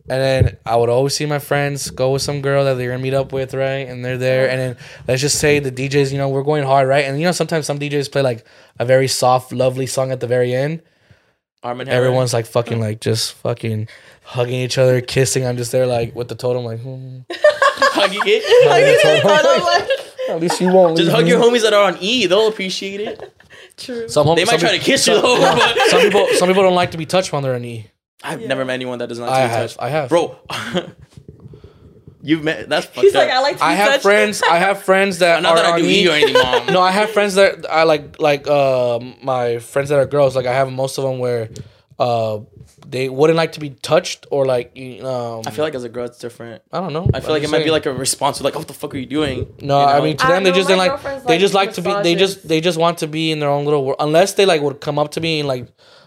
And 0.09 0.21
then 0.21 0.57
I 0.67 0.75
would 0.77 0.89
always 0.89 1.15
see 1.15 1.27
my 1.27 1.39
friends 1.39 1.91
go 1.91 2.11
with 2.13 2.23
some 2.23 2.43
girl 2.43 2.65
that 2.65 2.75
they're 2.75 2.91
gonna 2.91 3.03
meet 3.03 3.15
up 3.15 3.33
with, 3.33 3.55
right? 3.55 3.87
And 3.89 4.05
they're 4.05 4.19
there, 4.19 4.51
and 4.51 4.59
then 4.61 4.77
let's 5.07 5.21
just 5.21 5.39
say 5.39 5.61
the 5.61 5.71
DJs, 5.71 6.11
you 6.11 6.19
know, 6.19 6.29
we're 6.29 6.43
going 6.43 6.65
hard, 6.65 6.89
right? 6.89 7.05
And 7.05 7.19
you 7.21 7.25
know, 7.25 7.33
sometimes 7.33 7.67
some 7.67 7.79
DJs 7.79 8.11
play 8.11 8.23
like 8.23 8.45
a 8.81 8.85
very 8.85 9.07
soft, 9.07 9.53
lovely 9.53 9.87
song 9.87 10.11
at 10.11 10.19
the 10.21 10.27
very 10.27 10.53
end. 10.55 10.83
Arm 11.63 11.81
and 11.81 11.89
Everyone's 11.89 12.33
like 12.35 12.47
fucking, 12.47 12.81
like 12.81 13.01
just 13.01 13.35
fucking 13.35 13.87
hugging 14.25 14.57
each 14.61 14.77
other, 14.79 15.01
kissing. 15.01 15.47
I'm 15.47 15.57
just 15.57 15.71
there, 15.71 15.87
like 15.87 16.15
with 16.17 16.27
the 16.29 16.35
totem, 16.35 16.65
like. 16.65 16.81
Hmm. 16.81 17.19
hugging 17.31 18.21
it. 18.25 18.43
Hugging 18.69 18.87
the 18.87 19.21
totem. 19.23 19.99
At 20.37 20.41
least 20.41 20.61
you 20.61 20.73
won't. 20.73 20.97
Just 20.97 21.11
hug 21.13 21.25
me. 21.25 21.31
your 21.31 21.41
homies 21.41 21.63
that 21.63 21.73
are 21.73 21.85
on 21.85 21.97
E. 22.01 22.27
They'll 22.27 22.49
appreciate 22.49 23.01
it. 23.01 23.33
True. 23.77 24.09
Some 24.09 24.27
hom- 24.27 24.35
They 24.37 24.45
might 24.45 24.53
some 24.53 24.61
try 24.61 24.71
peop- 24.73 24.81
to 24.81 24.85
kiss 24.85 25.07
you 25.07 25.15
though. 25.15 25.37
some- 25.41 25.89
Some 25.91 26.01
people, 26.01 26.27
some 26.35 26.49
people 26.49 26.63
don't 26.65 26.75
like 26.75 26.91
to 26.93 26.99
be 26.99 27.07
touched 27.07 27.33
when 27.33 27.43
they're 27.45 27.55
on 27.55 27.65
E. 27.65 27.87
I've 28.25 28.41
Yeah. 28.41 28.49
never 28.49 28.65
met 28.65 28.75
anyone 28.75 28.99
that 28.99 29.09
does 29.09 29.19
not 29.19 29.29
I 29.29 29.43
take 29.43 29.51
have, 29.51 29.71
touch. 29.73 29.77
I 29.81 29.89
have, 29.89 30.09
Bro, 30.09 30.37
you've 32.23 32.43
met. 32.45 32.69
That's 32.69 32.87
fucked 32.87 33.01
He's 33.01 33.15
up. 33.15 33.23
like, 33.23 33.31
I 33.31 33.41
like 33.41 33.55
to 33.57 33.59
be 33.61 33.65
I 33.67 33.73
have 33.75 33.89
touched. 33.89 34.03
friends. 34.03 34.43
I 34.43 34.57
have 34.59 34.83
friends 34.83 35.19
that 35.19 35.43
Not 35.43 35.53
are 35.53 35.57
that 35.57 35.67
I 35.67 35.73
on 35.73 35.79
do 35.81 35.87
E. 35.87 36.05
E 36.05 36.09
or 36.09 36.13
anything, 36.13 36.35
mom. 36.35 36.67
No, 36.67 36.81
I 36.81 36.91
have 36.91 37.11
friends 37.11 37.35
that 37.35 37.71
I 37.71 37.83
like, 37.85 38.21
like 38.21 38.47
uh, 38.47 39.01
my 39.23 39.59
friends 39.59 39.89
that 39.91 39.99
are 39.99 40.07
girls. 40.07 40.37
Like 40.37 40.47
I 40.47 40.53
have 40.55 40.71
most 40.73 40.99
of 40.99 41.05
them 41.05 41.19
where 41.19 41.51
uh, 41.99 42.41
they 42.87 43.09
wouldn't 43.09 43.37
like 43.37 43.53
to 43.53 43.61
be 43.61 43.71
touched 43.71 44.27
or 44.31 44.47
like 44.47 44.77
you- 44.77 45.05
um. 45.07 45.43
I 45.47 45.51
feel 45.51 45.65
like 45.65 45.75
as 45.75 45.85
a 45.85 45.89
girl, 45.89 46.05
it's 46.05 46.19
different. 46.19 46.63
I 46.73 46.79
don't 46.81 46.93
know. 46.93 47.09
I 47.13 47.21
feel 47.21 47.31
like 47.31 47.43
it 47.43 47.51
might 47.51 47.65
be 47.65 47.71
like 47.71 47.87
a 47.87 47.93
response 47.93 48.39
to 48.39 48.45
like, 48.45 48.55
oh, 48.55 48.61
what 48.61 48.69
the 48.69 48.75
fuck 48.75 48.95
are 48.95 48.99
you 48.99 49.07
doing? 49.07 49.53
No, 49.61 49.81
You 49.81 49.87
I 49.87 50.01
mean 50.01 50.17
to 50.19 50.27
I 50.27 50.33
them 50.33 50.45
they 50.45 50.53
just 50.53 50.69
my 50.69 50.77
didn't 50.89 51.03
like. 51.05 51.25
They 51.25 51.33
like 51.35 51.41
just 51.41 51.55
like 51.55 51.73
to 51.75 51.83
be. 51.83 51.93
They 52.03 52.15
just 52.15 52.47
they 52.47 52.61
just 52.61 52.79
want 52.79 52.99
to 52.99 53.09
be 53.09 53.33
in 53.33 53.41
their 53.41 53.51
own 53.51 53.65
little 53.65 53.85
world. 53.85 53.97
Unless 53.99 54.35
they 54.35 54.47
like 54.47 54.63
would 54.63 54.81
come 54.81 54.99
up 54.99 55.13
to 55.13 55.21
me 55.21 55.41
and 55.41 55.49
like, 55.49 55.67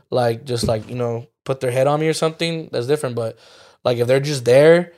like 0.10 0.45
just 0.45 0.68
like 0.68 0.90
you 0.90 0.95
know 0.95 1.27
put 1.44 1.60
their 1.60 1.72
head 1.72 1.88
on 1.88 1.99
me 1.99 2.07
or 2.07 2.14
something. 2.14 2.69
That's 2.72 2.88
different. 2.88 3.15
But 3.15 3.38
like 3.84 3.98
if 3.98 4.07
they're 4.07 4.19
just 4.19 4.45
there. 4.45 4.94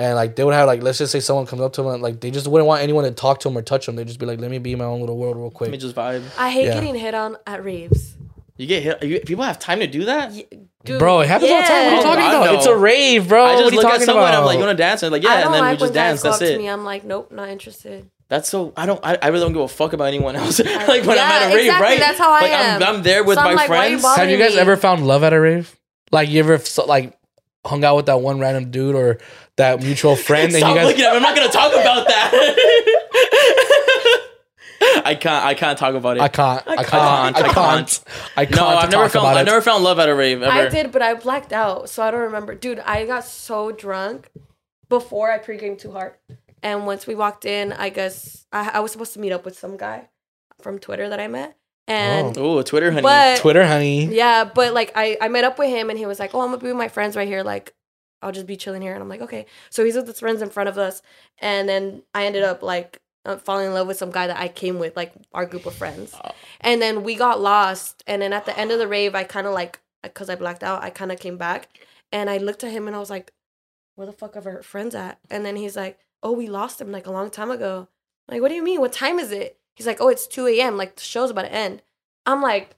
And 0.00 0.14
like 0.14 0.36
they 0.36 0.44
would 0.44 0.54
have 0.54 0.68
like 0.68 0.80
let's 0.80 0.98
just 0.98 1.10
say 1.10 1.18
someone 1.18 1.46
comes 1.46 1.60
up 1.60 1.72
to 1.72 1.82
them 1.82 1.94
and 1.94 2.00
like 2.00 2.20
they 2.20 2.30
just 2.30 2.46
wouldn't 2.46 2.68
want 2.68 2.82
anyone 2.82 3.02
to 3.02 3.10
talk 3.10 3.40
to 3.40 3.48
them 3.48 3.58
or 3.58 3.62
touch 3.62 3.86
them. 3.86 3.96
They 3.96 4.02
would 4.02 4.06
just 4.06 4.20
be 4.20 4.26
like, 4.26 4.38
let 4.38 4.48
me 4.48 4.58
be 4.58 4.70
in 4.70 4.78
my 4.78 4.84
own 4.84 5.00
little 5.00 5.16
world 5.18 5.34
real 5.36 5.46
Let 5.46 5.54
quick. 5.54 5.70
me 5.72 5.76
just 5.76 5.96
vibe. 5.96 6.22
I 6.38 6.50
hate 6.50 6.66
Yeah. 6.66 6.74
getting 6.74 6.94
hit 6.94 7.14
on 7.14 7.36
at 7.48 7.64
raves. 7.64 8.16
You 8.56 8.68
get 8.68 8.84
hit. 8.84 9.02
You, 9.02 9.18
people 9.22 9.42
have 9.42 9.58
time 9.58 9.80
to 9.80 9.88
do 9.88 10.04
that. 10.04 10.30
Y- 10.30 10.46
Dude, 10.84 11.00
Bro, 11.00 11.22
it 11.22 11.26
happens 11.28 11.50
all 11.50 11.60
the 11.60 11.66
time. 11.66 11.74
What 11.74 11.76
are 11.76 11.90
you 11.90 11.96
yeah. 11.96 12.02
talking 12.02 12.22
Oh, 12.22 12.26
I 12.26 12.30
about? 12.30 12.44
know. 12.52 12.58
It's 12.58 12.66
a 12.66 12.76
rave, 12.76 13.28
bro. 13.28 13.44
I 13.44 13.54
what 13.54 13.60
just 13.60 13.72
are 13.72 13.74
you 13.74 13.82
look 13.82 13.92
at 13.92 14.02
someone. 14.02 14.24
about? 14.28 14.38
I'm 14.38 14.44
like, 14.46 14.58
you 14.58 14.64
want 14.64 14.78
to 14.78 14.82
dance? 14.84 15.02
And 15.02 15.10
like, 15.10 15.24
I 15.24 15.28
yeah, 15.28 15.34
don't 15.42 15.46
and 15.46 15.54
then 15.54 15.62
we 15.62 15.68
like 15.70 15.78
just 15.80 15.90
when 15.90 15.94
guys 15.94 15.94
dance. 16.10 16.22
go 16.22 16.28
That's 16.30 16.42
up 16.42 16.46
to 16.48 16.54
it. 16.54 16.58
me. 16.58 16.68
I'm 16.68 16.84
like, 16.84 17.04
nope, 17.04 17.32
not 17.32 17.48
interested. 17.48 18.08
That's 18.28 18.48
so. 18.48 18.72
I 18.76 18.86
don't. 18.86 19.00
I, 19.02 19.18
I 19.22 19.28
really 19.28 19.44
don't 19.44 19.54
give 19.54 19.62
a 19.62 19.68
fuck 19.68 19.94
about 19.94 20.08
anyone 20.08 20.36
else. 20.36 20.60
like 20.60 21.04
when 21.04 21.18
I'm 21.18 21.18
at 21.18 21.50
a 21.50 21.54
rave, 21.54 21.66
exactly, 21.66 21.88
right? 21.88 21.98
that's 21.98 22.18
how 22.18 22.30
I 22.30 22.40
like, 22.42 22.52
am. 22.52 22.82
I'm, 22.82 22.96
I'm 22.96 23.02
there 23.02 23.24
with 23.24 23.38
So 23.38 23.44
my 23.44 23.54
like, 23.54 23.70
why 23.70 23.86
are 23.86 23.88
you 23.88 23.98
friends. 23.98 24.16
Have 24.16 24.30
you 24.30 24.36
guys 24.36 24.54
me. 24.54 24.60
ever 24.60 24.76
found 24.76 25.06
love 25.06 25.24
at 25.24 25.32
a 25.32 25.40
rave? 25.40 25.74
Like 26.12 26.28
you 26.28 26.40
ever 26.40 26.60
like 26.86 27.18
hung 27.64 27.84
out 27.84 27.96
with 27.96 28.06
that 28.06 28.20
one 28.20 28.38
random 28.38 28.70
dude 28.70 28.94
or 28.94 29.18
that 29.56 29.82
mutual 29.82 30.14
friend, 30.16 30.52
and 30.52 30.58
Stop 30.58 30.70
you 30.70 30.76
guys 30.76 30.86
looking 30.86 31.04
at 31.04 31.10
me. 31.12 31.16
I'm 31.16 31.22
not 31.22 31.34
gonna 31.36 31.50
talk 31.50 31.72
about 31.72 32.06
that. 32.06 32.32
I 35.04 35.14
can't. 35.14 35.44
I 35.44 35.54
can't 35.54 35.78
talk 35.78 35.94
about 35.94 36.18
it. 36.18 36.20
I 36.20 36.28
can't. 36.28 36.62
I 36.66 36.76
can't. 36.76 36.88
can't, 36.88 37.02
I 37.02 37.28
I 37.28 37.32
can't. 37.32 37.54
can't. 37.54 38.04
I 38.36 38.44
can't. 38.44 38.56
no, 38.56 38.66
I've 38.66 38.90
never 38.90 39.08
found. 39.08 39.26
I've 39.26 39.46
never 39.46 39.62
found 39.62 39.84
love 39.84 39.98
at 39.98 40.08
a 40.08 40.14
rave 40.14 40.42
ever. 40.42 40.52
I 40.52 40.68
did, 40.68 40.92
but 40.92 41.02
I 41.02 41.14
blacked 41.14 41.52
out, 41.52 41.88
so 41.88 42.02
I 42.02 42.10
don't 42.10 42.20
remember. 42.20 42.54
Dude, 42.54 42.78
I 42.80 43.06
got 43.06 43.24
so 43.24 43.72
drunk 43.72 44.30
before 44.88 45.30
I 45.30 45.38
pregame 45.38 45.78
too 45.78 45.92
hard, 45.92 46.14
and 46.62 46.86
once 46.86 47.06
we 47.06 47.14
walked 47.14 47.44
in, 47.44 47.72
I 47.72 47.88
guess 47.88 48.46
I, 48.52 48.70
I 48.74 48.80
was 48.80 48.92
supposed 48.92 49.12
to 49.14 49.20
meet 49.20 49.32
up 49.32 49.44
with 49.44 49.58
some 49.58 49.76
guy 49.76 50.08
from 50.60 50.78
Twitter 50.78 51.08
that 51.08 51.20
I 51.20 51.28
met, 51.28 51.56
and 51.86 52.36
Oh, 52.38 52.62
Twitter 52.62 52.90
honey. 52.90 53.02
but 53.02 53.38
Twitter, 53.38 53.66
honey. 53.66 54.06
yeah, 54.06 54.44
but 54.44 54.74
like 54.74 54.92
I 54.94 55.16
I 55.20 55.28
met 55.28 55.44
up 55.44 55.58
with 55.58 55.68
him, 55.70 55.90
and 55.90 55.98
he 55.98 56.06
was 56.06 56.18
like, 56.18 56.34
"Oh, 56.34 56.40
I'm 56.40 56.48
gonna 56.48 56.58
be 56.58 56.68
with 56.68 56.76
my 56.76 56.88
friends 56.88 57.16
right 57.16 57.28
here, 57.28 57.42
like." 57.42 57.74
I'll 58.20 58.32
just 58.32 58.48
be 58.48 58.56
chilling 58.56 58.82
here, 58.82 58.94
and 58.94 59.00
I'm 59.00 59.08
like, 59.08 59.20
okay. 59.20 59.46
So 59.70 59.84
he's 59.84 59.94
with 59.94 60.08
his 60.08 60.18
friends 60.18 60.42
in 60.42 60.50
front 60.50 60.68
of 60.68 60.76
us, 60.76 61.02
and 61.40 61.68
then 61.68 62.02
I 62.12 62.26
ended 62.26 62.42
up 62.42 62.64
like 62.64 63.00
uh, 63.24 63.36
falling 63.36 63.68
in 63.68 63.74
love 63.74 63.86
with 63.86 63.96
some 63.96 64.10
guy 64.10 64.26
that 64.26 64.40
I 64.40 64.48
came 64.48 64.80
with, 64.80 64.96
like 64.96 65.12
our 65.32 65.46
group 65.46 65.66
of 65.66 65.74
friends. 65.76 66.12
Oh. 66.24 66.32
And 66.60 66.82
then 66.82 67.04
we 67.04 67.14
got 67.14 67.40
lost. 67.40 68.02
And 68.08 68.20
then 68.20 68.32
at 68.32 68.44
the 68.44 68.58
end 68.58 68.72
of 68.72 68.80
the 68.80 68.88
rave, 68.88 69.14
I 69.14 69.22
kind 69.22 69.46
of 69.46 69.54
like, 69.54 69.78
because 70.02 70.28
I 70.28 70.34
blacked 70.34 70.64
out, 70.64 70.82
I 70.82 70.90
kind 70.90 71.12
of 71.12 71.20
came 71.20 71.36
back 71.36 71.68
and 72.10 72.28
I 72.28 72.38
looked 72.38 72.64
at 72.64 72.72
him 72.72 72.88
and 72.88 72.96
I 72.96 72.98
was 72.98 73.08
like, 73.10 73.30
where 73.94 74.06
the 74.08 74.12
fuck 74.12 74.36
are 74.36 74.48
our 74.56 74.62
friends 74.62 74.96
at? 74.96 75.20
And 75.30 75.46
then 75.46 75.54
he's 75.54 75.76
like, 75.76 76.00
oh, 76.22 76.32
we 76.32 76.46
lost 76.48 76.80
him 76.80 76.90
like 76.92 77.06
a 77.06 77.10
long 77.12 77.30
time 77.30 77.50
ago. 77.50 77.88
I'm 78.28 78.34
like, 78.34 78.42
what 78.42 78.48
do 78.48 78.54
you 78.54 78.64
mean? 78.64 78.80
What 78.80 78.92
time 78.92 79.18
is 79.18 79.32
it? 79.32 79.58
He's 79.74 79.86
like, 79.86 80.00
oh, 80.00 80.08
it's 80.08 80.26
2 80.26 80.46
a.m. 80.48 80.76
Like 80.76 80.96
the 80.96 81.02
show's 81.02 81.30
about 81.30 81.42
to 81.42 81.52
end. 81.52 81.82
I'm 82.26 82.42
like, 82.42 82.74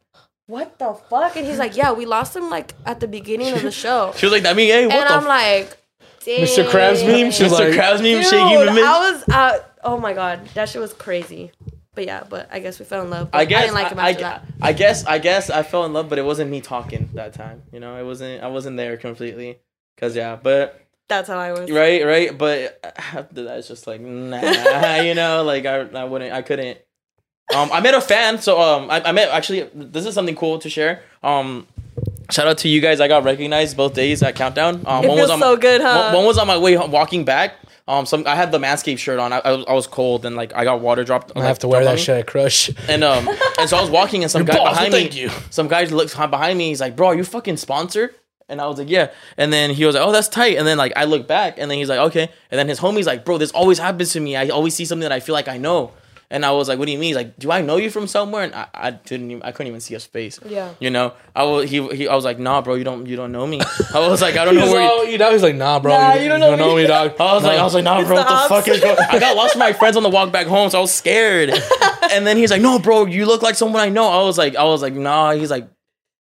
what 0.46 0.78
the 0.78 0.94
fuck? 1.08 1.36
And 1.36 1.46
he's 1.46 1.58
like, 1.58 1.76
yeah, 1.76 1.92
we 1.92 2.06
lost 2.06 2.36
him 2.36 2.50
like 2.50 2.74
at 2.84 3.00
the 3.00 3.08
beginning 3.08 3.52
of 3.54 3.62
the 3.62 3.70
show. 3.84 4.12
She 4.16 4.26
was 4.26 4.32
like, 4.32 4.44
"I 4.44 4.52
mean, 4.52 4.68
hey, 4.68 4.86
what 4.86 4.96
and 4.96 5.08
the 5.08 5.12
I'm 5.14 5.22
f- 5.22 5.26
like, 5.28 5.78
Mr. 6.24 6.68
Krabs 6.68 7.06
meme? 7.06 7.30
She's 7.30 7.52
Mr. 7.52 7.58
like- 7.58 7.68
Krabs 7.74 7.96
meme 8.02 8.20
Dude, 8.20 8.24
shaking 8.26 8.58
the 8.66 8.72
mist. 8.72 8.86
I 8.86 9.10
was 9.12 9.28
uh 9.28 9.58
oh 9.84 9.96
my 9.98 10.12
god, 10.12 10.46
that 10.54 10.68
shit 10.68 10.80
was 10.80 10.92
crazy. 10.92 11.52
But 11.94 12.06
yeah, 12.06 12.24
but 12.28 12.48
I 12.52 12.60
guess 12.60 12.78
we 12.78 12.84
fell 12.84 13.02
in 13.02 13.10
love. 13.10 13.30
I 13.32 13.44
guess 13.44 13.62
didn't 13.62 13.74
like 13.74 13.90
him 13.90 13.98
I, 13.98 14.10
after 14.10 14.24
I, 14.24 14.28
that. 14.28 14.44
I 14.62 14.72
guess 14.72 15.04
I 15.06 15.18
guess 15.18 15.50
I 15.50 15.62
fell 15.62 15.84
in 15.86 15.92
love, 15.92 16.08
but 16.08 16.18
it 16.18 16.24
wasn't 16.24 16.50
me 16.50 16.60
talking 16.60 17.08
that 17.14 17.32
time. 17.32 17.62
You 17.72 17.80
know, 17.80 17.96
it 17.96 18.04
wasn't. 18.04 18.42
I 18.42 18.48
wasn't 18.48 18.76
there 18.76 18.96
completely. 18.96 19.58
Cause 19.96 20.14
yeah, 20.16 20.36
but 20.36 20.80
That's 21.10 21.28
how 21.28 21.38
I 21.38 21.52
was. 21.52 21.70
right, 21.70 22.06
right. 22.06 22.38
But 22.38 22.78
after 22.96 23.42
that, 23.42 23.58
it's 23.58 23.68
just 23.68 23.86
like 23.86 24.00
nah. 24.00 25.00
you 25.02 25.14
know, 25.14 25.42
like 25.42 25.66
I, 25.66 25.80
I 25.80 26.04
wouldn't, 26.04 26.32
I 26.32 26.40
couldn't. 26.40 26.78
Um, 27.54 27.68
I 27.72 27.80
met 27.80 27.94
a 27.94 28.00
fan. 28.00 28.40
So 28.40 28.60
um, 28.60 28.88
I, 28.88 29.02
I 29.02 29.12
met 29.12 29.28
actually. 29.30 29.68
This 29.74 30.06
is 30.06 30.14
something 30.14 30.36
cool 30.36 30.60
to 30.60 30.70
share. 30.70 31.02
Um, 31.24 31.66
shout 32.30 32.46
out 32.46 32.58
to 32.58 32.68
you 32.68 32.80
guys. 32.80 33.00
I 33.00 33.08
got 33.08 33.24
recognized 33.24 33.76
both 33.76 33.92
days 33.92 34.22
at 34.22 34.36
Countdown. 34.36 34.86
Um, 34.86 35.04
It 35.04 35.08
one 35.08 35.18
was 35.18 35.18
feels 35.18 35.30
on 35.30 35.40
so 35.40 35.56
good, 35.56 35.80
huh? 35.80 36.04
One, 36.06 36.14
one 36.14 36.26
was 36.26 36.38
on 36.38 36.46
my 36.46 36.58
way 36.58 36.74
home, 36.74 36.92
walking 36.92 37.24
back. 37.24 37.54
Um, 37.88 38.06
some 38.06 38.24
I 38.24 38.36
had 38.36 38.52
the 38.52 38.58
Manscaped 38.58 38.98
shirt 38.98 39.18
on. 39.18 39.32
I, 39.32 39.40
I, 39.40 39.50
was, 39.50 39.64
I 39.66 39.72
was 39.72 39.88
cold 39.88 40.24
and 40.24 40.36
like 40.36 40.54
I 40.54 40.62
got 40.62 40.80
water 40.80 41.02
dropped. 41.02 41.32
I 41.34 41.42
have 41.44 41.58
to 41.60 41.68
wear 41.68 41.82
that 41.82 41.98
shit 41.98 42.16
at 42.16 42.28
Crush. 42.28 42.70
And 42.88 43.02
um, 43.02 43.28
and 43.58 43.68
so 43.68 43.76
I 43.76 43.80
was 43.80 43.90
walking, 43.90 44.22
and 44.22 44.30
some 44.30 44.44
guy 44.44 44.56
boss, 44.56 44.74
behind 44.74 44.92
well, 44.92 45.02
me, 45.02 45.08
thank 45.08 45.20
you. 45.20 45.30
some 45.50 45.66
guy 45.66 45.82
looks 45.84 46.14
behind 46.14 46.56
me. 46.56 46.68
He's 46.68 46.80
like, 46.80 46.94
"Bro, 46.94 47.08
are 47.08 47.14
you 47.16 47.24
fucking 47.24 47.56
sponsored?" 47.56 48.14
And 48.50 48.60
I 48.60 48.66
was 48.66 48.78
like, 48.78 48.90
"Yeah." 48.90 49.10
And 49.38 49.52
then 49.52 49.70
he 49.70 49.84
was 49.86 49.94
like, 49.94 50.04
"Oh, 50.06 50.12
that's 50.12 50.28
tight." 50.28 50.58
And 50.58 50.66
then 50.66 50.76
like 50.76 50.92
I 50.96 51.04
look 51.04 51.26
back, 51.26 51.54
and 51.58 51.70
then 51.70 51.78
he's 51.78 51.88
like, 51.88 52.00
"Okay." 52.00 52.28
And 52.50 52.58
then 52.58 52.68
his 52.68 52.80
homie's 52.80 53.06
like, 53.06 53.24
"Bro, 53.24 53.38
this 53.38 53.52
always 53.52 53.78
happens 53.78 54.12
to 54.12 54.20
me. 54.20 54.36
I 54.36 54.48
always 54.48 54.74
see 54.74 54.84
something 54.84 55.08
that 55.08 55.12
I 55.12 55.20
feel 55.20 55.34
like 55.34 55.48
I 55.48 55.56
know." 55.56 55.92
And 56.32 56.44
I 56.44 56.52
was 56.52 56.68
like, 56.68 56.78
"What 56.78 56.86
do 56.86 56.92
you 56.92 56.98
mean?" 56.98 57.08
He's 57.08 57.16
like, 57.16 57.38
"Do 57.38 57.50
I 57.50 57.60
know 57.60 57.76
you 57.76 57.90
from 57.90 58.06
somewhere?" 58.06 58.44
And 58.44 58.54
I, 58.54 58.66
I 58.72 58.90
didn't, 58.92 59.30
even, 59.32 59.42
I 59.42 59.50
couldn't 59.50 59.66
even 59.66 59.80
see 59.80 59.94
his 59.94 60.06
face. 60.06 60.38
Yeah. 60.46 60.74
You 60.78 60.90
know, 60.90 61.12
I 61.34 61.42
was 61.42 61.68
he, 61.68 61.84
he 61.88 62.06
I 62.06 62.14
was 62.14 62.24
like, 62.24 62.38
"Nah, 62.38 62.62
bro, 62.62 62.74
you 62.74 62.84
don't 62.84 63.06
you 63.06 63.16
don't 63.16 63.32
know 63.32 63.46
me." 63.46 63.60
I 63.94 63.98
was 63.98 64.22
like, 64.22 64.36
"I 64.36 64.44
don't 64.44 64.54
know 64.62 64.70
where." 64.70 64.82
You, 64.82 64.88
all, 64.88 65.04
you 65.04 65.18
know, 65.18 65.32
he's 65.32 65.42
like, 65.42 65.56
nah, 65.56 65.80
bro. 65.80 65.92
Nah, 65.92 66.12
you, 66.12 66.18
you 66.18 66.22
you 66.24 66.28
don't 66.28 66.40
don't 66.40 66.58
know 66.58 66.68
know 66.68 66.76
me. 66.76 66.86
dog. 66.86 67.14
I 67.20 67.34
was 67.34 67.42
like, 67.42 67.58
I 67.58 67.62
was 67.64 67.74
like, 67.74 67.82
nah, 67.84 68.04
bro, 68.04 68.14
what 68.16 68.28
the 68.28 68.34
the 68.34 68.48
fuck 68.48 68.68
is 68.68 68.80
going? 68.80 68.96
I 69.10 69.18
got 69.18 69.34
lost 69.36 69.56
with 69.56 69.60
my 69.60 69.72
friends 69.72 69.96
on 69.96 70.04
the 70.04 70.08
walk 70.08 70.30
back 70.30 70.46
home, 70.46 70.70
so 70.70 70.78
I 70.78 70.80
was 70.82 70.94
scared. 70.94 71.50
and 72.12 72.24
then 72.24 72.36
he's 72.36 72.52
like, 72.52 72.62
no, 72.62 72.78
bro, 72.78 73.06
you 73.06 73.26
look 73.26 73.42
like 73.42 73.56
someone 73.56 73.82
I 73.82 73.88
know. 73.88 74.06
I 74.08 74.22
was 74.22 74.38
like, 74.38 74.54
I 74.54 74.62
was 74.64 74.82
like, 74.82 74.94
nah. 74.94 75.32
He's 75.32 75.50
like, 75.50 75.68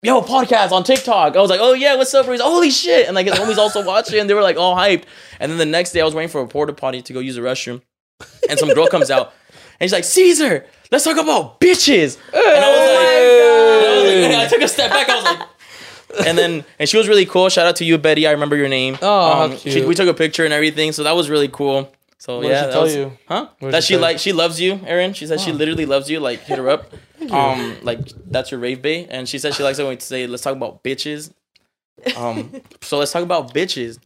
yo, 0.03 0.21
podcast 0.21 0.71
on 0.71 0.83
TikTok. 0.83 1.35
I 1.35 1.41
was 1.41 1.49
like, 1.49 1.59
oh 1.61 1.73
yeah, 1.73 1.95
what's 1.95 2.13
up? 2.13 2.27
like, 2.27 2.39
holy 2.39 2.69
shit, 2.71 3.07
and 3.07 3.15
like 3.15 3.27
his 3.27 3.35
homies 3.35 3.57
also 3.57 3.83
watching, 3.83 4.19
and 4.19 4.29
they 4.29 4.33
were 4.33 4.41
like 4.41 4.57
all 4.57 4.75
hyped. 4.75 5.03
And 5.39 5.51
then 5.51 5.57
the 5.57 5.65
next 5.65 5.91
day, 5.91 6.01
I 6.01 6.05
was 6.05 6.15
waiting 6.15 6.29
for 6.29 6.41
a 6.41 6.47
porta 6.47 6.73
potty 6.73 7.01
to 7.01 7.13
go 7.13 7.19
use 7.19 7.35
the 7.35 7.41
restroom, 7.41 7.81
and 8.49 8.57
some 8.59 8.73
girl 8.73 8.87
comes 8.87 9.11
out, 9.11 9.33
and 9.79 9.87
she's 9.89 9.93
like, 9.93 10.03
Cesar, 10.03 10.65
let's 10.91 11.03
talk 11.03 11.17
about 11.17 11.59
bitches. 11.59 12.17
And 12.33 12.41
I 12.43 12.69
was 12.69 12.89
like, 12.89 13.07
and 13.77 13.85
I, 13.85 13.95
was 13.95 14.03
like- 14.03 14.31
and 14.31 14.41
I 14.41 14.47
took 14.47 14.61
a 14.61 14.67
step 14.67 14.91
back. 14.91 15.09
I 15.09 15.15
was 15.15 15.23
like. 15.23 15.47
And 16.25 16.37
then, 16.37 16.63
and 16.79 16.87
she 16.87 16.97
was 16.97 17.07
really 17.09 17.25
cool. 17.25 17.49
Shout 17.49 17.67
out 17.67 17.75
to 17.75 17.85
you, 17.85 17.97
Betty. 17.97 18.25
I 18.25 18.31
remember 18.31 18.55
your 18.55 18.69
name. 18.69 18.97
Oh, 19.01 19.33
how 19.33 19.43
um, 19.45 19.57
she- 19.57 19.85
we 19.85 19.93
took 19.93 20.07
a 20.07 20.13
picture 20.13 20.45
and 20.45 20.53
everything, 20.53 20.93
so 20.93 21.03
that 21.03 21.11
was 21.15 21.29
really 21.29 21.49
cool. 21.49 21.91
So 22.17 22.37
What 22.37 22.43
did 22.43 22.49
yeah, 22.49 22.61
she 22.61 22.65
that 22.67 22.71
tell 22.73 22.83
was- 22.83 22.95
you? 22.95 23.17
huh? 23.27 23.47
What 23.59 23.67
did 23.67 23.73
That 23.73 23.83
she 23.83 23.93
she 23.95 23.97
like 23.99 24.17
she 24.17 24.33
loves 24.33 24.59
you, 24.59 24.79
Aaron. 24.85 25.13
She 25.13 25.27
said 25.27 25.39
she 25.41 25.51
literally 25.51 25.85
loves 25.85 26.09
you. 26.09 26.19
Like 26.19 26.39
hit 26.39 26.57
her 26.57 26.69
up. 26.69 26.91
Um, 27.31 27.77
like 27.83 27.99
that's 28.29 28.51
your 28.51 28.59
rave 28.59 28.81
bait, 28.81 29.07
and 29.09 29.27
she 29.27 29.39
said 29.39 29.53
she 29.53 29.63
likes 29.63 29.79
it 29.79 29.83
when 29.83 29.95
we 29.95 29.99
say 29.99 30.27
let's 30.27 30.43
talk 30.43 30.55
about 30.55 30.83
bitches. 30.83 31.31
Um, 32.15 32.61
so 32.81 32.97
let's 32.99 33.11
talk 33.11 33.23
about 33.23 33.53
bitches. 33.53 33.99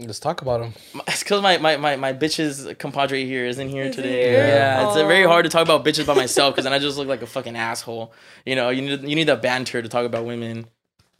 Let's 0.00 0.20
talk 0.20 0.42
about 0.42 0.60
them. 0.60 0.74
It's 1.08 1.22
because 1.24 1.42
my, 1.42 1.58
my, 1.58 1.76
my, 1.76 1.96
my 1.96 2.12
bitches 2.12 2.78
compadre 2.78 3.24
here 3.24 3.44
isn't 3.46 3.68
here 3.68 3.84
Is 3.84 3.96
today. 3.96 4.30
here? 4.30 4.46
Yeah, 4.46 4.86
it's 4.86 4.96
uh, 4.96 5.06
very 5.08 5.26
hard 5.26 5.44
to 5.44 5.50
talk 5.50 5.62
about 5.62 5.84
bitches 5.84 6.06
by 6.06 6.14
myself 6.14 6.54
because 6.54 6.64
then 6.64 6.72
I 6.72 6.78
just 6.78 6.98
look 6.98 7.08
like 7.08 7.22
a 7.22 7.26
fucking 7.26 7.56
asshole. 7.56 8.12
You 8.46 8.54
know, 8.54 8.70
you 8.70 8.82
need 8.82 9.02
you 9.02 9.16
need 9.16 9.24
that 9.28 9.42
banter 9.42 9.82
to 9.82 9.88
talk 9.88 10.06
about 10.06 10.24
women. 10.24 10.66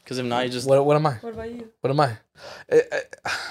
Because 0.03 0.17
if 0.17 0.25
not, 0.25 0.45
you 0.45 0.49
just 0.51 0.67
What, 0.67 0.83
what 0.85 0.95
am 0.95 1.05
I? 1.05 1.13
What 1.15 1.33
about 1.33 1.51
you? 1.51 1.69
What 1.81 1.91
am 1.91 1.99
I? 1.99 2.17
Eh, 2.69 2.79
eh, 2.91 2.99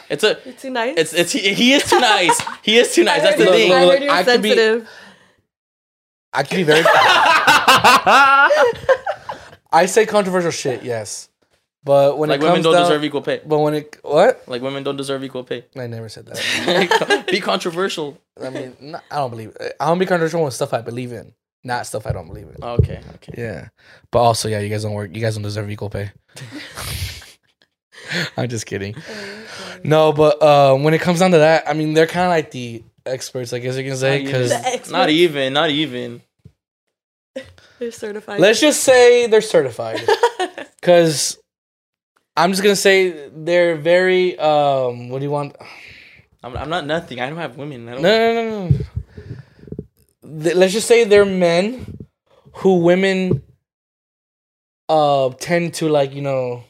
it's 0.09 0.25
a 0.25 0.39
You're 0.45 0.55
too 0.55 0.71
nice. 0.71 0.97
it's 0.97 1.13
it's 1.13 1.33
he, 1.33 1.53
he 1.55 1.73
is 1.75 1.85
too 1.85 2.01
nice. 2.01 2.41
He 2.63 2.79
is 2.79 2.95
too 2.95 3.05
nice. 3.05 3.23
That's 3.23 3.37
the 3.37 3.45
heard 3.45 3.51
Look, 3.51 3.59
thing. 3.59 3.73
I 3.73 3.85
look, 3.85 3.95
heard 3.95 4.03
you're 4.03 4.13
I 4.13 4.25
could 4.25 4.43
be- 4.43 4.49
sensitive. 4.49 4.89
I 6.33 6.43
can 6.43 6.59
be 6.59 6.63
very. 6.63 6.83
I 9.71 9.87
say 9.87 10.07
controversial 10.07 10.51
shit, 10.51 10.83
yes, 10.83 11.29
but 11.85 12.19
when 12.19 12.31
like 12.31 12.41
it 12.41 12.43
comes 12.43 12.51
women 12.51 12.63
don't 12.63 12.73
down, 12.73 12.83
deserve 12.83 13.05
equal 13.05 13.23
pay. 13.23 13.41
but 13.45 13.59
when 13.59 13.75
it 13.75 13.97
what? 14.03 14.43
Like 14.47 14.63
women 14.63 14.83
don't 14.83 14.97
deserve 14.97 15.23
equal 15.25 15.45
pay. 15.45 15.65
I 15.77 15.87
never 15.87 16.09
said 16.09 16.27
that. 16.27 17.27
Be 17.31 17.41
controversial. 17.41 18.19
I 18.43 18.51
mean, 18.51 18.77
no, 18.81 19.01
I 19.11 19.17
don't 19.17 19.31
believe. 19.31 19.57
I 19.81 19.87
don't 19.87 19.99
be 19.99 20.07
controversial 20.07 20.45
with 20.45 20.55
stuff 20.55 20.73
I 20.73 20.81
believe 20.81 21.13
in, 21.13 21.35
not 21.65 21.87
stuff 21.87 22.07
I 22.07 22.13
don't 22.13 22.29
believe 22.29 22.49
in. 22.49 22.63
Okay, 22.63 23.01
okay. 23.17 23.35
Yeah, 23.37 23.69
but 24.11 24.21
also, 24.21 24.49
yeah, 24.49 24.61
you 24.61 24.69
guys 24.69 24.83
don't 24.83 24.95
work. 24.95 25.15
You 25.15 25.21
guys 25.21 25.35
don't 25.35 25.43
deserve 25.43 25.71
equal 25.71 25.91
pay. 25.91 26.11
I'm 28.37 28.49
just 28.49 28.67
kidding. 28.67 28.95
No, 29.85 30.13
but 30.13 30.41
uh, 30.43 30.75
when 30.77 30.95
it 30.95 31.01
comes 31.01 31.19
down 31.21 31.33
to 31.33 31.39
that, 31.39 31.69
I 31.69 31.73
mean, 31.75 31.95
they're 31.95 32.07
kind 32.07 32.25
of 32.25 32.31
like 32.31 32.51
the 32.53 32.83
experts, 33.09 33.53
I 33.53 33.59
guess 33.59 33.77
you 33.77 33.85
can 33.85 33.97
say, 33.97 34.25
because 34.25 34.53
even. 34.53 34.93
Not 34.93 35.11
even, 35.11 35.53
not 35.53 35.71
even. 35.71 36.23
They're 37.79 37.93
certified. 37.93 38.41
let's 38.41 38.61
just 38.61 38.83
say 38.83 39.27
they're 39.27 39.41
certified. 39.41 40.01
Because 40.81 41.37
I'm 42.37 42.53
just 42.53 42.63
gonna 42.63 42.77
say 42.77 43.29
they're 43.35 43.75
very. 43.75 44.39
Um, 44.39 45.09
what 45.11 45.19
do 45.19 45.25
you 45.25 45.31
want? 45.31 45.57
I'm, 46.43 46.57
I'm 46.57 46.71
not 46.71 46.87
nothing. 46.87 47.21
I 47.21 47.29
don't 47.29 47.39
have 47.39 47.57
women. 47.57 47.89
I 47.89 47.93
don't. 47.95 48.03
No, 48.03 48.19
no, 48.19 48.33
no, 48.33 48.69
no. 48.69 50.43
Th- 50.45 50.55
Let's 50.57 50.73
just 50.73 50.87
say 50.87 51.03
they're 51.05 51.25
men 51.25 51.99
who 52.55 52.79
women 52.79 53.43
uh 54.89 55.31
tend 55.41 55.75
to 55.75 55.89
like, 55.89 56.15
you 56.15 56.23
know. 56.23 56.63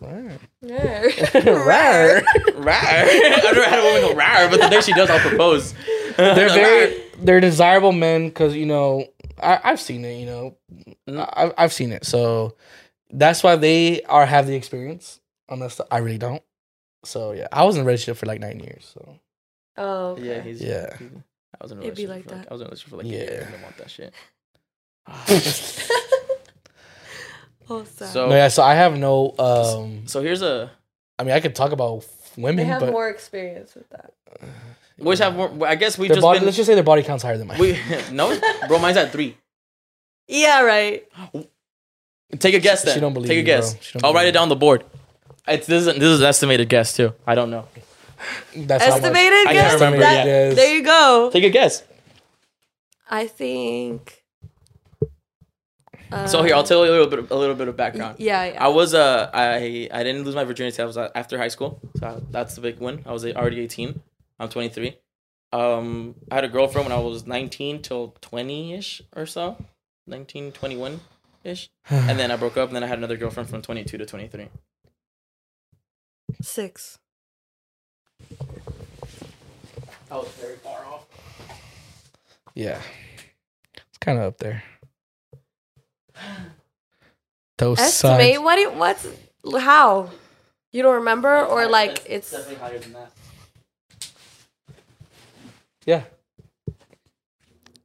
Yeah. 0.00 1.02
Rawr. 1.02 2.22
Rawr. 2.22 2.74
I've 2.74 3.44
never 3.44 3.64
had 3.64 3.78
a 3.78 3.82
woman 3.84 4.00
go 4.02 4.14
rawr, 4.20 4.50
but 4.50 4.60
the 4.60 4.68
day 4.68 4.80
she 4.80 4.92
does, 4.92 5.10
I'll 5.10 5.20
propose. 5.20 5.74
they're 6.16 6.48
very 6.48 7.02
they're 7.18 7.40
desirable 7.40 7.92
men 7.92 8.28
because 8.28 8.54
you 8.54 8.66
know 8.66 9.06
I, 9.42 9.60
I've 9.64 9.80
seen 9.80 10.04
it. 10.04 10.18
You 10.18 10.26
know, 10.26 10.56
mm-hmm. 11.08 11.18
I, 11.20 11.52
I've 11.56 11.72
seen 11.72 11.92
it. 11.92 12.04
So 12.04 12.56
that's 13.10 13.42
why 13.42 13.56
they 13.56 14.02
are 14.02 14.26
have 14.26 14.46
the 14.46 14.54
experience. 14.54 15.20
Unless 15.48 15.80
I 15.90 15.98
really 15.98 16.18
don't. 16.18 16.42
So 17.04 17.32
yeah, 17.32 17.48
I 17.52 17.64
was 17.64 17.76
in 17.76 17.82
a 17.82 17.84
relationship 17.84 18.16
for 18.18 18.26
like 18.26 18.40
nine 18.40 18.60
years. 18.60 18.90
So 18.94 19.18
Oh, 19.76 20.06
okay. 20.12 20.26
Yeah, 20.26 20.40
he's 20.40 20.62
Yeah. 20.62 20.96
he's- 20.96 21.10
I 21.60 21.64
was 21.64 21.72
in 21.72 21.78
a 21.78 21.82
It'd 21.82 21.94
be 21.94 22.06
like 22.08 22.24
for 22.24 22.30
that. 22.30 22.48
I 22.50 22.52
was 22.52 22.60
in 22.62 22.66
a 22.66 22.70
relationship 22.70 22.90
for 22.90 22.96
like 22.96 23.06
Yeah. 23.06 23.12
yeah. 23.12 23.24
years. 23.30 23.46
I 23.46 23.50
didn't 23.50 23.62
want 23.62 23.76
that 23.76 23.90
shit. 23.90 24.14
oh. 27.70 27.84
So- 27.84 28.28
no, 28.28 28.34
yeah. 28.34 28.48
So 28.48 28.62
I 28.62 28.74
have 28.74 28.96
no. 28.98 29.34
Um, 29.38 30.06
So 30.06 30.22
here's 30.22 30.42
a 30.42 30.70
I 31.18 31.24
mean, 31.24 31.34
I 31.34 31.40
could 31.40 31.54
talk 31.54 31.72
about 31.72 32.04
women. 32.36 32.56
they 32.56 32.64
have 32.64 32.80
but 32.80 32.90
more 32.92 33.08
experience 33.08 33.74
with 33.74 33.88
that. 33.90 34.12
which 34.98 35.18
have 35.20 35.34
more. 35.36 35.50
I 35.66 35.74
guess 35.76 35.96
we 35.98 36.08
just 36.08 36.20
body. 36.20 36.38
been. 36.40 36.46
Let's 36.46 36.56
just 36.56 36.66
say 36.66 36.74
their 36.74 36.82
body 36.84 37.02
count's 37.02 37.22
higher 37.22 37.38
than 37.38 37.46
mine. 37.48 37.58
we 37.58 37.78
no, 38.12 38.38
bro. 38.68 38.78
Mine's 38.78 38.96
at 38.96 39.12
three. 39.12 39.36
Yeah, 40.26 40.62
right. 40.62 41.04
Take 42.38 42.54
a 42.54 42.58
guess 42.58 42.80
She 42.82 42.86
then. 42.90 43.00
don't 43.00 43.14
believe 43.14 43.28
Take 43.28 43.36
a 43.36 43.40
you, 43.40 43.44
guess. 43.46 43.74
bro. 43.92 44.00
I'll 44.04 44.12
write 44.14 44.22
believe 44.22 44.28
it 44.30 44.32
down 44.32 44.48
the 44.48 44.56
board. 44.56 44.84
It's 45.46 45.66
this 45.66 45.86
is 45.86 45.94
this 45.94 46.02
is 46.02 46.20
an 46.20 46.26
estimated 46.26 46.68
guess 46.68 46.94
too. 46.94 47.12
I 47.26 47.34
don't 47.34 47.50
know. 47.50 47.68
That's 48.56 48.82
how 48.84 48.90
much- 48.90 49.02
Estimated 49.02 49.46
I 49.46 49.52
guess. 49.52 49.70
can't 49.70 49.74
remember, 49.74 49.98
That- 49.98 50.26
yeah. 50.26 50.54
There 50.54 50.74
you 50.74 50.82
go. 50.82 51.30
Take 51.32 51.44
a 51.44 51.50
guess. 51.50 51.82
I 53.10 53.26
think. 53.26 54.23
Uh, 56.12 56.26
So 56.26 56.42
here, 56.42 56.54
I'll 56.54 56.64
tell 56.64 56.84
you 56.84 56.90
a 56.90 56.94
little 56.96 57.06
bit 57.08 57.30
a 57.30 57.36
little 57.36 57.54
bit 57.56 57.68
of 57.68 57.76
background. 57.76 58.16
Yeah, 58.18 58.44
yeah. 58.44 58.64
I 58.64 58.68
was 58.68 58.94
uh 58.94 59.30
I 59.32 59.88
I 59.92 60.02
didn't 60.02 60.24
lose 60.24 60.34
my 60.34 60.44
virginity. 60.44 60.80
I 60.82 60.86
was 60.86 60.96
uh, 60.96 61.10
after 61.14 61.38
high 61.38 61.48
school, 61.48 61.80
so 61.98 62.22
that's 62.30 62.54
the 62.54 62.60
big 62.60 62.78
one. 62.78 63.02
I 63.06 63.12
was 63.12 63.24
already 63.24 63.60
eighteen. 63.60 64.00
I'm 64.38 64.48
23. 64.48 64.98
Um, 65.52 66.16
I 66.30 66.34
had 66.34 66.44
a 66.44 66.48
girlfriend 66.48 66.88
when 66.88 66.98
I 66.98 67.00
was 67.00 67.24
19 67.24 67.82
till 67.82 68.16
20 68.20 68.74
ish 68.74 69.00
or 69.14 69.26
so, 69.26 69.56
19, 70.08 70.50
21 70.50 71.00
ish, 71.44 71.70
and 71.88 72.18
then 72.18 72.32
I 72.32 72.36
broke 72.36 72.56
up. 72.56 72.68
And 72.68 72.74
then 72.74 72.82
I 72.82 72.88
had 72.88 72.98
another 72.98 73.16
girlfriend 73.16 73.48
from 73.48 73.62
22 73.62 73.96
to 73.98 74.04
23. 74.04 74.48
Six. 76.42 76.98
I 80.10 80.16
was 80.16 80.28
very 80.40 80.56
far 80.56 80.84
off. 80.86 81.06
Yeah. 82.54 82.80
It's 83.76 83.98
kind 84.00 84.18
of 84.18 84.24
up 84.24 84.38
there. 84.38 84.64
Those 87.58 87.78
Estimate 87.78 88.34
signs. 88.34 88.38
what? 88.40 88.58
It, 88.58 88.74
what's 88.74 89.06
how? 89.62 90.10
You 90.72 90.82
don't 90.82 90.96
remember, 90.96 91.44
or 91.44 91.66
like 91.66 92.04
it's 92.08 92.30
definitely 92.30 92.56
higher 92.56 92.78
than 92.78 92.92
that. 92.94 93.10
Yeah. 95.86 96.02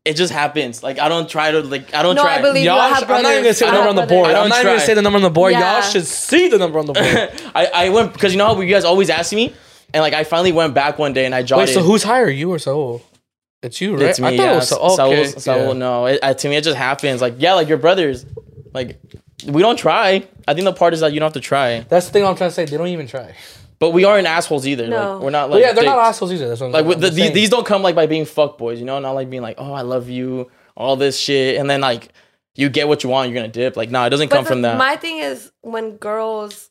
It 0.06 0.14
just 0.16 0.34
happens. 0.34 0.82
Like 0.82 0.98
I 0.98 1.08
don't 1.10 1.30
try 1.30 1.52
to 1.52 1.62
like 1.62 1.94
I 1.94 2.02
don't 2.02 2.16
No, 2.16 2.24
try. 2.24 2.38
I 2.38 2.42
believe- 2.42 2.64
Y'all, 2.66 2.80
I 2.80 2.88
have 2.90 3.00
sh- 3.00 3.04
I'm 3.10 3.22
not 3.22 3.32
even 3.32 3.44
gonna 3.44 3.54
say 3.54 3.66
the 3.66 3.72
I 3.72 3.76
number 3.76 3.90
on 3.90 3.96
the 3.96 4.06
board. 4.08 4.26
I 4.28 4.30
I'm 4.30 4.36
don't 4.36 4.50
not 4.50 4.60
even 4.62 4.72
gonna 4.74 4.80
say 4.86 4.94
the 4.96 5.02
number 5.02 5.18
on 5.18 5.24
the 5.24 5.30
board. 5.30 5.52
Yeah. 5.52 5.74
Y'all 5.74 5.82
should 5.82 6.06
see 6.08 6.48
the 6.48 6.58
number 6.58 6.80
on 6.80 6.86
the 6.88 6.94
board. 6.94 7.06
I, 7.56 7.66
I 7.74 7.90
went 7.90 8.14
because 8.14 8.32
you 8.34 8.38
know 8.40 8.48
how 8.56 8.60
you 8.60 8.74
guys 8.74 8.86
always 8.86 9.10
ask 9.12 9.34
me, 9.34 9.54
and 9.94 10.02
like 10.02 10.14
I 10.14 10.24
finally 10.24 10.52
went 10.52 10.74
back 10.74 10.98
one 10.98 11.14
day 11.14 11.26
and 11.26 11.36
I 11.36 11.44
jotted. 11.44 11.68
Wait, 11.68 11.74
so 11.74 11.84
who's 11.84 12.02
higher, 12.04 12.30
you 12.30 12.50
or 12.52 12.58
Saul? 12.58 13.04
It's 13.62 13.82
you, 13.82 13.94
right? 13.96 14.04
It's 14.04 14.20
me. 14.20 14.28
I 14.28 14.38
thought 14.38 14.44
yeah. 14.44 14.52
it 14.54 14.56
was 14.56 14.72
Okay. 14.72 15.26
Saul, 15.26 15.40
Saul, 15.40 15.58
yeah. 15.68 15.74
no. 15.74 16.06
It, 16.06 16.38
to 16.40 16.50
me, 16.50 16.56
it 16.56 16.64
just 16.64 16.78
happens. 16.78 17.22
Like 17.22 17.36
yeah, 17.38 17.54
like 17.54 17.68
your 17.68 17.78
brothers. 17.78 18.26
Like 18.74 19.00
we 19.46 19.62
don't 19.62 19.78
try. 19.78 20.28
I 20.48 20.54
think 20.54 20.66
the 20.66 20.74
part 20.74 20.94
is 20.94 21.02
that 21.02 21.14
you 21.14 21.20
don't 21.20 21.28
have 21.28 21.34
to 21.34 21.40
try. 21.42 21.82
That's 21.82 22.06
the 22.08 22.12
thing 22.14 22.26
I'm 22.26 22.36
trying 22.36 22.50
to 22.50 22.54
say. 22.54 22.66
They 22.66 22.78
don't 22.78 22.88
even 22.88 23.08
try. 23.08 23.36
But 23.80 23.92
we 23.92 24.04
aren't 24.04 24.28
assholes 24.28 24.68
either. 24.68 24.88
No. 24.88 25.14
Like 25.14 25.24
we're 25.24 25.30
not 25.30 25.50
But 25.50 25.56
like. 25.56 25.64
yeah, 25.64 25.74
they're 25.74 25.86
not 25.86 26.00
assholes 26.00 26.34
either. 26.34 26.50
That's 26.50 26.60
what 26.62 26.68
I'm 26.68 26.74
Like 26.74 26.82
I'm 26.84 26.88
with 26.90 27.02
the, 27.02 27.10
these, 27.10 27.32
these 27.32 27.50
don't 27.50 27.66
come 27.66 27.82
like 27.82 27.96
by 27.96 28.08
being 28.08 28.26
fuck 28.26 28.58
boys, 28.58 28.80
you 28.80 28.86
know, 28.86 29.00
not 29.00 29.12
like 29.12 29.30
being 29.30 29.42
like, 29.42 29.56
oh, 29.58 29.72
I 29.72 29.82
love 29.82 30.10
you, 30.10 30.52
all 30.76 30.96
this 30.98 31.18
shit, 31.18 31.58
and 31.60 31.70
then 31.70 31.80
like 31.82 32.10
you 32.56 32.70
get 32.70 32.88
what 32.90 33.04
you 33.04 33.10
want, 33.10 33.30
you're 33.30 33.36
gonna 33.42 33.48
dip. 33.52 33.78
Like, 33.78 33.90
nah, 33.90 34.06
it 34.06 34.10
doesn't 34.10 34.30
come 34.30 34.44
But 34.44 34.50
from 34.50 34.62
that. 34.64 34.78
My 34.78 34.98
thing 34.98 35.20
is 35.20 35.52
when 35.62 35.96
girls 35.98 36.70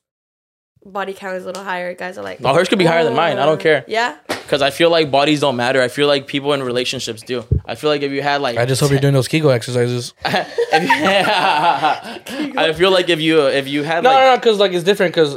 body 0.85 1.15
count 1.15 1.37
is 1.37 1.45
a 1.45 1.47
little 1.47 1.65
higher, 1.65 1.95
guys 1.95 2.19
are 2.19 2.25
like, 2.25 2.41
Oh, 2.45 2.53
hers 2.55 2.69
could 2.69 2.79
be 2.79 2.85
higher 2.85 3.05
than 3.05 3.15
mine. 3.15 3.39
I 3.39 3.47
don't 3.47 3.59
"Uh, 3.59 3.63
care. 3.63 3.85
Yeah, 3.89 4.17
Because 4.49 4.63
I 4.63 4.71
feel 4.71 4.89
like 4.89 5.11
bodies 5.11 5.41
don't 5.41 5.57
matter. 5.57 5.83
I 5.83 5.89
feel 5.89 6.07
like 6.09 6.27
people 6.27 6.55
in 6.55 6.63
relationships 6.63 7.21
do. 7.21 7.45
I 7.67 7.75
feel 7.75 7.91
like 7.91 8.01
if 8.01 8.13
you 8.13 8.23
had 8.23 8.41
like, 8.41 8.57
I 8.57 8.65
just 8.65 8.81
hope 8.81 8.91
you're 8.91 8.99
doing 8.99 9.13
those 9.13 9.29
Kegel 9.29 9.51
exercises. 9.51 10.15
if 10.25 10.83
you- 10.83 10.89
I 12.59 12.73
feel 12.75 12.91
like 12.91 13.11
if 13.11 13.21
you 13.21 13.47
if 13.47 13.69
you 13.69 13.83
had 13.83 14.03
No, 14.03 14.09
like 14.09 14.17
no, 14.19 14.25
no, 14.25 14.31
no, 14.31 14.37
because 14.39 14.59
like 14.59 14.73
it's 14.73 14.85
different. 14.85 15.15
Because 15.15 15.35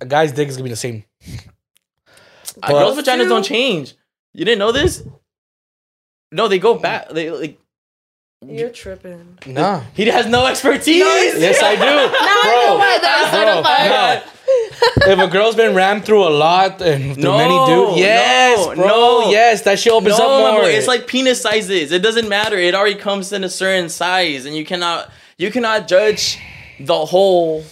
a 0.00 0.06
guy's 0.06 0.32
dick 0.32 0.48
is 0.48 0.56
gonna 0.56 0.64
be 0.64 0.70
the 0.70 0.76
same. 0.76 1.04
uh, 2.62 2.72
girls' 2.72 2.96
But- 2.96 3.04
vaginas 3.04 3.28
don't 3.28 3.42
change. 3.42 3.94
You 4.32 4.46
didn't 4.46 4.58
know 4.60 4.72
this? 4.72 5.02
No, 6.32 6.48
they 6.48 6.58
go 6.58 6.78
back. 6.78 7.10
They 7.10 7.30
like 7.30 7.58
you're 8.46 8.70
tripping. 8.70 9.38
Nah. 9.46 9.82
he 9.94 10.06
has 10.06 10.26
no 10.26 10.46
expertise. 10.46 10.96
yes, 10.96 11.62
I 11.62 11.74
do, 11.74 11.80
bro. 11.82 12.78
why 12.78 12.98
that's 13.02 13.30
Bro, 13.36 13.44
no. 13.44 14.65
if 14.96 15.18
a 15.18 15.26
girl's 15.28 15.54
been 15.56 15.74
rammed 15.74 16.04
through 16.04 16.26
a 16.26 16.30
lot 16.30 16.80
and 16.82 17.14
through 17.14 17.22
No, 17.22 17.38
many 17.38 17.66
dudes, 17.66 17.98
yes, 17.98 18.58
no, 18.68 18.74
bro, 18.74 18.86
no. 18.86 19.30
yes, 19.30 19.62
that 19.62 19.78
shit 19.78 19.92
opens 19.92 20.18
No, 20.18 20.24
up 20.24 20.52
more. 20.54 20.62
boy, 20.62 20.68
it's 20.70 20.86
like 20.86 21.06
penis 21.06 21.40
sizes. 21.40 21.92
It 21.92 22.02
doesn't 22.02 22.28
matter. 22.28 22.56
It 22.56 22.74
already 22.74 22.96
comes 22.96 23.32
in 23.32 23.44
a 23.44 23.48
certain 23.48 23.88
size, 23.88 24.44
and 24.44 24.54
you 24.56 24.64
cannot 24.64 25.10
you 25.38 25.50
cannot 25.50 25.88
judge 25.88 26.38
the 26.80 27.06
whole. 27.06 27.64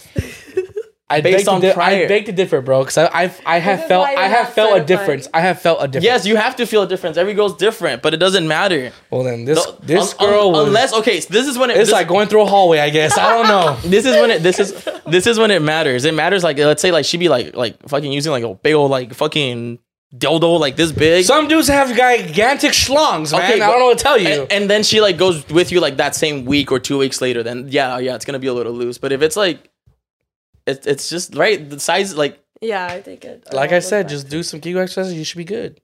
I 1.07 1.21
based 1.21 1.37
beg 1.37 1.45
to 1.45 1.51
on 1.51 1.61
di- 1.61 1.69
I 1.69 1.73
prior. 1.73 2.07
beg 2.07 2.25
to 2.25 2.31
differ, 2.31 2.61
bro, 2.61 2.79
because 2.81 2.97
I, 2.97 3.05
I, 3.05 3.31
I 3.45 3.59
have 3.59 3.87
felt, 3.87 4.07
I 4.07 4.27
have 4.27 4.47
not 4.47 4.53
felt 4.55 4.81
a 4.81 4.83
difference. 4.83 5.27
I 5.35 5.41
have 5.41 5.61
felt 5.61 5.77
a 5.79 5.87
difference. 5.87 6.03
Yes, 6.05 6.25
you 6.25 6.35
have 6.35 6.55
to 6.55 6.65
feel 6.65 6.81
a 6.81 6.87
difference. 6.87 7.15
Every 7.15 7.35
girl's 7.35 7.55
different, 7.57 8.01
but 8.01 8.15
it 8.15 8.17
doesn't 8.17 8.47
matter. 8.47 8.91
Well, 9.11 9.21
then 9.23 9.45
this, 9.45 9.63
The- 9.63 9.77
this 9.85 10.13
un- 10.13 10.25
un- 10.25 10.31
girl 10.33 10.51
was. 10.51 10.67
unless 10.67 10.93
okay, 10.93 11.19
so 11.21 11.31
this 11.31 11.47
is 11.47 11.59
when 11.59 11.69
it, 11.69 11.77
it's 11.77 11.89
this, 11.89 11.91
like 11.93 12.07
going 12.07 12.27
through 12.27 12.41
a 12.41 12.45
hallway. 12.47 12.79
I 12.79 12.89
guess 12.89 13.17
I 13.19 13.29
don't 13.37 13.47
know. 13.47 13.77
this 13.89 14.05
is 14.05 14.13
when 14.15 14.31
it 14.31 14.41
this 14.41 14.59
is 14.59 14.73
this 15.05 15.27
is 15.27 15.37
when 15.37 15.51
it 15.51 15.61
matters. 15.61 16.05
It 16.05 16.15
matters 16.15 16.43
like 16.43 16.57
let's 16.57 16.81
say 16.81 16.91
like 16.91 17.05
she 17.05 17.17
be 17.17 17.29
like 17.29 17.55
like 17.55 17.77
fucking 17.87 18.11
using 18.11 18.31
like 18.31 18.43
a 18.43 18.55
big 18.55 18.73
old 18.73 18.89
like 18.89 19.13
fucking 19.13 19.77
dildo 20.15 20.59
like 20.59 20.75
this 20.75 20.91
big. 20.91 21.23
Some 21.25 21.47
dudes 21.47 21.67
have 21.67 21.95
gigantic 21.95 22.71
schlongs, 22.71 23.31
man. 23.31 23.43
Okay, 23.43 23.61
I 23.61 23.69
don't 23.69 23.79
know 23.79 23.85
what 23.87 23.97
to 23.99 24.03
tell 24.03 24.17
you. 24.17 24.29
and, 24.43 24.51
and 24.51 24.69
then 24.71 24.81
she 24.81 25.01
like 25.01 25.17
goes 25.17 25.47
with 25.49 25.71
you 25.71 25.81
like 25.81 25.97
that 25.97 26.15
same 26.15 26.45
week 26.45 26.71
or 26.71 26.79
two 26.79 26.97
weeks 26.97 27.21
later. 27.21 27.43
Then 27.43 27.67
yeah, 27.69 27.99
yeah, 27.99 28.15
it's 28.15 28.25
gonna 28.25 28.39
be 28.39 28.47
a 28.47 28.53
little 28.55 28.73
loose. 28.73 28.97
But 28.97 29.11
if 29.11 29.21
it's 29.21 29.35
like, 29.35 29.69
it's 30.67 30.85
it's 30.87 31.09
just 31.09 31.35
right. 31.35 31.69
The 31.69 31.79
size 31.79 32.15
like 32.15 32.39
Yeah, 32.61 32.85
I 32.87 33.01
think 33.01 33.25
it. 33.25 33.53
like 33.53 33.71
I 33.71 33.79
said, 33.79 34.09
just 34.09 34.29
do 34.29 34.43
some 34.43 34.59
Kegel 34.61 34.81
exercises. 34.81 35.13
You 35.13 35.23
should 35.23 35.37
be 35.37 35.43
good. 35.45 35.79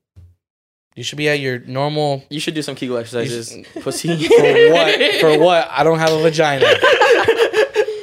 You 0.95 1.03
should 1.03 1.17
be 1.17 1.29
at 1.29 1.39
your 1.39 1.59
normal. 1.59 2.23
you 2.29 2.39
should 2.39 2.53
do 2.53 2.61
some 2.61 2.75
Kegel 2.75 2.97
exercises. 2.97 3.55
Pussy 3.81 4.27
For 4.27 4.71
what? 4.73 5.15
For 5.21 5.39
what? 5.39 5.67
I 5.71 5.83
don't 5.83 5.99
have 5.99 6.11
a 6.11 6.21
vagina. 6.21 6.65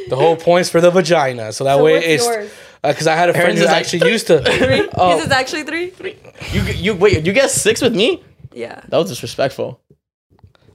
the 0.09 0.17
whole 0.17 0.37
point's 0.37 0.71
for 0.71 0.81
the 0.81 0.91
vagina, 0.91 1.53
so 1.53 1.65
that 1.65 1.77
So 1.77 1.85
way 1.85 1.97
it's 2.03 2.25
yours? 2.25 2.51
Uh, 2.83 2.93
because 2.93 3.07
I 3.09 3.17
had 3.17 3.29
a 3.29 3.33
friend 3.33 3.47
Aaron's 3.49 3.59
who 3.59 3.65
is 3.67 3.71
like- 3.71 3.81
actually 3.85 4.11
used 4.11 4.27
to. 4.29 4.41
Three? 4.65 4.89
Oh. 4.97 5.17
His 5.17 5.27
is 5.27 5.33
actually 5.33 5.65
three. 5.65 5.91
Three. 5.91 6.17
You 6.53 6.63
you 6.63 6.95
wait. 6.95 7.27
You 7.27 7.33
get 7.33 7.51
six 7.51 7.83
with 7.83 7.95
me? 7.95 8.23
Yeah. 8.55 8.81
That 8.89 8.97
was 8.99 9.09
disrespectful. 9.11 9.81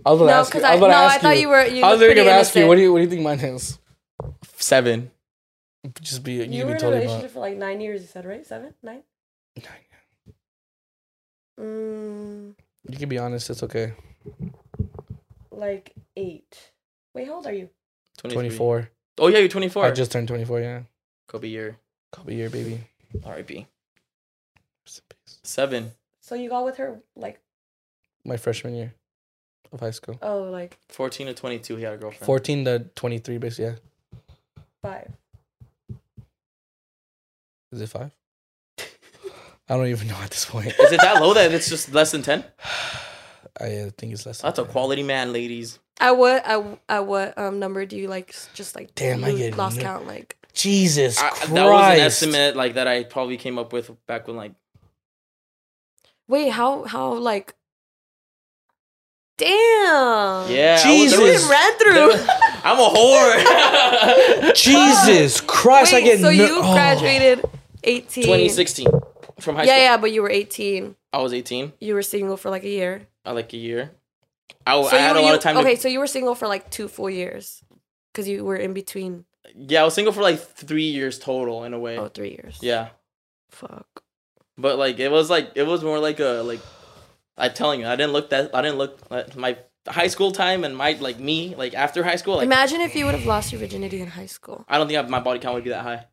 I 0.05 0.11
was 0.11 0.19
about 0.19 0.25
to 0.27 0.31
No, 0.34 0.39
ask 0.41 0.53
you. 0.53 0.59
because 0.59 0.63
I 0.69 0.71
I, 0.73 0.75
was 0.75 0.80
about 0.81 0.88
no, 0.89 0.93
to 0.93 1.13
I 1.15 1.17
thought 1.19 1.35
you. 1.35 1.41
you 1.43 1.47
were. 1.49 1.65
You 1.65 1.84
I 1.84 1.91
was 1.91 1.99
look 1.99 1.99
literally 2.01 2.13
pretty 2.15 2.30
gonna 2.30 2.39
ask 2.41 2.55
you. 2.55 2.67
What 2.67 2.75
do 2.75 2.81
you 2.81 2.91
What 2.91 2.99
do 2.99 3.03
you 3.05 3.09
think 3.09 3.21
mine 3.21 3.39
is? 3.39 3.80
Seven. 4.57 5.09
Just 6.01 6.23
be 6.23 6.34
you, 6.34 6.43
You 6.43 6.47
can 6.47 6.51
were 6.60 6.65
be 6.65 6.72
in 6.72 6.76
a 6.77 6.80
totally 6.80 7.01
relationship 7.01 7.23
wrong. 7.23 7.34
for 7.34 7.39
like 7.41 7.57
nine 7.57 7.81
years. 7.81 8.01
You 8.01 8.07
said 8.07 8.26
right? 8.26 8.45
Seven, 8.45 8.73
nine. 8.81 9.03
Nine. 9.57 9.65
Mm, 11.60 12.55
You 12.89 12.97
can 12.97 13.10
be 13.10 13.18
honest. 13.18 13.49
It's 13.49 13.64
okay. 13.64 13.93
like 15.51 15.93
eight. 16.15 16.72
Wait, 17.14 17.27
how 17.27 17.35
old 17.35 17.45
are 17.47 17.53
you? 17.53 17.69
Twenty 18.18 18.49
four. 18.49 18.89
Oh 19.19 19.27
yeah, 19.27 19.39
you're 19.39 19.47
24. 19.49 19.85
I 19.85 19.91
just 19.91 20.11
turned 20.11 20.27
twenty 20.27 20.45
four. 20.45 20.60
Yeah, 20.60 20.84
Kobe 21.27 21.47
year. 21.47 21.77
couple 22.11 22.31
year 22.34 22.49
baby. 22.49 22.80
R.I.P. 23.23 23.68
Seven. 25.43 25.91
So 26.22 26.35
you 26.35 26.49
got 26.49 26.65
with 26.65 26.77
her 26.77 26.99
like 27.15 27.39
My 28.26 28.38
freshman 28.38 28.73
year 28.76 28.93
of 29.72 29.80
high 29.81 29.91
school. 29.91 30.18
oh 30.22 30.43
like 30.43 30.77
14 30.89 31.27
to 31.27 31.34
22. 31.34 31.76
He 31.76 31.84
had 31.84 31.93
a 31.93 31.97
girlfriend. 31.97 32.26
Fourteen 32.26 32.65
to 32.65 32.80
twenty 32.95 33.19
three, 33.19 33.38
basically. 33.38 33.65
Yeah. 33.65 33.76
five. 34.81 35.11
Is 37.74 37.82
it 37.82 37.90
five? 37.90 38.12
I 39.70 39.78
don't 39.78 39.88
even 39.88 40.08
know 40.08 40.18
at 40.22 40.30
this 40.30 40.45
point. 40.45 40.68
Is 40.68 40.91
it 40.91 41.02
that 41.02 41.22
low 41.22 41.34
that 41.34 41.52
it's 41.54 41.70
just 41.70 41.91
less 41.94 42.12
than 42.12 42.22
10? 42.22 42.44
I 43.62 43.64
uh, 43.78 43.90
think 43.98 44.14
it's 44.14 44.26
less. 44.26 44.41
than 44.41 44.48
That's 44.50 44.60
a 44.60 44.64
10. 44.64 44.72
quality 44.72 45.04
man, 45.04 45.34
ladies. 45.34 45.80
At 46.00 46.12
what 46.18 46.44
at, 46.45 46.80
at 46.90 47.06
what 47.08 47.38
um 47.38 47.60
number 47.60 47.86
do 47.86 47.95
you 47.98 48.08
like 48.08 48.36
just 48.54 48.76
like 48.76 48.94
Damn, 48.95 49.24
I 49.24 49.30
lose- 49.30 49.40
get 49.40 49.58
lost 49.58 49.78
no- 49.78 49.84
count 49.84 50.08
like 50.08 50.38
Jesus 50.54 51.20
I, 51.22 51.30
Christ. 51.30 51.54
that 51.54 51.66
was 51.66 51.94
an 51.94 52.00
estimate 52.00 52.56
like 52.56 52.74
that 52.76 52.88
I 52.88 53.04
probably 53.04 53.38
came 53.38 53.58
up 53.60 53.72
with 53.74 53.91
back 54.08 54.28
when 54.28 54.36
like 54.36 54.54
wait 56.28 56.50
how 56.50 56.84
how 56.84 57.14
like 57.14 57.54
damn 59.38 60.50
yeah 60.52 60.80
I 60.84 60.86
was- 60.86 60.86
you 60.86 61.10
Jesus. 61.10 61.20
even 61.20 61.50
ran 61.50 61.78
through 61.78 62.26
I'm 62.66 62.80
a 62.80 62.90
whore. 62.90 64.54
Jesus 64.56 65.41
Christ! 65.41 65.94
I 65.94 65.98
wait 65.98 66.04
get 66.06 66.20
so 66.20 66.26
no- 66.26 66.32
you 66.32 66.60
oh. 66.64 66.74
graduated 66.74 67.44
18 67.84 68.23
2016 68.23 68.88
from 69.39 69.55
high 69.55 69.64
yeah 69.64 69.68
school. 69.68 69.77
yeah 69.77 69.84
yeah, 69.91 69.97
but 69.97 70.11
you 70.11 70.22
were 70.22 70.30
18 70.30 70.95
I 71.11 71.18
was 71.19 71.34
18. 71.34 71.73
you 71.80 71.93
were 71.93 72.01
single 72.01 72.38
for 72.38 72.49
like 72.49 72.64
a 72.64 72.69
year 72.69 73.07
I 73.26 73.31
like 73.31 73.53
a 73.53 73.57
year. 73.57 73.91
I, 74.68 74.81
so 74.81 74.88
I 74.89 74.99
had 74.99 75.15
you, 75.15 75.22
a 75.22 75.23
lot 75.23 75.30
you- 75.30 75.35
of 75.35 75.41
time. 75.41 75.57
okay 75.57 75.76
To, 75.76 75.81
so 75.81 75.88
you 75.88 75.99
were 75.99 76.07
single 76.07 76.35
for 76.35 76.47
like 76.47 76.69
two 76.69 76.88
full 76.88 77.10
years 77.10 77.64
because 78.11 78.27
you 78.27 78.43
were 78.45 78.55
in 78.57 78.73
between 78.73 79.26
yeah, 79.55 79.81
I 79.81 79.85
was 79.85 79.93
single 79.93 80.14
for 80.14 80.22
like 80.22 80.39
three 80.39 80.89
years 80.89 81.19
total 81.19 81.64
in 81.65 81.73
a 81.73 81.80
way. 81.80 81.97
oh 81.97 82.07
three 82.07 82.30
years 82.31 82.60
Yeah, 82.61 82.89
fuck 83.49 84.03
but 84.57 84.77
like 84.77 84.99
it 84.99 85.11
was 85.11 85.30
like 85.30 85.51
it 85.55 85.64
was 85.64 85.84
more 85.84 85.99
like 85.99 86.19
a 86.19 86.41
like 86.45 86.61
I'm 87.38 87.51
telling 87.53 87.80
you, 87.81 87.88
I 87.88 87.95
didn't 87.95 88.14
look 88.14 88.30
that 88.30 88.53
I 88.53 88.61
didn't 88.61 88.77
look 88.77 88.99
at 89.10 89.35
my 89.35 89.57
high 89.88 90.07
school 90.07 90.31
time 90.31 90.64
and 90.64 90.77
my 90.77 90.93
like 90.99 91.19
me 91.19 91.55
like 91.55 91.73
after 91.73 92.03
high 92.03 92.15
school 92.15 92.35
like 92.38 92.45
imagine 92.45 92.80
if 92.80 92.95
you 92.95 93.05
would 93.05 93.15
have 93.15 93.26
lost 93.26 93.51
your 93.51 93.60
virginity 93.60 93.99
in 94.01 94.07
high 94.07 94.27
school 94.27 94.64
I 94.69 94.77
don't 94.77 94.88
think 94.88 94.99
I, 94.99 95.10
my 95.10 95.19
body 95.19 95.39
count 95.39 95.55
would 95.55 95.64
be 95.64 95.72
that 95.72 95.81
high. 95.84 96.05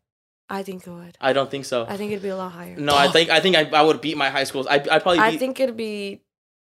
I 0.51 0.63
think 0.63 0.87
it 0.87 0.91
would 0.91 1.17
I 1.21 1.33
don't 1.33 1.51
think 1.51 1.65
so. 1.65 1.87
i 1.89 1.97
think 1.97 2.11
it'd 2.13 2.23
be 2.23 2.29
a 2.29 2.37
lot 2.37 2.53
higher 2.53 2.77
no, 2.77 2.95
I 2.97 3.09
think 3.09 3.31
I 3.31 3.41
think 3.41 3.57
I, 3.57 3.63
I 3.71 3.83
would 3.83 4.01
beat 4.01 4.17
my 4.17 4.29
high 4.31 4.45
schools. 4.45 4.67
I 4.67 4.75
I 4.75 4.99
probably 4.99 5.19
I 5.21 5.31
beat, 5.31 5.39
think 5.41 5.61
it'd 5.61 5.77
be 5.77 6.23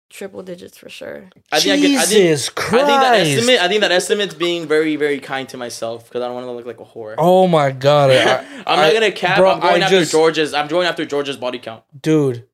triple 0.09 0.41
digits 0.41 0.77
for 0.77 0.87
sure. 0.89 1.29
I 1.51 1.59
think 1.59 1.73
I 1.73 1.81
could, 1.81 1.95
I 1.97 2.05
think, 2.05 2.09
Jesus 2.09 2.49
I 2.49 2.51
Christ! 2.61 2.85
think 2.87 3.01
that 3.01 3.15
estimate. 3.15 3.59
I 3.59 3.67
think 3.67 3.81
that 3.81 3.91
estimate's 3.91 4.33
being 4.35 4.65
very, 4.67 4.95
very 4.95 5.19
kind 5.19 5.49
to 5.49 5.57
myself 5.57 6.05
because 6.07 6.21
I 6.21 6.27
don't 6.27 6.35
want 6.35 6.47
to 6.47 6.51
look 6.51 6.65
like 6.65 6.79
a 6.79 6.85
whore. 6.85 7.15
Oh 7.17 7.45
my 7.47 7.71
god! 7.71 8.11
I, 8.11 8.37
I'm 8.67 8.79
I- 8.79 8.85
not 8.87 8.93
gonna 8.93 9.11
cap. 9.11 9.37
bro, 9.37 9.51
I'm 9.51 9.59
going 9.59 9.81
I 9.81 9.85
after 9.85 9.99
just- 9.99 10.11
George's. 10.13 10.53
I'm 10.53 10.67
going 10.67 10.87
after 10.87 11.03
George's 11.05 11.35
body 11.37 11.59
count. 11.59 11.83
dude, 12.01 12.45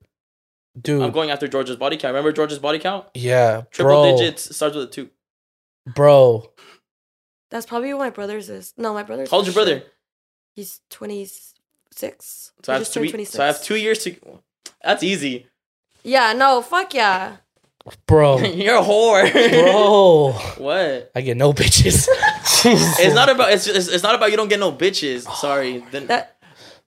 dude. 0.79 1.01
I'm 1.03 1.11
going 1.11 1.29
after 1.29 1.47
George's 1.47 1.75
body 1.75 1.95
count. 1.97 2.13
Remember 2.13 2.31
George's 2.31 2.59
body 2.59 2.79
count? 2.79 3.05
yeah, 3.13 3.63
Triple 3.71 4.01
bro, 4.03 4.17
digits 4.17 4.55
starts 4.55 4.75
with 4.75 4.85
a 4.85 4.91
two. 4.91 5.09
bro. 5.95 6.49
That's 7.51 7.67
probably 7.67 7.93
what 7.93 7.99
my 7.99 8.09
brother's 8.09 8.49
is. 8.49 8.73
No, 8.77 8.93
my 8.95 9.03
brother's. 9.03 9.29
How 9.29 9.37
old's 9.37 9.47
your 9.47 9.53
for 9.53 9.59
sure. 9.69 9.75
brother? 9.79 9.91
He's 10.55 10.81
twenty 10.89 11.27
six. 11.91 12.51
So 12.63 12.73
I 12.73 12.77
have 12.77 12.89
two. 12.91 13.25
So 13.25 13.43
I 13.43 13.47
have 13.47 13.61
two 13.61 13.75
years 13.75 13.99
to. 14.03 14.15
That's 14.83 15.03
easy. 15.03 15.47
Yeah, 16.03 16.33
no, 16.33 16.61
fuck 16.61 16.93
yeah. 16.93 17.37
bro, 18.07 18.37
You're 18.39 18.77
a 18.77 18.81
whore. 18.81 19.31
bro. 19.31 20.31
what? 20.57 21.11
I 21.15 21.21
get 21.21 21.37
no 21.37 21.53
bitches. 21.53 22.07
It's 22.65 23.13
not 23.13 23.27
about 23.29 23.51
it's, 23.51 23.67
it's 23.67 23.89
it's 23.89 24.03
not 24.03 24.15
about 24.15 24.31
you 24.31 24.37
don't 24.37 24.47
get 24.47 24.59
no 24.59 24.71
bitches. 24.71 25.23
Sorry. 25.35 25.83
Oh, 25.83 25.87
then 25.91 26.07
That 26.07 26.32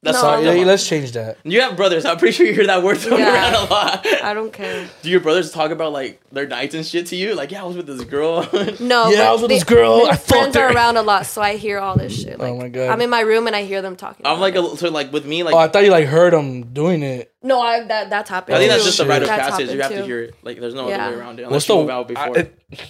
that's 0.07 0.17
no. 0.17 0.21
sorry. 0.23 0.45
Yeah, 0.61 0.65
let's 0.65 0.87
change 0.89 1.13
that. 1.13 1.39
You 1.45 1.61
have 1.61 1.77
brothers. 1.77 2.05
I'm 2.05 2.17
pretty 2.17 2.33
sure 2.33 2.47
you 2.47 2.55
hear 2.55 2.67
that 2.67 2.83
word 2.83 2.99
thrown 2.99 3.21
Yeah. 3.21 3.35
around 3.53 3.55
a 3.67 3.71
lot. 3.71 4.07
I 4.23 4.33
don't 4.35 4.53
care. 4.53 4.89
Do 5.03 5.11
your 5.11 5.21
brothers 5.21 5.51
talk 5.53 5.71
about 5.71 5.93
like 5.93 6.21
their 6.33 6.47
nights 6.47 6.75
and 6.75 6.85
shit 6.87 7.07
to 7.09 7.17
you? 7.17 7.35
Like, 7.35 7.51
yeah, 7.51 7.63
I 7.63 7.67
was 7.67 7.77
with 7.77 7.87
this 7.87 8.03
girl. 8.05 8.49
No. 8.81 9.09
Yeah, 9.11 9.29
I 9.29 9.33
was 9.33 9.43
with 9.43 9.51
they- 9.51 9.57
this 9.57 9.65
girl. 9.65 10.05
my 10.05 10.11
I 10.11 10.17
fucked 10.17 10.29
friends 10.29 10.57
are 10.57 10.73
around 10.73 10.97
a 10.97 11.03
lot, 11.03 11.27
so 11.27 11.43
I 11.43 11.57
hear 11.57 11.79
all 11.79 11.97
this 11.97 12.19
shit. 12.21 12.37
Oh 12.39 12.43
like, 12.43 12.53
Oh 12.53 12.57
my 12.57 12.69
God. 12.69 12.89
I'm 12.91 13.01
in 13.01 13.11
my 13.11 13.21
room 13.21 13.47
and 13.47 13.55
I 13.57 13.65
hear 13.65 13.83
them 13.83 13.97
talking. 13.97 14.25
I'm 14.27 14.33
about 14.39 14.41
like 14.41 14.55
it. 14.55 14.65
a 14.65 14.77
so 14.77 14.91
like 14.91 15.13
with 15.13 15.27
me 15.27 15.43
like 15.43 15.55
Oh, 15.55 15.59
I 15.59 15.69
thought 15.69 15.85
you 15.85 15.91
like 15.91 16.07
heard 16.07 16.33
them 16.33 16.73
doing 16.73 17.03
it. 17.03 17.33
no, 17.43 17.61
I 17.61 17.85
that 17.85 18.11
that's 18.11 18.31
happened. 18.31 18.57
I 18.57 18.59
think 18.59 18.71
that's 18.71 18.83
too. 18.85 18.89
just 18.89 19.01
a 19.01 19.05
rite 19.07 19.23
of 19.23 19.29
That's 19.29 19.51
passage. 19.51 19.67
You 19.71 19.73
have 19.81 19.81
happened 19.83 20.01
to 20.01 20.07
hear 20.07 20.23
it. 20.23 20.35
Like, 20.43 20.61
there's 20.61 20.75
no 20.75 20.89
Yeah. 20.89 21.07
other 21.07 21.17
way 21.17 21.21
around 21.23 21.41
it 21.41 21.51
What's 21.51 21.67
unless 21.67 21.69
you 21.69 21.75
the 21.75 21.81
move 21.83 21.91
out 21.91 22.09
before. 22.09 22.37
I- 22.37 22.41
it- 22.41 22.61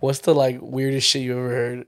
What's 0.00 0.20
the 0.20 0.34
like 0.34 0.58
weirdest 0.62 1.06
shit 1.06 1.22
you 1.22 1.32
ever 1.38 1.48
heard? 1.50 1.86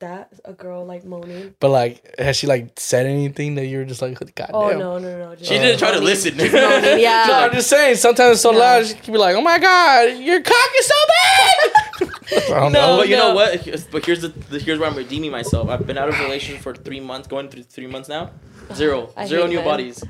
That 0.00 0.32
a 0.44 0.52
girl 0.52 0.84
like 0.84 1.04
moaning. 1.04 1.54
But 1.60 1.68
like, 1.70 2.14
has 2.18 2.36
she 2.36 2.46
like 2.46 2.78
said 2.78 3.06
anything 3.06 3.54
that 3.54 3.66
you're 3.66 3.84
just 3.84 4.02
like, 4.02 4.18
God 4.34 4.50
Oh 4.52 4.70
damn? 4.70 4.78
no 4.80 4.98
no 4.98 5.18
no! 5.18 5.34
just 5.36 5.48
she 5.48 5.56
didn't 5.58 5.78
try 5.78 5.92
to 5.92 6.00
listen. 6.00 6.34
Yeah. 6.38 7.26
No, 7.28 7.34
I'm 7.34 7.52
just 7.52 7.70
saying. 7.70 7.96
Sometimes 7.96 8.32
it's 8.34 8.42
so 8.42 8.50
No. 8.50 8.58
loud, 8.58 8.86
she 8.86 8.94
can 8.94 9.12
be 9.12 9.18
like, 9.18 9.36
"Oh 9.36 9.40
my 9.40 9.58
god, 9.58 10.18
your 10.18 10.42
cock 10.42 10.70
is 10.78 10.86
so 10.86 10.94
big." 11.14 12.10
I 12.50 12.60
don't 12.60 12.72
No. 12.72 12.80
know. 12.80 12.96
but 12.98 13.08
you 13.08 13.16
no. 13.16 13.28
know 13.28 13.34
what? 13.34 13.64
But 13.92 14.04
here's 14.04 14.20
the, 14.22 14.28
the 14.28 14.58
here's 14.58 14.78
where 14.80 14.90
I'm 14.90 14.96
redeeming 14.96 15.30
myself. 15.30 15.68
I've 15.68 15.86
been 15.86 15.96
out 15.96 16.08
of 16.08 16.18
relation 16.18 16.58
for 16.58 16.74
three 16.74 17.00
months, 17.00 17.28
going 17.28 17.48
through 17.48 17.62
three 17.62 17.86
months 17.86 18.08
now. 18.08 18.30
Zero, 18.74 19.10
I 19.16 19.26
zero 19.26 19.46
new 19.46 19.56
men. 19.56 19.64
bodies. 19.64 20.02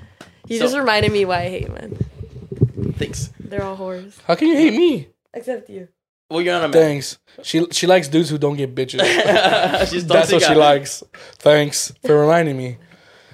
You 0.49 0.59
So- 0.59 0.65
just 0.65 0.77
reminded 0.77 1.13
me 1.13 1.25
why 1.27 1.41
I 1.43 1.49
hate 1.51 1.71
men. 1.73 1.99
Thanks. 2.97 3.31
They're 3.39 3.63
all 3.63 3.77
whores. 3.77 4.15
How 4.27 4.35
can 4.35 4.49
you 4.49 4.57
hate 4.57 4.73
me? 4.75 5.09
Except 5.35 5.69
you. 5.69 5.89
Well, 6.31 6.41
you're 6.41 6.55
not 6.55 6.65
a 6.65 6.69
man. 6.69 6.73
Thanks. 6.73 7.19
She 7.43 7.67
she 7.71 7.87
likes 7.87 8.09
dudes 8.09 8.31
who 8.31 8.39
don't 8.39 8.57
get 8.57 8.75
bitches. 8.75 9.01
She's 9.91 10.07
That's 10.07 10.33
what 10.33 10.41
toxic. 10.41 10.43
she 10.43 10.55
likes. 10.55 11.03
Thanks 11.39 11.93
for 12.05 12.19
reminding 12.21 12.57
me. 12.57 12.79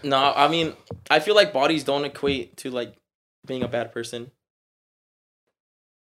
No, 0.02 0.32
I 0.34 0.48
mean, 0.48 0.74
I 1.10 1.20
feel 1.20 1.34
like 1.34 1.52
bodies 1.52 1.84
don't 1.84 2.04
equate 2.04 2.56
to 2.58 2.70
like 2.70 2.94
being 3.46 3.62
a 3.62 3.68
bad 3.68 3.92
person. 3.92 4.30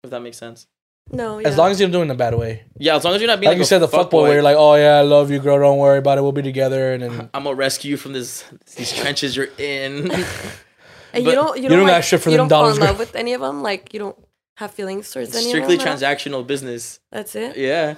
If 0.05 0.11
that 0.11 0.21
makes 0.21 0.37
sense. 0.39 0.67
No. 1.11 1.39
Yeah. 1.39 1.49
As 1.49 1.57
long 1.57 1.71
as 1.71 1.81
you're 1.81 1.89
doing 1.89 2.03
it 2.03 2.05
in 2.07 2.11
a 2.11 2.15
bad 2.15 2.35
way. 2.35 2.65
Yeah, 2.79 2.97
as 2.97 3.05
long 3.05 3.15
as 3.15 3.21
you're 3.21 3.29
not 3.29 3.41
being 3.41 3.49
Like 3.49 3.55
like, 3.55 3.59
you 3.61 3.65
said, 3.65 3.79
the 3.79 3.89
fuck 3.89 4.11
boy, 4.11 4.23
where 4.23 4.35
you're 4.35 4.43
like, 4.43 4.57
"Oh 4.57 4.75
yeah, 4.75 4.97
I 4.97 5.03
love 5.03 5.31
you, 5.31 5.39
girl. 5.39 5.59
Don't 5.59 5.79
worry 5.79 5.99
about 5.99 6.19
it. 6.19 6.23
We'll 6.23 6.33
be 6.33 6.43
together." 6.43 6.93
And 6.95 7.03
then 7.03 7.31
I'm 7.35 7.45
gonna 7.45 7.55
rescue 7.55 7.93
you 7.93 7.97
from 7.97 8.13
this 8.13 8.45
these 8.77 8.93
trenches 8.93 9.37
you're 9.37 9.49
in. 9.59 10.11
and 10.11 10.27
but 11.13 11.23
you 11.25 11.33
don't. 11.33 11.57
You, 11.57 11.63
you 11.65 11.69
don't, 11.69 11.79
don't 11.79 11.87
like, 11.87 11.97
got 11.99 12.05
shit 12.05 12.21
for 12.21 12.31
you 12.31 12.37
them 12.37 12.49
don't 12.49 12.61
fall 12.61 12.71
in 12.71 12.77
girl. 12.77 12.87
love 12.89 12.99
with 12.99 13.15
any 13.15 13.35
of 13.35 13.41
them. 13.41 13.63
Like 13.63 13.93
you 13.95 14.01
don't 14.01 14.19
have 14.57 14.73
feelings 14.73 15.11
towards 15.11 15.35
any 15.35 15.49
Strictly 15.49 15.77
of 15.77 15.81
them. 15.81 15.89
at 15.89 15.99
transactional 15.99 16.47
business. 16.47 17.01
That's 17.11 17.35
it. 17.35 17.57
Yeah. 17.57 17.95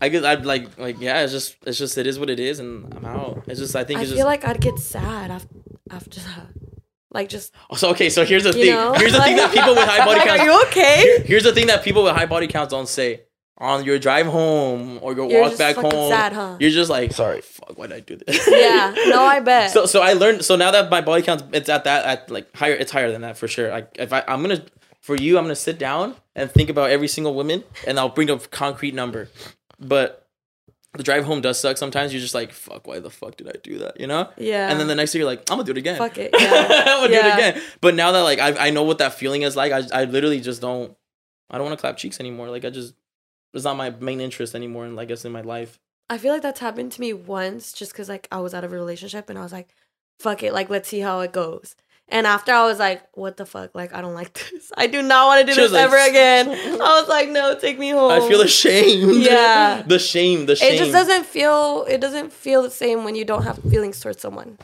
I 0.00 0.08
guess 0.08 0.24
I'd 0.24 0.46
like 0.46 0.78
like 0.78 1.00
yeah, 1.00 1.22
it's 1.22 1.32
just 1.32 1.56
it's 1.66 1.78
just 1.78 1.98
it 1.98 2.06
is 2.06 2.18
what 2.18 2.30
it 2.30 2.40
is 2.40 2.58
and 2.58 2.92
I'm 2.94 3.04
out. 3.04 3.44
It's 3.46 3.60
just 3.60 3.76
I 3.76 3.84
think 3.84 3.98
I 3.98 4.02
it's 4.02 4.10
feel 4.10 4.18
just 4.18 4.26
like 4.26 4.44
I'd 4.46 4.60
get 4.60 4.78
sad 4.78 5.30
after 5.30 5.48
after 5.90 6.20
that. 6.20 6.46
Like 7.12 7.28
just 7.28 7.52
oh, 7.70 7.76
so 7.76 7.90
okay, 7.90 8.08
so 8.08 8.24
here's 8.24 8.44
the 8.44 8.52
thing. 8.52 8.72
know. 8.74 8.94
Here's 8.94 9.12
the 9.12 9.20
thing 9.20 9.36
that 9.36 9.52
people 9.52 9.74
with 9.74 9.84
high 9.88 10.04
body 10.06 10.20
like, 10.20 10.28
counts 10.28 10.42
Are 10.42 10.46
you 10.46 10.62
okay? 10.68 11.22
Here's 11.26 11.42
the 11.42 11.52
thing 11.52 11.66
that 11.66 11.82
people 11.84 12.02
with 12.04 12.14
high 12.14 12.26
body 12.26 12.46
counts 12.46 12.70
don't 12.72 12.88
say. 12.88 13.22
On 13.58 13.84
your 13.84 13.98
drive 13.98 14.24
home 14.24 14.98
or 15.02 15.12
your 15.12 15.28
You're 15.30 15.42
walk 15.42 15.58
back 15.58 15.76
home, 15.76 16.08
sad, 16.10 16.32
huh? 16.32 16.56
you're 16.58 16.70
just 16.70 16.88
like, 16.88 17.12
Sorry. 17.12 17.42
fuck, 17.42 17.76
why 17.76 17.88
did 17.88 17.96
I 17.96 18.00
do 18.00 18.16
this? 18.16 18.48
Yeah. 18.48 18.94
No, 19.08 19.20
I 19.22 19.40
bet. 19.50 19.70
So 19.70 19.84
so 19.84 20.00
I 20.00 20.14
learned. 20.14 20.46
So 20.46 20.56
now 20.56 20.70
that 20.70 20.88
my 20.90 21.02
body 21.02 21.20
count 21.22 21.42
it's 21.52 21.68
at 21.68 21.84
that 21.84 22.06
at 22.06 22.30
like 22.30 22.56
higher, 22.56 22.72
it's 22.72 22.90
higher 22.90 23.12
than 23.12 23.20
that 23.20 23.36
for 23.36 23.48
sure. 23.48 23.68
Like 23.68 23.90
if 23.98 24.14
I 24.14 24.24
I'm 24.26 24.40
gonna 24.40 24.64
for 25.00 25.16
you, 25.16 25.38
I'm 25.38 25.44
gonna 25.44 25.56
sit 25.56 25.78
down 25.78 26.14
and 26.34 26.50
think 26.50 26.70
about 26.70 26.90
every 26.90 27.08
single 27.08 27.34
woman, 27.34 27.64
and 27.86 27.98
I'll 27.98 28.08
bring 28.08 28.30
a 28.30 28.38
concrete 28.38 28.94
number. 28.94 29.28
But 29.78 30.28
the 30.94 31.02
drive 31.02 31.24
home 31.24 31.40
does 31.40 31.58
suck. 31.60 31.76
Sometimes 31.76 32.12
you're 32.12 32.20
just 32.20 32.34
like, 32.34 32.52
fuck, 32.52 32.86
why 32.86 32.98
the 32.98 33.10
fuck 33.10 33.36
did 33.36 33.48
I 33.48 33.54
do 33.62 33.78
that? 33.78 33.98
You 34.00 34.06
know? 34.06 34.28
yeah. 34.36 34.70
And 34.70 34.80
then 34.80 34.88
the 34.88 34.94
next 34.94 35.12
day 35.12 35.20
you're 35.20 35.26
like, 35.26 35.40
I'm 35.50 35.56
gonna 35.56 35.64
do 35.64 35.70
it 35.72 35.78
again. 35.78 35.98
fuck 35.98 36.18
it. 36.18 36.30
I'm 36.34 37.08
gonna 37.08 37.08
do 37.08 37.14
it 37.28 37.34
again. 37.34 37.62
But 37.80 37.94
now 37.94 38.12
that 38.12 38.20
like 38.22 38.38
I 38.38 38.66
I 38.68 38.70
know 38.70 38.82
what 38.82 38.98
that 38.98 39.14
feeling 39.14 39.42
is 39.42 39.56
like, 39.56 39.72
I 39.72 39.82
I 39.92 40.04
literally 40.04 40.40
just 40.40 40.60
don't. 40.60 40.96
I 41.50 41.58
don't 41.58 41.66
want 41.66 41.78
to 41.78 41.80
clap 41.80 41.96
cheeks 41.96 42.20
anymore. 42.20 42.48
Like 42.50 42.64
I 42.64 42.70
just. 42.70 42.94
It's 43.52 43.64
not 43.64 43.76
my 43.76 43.90
main 43.90 44.20
interest 44.20 44.54
anymore, 44.54 44.84
and 44.84 44.98
I 45.00 45.04
guess 45.04 45.24
in 45.24 45.32
my 45.32 45.40
life. 45.40 45.80
I 46.08 46.18
feel 46.18 46.32
like 46.32 46.42
that's 46.42 46.60
happened 46.60 46.92
to 46.92 47.00
me 47.00 47.12
once 47.12 47.72
just 47.72 47.92
because 47.92 48.08
like 48.08 48.28
I 48.30 48.40
was 48.40 48.52
out 48.54 48.64
of 48.64 48.72
a 48.72 48.76
relationship 48.76 49.28
and 49.30 49.38
I 49.38 49.42
was 49.42 49.52
like, 49.52 49.74
fuck 50.18 50.42
it, 50.42 50.52
like 50.52 50.70
let's 50.70 50.88
see 50.88 51.00
how 51.00 51.20
it 51.20 51.32
goes. 51.32 51.74
And 52.12 52.26
after 52.26 52.52
I 52.52 52.64
was 52.66 52.78
like, 52.78 53.02
what 53.12 53.36
the 53.36 53.46
fuck? 53.46 53.74
Like 53.74 53.94
I 53.94 54.00
don't 54.00 54.14
like 54.14 54.32
this. 54.52 54.72
I 54.76 54.86
do 54.88 55.00
not 55.02 55.26
want 55.28 55.40
to 55.40 55.46
do 55.46 55.54
She 55.54 55.60
this 55.60 55.72
like, 55.72 55.84
ever 55.84 55.96
again. 55.96 56.48
I 56.50 57.00
was 57.00 57.08
like, 57.08 57.28
no, 57.28 57.56
take 57.58 57.78
me 57.78 57.90
home. 57.90 58.10
I 58.10 58.20
feel 58.28 58.40
ashamed. 58.40 59.22
Yeah. 59.22 59.82
the 59.86 59.98
shame. 59.98 60.46
The 60.46 60.56
shame. 60.56 60.74
It 60.74 60.78
just 60.78 60.92
doesn't 60.92 61.24
feel 61.26 61.86
it 61.88 62.00
doesn't 62.00 62.32
feel 62.32 62.62
the 62.62 62.70
same 62.70 63.04
when 63.04 63.14
you 63.14 63.24
don't 63.24 63.44
have 63.44 63.58
feelings 63.58 64.00
towards 64.00 64.20
someone. 64.20 64.58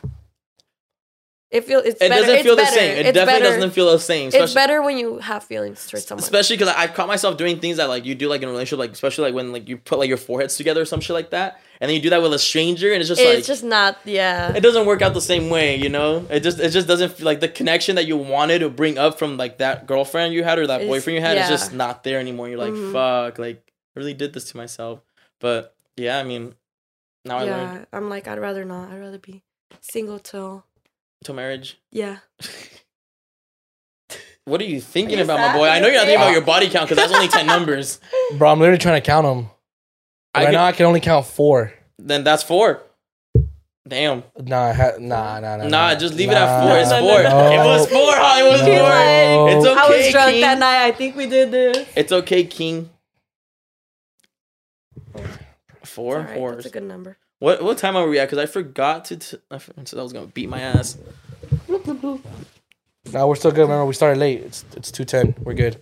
It 1.49 1.63
feel 1.63 1.79
it's 1.79 1.95
It 2.01 2.09
better. 2.09 2.15
doesn't 2.15 2.35
it's 2.35 2.43
feel 2.43 2.55
the 2.57 2.61
better. 2.63 2.75
same. 2.75 2.97
It 2.97 3.05
it's 3.05 3.13
definitely 3.15 3.41
better. 3.43 3.55
doesn't 3.55 3.71
feel 3.71 3.89
the 3.91 3.99
same. 3.99 4.31
It's 4.33 4.53
better 4.53 4.81
when 4.81 4.97
you 4.97 5.19
have 5.19 5.45
feelings 5.45 5.87
towards 5.87 6.05
someone. 6.05 6.21
especially 6.23 6.57
because 6.57 6.73
I've 6.75 6.93
caught 6.93 7.07
myself 7.07 7.37
doing 7.37 7.59
things 7.61 7.77
that 7.77 7.87
like 7.87 8.03
you 8.03 8.15
do 8.15 8.27
like 8.27 8.41
in 8.41 8.49
a 8.49 8.51
relationship, 8.51 8.79
like 8.79 8.91
especially 8.91 9.23
like 9.25 9.33
when 9.35 9.53
like 9.53 9.69
you 9.69 9.77
put 9.77 9.97
like 9.99 10.09
your 10.09 10.17
foreheads 10.17 10.57
together 10.57 10.81
or 10.81 10.85
some 10.85 10.99
shit 10.99 11.13
like 11.13 11.29
that, 11.29 11.61
and 11.79 11.89
then 11.89 11.95
you 11.95 12.01
do 12.01 12.09
that 12.09 12.21
with 12.21 12.33
a 12.33 12.39
stranger, 12.39 12.91
and 12.91 12.99
it's 13.01 13.07
just 13.09 13.21
it's 13.21 13.35
like 13.35 13.43
just 13.45 13.63
not 13.63 13.97
yeah. 14.05 14.53
it 14.53 14.61
doesn't 14.61 14.85
work 14.85 15.01
out 15.01 15.13
the 15.13 15.21
same 15.21 15.49
way, 15.49 15.75
you 15.75 15.89
know. 15.89 16.25
It 16.29 16.41
just 16.41 16.59
it 16.59 16.69
just 16.71 16.87
doesn't 16.87 17.13
feel 17.13 17.25
like 17.25 17.39
the 17.39 17.47
connection 17.49 17.95
that 17.95 18.05
you 18.05 18.17
wanted 18.17 18.59
to 18.59 18.69
bring 18.69 18.97
up 18.97 19.19
from 19.19 19.37
like 19.37 19.57
that 19.59 19.85
girlfriend 19.87 20.33
you 20.33 20.43
had 20.43 20.57
or 20.59 20.67
that 20.67 20.81
Is- 20.81 20.87
boyfriend 20.87 21.15
you 21.15 21.21
had 21.21 21.37
is 21.37 21.47
just 21.49 21.73
not 21.73 22.03
there 22.03 22.19
anymore. 22.19 22.49
You're 22.49 22.59
like 22.59 22.73
Mhm. 22.73 22.91
fuck, 22.93 23.37
like 23.39 23.71
I 23.95 23.99
really 23.99 24.13
did 24.13 24.33
this 24.33 24.45
to 24.51 24.57
myself. 24.57 25.01
But 25.39 25.75
yeah, 25.95 26.17
I 26.19 26.23
mean, 26.23 26.55
now 27.25 27.37
I 27.37 27.43
learned 27.43 27.87
I'm 27.93 28.09
like 28.09 28.27
I'd 28.27 28.39
rather 28.39 28.65
not. 28.65 28.91
I'd 28.91 28.99
rather 28.99 29.19
be 29.19 29.43
single 29.81 30.19
till 30.19 30.65
till 31.23 31.35
marriage. 31.35 31.77
yeah. 31.91 32.17
What 34.45 34.61
are 34.61 34.65
you 34.65 34.79
thinking 34.79 35.17
you 35.17 35.25
about, 35.25 35.39
my 35.41 35.51
boy? 35.57 35.67
I 35.67 35.79
know 35.81 35.87
you're 35.87 35.97
not 35.97 36.05
thinking 36.05 36.21
about 36.21 36.31
your 36.37 36.41
body 36.41 36.69
count 36.69 36.87
because 36.87 37.03
that's 37.03 37.13
only 37.13 37.27
ten 37.27 37.45
numbers. 37.47 37.99
Bro, 38.37 38.49
I'm 38.49 38.59
literally 38.59 38.77
trying 38.79 38.95
to 39.01 39.05
count 39.05 39.25
them. 39.25 39.49
I 40.37 40.39
Right 40.41 40.45
could- 40.47 40.53
now, 40.53 40.65
I 40.65 40.71
can 40.71 40.85
only 40.85 40.99
count 40.99 41.25
four. 41.25 41.73
Then 41.99 42.23
that's 42.23 42.43
four. 42.43 42.83
Damn. 43.87 44.23
Nah, 44.37 44.73
ha- 44.73 44.91
nah, 44.99 45.39
nah, 45.39 45.55
nah. 45.57 45.67
Nah, 45.67 45.95
just 45.95 46.13
leave 46.13 46.29
it 46.29 46.33
at 46.35 46.45
Nah. 46.45 46.67
four. 46.67 46.77
It's 46.77 46.89
No, 46.89 46.99
no, 46.99 47.07
four. 47.07 47.23
no. 47.23 47.51
It 47.51 47.65
was 47.65 47.87
four. 47.89 48.11
Huh? 48.13 48.45
It 48.45 48.51
was 48.51 48.59
He's 48.61 48.69
four. 48.79 48.89
like, 48.89 49.55
It's 49.55 49.65
okay. 49.65 49.79
I 49.79 49.97
was 50.03 50.11
drunk 50.11 50.31
King. 50.31 50.41
that 50.41 50.57
night. 50.59 50.85
I 50.87 50.91
think 50.91 51.15
we 51.15 51.25
did 51.27 51.51
this. 51.51 51.87
It's 51.95 52.11
okay, 52.11 52.43
King. 52.43 52.89
Four 55.83 56.17
Alright, 56.17 56.37
whores. 56.37 56.55
that's 56.55 56.65
a 56.67 56.69
good 56.69 56.83
number. 56.83 57.17
What 57.39 57.63
what 57.63 57.77
time 57.77 57.95
are 57.95 58.07
we 58.07 58.19
at? 58.19 58.25
Because 58.29 58.39
I 58.39 58.45
forgot 58.45 59.05
to. 59.05 59.17
T- 59.17 59.37
I 59.49 59.55
f- 59.55 59.69
said 59.85 59.99
I 59.99 60.03
was 60.03 60.11
gonna 60.13 60.27
beat 60.27 60.49
my 60.49 60.59
ass. 60.59 60.97
Nah, 61.69 63.25
we're 63.25 63.35
still 63.35 63.51
good. 63.51 63.61
Remember, 63.61 63.85
we 63.85 63.93
started 63.93 64.19
late. 64.19 64.41
It's 64.41 64.65
it's 64.75 64.91
two 64.91 65.05
ten. 65.05 65.33
We're 65.43 65.53
good. 65.53 65.81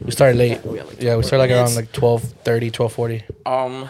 We 0.00 0.10
started 0.10 0.36
late. 0.36 0.64
We 0.64 0.78
had 0.78 0.86
like 0.88 1.00
Yeah, 1.02 1.16
we 1.16 1.22
started 1.22 1.42
like 1.44 1.50
around 1.50 1.70
minutes. 1.74 1.76
like 1.76 1.92
12, 1.92 2.22
1240. 2.44 3.24
Um, 3.46 3.88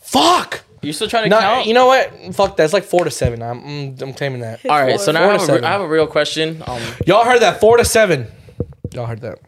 Fuck! 0.00 0.64
you 0.82 0.92
still 0.92 1.08
trying 1.08 1.24
to 1.24 1.28
No, 1.28 1.38
count? 1.40 1.66
you 1.66 1.74
know 1.74 1.86
what? 1.86 2.34
Fuck 2.34 2.56
that. 2.56 2.64
It's 2.64 2.72
like 2.72 2.84
four 2.84 3.04
to 3.04 3.10
seven. 3.10 3.42
I'm 3.42 3.60
mm, 3.60 4.02
I'm 4.02 4.12
claiming 4.14 4.40
that. 4.40 4.64
All 4.66 4.80
right, 4.80 4.98
so 5.00 5.12
now 5.12 5.28
I 5.28 5.32
have, 5.38 5.48
a. 5.48 5.66
I 5.66 5.70
have 5.70 5.80
a 5.80 5.88
real 5.88 6.06
question. 6.06 6.62
Um, 6.66 6.80
Y'all 7.06 7.24
heard 7.24 7.40
that? 7.42 7.60
Four 7.60 7.76
to 7.78 7.84
seven. 7.84 8.26
Y'all 8.94 9.06
heard 9.06 9.20
that? 9.22 9.38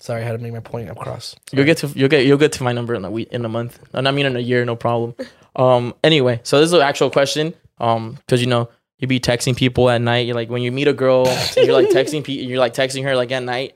Sorry, 0.00 0.22
I 0.22 0.24
had 0.24 0.32
to 0.32 0.38
make 0.38 0.52
my 0.52 0.60
point 0.60 0.90
across. 0.90 1.36
you'll 1.52 1.64
get 1.66 1.78
to 1.78 1.86
you'll 1.88 2.08
get 2.08 2.26
you'll 2.26 2.38
get 2.38 2.52
to 2.52 2.64
my 2.64 2.72
number 2.72 2.94
in 2.94 3.04
a 3.04 3.10
week 3.10 3.28
in 3.30 3.44
a 3.44 3.48
month. 3.48 3.78
And 3.92 4.08
I 4.08 4.10
mean 4.10 4.26
in 4.26 4.36
a 4.36 4.40
year, 4.40 4.64
no 4.64 4.76
problem. 4.76 5.14
Um, 5.54 5.94
anyway, 6.02 6.40
so 6.44 6.60
this 6.60 6.68
is 6.68 6.72
an 6.72 6.80
actual 6.80 7.10
question. 7.10 7.52
Um, 7.78 8.12
because 8.12 8.40
you 8.40 8.46
know 8.46 8.70
you 8.96 9.06
be 9.06 9.20
texting 9.20 9.54
people 9.54 9.90
at 9.90 10.00
night. 10.00 10.20
You're 10.26 10.34
like 10.34 10.48
when 10.48 10.62
you 10.62 10.72
meet 10.72 10.88
a 10.88 10.94
girl, 10.94 11.28
and 11.28 11.56
you're 11.58 11.74
like 11.74 11.90
texting 11.90 12.24
pe- 12.24 12.32
you're 12.32 12.58
like 12.58 12.72
texting 12.72 13.04
her 13.04 13.14
like 13.14 13.30
at 13.32 13.42
night. 13.42 13.74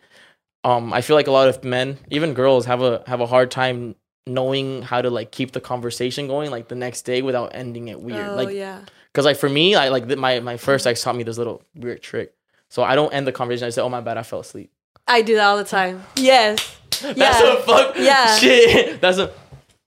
Um, 0.67 0.93
I 0.93 1.01
feel 1.01 1.15
like 1.17 1.29
a 1.29 1.31
lot 1.31 1.49
of 1.49 1.63
men, 1.63 1.99
even 2.11 2.35
girls, 2.35 2.67
have 2.67 2.83
a 2.83 3.03
have 3.07 3.21
a 3.21 3.27
hard 3.27 3.51
time 3.51 3.95
knowing 4.27 4.83
how 4.83 5.01
to 5.01 5.11
like 5.11 5.31
keep 5.31 5.53
the 5.53 5.61
conversation 5.61 6.27
going 6.27 6.51
like 6.51 6.67
the 6.67 6.75
next 6.75 7.03
day 7.03 7.23
without 7.23 7.53
ending 7.55 7.87
it 7.89 8.01
weird. 8.01 8.27
Oh 8.29 8.35
like 8.35 8.51
yeah. 8.55 8.81
Because 9.13 9.25
like 9.25 9.37
for 9.37 9.49
me, 9.49 9.75
I 9.77 9.89
like 9.91 10.07
th- 10.09 10.19
my 10.19 10.41
my 10.41 10.57
first 10.57 10.87
ex 10.87 11.03
taught 11.03 11.15
me 11.17 11.23
this 11.23 11.39
little 11.39 11.63
weird 11.75 12.03
trick. 12.03 12.35
So 12.69 12.83
I 12.83 12.97
don't 12.97 13.13
end 13.15 13.27
the 13.29 13.33
conversation. 13.33 13.67
I 13.67 13.71
say, 13.71 13.81
"Oh 13.81 13.89
my 13.89 14.01
bad, 14.01 14.19
I 14.19 14.25
fell 14.25 14.41
asleep." 14.41 14.73
I 15.07 15.23
do 15.23 15.37
that 15.37 15.47
all 15.47 15.57
the 15.57 15.63
time. 15.65 16.03
Yes. 16.17 16.77
That's 17.01 17.17
Yeah. 17.17 17.53
a 17.53 17.57
fuck. 17.63 17.97
Yeah. 17.97 18.37
Shit. 18.37 19.01
That's 19.05 19.19
a. 19.19 19.31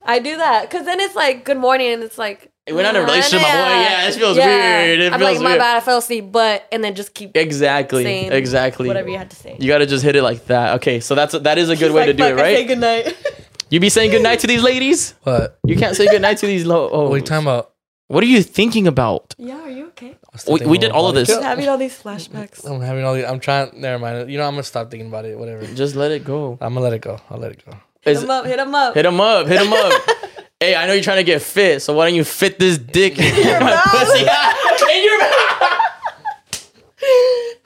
I 0.05 0.19
do 0.19 0.37
that 0.37 0.69
because 0.69 0.85
then 0.85 1.01
it's 1.01 1.15
like 1.15 1.43
good 1.43 1.57
morning 1.57 1.91
and 1.91 2.03
it's 2.03 2.17
like 2.17 2.51
We're 2.71 2.83
not 2.83 2.95
in 2.95 3.01
a 3.01 3.05
relationship, 3.05 3.41
my 3.41 3.51
boy. 3.51 3.81
Yeah, 3.81 4.05
this 4.05 4.17
feels 4.17 4.37
weird. 4.37 4.99
It 4.99 5.13
I'm 5.13 5.19
feels 5.19 5.31
like 5.33 5.39
my 5.43 5.49
weird. 5.51 5.59
bad, 5.59 5.77
I 5.77 5.79
fell 5.79 5.97
asleep, 5.97 6.31
but 6.31 6.67
and 6.71 6.83
then 6.83 6.95
just 6.95 7.13
keep 7.13 7.35
Exactly. 7.35 8.03
saying 8.03 8.31
Exactly. 8.31 8.87
whatever 8.87 9.09
you 9.09 9.17
had 9.17 9.29
to 9.29 9.35
say. 9.35 9.57
You 9.59 9.67
gotta 9.67 9.85
just 9.85 10.03
hit 10.03 10.15
it 10.15 10.23
like 10.23 10.45
that. 10.47 10.75
Okay, 10.75 10.99
so 10.99 11.15
that's 11.15 11.37
that 11.37 11.57
is 11.57 11.69
a 11.69 11.75
good 11.75 11.91
way 11.91 12.05
to 12.05 12.13
do 12.13 12.23
it, 12.23 12.35
right? 12.35 12.67
good 12.67 12.79
night. 12.79 13.15
You 13.71 13.79
be 13.79 13.89
saying 13.89 14.09
good 14.09 14.23
night 14.23 14.39
to 14.39 14.47
these 14.47 14.63
ladies. 14.63 15.13
What? 15.21 15.59
You 15.63 15.75
can't 15.75 15.95
say 15.95 16.07
good 16.07 16.23
night 16.23 16.39
to 16.39 16.47
these 16.47 16.65
low. 16.65 16.89
Oh, 16.91 17.03
What 17.09 17.13
are 17.13 17.17
you 17.17 17.21
oh. 17.21 17.25
talking 17.25 17.45
about? 17.45 17.71
What 18.07 18.23
are 18.23 18.27
you 18.27 18.41
thinking 18.41 18.87
about? 18.87 19.35
Yeah, 19.37 19.61
are 19.61 19.69
you 19.69 19.85
okay? 19.89 20.17
We, 20.47 20.65
we 20.65 20.77
did 20.79 20.89
all 20.89 21.07
of 21.07 21.13
this. 21.13 21.29
I'm 21.29 21.43
having 21.43 21.67
all 21.67 21.77
these 21.77 22.01
flashbacks. 22.01 22.65
I'm 22.65 22.81
having 22.81 23.05
all. 23.05 23.13
These, 23.13 23.25
I'm 23.25 23.39
trying. 23.39 23.79
Never 23.79 23.99
mind. 23.99 24.31
You 24.31 24.39
know, 24.39 24.45
I'm 24.45 24.53
gonna 24.53 24.63
stop 24.63 24.89
thinking 24.89 25.07
about 25.09 25.25
it. 25.25 25.37
Whatever. 25.37 25.67
Just 25.67 25.95
let 25.95 26.09
it 26.09 26.23
go. 26.23 26.57
I'm 26.61 26.73
gonna 26.73 26.83
let 26.83 26.93
it 26.93 27.01
go. 27.01 27.19
I'll 27.29 27.37
let 27.37 27.51
it 27.51 27.63
go. 27.63 27.73
Hit 28.01 28.17
Is- 28.17 28.23
him 28.23 28.31
up, 28.31 28.45
hit 28.47 28.57
him 28.57 28.73
up. 28.73 28.95
Hit 28.95 29.05
him 29.05 29.21
up. 29.21 29.45
Hit 29.47 29.61
him 29.61 29.73
up. 29.73 30.01
hey, 30.59 30.75
I 30.75 30.85
know 30.87 30.93
you're 30.93 31.03
trying 31.03 31.17
to 31.17 31.23
get 31.23 31.41
fit, 31.41 31.81
so 31.81 31.93
why 31.93 32.07
don't 32.07 32.15
you 32.15 32.23
fit 32.23 32.59
this 32.59 32.77
dick 32.77 33.17
in 33.17 33.25
my 33.59 33.81
pussy? 33.85 34.19
in 34.93 35.03
your 35.03 35.19
mouth. 35.19 35.85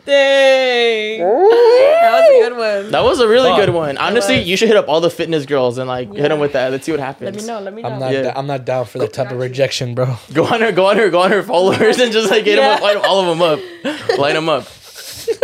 Dang. 0.05 1.19
that 1.19 2.19
was 2.19 2.27
a 2.27 2.49
good 2.49 2.57
one. 2.83 2.91
That 2.91 3.03
was 3.03 3.19
a 3.21 3.27
really 3.27 3.49
Fuck. 3.51 3.59
good 3.59 3.69
one. 3.69 3.97
Honestly, 3.97 4.41
you 4.41 4.57
should 4.57 4.67
hit 4.67 4.75
up 4.77 4.87
all 4.89 4.99
the 4.99 5.09
fitness 5.09 5.45
girls 5.45 5.77
and 5.77 5.87
like 5.87 6.11
hit 6.13 6.27
them 6.29 6.39
with 6.39 6.53
that. 6.53 6.71
Let's 6.71 6.85
see 6.85 6.91
what 6.91 6.99
happens. 6.99 7.33
Let 7.33 7.41
me 7.41 7.47
know, 7.47 7.59
let 7.61 7.73
me 7.73 7.81
know. 7.81 7.89
I'm 7.89 7.99
not. 7.99 8.11
Yeah. 8.11 8.21
da- 8.23 8.33
I'm 8.35 8.45
not 8.47 8.65
down 8.65 8.85
for 8.85 8.97
that 8.99 9.13
type 9.13 9.31
of 9.31 9.39
rejection, 9.39 9.95
bro. 9.95 10.17
Go 10.33 10.45
on 10.45 10.59
her, 10.61 10.71
go 10.73 10.85
on 10.87 10.97
her, 10.97 11.09
go 11.09 11.21
on 11.21 11.31
her 11.31 11.41
followers 11.41 11.99
and 11.99 12.11
just 12.11 12.29
like 12.29 12.43
hit 12.43 12.57
them 12.57 12.69
up, 12.75 12.81
light 12.81 12.97
all 12.97 13.21
of 13.21 13.27
them 13.27 13.41
up, 13.41 14.17
light 14.19 14.33
them 14.39 14.49
up. 14.49 14.67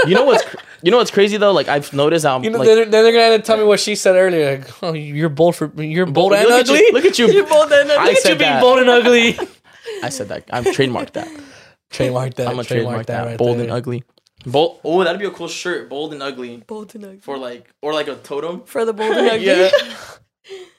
You 0.06 0.14
know 0.16 0.26
what's 0.26 0.44
cr- 0.44 0.58
you 0.84 0.92
know 0.92 0.98
what's 0.98 1.12
crazy 1.12 1.38
though? 1.38 1.52
Like 1.52 1.68
I've 1.68 1.92
noticed 1.94 2.26
how 2.26 2.42
You 2.42 2.50
know, 2.50 2.60
like, 2.60 2.68
then, 2.68 2.76
they're, 2.76 2.86
then 2.86 3.04
they're 3.04 3.12
gonna 3.14 3.24
end 3.26 3.42
up 3.42 3.46
telling 3.46 3.62
me 3.64 3.68
what 3.68 3.80
she 3.80 3.96
said 3.96 4.16
earlier. 4.16 4.58
Like, 4.60 4.84
oh, 4.84 4.94
you're 4.94 5.30
bold 5.30 5.56
for 5.56 5.72
you're 5.82 6.06
bold 6.06 6.34
and 6.34 6.44
look 6.48 6.62
at 6.62 6.70
ugly. 6.70 6.80
you, 6.80 6.92
look 6.94 7.06
at 7.06 7.20
you. 7.20 7.28
You 7.32 7.46
both 7.46 7.72
ended 7.72 7.96
I 7.98 8.00
up- 8.02 8.06
Look 8.06 8.16
at 8.16 8.22
said 8.24 8.32
you 8.34 8.38
being 8.38 8.60
bold 8.60 8.80
and 8.80 8.90
ugly. 8.90 9.38
I 10.04 10.10
said 10.10 10.30
that. 10.30 10.46
I'm 10.52 10.64
trademarked 10.64 11.12
that. 11.14 11.28
trademark 11.90 12.36
that. 12.36 12.48
I'm 12.48 12.54
gonna 12.54 12.64
trademark 12.66 13.06
that. 13.08 13.26
right 13.26 13.38
bold 13.38 13.58
there. 13.58 13.64
and 13.64 13.72
ugly. 13.74 14.04
Bold. 14.46 14.80
Oh, 14.86 15.04
that'd 15.04 15.20
be 15.20 15.26
a 15.28 15.32
cool 15.32 15.50
shirt. 15.50 15.90
Bold 15.90 16.14
and 16.14 16.24
ugly 16.24 16.64
Bold 16.66 16.96
and 16.96 17.04
ugly. 17.04 17.20
for 17.20 17.38
like 17.38 17.70
or 17.82 17.94
like 17.94 18.08
a 18.08 18.16
totem. 18.16 18.64
For 18.64 18.86
the 18.86 18.94
bold 18.94 19.18
and 19.18 19.28
ugly. 19.30 19.46
Yeah. 19.46 19.70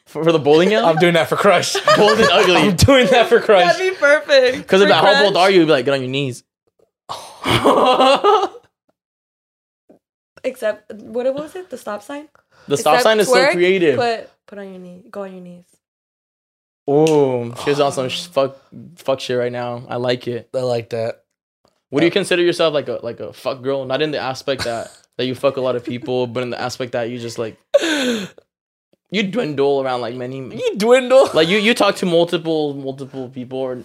For, 0.06 0.24
for 0.24 0.32
the 0.32 0.38
bowling 0.38 0.72
alley. 0.74 0.86
I'm 0.86 0.96
doing 0.96 1.14
that 1.14 1.28
for 1.28 1.36
Crush. 1.36 1.74
bold 1.96 2.18
and 2.18 2.30
ugly. 2.32 2.56
I'm 2.56 2.74
doing 2.76 3.06
that 3.08 3.28
for 3.28 3.38
Crush. 3.40 3.76
That'd 3.76 3.92
be 3.92 3.96
perfect. 3.96 4.56
Because 4.58 4.80
about 4.82 5.04
how 5.04 5.22
bold 5.22 5.36
are 5.36 5.50
you? 5.50 5.60
You'd 5.60 5.66
be 5.66 5.72
like, 5.72 5.84
get 5.84 5.94
on 5.94 6.00
your 6.00 6.10
knees. 6.10 6.42
Except, 10.44 10.92
what 10.94 11.32
was 11.34 11.54
it? 11.56 11.70
The 11.70 11.78
stop 11.78 12.02
sign? 12.02 12.28
the 12.68 12.76
stop 12.76 12.94
Except 12.94 13.02
sign 13.04 13.20
is 13.20 13.28
so 13.28 13.34
twerk, 13.36 13.52
creative. 13.52 13.96
Put, 13.98 14.30
put 14.46 14.58
on 14.58 14.70
your 14.70 14.78
knee. 14.80 15.04
Go 15.10 15.22
on 15.22 15.32
your 15.32 15.42
knees. 15.42 15.64
Oh, 16.86 17.54
she's 17.64 17.78
on 17.78 17.92
some 17.92 18.04
um, 18.04 18.10
sh- 18.10 18.26
fuck 18.26 18.56
fuck 18.96 19.20
shit 19.20 19.38
right 19.38 19.52
now. 19.52 19.84
I 19.88 19.96
like 19.96 20.26
it. 20.26 20.48
I 20.54 20.60
like 20.60 20.90
that. 20.90 21.22
Would 21.92 22.02
you 22.02 22.10
consider 22.10 22.42
yourself 22.42 22.74
like 22.74 22.88
a 22.88 22.98
like 23.02 23.20
a 23.20 23.32
fuck 23.32 23.62
girl? 23.62 23.84
Not 23.84 24.02
in 24.02 24.10
the 24.10 24.18
aspect 24.18 24.64
that 24.64 24.90
that 25.16 25.26
you 25.26 25.34
fuck 25.34 25.56
a 25.56 25.60
lot 25.60 25.76
of 25.76 25.84
people, 25.84 26.26
but 26.26 26.42
in 26.42 26.50
the 26.50 26.60
aspect 26.60 26.92
that 26.92 27.10
you 27.10 27.18
just 27.18 27.38
like 27.38 27.58
you 29.10 29.22
dwindle 29.22 29.82
around 29.82 30.00
like 30.00 30.14
many 30.14 30.38
You 30.38 30.74
dwindle. 30.76 31.28
like 31.32 31.48
you 31.48 31.58
you 31.58 31.74
talk 31.74 31.96
to 31.96 32.06
multiple 32.06 32.74
multiple 32.74 33.28
people 33.28 33.58
or 33.58 33.82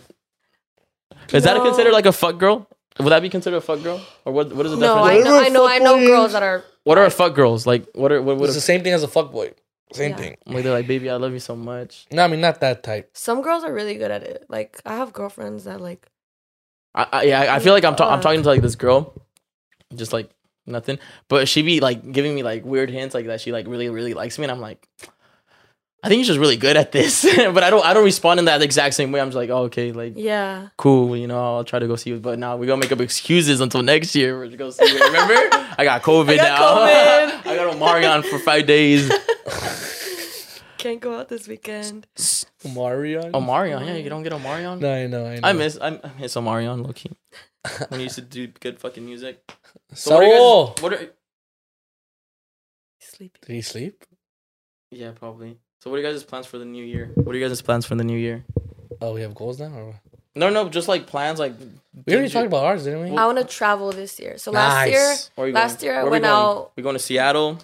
is 1.34 1.44
that 1.44 1.62
considered 1.62 1.94
like 1.94 2.06
a 2.06 2.14
fuck 2.14 2.38
girl? 2.38 2.68
Would 3.00 3.10
that 3.10 3.22
be 3.22 3.30
considered 3.30 3.58
a 3.58 3.62
fuck 3.62 3.84
girl? 3.84 4.02
Or 4.24 4.32
what 4.34 4.54
what 4.54 4.66
is 4.66 4.72
the 4.72 4.78
No, 4.78 5.04
I 5.04 5.16
definition? 5.18 5.34
know, 5.34 5.40
I 5.40 5.50
know, 5.50 5.68
I 5.68 5.78
know 6.00 6.06
girls 6.08 6.32
that 6.32 6.44
are. 6.44 6.64
What 6.84 6.98
are 6.98 7.10
fuck 7.10 7.36
girls? 7.36 7.66
Like 7.68 7.88
what 7.94 8.12
are 8.12 8.22
what 8.22 8.38
would 8.38 8.46
It's 8.46 8.56
the 8.56 8.62
same 8.62 8.84
thing 8.84 8.94
as 8.94 9.04
a 9.04 9.08
fuck 9.08 9.32
boy. 9.32 9.52
Same 9.94 10.12
Yeah. 10.12 10.18
thing. 10.18 10.38
like 10.48 10.64
they're 10.64 10.74
like, 10.74 10.88
baby, 10.88 11.10
I 11.10 11.16
love 11.16 11.34
you 11.34 11.40
so 11.40 11.56
much. 11.56 12.06
No, 12.12 12.24
I 12.24 12.28
mean 12.28 12.42
not 12.42 12.60
that 12.62 12.84
type. 12.84 13.10
Some 13.14 13.42
girls 13.42 13.64
are 13.64 13.74
really 13.74 13.96
good 13.96 14.12
at 14.12 14.24
it. 14.24 14.46
Like 14.50 14.80
I 14.86 14.96
have 14.96 15.14
girlfriends 15.14 15.66
that 15.66 15.82
like. 15.82 16.08
I, 16.94 17.08
I 17.12 17.24
yeah, 17.24 17.54
I 17.56 17.60
feel 17.60 17.74
like 17.74 17.84
I'm 17.84 17.96
ta- 17.96 18.10
I'm 18.14 18.22
talking 18.22 18.42
to 18.42 18.48
like 18.48 18.62
this 18.62 18.76
girl, 18.76 19.14
just 19.94 20.14
like 20.14 20.30
nothing, 20.66 20.98
but 21.28 21.48
she 21.50 21.62
be 21.62 21.82
like 21.82 22.10
giving 22.12 22.34
me 22.34 22.42
like 22.44 22.64
weird 22.64 22.90
hints 22.90 23.14
like 23.14 23.28
that 23.28 23.42
she 23.42 23.52
like 23.52 23.68
really 23.68 23.90
really 23.90 24.14
likes 24.14 24.40
me, 24.40 24.46
and 24.46 24.52
I'm 24.52 24.62
like, 24.62 24.88
I 26.06 26.08
think 26.08 26.20
you're 26.20 26.28
just 26.28 26.40
really 26.40 26.56
good 26.56 26.78
at 26.78 26.92
this, 26.92 27.24
but 27.36 27.64
I 27.64 27.72
don't 27.72 27.84
I 27.84 27.94
don't 27.96 28.04
respond 28.06 28.38
in 28.40 28.46
that 28.46 28.62
exact 28.62 28.94
same 28.94 29.12
way. 29.12 29.20
I'm 29.20 29.28
just 29.30 29.36
like, 29.36 29.50
oh, 29.50 29.64
okay, 29.64 29.92
like 29.92 30.14
Yeah. 30.16 30.68
cool, 30.78 31.18
you 31.18 31.26
know, 31.26 31.56
I'll 31.56 31.64
try 31.64 31.80
to 31.80 31.88
go 31.88 31.96
see 31.96 32.12
you, 32.12 32.20
but 32.20 32.38
now 32.38 32.56
we're 32.58 32.68
gonna 32.68 32.82
make 32.82 32.92
up 32.92 33.02
excuses 33.02 33.60
until 33.60 33.82
next 33.82 34.16
year 34.16 34.38
we're 34.38 34.56
gonna 34.56 34.72
see 34.72 34.86
you. 34.86 35.00
Remember, 35.04 35.34
I 35.80 35.84
got 35.84 36.04
COVID 36.04 36.30
I 36.34 36.38
got 36.38 36.60
now. 36.60 36.62
COVID. 36.78 37.48
I 37.52 37.56
got 37.56 37.76
Omarion 37.76 38.24
for 38.24 38.38
five 38.38 38.68
days. 38.68 39.12
Can't 40.78 41.02
go 41.02 41.18
out 41.20 41.28
this 41.30 41.48
weekend. 41.48 42.06
Marion. 42.64 43.32
Omarion, 43.32 43.84
yeah, 43.88 43.96
you 43.96 44.08
don't 44.10 44.22
get 44.22 44.34
Omarion. 44.34 44.80
No, 44.80 44.94
I 44.94 45.08
know. 45.08 45.26
I 45.26 45.36
know. 45.36 45.48
I 45.48 45.54
miss 45.54 45.80
I 45.82 46.00
miss 46.20 46.36
Omarion, 46.36 46.86
low 46.86 46.94
key. 46.94 47.10
when 47.90 48.00
he 48.00 48.04
used 48.04 48.16
to 48.16 48.22
do 48.22 48.46
good 48.48 48.78
fucking 48.80 49.04
music. 49.04 49.42
So 49.96 50.14
what 50.14 50.24
are, 50.24 50.28
you 50.28 50.32
guys, 50.76 50.84
what 50.84 50.94
are 50.94 51.10
Sleepy. 53.00 53.40
Did 53.46 53.54
he 53.54 53.62
sleep? 53.62 54.04
Yeah, 54.92 55.12
probably. 55.12 55.58
So 55.86 55.92
what 55.92 55.98
are 56.00 56.02
you 56.02 56.08
guys' 56.12 56.24
plans 56.24 56.48
for 56.48 56.58
the 56.58 56.66
new 56.66 56.84
year? 56.84 57.12
What 57.14 57.36
are 57.36 57.38
you 57.38 57.48
guys' 57.48 57.62
plans 57.62 57.86
for 57.86 57.94
the 57.94 58.04
new 58.04 58.18
year? 58.18 58.44
Oh, 59.00 59.14
we 59.14 59.22
have 59.22 59.36
goals 59.36 59.60
now. 59.60 59.68
Or? 59.72 60.02
No, 60.34 60.50
no, 60.50 60.68
just 60.68 60.88
like 60.88 61.06
plans, 61.06 61.38
like 61.38 61.54
We 62.08 62.16
already 62.16 62.28
talked 62.30 62.48
about 62.48 62.66
ours, 62.66 62.86
didn't 62.86 63.04
we? 63.12 63.16
I 63.16 63.28
want 63.28 63.38
to 63.38 63.44
travel 63.46 63.92
this 63.92 64.20
year. 64.20 64.40
So 64.40 64.50
last 64.50 64.90
year, 64.90 64.98
Nice. 65.10 65.30
Where 65.36 65.46
are 65.46 65.48
you 65.50 65.54
Last 65.54 65.82
going? 65.82 65.86
year 65.86 65.94
I 65.94 65.98
Where 65.98 66.02
are 66.02 66.06
we 66.06 66.12
went 66.14 66.24
going? 66.24 66.34
out- 66.36 66.72
We're 66.76 66.82
going 66.84 66.96
to 66.96 67.00
Seattle. 67.00 67.60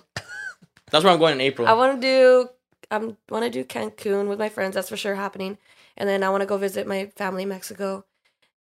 That's 0.92 1.04
where 1.04 1.12
I'm 1.12 1.18
going 1.18 1.34
in 1.34 1.42
April. 1.42 1.68
I 1.68 1.74
want 1.74 2.00
to 2.00 2.08
do. 2.08 2.50
I'm 2.92 3.18
want 3.30 3.44
to 3.46 3.50
do 3.50 3.64
Cancun 3.64 4.28
with 4.28 4.38
my 4.38 4.50
friends. 4.50 4.76
That's 4.76 4.90
for 4.90 4.98
sure 4.98 5.16
happening. 5.16 5.58
And 5.98 6.08
then 6.08 6.22
I 6.22 6.30
want 6.30 6.42
to 6.42 6.46
go 6.48 6.58
visit 6.58 6.86
my 6.86 7.08
family 7.16 7.42
in 7.44 7.50
Mexico, 7.50 8.06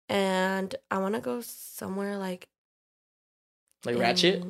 and 0.08 0.74
I 0.90 1.00
want 1.00 1.16
to 1.16 1.22
go 1.22 1.42
somewhere 1.42 2.18
like 2.18 2.48
like 3.84 3.98
Ratchet. 3.98 4.42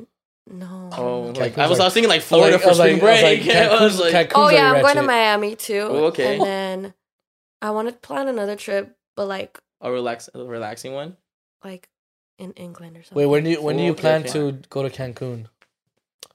In- 0.49 0.59
No. 0.59 0.89
Oh, 0.97 1.21
like 1.39 1.57
I 1.57 1.67
was, 1.67 1.79
I 1.79 1.85
was 1.85 1.93
thinking 1.93 2.09
like 2.09 2.21
Florida 2.21 2.55
I 2.55 2.59
for 2.59 2.69
was 2.69 2.79
like- 2.79 2.97
spring 2.97 3.09
I 3.09 3.13
was 3.13 3.23
like, 3.23 3.43
break. 3.43 3.55
I 3.55 3.83
was 3.83 3.93
Cancun's- 3.99 3.99
like, 4.13 4.13
Cancun's 4.29 4.33
Oh 4.35 4.49
yeah, 4.49 4.71
I'm 4.73 4.81
going 4.81 4.95
to. 4.95 5.03
Miami 5.03 5.55
too. 5.55 5.87
Oh, 5.89 6.05
okay. 6.05 6.33
And 6.35 6.43
then 6.43 6.93
I 7.61 7.71
want 7.71 7.87
to 7.89 7.93
plan 7.93 8.27
another 8.27 8.55
trip, 8.55 8.95
but 9.15 9.27
like 9.27 9.59
a 9.81 9.91
relax, 9.91 10.29
a 10.33 10.43
relaxing 10.43 10.93
one. 10.93 11.17
like 11.63 11.87
in 12.37 12.51
England 12.53 12.95
or 12.97 13.03
something. 13.03 13.17
Wait, 13.17 13.25
when 13.25 13.43
do 13.43 13.49
you 13.51 13.61
when 13.61 13.75
do 13.77 13.83
Oh, 13.83 13.85
you 13.87 13.91
okay, 13.91 14.01
plan 14.01 14.21
okay. 14.21 14.31
to 14.31 14.51
go 14.69 14.81
to 14.87 14.89
Cancun? 14.89 15.45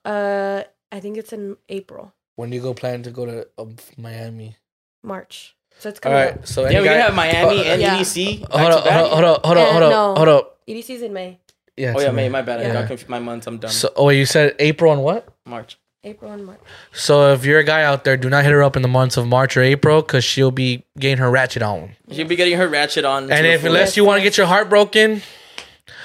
Uh, 0.05 0.63
I 0.93 1.01
think 1.01 1.17
it's 1.17 1.33
in 1.33 1.57
April, 1.69 2.13
When 2.37 2.51
do 2.51 2.57
you 2.57 2.63
go 2.63 2.75
plan 2.75 3.03
to 3.05 3.11
go 3.11 3.25
to 3.27 3.49
um, 3.59 3.77
Miami? 3.97 4.57
March. 5.03 5.57
So 5.79 5.89
it's 5.89 5.99
All 5.99 6.03
coming 6.13 6.19
right, 6.19 6.35
up. 6.39 6.47
so 6.47 6.63
Yeah, 6.69 6.79
we're 6.81 6.85
gonna 6.85 6.97
guy- 6.99 7.03
have 7.07 7.15
Miami 7.15 7.61
Uh, 7.61 7.65
and 7.73 7.83
yeah. 7.83 7.97
EDC. 7.99 8.39
Hold 8.51 8.73
to 8.73 8.79
up, 8.79 8.85
hold 8.87 8.87
up, 8.87 9.11
hold 9.11 9.25
up, 9.25 9.45
hold 9.45 9.57
up, 9.57 9.69
Uh, 9.69 9.73
hold 9.73 9.83
up, 9.83 9.91
no. 9.91 10.15
hold 10.15 10.29
up. 10.29 10.59
EDC's 10.69 11.03
in 11.03 11.13
May, 11.13 11.41
Yeah. 11.77 11.95
Oh 11.97 12.01
yeah, 12.01 12.11
in 12.11 12.15
May. 12.15 12.23
May. 12.25 12.29
My 12.31 12.43
bad. 12.43 12.61
I 12.61 12.63
Yeah. 12.65 12.73
got 12.75 12.87
confused. 12.89 13.09
My 13.09 13.19
months. 13.19 13.47
I'm 13.47 13.59
done. 13.59 13.71
So, 13.71 13.91
oh, 13.97 14.09
you 14.11 14.27
said 14.27 14.55
April 14.59 14.93
and 14.93 15.03
what? 15.03 15.29
March. 15.47 15.79
April 16.05 16.31
and 16.33 16.45
March. 16.45 16.61
So 16.93 17.33
if 17.33 17.45
you're 17.47 17.59
a 17.61 17.65
guy 17.65 17.83
out 17.83 18.05
there, 18.05 18.17
do 18.19 18.29
not 18.29 18.45
hit 18.45 18.53
her 18.53 18.63
up 18.63 18.77
in 18.77 18.83
the 18.83 18.89
months 18.89 19.17
of 19.17 19.27
March 19.27 19.57
or 19.57 19.63
April 19.63 20.03
because 20.03 20.23
she'll 20.23 20.51
be 20.51 20.85
getting 20.99 21.17
her 21.19 21.31
ratchet 21.31 21.63
on. 21.63 21.93
She'll 22.13 22.29
be 22.29 22.37
getting 22.37 22.59
her 22.59 22.69
ratchet 22.69 23.05
on. 23.07 23.31
And 23.33 23.47
if 23.47 23.65
unless 23.65 23.97
you 23.97 24.05
want 24.05 24.19
to 24.19 24.23
get 24.23 24.37
your 24.37 24.47
heart 24.47 24.69
broken, 24.69 25.23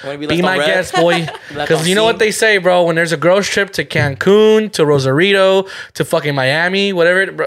be, 0.02 0.26
be 0.26 0.40
my 0.42 0.56
red, 0.56 0.66
guest, 0.66 0.94
boy. 0.94 1.28
Because 1.50 1.86
you 1.86 1.94
know 1.94 2.04
what 2.04 2.18
they 2.18 2.30
say, 2.30 2.56
bro. 2.56 2.84
When 2.84 2.96
there's 2.96 3.12
a 3.12 3.18
girls 3.18 3.46
trip 3.46 3.70
to 3.74 3.84
Cancun, 3.84 4.72
to 4.72 4.86
Rosarito, 4.86 5.66
to 5.94 6.04
fucking 6.04 6.34
Miami, 6.34 6.92
whatever, 6.94 7.20
it- 7.20 7.36
bro, 7.36 7.46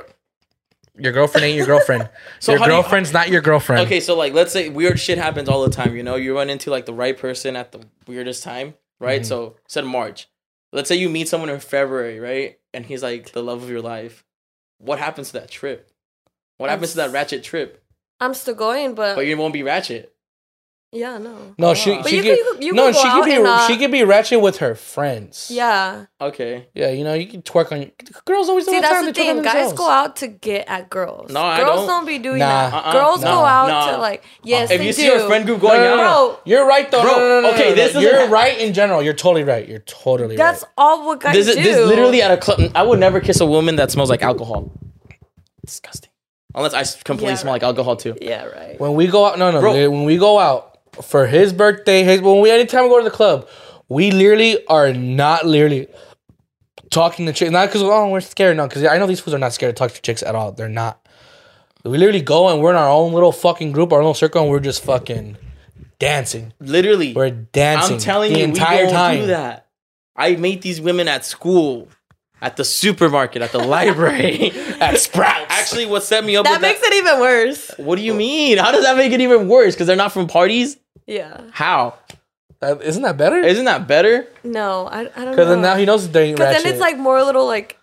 your 0.97 1.11
girlfriend 1.11 1.45
ain't 1.45 1.57
your 1.57 1.65
girlfriend. 1.65 2.09
So 2.39 2.51
your 2.53 2.59
how 2.59 2.65
do 2.65 2.71
you- 2.71 2.81
girlfriend's 2.81 3.13
not 3.13 3.29
your 3.29 3.41
girlfriend. 3.41 3.85
Okay, 3.87 3.99
so 3.99 4.15
like 4.15 4.33
let's 4.33 4.51
say 4.51 4.69
weird 4.69 4.99
shit 4.99 5.17
happens 5.17 5.49
all 5.49 5.63
the 5.63 5.69
time, 5.71 5.95
you 5.95 6.03
know, 6.03 6.15
you 6.15 6.35
run 6.35 6.49
into 6.49 6.69
like 6.69 6.85
the 6.85 6.93
right 6.93 7.17
person 7.17 7.55
at 7.55 7.71
the 7.71 7.81
weirdest 8.07 8.43
time, 8.43 8.75
right? 8.99 9.21
Mhm. 9.21 9.25
So 9.25 9.55
said 9.67 9.85
March. 9.85 10.27
Let's 10.71 10.89
say 10.89 10.95
you 10.95 11.09
meet 11.09 11.27
someone 11.27 11.49
in 11.49 11.59
February, 11.59 12.19
right? 12.19 12.59
And 12.73 12.85
he's 12.85 13.03
like 13.03 13.31
the 13.31 13.43
love 13.43 13.61
of 13.63 13.69
your 13.69 13.81
life. 13.81 14.23
What 14.79 14.99
happens 14.99 15.27
to 15.27 15.33
that 15.39 15.49
trip? 15.51 15.89
What 16.57 16.69
happens 16.69 16.91
to 16.91 16.97
that 16.97 17.11
ratchet 17.11 17.43
trip? 17.43 17.83
I'm 18.19 18.33
still 18.33 18.55
going, 18.55 18.95
but, 18.95 19.15
But 19.15 19.25
you 19.25 19.37
won't 19.37 19.53
be 19.53 19.63
ratchet. 19.63 20.13
Yeah, 20.93 21.17
no. 21.17 21.35
No, 21.57 21.73
she 21.73 21.95
But 21.97 22.07
she 22.07 22.17
you 22.17 22.21
could, 22.23 22.37
could- 22.47 22.63
you 22.63 22.73
no 22.73 22.85
could 22.87 22.93
go 22.93 22.99
she 23.01 23.09
could 23.09 23.19
out 23.21 23.25
be 23.25 23.33
and, 23.33 23.47
uh, 23.47 23.67
she 23.67 23.77
could 23.77 23.91
be 23.91 24.03
ratchet 24.03 24.39
with 24.39 24.57
her 24.57 24.75
friends. 24.75 25.49
Yeah. 25.51 26.05
Okay. 26.21 26.67
yeah, 26.73 26.89
you 26.91 27.03
know 27.03 27.13
you 27.15 27.27
can 27.27 27.41
twerk 27.41 27.71
on 27.71 27.91
girls 28.25 28.47
always 28.47 28.65
See, 28.65 28.71
don't 28.71 28.83
have 28.83 28.91
that's 28.91 28.95
time 29.01 29.05
the 29.07 29.13
to 29.13 29.19
twerk 29.21 29.29
on 29.29 29.35
thing. 29.35 29.43
Guys 29.43 29.53
themselves. 29.53 29.77
go 29.79 29.89
out 29.89 30.15
to 30.17 30.27
get 30.27 30.67
at 30.69 30.89
girls. 30.89 31.31
No, 31.31 31.41
I 31.41 31.57
girls 31.59 31.75
don't. 31.81 31.87
don't. 31.87 32.05
be 32.05 32.19
doing 32.19 32.39
Nah. 32.39 32.69
that. 32.69 32.73
Uh-uh. 32.73 32.91
Girls 32.93 33.21
No. 33.23 33.31
go 33.31 33.39
out 33.43 33.67
No. 33.87 33.91
to 33.93 33.97
like 34.01 34.23
yes, 34.43 34.71
If 34.71 34.77
they 34.79 34.85
you 34.85 34.91
do. 34.91 34.93
see 34.93 35.05
your 35.07 35.19
friend 35.27 35.45
group 35.45 35.59
going 35.59 35.81
No, 35.81 35.95
no, 35.97 36.03
out, 36.03 36.05
no, 36.05 36.27
Bro, 36.29 36.39
You're 36.45 36.65
right 36.67 36.89
though. 36.91 37.01
Bro, 37.01 37.11
no, 37.17 37.27
no, 37.27 37.41
no, 37.41 37.49
okay, 37.53 37.69
no, 37.69 37.75
this 37.75 37.93
no. 37.93 37.99
doesn't 37.99 38.01
You're 38.03 38.27
ha- 38.27 38.33
right 38.33 38.57
in 38.59 38.73
general. 38.73 39.01
You're 39.01 39.13
totally 39.13 39.43
right. 39.43 39.67
You're 39.67 39.79
totally 39.79 40.29
right. 40.37 40.37
that's 40.37 40.63
right. 40.63 40.71
all 40.77 41.05
what 41.07 41.19
guys 41.19 41.33
this 41.35 41.47
is 41.47 41.55
do. 41.57 41.63
this 41.63 41.87
literally 41.87 42.21
at 42.21 42.31
a 42.31 42.37
club. 42.37 42.59
I 42.75 42.83
would 42.83 42.99
never 42.99 43.19
kiss 43.19 43.39
a 43.41 43.45
woman 43.45 43.75
that 43.77 43.91
smells 43.91 44.09
like 44.09 44.21
alcohol. 44.21 44.71
Disgusting. 45.65 46.09
Unless 46.55 46.73
I 46.73 46.81
s- 46.81 47.01
completely 47.03 47.31
Yeah, 47.33 47.37
smell 47.37 47.53
like 47.53 47.63
alcohol 47.63 47.95
too. 47.95 48.15
Yeah, 48.21 48.45
right. 48.45 48.79
When 48.79 48.93
we 48.93 49.07
go 49.07 49.25
out, 49.25 49.39
no, 49.39 49.49
no, 49.51 49.59
Bro. 49.59 49.89
when 49.89 50.03
we 50.03 50.17
go 50.17 50.37
out 50.39 50.72
for 51.01 51.27
his 51.27 51.53
birthday, 51.53 52.03
his 52.03 52.21
when 52.21 52.41
we 52.41 52.51
anytime 52.51 52.83
we 52.83 52.89
go 52.89 52.99
to 52.99 53.03
the 53.03 53.15
club, 53.15 53.47
we 53.89 54.11
literally 54.11 54.65
are 54.67 54.93
not 54.93 55.45
literally 55.45 55.87
talking 56.91 57.25
to 57.25 57.33
chicks. 57.33 57.51
Not 57.51 57.67
because 57.67 57.81
oh 57.81 58.09
we're 58.09 58.21
scared, 58.21 58.57
no, 58.57 58.67
because 58.67 58.83
I 58.85 58.97
know 58.97 59.07
these 59.07 59.19
fools 59.19 59.33
are 59.33 59.39
not 59.39 59.53
scared 59.53 59.75
to 59.75 59.79
talk 59.79 59.91
to 59.91 60.01
chicks 60.01 60.23
at 60.23 60.35
all. 60.35 60.51
They're 60.51 60.69
not. 60.69 60.99
We 61.83 61.97
literally 61.97 62.21
go 62.21 62.47
and 62.49 62.61
we're 62.61 62.69
in 62.71 62.77
our 62.77 62.89
own 62.89 63.11
little 63.13 63.31
fucking 63.33 63.73
group, 63.73 63.91
our 63.91 63.99
little 63.99 64.13
circle, 64.13 64.41
and 64.41 64.49
we're 64.49 64.61
just 64.61 64.83
fucking 64.83 65.37
dancing. 65.99 66.53
Literally. 66.61 67.13
We're 67.13 67.31
dancing. 67.31 67.95
I'm 67.95 67.99
telling 67.99 68.31
the 68.31 68.39
you, 68.39 68.45
entire 68.45 68.77
we 68.77 68.83
don't 68.83 68.93
time. 68.93 69.19
do 69.19 69.27
that. 69.27 69.67
I 70.15 70.35
meet 70.35 70.61
these 70.61 70.79
women 70.79 71.07
at 71.09 71.25
school. 71.25 71.89
at 72.41 72.55
the 72.57 72.63
supermarket, 72.63 73.41
at 73.41 73.51
the 73.51 73.57
library. 73.65 74.51
At 74.79 74.97
Sprouts. 74.99 75.45
Actually, 75.49 75.85
what 75.85 76.03
set 76.03 76.23
me 76.23 76.35
up 76.35 76.45
That 76.45 76.61
makes 76.61 76.81
that, 76.81 76.91
it 76.91 76.97
even 76.97 77.19
worse. 77.19 77.71
What 77.77 77.95
do 77.97 78.01
you 78.01 78.13
mean? 78.13 78.57
How 78.57 78.71
does 78.71 78.83
that 78.83 78.95
make 78.97 79.11
it 79.11 79.21
even 79.21 79.47
worse? 79.47 79.73
Because 79.75 79.87
they're 79.87 79.95
not 79.95 80.11
from 80.11 80.27
parties? 80.27 80.77
Yeah. 81.07 81.41
How? 81.51 81.95
That- 82.59 82.81
isn't 82.81 83.03
that 83.03 83.17
better? 83.17 83.37
Isn't 83.37 83.65
that 83.65 83.87
better? 83.87 84.25
No, 84.43 84.87
I, 84.87 85.01
I 85.01 85.03
don't 85.03 85.15
know. 85.25 85.31
Because 85.31 85.47
then 85.49 85.61
now 85.61 85.75
he 85.75 85.85
knows 85.85 86.07
they 86.09 86.27
ain't 86.29 86.37
Because 86.37 86.51
ratchet. 86.53 86.63
then 86.63 86.73
it's 86.73 86.81
like 86.81 86.97
more 86.97 87.21
little 87.23 87.45
like, 87.45 87.77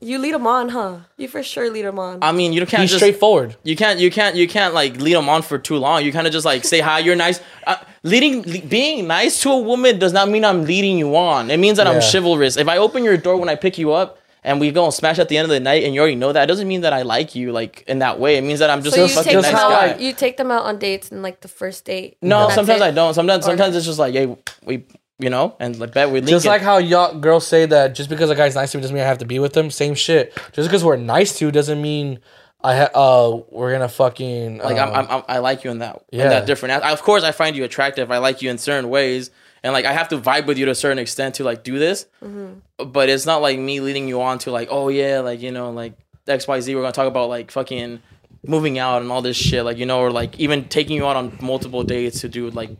you 0.00 0.18
lead 0.18 0.34
him 0.34 0.46
on, 0.46 0.68
huh? 0.70 0.96
You 1.16 1.28
for 1.28 1.42
sure 1.42 1.70
lead 1.70 1.84
them 1.84 1.98
on. 1.98 2.18
I 2.22 2.32
mean, 2.32 2.52
you 2.52 2.64
can't 2.66 2.82
he's 2.82 2.90
just 2.90 3.00
straightforward. 3.00 3.56
you 3.64 3.74
can't 3.76 3.98
you 4.00 4.10
can't 4.10 4.36
you 4.36 4.46
can't 4.48 4.74
like 4.74 4.96
lead 5.00 5.14
them 5.14 5.28
on 5.30 5.40
for 5.42 5.56
too 5.58 5.76
long. 5.76 6.04
You 6.04 6.12
kind 6.12 6.26
of 6.26 6.32
just 6.32 6.44
like 6.44 6.64
say 6.64 6.80
hi, 6.80 6.98
you're 6.98 7.16
nice. 7.16 7.40
Uh, 7.66 7.76
leading 8.02 8.42
le- 8.42 8.66
being 8.66 9.06
nice 9.06 9.40
to 9.42 9.50
a 9.50 9.58
woman 9.58 9.98
does 9.98 10.12
not 10.12 10.28
mean 10.28 10.44
I'm 10.44 10.64
leading 10.64 10.98
you 10.98 11.16
on. 11.16 11.50
It 11.50 11.56
means 11.58 11.78
that 11.78 11.86
I'm 11.86 12.00
Yeah. 12.00 12.10
chivalrous. 12.12 12.56
If 12.58 12.68
I 12.68 12.76
open 12.78 13.02
your 13.04 13.16
door 13.16 13.36
when 13.38 13.48
I 13.48 13.54
pick 13.54 13.78
you 13.78 13.92
up 13.92 14.18
and 14.44 14.60
we 14.60 14.70
go 14.70 14.84
and 14.84 14.92
smash 14.94 15.18
at 15.18 15.28
the 15.28 15.36
end 15.38 15.44
of 15.46 15.50
the 15.50 15.58
night 15.60 15.82
and 15.84 15.94
you 15.94 16.00
already 16.00 16.14
know 16.16 16.32
that, 16.32 16.44
it 16.44 16.46
doesn't 16.46 16.68
mean 16.68 16.82
that 16.82 16.92
I 16.92 17.02
like 17.02 17.34
you 17.34 17.50
like 17.50 17.82
in 17.88 17.98
that 18.00 18.20
way. 18.20 18.36
It 18.36 18.42
means 18.42 18.58
that 18.60 18.70
I'm 18.70 18.82
just 18.82 18.94
so 18.94 19.04
a 19.04 19.08
you 19.08 19.12
fucking 19.14 19.32
take 19.32 19.42
nice 19.42 19.50
them 19.50 19.56
out. 19.60 19.70
guy. 19.70 19.96
You 19.98 20.12
take 20.12 20.36
them 20.36 20.50
out 20.50 20.64
on 20.64 20.78
dates 20.78 21.10
and 21.10 21.22
like 21.22 21.40
the 21.40 21.48
first 21.48 21.84
date. 21.84 22.18
no, 22.22 22.48
sometimes 22.50 22.80
it? 22.80 22.84
I 22.84 22.90
don't. 22.90 23.14
Sometimes 23.14 23.44
Or- 23.44 23.48
sometimes 23.50 23.74
it's 23.74 23.86
just 23.86 23.98
like, 23.98 24.14
hey, 24.14 24.36
we 24.64 24.84
you 25.18 25.30
know, 25.30 25.56
and 25.60 25.78
like 25.78 25.92
bet 25.94 26.08
we 26.08 26.14
link 26.20 26.28
Just 26.28 26.44
it. 26.44 26.48
like 26.48 26.60
how 26.60 26.78
y'all 26.78 27.18
girls 27.18 27.46
say 27.46 27.66
that 27.66 27.94
just 27.94 28.10
because 28.10 28.30
a 28.30 28.34
guy's 28.34 28.56
nice 28.56 28.72
to 28.72 28.78
me 28.78 28.82
doesn't 28.82 28.94
mean 28.94 29.04
I 29.04 29.06
have 29.06 29.18
to 29.18 29.24
be 29.24 29.38
with 29.38 29.56
him. 29.56 29.70
Same 29.70 29.94
shit. 29.94 30.34
Just 30.52 30.68
because 30.68 30.82
we're 30.84 30.96
nice 30.96 31.38
to 31.38 31.50
doesn't 31.52 31.80
mean 31.80 32.18
I 32.62 32.76
ha- 32.76 32.90
uh 32.94 33.40
we're 33.50 33.70
gonna 33.72 33.88
fucking 33.88 34.58
Like 34.58 34.76
um, 34.76 34.88
I'm, 34.90 34.94
I'm, 35.04 35.10
I'm, 35.10 35.22
I 35.28 35.38
like 35.38 35.62
you 35.64 35.70
in 35.70 35.78
that, 35.78 36.02
in 36.10 36.18
Yeah. 36.18 36.28
that 36.30 36.46
different. 36.46 36.82
I, 36.84 36.90
of 36.92 37.00
course, 37.02 37.22
I 37.22 37.30
find 37.30 37.54
you 37.54 37.62
attractive. 37.62 38.10
I 38.10 38.18
like 38.18 38.42
you 38.42 38.50
in 38.50 38.58
certain 38.58 38.90
ways, 38.90 39.30
and 39.64 39.72
like 39.72 39.86
I 39.86 39.92
have 39.92 40.08
to 40.10 40.18
vibe 40.18 40.46
with 40.46 40.58
you 40.58 40.66
to 40.66 40.70
a 40.70 40.74
certain 40.76 40.98
extent 40.98 41.36
to 41.36 41.44
like 41.44 41.64
do 41.64 41.78
this. 41.78 42.06
Mm-hmm. 42.22 42.84
But 42.90 43.08
it's 43.08 43.26
not 43.26 43.42
like 43.42 43.58
me 43.58 43.80
leading 43.80 44.06
you 44.06 44.20
on 44.22 44.38
to 44.40 44.52
like, 44.52 44.68
oh 44.70 44.88
yeah, 44.90 45.20
like 45.20 45.40
you 45.40 45.50
know, 45.50 45.70
like 45.70 45.94
X 46.28 46.46
Y 46.46 46.60
Z. 46.60 46.74
We're 46.74 46.82
gonna 46.82 46.92
talk 46.92 47.08
about 47.08 47.28
like 47.28 47.50
fucking 47.50 48.00
moving 48.46 48.78
out 48.78 49.02
and 49.02 49.10
all 49.10 49.22
this 49.22 49.36
shit, 49.36 49.64
like 49.64 49.78
you 49.78 49.86
know, 49.86 50.00
or 50.00 50.12
like 50.12 50.38
even 50.38 50.68
taking 50.68 50.94
you 50.96 51.06
out 51.06 51.16
on 51.16 51.36
multiple 51.40 51.82
dates 51.82 52.20
to 52.20 52.28
do 52.28 52.50
like 52.50 52.70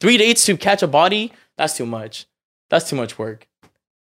three 0.00 0.16
dates 0.16 0.46
to 0.46 0.56
catch 0.56 0.82
a 0.82 0.88
body. 0.88 1.32
That's 1.58 1.76
too 1.76 1.86
much. 1.86 2.26
That's 2.70 2.88
too 2.88 2.96
much 2.96 3.18
work. 3.18 3.46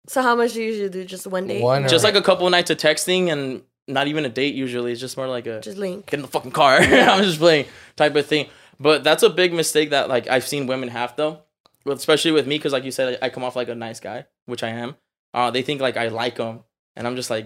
So 0.07 0.21
how 0.21 0.35
much 0.35 0.53
do 0.53 0.61
you 0.61 0.69
usually 0.69 0.89
do? 0.89 1.05
Just 1.05 1.27
one 1.27 1.47
date? 1.47 1.61
One 1.61 1.87
Just 1.87 2.03
like 2.03 2.15
a 2.15 2.21
couple 2.21 2.49
nights 2.49 2.69
of 2.69 2.77
texting 2.77 3.31
and 3.31 3.61
not 3.87 4.07
even 4.07 4.25
a 4.25 4.29
date. 4.29 4.55
Usually, 4.55 4.91
it's 4.91 5.01
just 5.01 5.17
more 5.17 5.27
like 5.27 5.47
a 5.47 5.59
Just 5.61 5.77
link. 5.77 6.05
get 6.05 6.15
in 6.15 6.21
the 6.21 6.27
fucking 6.27 6.51
car. 6.51 6.77
I'm 6.81 7.23
just 7.23 7.39
playing 7.39 7.65
type 7.95 8.15
of 8.15 8.25
thing. 8.25 8.47
But 8.79 9.03
that's 9.03 9.23
a 9.23 9.29
big 9.29 9.53
mistake 9.53 9.89
that 9.91 10.07
like 10.09 10.27
I've 10.27 10.47
seen 10.47 10.67
women 10.67 10.89
have 10.89 11.15
though, 11.15 11.29
Well, 11.29 11.45
especially 11.87 12.31
with 12.31 12.47
me 12.47 12.57
because 12.57 12.73
like 12.73 12.83
you 12.83 12.91
said, 12.91 13.19
I 13.21 13.29
come 13.29 13.43
off 13.43 13.55
like 13.55 13.69
a 13.69 13.75
nice 13.75 13.99
guy, 13.99 14.25
which 14.45 14.63
I 14.63 14.69
am. 14.69 14.95
Uh, 15.33 15.51
they 15.51 15.61
think 15.61 15.81
like 15.81 15.97
I 15.97 16.07
like 16.07 16.35
them, 16.37 16.63
and 16.95 17.05
I'm 17.07 17.15
just 17.15 17.29
like, 17.29 17.45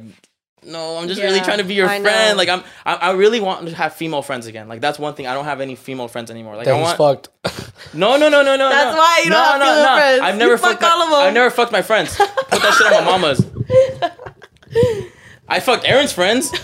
no, 0.63 0.97
I'm 0.97 1.07
just 1.07 1.19
really 1.21 1.39
trying 1.39 1.57
to 1.57 1.63
be 1.63 1.73
your 1.73 1.87
I 1.89 1.97
know. 1.97 2.03
friend. 2.03 2.37
Like 2.37 2.47
I'm, 2.49 2.63
I, 2.85 2.95
I 2.95 3.11
really 3.13 3.39
want 3.39 3.67
to 3.67 3.75
have 3.75 3.93
female 3.95 4.21
friends 4.21 4.45
again. 4.47 4.67
Like 4.67 4.79
that's 4.81 4.99
one 4.99 5.13
thing. 5.15 5.25
I 5.27 5.33
don't 5.33 5.45
have 5.45 5.59
any 5.61 5.75
female 5.75 6.07
friends 6.07 6.29
anymore. 6.31 6.55
Like 6.55 6.65
that 6.65 6.75
I 6.75 6.77
he's 6.77 6.97
want. 6.99 7.27
fucked. 7.27 7.29
No, 7.93 8.15
no, 8.15 8.29
no, 8.29 8.43
no, 8.43 8.55
no. 8.55 8.69
That's 8.69 8.95
no. 8.95 9.01
why 9.01 9.21
you 9.25 9.29
don't 9.31 9.39
no, 9.39 9.43
have 9.43 9.59
no, 9.59 9.65
female 9.65 9.83
no. 9.83 9.95
friends. 9.97 10.21
I've 10.21 10.37
never 10.37 10.51
You 10.51 10.57
fucked. 10.59 10.81
fuck 10.81 10.91
all 10.91 10.99
my, 10.99 11.05
of 11.17 11.21
'em. 11.23 11.27
I've 11.27 11.33
never 11.33 11.49
fucked 11.49 11.71
my 11.71 11.81
friends. 11.81 12.15
Put 12.15 12.27
that 12.61 12.73
shit 12.77 12.87
on 12.93 13.03
my 13.03 13.11
mama's. 13.11 13.45
I 15.51 15.59
fucked 15.59 15.85
Aaron's 15.85 16.13
friends. 16.13 16.49
let 16.53 16.61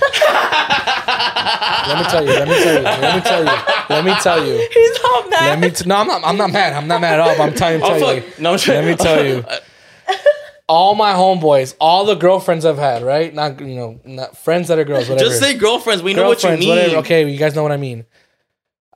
me 1.97 2.03
tell 2.09 2.23
you. 2.25 2.31
Let 2.31 2.47
me 2.47 2.55
tell 2.55 2.77
you. 2.77 2.83
Let 2.83 3.15
me 3.15 3.21
tell 3.21 3.43
you. 3.43 3.51
Let 3.89 4.05
me 4.05 4.13
tell 4.21 4.45
you. 4.45 4.67
He's 4.73 5.01
not 5.03 5.29
mad. 5.29 5.49
Let 5.49 5.59
me. 5.59 5.69
T- 5.71 5.85
no, 5.87 5.95
I'm 5.97 6.07
not. 6.07 6.23
I'm 6.23 6.37
not 6.37 6.51
mad. 6.51 6.73
I'm 6.73 6.87
not 6.87 7.01
mad 7.01 7.15
at 7.15 7.19
all. 7.19 7.37
But 7.37 7.49
I'm 7.49 7.53
telling 7.53 7.83
I'll 7.83 7.99
tell 7.99 8.15
you. 8.15 8.21
fuck. 8.21 8.39
No, 8.39 8.53
I'm 8.53 8.59
Let 8.67 8.85
me 8.85 8.95
tell 8.95 9.25
you. 9.25 9.43
All 10.69 10.95
my 10.95 11.13
homeboys, 11.13 11.75
all 11.79 12.03
the 12.03 12.15
girlfriends 12.15 12.65
I've 12.65 12.77
had, 12.77 13.01
right? 13.01 13.33
Not 13.33 13.61
you 13.61 13.75
know, 13.77 14.01
not 14.03 14.35
friends 14.37 14.67
that 14.67 14.77
are 14.77 14.83
girls. 14.83 15.07
Whatever. 15.07 15.29
Just 15.29 15.39
say 15.39 15.53
girlfriends. 15.57 16.03
We 16.03 16.13
know 16.13 16.27
what 16.27 16.43
you 16.43 16.57
mean. 16.57 16.67
whatever. 16.67 16.97
Okay, 16.97 17.29
you 17.31 17.37
guys 17.37 17.55
know 17.55 17.63
what 17.63 17.71
I 17.71 17.77
mean. 17.77 18.05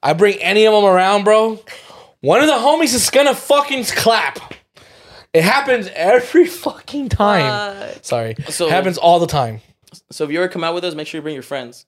I 0.03 0.11
bring 0.11 0.35
any 0.41 0.65
of 0.67 0.73
them 0.73 0.83
around, 0.83 1.23
bro. 1.23 1.61
One 2.19 2.41
of 2.41 2.47
the 2.47 2.55
homies 2.55 2.93
is 2.93 3.09
gonna 3.09 3.33
fucking 3.33 3.85
clap. 3.85 4.53
It 5.33 5.43
happens 5.43 5.89
every 5.95 6.45
fucking 6.45 7.07
time. 7.07 7.45
Uh, 7.45 7.87
Sorry, 8.01 8.35
So- 8.49 8.69
happens 8.69 8.97
all 8.97 9.19
the 9.19 9.27
time. 9.27 9.61
So 10.09 10.23
if 10.23 10.31
you 10.31 10.37
ever 10.39 10.47
come 10.47 10.63
out 10.63 10.73
with 10.73 10.83
us, 10.85 10.95
make 10.95 11.07
sure 11.07 11.17
you 11.19 11.23
bring 11.23 11.33
your 11.33 11.43
friends, 11.43 11.85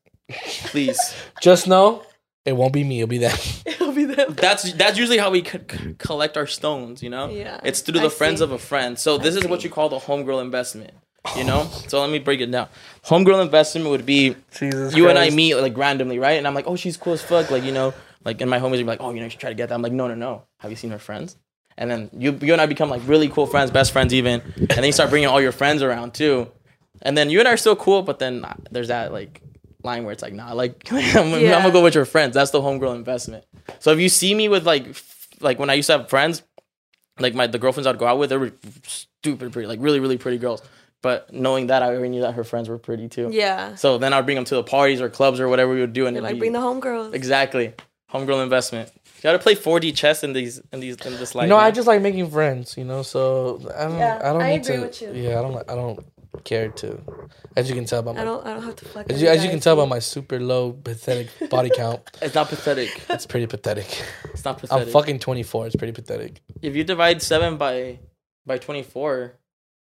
please. 0.68 0.98
Just 1.42 1.68
know 1.68 2.04
it 2.46 2.54
won't 2.54 2.74
be 2.74 2.84
me. 2.84 3.00
It'll 3.02 3.08
be 3.08 3.18
them. 3.20 3.38
it'll 3.66 3.94
be 3.94 4.06
them. 4.06 4.34
that's 4.34 4.74
that's 4.74 4.98
usually 4.98 5.18
how 5.18 5.30
we 5.32 5.44
c- 5.44 5.60
c- 5.70 5.96
collect 5.98 6.36
our 6.38 6.48
stones. 6.48 7.02
You 7.02 7.10
know, 7.10 7.30
Yeah, 7.30 7.60
it's 7.64 7.82
through 7.82 8.00
the 8.02 8.08
I 8.08 8.10
friends 8.10 8.40
see. 8.40 8.44
of 8.44 8.52
a 8.52 8.58
friend. 8.58 8.98
So 9.00 9.18
this 9.18 9.36
is 9.36 9.48
what 9.48 9.64
you 9.64 9.70
call 9.70 9.90
the 9.90 10.00
homegirl 10.00 10.42
investment. 10.42 10.92
You 11.38 11.44
know. 11.46 11.70
So 11.88 12.02
let 12.02 12.10
me 12.10 12.20
break 12.20 12.42
it 12.42 12.52
down. 12.52 12.68
Homegirl 13.06 13.42
investment 13.42 13.88
would 13.90 14.06
be 14.06 14.36
Jesus 14.58 14.96
you 14.96 15.10
and 15.10 15.18
I 15.18 15.30
meet 15.30 15.56
like 15.56 15.78
randomly, 15.78 16.20
right? 16.20 16.38
And 16.38 16.46
I'm 16.48 16.54
like, 16.56 16.68
oh, 16.68 16.76
she's 16.76 16.98
cool 16.98 17.14
as 17.14 17.22
fuck. 17.22 17.50
Like, 17.52 17.64
you 17.64 17.72
know, 17.72 17.94
like, 18.26 18.42
and 18.42 18.50
my 18.50 18.60
homies 18.60 18.72
would 18.72 18.78
be 18.80 18.84
like, 18.84 19.02
oh, 19.02 19.12
you 19.12 19.18
know, 19.20 19.26
you 19.26 19.30
should 19.30 19.40
try 19.40 19.50
to 19.50 19.56
get 19.56 19.70
that. 19.70 19.76
I'm 19.76 19.82
like, 19.82 19.92
no, 19.94 20.08
no, 20.08 20.16
no. 20.16 20.44
Have 20.60 20.72
you 20.72 20.78
seen 20.78 20.92
her 20.92 21.00
friends? 21.00 21.38
And 21.78 21.90
then 21.90 22.10
you, 22.18 22.38
you 22.42 22.54
and 22.54 22.62
I 22.62 22.66
become 22.66 22.90
like 22.90 23.02
really 23.06 23.30
cool 23.30 23.46
friends, 23.48 23.72
best 23.72 23.92
friends 23.92 24.14
even. 24.14 24.42
And 24.58 24.68
then 24.70 24.84
you 24.84 24.92
start 24.92 25.10
bringing 25.10 25.30
all 25.30 25.42
your 25.42 25.52
friends 25.52 25.82
around 25.82 26.14
too. 26.14 26.52
And 27.04 27.16
then 27.18 27.30
you 27.30 27.40
and 27.40 27.48
I 27.48 27.52
are 27.54 27.58
still 27.58 27.76
cool, 27.76 28.02
but 28.02 28.18
then 28.20 28.46
there's 28.72 28.88
that 28.88 29.12
like 29.14 29.42
line 29.84 30.04
where 30.06 30.14
it's 30.14 30.24
like, 30.24 30.34
nah, 30.34 30.54
like 30.54 30.88
I'm, 30.92 31.02
gonna- 31.32 31.36
I'm 31.36 31.62
gonna 31.62 31.72
go 31.72 31.84
with 31.84 31.94
your 31.96 32.06
friends. 32.06 32.34
That's 32.34 32.52
the 32.52 32.62
homegirl 32.62 32.96
investment. 32.96 33.46
So 33.80 33.92
if 33.92 34.00
you 34.00 34.10
see 34.10 34.34
me 34.34 34.48
with 34.50 34.66
like, 34.66 34.88
f- 34.88 35.28
like 35.42 35.60
when 35.60 35.70
I 35.70 35.74
used 35.76 35.88
to 35.88 35.98
have 35.98 36.10
friends, 36.10 36.42
like 37.20 37.36
my 37.36 37.46
the 37.48 37.60
girlfriends 37.60 37.86
I'd 37.88 37.98
go 38.00 38.08
out 38.08 38.18
with, 38.18 38.30
they 38.30 38.38
were 38.38 38.54
stupid 38.88 39.52
pretty, 39.52 39.68
like 39.68 39.80
really 39.82 40.00
really 40.00 40.18
pretty 40.18 40.38
girls. 40.38 40.62
But 41.02 41.34
knowing 41.34 41.68
that, 41.68 41.84
I 41.84 41.88
already 41.88 42.08
knew 42.08 42.22
that 42.22 42.36
her 42.36 42.46
friends 42.46 42.70
were 42.70 42.78
pretty 42.78 43.10
too. 43.10 43.30
Yeah. 43.32 43.76
So 43.76 43.98
then 43.98 44.14
I'd 44.14 44.24
bring 44.26 44.36
them 44.36 44.46
to 44.46 44.56
the 44.56 44.64
parties 44.64 45.02
or 45.02 45.10
clubs 45.10 45.42
or 45.42 45.50
whatever 45.50 45.74
we 45.74 45.82
would 45.82 45.92
do, 45.92 46.08
and 46.08 46.16
You're 46.16 46.24
it'd 46.24 46.32
like, 46.32 46.36
be- 46.36 46.40
bring 46.50 46.54
the 46.54 46.60
homegirls. 46.60 47.14
exactly 47.14 47.74
homegirl 48.12 48.42
investment. 48.42 48.90
You 49.18 49.24
gotta 49.24 49.40
play 49.40 49.56
4D 49.56 49.96
chess 49.96 50.24
in 50.24 50.32
these 50.34 50.62
in 50.72 50.80
these 50.80 50.96
in 51.06 51.14
this 51.18 51.36
life. 51.36 51.50
No, 51.50 51.58
I 51.58 51.72
just 51.72 51.88
like 51.88 52.02
making 52.02 52.30
friends, 52.32 52.78
you 52.78 52.86
know. 52.86 53.02
So 53.04 53.60
I 53.78 53.84
don't. 53.84 53.98
Yeah, 53.98 54.20
I 54.24 54.32
don't 54.34 54.42
I 54.42 54.50
need 54.56 54.62
agree 54.66 54.76
to. 54.78 54.82
with 54.84 55.02
you. 55.02 55.12
Yeah, 55.14 55.40
I 55.40 55.42
don't. 55.42 55.56
I 55.70 55.76
don't 55.76 56.06
care 56.44 56.70
to. 56.70 57.00
As 57.56 57.70
you 57.70 57.76
can 57.76 57.86
tell 57.86 58.02
by 58.02 58.14
my, 58.14 58.22
I 58.22 58.24
my. 58.24 58.32
don't. 58.32 58.48
I 58.48 58.54
don't 58.54 58.64
have 58.64 58.76
to 58.78 58.86
flex. 58.86 59.10
As 59.14 59.22
you, 59.22 59.28
as 59.28 59.44
you 59.44 59.50
can 59.50 59.60
tell 59.60 59.76
by 59.76 59.86
my 59.86 60.00
super 60.00 60.40
low, 60.40 60.72
pathetic 60.74 61.28
body 61.50 61.70
count, 61.76 62.02
it's 62.22 62.36
not 62.36 62.50
pathetic. 62.50 62.90
it's 63.10 63.26
pretty 63.26 63.48
pathetic. 63.48 64.04
It's 64.34 64.44
not 64.46 64.58
pathetic. 64.60 64.88
I'm 64.88 64.92
fucking 64.92 65.20
24. 65.20 65.68
It's 65.68 65.76
pretty 65.76 65.94
pathetic. 65.94 66.42
if 66.62 66.76
you 66.76 66.84
divide 66.84 67.22
seven 67.22 67.58
by 67.58 68.00
by 68.46 68.58
24, 68.58 69.38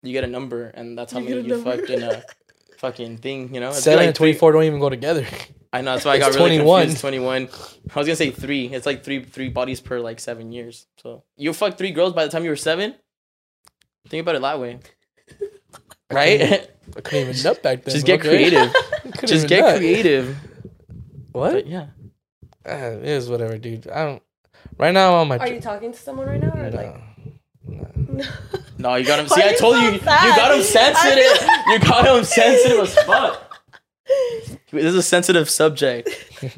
you 0.02 0.12
get 0.12 0.24
a 0.24 0.28
number, 0.28 0.64
and 0.74 0.96
that's 0.98 1.12
how 1.12 1.18
You 1.20 1.24
many 1.30 1.36
get 1.42 1.44
a 1.44 1.48
you 1.58 1.64
number. 1.64 1.76
fucked 1.76 1.90
in 1.90 2.02
a 2.02 2.22
fucking 2.78 3.18
thing. 3.18 3.54
You 3.54 3.60
know, 3.60 3.68
It'd 3.70 3.78
be 3.78 3.82
Seven 3.82 3.98
like 3.98 4.06
and 4.08 4.16
24 4.16 4.52
don't 4.52 4.64
even 4.64 4.80
go 4.80 4.88
together. 4.88 5.26
I 5.72 5.82
know 5.82 5.92
that's 5.92 6.06
why 6.06 6.12
I 6.12 6.18
got 6.18 6.28
It's 6.28 6.36
really 6.38 6.56
21. 6.56 6.80
confused. 6.80 7.00
21. 7.02 7.42
I 7.42 7.98
was 7.98 8.06
gonna 8.06 8.16
say 8.16 8.30
three. 8.30 8.66
It's 8.72 8.86
like 8.86 9.04
three 9.04 9.22
three 9.22 9.50
bodies 9.50 9.82
per 9.82 10.00
like 10.00 10.18
seven 10.18 10.50
years. 10.50 10.86
So 10.96 11.24
you 11.36 11.52
fucked 11.52 11.76
three 11.76 11.90
girls 11.90 12.14
by 12.14 12.24
the 12.24 12.30
time 12.30 12.42
you 12.44 12.48
were 12.50 12.56
seven. 12.56 12.94
Think 14.08 14.22
about 14.22 14.36
it 14.36 14.40
that 14.42 14.58
way, 14.58 14.78
right? 16.12 16.68
I 16.96 17.00
couldn't 17.00 17.28
even 17.30 17.42
nut 17.42 17.62
back 17.62 17.84
then. 17.84 17.92
Just 17.94 18.06
get 18.06 18.20
okay. 18.20 18.28
creative. 18.28 18.74
Just 19.26 19.48
get 19.48 19.60
nut. 19.62 19.76
creative. 19.78 20.36
What? 21.32 21.52
But 21.52 21.66
yeah. 21.66 21.86
Ah, 22.66 22.70
it 22.72 23.04
is 23.04 23.28
whatever, 23.28 23.58
dude. 23.58 23.88
I 23.88 24.04
don't. 24.04 24.22
Right 24.78 24.92
now 24.94 25.14
I'm 25.14 25.20
on 25.20 25.28
my. 25.28 25.38
Are 25.38 25.48
you 25.52 25.60
talking 25.60 25.92
to 25.92 25.98
someone 25.98 26.26
right 26.28 26.40
now, 26.40 26.50
or 26.50 26.70
No. 26.70 26.76
like? 26.76 28.26
No, 28.78 28.94
you 28.94 29.04
got 29.06 29.18
him. 29.20 29.28
See, 29.28 29.42
I 29.42 29.54
told 29.54 29.74
so 29.76 29.80
you, 29.82 29.92
you 29.92 29.98
got 30.00 30.56
him 30.56 30.62
sensitive. 30.62 31.48
You 31.68 31.78
got 31.80 32.16
him 32.16 32.24
sensitive 32.24 32.78
as 32.80 32.94
fuck. 33.04 33.60
This 34.70 34.84
is 34.84 34.94
a 34.94 35.02
sensitive 35.02 35.50
subject. 35.50 36.08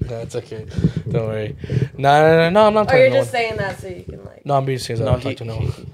no, 0.09 0.21
it's 0.21 0.37
okay. 0.37 0.67
Don't 1.09 1.27
worry. 1.27 1.57
No, 1.99 2.21
no, 2.23 2.37
no, 2.37 2.51
no. 2.51 2.67
I'm 2.69 2.75
not 2.75 2.83
Or 2.83 2.85
talking 2.85 3.01
you're 3.01 3.09
to 3.09 3.15
no 3.15 3.21
just 3.23 3.33
one. 3.33 3.41
saying 3.41 3.57
that 3.57 3.81
so 3.81 3.89
you 3.89 4.05
can 4.05 4.25
like. 4.25 4.47
No, 4.47 4.55
I'm 4.55 4.65
being 4.65 4.79
serious. 4.79 5.01
No, 5.01 5.07
I 5.07 5.17
No, 5.17 5.21
don't 5.21 5.23
he, 5.23 5.35
talk 5.35 5.39
to 5.39 5.45
no 5.47 5.57
one. 5.57 5.93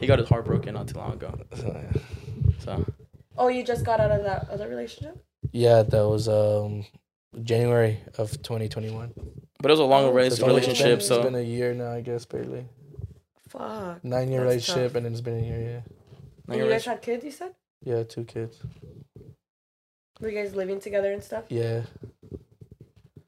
he 0.00 0.06
got 0.08 0.18
his 0.18 0.28
heart 0.28 0.44
broken 0.44 0.74
not 0.74 0.88
too 0.88 0.98
long 0.98 1.12
ago. 1.12 1.38
So, 1.54 1.84
So 2.62 2.84
Oh, 3.36 3.48
you 3.48 3.64
just 3.64 3.84
got 3.84 3.98
out 4.00 4.10
of 4.10 4.22
that 4.24 4.48
other 4.50 4.68
relationship. 4.68 5.16
Yeah, 5.52 5.82
that 5.82 6.08
was 6.08 6.28
um 6.28 6.84
January 7.42 7.98
of 8.18 8.30
2021. 8.42 9.12
but 9.60 9.70
it 9.70 9.72
was 9.72 9.80
a 9.80 9.84
long 9.84 10.04
Oh, 10.04 10.12
rela- 10.12 10.26
It's 10.26 10.40
only- 10.40 10.54
relationship. 10.54 10.98
It's 10.98 11.06
So 11.08 11.16
it's 11.16 11.24
been 11.24 11.34
a 11.34 11.40
year 11.42 11.72
now, 11.74 11.92
I 11.92 12.00
guess, 12.02 12.24
barely. 12.24 12.66
Fuck. 13.48 14.02
Nine 14.04 14.30
year 14.30 14.42
relationship, 14.42 14.88
tough. 14.88 14.96
and 14.96 15.04
then 15.06 15.12
it's 15.12 15.20
been 15.20 15.38
a 15.42 15.46
year. 15.46 15.60
Yeah, 15.60 15.80
And 16.48 16.56
you 16.62 16.68
guys 16.68 16.84
had 16.84 17.00
kids, 17.02 17.24
you 17.24 17.30
said? 17.30 17.54
yeah, 17.84 18.02
two 18.02 18.24
kids. 18.24 18.58
Were 20.20 20.28
you 20.30 20.38
guys 20.40 20.54
living 20.54 20.80
together 20.80 21.12
and 21.12 21.22
stuff? 21.22 21.44
Yeah, 21.48 21.82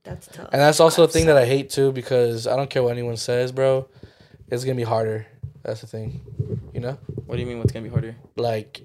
That's 0.04 0.26
tough. 0.28 0.48
and 0.52 0.60
that's 0.60 0.80
also 0.80 1.04
a 1.04 1.06
That 1.06 1.12
thing 1.12 1.26
that 1.26 1.36
I 1.36 1.44
hate 1.46 1.70
too 1.70 1.92
because 1.92 2.46
I 2.46 2.56
don't 2.56 2.70
care 2.70 2.82
what 2.82 2.92
anyone 2.92 3.16
says, 3.16 3.52
bro. 3.52 3.88
It's 4.50 4.64
gonna 4.64 4.76
be 4.76 4.82
harder. 4.82 5.26
That's 5.62 5.80
the 5.80 5.86
thing, 5.86 6.20
you 6.74 6.80
know. 6.80 6.98
what 7.26 7.36
do 7.36 7.40
you 7.40 7.46
mean? 7.46 7.58
What's 7.58 7.72
gonna 7.72 7.84
be 7.84 7.90
harder? 7.90 8.14
Like, 8.36 8.82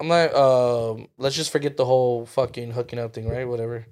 I'm 0.00 0.08
like, 0.08 0.32
um, 0.34 1.08
let's 1.18 1.34
just 1.36 1.50
forget 1.50 1.76
the 1.76 1.84
whole 1.84 2.24
fucking 2.26 2.70
hooking 2.72 2.98
up 2.98 3.12
thing, 3.14 3.28
right? 3.28 3.48
Whatever. 3.48 3.86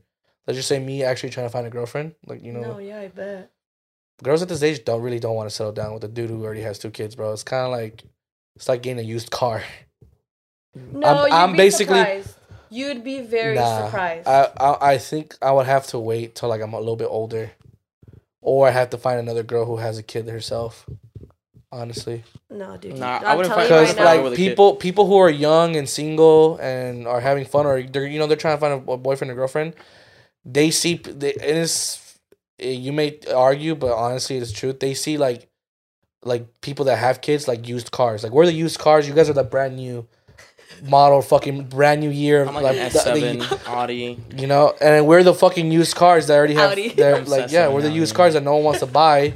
Let's 0.47 0.57
just 0.57 0.69
say 0.69 0.78
me 0.78 1.03
actually 1.03 1.31
trying 1.31 1.47
to 1.47 1.51
find 1.51 1.66
a 1.66 1.70
girlfriend. 1.70 2.15
Like, 2.27 2.43
you 2.45 2.53
know, 2.53 2.61
No, 2.61 2.78
yeah, 2.78 3.01
I 3.01 3.09
bet. 3.09 3.51
girls 4.23 4.43
at 4.43 4.49
this 4.49 4.62
age 4.62 4.85
don't 4.85 5.03
really 5.03 5.19
don't 5.19 5.35
want 5.35 5.49
to 5.51 5.55
settle 5.55 5.73
down 5.73 5.93
with 5.95 6.05
a 6.05 6.09
dude 6.09 6.31
who 6.31 6.45
already 6.45 6.61
has 6.62 6.78
two 6.78 6.91
kids, 6.91 7.16
bro. 7.16 7.33
It's 7.33 7.43
kind 7.43 7.66
of 7.66 7.73
like 7.73 8.05
it's 8.55 8.69
like 8.69 8.83
getting 8.83 9.01
a 9.05 9.09
used 9.09 9.31
car. 9.31 9.62
No, 10.74 11.07
I'm- 11.07 11.24
you'd 11.27 11.33
I'm 11.33 11.53
be 11.53 11.57
basically- 11.59 11.99
surprised. 11.99 12.33
You'd 12.69 13.05
be 13.05 13.20
very 13.20 13.55
Nah, 13.55 13.87
surprised. 13.87 14.27
I, 14.27 14.51
I 14.59 14.93
I 14.95 14.99
think 14.99 15.37
I 15.41 15.53
would 15.53 15.66
have 15.66 15.87
to 15.89 16.01
wait 16.01 16.35
till 16.35 16.49
like 16.49 16.61
I'm 16.61 16.73
a 16.74 16.78
little 16.78 16.97
bit 16.97 17.07
older, 17.09 17.53
or 18.41 18.66
I 18.66 18.73
have 18.73 18.91
to 18.91 18.99
find 18.99 19.20
another 19.20 19.45
girl 19.45 19.65
who 19.66 19.77
has 19.77 19.99
a 19.99 20.03
kid 20.03 20.28
herself. 20.28 20.85
Honestly, 21.81 22.24
no, 22.51 22.77
dude. 22.78 22.97
Nah, 22.98 23.19
I'm 23.19 23.24
I 23.27 23.35
wouldn't 23.36 23.55
telling 23.55 23.69
find- 23.69 23.86
because 23.86 23.89
right 23.89 24.05
find 24.07 24.19
now. 24.19 24.23
with 24.24 24.32
like 24.32 24.39
a 24.39 24.43
kid. 24.43 24.51
people 24.51 24.77
people 24.77 25.07
who 25.07 25.16
are 25.19 25.28
young 25.31 25.77
and 25.77 25.86
single 25.89 26.57
and 26.59 27.07
are 27.07 27.20
having 27.20 27.44
fun, 27.44 27.66
or 27.66 27.82
they're 27.82 28.07
you 28.07 28.19
know 28.19 28.27
they're 28.27 28.36
trying 28.44 28.57
to 28.57 28.61
find 28.61 28.73
a, 28.89 28.93
a 28.93 28.97
boyfriend 28.97 29.31
or 29.31 29.35
girlfriend, 29.35 29.74
they 30.44 30.70
see 30.70 30.94
they, 30.94 31.32
and 31.35 31.43
it 31.43 31.57
is 31.69 32.19
eh, 32.59 32.70
you 32.70 32.93
may 32.93 33.19
argue, 33.35 33.74
but 33.74 33.93
honestly, 33.93 34.36
it's 34.39 34.53
truth. 34.53 34.81
They 34.81 34.94
see 34.94 35.19
like 35.19 35.48
like 36.23 36.47
people 36.62 36.86
that 36.86 36.97
have 36.98 37.20
kids 37.20 37.47
like 37.47 37.69
used 37.69 37.90
cars. 37.90 38.23
Like 38.24 38.32
we're 38.32 38.47
the 38.47 38.53
used 38.53 38.78
cars. 38.78 39.07
You 39.07 39.15
guys 39.15 39.28
are 39.28 39.35
the 39.35 39.44
brand 39.44 39.77
new 39.77 40.07
model, 40.82 41.23
fucking 41.23 41.65
brand 41.66 42.01
new 42.01 42.11
year. 42.11 42.44
I'm 42.47 42.55
like, 42.55 42.65
like 42.65 42.77
an 42.78 42.93
the- 42.93 42.98
S7 42.98 43.48
the- 43.65 43.70
Audi. 43.70 44.19
you 44.36 44.47
know, 44.47 44.74
and 44.81 45.07
we're 45.07 45.23
the 45.23 45.35
fucking 45.35 45.70
used 45.70 45.94
cars 45.94 46.27
that 46.28 46.35
already 46.36 46.55
have. 46.55 46.73
Audi. 46.73 46.89
They're 46.89 47.16
I'm 47.16 47.27
like, 47.27 47.53
yeah, 47.53 47.66
with 47.66 47.74
we're 47.77 47.82
the 47.82 47.89
Audi. 47.89 47.98
used 48.01 48.15
cars 48.15 48.35
that 48.35 48.43
no 48.43 48.55
one 48.57 48.65
wants 48.65 48.81
to 48.81 48.86
buy 48.86 49.35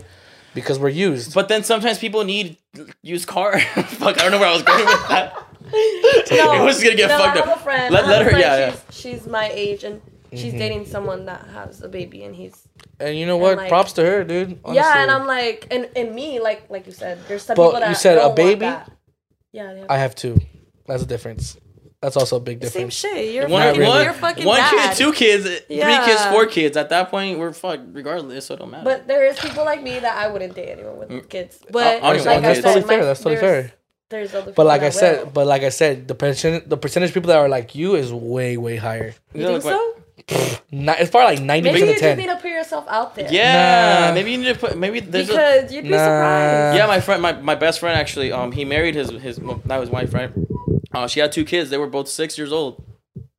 because 0.54 0.78
we're 0.78 0.88
used. 0.88 1.34
But 1.34 1.48
then 1.48 1.62
sometimes 1.64 1.98
people 1.98 2.24
need 2.24 2.56
used 3.02 3.26
car. 3.28 3.58
Fuck, 3.60 4.18
I 4.18 4.22
don't 4.22 4.32
know 4.32 4.38
where 4.38 4.48
I 4.48 4.52
was 4.52 4.62
going 4.62 4.84
with 4.84 5.08
that. 5.08 5.34
no, 6.30 6.52
It 6.62 6.64
was 6.64 6.82
gonna 6.82 6.96
get 6.96 7.08
no, 7.08 7.18
fucked 7.18 7.36
I 7.36 7.40
have 7.40 7.48
up. 7.48 7.56
a 7.58 7.60
friend. 7.62 7.94
Let- 7.94 8.06
let 8.06 8.22
her- 8.22 8.30
friend, 8.30 8.40
yeah, 8.40 8.72
she's, 8.90 9.00
she's 9.20 9.26
my 9.26 9.48
age 9.52 9.84
and 9.84 10.00
she's 10.32 10.52
Mhm. 10.54 10.58
dating 10.58 10.86
someone 10.86 11.24
that 11.26 11.46
has 11.54 11.82
a 11.82 11.88
baby 11.88 12.24
and 12.24 12.34
he's 12.34 12.66
And 12.98 13.16
you 13.18 13.26
know 13.26 13.36
what? 13.36 13.56
like- 13.56 13.68
Props 13.68 13.92
to 13.94 14.04
her, 14.04 14.24
dude. 14.24 14.58
Honestly. 14.64 14.74
yeah, 14.76 15.02
and 15.02 15.10
I'm 15.10 15.26
like, 15.26 15.66
and 15.70 15.88
and 15.96 16.14
me 16.14 16.40
like 16.40 16.68
like 16.70 16.86
you 16.86 16.92
said, 16.92 17.18
there's 17.28 17.42
some 17.42 17.56
But 17.56 17.66
people 17.68 17.80
that 17.80 17.88
you 17.90 17.94
said 17.94 18.16
a 18.16 18.20
don't 18.20 18.26
want 18.28 18.36
baby? 18.36 18.60
that. 18.60 18.90
Yeah, 19.52 19.74
have 19.74 19.86
I 19.90 19.98
have 19.98 20.14
two. 20.14 20.38
That's 20.86 21.02
a 21.02 21.06
difference. 21.06 21.56
That's 22.02 22.16
also 22.16 22.36
a 22.36 22.40
big 22.40 22.60
difference. 22.60 22.96
same 22.96 23.12
shit. 23.14 23.34
You're 23.34 23.46
One, 23.48 23.60
fucking, 23.62 23.80
really. 23.80 24.04
you're 24.04 24.12
fucking 24.14 24.46
one 24.46 24.56
dad. 24.58 24.96
kid, 24.96 25.04
two 25.04 25.12
kids, 25.12 25.44
three 25.66 25.76
kids, 26.06 26.24
four 26.26 26.46
kids. 26.46 26.76
At 26.78 26.88
that 26.88 27.10
point, 27.10 27.38
we're 27.38 27.52
fucked 27.52 27.82
regardless, 27.92 28.46
so 28.46 28.54
it 28.54 28.58
don't 28.60 28.70
matter. 28.70 28.84
But 28.84 29.06
there 29.06 29.26
is 29.26 29.38
people 29.38 29.64
like 29.66 29.82
me 29.82 29.98
that 29.98 30.16
I 30.16 30.28
wouldn't 30.28 30.54
date 30.54 30.70
anyone 30.70 30.98
with 30.98 31.10
Mm. 31.10 31.28
kids. 31.28 31.58
But 31.70 31.86
I 31.86 31.92
don't 31.92 32.02
like 32.02 32.10
I 32.10 32.14
kids. 32.14 32.24
said, 32.26 32.42
That's 32.42 32.62
totally 32.64 32.80
my- 32.80 32.88
fair. 32.88 33.04
That's 33.04 33.20
totally 33.20 33.36
fair. 33.36 33.72
There's 34.08 34.34
other. 34.34 34.52
But 34.52 34.66
like 34.66 34.82
I 34.82 34.88
said, 34.90 35.24
will. 35.24 35.30
but 35.32 35.46
like 35.46 35.62
I 35.62 35.68
said, 35.68 36.08
the 36.08 36.14
percentage 36.14 36.68
the 36.68 36.76
percentage 36.78 37.10
of 37.10 37.14
people 37.14 37.28
that 37.28 37.36
are 37.38 37.48
like 37.50 37.74
you 37.74 37.94
is 37.96 38.12
way 38.12 38.56
way 38.56 38.76
higher. 38.76 39.14
you 39.34 39.42
Yeah, 39.42 39.48
think 39.60 39.64
like, 39.66 39.74
so? 39.74 39.94
Ni- 40.72 40.92
it's 40.98 41.10
probably 41.10 41.36
like 41.36 41.44
ninety 41.44 41.70
Maybe 41.70 41.80
percent 41.80 41.88
you 42.02 42.08
of 42.08 42.16
just 42.16 42.18
need 42.28 42.34
to 42.34 42.40
put 42.42 42.50
yourself 42.50 42.84
out 42.88 43.14
there. 43.14 43.28
yeah, 43.30 44.06
Nah. 44.08 44.14
maybe 44.14 44.32
you 44.32 44.38
need 44.38 44.52
to 44.54 44.58
put 44.58 44.76
maybe 44.76 45.00
there's 45.00 45.28
a 45.30 45.66
you'd 45.70 45.84
be 45.84 45.90
Nah. 45.90 45.96
surprised. 45.98 46.76
yeah. 46.78 46.86
My 46.86 47.00
friend, 47.00 47.20
my, 47.22 47.32
my 47.32 47.54
best 47.54 47.78
friend 47.78 47.96
actually, 47.98 48.32
um, 48.32 48.52
he 48.52 48.64
married 48.64 48.94
his 48.94 49.10
his 49.10 49.38
well, 49.38 49.60
not 49.64 49.80
his 49.80 49.90
wife, 49.90 50.12
right? 50.14 50.30
Uh, 50.92 51.06
she 51.06 51.20
had 51.20 51.32
two 51.32 51.44
kids. 51.44 51.70
They 51.70 51.78
were 51.78 51.86
both 51.86 52.08
six 52.08 52.36
years 52.36 52.52
old, 52.52 52.84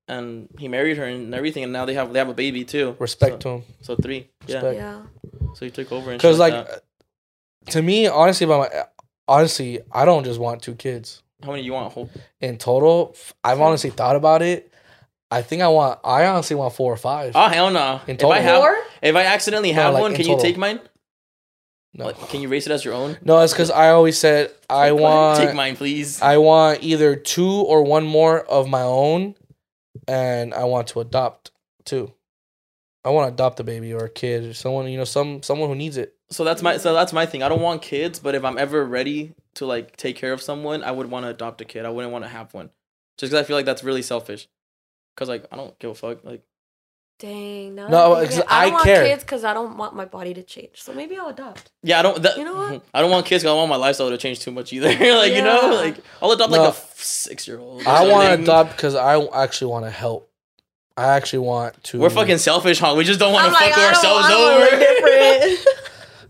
and 0.07 0.47
he 0.57 0.67
married 0.67 0.97
her 0.97 1.05
and 1.05 1.33
everything. 1.35 1.63
And 1.63 1.73
now 1.73 1.85
they 1.85 1.93
have 1.93 2.13
they 2.13 2.19
have 2.19 2.29
a 2.29 2.33
baby 2.33 2.63
too. 2.63 2.95
Respect 2.99 3.43
so, 3.43 3.49
to 3.49 3.49
him. 3.49 3.63
So 3.81 3.95
three. 3.95 4.29
Yeah. 4.47 4.55
Respect. 4.55 4.75
Yeah. 4.75 5.01
So 5.55 5.65
he 5.65 5.71
took 5.71 5.91
over 5.91 6.11
and 6.11 6.19
Because 6.19 6.35
shit 6.35 6.39
like, 6.39 6.67
to 7.67 7.81
me, 7.81 8.07
honestly, 8.07 8.45
about 8.45 8.71
my 8.71 8.83
honestly, 9.27 9.79
I 9.91 10.05
don't 10.05 10.23
just 10.23 10.39
want 10.39 10.61
two 10.61 10.75
kids 10.75 11.21
how 11.43 11.51
many 11.51 11.63
you 11.63 11.73
want? 11.73 11.93
Whole, 11.93 12.09
in 12.39 12.57
total. 12.57 13.15
I've 13.43 13.61
honestly 13.61 13.89
thought 13.89 14.15
about 14.15 14.41
it. 14.41 14.71
I 15.29 15.41
think 15.41 15.61
I 15.61 15.69
want. 15.69 15.99
I 16.03 16.25
honestly 16.25 16.55
want 16.55 16.73
four 16.73 16.91
or 16.91 16.97
five. 16.97 17.33
oh 17.35 17.47
hell 17.47 17.71
no! 17.71 18.01
In 18.07 18.15
If. 18.15 18.23
I 18.23 18.39
have 18.39 18.59
Four? 18.61 18.77
if 19.01 19.15
I 19.15 19.23
accidentally 19.25 19.71
No, 19.71 19.81
have 19.81 19.93
like, 19.93 20.01
one, 20.01 20.11
in 20.11 20.17
can 20.17 20.27
you 20.27 20.39
take 20.39 20.57
mine? 20.57 20.79
No, 21.93 22.05
Like, 22.05 22.29
can 22.29 22.41
you 22.41 22.47
race 22.49 22.65
it 22.67 22.71
as 22.71 22.85
your 22.85 22.93
own? 22.93 23.17
no, 23.23 23.39
it's 23.41 23.53
because 23.53 23.71
I 23.71 23.89
always 23.89 24.17
said 24.17 24.51
I 24.69 24.91
want 24.93 25.39
take 25.39 25.55
mine, 25.55 25.75
please. 25.75 26.21
I 26.21 26.37
want 26.37 26.83
either 26.83 27.15
two 27.15 27.49
or 27.49 27.83
one 27.83 28.05
more 28.05 28.41
of 28.45 28.67
my 28.69 28.81
own, 28.81 29.35
and 30.07 30.53
I 30.53 30.63
want 30.65 30.87
to 30.89 30.99
adopt 31.01 31.51
two. 31.85 32.13
I 33.03 33.09
want 33.09 33.29
to 33.29 33.33
adopt 33.33 33.59
a 33.59 33.63
baby 33.63 33.93
or 33.93 34.05
a 34.05 34.09
kid 34.09 34.43
or 34.45 34.53
someone 34.53 34.87
you 34.87 34.97
know 34.97 35.03
some 35.05 35.41
someone 35.43 35.69
who 35.69 35.75
needs 35.75 35.97
it. 35.97 36.15
So 36.29 36.43
that's 36.43 36.61
my 36.61 36.77
so 36.77 36.93
that's 36.93 37.11
my 37.13 37.25
thing. 37.25 37.43
I 37.43 37.49
don't 37.49 37.61
want 37.61 37.81
kids, 37.81 38.19
but 38.19 38.35
if 38.35 38.45
I'm 38.45 38.57
ever 38.57 38.85
ready 38.85 39.33
to 39.55 39.65
like 39.65 39.97
take 39.97 40.15
care 40.15 40.31
of 40.33 40.41
someone, 40.41 40.83
I 40.83 40.91
would 40.91 41.09
want 41.09 41.25
to 41.25 41.29
adopt 41.29 41.59
a 41.61 41.65
kid. 41.65 41.85
I 41.85 41.89
wouldn't 41.89 42.13
want 42.13 42.23
to 42.23 42.29
have 42.29 42.53
one, 42.53 42.69
just 43.17 43.31
because 43.31 43.43
I 43.43 43.47
feel 43.47 43.55
like 43.57 43.65
that's 43.65 43.83
really 43.83 44.01
selfish. 44.03 44.47
Cause 45.17 45.27
like 45.27 45.45
I 45.51 45.55
don't 45.57 45.77
give 45.79 45.89
a 45.91 45.95
fuck. 45.95 46.23
Like 46.23 46.41
Dang. 47.21 47.75
No, 47.75 47.87
No, 47.87 48.15
I, 48.15 48.25
'cause 48.25 48.35
don't 48.37 48.51
I 48.51 48.69
want 48.71 48.83
care. 48.83 49.03
kids 49.05 49.23
because 49.23 49.43
I 49.43 49.53
don't 49.53 49.77
want 49.77 49.93
my 49.95 50.05
body 50.05 50.33
to 50.33 50.41
change. 50.41 50.81
So 50.81 50.91
maybe 50.91 51.15
I'll 51.17 51.27
adopt. 51.29 51.69
yeah, 51.83 51.99
I 51.99 52.01
don't. 52.01 52.19
That, 52.23 52.35
You 52.37 52.45
know 52.45 52.55
what? 52.55 52.81
I 52.95 52.99
don't 53.01 53.11
want 53.11 53.27
kids. 53.27 53.43
'cause 53.43 53.47
I 53.49 53.51
don't 53.51 53.57
want 53.59 53.69
my 53.69 53.75
lifestyle 53.75 54.09
to 54.09 54.17
change 54.17 54.39
too 54.39 54.49
much 54.51 54.73
either. 54.73 54.87
like 55.15 55.33
you 55.33 55.43
know, 55.43 55.69
like 55.75 55.97
I'll 56.21 56.31
adopt 56.31 56.51
like 56.51 56.61
No. 56.61 56.69
a 56.69 56.75
six 56.95 57.47
year 57.47 57.59
old. 57.59 57.85
I 57.85 58.07
want 58.07 58.27
to 58.27 58.33
adopt 58.41 58.75
because 58.75 58.95
I 58.95 59.19
actually 59.43 59.71
want 59.71 59.85
to 59.85 59.91
help. 59.91 60.29
I 60.97 61.09
actually 61.09 61.39
want 61.39 61.81
to. 61.85 61.99
We're 61.99 62.09
fucking 62.09 62.39
selfish, 62.39 62.79
huh? 62.79 62.95
We 62.97 63.03
just 63.03 63.19
don't 63.19 63.33
want 63.33 63.45
to 63.45 63.51
like, 63.53 63.69
fuck 63.69 63.77
I 63.77 63.81
don't- 63.81 63.95
ourselves 63.95 64.25
I 64.25 64.29
don't 64.31 64.53
over. 64.55 64.65
look 64.65 65.49
different. 65.49 65.67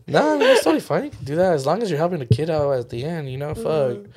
No, 0.07 0.38
nah, 0.38 0.45
it's 0.45 0.63
totally 0.63 0.81
fine. 0.81 1.05
You 1.05 1.09
can 1.11 1.23
do 1.23 1.35
that 1.38 1.53
as 1.53 1.65
long 1.65 1.81
as 1.81 1.89
you're 1.89 1.97
helping 1.99 2.19
the 2.19 2.26
kid 2.26 2.49
out 2.49 2.72
at 2.73 2.89
the 2.89 3.03
end. 3.05 3.31
You 3.31 3.38
know, 3.38 3.53
fuck. 3.55 3.63
Mhm. 3.65 4.07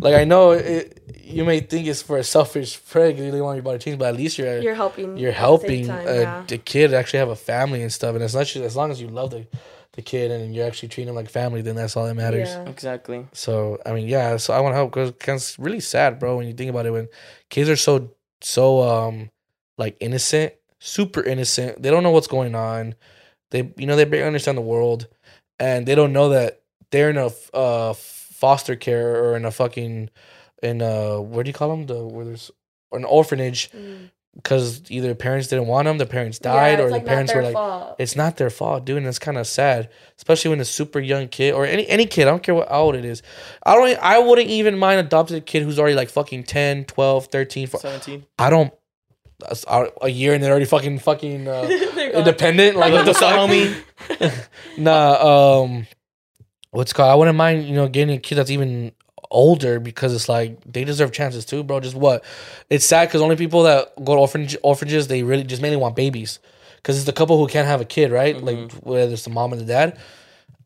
Like 0.00 0.14
I 0.14 0.24
know 0.24 0.52
it, 0.52 1.02
you 1.22 1.44
may 1.44 1.60
think 1.60 1.86
it's 1.86 2.02
for 2.02 2.18
a 2.18 2.24
selfish 2.24 2.76
friend. 2.76 3.18
You 3.18 3.30
don't 3.30 3.40
want 3.42 3.56
your 3.56 3.62
body 3.62 3.78
to 3.78 3.84
change, 3.84 3.98
but 3.98 4.08
at 4.08 4.16
least 4.16 4.38
you're 4.38 4.60
You're 4.60 4.74
helping. 4.74 5.16
you're 5.16 5.30
at 5.30 5.34
the 5.34 5.38
helping 5.38 5.84
same 5.86 5.96
time, 5.96 6.08
uh, 6.08 6.12
yeah. 6.12 6.44
the 6.46 6.58
kid 6.58 6.94
actually 6.94 7.18
have 7.20 7.28
a 7.28 7.36
family 7.36 7.82
and 7.82 7.92
stuff. 7.92 8.14
And 8.14 8.24
as 8.24 8.34
not 8.34 8.46
just 8.46 8.56
as 8.64 8.76
long 8.76 8.90
as 8.90 9.00
you 9.00 9.08
love 9.08 9.30
the 9.30 9.46
the 9.92 10.02
kid 10.02 10.30
and 10.30 10.54
you're 10.54 10.66
actually 10.66 10.88
treating 10.88 11.08
him 11.08 11.16
like 11.16 11.28
family, 11.28 11.62
then 11.62 11.74
that's 11.74 11.96
all 11.96 12.06
that 12.06 12.14
matters. 12.14 12.48
Yeah. 12.48 12.68
Exactly. 12.68 13.26
So 13.32 13.78
I 13.84 13.92
mean, 13.92 14.06
yeah. 14.08 14.36
So 14.36 14.54
I 14.54 14.60
want 14.60 14.72
to 14.72 14.76
help 14.76 14.92
because 14.92 15.10
it's 15.42 15.58
really 15.58 15.80
sad, 15.80 16.18
bro. 16.18 16.36
When 16.36 16.46
you 16.46 16.54
think 16.54 16.70
about 16.70 16.86
it, 16.86 16.90
when 16.92 17.08
kids 17.48 17.68
are 17.68 17.76
so 17.76 18.10
so 18.40 18.82
um 18.82 19.30
like 19.78 19.96
innocent, 20.00 20.54
super 20.78 21.22
innocent. 21.22 21.82
They 21.82 21.90
don't 21.90 22.02
know 22.02 22.10
what's 22.10 22.28
going 22.28 22.54
on. 22.54 22.94
They 23.50 23.72
you 23.76 23.86
know 23.86 23.96
they 23.96 24.04
barely 24.04 24.26
understand 24.26 24.56
the 24.56 24.62
world, 24.62 25.08
and 25.58 25.86
they 25.86 25.94
don't 25.94 26.12
know 26.12 26.28
that 26.30 26.62
they're 26.90 27.10
in 27.10 27.16
a 27.18 27.26
f- 27.26 27.50
uh 27.54 27.94
foster 28.40 28.74
care 28.76 29.22
or 29.22 29.36
in 29.36 29.44
a 29.44 29.50
fucking 29.50 30.10
in 30.62 30.80
a 30.80 31.20
what 31.20 31.44
do 31.44 31.48
you 31.50 31.54
call 31.54 31.70
them 31.70 31.86
the 31.86 32.04
where 32.06 32.24
there's 32.24 32.50
an 32.92 33.04
orphanage 33.04 33.70
Mm. 33.72 34.10
because 34.34 34.82
either 34.90 35.14
parents 35.14 35.48
didn't 35.48 35.66
want 35.66 35.86
them, 35.86 35.98
the 35.98 36.06
parents 36.06 36.38
Yeah, 36.42 36.52
died, 36.54 36.78
it's 36.80 36.82
or 36.86 36.90
like 36.90 37.02
the 37.04 37.10
not 37.10 37.14
parents 37.14 37.32
were 37.34 37.42
their 37.42 37.50
like 37.52 37.54
fault. 37.54 37.96
it's 37.98 38.16
not 38.16 38.36
their 38.36 38.50
fault, 38.50 38.84
dude. 38.84 38.98
And 38.98 39.06
it's 39.06 39.18
kind 39.18 39.38
of 39.38 39.46
sad, 39.46 39.88
especially 40.18 40.50
when 40.50 40.60
a 40.60 40.64
super 40.64 41.00
young 41.00 41.28
kid 41.28 41.52
or 41.54 41.64
any 41.66 41.86
any 41.88 42.06
kid, 42.06 42.26
I 42.28 42.30
don't 42.30 42.42
care 42.42 42.54
what 42.54 42.68
how 42.68 42.82
old 42.82 42.94
it 42.96 43.04
is. 43.04 43.22
I 43.64 43.74
don't 43.74 43.98
I 44.02 44.18
wouldn't 44.18 44.48
even 44.48 44.78
mind 44.78 45.00
adopting 45.00 45.36
a 45.36 45.40
kid 45.40 45.62
who's 45.64 45.78
already 45.78 45.96
like 45.96 46.08
fucking 46.10 46.44
10, 46.44 46.84
12, 46.84 47.26
13. 47.26 47.66
fo- 47.66 47.78
Seventeen. 47.78 48.24
I 48.38 48.50
don't 48.50 48.72
a 49.68 49.86
a 50.02 50.08
year 50.08 50.34
and 50.34 50.42
they're 50.42 50.50
already 50.50 50.66
fucking 50.66 50.98
fucking 50.98 51.48
uh, 51.48 51.62
independent. 52.14 52.76
Like 52.76 52.92
what 52.96 53.04
the 53.06 53.12
What's 53.12 53.22
up, 53.22 53.48
fuck? 53.48 53.50
homie? 53.50 54.38
nah, 54.78 55.62
um 55.64 55.86
what's 56.70 56.92
called 56.92 57.10
I 57.10 57.14
wouldn't 57.14 57.36
mind, 57.36 57.66
you 57.66 57.74
know, 57.74 57.88
getting 57.88 58.14
a 58.14 58.20
kid 58.20 58.36
that's 58.36 58.50
even 58.50 58.92
older 59.30 59.78
because 59.78 60.14
it's 60.14 60.28
like 60.28 60.60
they 60.64 60.84
deserve 60.84 61.12
chances 61.12 61.44
too, 61.44 61.62
bro. 61.62 61.80
Just 61.80 61.96
what? 61.96 62.24
It's 62.68 62.84
sad 62.84 63.08
because 63.08 63.20
only 63.20 63.36
people 63.36 63.62
that 63.64 63.92
go 64.04 64.14
to 64.14 64.20
orphanage 64.20 64.56
orphanages 64.62 65.08
they 65.08 65.22
really 65.22 65.44
just 65.44 65.62
mainly 65.62 65.76
want 65.76 65.96
babies 65.96 66.38
because 66.76 66.96
it's 66.96 67.06
the 67.06 67.12
couple 67.12 67.38
who 67.38 67.46
can't 67.46 67.66
have 67.66 67.80
a 67.80 67.84
kid, 67.84 68.10
right? 68.10 68.40
Like 68.42 68.72
whether 68.72 69.12
it's 69.12 69.24
the 69.24 69.30
mom 69.30 69.52
and 69.52 69.60
the 69.60 69.66
dad, 69.66 69.98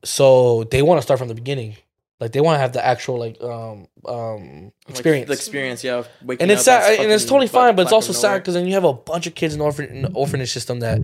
so 0.04 0.64
they 0.64 0.82
want 0.82 0.98
to 0.98 1.02
start 1.02 1.18
from 1.18 1.28
the 1.28 1.34
beginning. 1.34 1.76
Like 2.20 2.32
they 2.32 2.40
want 2.40 2.56
to 2.56 2.60
have 2.60 2.72
the 2.72 2.84
actual 2.84 3.18
like 3.18 3.42
um 3.42 3.88
um 4.06 4.72
experience. 4.88 5.28
Like, 5.28 5.38
the 5.38 5.42
experience, 5.42 5.84
yeah. 5.84 6.04
waking 6.22 6.42
and 6.42 6.50
it's 6.50 6.66
up 6.68 6.82
sad, 6.82 7.00
and 7.00 7.10
it's 7.10 7.24
totally 7.24 7.48
fine, 7.48 7.74
but 7.76 7.82
it's 7.82 7.92
also 7.92 8.12
sad 8.12 8.38
because 8.38 8.54
then 8.54 8.66
you 8.66 8.74
have 8.74 8.84
a 8.84 8.92
bunch 8.92 9.26
of 9.26 9.34
kids 9.34 9.54
in 9.54 9.58
the 9.58 9.64
orphan 9.64 9.86
in 9.86 10.02
the 10.02 10.12
orphanage 10.12 10.52
system 10.52 10.80
that 10.80 11.00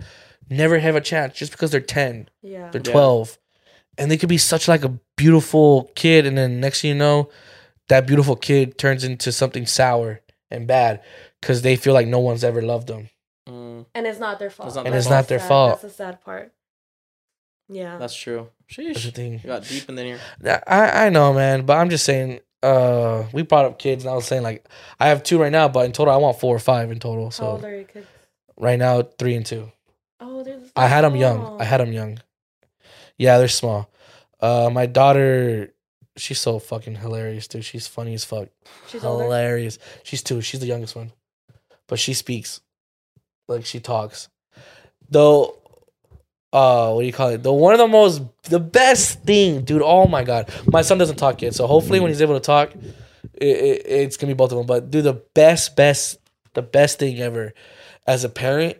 never 0.49 0.79
have 0.79 0.95
a 0.95 1.01
chance 1.01 1.35
just 1.35 1.51
because 1.51 1.69
they're 1.71 1.79
ten 1.81 2.29
Yeah. 2.41 2.71
they're 2.71 2.81
Yeah. 2.83 3.40
12 3.97 4.03
and 4.03 4.11
they 4.11 4.17
could 4.17 4.29
be 4.29 4.37
such 4.37 4.67
like 4.67 4.83
a 4.83 4.97
beautiful 5.17 5.91
kid 5.95 6.25
and 6.25 6.37
then 6.37 6.59
next 6.59 6.81
thing 6.81 6.89
you 6.89 6.95
know 6.95 7.29
that 7.89 8.07
beautiful 8.07 8.35
kid 8.35 8.77
turns 8.77 9.03
into 9.03 9.31
something 9.31 9.65
sour 9.65 10.21
and 10.49 10.67
bad 10.67 11.01
because 11.41 11.61
they 11.61 11.75
feel 11.75 11.93
like 11.93 12.07
no 12.07 12.19
one's 12.19 12.43
ever 12.43 12.61
loved 12.61 12.87
them 12.87 13.09
Mm, 13.49 13.87
And 13.95 14.05
it's 14.05 14.19
not 14.19 14.37
their 14.37 14.51
fault. 14.51 14.67
It's 14.67 14.75
not 14.75 14.85
And 14.85 14.93
their 14.93 14.99
it's 14.99 15.07
fault. 15.07 15.17
not 15.17 15.27
their 15.27 15.39
sad. 15.39 15.47
fault. 15.47 15.69
That's 15.71 15.81
the 15.81 16.03
sad 16.03 16.21
part. 16.21 16.53
Yeah. 17.67 17.97
that's 17.97 18.15
true. 18.15 18.49
Sheesh. 18.71 18.93
that's 18.93 19.05
the 19.05 19.11
thing 19.11 19.33
You 19.33 19.47
got 19.47 19.63
deep 19.63 19.89
in 19.89 19.95
there. 19.95 20.19
I, 20.67 21.05
I 21.07 21.09
know 21.09 21.33
man 21.33 21.65
but 21.65 21.77
i'm 21.77 21.89
just 21.89 22.05
saying 22.05 22.39
uh 22.63 23.23
we 23.33 23.41
brought 23.41 23.65
up 23.65 23.79
kids 23.79 24.03
and 24.05 24.11
i 24.11 24.15
was 24.15 24.25
saying 24.25 24.43
like 24.43 24.65
i 24.99 25.07
have 25.09 25.23
two 25.23 25.39
right 25.41 25.51
now 25.51 25.67
but 25.67 25.85
in 25.85 25.91
total 25.91 26.13
i 26.13 26.17
want 26.17 26.39
four 26.39 26.55
or 26.55 26.59
five 26.59 26.91
in 26.91 26.99
total 26.99 27.31
How 27.37 27.47
old 27.47 27.61
so 27.61 27.67
are 27.67 27.73
your 27.75 27.83
kids? 27.83 28.07
right 28.57 28.77
now 28.79 29.01
three 29.01 29.35
and 29.35 29.45
two 29.45 29.71
Oh, 30.21 30.43
they're. 30.43 30.59
i 30.75 30.87
had 30.87 31.01
them 31.01 31.15
young 31.15 31.59
i 31.59 31.63
had 31.65 31.79
them 31.81 31.91
young 31.91 32.19
yeah 33.21 33.37
they're 33.37 33.47
small 33.63 33.81
uh 34.41 34.69
my 34.73 34.85
daughter 34.85 35.71
she's 36.17 36.39
so 36.39 36.59
fucking 36.59 36.95
hilarious 36.95 37.47
dude 37.47 37.63
she's 37.63 37.87
funny 37.87 38.13
as 38.13 38.25
fuck 38.25 38.49
She's 38.89 39.03
older. 39.03 39.23
hilarious. 39.23 39.79
She's 40.03 40.21
two. 40.23 40.41
She's 40.41 40.59
the 40.59 40.65
youngest 40.73 40.95
one, 40.95 41.11
but 41.87 41.97
she 41.99 42.13
speaks, 42.13 42.59
like 43.47 43.65
she 43.65 43.79
talks. 43.79 44.27
Though, 45.09 45.57
uh, 46.51 46.91
what 46.91 47.01
do 47.01 47.07
you 47.07 47.13
call 47.13 47.29
it? 47.29 47.41
The 47.43 47.53
one 47.53 47.73
of 47.73 47.79
the 47.79 47.87
most, 47.87 48.21
the 48.43 48.59
best 48.59 49.23
thing, 49.23 49.63
dude. 49.63 49.81
Oh 49.83 50.07
my 50.07 50.23
god, 50.23 50.49
my 50.67 50.81
son 50.81 50.97
doesn't 50.97 51.15
talk 51.17 51.41
yet, 51.41 51.53
so 51.55 51.67
hopefully 51.67 51.99
when 52.01 52.09
he's 52.11 52.21
able 52.21 52.33
to 52.35 52.45
talk, 52.45 52.73
it, 53.33 53.45
it, 53.45 53.81
it's 53.87 54.17
gonna 54.17 54.33
be 54.33 54.37
both 54.37 54.51
of 54.51 54.57
them. 54.57 54.67
But 54.67 54.91
do 54.91 55.01
the 55.01 55.13
best, 55.33 55.75
best, 55.77 56.17
the 56.53 56.61
best 56.61 56.99
thing 56.99 57.19
ever 57.21 57.53
as 58.05 58.23
a 58.25 58.29
parent. 58.29 58.77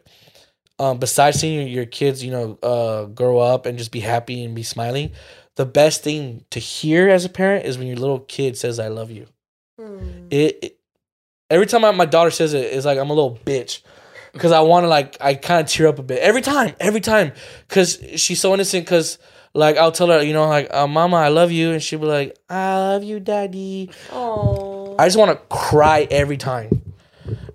Um, 0.81 0.97
besides 0.97 1.39
seeing 1.39 1.59
your, 1.59 1.67
your 1.67 1.85
kids, 1.85 2.23
you 2.23 2.31
know, 2.31 2.57
uh, 2.63 3.05
grow 3.05 3.37
up 3.37 3.65
and 3.67 3.77
just 3.77 3.91
be 3.91 3.99
happy 3.99 4.43
and 4.43 4.55
be 4.55 4.63
smiling, 4.63 5.11
the 5.55 5.65
best 5.65 6.03
thing 6.03 6.43
to 6.49 6.59
hear 6.59 7.07
as 7.07 7.23
a 7.25 7.29
parent 7.29 7.65
is 7.65 7.77
when 7.77 7.87
your 7.87 7.97
little 7.97 8.19
kid 8.21 8.57
says, 8.57 8.79
"I 8.79 8.87
love 8.87 9.11
you." 9.11 9.27
Hmm. 9.79 10.27
it, 10.31 10.57
it- 10.63 10.77
every 11.49 11.65
time 11.67 11.83
I, 11.85 11.91
my 11.91 12.05
daughter 12.05 12.31
says 12.31 12.53
it, 12.53 12.65
it's 12.73 12.85
like 12.85 12.97
I'm 12.97 13.09
a 13.09 13.13
little 13.13 13.37
bitch 13.45 13.81
because 14.33 14.51
I 14.51 14.61
want 14.61 14.85
to 14.85 14.87
like 14.87 15.17
I 15.21 15.35
kind 15.35 15.61
of 15.61 15.67
tear 15.67 15.87
up 15.87 15.99
a 15.99 16.03
bit 16.03 16.19
every 16.19 16.41
time, 16.41 16.73
every 16.79 17.01
time 17.01 17.33
because 17.67 17.99
she's 18.15 18.39
so 18.41 18.53
innocent. 18.53 18.85
Because 18.85 19.19
like 19.53 19.77
I'll 19.77 19.91
tell 19.91 20.07
her, 20.07 20.23
you 20.23 20.33
know, 20.33 20.47
like 20.47 20.73
uh, 20.73 20.87
Mama, 20.87 21.17
I 21.17 21.27
love 21.27 21.51
you, 21.51 21.71
and 21.73 21.83
she'll 21.83 21.99
be 21.99 22.05
like, 22.07 22.37
I 22.49 22.77
love 22.77 23.03
you, 23.03 23.19
Daddy. 23.19 23.91
Oh. 24.11 24.95
I 24.97 25.05
just 25.05 25.17
want 25.17 25.31
to 25.31 25.55
cry 25.55 26.07
every 26.09 26.37
time, 26.37 26.90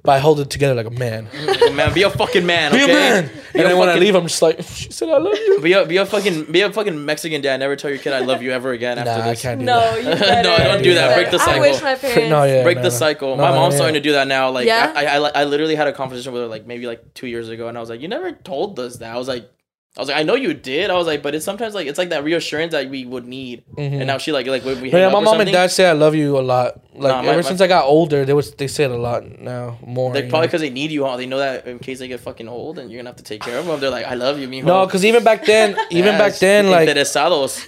but 0.02 0.12
I 0.12 0.18
hold 0.18 0.40
it 0.40 0.50
together 0.50 0.74
like 0.74 0.86
a 0.86 0.90
man. 0.90 1.28
man, 1.74 1.92
be 1.92 2.02
a 2.02 2.10
fucking 2.10 2.46
man. 2.46 2.72
Be 2.72 2.82
Okay? 2.82 2.92
a 2.92 2.94
man. 2.94 3.24
Be 3.26 3.30
And 3.58 3.60
a 3.60 3.68
then 3.70 3.78
when 3.78 3.88
I 3.88 3.96
leave, 3.96 4.14
I'm 4.14 4.26
just 4.28 4.40
like, 4.42 4.60
she 4.62 4.90
said 4.92 5.08
I 5.08 5.18
love 5.18 5.34
you. 5.36 5.60
Be 5.60 5.72
a, 5.72 5.84
be 5.84 5.96
a 5.96 6.06
fucking 6.06 6.44
be 6.52 6.60
a 6.62 6.72
fucking 6.72 7.04
Mexican 7.04 7.40
dad. 7.40 7.58
Never 7.58 7.74
tell 7.76 7.90
your 7.90 7.98
kid 7.98 8.12
I 8.12 8.20
love 8.20 8.42
you 8.42 8.52
ever 8.52 8.72
again 8.72 8.98
after 8.98 9.10
Nah, 9.18 9.24
I 9.24 9.30
this. 9.30 9.42
can't 9.42 9.60
do 9.60 9.66
No, 9.66 9.80
that. 9.80 9.98
you 9.98 10.04
better. 10.26 10.48
No, 10.48 10.56
don't 10.58 10.82
do 10.82 10.94
that. 10.94 11.08
You 11.10 11.14
Break 11.16 11.30
the 11.32 11.38
better. 11.38 11.50
I 11.50 11.54
cycle. 11.54 11.70
wish 11.72 11.82
my 11.82 11.94
parents. 11.96 12.30
No, 12.30 12.44
yeah. 12.44 12.62
Break 12.62 12.76
no, 12.78 12.82
the 12.84 12.90
cycle. 12.90 13.36
No, 13.36 13.42
My 13.42 13.50
mom's 13.50 13.74
yeah. 13.74 13.78
starting 13.78 13.94
to 13.94 14.00
do 14.00 14.12
that 14.12 14.28
now. 14.28 14.50
Like 14.50 14.66
Yeah? 14.66 14.92
I, 14.94 15.06
I, 15.18 15.30
I 15.40 15.44
literally 15.44 15.74
had 15.74 15.88
a 15.88 15.92
conversation 15.92 16.32
with 16.32 16.42
her 16.42 16.48
like 16.48 16.66
maybe 16.66 16.86
like 16.86 17.14
two 17.14 17.26
years 17.26 17.48
ago, 17.48 17.68
and 17.68 17.76
I 17.76 17.80
was 17.80 17.90
like, 17.90 18.00
"You 18.00 18.08
never 18.08 18.32
told 18.32 18.78
us 18.78 18.98
that." 18.98 19.12
I 19.14 19.18
was 19.18 19.28
like, 19.28 19.50
"I 19.96 20.00
was 20.00 20.08
like, 20.08 20.18
I 20.18 20.22
know 20.22 20.34
you 20.34 20.52
did." 20.54 20.90
I 20.90 20.94
was 20.94 21.06
like, 21.06 21.22
"But 21.22 21.34
it's 21.34 21.44
sometimes 21.44 21.74
like 21.74 21.86
it's 21.86 21.98
like 21.98 22.10
that 22.10 22.24
reassurance 22.24 22.72
that 22.72 22.90
we 22.90 23.04
would 23.06 23.26
need." 23.26 23.64
And 23.78 23.92
mm-hmm. 23.92 24.06
now 24.06 24.18
she 24.18 24.32
like 24.32 24.46
like 24.46 24.64
when 24.64 24.80
we 24.80 24.90
hang 24.90 25.00
yeah, 25.00 25.08
my 25.08 25.20
mom 25.20 25.40
and 25.40 25.50
dad 25.50 25.70
say 25.70 25.88
I 25.88 25.92
love 25.92 26.14
you 26.14 26.38
a 26.38 26.40
lot. 26.40 26.80
Like 26.94 27.12
Nah, 27.12 27.22
my- 27.22 27.28
ever 27.28 27.42
my- 27.42 27.48
since 27.48 27.60
I 27.60 27.66
got 27.66 27.84
older, 27.84 28.24
they 28.24 28.32
was 28.32 28.52
they 28.52 28.66
say 28.66 28.84
it 28.84 28.90
a 28.90 28.96
lot 28.96 29.24
now 29.38 29.78
more. 29.86 30.12
They 30.12 30.28
probably 30.28 30.48
because 30.48 30.60
they 30.60 30.70
need 30.70 30.90
you. 30.90 31.04
huh? 31.04 31.16
They 31.16 31.26
know 31.26 31.38
that 31.38 31.66
in 31.66 31.78
case 31.78 31.98
they 31.98 32.08
get 32.08 32.20
fucking 32.20 32.48
old 32.48 32.78
and 32.78 32.90
you're 32.90 32.98
gonna 32.98 33.10
have 33.10 33.16
to 33.16 33.24
take 33.24 33.42
care 33.42 33.58
of 33.58 33.66
them. 33.66 33.80
They're 33.80 33.90
like, 33.90 34.06
"I 34.06 34.14
love 34.14 34.38
you, 34.38 34.48
mijo." 34.48 34.64
No, 34.64 34.86
because 34.86 35.04
even 35.04 35.24
back 35.24 35.44
then, 35.44 35.76
even 35.90 36.18
back 36.18 36.34
then, 36.36 36.70
like 36.70 36.88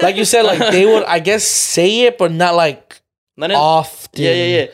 like 0.02 0.16
you 0.16 0.24
said, 0.24 0.42
like 0.42 0.70
they 0.70 0.86
would, 0.86 1.04
I 1.04 1.18
guess, 1.20 1.44
say 1.44 2.02
it, 2.02 2.18
but 2.18 2.32
not 2.32 2.54
like 2.54 3.00
Not 3.36 3.50
in- 3.50 3.56
often. 3.56 4.22
yeah, 4.22 4.32
yeah, 4.32 4.56
yeah. 4.56 4.66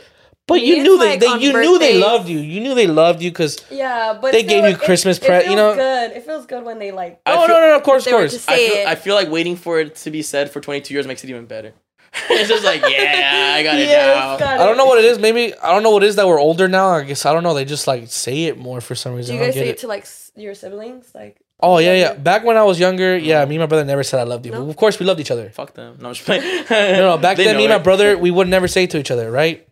But 0.47 0.61
you 0.61 0.83
knew 0.83 0.99
they, 0.99 1.11
like 1.11 1.21
they 1.21 1.27
on 1.27 1.41
you 1.41 1.53
knew 1.55 1.79
they 1.79 1.99
loved 1.99 2.29
you. 2.29 2.39
You 2.39 2.61
knew 2.61 2.75
they 2.75 2.87
loved 2.87 3.23
you 3.23 3.31
because 3.31 3.65
Yeah, 3.71 4.19
but 4.21 4.33
They 4.33 4.45
still, 4.45 4.61
gave 4.63 4.71
you 4.71 4.77
Christmas 4.77 5.17
it, 5.19 5.23
you 5.23 5.29
feels 5.41 5.57
know? 5.57 5.75
good. 5.75 6.13
It 6.13 6.23
feels 6.25 6.45
good 6.47 6.65
when 6.65 6.79
they 6.79 6.91
like. 6.93 7.21
Oh 7.25 7.47
feel- 7.47 7.49
no 7.49 7.61
no 7.63 7.69
no 7.69 7.77
of 7.77 7.83
course 7.83 8.07
of 8.07 8.13
course. 8.13 8.47
I 8.49 8.57
feel. 8.57 8.87
I 8.89 8.95
feel 8.95 9.15
like 9.15 9.31
waiting 9.31 9.57
for 9.57 9.81
it 9.81 9.95
to 9.97 10.11
be 10.11 10.21
said 10.23 10.51
for 10.51 10.61
22 10.61 10.93
years 10.93 11.07
makes 11.07 11.25
it 11.25 11.31
even 11.31 11.47
better. 11.47 11.73
it's 12.31 12.49
just 12.49 12.63
like, 12.65 12.81
yeah, 12.83 13.55
I 13.57 13.63
got 13.65 13.75
it 13.79 13.89
Yes, 13.89 14.17
now. 14.17 14.37
got 14.39 14.61
I 14.61 14.67
don't 14.67 14.77
know 14.77 14.85
what 14.85 14.99
it 14.99 15.07
is. 15.07 15.19
Maybe 15.19 15.53
I 15.59 15.73
don't 15.73 15.83
know 15.83 15.91
what 15.91 16.05
it 16.05 16.09
is 16.09 16.17
that 16.17 16.29
we're 16.29 16.39
older 16.39 16.69
now. 16.69 16.91
I 16.91 17.05
guess 17.05 17.25
I 17.25 17.33
don't 17.33 17.43
know. 17.43 17.55
They 17.55 17.65
just 17.65 17.87
like 17.87 18.07
say 18.09 18.45
it 18.45 18.59
more 18.59 18.81
for 18.83 18.95
some 18.95 19.13
Do 19.13 19.17
reason. 19.17 19.37
you 19.37 19.41
I 19.41 19.45
don't 19.45 19.49
guys 19.49 19.55
get 19.55 19.61
say 19.65 19.69
it. 19.71 19.73
it 19.73 19.79
to 19.79 19.87
like 19.89 20.07
your 20.37 20.55
siblings? 20.55 21.11
Like. 21.15 21.39
oh 21.61 21.79
yeah 21.79 21.95
yeah. 21.95 22.13
Back 22.15 22.45
when 22.45 22.57
I 22.59 22.63
was 22.65 22.79
younger, 22.79 23.17
yeah, 23.17 23.45
me 23.47 23.55
and 23.57 23.63
my 23.63 23.67
brother 23.67 23.85
never 23.87 24.03
said 24.05 24.21
I 24.21 24.25
loved 24.25 24.45
you. 24.45 24.53
No? 24.53 24.69
Of 24.69 24.77
course, 24.77 25.01
we 25.01 25.07
loved 25.07 25.21
each 25.21 25.31
other. 25.31 25.49
Fuck 25.51 25.73
them. 25.73 25.97
No, 26.01 26.09
I'm 26.09 26.15
just 26.15 26.27
playing. 26.27 26.43
No, 26.71 27.17
no. 27.17 27.19
Back 27.19 27.39
then, 27.39 27.47
know 27.47 27.57
me 27.59 27.65
and 27.65 27.73
my 27.73 27.79
brother, 27.79 28.19
we 28.19 28.31
would 28.31 28.47
never 28.49 28.69
say 28.69 28.85
it 28.85 28.91
to 28.91 28.99
each 28.99 29.11
other, 29.11 29.31
right? 29.31 29.67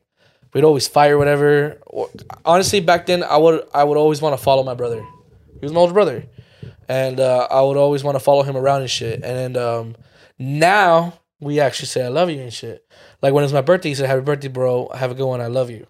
We'd 0.55 0.65
always 0.65 0.87
fight 0.89 1.11
or 1.11 1.19
whatever. 1.19 1.79
Or- 1.87 2.11
Honestly, 2.45 2.81
back 2.81 3.07
then, 3.07 3.23
I 3.23 3.37
would 3.37 3.67
I 3.75 3.85
would 3.85 3.97
always 3.97 4.21
want 4.21 4.37
to 4.37 4.43
follow 4.43 4.63
my 4.63 4.75
brother. 4.75 5.01
He 5.61 5.65
was 5.67 5.73
my 5.73 5.81
older 5.81 5.93
brother, 5.95 6.25
and 6.89 7.19
uh, 7.21 7.47
I 7.51 7.63
would 7.63 7.77
always 7.77 8.03
want 8.05 8.17
to 8.17 8.21
follow 8.21 8.43
him 8.43 8.57
around 8.57 8.81
and 8.83 8.91
shit. 8.91 9.23
And 9.25 9.57
um, 9.57 9.97
now 10.39 11.15
we 11.41 11.61
actually 11.61 11.87
say 11.87 12.05
I 12.05 12.09
love 12.09 12.31
you 12.31 12.41
and 12.41 12.53
shit. 12.53 12.85
Like 13.23 13.33
when 13.33 13.45
it's 13.45 13.53
my 13.53 13.61
birthday, 13.63 13.91
he 13.91 13.95
said 13.95 14.09
Happy 14.09 14.21
birthday, 14.23 14.49
bro. 14.49 14.89
Have 14.95 15.11
a 15.11 15.15
good 15.15 15.27
one. 15.27 15.41
I 15.41 15.47
love 15.47 15.71
you. 15.71 15.87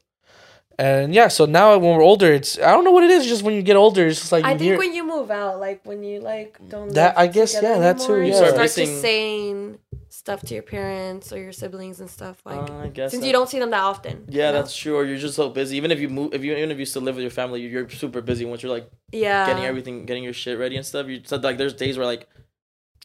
And 0.78 1.14
yeah, 1.14 1.28
so 1.28 1.44
now 1.44 1.76
when 1.78 1.96
we're 1.96 2.02
older, 2.02 2.32
it's 2.32 2.58
I 2.58 2.70
don't 2.72 2.84
know 2.84 2.90
what 2.92 3.04
it 3.04 3.10
is. 3.10 3.26
Just 3.26 3.42
when 3.42 3.54
you 3.54 3.62
get 3.62 3.76
older, 3.76 4.06
it's 4.06 4.20
just 4.20 4.32
like 4.32 4.44
I 4.44 4.50
think 4.50 4.62
hear- 4.62 4.78
when 4.78 4.94
you 4.94 5.06
move 5.06 5.30
out, 5.30 5.58
like 5.60 5.80
when 5.84 6.02
you 6.02 6.20
like 6.20 6.58
don't 6.68 6.92
That- 6.94 7.16
live 7.16 7.28
I 7.28 7.32
guess, 7.32 7.54
yeah, 7.54 7.78
that 7.78 7.98
too, 7.98 8.20
yeah. 8.20 8.26
You 8.26 8.32
Start 8.34 8.48
start 8.50 8.62
missing- 8.62 8.86
just 8.86 9.00
saying 9.02 9.78
stuff 10.24 10.40
to 10.42 10.54
your 10.54 10.62
parents 10.62 11.32
or 11.32 11.38
your 11.38 11.50
siblings 11.50 11.98
and 11.98 12.08
stuff 12.08 12.40
like 12.44 12.70
Uh, 12.70 12.78
I 12.84 12.88
guess 12.88 13.10
since 13.10 13.22
that- 13.22 13.26
you 13.26 13.32
don't 13.32 13.48
see 13.48 13.58
them 13.58 13.70
that 13.70 13.82
often. 13.82 14.24
Yeah, 14.28 14.46
you 14.46 14.52
know? 14.52 14.58
that's 14.58 14.76
true. 14.76 14.94
Or 14.96 15.04
you're 15.04 15.18
just 15.18 15.34
so 15.34 15.48
busy. 15.48 15.76
Even 15.76 15.90
if 15.90 15.98
you 15.98 16.08
move, 16.08 16.32
if 16.32 16.44
you 16.44 16.54
even 16.54 16.70
if 16.70 16.78
you 16.78 16.86
still 16.86 17.02
live 17.02 17.16
with 17.16 17.22
your 17.22 17.30
family, 17.32 17.60
you're 17.60 17.88
super 17.90 18.20
busy 18.20 18.44
once 18.44 18.62
you're 18.62 18.70
like 18.72 18.88
yeah. 19.10 19.46
getting 19.46 19.64
everything, 19.64 20.06
getting 20.06 20.22
your 20.22 20.32
shit 20.32 20.58
ready 20.58 20.76
and 20.76 20.86
stuff. 20.86 21.08
You 21.08 21.20
said 21.24 21.42
like 21.42 21.58
there's 21.58 21.74
days 21.74 21.98
where 21.98 22.06
like, 22.06 22.28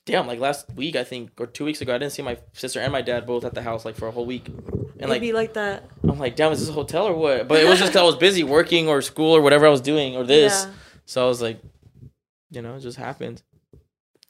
damn, 0.06 0.28
like 0.28 0.40
last 0.40 0.68
week 0.76 0.96
I 0.96 1.04
think 1.04 1.32
or 1.40 1.48
two 1.48 1.66
weeks 1.66 1.82
ago 1.82 1.96
I 1.96 1.98
didn't 1.98 2.14
see 2.14 2.22
my 2.22 2.38
sister 2.54 2.80
and 2.80 2.92
my 2.92 3.02
dad 3.02 3.26
both 3.26 3.44
at 3.46 3.56
the 3.56 3.64
house 3.64 3.84
like 3.84 3.96
for 3.96 4.08
a 4.08 4.12
whole 4.12 4.28
week, 4.28 4.48
and 4.48 4.96
It'd 4.98 5.10
like 5.10 5.22
be 5.22 5.34
like 5.34 5.54
that. 5.54 5.90
I'm 6.04 6.20
like, 6.20 6.36
damn, 6.36 6.52
is 6.52 6.60
this 6.60 6.70
a 6.70 6.74
hotel 6.74 7.08
or 7.08 7.16
what? 7.16 7.48
But 7.48 7.62
it 7.64 7.68
was 7.68 7.80
just 7.80 7.96
I 7.96 8.04
was 8.04 8.16
busy 8.16 8.44
working 8.44 8.88
or 8.88 9.02
school 9.02 9.36
or 9.36 9.42
whatever 9.42 9.66
I 9.66 9.70
was 9.70 9.82
doing 9.82 10.16
or 10.16 10.24
this. 10.24 10.66
Yeah. 10.66 10.74
So 11.06 11.26
I 11.26 11.28
was 11.28 11.42
like, 11.42 11.60
you 12.52 12.62
know, 12.62 12.76
it 12.76 12.82
just 12.82 12.98
happened. 12.98 13.42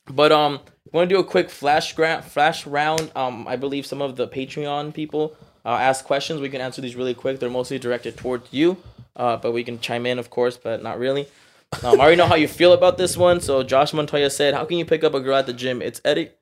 But 0.09 0.31
um, 0.31 0.61
want 0.91 1.09
to 1.09 1.15
do 1.15 1.19
a 1.19 1.23
quick 1.23 1.49
flash 1.49 1.93
gra- 1.93 2.21
flash 2.21 2.65
round. 2.65 3.11
Um, 3.15 3.47
I 3.47 3.55
believe 3.55 3.85
some 3.85 4.01
of 4.01 4.15
the 4.15 4.27
Patreon 4.27 4.93
people 4.93 5.35
uh, 5.65 5.69
ask 5.69 6.05
questions. 6.05 6.41
We 6.41 6.49
can 6.49 6.61
answer 6.61 6.81
these 6.81 6.95
really 6.95 7.13
quick. 7.13 7.39
They're 7.39 7.49
mostly 7.49 7.79
directed 7.79 8.17
towards 8.17 8.51
you, 8.51 8.77
uh, 9.15 9.37
but 9.37 9.51
we 9.51 9.63
can 9.63 9.79
chime 9.79 10.05
in, 10.05 10.19
of 10.19 10.29
course, 10.29 10.57
but 10.57 10.81
not 10.83 10.99
really. 10.99 11.27
Um, 11.83 11.99
I 11.99 12.03
already 12.03 12.15
know 12.15 12.27
how 12.27 12.35
you 12.35 12.47
feel 12.47 12.73
about 12.73 12.97
this 12.97 13.17
one. 13.17 13.41
So 13.41 13.63
Josh 13.63 13.93
Montoya 13.93 14.29
said, 14.29 14.53
"How 14.53 14.65
can 14.65 14.77
you 14.77 14.85
pick 14.85 15.03
up 15.03 15.13
a 15.13 15.19
girl 15.19 15.35
at 15.35 15.45
the 15.45 15.53
gym? 15.53 15.81
It's 15.81 15.99
etiquette. 16.05 16.39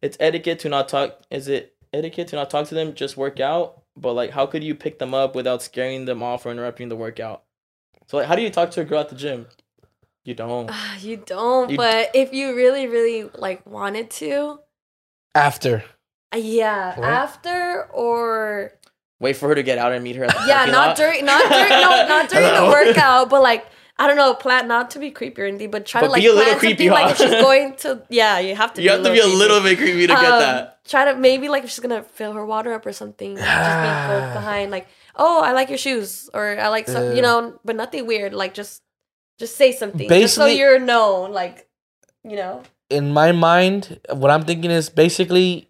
It's 0.00 0.16
etiquette 0.20 0.60
to 0.60 0.68
not 0.68 0.88
talk. 0.88 1.20
Is 1.30 1.48
it 1.48 1.74
etiquette 1.92 2.28
to 2.28 2.36
not 2.36 2.50
talk 2.50 2.68
to 2.68 2.74
them? 2.74 2.94
Just 2.94 3.16
work 3.16 3.40
out. 3.40 3.82
But 3.96 4.12
like, 4.12 4.30
how 4.30 4.46
could 4.46 4.62
you 4.62 4.74
pick 4.74 5.00
them 5.00 5.12
up 5.12 5.34
without 5.34 5.62
scaring 5.62 6.04
them 6.04 6.22
off 6.22 6.46
or 6.46 6.52
interrupting 6.52 6.88
the 6.88 6.96
workout? 6.96 7.42
So 8.06 8.18
like, 8.18 8.26
how 8.26 8.36
do 8.36 8.42
you 8.42 8.50
talk 8.50 8.70
to 8.72 8.80
a 8.80 8.84
girl 8.84 9.00
at 9.00 9.08
the 9.08 9.16
gym? 9.16 9.46
You 10.28 10.34
don't. 10.34 10.68
Ah, 10.70 10.96
you 11.00 11.16
don't, 11.16 11.70
You- 11.70 11.78
but 11.78 12.10
if 12.12 12.34
you 12.34 12.54
really, 12.54 12.86
really 12.86 13.30
like 13.34 13.64
wanted 13.64 14.10
to, 14.20 14.60
after. 15.34 15.84
uh, 16.34 16.36
yeah, 16.36 17.00
Right. 17.00 17.12
after 17.24 17.88
or 17.94 18.72
Wait 19.20 19.36
for 19.36 19.48
her 19.48 19.54
to 19.54 19.62
get 19.62 19.78
out 19.78 19.92
and 19.92 20.04
meet 20.04 20.16
her 20.16 20.24
at 20.24 20.36
the 20.36 20.44
yeah, 20.46 20.66
not 20.66 20.88
lot. 20.88 20.96
during, 20.98 21.24
not 21.24 21.42
during, 21.50 21.70
no, 21.70 21.90
not 22.12 22.28
during 22.28 22.54
the 22.54 22.66
workout, 22.70 23.30
but 23.30 23.40
like 23.42 23.64
I 23.98 24.06
don't 24.06 24.16
know, 24.16 24.34
plan 24.34 24.68
not 24.68 24.90
to 24.92 24.98
be 25.00 25.10
creepy 25.10 25.40
or 25.42 25.46
anything, 25.46 25.70
but 25.72 25.86
try 25.86 26.02
But 26.02 26.08
to 26.08 26.12
like 26.12 26.20
be 26.22 26.28
a 26.28 26.32
little 26.34 26.54
creepy, 26.56 26.84
be 26.84 26.90
like 26.90 27.10
if 27.12 27.16
she's 27.18 27.30
going 27.30 27.74
to, 27.76 28.02
yeah, 28.10 28.38
you 28.38 28.54
have 28.54 28.74
to. 28.74 28.82
You 28.82 28.90
have 28.90 29.02
to 29.02 29.10
be 29.10 29.18
a 29.18 29.26
little 29.26 29.60
bit 29.62 29.78
creepy 29.78 30.06
to 30.06 30.14
get 30.14 30.24
Um, 30.24 30.40
that. 30.40 30.84
Try 30.84 31.06
to 31.10 31.16
maybe 31.16 31.48
like 31.48 31.64
if 31.64 31.70
she's 31.70 31.80
gonna 31.80 32.02
fill 32.04 32.34
her 32.34 32.44
water 32.44 32.74
up 32.74 32.84
or 32.84 32.92
something, 32.92 33.34
just 33.34 33.44
be 33.46 34.34
behind 34.38 34.70
like, 34.70 34.86
oh, 35.16 35.40
I 35.42 35.50
like 35.52 35.70
your 35.70 35.78
shoes, 35.78 36.28
or 36.34 36.60
I 36.60 36.68
like 36.68 36.86
some, 36.86 37.16
you 37.16 37.22
know, 37.22 37.58
but 37.64 37.74
nothing 37.74 38.06
weird. 38.06 38.34
Like 38.34 38.52
just, 38.54 38.82
just 39.38 39.56
say 39.56 39.72
something, 39.72 40.08
just 40.08 40.34
so 40.34 40.42
Basically- 40.42 40.58
you're 40.58 40.78
known. 40.78 41.32
Like, 41.32 41.68
you 42.24 42.36
know, 42.36 42.62
In 42.90 43.12
my 43.12 43.32
mind, 43.32 44.00
what 44.12 44.30
I'm 44.30 44.44
thinking 44.44 44.70
is 44.70 44.88
basically, 44.90 45.68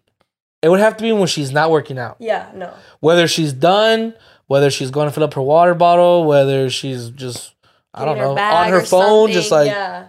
it 0.61 0.69
would 0.69 0.79
have 0.79 0.97
to 0.97 1.03
be 1.03 1.11
when 1.11 1.27
she's 1.27 1.51
not 1.51 1.69
working 1.71 1.97
out. 1.99 2.15
yeah, 2.19 2.49
no, 2.55 2.73
whether 3.01 3.27
she's 3.27 3.53
done, 3.53 4.13
whether 4.47 4.69
she's 4.71 4.89
going 4.91 5.07
to 5.07 5.11
fill 5.13 5.23
up 5.23 5.33
her 5.35 5.41
water 5.41 5.73
bottle, 5.75 6.25
whether 6.25 6.69
she's 6.69 7.09
just 7.11 7.53
I 7.93 8.05
don't 8.05 8.17
know 8.17 8.37
on 8.37 8.69
her 8.69 8.77
or 8.79 8.81
phone, 8.85 9.31
just 9.31 9.51
like 9.51 9.67
yeah, 9.67 10.07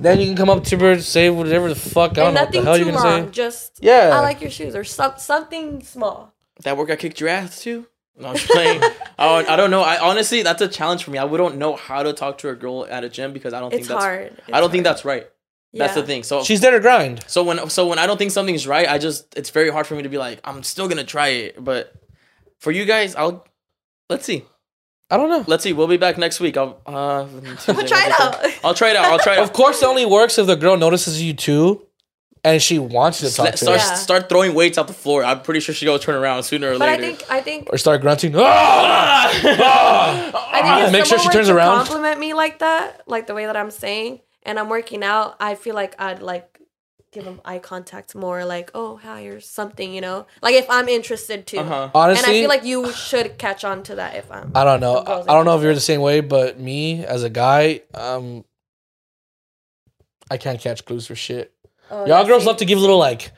then 0.00 0.20
you 0.20 0.26
can 0.26 0.36
come 0.36 0.50
up 0.50 0.64
to 0.64 0.76
her, 0.78 1.00
say 1.00 1.28
whatever 1.30 1.68
the 1.68 1.74
fuck 1.74 2.12
I 2.12 2.14
don't 2.14 2.34
know 2.34 2.40
what 2.42 2.52
the 2.52 2.58
nothing 2.58 2.64
hell 2.64 2.76
too 2.76 2.84
you're 2.84 2.92
gonna 2.92 3.08
long. 3.10 3.24
say. 3.26 3.30
Just 3.32 3.78
Yeah, 3.80 4.10
I 4.14 4.20
like 4.20 4.40
your 4.40 4.50
shoes 4.50 4.74
or 4.76 4.84
some, 4.84 5.14
something 5.18 5.82
small. 5.82 6.32
That 6.64 6.76
workout 6.76 6.98
kicked 6.98 7.20
your 7.20 7.28
ass 7.30 7.60
too. 7.62 7.86
No, 8.18 8.28
I'm 8.28 8.36
just 8.36 8.48
playing. 8.50 8.82
I, 9.18 9.26
don't- 9.42 9.48
I 9.50 9.56
don't 9.56 9.70
know. 9.70 9.82
I 9.82 9.98
honestly, 9.98 10.42
that's 10.42 10.60
a 10.62 10.68
challenge 10.68 11.04
for 11.04 11.10
me. 11.12 11.18
I 11.18 11.24
wouldn't 11.24 11.56
know 11.56 11.76
how 11.76 12.02
to 12.02 12.12
talk 12.12 12.38
to 12.38 12.48
a 12.48 12.54
girl 12.54 12.86
at 12.90 13.04
a 13.04 13.08
gym 13.08 13.32
because 13.32 13.54
I 13.54 13.60
don't 13.60 13.70
think 13.70 13.80
It's 13.80 13.88
that's. 13.88 14.02
hard. 14.04 14.42
I 14.52 14.60
don't 14.60 14.70
think 14.70 14.84
that's 14.84 15.04
right. 15.04 15.26
That's 15.74 15.94
the 15.94 16.02
thing. 16.02 16.22
So 16.22 16.42
she's 16.42 16.60
there 16.60 16.70
to 16.72 16.80
grind. 16.80 17.22
So 17.28 17.44
when 17.44 17.68
so 17.70 17.86
when 17.86 17.98
I 17.98 18.06
don't 18.06 18.16
think 18.16 18.30
something's 18.30 18.66
right, 18.66 18.88
I 18.88 18.98
just 18.98 19.36
it's 19.36 19.50
very 19.50 19.70
hard 19.70 19.86
for 19.86 19.94
me 19.94 20.02
to 20.02 20.08
be 20.08 20.16
like 20.18 20.40
I'm 20.42 20.62
still 20.62 20.88
gonna 20.88 21.04
try 21.04 21.28
it. 21.28 21.62
But 21.62 21.92
for 22.58 22.70
you 22.72 22.84
guys, 22.86 23.14
I'll 23.14 23.46
let's 24.08 24.24
see, 24.24 24.44
I 25.10 25.16
don't 25.18 25.28
know. 25.28 25.44
let's 25.46 25.62
see. 25.62 25.74
We'll 25.74 25.86
be 25.86 25.98
back 25.98 26.16
next 26.16 26.40
week. 26.40 26.56
I'll 26.56 26.80
uh 26.86 27.26
Tuesday, 27.60 27.86
Try 27.86 28.06
it 28.06 28.18
out. 28.20 28.44
I'll 28.64 28.74
try 28.74 28.90
it 28.90 28.96
out. 28.96 29.04
I'll 29.12 29.18
try 29.18 29.34
it. 29.38 29.40
Of 29.40 29.52
course, 29.52 29.82
it 29.82 29.86
only 29.86 30.06
works 30.06 30.38
if 30.38 30.46
the 30.46 30.56
girl 30.56 30.76
notices 30.78 31.20
you 31.22 31.34
too, 31.34 31.86
and 32.44 32.62
she 32.62 32.78
wants 32.78 33.20
to 33.20 33.30
talk 33.34 33.44
Let- 33.44 33.56
to 33.56 33.64
start 33.64 33.80
her. 33.80 33.86
Yeah. 33.86 33.94
start 33.94 34.28
throwing 34.28 34.54
weights 34.54 34.78
out 34.78 34.86
the 34.86 34.92
floor. 34.92 35.24
I'm 35.24 35.40
pretty 35.42 35.60
sure 35.60 35.74
she 35.74 35.84
go 35.86 35.98
turn 35.98 36.14
around 36.14 36.42
sooner 36.44 36.72
or 36.72 36.78
But 36.78 36.88
I 36.88 36.92
later. 36.96 37.02
think 37.16 37.30
I 37.30 37.40
think 37.40 37.68
or 37.72 37.78
start 37.78 38.00
grunting. 38.00 38.34
Ah! 38.36 39.30
Ah! 39.44 40.50
I 40.52 40.62
think 40.62 40.86
if 40.86 40.92
Make 40.92 41.04
sure 41.06 41.18
she 41.18 41.28
turns 41.30 41.48
around. 41.48 41.76
compliment 41.76 42.18
me 42.20 42.34
like 42.34 42.58
that, 42.60 43.02
like 43.06 43.26
the 43.26 43.34
way 43.34 43.46
that 43.46 43.56
I'm 43.56 43.70
saying, 43.70 44.20
and 44.44 44.58
I'm 44.58 44.68
working 44.68 45.02
out, 45.02 45.36
I 45.40 45.54
feel 45.54 45.74
like 45.74 45.94
I'd 46.00 46.22
like 46.22 46.58
give 47.10 47.24
them 47.24 47.40
eye 47.44 47.58
contact 47.58 48.14
more, 48.14 48.44
like 48.44 48.70
oh 48.74 48.96
hi 48.98 49.22
or 49.22 49.40
something, 49.40 49.92
you 49.94 50.00
know, 50.00 50.26
like 50.42 50.54
if 50.54 50.68
I'm 50.70 50.88
interested 50.88 51.46
too. 51.46 51.58
Uh-huh. 51.58 51.90
And 51.94 52.18
I 52.18 52.22
feel 52.22 52.48
like 52.48 52.64
you 52.64 52.92
should 52.92 53.38
catch 53.38 53.64
on 53.64 53.82
to 53.84 53.96
that 53.96 54.14
if 54.16 54.30
I'm. 54.30 54.52
I 54.54 54.64
don't 54.64 54.80
know. 54.80 55.02
the 55.02 55.10
I 55.30 55.34
don't 55.34 55.44
know 55.44 55.56
if 55.56 55.62
you're 55.62 55.74
the 55.74 55.80
same 55.80 56.00
way, 56.02 56.20
but 56.20 56.58
me 56.60 57.04
as 57.04 57.22
a 57.22 57.30
guy, 57.30 57.80
um, 57.94 58.44
I 60.30 60.36
can't 60.36 60.60
catch 60.60 60.84
clues 60.84 61.06
for 61.06 61.14
shit. 61.16 61.52
Oh, 61.90 62.06
Y'all 62.06 62.26
girls 62.26 62.44
love 62.44 62.58
to 62.58 62.64
give 62.64 62.78
little 62.78 62.98
like 62.98 63.32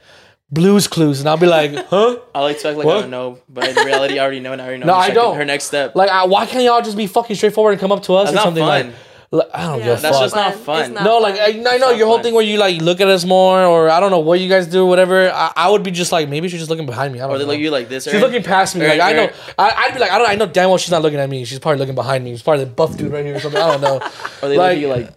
Blues 0.51 0.89
Clues, 0.89 1.21
and 1.21 1.29
I'll 1.29 1.37
be 1.37 1.47
like, 1.47 1.73
huh? 1.89 2.19
I 2.35 2.41
like 2.43 2.59
to 2.61 2.69
act 2.69 2.77
like 2.79 2.87
What? 2.87 2.97
I 2.97 3.01
don't 3.03 3.11
know, 3.11 3.39
but 3.49 3.69
in 3.69 3.77
reality, 3.87 4.19
I 4.19 4.23
already 4.25 4.41
know, 4.41 4.53
and 4.53 4.61
I 4.61 4.65
already 4.67 4.81
know. 4.81 4.87
No, 4.87 4.95
her 4.95 4.99
I 4.99 5.07
second- 5.07 5.15
don't. 5.23 5.37
Her 5.37 5.45
next 5.45 5.65
step. 5.65 5.95
Like, 5.95 6.11
I, 6.11 6.25
why 6.25 6.47
can't 6.47 6.65
y'all 6.65 6.83
just 6.83 6.97
be 6.97 7.07
fucking 7.07 7.37
straightforward 7.37 7.73
and 7.73 7.81
come 7.81 7.93
up 7.93 8.03
to 8.05 8.15
us 8.15 8.25
That's 8.25 8.31
and 8.31 8.37
not 8.37 8.45
something 8.45 8.63
fun. 8.65 8.87
like, 8.89 8.97
like, 9.33 9.47
I 9.55 9.63
don't 9.63 9.79
Yeah, 9.79 9.85
give 9.85 9.99
a 10.01 10.03
That's 10.03 10.17
fuck. 10.17 10.25
just 10.25 10.35
not 10.35 10.53
It's 10.55 10.61
fun. 10.65 10.95
not 10.95 11.05
no, 11.05 11.23
fun. 11.23 11.23
like 11.23 11.41
I, 11.41 11.47
I 11.51 11.53
know 11.79 11.87
not 11.87 11.97
your 11.97 12.09
whole 12.09 12.17
fun. 12.17 12.25
thing 12.25 12.35
where 12.35 12.43
you 12.45 12.59
like 12.59 12.81
look 12.83 13.01
at 13.01 13.07
us 13.07 13.25
more, 13.25 13.63
or 13.65 13.89
I 13.89 14.01
don't 14.01 14.11
know 14.11 14.19
what 14.19 14.41
you 14.41 14.49
guys 14.49 14.67
do, 14.67 14.85
whatever. 14.85 15.31
I, 15.31 15.53
I 15.55 15.71
would 15.71 15.85
be 15.85 15.93
just 15.93 16.11
like, 16.11 16.29
maybe 16.29 16.49
she's 16.49 16.59
just 16.59 16.69
looking 16.71 16.87
behind 16.87 17.13
me. 17.13 17.21
I 17.21 17.29
don't 17.29 17.37
or 17.37 17.39
they 17.39 17.45
know. 17.45 17.51
look 17.51 17.59
at 17.59 17.63
you 17.63 17.71
like 17.71 17.89
this. 17.89 18.03
She's 18.05 18.15
Aaron. 18.15 18.25
looking 18.27 18.43
past 18.43 18.75
me. 18.75 18.85
Aaron, 18.85 18.99
like 18.99 19.09
I 19.09 19.13
know, 19.13 19.23
Aaron. 19.27 19.35
I, 19.57 19.71
I'd 19.87 19.95
be 19.95 20.01
like, 20.01 20.11
I 20.11 20.19
don't. 20.19 20.29
I 20.31 20.35
know 20.35 20.47
damn 20.47 20.69
well 20.69 20.79
she's 20.79 20.91
not 20.91 21.03
looking 21.03 21.21
at 21.21 21.31
me. 21.31 21.45
She's 21.45 21.61
probably 21.61 21.79
looking 21.79 21.95
behind 21.95 22.25
me. 22.25 22.33
She's 22.33 22.43
probably 22.43 22.65
the 22.65 22.73
buff 22.73 22.97
dude 22.97 23.13
right 23.13 23.25
here 23.25 23.37
or 23.37 23.39
something. 23.39 23.61
I 23.63 23.71
don't 23.71 23.81
know. 23.83 24.01
Or 24.43 24.49
they 24.49 24.57
look 24.57 24.65
like- 24.65 24.73
at 24.73 24.79
you 24.79 24.89
like. 24.89 25.11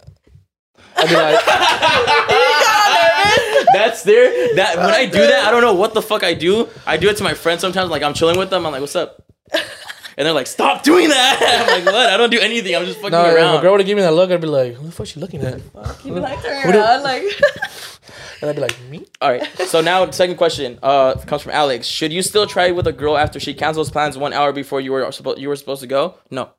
I'd 0.96 1.08
be 1.08 1.16
like, 1.16 1.40
That's 3.74 4.02
there. 4.02 4.54
That 4.56 4.76
when 4.78 4.86
I 4.90 5.06
do 5.06 5.18
that, 5.18 5.44
I 5.46 5.50
don't 5.50 5.60
know 5.62 5.74
what 5.74 5.92
the 5.94 6.02
fuck 6.02 6.22
I 6.24 6.34
do. 6.34 6.68
I 6.86 6.96
do 6.96 7.08
it 7.08 7.16
to 7.18 7.24
my 7.24 7.34
friends 7.34 7.60
sometimes. 7.60 7.90
Like 7.90 8.02
I'm 8.02 8.14
chilling 8.14 8.38
with 8.38 8.50
them. 8.50 8.64
I'm 8.66 8.72
like, 8.72 8.80
"What's 8.80 8.96
up?" 8.96 9.22
And 10.16 10.24
they're 10.24 10.32
like, 10.32 10.46
"Stop 10.46 10.84
doing 10.84 11.08
that." 11.08 11.64
I'm 11.68 11.84
like, 11.84 11.92
"What? 11.92 12.08
I 12.08 12.16
don't 12.16 12.30
do 12.30 12.38
anything. 12.38 12.76
I'm 12.76 12.84
just 12.84 12.98
fucking 12.98 13.10
no, 13.10 13.24
if 13.26 13.34
around." 13.34 13.56
a 13.58 13.60
girl 13.62 13.72
would 13.72 13.80
have 13.80 13.86
given 13.86 14.00
me 14.04 14.06
that 14.08 14.14
look, 14.14 14.30
I'd 14.30 14.40
be 14.40 14.46
like, 14.46 14.74
who 14.74 14.86
the 14.86 14.92
fuck 14.92 15.08
she 15.08 15.18
looking 15.18 15.40
at? 15.42 15.60
You 16.04 16.14
like 16.14 16.40
turn 16.40 16.66
What 16.66 16.72
do- 16.72 16.78
around, 16.78 17.02
like 17.02 17.24
And 18.40 18.48
I'd 18.48 18.54
be 18.54 18.62
like, 18.62 18.80
me? 18.88 19.04
All 19.20 19.30
right. 19.32 19.44
So 19.66 19.80
now, 19.80 20.08
second 20.12 20.36
question 20.36 20.78
uh, 20.84 21.14
comes 21.26 21.42
from 21.42 21.50
Alex. 21.50 21.88
Should 21.88 22.12
you 22.12 22.22
still 22.22 22.46
try 22.46 22.70
with 22.70 22.86
a 22.86 22.92
girl 22.92 23.16
after 23.18 23.40
she 23.40 23.54
cancels 23.54 23.90
plans 23.90 24.16
one 24.16 24.32
hour 24.32 24.52
before 24.52 24.80
you 24.80 24.92
were 24.92 25.10
supposed 25.10 25.40
you 25.40 25.48
were 25.48 25.56
supposed 25.56 25.80
to 25.80 25.88
go? 25.88 26.14
No. 26.30 26.50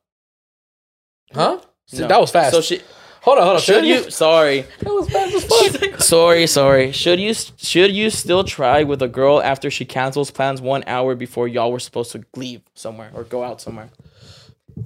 Huh? 1.34 1.60
No. 1.94 2.08
That 2.08 2.20
was 2.20 2.32
fast. 2.32 2.54
So 2.54 2.60
she 2.62 2.82
hold 3.26 3.38
on, 3.40 3.44
hold 3.44 3.56
on. 3.58 3.62
should 3.62 3.86
you? 3.86 4.10
Sorry, 4.10 4.62
That 4.80 4.94
was 4.94 5.10
fast 5.10 5.34
as 5.36 5.44
fuck. 5.82 6.02
sorry, 6.02 6.48
sorry. 6.48 6.92
Should 6.92 7.20
you 7.20 7.34
should 7.58 7.92
you 8.00 8.10
still 8.10 8.44
try 8.44 8.84
with 8.84 9.02
a 9.02 9.08
girl 9.08 9.42
after 9.42 9.70
she 9.70 9.84
cancels 9.86 10.32
plans 10.32 10.62
one 10.62 10.84
hour 10.88 11.16
before 11.16 11.48
y'all 11.48 11.72
were 11.72 11.80
supposed 11.80 12.12
to 12.14 12.24
leave 12.36 12.62
somewhere 12.74 13.10
or 13.14 13.24
go 13.24 13.44
out 13.44 13.60
somewhere? 13.62 13.90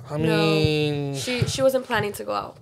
I 0.10 0.18
No. 0.18 0.28
mean, 0.28 1.16
she 1.16 1.46
she 1.48 1.62
wasn't 1.62 1.86
planning 1.86 2.14
to 2.14 2.24
go 2.24 2.34
out 2.34 2.58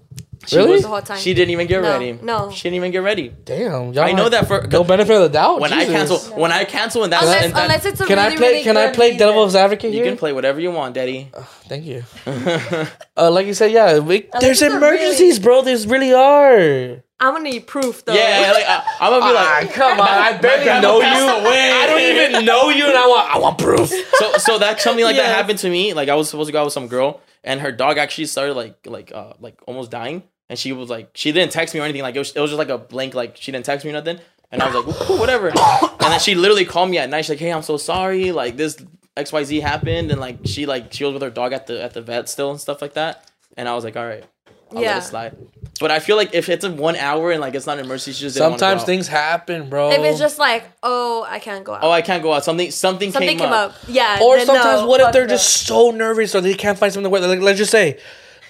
She 0.45 0.55
Really? 0.57 0.71
was- 0.73 0.81
the 0.83 0.87
whole 0.87 1.01
time. 1.01 1.17
She 1.17 1.33
didn't 1.33 1.49
even 1.51 1.67
get 1.67 1.81
No, 1.81 1.89
ready. 1.91 2.19
no. 2.21 2.51
she 2.51 2.63
didn't 2.63 2.75
even 2.75 2.91
get 2.91 2.99
ready. 3.01 3.33
damn. 3.43 3.91
Y'all 3.93 3.99
I 4.03 4.11
know 4.11 4.29
that 4.29 4.47
for 4.47 4.67
no 4.71 4.83
benefit 4.83 5.15
of 5.15 5.21
the 5.23 5.29
doubt. 5.29 5.59
when 5.59 5.71
Jesus. 5.71 5.89
I 5.89 5.93
cancel 5.97 6.17
when 6.39 6.51
I 6.51 6.63
cancel 6.63 7.03
and 7.03 7.11
that's 7.11 7.23
unless 7.25 7.43
and 7.45 7.53
that- 7.55 7.63
unless 7.63 7.85
it's 7.85 8.01
a 8.01 8.05
Can 8.05 8.17
really 8.17 8.33
I 8.33 8.37
play? 8.37 8.47
really 8.51 8.63
Can 8.63 8.77
I 8.77 8.91
play 8.91 9.11
reason. 9.11 9.27
devil's 9.27 9.55
advocate 9.55 9.91
you 9.91 9.97
here? 10.03 10.05
can 10.11 10.17
play 10.17 10.33
whatever 10.33 10.59
you 10.59 10.71
want, 10.71 10.93
Daddy. 10.95 11.31
Thank 11.67 11.85
you. 11.85 12.03
Uh, 13.19 13.31
like 13.31 13.47
you 13.47 13.53
said, 13.55 13.71
yeah. 13.71 13.97
We, 13.97 14.29
there's 14.39 14.61
it's 14.61 14.71
a 14.71 14.75
emergencies, 14.77 15.39
bro. 15.39 15.63
There's 15.63 15.87
really 15.87 16.13
are. 16.13 17.01
I'm 17.19 17.33
gonna 17.33 17.49
need 17.49 17.65
proof 17.65 18.05
though. 18.05 18.13
Yeah, 18.13 18.51
like 18.53 18.63
I, 18.67 18.83
I'm 19.01 19.11
gonna 19.19 19.25
be 19.25 19.33
like, 19.33 19.69
Ah, 19.69 19.73
come 19.73 19.99
on! 19.99 20.07
I 20.07 20.37
barely 20.41 20.63
grandma 20.65 20.81
know 20.81 20.97
you. 20.99 21.47
away. 21.47 21.71
I 21.71 21.87
don't 21.87 22.01
even 22.31 22.45
know 22.45 22.69
you, 22.69 22.85
and 22.85 22.95
I 22.95 23.07
want 23.07 23.35
I 23.35 23.39
want 23.39 23.57
proof. 23.57 23.89
so 24.13 24.33
so 24.37 24.59
that 24.59 24.79
something 24.79 25.03
like 25.03 25.15
that 25.15 25.25
happened 25.35 25.57
to 25.59 25.69
me. 25.71 25.93
Like 25.95 26.09
I 26.09 26.13
was 26.15 26.29
supposed 26.29 26.47
to 26.49 26.53
go 26.53 26.59
out 26.61 26.65
with 26.65 26.73
some 26.73 26.87
girl, 26.87 27.19
and 27.47 27.59
her 27.61 27.71
dog 27.71 27.97
actually 27.97 28.25
started 28.25 28.53
like 28.53 28.75
like 28.85 29.11
uh 29.11 29.33
like 29.39 29.55
almost 29.65 29.89
dying, 29.89 30.21
and 30.49 30.59
she 30.59 30.71
was 30.73 30.89
like 30.89 31.09
she 31.15 31.31
didn't 31.31 31.51
text 31.51 31.73
me 31.73 31.79
or 31.79 31.83
anything. 31.83 32.03
Like 32.03 32.15
it 32.15 32.19
was 32.19 32.31
it 32.35 32.39
was 32.39 32.51
just 32.51 32.59
like 32.59 32.69
a 32.69 32.77
blank 32.77 33.15
like 33.15 33.37
she 33.37 33.51
didn't 33.51 33.65
text 33.65 33.83
me 33.85 33.91
or 33.91 33.93
nothing, 33.93 34.19
and 34.51 34.61
I 34.61 34.69
was 34.69 34.75
like 34.85 35.09
whatever. 35.19 35.47
And 35.49 36.13
then 36.13 36.19
she 36.19 36.35
literally 36.35 36.65
called 36.65 36.89
me 36.89 36.99
at 36.99 37.09
night. 37.09 37.21
She's 37.23 37.31
like, 37.31 37.39
hey, 37.39 37.51
I'm 37.51 37.63
so 37.63 37.77
sorry. 37.77 38.31
Like 38.31 38.55
this 38.57 38.77
X 39.15 39.31
Y 39.31 39.43
Z 39.43 39.59
happened, 39.61 40.11
and 40.11 40.21
like 40.21 40.37
she 40.45 40.65
like 40.67 40.93
she 40.93 41.03
was 41.03 41.13
with 41.13 41.21
her 41.23 41.29
dog 41.31 41.53
at 41.53 41.65
the 41.67 41.81
at 41.83 41.93
the 41.93 42.01
vet 42.01 42.29
still 42.29 42.51
and 42.51 42.59
stuff 42.61 42.81
like 42.81 42.93
that. 42.93 43.29
And 43.57 43.67
I 43.67 43.73
was 43.73 43.83
like, 43.83 43.97
all 43.97 44.05
right. 44.05 44.23
I'll 44.71 44.81
Yeah. 44.81 44.95
let 44.95 45.03
it 45.03 45.07
slide. 45.07 45.37
But 45.79 45.91
I 45.91 45.99
feel 45.99 46.15
like 46.15 46.33
if 46.33 46.49
it's 46.49 46.65
in 46.65 46.77
one 46.77 46.95
hour 46.95 47.31
and 47.31 47.41
like 47.41 47.55
it's 47.55 47.65
not 47.65 47.77
an 47.77 47.85
emergency, 47.85 48.13
she 48.13 48.21
just 48.21 48.35
didn't 48.35 48.43
wanna 48.51 48.55
go 48.55 48.59
Sometimes 48.59 48.81
out. 48.81 48.85
things 48.85 49.07
happen, 49.07 49.69
bro. 49.69 49.91
If 49.91 49.99
it's 49.99 50.19
just 50.19 50.39
like, 50.39 50.63
oh, 50.83 51.25
I 51.27 51.39
can't 51.39 51.63
go 51.63 51.73
out. 51.73 51.83
Oh, 51.83 51.91
I 51.91 52.01
can't 52.01 52.23
go 52.23 52.33
out. 52.33 52.43
Something 52.43 52.71
something, 52.71 53.11
Something 53.11 53.37
came, 53.37 53.51
up. 53.51 53.75
Yeah. 53.87 54.19
or 54.21 54.39
sometimes 54.39 54.81
no, 54.81 54.87
what 54.87 55.01
if 55.01 55.11
they're 55.11 55.23
no. 55.23 55.29
just 55.29 55.65
so 55.67 55.91
nervous 55.91 56.33
or 56.35 56.41
they 56.41 56.53
can't 56.53 56.77
find 56.77 56.91
something 56.91 57.05
to 57.05 57.09
wear? 57.09 57.21
Like, 57.21 57.41
let's 57.41 57.57
just 57.57 57.71
say 57.71 57.99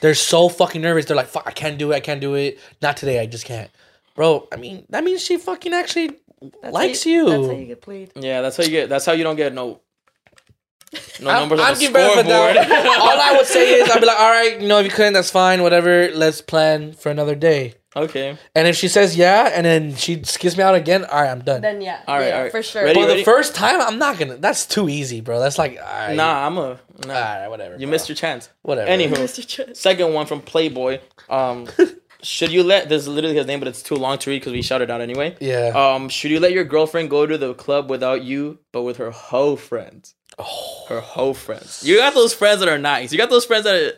they're 0.01 0.13
so 0.13 0.47
fucking 0.49 0.81
nervous. 0.81 1.05
They're 1.05 1.17
like, 1.17 1.27
"Fuck, 1.27 1.43
I 1.45 1.51
can't 1.51 1.77
do 1.77 1.91
it. 1.91 1.95
I 1.95 1.99
can't 1.99 2.21
do 2.21 2.35
it. 2.35 2.59
Not 2.81 2.97
today. 2.97 3.19
I 3.19 3.25
just 3.25 3.45
can't." 3.45 3.69
Bro, 4.15 4.47
I 4.51 4.55
mean, 4.55 4.85
that 4.89 5.03
means 5.03 5.23
she 5.23 5.37
fucking 5.37 5.73
actually 5.73 6.11
That's 6.61 6.73
likes 6.73 7.03
how 7.03 7.09
you. 7.09 7.29
That's 7.29 7.47
how 7.47 7.53
you 7.53 7.65
get 7.65 7.81
played. 7.81 8.11
Yeah, 8.15 8.41
that's 8.41 8.57
how 8.57 8.63
you 8.63 8.69
get. 8.71 8.89
That's 8.89 9.05
how 9.05 9.11
you 9.13 9.23
don't 9.23 9.35
get 9.35 9.53
no. 9.53 9.81
No 11.21 11.29
I'm- 11.29 11.39
numbers 11.41 11.59
I'm 11.59 11.67
on 11.67 11.73
the 11.73 11.79
giving 11.79 11.93
benefit 11.93 12.19
of 12.19 12.25
scoreboard. 12.25 12.57
All 13.01 13.19
I 13.19 13.33
would 13.37 13.45
say 13.45 13.73
is 13.73 13.89
I'd 13.89 13.99
be 13.99 14.05
like, 14.05 14.19
all 14.19 14.29
right, 14.31 14.61
you 14.61 14.67
know, 14.67 14.79
if 14.79 14.85
you 14.85 14.91
couldn't, 14.91 15.13
that's 15.13 15.31
fine, 15.31 15.61
whatever. 15.63 16.09
Let's 16.13 16.41
plan 16.41 16.93
for 16.93 17.09
another 17.09 17.35
day. 17.35 17.73
okay. 17.95 18.37
And 18.55 18.67
if 18.67 18.75
she 18.75 18.87
says 18.87 19.17
yeah, 19.17 19.49
and 19.53 19.65
then 19.65 19.95
she 19.95 20.23
skips 20.23 20.55
me 20.55 20.63
out 20.63 20.75
again, 20.75 21.03
all 21.05 21.21
right, 21.21 21.29
I'm 21.29 21.41
done. 21.41 21.61
Then 21.61 21.81
yeah. 21.81 22.01
All 22.07 22.17
right, 22.17 22.27
yeah, 22.27 22.35
all 22.37 22.41
right. 22.43 22.51
for 22.51 22.61
sure. 22.63 22.83
Ready? 22.85 23.01
but 23.01 23.15
the 23.15 23.23
first 23.23 23.53
time, 23.55 23.81
I'm 23.81 23.97
not 23.99 24.17
gonna. 24.17 24.37
That's 24.37 24.65
too 24.65 24.87
easy, 24.87 25.19
bro. 25.21 25.39
That's 25.39 25.57
like, 25.57 25.77
all 25.77 25.83
right, 26.07 26.15
Nah, 26.15 26.45
I'm 26.45 26.57
a. 26.57 26.79
Nah. 27.05 27.13
all 27.13 27.13
right, 27.13 27.47
whatever. 27.47 27.73
you 27.75 27.87
bro. 27.87 27.91
missed 27.91 28.07
your 28.09 28.15
chance. 28.15 28.49
whatever. 28.61 28.89
Anywho, 28.89 29.13
Mr. 29.17 29.45
Chess. 29.45 29.79
second 29.79 30.13
one 30.13 30.25
from 30.25 30.41
Playboy. 30.41 30.99
Um, 31.29 31.67
should 32.21 32.51
you 32.51 32.63
let 32.63 32.87
this 32.89 33.01
is 33.03 33.07
literally 33.07 33.35
his 33.35 33.45
name, 33.47 33.59
but 33.59 33.67
it's 33.67 33.81
too 33.83 33.95
long 33.95 34.17
to 34.19 34.29
read 34.29 34.39
because 34.39 34.53
we 34.53 34.61
shouted 34.61 34.89
out 34.91 35.01
anyway. 35.01 35.35
yeah. 35.41 35.71
Um, 35.75 36.07
should 36.09 36.31
you 36.31 36.39
let 36.39 36.51
your 36.53 36.63
girlfriend 36.63 37.09
go 37.09 37.25
to 37.25 37.37
the 37.37 37.53
club 37.55 37.89
without 37.89 38.23
you, 38.23 38.59
but 38.71 38.83
with 38.83 38.97
her 38.97 39.11
hoe 39.11 39.55
friends? 39.55 40.13
Oh. 40.37 40.85
Her 40.89 40.99
whole 41.01 41.33
friends. 41.33 41.83
You 41.85 41.97
got 41.97 42.13
those 42.13 42.33
friends 42.33 42.59
that 42.59 42.69
are 42.69 42.77
nice. 42.77 43.11
You 43.11 43.17
got 43.17 43.29
those 43.29 43.45
friends 43.45 43.65
that 43.65 43.75
are, 43.75 43.91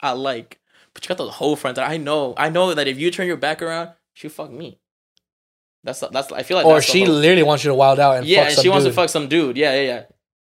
I 0.00 0.12
like, 0.12 0.60
but 0.92 1.04
you 1.04 1.08
got 1.08 1.18
those 1.18 1.32
whole 1.34 1.56
friends 1.56 1.76
that 1.76 1.88
I 1.88 1.96
know. 1.96 2.34
I 2.36 2.48
know 2.50 2.74
that 2.74 2.88
if 2.88 2.98
you 2.98 3.10
turn 3.10 3.26
your 3.26 3.36
back 3.36 3.62
around, 3.62 3.90
she 4.12 4.28
fuck 4.28 4.50
me. 4.50 4.78
That's 5.84 6.00
that's. 6.00 6.32
I 6.32 6.42
feel 6.42 6.56
like. 6.56 6.66
or 6.66 6.74
that's 6.74 6.86
she 6.86 7.04
hoe- 7.04 7.12
literally 7.12 7.44
wants 7.44 7.64
you 7.64 7.70
to 7.70 7.74
wild 7.74 8.00
out 8.00 8.16
and 8.16 8.26
Yeah, 8.26 8.38
fuck 8.40 8.46
and 8.46 8.54
some 8.56 8.62
she 8.64 8.68
wants 8.68 8.86
to 8.86 8.92
fuck 8.92 9.08
some 9.08 9.28
dude. 9.28 9.56
Yeah, 9.56 9.74
yeah, 9.76 9.82
yeah. 9.82 10.02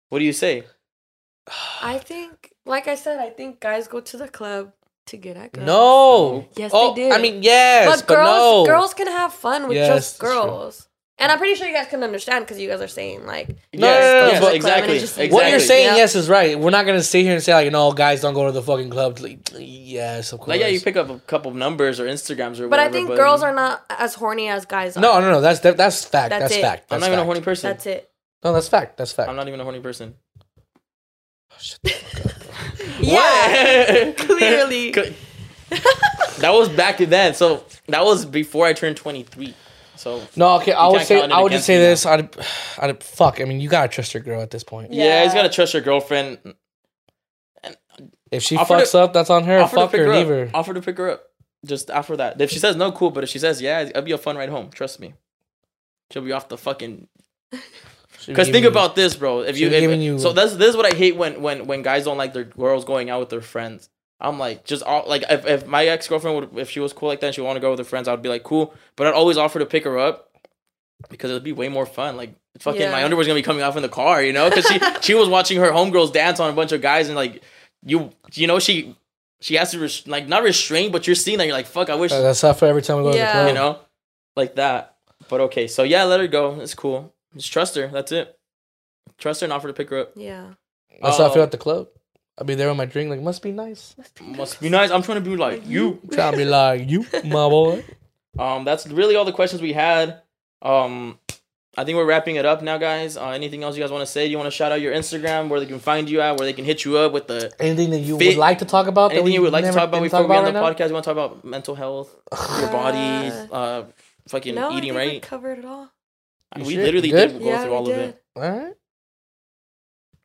What 0.09 0.19
do 0.19 0.25
you 0.25 0.33
say? 0.33 0.63
I 1.81 1.97
think, 1.97 2.53
like 2.65 2.87
I 2.87 2.95
said, 2.95 3.19
I 3.19 3.29
think 3.31 3.59
guys 3.59 3.87
go 3.87 3.99
to 4.01 4.17
the 4.17 4.27
club 4.27 4.71
to 5.07 5.17
get 5.17 5.37
at 5.37 5.51
girls. 5.53 5.65
No. 5.65 6.47
Yes, 6.55 6.71
oh, 6.73 6.93
they 6.93 7.09
do. 7.09 7.15
I 7.15 7.19
mean, 7.19 7.41
yes, 7.41 7.89
but 7.89 8.07
but, 8.07 8.15
girls, 8.15 8.27
no. 8.37 8.65
girls 8.65 8.93
can 8.93 9.07
have 9.07 9.33
fun 9.33 9.67
with 9.67 9.75
Yes, 9.77 9.87
just 9.87 10.19
that's 10.19 10.31
true. 10.31 10.41
girls. 10.43 10.87
And 11.21 11.31
I'm 11.31 11.37
pretty 11.37 11.53
sure 11.55 11.67
you 11.67 11.73
guys 11.73 11.87
can 11.87 12.01
understand 12.03 12.45
because 12.45 12.59
you 12.59 12.67
guys 12.67 12.81
are 12.81 12.87
saying 12.87 13.25
like, 13.27 13.47
No, 13.47 13.55
Yes, 13.87 14.01
no, 14.01 14.19
no, 14.25 14.31
yes, 14.31 14.39
but- 14.43 14.55
exactly, 14.55 14.83
and 14.83 14.91
it's 14.93 15.01
just- 15.03 15.17
exactly. 15.19 15.33
What 15.35 15.49
you're 15.51 15.59
saying, 15.59 15.85
Yeah. 15.85 15.95
yes, 15.97 16.15
is 16.15 16.27
right. 16.27 16.59
We're 16.59 16.71
not 16.71 16.85
gonna 16.87 17.03
sit 17.03 17.21
here 17.23 17.33
and 17.33 17.43
say 17.43 17.53
like, 17.53 17.71
no, 17.71 17.91
guys 17.91 18.21
don't 18.21 18.33
go 18.33 18.47
to 18.47 18.51
the 18.51 18.63
fucking 18.63 18.89
club. 18.89 19.19
Like, 19.19 19.39
yes, 19.57 20.33
of 20.33 20.39
course. 20.39 20.49
Like, 20.49 20.61
yeah, 20.61 20.67
you 20.67 20.81
pick 20.81 20.95
up 20.97 21.09
a 21.11 21.19
couple 21.19 21.51
of 21.51 21.57
numbers 21.57 21.99
or 21.99 22.05
Instagrams 22.07 22.59
or 22.59 22.67
whatever. 22.67 22.69
but 22.69 22.69
whatever. 22.69 22.89
I 22.89 22.91
think 22.91 23.15
girls 23.15 23.43
are 23.43 23.53
not 23.53 23.85
as 23.89 24.15
horny 24.15 24.49
as 24.49 24.65
guys 24.65 24.97
are. 24.97 24.99
no, 24.99 25.19
no, 25.21 25.29
no. 25.31 25.41
That's 25.41 25.59
that, 25.59 25.77
that's 25.77 26.03
fact. 26.03 26.31
That's 26.31 26.43
That's, 26.45 26.55
it. 26.55 26.61
fact. 26.61 26.85
I'm 26.89 26.99
That's 26.99 27.01
not 27.01 27.07
even 27.13 27.19
a 27.19 27.23
horny 27.25 27.41
person. 27.41 27.69
That's 27.69 27.85
it. 27.85 28.09
No, 28.43 28.51
that's 28.53 28.67
fact. 28.67 28.97
That's 28.97 29.11
fact. 29.13 29.29
I'm 29.29 29.35
not 29.35 29.47
even 29.47 29.59
a 29.59 29.63
horny 29.63 29.79
person. 29.79 30.15
Oh, 31.51 31.55
yeah, 32.99 34.05
What? 34.05 34.17
clearly. 34.17 34.91
that 36.39 36.49
was 36.51 36.69
back 36.69 36.97
then. 36.97 37.33
So 37.35 37.63
that 37.87 38.03
was 38.03 38.25
before 38.25 38.65
I 38.65 38.73
turned 38.73 38.97
23. 38.97 39.53
So 40.01 40.19
no, 40.35 40.55
okay. 40.55 40.71
I 40.73 40.87
would 40.87 41.03
say 41.03 41.21
I 41.21 41.39
would 41.41 41.51
just 41.51 41.67
say 41.67 41.75
me 41.75 41.81
this. 41.85 42.07
I'd, 42.07 42.35
I'd 42.79 43.03
fuck. 43.03 43.39
I 43.39 43.43
mean, 43.45 43.61
you 43.61 43.69
gotta 43.69 43.87
trust 43.87 44.15
your 44.15 44.23
girl 44.23 44.41
at 44.41 44.49
this 44.49 44.63
point. 44.63 44.91
yeah, 44.91 45.03
Yeah. 45.03 45.23
he's 45.25 45.33
gotta 45.35 45.49
trust 45.49 45.73
your 45.75 45.83
girlfriend. 45.83 46.39
If 48.31 48.41
she 48.41 48.55
fucks 48.57 48.91
to- 48.93 48.99
up, 48.99 49.13
that's 49.13 49.29
on 49.29 49.43
her. 49.43 49.59
Offer 49.59 49.75
to 49.75 49.81
Fuck 49.83 49.91
pick 49.91 49.99
her, 49.99 50.05
her 50.07 50.13
leave 50.15 50.25
up. 50.25 50.31
her. 50.31 50.49
Offer 50.55 50.73
to 50.73 50.81
pick 50.81 50.97
her 50.97 51.11
up. 51.11 51.23
Just 51.65 51.91
after 51.91 52.17
that. 52.17 52.41
If 52.41 52.49
she 52.49 52.57
says 52.57 52.75
no, 52.75 52.91
cool. 52.91 53.11
But 53.11 53.23
if 53.23 53.29
she 53.29 53.37
says 53.37 53.61
yeah, 53.61 53.81
it'll 53.81 54.01
be 54.01 54.11
a 54.13 54.17
fun 54.17 54.35
ride 54.37 54.49
home. 54.49 54.71
Trust 54.71 54.99
me. 54.99 55.13
She'll 56.11 56.23
be 56.23 56.31
off 56.31 56.49
the 56.49 56.57
fucking 56.57 57.07
Because 58.25 58.49
think 58.49 58.65
about 58.65 58.95
this, 58.95 59.15
bro. 59.15 59.41
If 59.41 59.59
you, 59.59 59.67
if, 59.69 59.99
you- 60.01 60.17
so 60.17 60.33
that's 60.33 60.55
this 60.55 60.69
is 60.69 60.75
what 60.77 60.91
I 60.91 60.95
hate 60.95 61.15
when 61.15 61.43
when 61.43 61.67
when 61.67 61.83
guys 61.83 62.05
don't 62.05 62.17
like 62.17 62.33
their 62.33 62.43
girls 62.45 62.85
going 62.85 63.11
out 63.11 63.19
with 63.19 63.29
their 63.29 63.41
friends. 63.41 63.89
I'm 64.21 64.37
like, 64.39 64.63
just 64.65 64.83
all 64.83 65.03
like 65.07 65.23
if, 65.29 65.45
if 65.45 65.65
my 65.67 65.85
ex 65.85 66.07
girlfriend 66.07 66.35
would 66.51 66.59
if 66.59 66.69
she 66.69 66.79
was 66.79 66.93
cool 66.93 67.09
like 67.09 67.19
that 67.21 67.27
and 67.27 67.35
she 67.35 67.41
want 67.41 67.55
to 67.57 67.59
go 67.61 67.69
with 67.71 67.79
her 67.79 67.85
friends, 67.85 68.07
I'd 68.07 68.21
be 68.21 68.29
like, 68.29 68.43
cool. 68.43 68.73
But 68.95 69.07
I'd 69.07 69.13
always 69.13 69.37
offer 69.37 69.59
to 69.59 69.65
pick 69.65 69.83
her 69.85 69.97
up 69.97 70.29
because 71.09 71.31
it'd 71.31 71.43
be 71.43 71.51
way 71.53 71.69
more 71.69 71.85
fun. 71.85 72.17
Like 72.17 72.35
fucking 72.59 72.91
my 72.91 73.03
underwear's 73.03 73.27
gonna 73.27 73.39
be 73.39 73.43
coming 73.43 73.63
off 73.63 73.75
in 73.75 73.81
the 73.81 73.89
car, 73.89 74.21
you 74.23 74.33
know? 74.33 74.49
Because 74.49 74.65
she 74.67 74.79
she 75.01 75.13
was 75.15 75.27
watching 75.27 75.57
her 75.59 75.71
homegirls 75.71 76.13
dance 76.13 76.39
on 76.39 76.49
a 76.49 76.53
bunch 76.53 76.71
of 76.71 76.81
guys 76.81 77.07
and 77.07 77.15
like 77.15 77.41
you 77.83 78.11
you 78.33 78.45
know 78.47 78.59
she 78.59 78.95
she 79.39 79.55
has 79.55 79.71
to 79.71 79.79
res- 79.79 80.07
like 80.07 80.27
not 80.27 80.43
restrain, 80.43 80.91
but 80.91 81.07
you're 81.07 81.15
seeing 81.15 81.39
that 81.39 81.45
you're 81.47 81.55
like, 81.55 81.65
fuck, 81.65 81.89
I 81.89 81.95
wish 81.95 82.11
Uh, 82.11 82.21
That's 82.21 82.43
not 82.43 82.59
for 82.59 82.67
every 82.67 82.83
time 82.83 82.97
we 82.97 83.03
go 83.11 83.13
Yeah. 83.15 83.25
to 83.25 83.25
the 83.25 83.31
club. 83.43 83.47
you 83.47 83.53
know, 83.55 83.79
like 84.35 84.55
that. 84.55 84.95
But 85.29 85.41
okay, 85.41 85.67
so 85.67 85.81
yeah, 85.83 86.03
let 86.03 86.19
her 86.19 86.27
go. 86.27 86.59
It's 86.59 86.75
cool. 86.75 87.11
Just 87.35 87.51
trust 87.51 87.75
her. 87.75 87.87
That's 87.87 88.11
it. 88.11 88.37
Trust 89.17 89.41
her 89.41 89.45
and 89.45 89.53
offer 89.53 89.67
to 89.67 89.73
pick 89.73 89.89
her 89.89 89.97
up. 89.99 90.11
Yeah. 90.15 90.49
That's 91.01 91.17
how 91.17 91.25
I 91.25 91.33
feel 91.33 91.41
Oh. 91.41 91.45
at 91.45 91.51
the 91.51 91.57
club. 91.57 91.87
I'll 92.41 92.45
be 92.45 92.55
there 92.55 92.69
with 92.69 92.77
my 92.77 92.85
drink. 92.85 93.11
Like, 93.11 93.21
must 93.21 93.43
be 93.43 93.51
nice. 93.51 93.93
Must 94.19 94.59
be 94.59 94.69
nice. 94.69 94.89
I'm 94.89 95.03
trying 95.03 95.23
to 95.23 95.29
be 95.29 95.37
like 95.37 95.67
you. 95.67 95.99
Trying 96.11 96.31
to 96.31 96.37
be 96.39 96.45
like 96.45 96.89
you, 96.89 97.05
my 97.23 97.47
boy. 97.47 97.85
Um, 98.39 98.63
that's 98.63 98.87
really 98.87 99.17
all 99.17 99.25
the 99.25 99.33
questions 99.33 99.61
we 99.61 99.73
had. 99.73 100.21
Um, 100.61 101.19
I 101.77 101.83
think 101.83 101.97
we're 101.97 102.05
wrapping 102.05 102.37
it 102.37 102.45
up 102.45 102.61
now, 102.63 102.77
guys. 102.77 103.17
Uh, 103.17 103.31
anything 103.31 103.61
else 103.61 103.75
you 103.75 103.83
guys 103.83 103.91
want 103.91 104.03
to 104.03 104.11
say? 104.11 104.25
Do 104.25 104.31
You 104.31 104.37
want 104.37 104.47
to 104.47 104.51
shout 104.55 104.71
out 104.71 104.79
your 104.79 104.93
Instagram, 104.93 105.49
where 105.49 105.59
they 105.59 105.65
can 105.65 105.79
find 105.79 106.09
you 106.09 106.21
at, 106.21 106.37
where 106.39 106.45
they 106.45 106.53
can 106.53 106.63
hit 106.63 106.85
you 106.85 106.97
up 106.97 107.11
with 107.11 107.27
the 107.27 107.51
Anything 107.59 107.89
that 107.89 107.99
you 107.99 108.17
Fit- 108.17 108.29
would 108.29 108.37
like 108.37 108.59
to 108.59 108.65
talk 108.65 108.87
about? 108.87 109.09
that 109.09 109.15
anything 109.17 109.25
we 109.25 109.33
you 109.33 109.41
would 109.41 109.51
like 109.51 109.63
to 109.63 109.67
never 109.67 109.79
talk 109.79 109.89
about 109.89 109.97
didn't 109.99 110.11
before 110.11 110.27
we 110.27 110.35
end 110.37 110.47
the 110.47 110.53
right 110.61 110.75
podcast. 110.77 110.87
You 110.87 110.93
want 110.93 111.03
to 111.03 111.13
talk 111.13 111.17
about 111.31 111.43
mental 111.43 111.75
health, 111.75 112.15
your 112.61 112.71
body, 112.71 113.31
uh, 113.51 113.83
fucking 114.29 114.55
No, 114.55 114.71
eating 114.77 114.91
I 114.91 114.93
think 114.93 114.95
we 114.95 115.13
right. 115.17 115.21
covered 115.21 115.59
it 115.59 115.65
all. 115.65 115.91
You 116.57 116.63
we 116.63 116.73
sure? 116.75 116.83
literally 116.85 117.09
Good? 117.11 117.27
did 117.33 117.39
go 117.39 117.45
yeah, 117.49 117.61
through 117.63 117.69
we 117.71 117.75
all 117.77 117.85
did. 117.85 117.93
of 117.99 117.99
it. 118.09 118.23
All 118.37 118.41
right. 118.49 118.73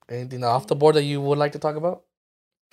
Anything 0.09 0.45
off 0.45 0.69
the 0.69 0.77
board 0.77 0.95
that 0.95 1.03
you 1.03 1.21
would 1.21 1.39
like 1.39 1.53
to 1.53 1.59
talk 1.59 1.75
about? 1.75 2.03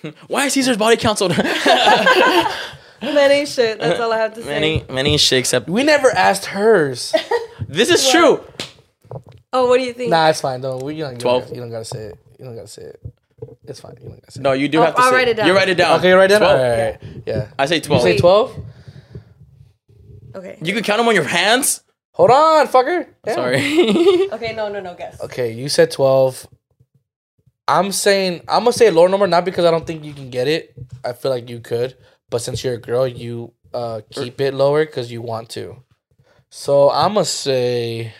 Why 0.28 0.46
is 0.46 0.52
Cesar's 0.54 0.76
body 0.76 0.96
count 0.96 1.18
so? 1.18 1.28
Many 3.02 3.44
shit. 3.46 3.78
That's 3.80 4.00
all 4.00 4.12
I 4.12 4.18
have 4.18 4.34
to 4.34 4.42
say. 4.42 4.48
many 4.48 4.84
many 4.88 5.18
shit 5.18 5.40
except 5.40 5.68
We 5.68 5.82
never 5.84 6.10
asked 6.10 6.46
hers. 6.46 7.14
this 7.68 7.90
is 7.90 8.08
true. 8.10 8.42
Oh, 9.52 9.68
what 9.68 9.78
do 9.78 9.84
you 9.84 9.92
think? 9.92 10.10
nah, 10.10 10.28
it's 10.30 10.40
fine. 10.40 10.60
Don't 10.62 10.82
we? 10.82 10.94
You 10.94 11.04
don't, 11.04 11.12
you, 11.14 11.18
12. 11.18 11.42
don't, 11.46 11.54
you 11.54 11.60
don't 11.60 11.70
gotta 11.70 11.84
say 11.84 11.98
it. 12.06 12.18
You 12.38 12.44
don't 12.46 12.54
gotta 12.56 12.66
say 12.68 12.82
it. 12.82 13.00
It's 13.64 13.80
fine. 13.80 13.94
You 14.00 14.08
don't 14.08 14.20
gotta 14.20 14.32
say 14.32 14.40
No, 14.40 14.52
you 14.52 14.68
do 14.68 14.78
I'll- 14.80 14.86
have 14.86 14.94
to 14.94 15.00
I'll 15.02 15.10
say 15.10 15.16
write 15.16 15.28
it 15.28 15.34
down. 15.36 15.46
You 15.48 15.54
write 15.54 15.68
it 15.68 15.72
it. 15.72 15.74
down. 15.76 15.98
Okay, 15.98 16.12
right 16.12 16.28
then. 16.30 16.40
12. 16.40 16.56
All 16.58 16.62
right, 16.64 16.78
all 16.78 16.90
right. 16.90 17.22
Yeah. 17.26 17.48
I 17.58 17.66
say 17.66 17.74
You 17.76 17.80
twelve. 17.82 18.02
say 18.02 18.12
Wait. 18.12 18.20
twelve? 18.20 18.56
Okay. 20.34 20.58
You 20.62 20.72
can 20.72 20.82
count 20.82 20.98
them 20.98 21.06
on 21.08 21.14
your 21.14 21.24
hands. 21.24 21.82
Hold 22.12 22.30
on, 22.30 22.66
fucker. 22.68 23.06
Damn. 23.24 23.34
Sorry. 23.34 24.30
Okay. 24.32 24.54
No. 24.54 24.68
No. 24.72 24.80
No. 24.80 24.94
Guess. 24.94 25.20
Okay, 25.20 25.52
you 25.52 25.68
said 25.68 25.90
twelve. 25.90 26.46
I'm 27.66 27.92
saying 27.92 28.42
I'm 28.48 28.60
gonna 28.64 28.72
say 28.72 28.88
a 28.88 28.92
lower 28.92 29.08
number, 29.08 29.26
not 29.26 29.44
because 29.44 29.64
I 29.64 29.70
don't 29.70 29.86
think 29.86 30.04
you 30.04 30.12
can 30.12 30.30
get 30.30 30.48
it. 30.48 30.74
I 31.04 31.12
feel 31.12 31.30
like 31.30 31.48
you 31.48 31.60
could, 31.60 31.96
but 32.30 32.40
since 32.42 32.62
you're 32.62 32.74
a 32.74 32.80
girl, 32.80 33.06
you 33.06 33.52
uh 33.72 34.02
keep 34.10 34.40
it 34.40 34.54
lower 34.54 34.84
because 34.84 35.10
you 35.10 35.22
want 35.22 35.48
to. 35.50 35.76
So 36.50 36.90
I'm 36.90 37.14
gonna 37.14 37.24
say. 37.24 38.12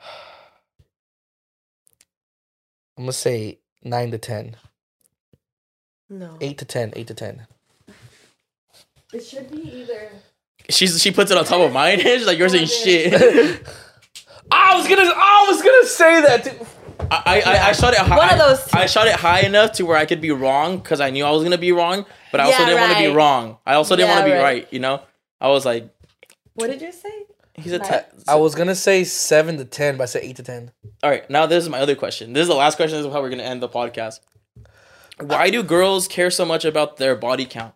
I'm 2.98 3.04
gonna 3.04 3.12
say 3.12 3.58
nine 3.82 4.10
to 4.10 4.18
ten. 4.18 4.56
No. 6.10 6.36
Eight 6.40 6.58
to 6.58 6.66
ten. 6.66 6.92
Eight 6.94 7.06
to 7.06 7.14
ten. 7.14 7.46
It 9.14 9.24
should 9.24 9.50
be 9.50 9.62
either. 9.80 10.10
She's 10.68 11.00
she 11.00 11.10
puts 11.10 11.30
it 11.30 11.38
on 11.38 11.44
top 11.44 11.60
of 11.60 11.72
mine. 11.72 12.00
She's 12.02 12.26
like 12.26 12.38
you're 12.38 12.48
saying 12.50 12.66
shit. 12.66 13.12
I 14.50 14.76
was 14.76 14.86
gonna. 14.86 15.10
I 15.14 15.46
was 15.48 15.62
gonna 15.62 15.86
say 15.86 16.20
that. 16.22 16.44
Too. 16.44 16.66
I, 17.10 17.42
I, 17.44 17.68
I 17.68 17.72
shot 17.72 17.92
it 17.94 17.98
high. 18.00 18.16
One 18.16 18.30
of 18.30 18.38
those 18.38 18.64
two. 18.64 18.78
I 18.78 18.86
shot 18.86 19.06
it 19.06 19.14
high 19.16 19.40
enough 19.40 19.72
to 19.72 19.84
where 19.86 19.96
I 19.96 20.06
could 20.06 20.20
be 20.20 20.30
wrong 20.30 20.78
because 20.78 21.00
I 21.00 21.10
knew 21.10 21.24
I 21.24 21.30
was 21.30 21.42
gonna 21.42 21.58
be 21.58 21.72
wrong, 21.72 22.06
but 22.30 22.40
I 22.40 22.44
also 22.44 22.58
Yeah, 22.60 22.66
didn't 22.66 22.80
want 22.80 22.92
to 22.92 22.98
be 22.98 23.14
wrong. 23.14 23.58
I 23.66 23.74
also 23.74 23.96
didn't 23.96 24.08
Yeah, 24.08 24.14
want 24.14 24.26
to 24.26 24.30
be 24.32 24.36
right. 24.36 24.42
right. 24.42 24.68
You 24.72 24.80
know, 24.80 25.02
I 25.40 25.48
was 25.48 25.64
like, 25.66 25.88
What 26.54 26.68
did 26.68 26.80
you 26.82 26.92
say? 26.92 27.08
he's 27.54 27.72
a. 27.72 27.78
Nice. 27.78 27.88
Te- 27.88 28.22
I 28.28 28.36
was 28.36 28.54
gonna 28.54 28.74
say 28.74 29.04
seven 29.04 29.56
to 29.58 29.64
ten, 29.64 29.96
but 29.96 30.04
I 30.04 30.06
said 30.06 30.22
eight 30.24 30.36
to 30.36 30.42
ten. 30.42 30.70
All 31.02 31.10
right, 31.10 31.28
now 31.28 31.46
this 31.46 31.62
is 31.64 31.68
my 31.70 31.80
other 31.80 31.94
question. 31.94 32.32
This 32.32 32.42
is 32.42 32.48
the 32.48 32.54
last 32.54 32.76
question. 32.76 32.96
This 32.98 33.06
is 33.06 33.12
how 33.12 33.20
we're 33.20 33.30
gonna 33.30 33.42
end 33.42 33.62
the 33.62 33.68
podcast. 33.68 34.20
Why 35.20 35.50
do 35.50 35.62
girls 35.62 36.08
care 36.08 36.30
so 36.30 36.44
much 36.44 36.64
about 36.64 36.96
their 36.96 37.14
body 37.14 37.44
count? 37.44 37.74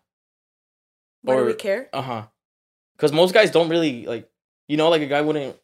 Why 1.23 1.37
do 1.37 1.45
we 1.45 1.55
care? 1.55 1.89
Uh 1.93 2.03
huh. 2.03 2.23
Because 2.97 3.13
most 3.13 3.35
guys 3.35 3.51
don't 3.51 3.69
really 3.69 4.07
like. 4.07 4.29
You 4.69 4.77
know, 4.77 4.89
like 4.89 5.03
a 5.03 5.07
guy 5.07 5.21
wouldn't 5.21 5.57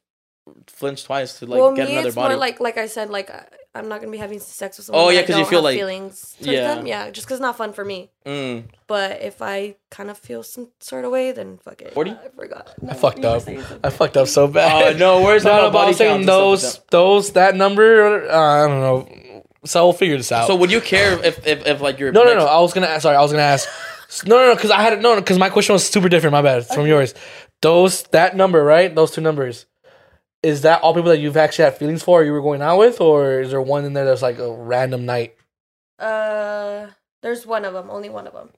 flinch 0.66 1.05
twice 1.05 1.39
to 1.39 1.47
like 1.47 1.60
well, 1.60 1.74
get 1.74 1.86
me, 1.86 1.93
another 1.93 2.09
it's 2.09 2.14
body. 2.16 2.35
more 2.35 2.39
like 2.40 2.60
like 2.60 2.77
I 2.78 2.86
said, 2.86 3.10
like 3.10 3.31
I, 3.31 3.44
I'm 3.74 3.89
not 3.89 4.01
gonna 4.01 4.12
be 4.12 4.19
having 4.19 4.39
sex 4.40 4.77
with 4.77 4.86
someone. 4.86 5.05
Oh, 5.05 5.09
yeah, 5.09 5.20
because 5.23 5.39
you 5.39 5.44
feel 5.47 5.59
have 5.60 5.64
like- 5.64 5.78
feelings. 5.78 6.36
Yeah. 6.40 6.74
them. 6.74 6.86
yeah, 6.86 7.10
just 7.10 7.27
because 7.27 7.36
it's 7.39 7.43
not 7.43 7.56
fun 7.56 7.73
for 7.73 7.85
me. 7.85 8.10
Mm. 8.27 8.64
But 8.86 9.23
if 9.23 9.40
I 9.40 9.77
kind 9.90 10.10
of 10.10 10.19
feel 10.19 10.43
some 10.43 10.69
sort 10.81 11.05
of 11.06 11.10
way, 11.12 11.32
then 11.32 11.59
fuck 11.59 11.81
it. 11.81 11.94
40? 11.94 12.10
I 12.10 12.28
forgot. 12.36 12.74
I 12.86 12.94
fucked 12.94 13.24
up. 13.24 13.43
I 13.82 13.89
fucked 13.90 14.16
up 14.19 14.28
so 14.28 14.44
Uh, 14.44 14.48
bad. 14.48 14.98
no, 14.98 15.23
where's 15.23 15.44
no, 15.48 15.52
not 15.52 15.62
no, 15.62 15.69
about 15.69 15.78
I 15.78 15.85
body 15.85 15.94
saying 15.94 16.10
count 16.10 16.20
and 16.20 16.24
stuff 16.28 16.36
like 16.36 16.43
those, 16.60 16.74
that. 16.74 16.90
those, 16.90 17.32
that 17.32 17.56
number. 17.56 18.28
Uh, 18.31 18.64
I 18.64 18.69
don't 18.69 18.81
know. 18.81 19.43
So 19.64 19.85
we'll 19.86 19.93
figure 19.94 20.16
this 20.16 20.32
out. 20.32 20.48
So 20.48 20.56
would 20.56 20.70
you 20.73 20.81
care 20.81 21.12
if 21.24 21.47
if, 21.47 21.64
if 21.66 21.81
like 21.81 21.98
your 22.01 22.10
no, 22.12 22.24
no, 22.24 22.35
next- 22.35 22.44
no. 22.44 22.51
I 22.51 22.59
was 22.60 22.73
gonna. 22.74 22.89
ask 22.89 23.02
Sorry, 23.02 23.16
I 23.16 23.23
was 23.23 23.31
gonna 23.32 23.44
ask. 23.44 23.69
No, 24.27 24.36
no, 24.36 24.48
no. 24.48 24.55
Because 24.55 24.70
I 24.70 24.82
had 24.82 25.01
no, 25.01 25.16
because 25.16 25.39
my 25.39 25.48
question 25.48 25.73
was 25.73 25.86
super 25.89 26.10
different. 26.10 26.32
My 26.32 26.43
bad. 26.43 26.59
It's 26.59 26.74
from 26.74 26.86
yours. 26.86 27.14
Those 27.62 28.02
that 28.10 28.36
number, 28.36 28.62
right? 28.62 28.94
Those 28.94 29.12
two 29.12 29.23
numbers. 29.23 29.64
Is 30.43 30.62
that 30.62 30.82
all 30.82 30.93
people 30.94 31.10
that 31.10 31.19
you've 31.19 31.36
actually 31.36 31.64
had 31.66 31.77
feelings 31.77 32.02
for? 32.02 32.20
Or 32.20 32.24
you 32.24 32.32
were 32.32 32.43
going 32.43 32.62
out 32.62 32.78
with, 32.78 33.01
or 33.01 33.40
is 33.40 33.51
there 33.51 33.62
one 33.62 33.85
in 33.85 33.93
there 33.93 34.05
that's 34.05 34.23
like 34.23 34.39
a 34.39 34.51
random 34.52 35.06
night? 35.06 35.36
Uh, 35.98 36.89
there's 37.23 37.47
one 37.47 37.64
of 37.64 37.73
them. 37.74 37.89
Only 37.90 38.09
one 38.09 38.27
of 38.27 38.32
them. 38.32 38.51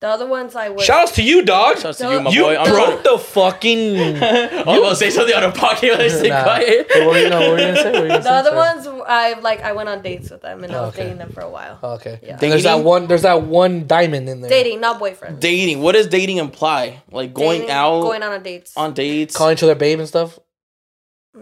The 0.00 0.06
other 0.06 0.26
ones 0.28 0.54
I 0.54 0.68
would. 0.68 0.80
Shout 0.80 1.02
outs 1.02 1.12
to 1.16 1.22
you, 1.24 1.42
dog. 1.44 1.74
Shout 1.74 1.82
Shouts 1.82 1.98
to 1.98 2.10
you, 2.12 2.20
my 2.20 2.30
you 2.30 2.42
boy. 2.44 2.56
I'm 2.56 2.70
broke 2.70 3.02
the 3.02 3.18
fucking. 3.18 3.96
I 4.22 4.62
was 4.64 4.78
about 4.78 4.88
to 4.90 4.96
say 4.96 5.10
something 5.10 5.34
out 5.34 5.42
of 5.42 5.54
pocket. 5.54 5.98
Let's 5.98 6.18
stay 6.18 6.28
Nah. 6.28 6.44
quiet. 6.44 6.86
What 6.94 7.06
were 7.08 7.18
you, 7.18 7.28
no, 7.28 7.40
what 7.40 7.50
were 7.50 7.58
you 7.58 7.66
gonna 7.66 7.76
say? 7.76 7.84
What 7.90 7.92
were 7.94 8.02
you 8.02 8.08
gonna 8.08 8.18
the 8.20 8.22
say? 8.22 8.30
other 8.30 8.50
Sorry. 8.50 8.76
ones 8.94 9.04
I 9.08 9.32
like. 9.40 9.60
I 9.62 9.72
went 9.72 9.88
on 9.88 10.00
dates 10.00 10.30
with 10.30 10.40
them 10.40 10.62
and 10.62 10.72
I 10.72 10.80
was 10.82 10.94
Okay. 10.94 11.02
dating 11.02 11.18
them 11.18 11.30
for 11.32 11.40
a 11.40 11.50
while. 11.50 11.80
Oh, 11.82 11.94
okay. 11.94 12.20
Yeah. 12.22 12.36
There's 12.36 12.62
that 12.62 12.84
one. 12.84 13.08
There's 13.08 13.22
that 13.22 13.42
one 13.42 13.88
diamond 13.88 14.28
in 14.28 14.40
there. 14.40 14.48
Dating, 14.48 14.80
not 14.80 15.00
boyfriend. 15.00 15.40
Dating. 15.40 15.82
What 15.82 15.92
does 15.96 16.06
dating 16.06 16.36
imply? 16.36 17.02
Like 17.10 17.34
going 17.34 17.62
Dating, 17.62 17.74
out 17.74 18.00
Going 18.02 18.22
on 18.22 18.32
a 18.32 18.38
dates. 18.38 18.74
on 18.76 18.94
dates? 18.94 19.36
Calling 19.36 19.54
each 19.54 19.64
other 19.64 19.74
babe 19.74 19.98
and 19.98 20.06
stuff. 20.06 20.38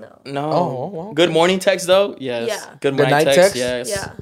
No. 0.01 0.21
no. 0.25 0.51
Oh, 0.51 0.53
oh 0.55 0.89
well. 0.89 1.13
Good 1.13 1.31
morning 1.31 1.59
text 1.59 1.87
though. 1.87 2.17
Yes. 2.19 2.49
Yeah. 2.49 2.71
Good 2.71 2.81
Good 2.81 2.95
morning 2.97 3.11
night 3.11 3.25
text. 3.25 3.41
text? 3.41 3.57
Yes. 3.57 3.91
Yeah. 3.91 4.13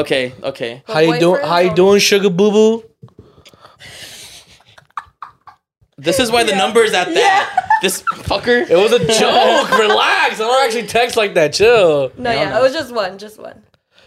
Okay. 0.00 0.32
Okay. 0.42 0.82
But 0.86 0.92
How 0.94 1.00
you 1.00 1.18
doing? 1.20 1.42
How 1.44 1.58
you 1.58 1.74
doing, 1.74 1.98
sugar 2.00 2.30
boo 2.30 2.50
boo? 2.50 2.84
This 5.96 6.18
is 6.18 6.30
why 6.30 6.44
the 6.44 6.56
number 6.56 6.82
is 6.82 6.94
at 6.94 7.12
that. 7.12 7.68
This 7.82 8.02
fucker. 8.02 8.68
It 8.68 8.76
was 8.76 8.92
a 8.92 8.98
joke. 8.98 9.70
Relax. 9.78 10.34
I 10.34 10.38
don't 10.38 10.64
actually 10.64 10.86
text 10.86 11.16
like 11.16 11.34
that. 11.34 11.52
Chill. 11.52 12.10
No, 12.16 12.30
yeah, 12.32 12.50
no. 12.50 12.58
it 12.58 12.62
was 12.62 12.72
just 12.72 12.92
one, 12.92 13.18
just 13.18 13.38
one, 13.38 13.62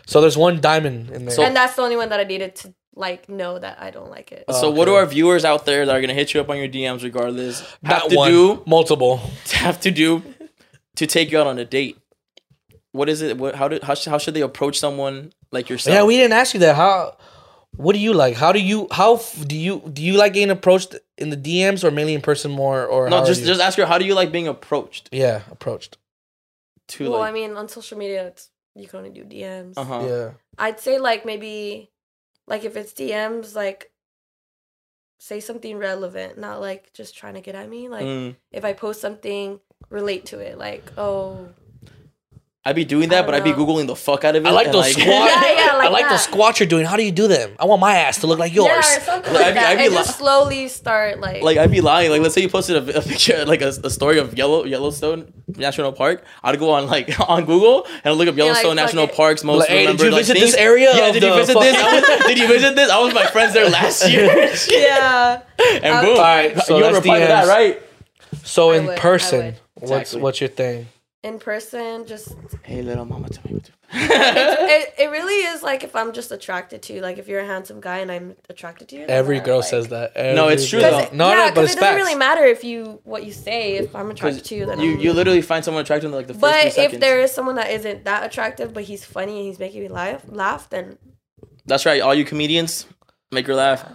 So 0.08 0.20
there's 0.22 0.38
one 0.38 0.60
diamond 0.60 1.12
in 1.12 1.26
there. 1.26 1.36
So- 1.36 1.44
and 1.44 1.56
that's 1.56 1.76
the 1.76 1.84
only 1.84 1.96
one 1.96 2.10
that 2.10 2.20
I 2.20 2.24
needed 2.24 2.56
to 2.58 2.74
like 2.96 3.28
know 3.28 3.58
that 3.58 3.82
I 3.82 3.90
don't 3.92 4.10
like 4.10 4.32
it. 4.32 4.46
So 4.52 4.70
what 4.70 4.86
do 4.86 4.94
our 4.94 5.06
viewers 5.06 5.46
out 5.46 5.66
there 5.66 5.86
that 5.86 5.96
are 5.96 6.02
gonna 6.02 6.14
hit 6.14 6.34
you 6.34 6.42
up 6.42 6.50
on 6.50 6.58
your 6.58 6.68
DMs 6.68 7.04
regardless 7.04 7.62
have 7.62 8.04
Not 8.04 8.10
to 8.10 8.16
one, 8.16 8.32
do 8.32 8.64
multiple. 8.68 9.18
have 9.54 9.80
to 9.82 9.92
do 9.92 10.22
to 10.98 11.08
take 11.08 11.32
you 11.32 11.40
out 11.40 11.48
on 11.48 11.58
a 11.60 11.66
date? 11.66 11.98
What 12.92 13.10
is 13.10 13.22
it? 13.22 13.38
What, 13.38 13.56
how 13.56 13.68
do 13.68 13.80
how, 13.82 13.96
sh- 13.96 14.06
how 14.06 14.18
should 14.18 14.34
they 14.36 14.42
approach 14.42 14.78
someone 14.80 15.34
like 15.52 15.70
yourself? 15.70 15.94
Yeah, 15.96 16.04
we 16.04 16.16
didn't 16.18 16.34
ask 16.34 16.54
you 16.54 16.60
that. 16.62 16.76
How? 16.76 17.18
What 17.76 17.94
do 17.94 18.00
you 18.00 18.14
like? 18.14 18.36
How 18.36 18.52
do 18.52 18.60
you? 18.60 18.88
How 18.92 19.16
f- 19.16 19.48
do 19.48 19.58
you? 19.58 19.82
Do 19.92 20.04
you 20.04 20.14
like 20.14 20.34
getting 20.34 20.52
approached 20.52 20.96
in 21.18 21.32
the 21.32 21.38
DMs 21.38 21.84
or 21.84 21.90
mainly 21.90 22.14
in 22.14 22.22
person 22.22 22.52
more? 22.52 22.86
Or 22.86 23.10
no, 23.10 23.26
just 23.26 23.44
just 23.46 23.60
ask 23.60 23.78
her. 23.80 23.86
How 23.88 23.98
do 23.98 24.06
you 24.06 24.14
like 24.14 24.32
being 24.32 24.48
approached? 24.48 25.10
yeah, 25.12 25.42
approached. 25.50 25.98
To 26.90 27.10
well, 27.10 27.20
like, 27.22 27.30
I 27.32 27.34
mean, 27.34 27.56
on 27.58 27.68
social 27.68 27.98
media, 27.98 28.28
it's 28.28 28.50
you 28.76 28.88
can 28.88 29.00
only 29.00 29.10
do 29.10 29.24
DMs. 29.24 29.74
uh 29.76 29.84
huh. 29.84 30.06
Yeah. 30.08 30.30
I'd 30.60 30.80
say 30.80 31.00
like 31.00 31.26
maybe, 31.26 31.90
like 32.46 32.64
if 32.64 32.76
it's 32.76 32.94
DMs, 32.94 33.56
like 33.56 33.90
say 35.20 35.40
something 35.40 35.78
relevant, 35.78 36.38
not 36.38 36.60
like 36.62 36.92
just 36.94 37.18
trying 37.18 37.34
to 37.36 37.42
get 37.42 37.56
at 37.56 37.70
me. 37.70 37.90
Like 37.90 38.06
Mm. 38.06 38.36
if 38.52 38.64
I 38.66 38.74
post 38.74 39.02
something, 39.02 39.60
relate 39.90 40.26
to 40.28 40.40
it. 40.40 40.58
Like 40.58 40.92
oh, 40.98 41.48
I'd 42.66 42.78
be 42.78 42.86
doing 42.86 43.10
that, 43.10 43.24
don't 43.24 43.26
but 43.26 43.36
I'd 43.36 43.44
be 43.44 43.52
googling 43.52 43.88
the 43.88 43.96
fuck 43.96 44.24
out 44.24 44.38
of 44.38 44.46
it. 44.46 44.48
I 44.48 44.52
like 44.52 44.68
and, 44.68 44.76
those 44.76 44.92
squat. 44.94 45.06
Yeah, 45.08 45.42
yeah, 45.54 45.74
like 45.74 45.86
I 45.86 45.90
like 45.90 46.04
that. 46.04 46.12
those 46.12 46.22
squats 46.24 46.62
you're 46.62 46.68
doing. 46.70 46.86
How 46.86 46.96
do 46.96 47.04
you 47.04 47.12
do 47.12 47.28
them? 47.28 47.52
I 47.60 47.66
want 47.66 47.82
my 47.82 47.94
ass 47.98 48.20
to 48.22 48.28
look 48.28 48.40
like 48.40 48.54
yours. 48.54 48.70
yeah, 48.70 48.98
or 48.98 49.02
something 49.02 49.34
Like, 49.34 49.56
like 49.56 49.58
I'd 49.58 49.76
be- 49.76 49.82
I'd 49.84 49.86
be 49.86 49.90
li- 49.90 49.96
just 49.98 50.18
slowly 50.18 50.68
start 50.70 51.20
like 51.20 51.44
Like 51.44 51.58
I'd 51.58 51.72
be 51.72 51.82
lying. 51.82 52.10
Like 52.10 52.22
let's 52.22 52.34
say 52.34 52.40
you 52.42 52.48
posted 52.48 52.78
a, 52.90 52.98
a 53.00 53.02
picture, 53.02 53.44
like 53.46 53.62
a, 53.62 53.68
a 53.84 53.90
story 53.90 54.18
of 54.18 54.38
Yellow 54.38 54.64
Yellowstone 54.64 55.34
National 55.48 55.92
Park. 55.92 56.24
I'd 56.42 56.58
go 56.58 56.70
on 56.72 56.88
like 56.88 57.20
on 57.30 57.44
Google 57.44 57.86
and 58.06 58.16
look 58.16 58.30
up 58.30 58.36
like, 58.36 58.38
Yellowstone 58.38 58.78
fuck 58.78 58.86
National 58.86 59.04
it. 59.10 59.14
Parks 59.16 59.44
most 59.44 59.60
Like, 59.60 59.68
hey, 59.70 59.86
did 59.88 60.00
you 60.00 60.10
like, 60.12 60.20
visit 60.22 60.38
things. 60.38 60.52
this 60.52 60.56
area 60.56 60.96
Yeah, 60.96 61.12
did 61.12 61.22
you 61.22 61.34
visit 61.34 61.60
this? 61.60 61.76
I 61.76 62.00
was- 62.00 62.26
did 62.28 62.38
you 62.38 62.48
visit 62.48 62.76
this? 62.78 62.90
I 62.90 62.98
was 63.00 63.08
with 63.14 63.16
my 63.22 63.30
friends 63.30 63.54
there 63.54 63.70
last 63.70 64.08
year. 64.10 64.24
yeah. 64.70 65.42
and 65.60 65.84
Okay. 65.84 66.02
boom, 66.06 66.16
Alright, 66.16 66.58
so 66.60 66.78
you 66.78 66.84
would 66.86 66.94
that's 66.94 66.96
reply 67.04 67.20
to 67.20 67.26
that, 67.26 67.48
right? 67.50 67.82
So 68.46 68.72
I 68.72 68.78
in 68.78 68.86
would, 68.86 68.98
I 68.98 69.02
person, 69.02 69.56
would. 69.84 69.90
what's 69.98 70.14
what's 70.16 70.42
your 70.42 70.50
thing? 70.50 70.88
In 71.24 71.40
person, 71.40 72.06
just 72.06 72.36
Hey, 72.64 72.82
little 72.82 73.06
mama, 73.06 73.30
tell 73.30 73.44
me 73.46 73.54
what 73.54 73.64
to. 73.64 73.72
it, 73.94 74.94
it 75.00 75.10
really 75.10 75.36
is 75.36 75.64
like 75.64 75.86
if 75.86 75.96
I'm 75.96 76.12
just 76.12 76.34
attracted 76.34 76.82
to 76.84 76.94
you. 76.94 77.00
Like 77.02 77.18
if 77.18 77.30
you're 77.30 77.40
a 77.40 77.46
handsome 77.46 77.80
guy 77.80 78.00
and 78.00 78.12
I'm 78.12 78.36
attracted 78.50 78.90
to 78.90 78.98
you. 78.98 79.06
Every 79.06 79.40
girl 79.40 79.60
like- 79.60 79.68
says 79.68 79.88
that. 79.88 80.16
No, 80.18 80.50
it's 80.50 80.68
true, 80.68 80.82
though. 80.82 80.92
Cause 80.92 81.14
No, 81.14 81.30
yeah, 81.30 81.36
no, 81.36 81.46
but 81.46 81.56
'cause 81.56 81.64
it's 81.66 81.74
it 81.74 81.80
doesn't 81.80 81.96
facts. 81.96 82.04
really 82.04 82.16
matter 82.16 82.44
if 82.44 82.66
you 82.66 83.00
what 83.06 83.24
you 83.26 83.32
say. 83.32 83.76
If 83.78 83.96
I'm 83.96 84.12
attracted 84.12 84.38
Because 84.40 84.50
to 84.50 84.56
you, 84.56 84.66
then 84.66 84.80
you 84.82 84.92
I'm- 84.92 85.00
you 85.00 85.14
literally 85.14 85.42
find 85.42 85.64
someone 85.64 85.82
attractive 85.84 86.10
in 86.12 86.16
like 86.18 86.28
the 86.28 86.34
first 86.34 86.44
few 86.44 86.52
But 86.62 86.66
if 86.68 86.74
seconds. 86.74 87.00
there 87.00 87.22
is 87.22 87.32
someone 87.32 87.56
that 87.56 87.72
isn't 87.72 88.04
that 88.04 88.26
attractive, 88.26 88.74
but 88.74 88.84
he's 88.84 89.06
funny 89.06 89.38
and 89.38 89.48
he's 89.48 89.60
making 89.60 89.82
me 89.82 89.88
laugh, 89.88 90.24
laugh, 90.28 90.70
then 90.70 90.98
That's 91.66 91.86
right, 91.86 92.02
all 92.02 92.14
you 92.14 92.26
comedians, 92.26 92.86
make 93.32 93.48
her 93.48 93.56
laugh. 93.56 93.86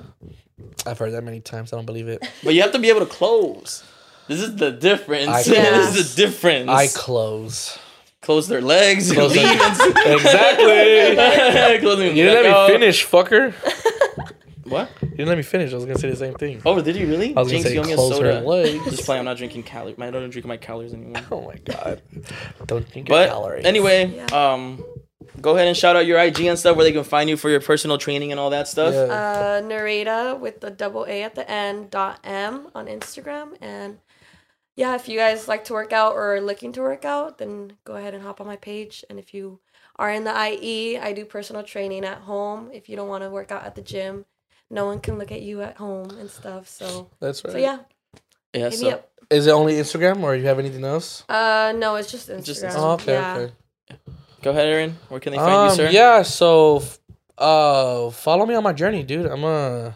I've 0.86 0.98
heard 0.98 1.12
that 1.12 1.24
many 1.24 1.40
times. 1.40 1.74
I 1.74 1.76
don't 1.76 1.84
believe 1.84 2.08
it. 2.08 2.26
But 2.42 2.54
you 2.54 2.62
have 2.62 2.72
to 2.72 2.78
be 2.78 2.88
able 2.88 3.00
to 3.00 3.06
close. 3.06 3.84
This 4.28 4.40
is 4.40 4.56
the 4.56 4.70
difference. 4.70 5.28
I 5.28 5.42
this 5.44 5.96
is 5.96 6.14
the 6.14 6.22
difference. 6.26 6.68
I 6.70 6.86
close. 6.88 7.78
close 8.22 8.46
their 8.48 8.60
legs. 8.60 9.10
Close 9.12 9.34
their- 9.34 9.46
and- 9.46 9.60
Exactly. 10.20 11.78
Close 11.80 11.98
them 11.98 12.08
You 12.16 12.24
didn't 12.24 12.44
let 12.44 12.46
out. 12.46 12.68
me 12.68 12.74
finish, 12.74 13.06
fucker. 13.06 13.54
What? 14.64 14.90
You 15.00 15.08
didn't 15.08 15.28
let 15.28 15.36
me 15.38 15.42
finish. 15.42 15.72
I 15.72 15.76
was 15.76 15.86
gonna 15.86 15.98
say 15.98 16.10
the 16.10 16.16
same 16.16 16.34
thing. 16.34 16.60
Oh, 16.66 16.80
did 16.82 16.94
you 16.94 17.06
really? 17.06 17.34
I 17.34 17.40
was 17.40 17.50
gonna 17.50 17.62
say 17.64 17.72
you 17.74 17.80
owe 17.80 17.84
close 17.84 18.18
her 18.20 18.32
soda. 18.34 18.46
legs. 18.46 18.84
Just 18.84 19.04
play. 19.06 19.18
I'm 19.18 19.24
not 19.24 19.38
drinking 19.38 19.62
calories. 19.62 19.96
I 19.98 20.10
don't 20.10 20.28
drink 20.28 20.46
my 20.46 20.58
calories 20.58 20.92
anymore. 20.92 21.22
Oh 21.30 21.40
my 21.46 21.56
god. 21.56 22.02
Don't 22.66 22.86
drink 22.92 23.08
your 23.08 23.16
But 23.18 23.28
calories. 23.30 23.64
anyway, 23.64 24.12
Yeah. 24.14 24.26
um, 24.52 24.84
go 25.40 25.54
ahead 25.54 25.68
and 25.68 25.76
shout 25.76 25.96
out 25.96 26.04
your 26.04 26.18
IG 26.18 26.40
and 26.42 26.58
stuff 26.58 26.76
where 26.76 26.84
they 26.84 26.92
can 26.92 27.02
find 27.04 27.30
you 27.30 27.38
for 27.38 27.48
your 27.48 27.60
personal 27.62 27.96
training 27.96 28.30
and 28.30 28.38
all 28.38 28.50
that 28.50 28.68
stuff. 28.68 28.92
Yeah. 28.92 29.00
uh, 29.14 29.62
Nereyda 29.62 30.38
with 30.38 30.60
the 30.60 30.70
double 30.70 31.06
A 31.08 31.22
at 31.22 31.34
the 31.34 31.50
end 31.50 31.90
dot 31.90 32.20
M 32.24 32.68
on 32.74 32.88
Instagram 32.88 33.56
and 33.62 33.96
yeah, 34.78 34.94
if 34.94 35.08
you 35.08 35.18
guys 35.18 35.48
like 35.48 35.64
to 35.64 35.72
work 35.72 35.92
out 35.92 36.12
or 36.14 36.36
are 36.36 36.40
looking 36.40 36.70
to 36.74 36.80
work 36.82 37.04
out, 37.04 37.38
then 37.38 37.72
go 37.84 37.94
ahead 37.96 38.14
and 38.14 38.22
hop 38.22 38.40
on 38.40 38.46
my 38.46 38.54
page. 38.56 39.04
And 39.10 39.18
if 39.18 39.34
you 39.34 39.58
are 39.96 40.08
in 40.10 40.22
the 40.22 40.30
IE, 40.52 40.96
I 40.96 41.12
do 41.12 41.24
personal 41.24 41.64
training 41.64 42.04
at 42.04 42.18
home. 42.18 42.70
If 42.72 42.88
you 42.88 42.94
don't 42.94 43.08
want 43.08 43.24
to 43.24 43.30
work 43.30 43.50
out 43.50 43.64
at 43.64 43.74
the 43.74 43.82
gym, 43.82 44.24
no 44.70 44.86
one 44.86 45.00
can 45.00 45.18
look 45.18 45.32
at 45.32 45.42
you 45.42 45.62
at 45.62 45.76
home 45.78 46.10
and 46.20 46.30
stuff. 46.30 46.68
So, 46.68 47.10
That's 47.18 47.42
right. 47.44 47.52
so 47.54 47.58
yeah, 47.58 47.78
Yeah. 48.54 48.70
hit 48.70 48.78
me 48.80 48.86
So 48.86 48.90
up. 48.90 49.10
Is 49.30 49.48
it 49.48 49.50
only 49.50 49.74
Instagram 49.74 50.22
or 50.22 50.36
you 50.36 50.46
have 50.46 50.60
anything 50.60 50.84
else? 50.84 51.24
Uh, 51.28 51.72
no, 51.76 51.96
it's 51.96 52.10
just 52.12 52.28
Instagram. 52.28 52.44
Just 52.44 52.78
Oh, 52.78 52.92
okay, 52.92 53.12
yeah. 53.14 53.36
okay. 53.36 53.52
go 54.42 54.50
ahead, 54.52 54.68
Aaron. 54.68 54.96
Where 55.08 55.18
can 55.20 55.32
they 55.32 55.38
find 55.38 55.50
Um, 55.52 55.68
you, 55.70 55.74
sir? 55.74 55.90
yeah, 55.90 56.22
so 56.22 56.82
uh 57.36 58.10
follow 58.10 58.46
me 58.46 58.54
on 58.54 58.62
my 58.62 58.72
journey, 58.72 59.02
dude. 59.02 59.26
I'm 59.26 59.44
uh 59.44 59.92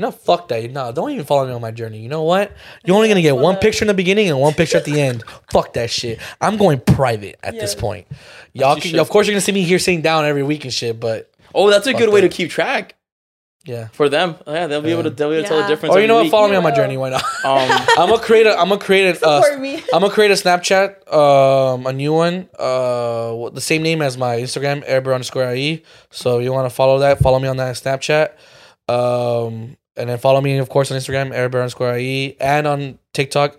you 0.00 0.06
know, 0.06 0.10
fuck 0.12 0.48
that. 0.48 0.70
No, 0.70 0.90
don't 0.92 1.10
even 1.10 1.26
follow 1.26 1.46
me 1.46 1.52
on 1.52 1.60
my 1.60 1.70
journey. 1.72 1.98
You 1.98 2.08
know 2.08 2.22
what? 2.22 2.52
You're 2.86 2.96
only 2.96 3.08
gonna 3.08 3.20
get 3.20 3.36
one 3.36 3.56
picture 3.56 3.84
in 3.84 3.88
the 3.88 3.92
beginning 3.94 4.30
and 4.30 4.40
one 4.40 4.54
picture 4.54 4.78
at 4.78 4.86
the 4.86 4.98
end. 4.98 5.22
fuck 5.52 5.74
that 5.74 5.90
shit. 5.90 6.18
I'm 6.40 6.56
going 6.56 6.80
private 6.80 7.38
at 7.42 7.52
this 7.52 7.74
Yeah. 7.74 7.80
point. 7.80 8.06
Y'all 8.54 8.80
can, 8.80 8.98
of 8.98 9.10
course 9.10 9.26
you're 9.26 9.34
gonna 9.34 9.42
see 9.42 9.52
me 9.52 9.62
here 9.62 9.78
sitting 9.78 10.00
down 10.00 10.24
every 10.24 10.42
week 10.42 10.64
and 10.64 10.72
shit, 10.72 10.98
but 10.98 11.30
Oh, 11.54 11.68
that's 11.68 11.86
a 11.86 11.92
Fuck 11.92 12.00
good 12.00 12.12
way 12.14 12.22
to 12.22 12.30
keep 12.30 12.48
track 12.50 12.94
yeah. 13.66 13.88
for 13.88 14.08
them. 14.08 14.36
Yeah, 14.46 14.68
they'll 14.68 14.80
be 14.80 14.92
able 14.92 15.02
to. 15.02 15.10
They'll 15.10 15.28
be 15.30 15.36
able 15.36 15.42
to 15.42 15.48
tell 15.48 15.60
the 15.62 15.68
difference. 15.68 15.94
Or 15.94 16.00
you 16.00 16.06
know 16.06 16.14
what? 16.14 16.22
week. 16.22 16.30
Follow 16.30 16.48
me 16.48 16.56
on 16.56 16.62
my 16.62 16.70
journey. 16.70 16.96
Why 16.96 17.10
not? 17.10 17.22
Um, 17.44 17.68
I'm 17.98 18.08
gonna 18.08 18.18
create 18.22 18.46
a. 18.46 18.58
I'm 18.58 18.68
gonna 18.70 18.80
create 18.80 19.20
a. 19.22 19.26
Uh, 19.26 19.42
me. 19.58 19.76
I'm 19.92 20.00
gonna 20.00 20.10
create 20.10 20.30
a 20.30 20.34
Snapchat, 20.34 21.12
um, 21.12 21.86
a 21.86 21.92
new 21.92 22.12
one, 22.14 22.48
uh, 22.58 23.50
the 23.50 23.60
same 23.60 23.82
name 23.82 24.00
as 24.00 24.16
my 24.16 24.36
Instagram, 24.36 24.86
Airbear 24.88 25.12
underscore 25.14 25.52
IE. 25.54 25.82
So 26.10 26.38
you 26.38 26.52
want 26.52 26.68
to 26.68 26.74
follow 26.74 27.00
that? 27.00 27.18
Follow 27.18 27.38
me 27.38 27.48
on 27.48 27.56
that 27.58 27.74
Snapchat, 27.76 28.30
um, 28.88 29.76
and 29.96 30.08
then 30.10 30.18
follow 30.18 30.40
me, 30.40 30.58
of 30.58 30.68
course, 30.68 30.90
on 30.90 30.98
Instagram, 30.98 31.30
Airbear 31.34 31.56
underscore 31.60 31.96
IE, 31.98 32.36
and 32.40 32.66
on 32.66 32.98
TikTok. 33.12 33.56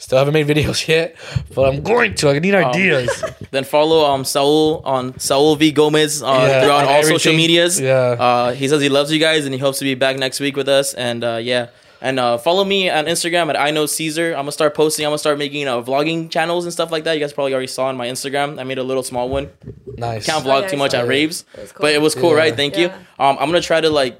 Still 0.00 0.18
haven't 0.18 0.34
made 0.34 0.46
videos 0.46 0.86
yet, 0.94 1.16
but 1.56 1.68
I'm 1.74 1.82
going 1.82 2.14
to. 2.14 2.28
I 2.30 2.38
need 2.38 2.54
ideas. 2.54 3.10
then 3.50 3.64
follow 3.64 4.04
um 4.04 4.24
Saul 4.24 4.80
on 4.84 5.18
Saul 5.18 5.56
V 5.56 5.72
Gomez 5.72 6.22
uh, 6.22 6.26
Yeah, 6.26 6.62
throughout 6.62 6.84
on 6.86 6.94
all 6.94 7.02
social 7.02 7.32
medias. 7.34 7.80
Yeah. 7.80 7.94
Uh, 7.96 8.52
he 8.52 8.68
says 8.68 8.80
he 8.80 8.88
loves 8.88 9.10
you 9.12 9.18
guys 9.18 9.44
and 9.44 9.52
he 9.52 9.58
hopes 9.58 9.78
to 9.80 9.84
be 9.84 9.96
back 9.96 10.16
next 10.16 10.38
week 10.38 10.56
with 10.56 10.68
us. 10.68 10.94
And 10.94 11.24
uh, 11.24 11.38
yeah. 11.42 11.70
And 12.00 12.20
uh, 12.20 12.38
follow 12.38 12.62
me 12.64 12.88
on 12.88 13.06
Instagram 13.06 13.48
at 13.50 13.58
I 13.58 13.72
know 13.72 13.86
Cesar. 13.86 14.28
I'm 14.34 14.42
gonna 14.42 14.52
start 14.52 14.76
posting. 14.76 15.04
I'm 15.04 15.10
gonna 15.10 15.18
start 15.18 15.36
making 15.36 15.66
uh, 15.66 15.82
vlogging 15.82 16.30
channels 16.30 16.62
and 16.64 16.72
stuff 16.72 16.92
like 16.92 17.02
that. 17.02 17.14
You 17.14 17.18
guys 17.20 17.32
probably 17.32 17.54
already 17.54 17.66
saw 17.66 17.86
on 17.86 17.96
my 17.96 18.06
Instagram. 18.06 18.60
I 18.60 18.62
made 18.62 18.78
a 18.78 18.84
little 18.84 19.02
small 19.02 19.28
one. 19.28 19.50
nice. 19.96 20.26
Can't 20.26 20.46
Oh, 20.46 20.48
vlog 20.48 20.62
yeah, 20.62 20.68
too 20.68 20.76
much 20.76 20.92
saw 20.92 20.98
at 20.98 21.06
it. 21.06 21.08
raves, 21.08 21.44
It 21.54 21.72
cool. 21.74 21.82
but 21.82 21.92
it 21.92 22.00
was 22.00 22.14
cool, 22.14 22.30
Yeah. 22.34 22.36
right? 22.36 22.54
Thank 22.54 22.78
you. 22.78 22.86
Um, 23.18 23.36
I'm 23.40 23.48
gonna 23.48 23.60
try 23.60 23.80
to 23.80 23.90
like 23.90 24.16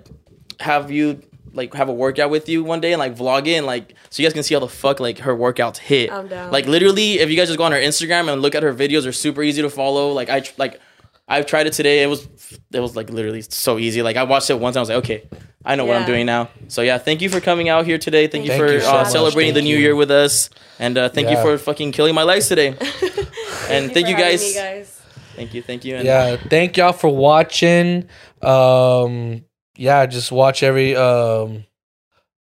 have 0.59 0.90
you 0.90 1.22
like 1.59 1.74
have 1.74 1.90
a 1.90 1.93
workout 1.93 2.30
with 2.30 2.48
you 2.48 2.64
one 2.64 2.80
day 2.80 2.93
and 2.93 2.98
like 2.98 3.14
vlog 3.14 3.47
it 3.47 3.56
and 3.56 3.66
like 3.66 3.94
so 4.09 4.22
you 4.22 4.28
guys 4.28 4.32
can 4.32 4.43
see 4.43 4.55
how 4.55 4.60
the 4.60 4.68
fuck 4.68 5.01
like 5.01 5.18
her 5.18 5.36
workouts 5.36 5.76
hit. 5.76 6.10
I'm 6.10 6.28
down. 6.28 6.51
Like 6.51 6.66
literally, 6.66 7.18
if 7.18 7.28
you 7.28 7.36
guys 7.36 7.48
just 7.48 7.59
go 7.59 7.64
on 7.64 7.72
her 7.72 7.78
Instagram 7.78 8.32
and 8.32 8.40
look 8.40 8.55
at 8.55 8.62
her 8.62 8.72
videos, 8.72 9.06
are 9.06 9.12
super 9.12 9.43
easy 9.43 9.60
to 9.60 9.68
follow. 9.68 10.12
Like 10.12 10.30
I 10.30 10.43
like 10.56 10.80
I've 11.28 11.44
tried 11.44 11.66
it 11.66 11.74
today. 11.74 12.02
It 12.02 12.06
was 12.06 12.26
it 12.72 12.80
was 12.80 12.97
like 12.97 13.10
literally 13.10 13.43
so 13.43 13.78
easy. 13.78 14.02
Like 14.02 14.16
I 14.16 14.22
watched 14.22 14.48
it 14.48 14.59
once. 14.59 14.76
I 14.76 14.80
was 14.80 14.89
like, 14.89 14.98
okay, 14.98 15.28
I 15.64 15.76
know 15.76 15.85
what 15.85 15.97
I'm 15.97 16.06
doing 16.06 16.24
now. 16.24 16.48
So 16.68 16.80
yeah, 16.80 16.97
thank 16.97 17.20
you 17.20 17.28
for 17.28 17.40
coming 17.40 17.68
out 17.68 17.85
here 17.85 17.98
today. 17.98 18.26
Thank 18.26 18.47
you 18.47 18.56
for 18.56 18.72
you 18.72 18.80
so 18.80 18.89
uh, 18.89 19.02
much. 19.02 19.12
celebrating 19.12 19.52
the 19.52 19.62
new 19.62 19.76
you. 19.76 19.82
year 19.82 19.94
with 19.94 20.10
us, 20.10 20.48
and 20.78 20.97
uh, 20.97 21.10
thank 21.10 21.28
you 21.28 21.36
for 21.36 21.59
fucking 21.59 21.93
killing 21.93 22.14
my 22.14 22.22
lights 22.22 22.48
today. 22.48 22.68
and 23.68 23.93
thank 23.93 24.06
for 24.06 24.10
you 24.10 24.16
guys. 24.16 24.43
me, 24.43 24.55
guys. 24.55 25.02
Thank 25.36 25.55
you, 25.55 25.62
thank 25.62 25.85
you. 25.85 25.97
And 25.97 26.06
Yeah, 26.06 26.36
thank 26.36 26.76
y'all 26.76 26.93
for 26.93 27.09
watching. 27.14 28.09
Um, 28.43 29.44
yeah, 29.78 30.05
just 30.06 30.30
watch 30.32 30.62
every. 30.62 30.94
Um, 30.96 31.64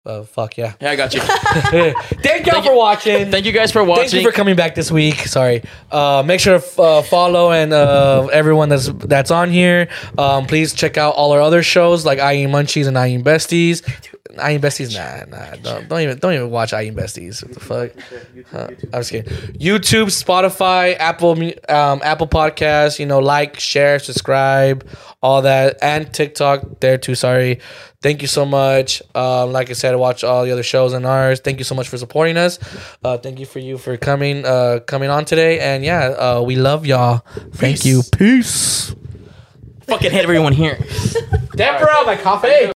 uh, 0.05 0.23
fuck 0.23 0.57
yeah. 0.57 0.75
yeah, 0.81 0.93
I 0.93 0.97
got 0.97 1.13
you. 1.15 1.21
thank 1.21 2.47
y'all 2.47 2.55
Thank 2.55 2.65
for 2.65 2.71
you- 2.73 2.77
watching. 2.79 3.31
thank 3.33 3.45
you 3.45 3.51
guys 3.51 3.73
for 3.73 3.83
watching. 3.83 4.09
Thank 4.11 4.23
you 4.23 4.31
for 4.31 4.37
coming 4.37 4.55
back 4.55 4.77
this 4.77 4.89
week. 4.91 5.17
Sorry. 5.27 5.65
Uh, 5.91 6.23
make 6.25 6.39
sure 6.39 6.61
to 6.61 6.81
uh, 6.83 7.03
follow 7.03 7.51
and 7.51 7.73
uh, 7.73 8.27
everyone 8.33 8.69
that's 8.69 8.87
that's 8.89 9.33
on 9.33 9.51
here. 9.51 9.89
Um, 10.17 10.47
please 10.47 10.75
check 10.75 10.97
out 10.97 11.15
all 11.17 11.33
our 11.33 11.41
other 11.41 11.65
shows 11.65 12.05
like 12.07 12.19
IE 12.19 12.47
Munchies 12.47 12.87
and 12.87 12.97
IE 12.97 13.21
Besties. 13.23 13.83
IE 14.39 14.59
Besties, 14.59 14.95
nah, 14.95 15.25
nah, 15.37 15.57
don't, 15.57 15.89
don't 15.89 16.01
even 16.01 16.19
don't 16.19 16.35
even 16.35 16.51
watch 16.51 16.73
IE 16.73 16.91
Besties. 16.91 17.43
What 17.43 17.55
the 17.55 17.61
fuck? 17.61 17.91
Huh? 18.51 18.69
I'm 18.93 19.01
just 19.01 19.11
kidding. 19.11 19.33
YouTube, 19.55 20.07
Spotify, 20.07 20.97
Apple, 20.99 21.33
um, 21.69 22.01
Apple 22.03 22.29
Podcasts. 22.29 22.99
You 22.99 23.07
know, 23.07 23.19
like, 23.19 23.59
share, 23.59 23.99
subscribe, 23.99 24.87
all 25.23 25.43
that, 25.43 25.79
and 25.83 26.13
TikTok 26.13 26.81
there 26.81 26.99
too. 26.99 27.15
Sorry. 27.15 27.61
Thank 28.03 28.23
you 28.23 28.29
so 28.29 28.45
much. 28.47 29.03
Um, 29.15 29.53
like 29.53 29.71
I 29.71 29.73
said, 29.73 29.97
watch 29.97 30.23
all 30.23 30.45
the 30.45 30.53
other 30.53 30.63
shows 30.63 30.93
and 30.93 31.05
ours. 31.07 31.41
Thank 31.41 31.59
you 31.59 31.65
so 31.65 31.75
much 31.75 31.89
for 31.89 31.99
supporting 31.99 32.37
us. 32.37 32.59
Uh, 33.03 33.19
thank 33.19 33.41
you 33.41 33.47
for 33.47 33.59
you 33.59 33.79
for 33.79 33.97
coming 33.97 34.45
uh, 34.45 34.81
coming 34.87 35.11
on 35.11 35.25
today. 35.25 35.59
And 35.59 35.85
yeah, 35.85 36.09
uh, 36.11 36.43
we 36.43 36.57
love 36.57 36.87
y'all. 36.87 37.19
Thank 37.55 37.83
Peace. 37.83 37.87
you. 37.87 38.03
Peace. 38.17 38.95
fucking 39.83 40.13
hit 40.13 40.23
everyone 40.23 40.53
here. 40.53 40.79
Deborah, 41.57 42.05
my 42.05 42.17
coffee. 42.17 42.71